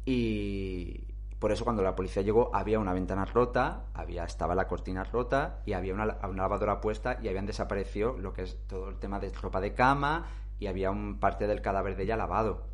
Y 0.06 1.06
por 1.40 1.52
eso 1.52 1.64
cuando 1.64 1.82
la 1.82 1.96
policía 1.96 2.22
llegó 2.22 2.56
había 2.56 2.80
una 2.80 2.94
ventana 2.94 3.26
rota, 3.26 3.86
había, 3.94 4.24
estaba 4.26 4.56
la 4.56 4.68
cortina 4.68 5.04
rota 5.04 5.62
y 5.66 5.74
había 5.74 5.94
una, 5.94 6.18
una 6.24 6.44
lavadora 6.44 6.82
puesta 6.82 7.20
y 7.22 7.28
habían 7.28 7.46
desaparecido 7.46 8.18
lo 8.18 8.34
que 8.34 8.44
es 8.44 8.58
todo 8.68 8.90
el 8.90 8.98
tema 8.98 9.20
de 9.20 9.30
ropa 9.32 9.60
de 9.60 9.74
cama 9.74 10.28
y 10.60 10.68
había 10.68 10.92
un 10.92 11.20
parte 11.20 11.48
del 11.48 11.62
cadáver 11.62 11.96
de 11.96 12.04
ella 12.04 12.16
lavado 12.16 12.68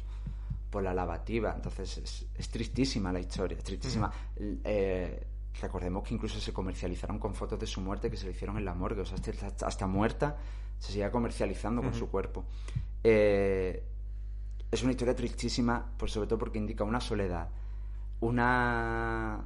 por 0.69 0.83
la 0.83 0.93
lavativa. 0.93 1.53
Entonces 1.55 1.97
es, 1.97 2.27
es 2.35 2.49
tristísima 2.49 3.11
la 3.13 3.19
historia, 3.19 3.57
es 3.57 3.63
tristísima. 3.63 4.11
Eh, 4.37 5.25
recordemos 5.61 6.03
que 6.03 6.13
incluso 6.13 6.39
se 6.39 6.51
comercializaron 6.53 7.19
con 7.19 7.33
fotos 7.33 7.59
de 7.59 7.67
su 7.67 7.81
muerte 7.81 8.09
que 8.09 8.17
se 8.17 8.25
le 8.25 8.31
hicieron 8.31 8.57
en 8.57 8.65
la 8.65 8.73
morgue. 8.73 9.01
O 9.01 9.05
sea, 9.05 9.17
hasta, 9.17 9.65
hasta 9.65 9.87
muerta 9.87 10.37
se 10.77 10.91
seguía 10.91 11.09
comercializando 11.09 11.81
con 11.81 11.93
su 11.93 12.09
cuerpo. 12.09 12.45
Eh, 13.03 13.83
es 14.71 14.83
una 14.83 14.91
historia 14.91 15.15
tristísima, 15.15 15.93
pues 15.97 16.11
sobre 16.11 16.27
todo 16.27 16.39
porque 16.39 16.57
indica 16.57 16.83
una 16.83 16.99
soledad, 16.99 17.49
una, 18.19 19.45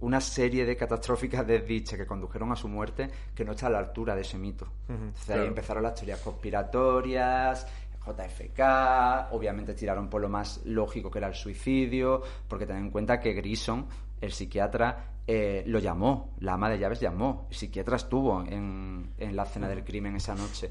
una 0.00 0.20
serie 0.20 0.66
de 0.66 0.76
catastróficas 0.76 1.46
desdichas 1.46 1.98
que 1.98 2.06
condujeron 2.06 2.52
a 2.52 2.56
su 2.56 2.68
muerte 2.68 3.08
que 3.34 3.44
no 3.44 3.52
está 3.52 3.68
a 3.68 3.70
la 3.70 3.78
altura 3.78 4.14
de 4.14 4.22
ese 4.22 4.38
mito. 4.38 4.68
Entonces 4.88 5.30
ahí 5.30 5.46
empezaron 5.46 5.82
las 5.82 5.94
teorías 5.94 6.20
conspiratorias, 6.20 7.66
JFK, 8.06 9.32
obviamente 9.32 9.74
tiraron 9.74 10.08
por 10.08 10.20
lo 10.20 10.28
más 10.28 10.60
lógico 10.64 11.10
que 11.10 11.18
era 11.18 11.28
el 11.28 11.34
suicidio, 11.34 12.22
porque 12.46 12.66
ten 12.66 12.76
en 12.76 12.90
cuenta 12.90 13.20
que 13.20 13.32
Grison, 13.32 13.86
el 14.20 14.32
psiquiatra, 14.32 15.12
eh, 15.26 15.62
lo 15.66 15.78
llamó, 15.78 16.34
la 16.40 16.54
ama 16.54 16.70
de 16.70 16.78
llaves 16.78 17.00
llamó, 17.00 17.46
el 17.50 17.56
psiquiatra 17.56 17.96
estuvo 17.96 18.42
en, 18.42 19.12
en 19.18 19.36
la 19.36 19.42
escena 19.42 19.68
del 19.68 19.84
crimen 19.84 20.16
esa 20.16 20.34
noche. 20.34 20.70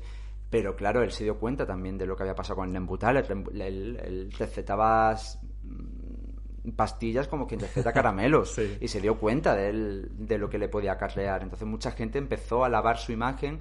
Pero 0.49 0.75
claro, 0.75 1.03
él 1.03 1.11
se 1.11 1.23
dio 1.25 1.37
cuenta 1.39 1.65
también 1.65 1.97
de 1.97 2.05
lo 2.05 2.15
que 2.15 2.23
había 2.23 2.35
pasado 2.35 2.57
con 2.57 2.67
el 2.67 2.73
Nembutal. 2.73 3.17
Él, 3.17 3.25
él- 3.61 3.99
él 4.03 4.31
recetaba 4.37 5.17
mm, 5.63 6.71
pastillas 6.75 7.27
como 7.27 7.47
quien 7.47 7.59
receta 7.59 7.91
caramelos 7.93 8.53
Sí. 8.53 8.77
y 8.79 8.87
se 8.87 9.01
dio 9.01 9.17
cuenta 9.19 9.55
de, 9.55 9.69
él- 9.69 10.07
de 10.17 10.37
lo 10.37 10.49
que 10.49 10.57
le 10.57 10.69
podía 10.69 10.93
acarrear. 10.93 11.43
Entonces 11.43 11.67
mucha 11.67 11.91
gente 11.91 12.17
empezó 12.17 12.63
a 12.63 12.69
lavar 12.69 12.97
su 12.97 13.11
imagen 13.11 13.59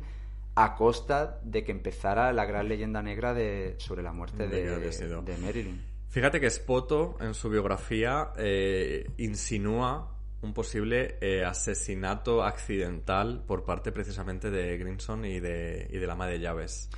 a 0.55 0.75
costa 0.75 1.39
de 1.43 1.65
que 1.65 1.73
empezara 1.73 2.33
la 2.33 2.47
gran 2.47 2.69
leyenda 2.69 3.03
negra 3.03 3.35
de, 3.35 3.75
sobre 3.79 4.03
la 4.03 4.13
muerte 4.13 4.49
De 4.49 4.65
de 4.79 5.39
Marilyn. 5.39 5.83
Fíjate 6.09 6.41
que 6.41 6.49
Spoto 6.49 7.17
en 7.21 7.35
su 7.35 7.51
biografía 7.51 8.31
eh, 8.39 9.07
insinúa 9.19 10.16
un 10.43 10.53
posible 10.55 11.17
eh, 11.21 11.45
asesinato 11.45 12.45
accidental 12.45 13.43
por 13.47 13.65
parte 13.65 13.91
precisamente 13.93 14.51
de 14.51 14.77
Grimson 14.79 15.25
y 15.25 15.41
de, 15.41 15.89
y 15.91 15.99
de 15.99 16.07
la 16.07 16.13
ama 16.13 16.27
de 16.27 16.39
llaves. 16.41 16.89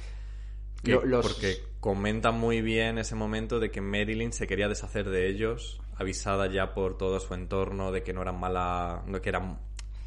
Que- 0.82 0.92
Lo- 0.92 1.04
los- 1.04 1.26
Porque 1.26 1.56
comenta 1.80 2.30
muy 2.30 2.60
bien 2.62 2.98
ese 2.98 3.14
momento 3.14 3.58
de 3.60 3.70
que 3.70 3.80
Marilyn 3.80 4.32
se 4.32 4.46
quería 4.46 4.68
deshacer 4.68 5.08
de 5.08 5.28
ellos, 5.28 5.80
avisada 5.96 6.46
ya 6.50 6.74
por 6.74 6.96
todo 6.98 7.18
su 7.20 7.34
entorno 7.34 7.90
de 7.92 8.02
que 8.02 8.12
no 8.12 8.22
eran 8.22 8.38
mala, 8.38 9.02
no, 9.06 9.20
que 9.20 9.28
eran 9.30 9.58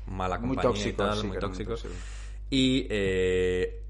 mala 0.07 0.37
Muy 0.37 0.55
compañía 0.55 0.87
y 0.87 0.93
tóxicos, 0.93 1.07
tal, 1.07 1.15
sí, 1.17 1.21
muy 1.27 1.29
muy 1.31 1.39
tóxicos. 1.39 1.85
Y 2.49 2.87
eh, 2.89 3.83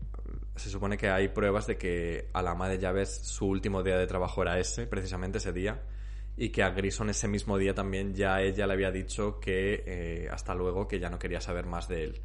se 0.56 0.70
supone 0.70 0.98
que 0.98 1.10
hay 1.10 1.30
pruebas 1.30 1.66
de 1.68 1.78
que 1.78 2.30
a 2.34 2.42
la 2.42 2.52
ama 2.52 2.70
de 2.70 2.78
llaves 2.78 3.10
su 3.24 3.48
último 3.48 3.82
día 3.84 3.98
de 3.98 4.06
trabajo 4.08 4.42
era 4.44 4.60
ese, 4.60 4.86
precisamente 4.88 5.40
ese 5.40 5.52
día. 5.52 5.82
Y 6.42 6.50
que 6.50 6.64
a 6.64 6.72
Grison 6.72 7.08
ese 7.12 7.28
mismo 7.28 7.56
día 7.60 7.76
también 7.76 8.16
ya 8.16 8.42
ella 8.42 8.66
le 8.66 8.74
había 8.74 8.90
dicho 8.90 9.40
que 9.40 9.84
eh, 9.86 10.28
hasta 10.32 10.56
luego, 10.56 10.88
que 10.88 11.00
ya 11.00 11.08
no 11.08 11.20
quería 11.20 11.40
saber 11.40 11.68
más 11.68 11.88
de 11.88 12.04
él. 12.06 12.22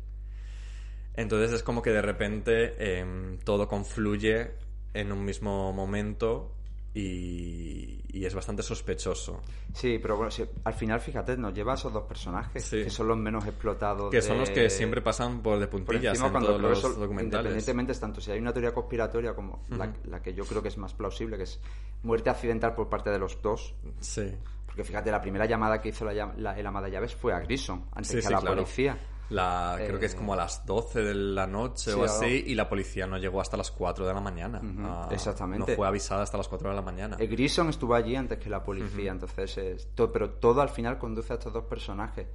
Entonces 1.13 1.53
es 1.53 1.63
como 1.63 1.83
que 1.83 1.91
de 1.91 2.01
repente 2.01 2.99
em, 2.99 3.37
todo 3.41 3.69
confluye 3.69 4.53
en 4.95 5.13
un 5.13 5.23
mismo 5.23 5.71
momento 5.75 6.56
y, 6.99 8.01
y 8.09 8.25
es 8.25 8.35
bastante 8.35 8.63
sospechoso. 8.63 9.41
Sí, 9.73 9.99
pero 10.01 10.17
bueno, 10.17 10.31
sí, 10.31 10.45
al 10.65 10.75
final, 10.75 11.01
fíjate, 11.01 11.37
nos 11.37 11.53
lleva 11.55 11.73
a 11.73 11.75
esos 11.75 11.93
dos 11.93 12.05
personajes, 12.05 12.65
Sí. 12.65 12.85
que 12.85 12.91
son 12.91 13.09
los 13.09 13.17
menos 13.19 13.45
explotados. 13.47 14.11
Que 14.11 14.23
son 14.23 14.39
los 14.39 14.51
que 14.51 14.71
siempre 14.71 15.03
pasan 15.03 15.43
por 15.43 15.59
de 15.59 15.67
por 15.69 15.85
puntillas 15.85 16.13
encima 16.15 16.27
en 16.27 16.33
cuando 16.33 16.57
todos 16.57 16.83
los 16.83 16.97
documentales. 16.99 17.47
Independientemente, 17.53 17.93
es 17.93 18.01
tanto 18.01 18.21
si 18.21 18.31
hay 18.31 18.39
una 18.39 18.53
teoría 18.53 18.73
conspiratoria 18.73 19.35
como 19.35 19.61
la, 19.71 19.93
la 20.05 20.21
que 20.23 20.33
yo 20.35 20.45
creo 20.45 20.63
que 20.63 20.69
es 20.69 20.79
más 20.79 20.95
plausible, 20.95 21.37
que 21.37 21.45
es 21.45 21.61
muerte 22.03 22.31
accidental 22.31 22.75
por 22.75 22.89
parte 22.89 23.11
de 23.11 23.19
los 23.19 23.41
dos. 23.43 23.75
Sí. 24.01 24.33
Porque 24.65 24.85
fíjate, 24.85 25.11
la 25.11 25.21
primera 25.21 25.47
llamada 25.47 25.81
que 25.81 25.91
hizo 25.91 26.05
la, 26.05 26.33
la- 26.37 26.59
el 26.59 26.67
ama 26.67 26.83
de 26.83 26.91
llaves 26.91 27.15
fue 27.15 27.33
a 27.33 27.41
Grison, 27.41 27.85
antes 27.93 28.11
Sí, 28.13 28.21
que 28.21 28.27
a 28.27 28.31
la 28.31 28.41
claro. 28.41 28.57
policía. 28.57 28.99
La, 29.31 29.75
creo 29.77 29.99
que 29.99 30.07
es 30.07 30.15
Eh, 30.15 30.17
como 30.17 30.35
a 30.35 30.37
las 30.37 30.65
12 30.67 31.03
de 31.03 31.15
la 31.15 31.47
noche 31.49 31.91
sí, 31.91 31.99
o 31.99 32.05
así, 32.05 32.45
y 32.47 32.55
la 32.55 32.69
policía 32.69 33.07
no 33.09 33.19
llegó 33.19 33.41
hasta 33.41 33.57
las 33.57 33.73
4 33.73 34.07
de 34.07 34.15
la 34.15 34.21
mañana. 34.21 34.59
Ujú, 34.63 34.83
Ah, 34.87 35.09
exactamente. 35.11 35.73
No 35.73 35.77
fue 35.77 35.89
avisada 35.89 36.23
hasta 36.23 36.37
las 36.39 36.47
4 36.47 36.69
de 36.71 36.77
la 36.77 36.83
mañana. 36.83 37.17
Eh, 37.19 37.27
Grison 37.27 37.69
estuvo 37.69 37.95
allí 37.95 38.15
antes 38.15 38.39
que 38.39 38.49
la 38.49 38.63
policía, 38.63 39.11
entonces 39.11 39.59
es 39.59 39.89
to- 39.97 40.13
pero 40.13 40.31
todo 40.31 40.61
al 40.61 40.69
final 40.69 40.97
conduce 40.99 41.33
a 41.33 41.37
estos 41.37 41.53
dos 41.53 41.65
personajes. 41.65 42.29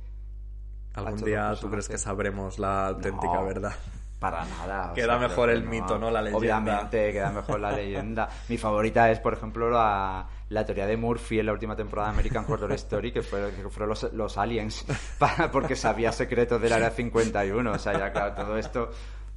Algún 0.94 1.22
día 1.24 1.56
tú 1.62 1.70
crees 1.70 1.88
que 1.88 1.98
sabremos 1.98 2.60
la 2.60 2.88
auténtica 2.88 3.36
No. 3.36 3.46
verdad. 3.46 3.74
Para 4.22 4.46
nada. 4.46 4.94
Queda 4.94 5.18
mejor 5.18 5.50
el 5.50 5.64
mito, 5.64 5.98
¿no? 5.98 6.12
La 6.12 6.22
leyenda. 6.22 6.38
Obviamente, 6.38 7.12
queda 7.12 7.32
mejor 7.32 7.60
la 7.60 7.72
leyenda. 7.72 8.30
Mi 8.50 8.58
favorita 8.60 9.10
es, 9.10 9.20
por 9.20 9.34
ejemplo, 9.34 9.68
la, 9.72 10.28
la 10.50 10.64
teoría 10.64 10.86
de 10.86 10.96
Murphy 10.96 11.40
en 11.40 11.48
la 11.48 11.54
última 11.54 11.76
temporada 11.76 12.10
de 12.10 12.14
American 12.14 12.46
Horror 12.48 12.72
Story, 12.74 13.12
que, 13.12 13.24
fue, 13.24 13.52
que 13.52 13.68
fueron 13.70 13.90
los, 13.90 14.14
los 14.14 14.38
aliens, 14.38 14.86
para- 15.18 15.50
porque 15.50 15.76
sabía 15.76 16.12
secretos 16.12 16.62
del 16.62 16.72
Área 16.72 16.92
51. 16.92 17.72
O 17.72 17.80
sea, 17.80 17.94
ya 17.98 18.12
claro, 18.14 18.36
todo 18.36 18.58
esto 18.58 18.92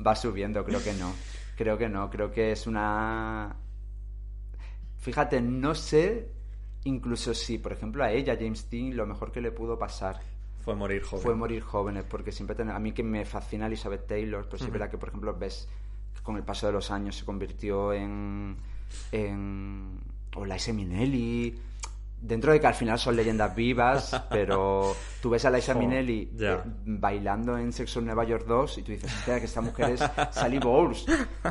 va 0.06 0.14
subiendo. 0.14 0.62
Creo 0.66 0.84
que 0.84 0.92
no. 0.92 1.14
Creo 1.56 1.78
que 1.78 1.88
no. 1.88 2.10
Creo 2.10 2.30
que 2.30 2.52
es 2.52 2.66
una... 2.66 3.56
Fíjate, 4.98 5.40
no 5.40 5.74
sé 5.74 6.30
incluso 6.84 7.32
si, 7.32 7.56
por 7.56 7.72
ejemplo, 7.72 8.04
a 8.04 8.10
ella, 8.10 8.36
James 8.38 8.68
Dean, 8.68 8.94
lo 8.94 9.06
mejor 9.06 9.32
que 9.32 9.40
le 9.40 9.50
pudo 9.50 9.78
pasar 9.78 10.20
Fue 10.64 10.74
morir 10.74 11.02
joven. 11.02 11.22
fue 11.22 11.34
morir 11.34 11.62
jóvenes, 11.62 12.04
porque 12.08 12.32
siempre 12.32 12.56
ten- 12.56 12.70
a 12.70 12.78
mí 12.78 12.92
que 12.92 13.02
me 13.02 13.24
fascina 13.24 13.66
Elizabeth 13.66 14.06
Taylor, 14.06 14.44
pero 14.46 14.58
sí 14.58 14.64
es 14.64 14.70
verdad 14.72 14.90
que, 14.90 14.98
por 14.98 15.08
ejemplo, 15.10 15.36
ves 15.38 15.68
que 16.14 16.22
con 16.22 16.36
el 16.36 16.42
paso 16.42 16.66
de 16.66 16.72
los 16.72 16.90
años 16.90 17.16
se 17.16 17.24
convirtió 17.24 17.92
en. 17.92 18.56
en. 19.12 19.98
o 20.36 20.44
Liza 20.44 20.72
Minnelli. 20.72 21.58
Dentro 22.20 22.52
de 22.52 22.60
que 22.60 22.66
al 22.66 22.74
final 22.74 22.98
son 22.98 23.16
leyendas 23.16 23.54
vivas, 23.54 24.18
pero 24.30 24.96
tú 25.20 25.28
ves 25.28 25.44
a 25.44 25.50
Liza 25.50 25.74
Jo, 25.74 25.80
Minnelli 25.80 26.30
eh, 26.40 26.58
bailando 26.86 27.58
en 27.58 27.70
Sexo 27.70 27.98
en 27.98 28.06
Nueva 28.06 28.24
York 28.24 28.46
2 28.46 28.78
y 28.78 28.82
tú 28.82 28.92
dices, 28.92 29.12
hostia, 29.14 29.38
que 29.38 29.44
esta 29.44 29.60
mujer 29.60 29.90
es 29.90 30.00
Sally 30.34 30.58
Bowles. 30.58 31.04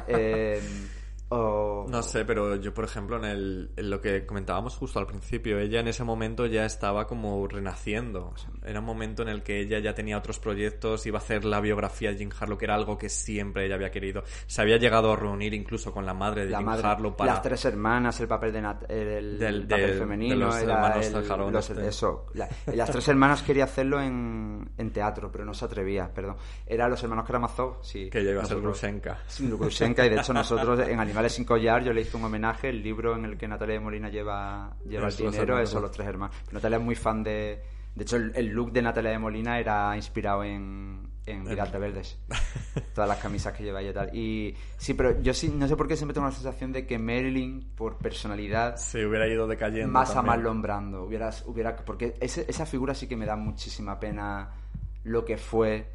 Eh, 0.08 0.60
o- 1.34 1.86
No 1.90 2.02
sé, 2.04 2.26
pero 2.26 2.56
yo, 2.58 2.74
por 2.74 2.86
ejemplo, 2.86 3.18
en, 3.18 3.26
el, 3.26 3.72
en 3.76 3.90
lo 3.90 4.00
que 4.02 4.26
comentábamos 4.26 4.76
justo 4.76 5.00
al 5.00 5.08
principio, 5.08 5.60
ella 5.60 5.80
en 5.80 5.88
ese 5.88 6.04
momento 6.04 6.46
ya 6.46 6.66
estaba 6.66 7.08
como 7.08 7.48
renaciendo. 7.48 8.34
Era 8.66 8.80
un 8.80 8.86
momento 8.86 9.22
en 9.24 9.30
el 9.30 9.44
que 9.44 9.60
ella 9.62 9.80
ya 9.80 9.94
tenía 9.94 10.18
otros 10.18 10.40
proyectos, 10.40 11.06
iba 11.06 11.20
a 11.20 11.22
hacer 11.22 11.46
la 11.46 11.60
biografía 11.60 12.12
de 12.12 12.18
Jim 12.18 12.30
Harlow, 12.40 12.58
que 12.58 12.66
era 12.66 12.76
algo 12.76 12.98
que 12.98 13.10
siempre 13.10 13.66
ella 13.66 13.76
había 13.76 13.92
querido. 13.92 14.24
Se 14.48 14.62
había 14.62 14.78
llegado 14.78 15.12
a 15.14 15.16
reunir 15.16 15.54
incluso 15.54 15.92
con 15.92 16.06
la 16.06 16.14
madre 16.14 16.46
de 16.46 16.52
la 16.52 16.58
Jim 16.60 16.66
madre, 16.68 16.88
Harlow 16.88 17.16
para... 17.16 17.34
las 17.34 17.42
tres 17.42 17.66
hermanas, 17.66 18.20
el 18.20 18.28
papel 18.28 18.54
de 18.54 18.62
Nat- 18.62 18.86
el, 18.90 19.38
Del- 19.40 19.68
papel 19.68 19.88
del- 19.88 20.00
femenino, 20.00 20.36
de 20.36 20.42
los 20.42 20.56
era 20.58 20.74
el- 21.08 21.28
los- 21.54 21.70
este. 21.70 21.88
eso. 21.88 22.26
La- 22.34 22.50
las 22.74 22.92
tres 22.92 23.08
hermanas 23.08 23.42
quería 23.44 23.64
hacerlo 23.66 24.02
en, 24.02 24.70
en 24.78 24.92
teatro, 24.92 25.32
pero 25.32 25.46
no 25.46 25.54
se 25.54 25.66
atrevía, 25.66 26.14
perdón. 26.14 26.36
Era 26.66 26.88
los 26.88 27.02
hermanos 27.04 27.26
Karamazov, 27.26 27.84
sí. 27.84 28.10
Que 28.10 28.20
ella 28.20 28.32
iba 28.32 28.42
a 28.44 28.46
ser. 28.46 28.58
Sí, 29.28 29.50
Grushenka, 29.50 30.06
y 30.06 30.10
de 30.10 30.18
hecho 30.18 30.34
nosotros 30.34 30.80
en 30.88 31.00
Animales 31.24 31.34
sin 31.36 31.46
collar 31.46 31.84
yo 31.84 31.94
le 31.94 32.02
hice 32.02 32.18
un 32.18 32.24
homenaje, 32.26 32.70
el 32.70 32.84
libro 32.84 33.16
en 33.16 33.24
el 33.26 33.38
que 33.38 33.48
Natalia 33.48 33.76
de 33.76 33.80
Molina 33.80 34.10
lleva, 34.10 34.76
lleva 34.88 35.04
el 35.04 35.10
Es 35.10 35.18
dinero, 35.18 35.66
son 35.66 35.82
los 35.84 35.92
tres 35.92 36.08
hermanos. 36.08 36.36
Pero 36.46 36.56
Natalia 36.58 36.78
es 36.78 36.84
muy 36.84 36.96
fan 36.96 37.24
de... 37.24 37.64
De 37.96 38.04
hecho, 38.04 38.16
el, 38.18 38.32
el 38.36 38.48
look 38.48 38.72
de 38.74 38.82
Natalia 38.82 39.12
de 39.12 39.20
Molina 39.20 39.60
era 39.60 39.96
inspirado 39.96 40.44
en, 40.44 41.08
en 41.28 41.46
Vidas 41.46 41.72
Rebeldes. 41.72 42.18
Todas 42.96 43.08
las 43.08 43.20
camisas 43.20 43.54
que 43.54 43.64
lleva 43.64 43.82
ella 43.82 43.92
y 43.92 43.94
tal. 43.94 44.16
Y 44.18 44.56
sí, 44.78 44.96
pero 44.96 45.22
yo 45.22 45.34
sí, 45.34 45.48
no 45.56 45.68
sé 45.68 45.76
por 45.78 45.88
qué 45.88 45.96
siempre 45.96 46.14
tengo 46.14 46.26
la 46.28 46.34
sensación 46.34 46.72
de 46.74 46.86
que 46.88 46.98
Marilyn, 47.00 47.72
por 47.76 47.98
personalidad, 48.00 48.76
Se 48.78 49.06
hubiera 49.06 49.28
ido 49.28 49.48
decayendo 49.48 49.92
más 49.94 50.10
a 50.10 50.16
también. 50.16 50.36
Marlon 50.38 50.62
Brando. 50.64 51.04
Hubieras, 51.06 51.44
hubiera, 51.46 51.76
porque 51.76 52.16
ese- 52.20 52.46
esa 52.50 52.66
figura 52.66 52.94
sí 52.96 53.08
que 53.08 53.16
me 53.16 53.26
da 53.28 53.36
muchísima 53.36 54.00
pena 54.00 54.50
lo 55.04 55.24
que 55.24 55.38
fue 55.38 55.88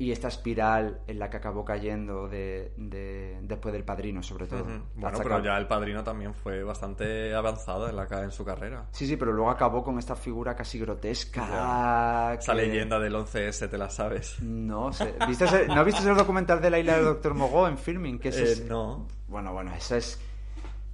y 0.00 0.12
esta 0.12 0.28
espiral 0.28 1.02
en 1.06 1.18
la 1.18 1.28
que 1.28 1.36
acabó 1.36 1.62
cayendo 1.62 2.26
de, 2.26 2.72
de- 2.78 3.38
después 3.42 3.70
del 3.74 3.84
padrino, 3.84 4.22
sobre 4.22 4.46
todo. 4.46 4.62
Ujú. 4.62 4.70
Bueno, 4.94 5.18
pero 5.22 5.44
ya 5.44 5.58
el 5.58 5.66
padrino 5.66 6.02
también 6.02 6.32
fue 6.32 6.62
bastante 6.64 7.34
avanzado 7.34 7.86
en, 7.86 7.96
la, 7.96 8.08
en 8.22 8.30
su 8.30 8.42
carrera. 8.42 8.86
Sí, 8.92 9.06
sí, 9.06 9.18
pero 9.18 9.30
luego 9.34 9.50
acabó 9.50 9.84
con 9.84 9.98
esta 9.98 10.16
figura 10.16 10.56
casi 10.56 10.78
grotesca. 10.78 12.34
Esa 12.38 12.52
que- 12.54 12.58
leyenda 12.62 12.98
del 12.98 13.14
11S, 13.14 13.68
¿te 13.68 13.76
la 13.78 13.90
sabes? 13.90 14.40
No 14.40 14.90
sé. 14.92 15.14
¿Viste 15.28 15.44
ese- 15.44 15.66
¿No 15.68 15.84
viste 15.84 16.08
el 16.08 16.16
documental 16.16 16.60
de 16.62 16.70
la 16.70 16.78
isla 16.78 16.96
del 16.96 17.04
Doctor 17.04 17.34
Mogó 17.34 17.68
en 17.68 17.76
filming? 17.76 18.18
Que 18.18 18.30
Eh, 18.30 18.42
es- 18.42 18.64
no. 18.64 19.06
Bueno, 19.28 19.52
bueno, 19.52 19.72
eso 19.74 19.96
es. 19.96 20.18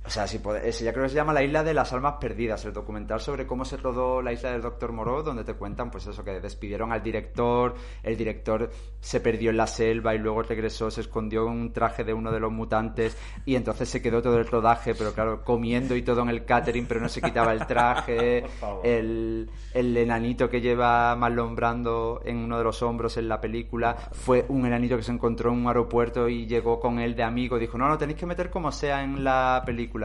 O 0.07 0.11
sea, 0.11 0.27
si 0.27 0.39
puede- 0.39 0.69
ese 0.69 0.85
ya 0.85 0.93
creo 0.93 1.05
que 1.05 1.09
se 1.11 1.17
llama 1.17 1.33
La 1.33 1.43
Isla 1.43 1.65
de 1.65 1.75
las 1.75 1.93
Almas 1.93 2.15
Perdidas, 2.21 2.65
el 2.65 2.73
documental 2.73 3.21
sobre 3.21 3.47
cómo 3.47 3.65
se 3.65 3.77
rodó 3.77 4.23
la 4.23 4.33
isla 4.33 4.53
del 4.53 4.63
Doctor 4.63 4.93
Moreau, 4.93 5.23
donde 5.23 5.43
te 5.43 5.55
cuentan, 5.55 5.91
pues 5.91 6.07
eso, 6.07 6.23
que 6.23 6.41
despidieron 6.41 6.93
al 6.93 7.03
director, 7.03 7.75
el 8.05 8.17
director 8.17 8.71
se 9.01 9.21
perdió 9.21 9.51
en 9.51 9.57
la 9.57 9.67
selva 9.67 10.15
y 10.15 10.19
luego 10.19 10.43
regresó, 10.43 10.91
se 10.91 11.01
escondió 11.01 11.47
en 11.49 11.53
un 11.53 11.73
traje 11.73 12.05
de 12.05 12.15
uno 12.15 12.31
de 12.31 12.39
los 12.41 12.53
mutantes 12.53 13.17
y 13.45 13.57
entonces 13.57 13.89
se 13.89 14.01
quedó 14.01 14.23
todo 14.23 14.37
el 14.39 14.47
rodaje, 14.47 14.95
pero 14.95 15.13
claro, 15.13 15.43
comiendo 15.45 15.97
y 15.97 16.03
todo 16.03 16.23
en 16.23 16.29
el 16.29 16.45
catering, 16.45 16.87
pero 16.87 17.01
no 17.01 17.09
se 17.09 17.21
quitaba 17.21 17.53
el 17.53 17.67
traje, 17.67 18.45
el, 18.85 19.51
el 19.75 19.97
enanito 19.97 20.49
que 20.49 20.61
lleva 20.61 21.15
Marlon 21.17 21.57
Brando 21.57 22.21
en 22.25 22.37
uno 22.39 22.59
de 22.59 22.65
los 22.65 22.83
hombros 22.83 23.17
en 23.17 23.29
la 23.29 23.41
película 23.41 23.97
fue 24.13 24.45
un 24.49 24.67
enanito 24.67 24.97
que 24.97 25.03
se 25.03 25.13
encontró 25.13 25.51
en 25.53 25.59
un 25.59 25.67
aeropuerto 25.67 26.29
y 26.29 26.47
llegó 26.47 26.79
con 26.79 26.99
él 27.01 27.17
de 27.17 27.23
amigo. 27.25 27.59
Dijo, 27.59 27.77
no, 27.77 27.89
no, 27.89 27.99
tenéis 27.99 28.19
que 28.19 28.27
meter 28.27 28.51
como 28.51 28.71
sea 28.71 29.03
en 29.03 29.25
la 29.25 29.63
película. 29.67 29.96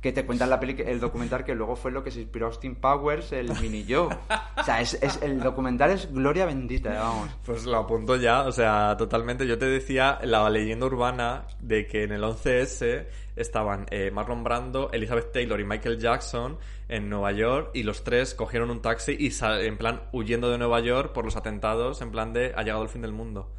Que 0.00 0.12
te 0.12 0.24
cuentan 0.26 0.50
la 0.50 0.60
peli 0.60 0.76
el 0.86 1.00
documental 1.00 1.42
que 1.42 1.54
luego 1.54 1.74
fue 1.74 1.90
lo 1.90 2.04
que 2.04 2.10
se 2.12 2.20
inspiró 2.20 2.46
Austin 2.46 2.76
Powers, 2.76 3.32
el 3.32 3.50
mini 3.60 3.84
yo. 3.84 4.08
O 4.58 4.62
sea, 4.62 4.80
es, 4.80 4.94
es- 5.02 5.20
el 5.22 5.40
documental 5.40 5.90
es 5.90 6.12
gloria 6.12 6.44
bendita, 6.46 6.94
eh, 6.94 6.98
vamos. 6.98 7.28
Pues 7.44 7.64
lo 7.66 7.76
apunto 7.78 8.16
ya, 8.16 8.42
o 8.42 8.52
sea, 8.52 8.96
totalmente. 8.96 9.46
Yo 9.46 9.58
te 9.58 9.66
decía 9.66 10.18
la 10.22 10.48
leyenda 10.50 10.86
urbana 10.86 11.44
de 11.60 11.86
que 11.86 12.04
en 12.04 12.12
el 12.12 12.22
11S 12.22 13.06
estaban 13.36 13.86
eh, 13.90 14.10
Marlon 14.12 14.42
Brando, 14.44 14.90
Elizabeth 14.92 15.32
Taylor 15.32 15.60
y 15.60 15.64
Michael 15.64 15.98
Jackson 15.98 16.58
en 16.88 17.08
Nueva 17.10 17.32
York 17.32 17.70
y 17.74 17.82
los 17.82 18.02
tres 18.04 18.34
cogieron 18.34 18.70
un 18.70 18.80
taxi 18.82 19.16
y 19.18 19.30
en 19.42 19.76
plan 19.76 20.02
huyendo 20.12 20.50
de 20.50 20.58
Nueva 20.58 20.80
York 20.80 21.12
por 21.12 21.24
los 21.24 21.36
atentados, 21.36 22.00
en 22.00 22.10
plan 22.10 22.32
de 22.32 22.52
ha 22.56 22.62
llegado 22.62 22.82
el 22.82 22.88
fin 22.88 23.02
del 23.02 23.12
mundo. 23.12 23.50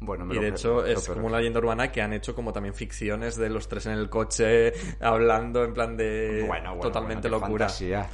Bueno, 0.00 0.26
me 0.26 0.36
Y 0.36 0.38
de 0.38 0.48
hecho 0.48 0.84
es 0.84 1.08
como 1.08 1.26
una 1.26 1.38
leyenda 1.38 1.58
urbana 1.58 1.90
que 1.90 2.02
han 2.02 2.12
hecho 2.12 2.34
como 2.34 2.52
también 2.52 2.74
ficciones 2.74 3.36
de 3.36 3.48
los 3.48 3.66
tres 3.68 3.86
en 3.86 3.92
el 3.92 4.10
coche 4.10 4.72
hablando 5.00 5.64
en 5.64 5.72
plan 5.72 5.96
de 5.96 6.44
Bueno, 6.46 6.70
bueno, 6.70 6.82
totalmente 6.82 7.28
bueno, 7.28 7.44
locura. 7.46 7.66
fantasía. 7.66 8.08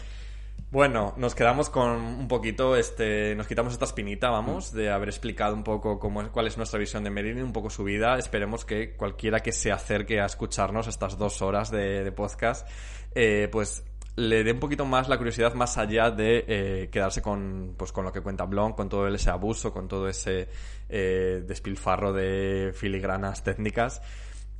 Bueno, 0.70 1.12
nos 1.18 1.34
quedamos 1.34 1.68
con 1.68 1.90
un 1.90 2.28
poquito, 2.28 2.76
este, 2.76 3.34
nos 3.34 3.46
quitamos 3.46 3.74
esta 3.74 3.84
espinita, 3.84 4.30
vamos, 4.30 4.72
de 4.72 4.90
haber 4.90 5.10
explicado 5.10 5.54
un 5.54 5.64
poco 5.64 5.98
cómo 5.98 6.26
cuál 6.32 6.46
es 6.46 6.56
nuestra 6.56 6.78
visión 6.78 7.04
de 7.04 7.10
Marilyn, 7.10 7.42
un 7.42 7.52
poco 7.52 7.68
su 7.68 7.84
vida. 7.84 8.16
Esperemos 8.16 8.64
que 8.64 8.96
cualquiera 8.96 9.40
que 9.40 9.52
se 9.52 9.70
acerque 9.70 10.18
a 10.18 10.24
escucharnos 10.24 10.86
estas 10.86 11.18
dos 11.18 11.42
horas 11.42 11.70
de, 11.70 12.02
de 12.02 12.12
podcast, 12.12 12.66
eh, 13.14 13.48
pues 13.52 13.84
le 14.16 14.44
dé 14.44 14.52
un 14.52 14.60
poquito 14.60 14.84
más 14.84 15.08
la 15.08 15.16
curiosidad 15.16 15.54
más 15.54 15.78
allá 15.78 16.10
de 16.10 16.44
eh, 16.46 16.88
quedarse 16.90 17.22
con, 17.22 17.74
pues, 17.76 17.92
con 17.92 18.04
lo 18.04 18.12
que 18.12 18.20
cuenta 18.20 18.44
Blon, 18.44 18.72
con 18.74 18.88
todo 18.88 19.06
ese 19.08 19.30
abuso, 19.30 19.72
con 19.72 19.88
todo 19.88 20.08
ese 20.08 20.48
eh, 20.88 21.42
despilfarro 21.46 22.12
de 22.12 22.72
filigranas 22.74 23.42
técnicas. 23.42 24.02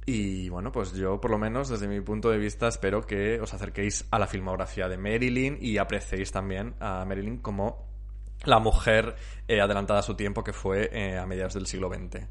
Y 0.04 0.48
bueno, 0.48 0.72
pues 0.72 0.94
yo 0.94 1.20
por 1.20 1.30
lo 1.30 1.38
menos 1.38 1.68
desde 1.68 1.86
mi 1.86 2.00
punto 2.00 2.30
de 2.30 2.38
vista 2.38 2.66
espero 2.66 3.02
que 3.02 3.40
os 3.40 3.54
acerquéis 3.54 4.06
a 4.10 4.18
la 4.18 4.26
filmografía 4.26 4.88
de 4.88 4.96
Marilyn 4.96 5.58
y 5.60 5.78
apreciéis 5.78 6.32
también 6.32 6.74
a 6.80 7.04
Marilyn 7.04 7.38
como 7.38 7.86
la 8.44 8.58
mujer 8.58 9.14
eh, 9.46 9.60
adelantada 9.60 10.00
a 10.00 10.02
su 10.02 10.16
tiempo 10.16 10.42
que 10.42 10.52
fue 10.52 11.16
a 11.16 11.24
mediados 11.26 11.54
del 11.54 11.66
siglo 11.66 11.88
XX. 11.88 12.26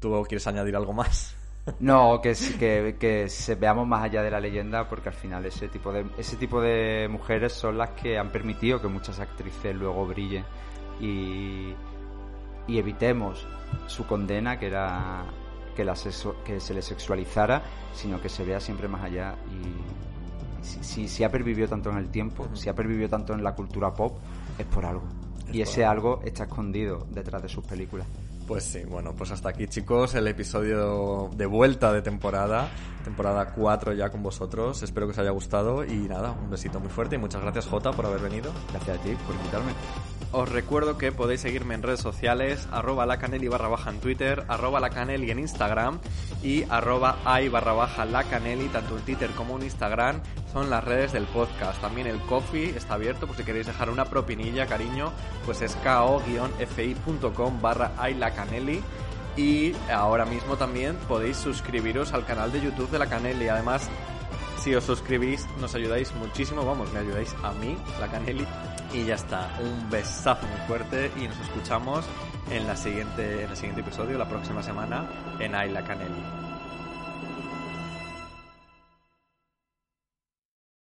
¿Tú 0.00 0.24
quieres 0.26 0.46
añadir 0.48 0.74
algo 0.74 0.92
más? 0.92 1.37
No, 1.80 2.20
que, 2.20 2.34
que, 2.58 2.96
que 2.98 3.28
se 3.28 3.54
veamos 3.54 3.86
más 3.86 4.02
allá 4.04 4.22
de 4.22 4.30
la 4.30 4.40
leyenda, 4.40 4.88
porque 4.88 5.08
al 5.08 5.14
final 5.14 5.44
ese 5.46 5.68
tipo 5.68 5.92
de 5.92 6.06
ese 6.16 6.36
tipo 6.36 6.60
de 6.60 7.08
mujeres 7.10 7.52
son 7.52 7.78
las 7.78 7.90
que 7.90 8.18
han 8.18 8.30
permitido 8.30 8.80
que 8.80 8.88
muchas 8.88 9.20
actrices 9.20 9.74
luego 9.74 10.06
brillen 10.06 10.44
y, 11.00 11.72
y 12.66 12.78
evitemos 12.78 13.46
su 13.86 14.06
condena, 14.06 14.58
que 14.58 14.66
era 14.66 15.24
que, 15.76 15.84
la 15.84 15.92
sexu- 15.94 16.34
que 16.44 16.58
se 16.60 16.74
le 16.74 16.82
sexualizara, 16.82 17.62
sino 17.92 18.20
que 18.20 18.28
se 18.28 18.44
vea 18.44 18.60
siempre 18.60 18.88
más 18.88 19.04
allá 19.04 19.34
y 19.50 20.64
si, 20.64 20.82
si, 20.82 21.08
si 21.08 21.22
ha 21.24 21.30
pervivido 21.30 21.68
tanto 21.68 21.90
en 21.90 21.98
el 21.98 22.08
tiempo, 22.08 22.46
si 22.54 22.68
ha 22.68 22.74
pervivido 22.74 23.08
tanto 23.08 23.32
en 23.32 23.44
la 23.44 23.54
cultura 23.54 23.92
pop, 23.94 24.18
es 24.58 24.66
por 24.66 24.84
algo. 24.84 25.04
y 25.52 25.60
ese 25.62 25.84
algo 25.84 26.20
está 26.24 26.44
escondido 26.44 27.06
detrás 27.10 27.42
de 27.42 27.48
sus 27.48 27.64
películas. 27.64 28.06
Pues 28.48 28.64
sí, 28.64 28.82
bueno, 28.88 29.14
pues 29.14 29.30
hasta 29.30 29.50
aquí 29.50 29.66
chicos 29.66 30.14
el 30.14 30.26
episodio 30.26 31.28
de 31.36 31.44
vuelta 31.44 31.92
de 31.92 32.00
temporada, 32.00 32.70
temporada 33.04 33.52
4 33.52 33.92
ya 33.92 34.08
con 34.08 34.22
vosotros, 34.22 34.82
espero 34.82 35.06
que 35.06 35.10
os 35.10 35.18
haya 35.18 35.32
gustado 35.32 35.84
y 35.84 36.08
nada, 36.08 36.32
un 36.32 36.48
besito 36.48 36.80
muy 36.80 36.88
fuerte 36.88 37.16
y 37.16 37.18
muchas 37.18 37.42
gracias 37.42 37.66
Jota 37.66 37.92
por 37.92 38.06
haber 38.06 38.22
venido. 38.22 38.50
Gracias 38.72 38.98
a 38.98 39.02
ti 39.02 39.14
por 39.26 39.34
invitarme. 39.36 39.72
Os 40.30 40.46
recuerdo 40.46 40.98
que 40.98 41.10
podéis 41.10 41.40
seguirme 41.40 41.74
en 41.74 41.82
redes 41.82 42.00
sociales, 42.00 42.68
arroba 42.70 43.06
lacaneli 43.06 43.48
barra 43.48 43.68
baja 43.68 43.88
en 43.88 43.98
Twitter, 43.98 44.44
arroba 44.48 44.78
lacaneli 44.78 45.30
en 45.30 45.38
Instagram 45.38 46.00
y 46.42 46.64
arroba 46.68 47.16
i 47.40 47.48
barra 47.48 47.72
baja 47.72 48.04
lacaneli, 48.04 48.68
tanto 48.68 48.98
en 48.98 49.04
Twitter 49.04 49.30
como 49.30 49.56
en 49.56 49.62
Instagram, 49.62 50.20
son 50.52 50.68
las 50.68 50.84
redes 50.84 51.12
del 51.12 51.24
podcast. 51.24 51.80
También 51.80 52.06
el 52.06 52.20
coffee 52.20 52.76
está 52.76 52.94
abierto, 52.94 53.26
por 53.26 53.36
si 53.36 53.42
queréis 53.42 53.66
dejar 53.68 53.88
una 53.88 54.04
propinilla, 54.04 54.66
cariño, 54.66 55.12
pues 55.46 55.62
es 55.62 55.74
ko-fi.com 55.76 57.62
barra 57.62 57.92
i 58.10 58.14
lacaneli. 58.14 58.82
Y 59.38 59.72
ahora 59.90 60.26
mismo 60.26 60.56
también 60.56 60.96
podéis 61.08 61.36
suscribiros 61.36 62.12
al 62.12 62.26
canal 62.26 62.52
de 62.52 62.60
YouTube 62.60 62.90
de 62.90 62.98
la 62.98 63.06
Caneli. 63.06 63.46
Además, 63.46 63.88
si 64.58 64.74
os 64.74 64.84
suscribís, 64.84 65.46
nos 65.60 65.74
ayudáis 65.74 66.14
muchísimo. 66.14 66.64
Vamos, 66.64 66.92
me 66.92 67.00
ayudáis 67.00 67.34
a 67.42 67.52
mí, 67.52 67.76
la 68.00 68.08
Caneli. 68.08 68.46
Y 68.92 69.04
ya 69.04 69.14
está. 69.14 69.56
Un 69.60 69.88
besazo 69.90 70.46
muy 70.46 70.60
fuerte 70.66 71.10
y 71.16 71.28
nos 71.28 71.38
escuchamos 71.40 72.04
en, 72.50 72.66
la 72.66 72.76
siguiente, 72.76 73.44
en 73.44 73.50
el 73.50 73.56
siguiente 73.56 73.80
episodio, 73.82 74.18
la 74.18 74.28
próxima 74.28 74.62
semana, 74.62 75.08
en 75.38 75.54
Ay 75.54 75.70
la 75.70 75.84
Caneli. 75.84 76.37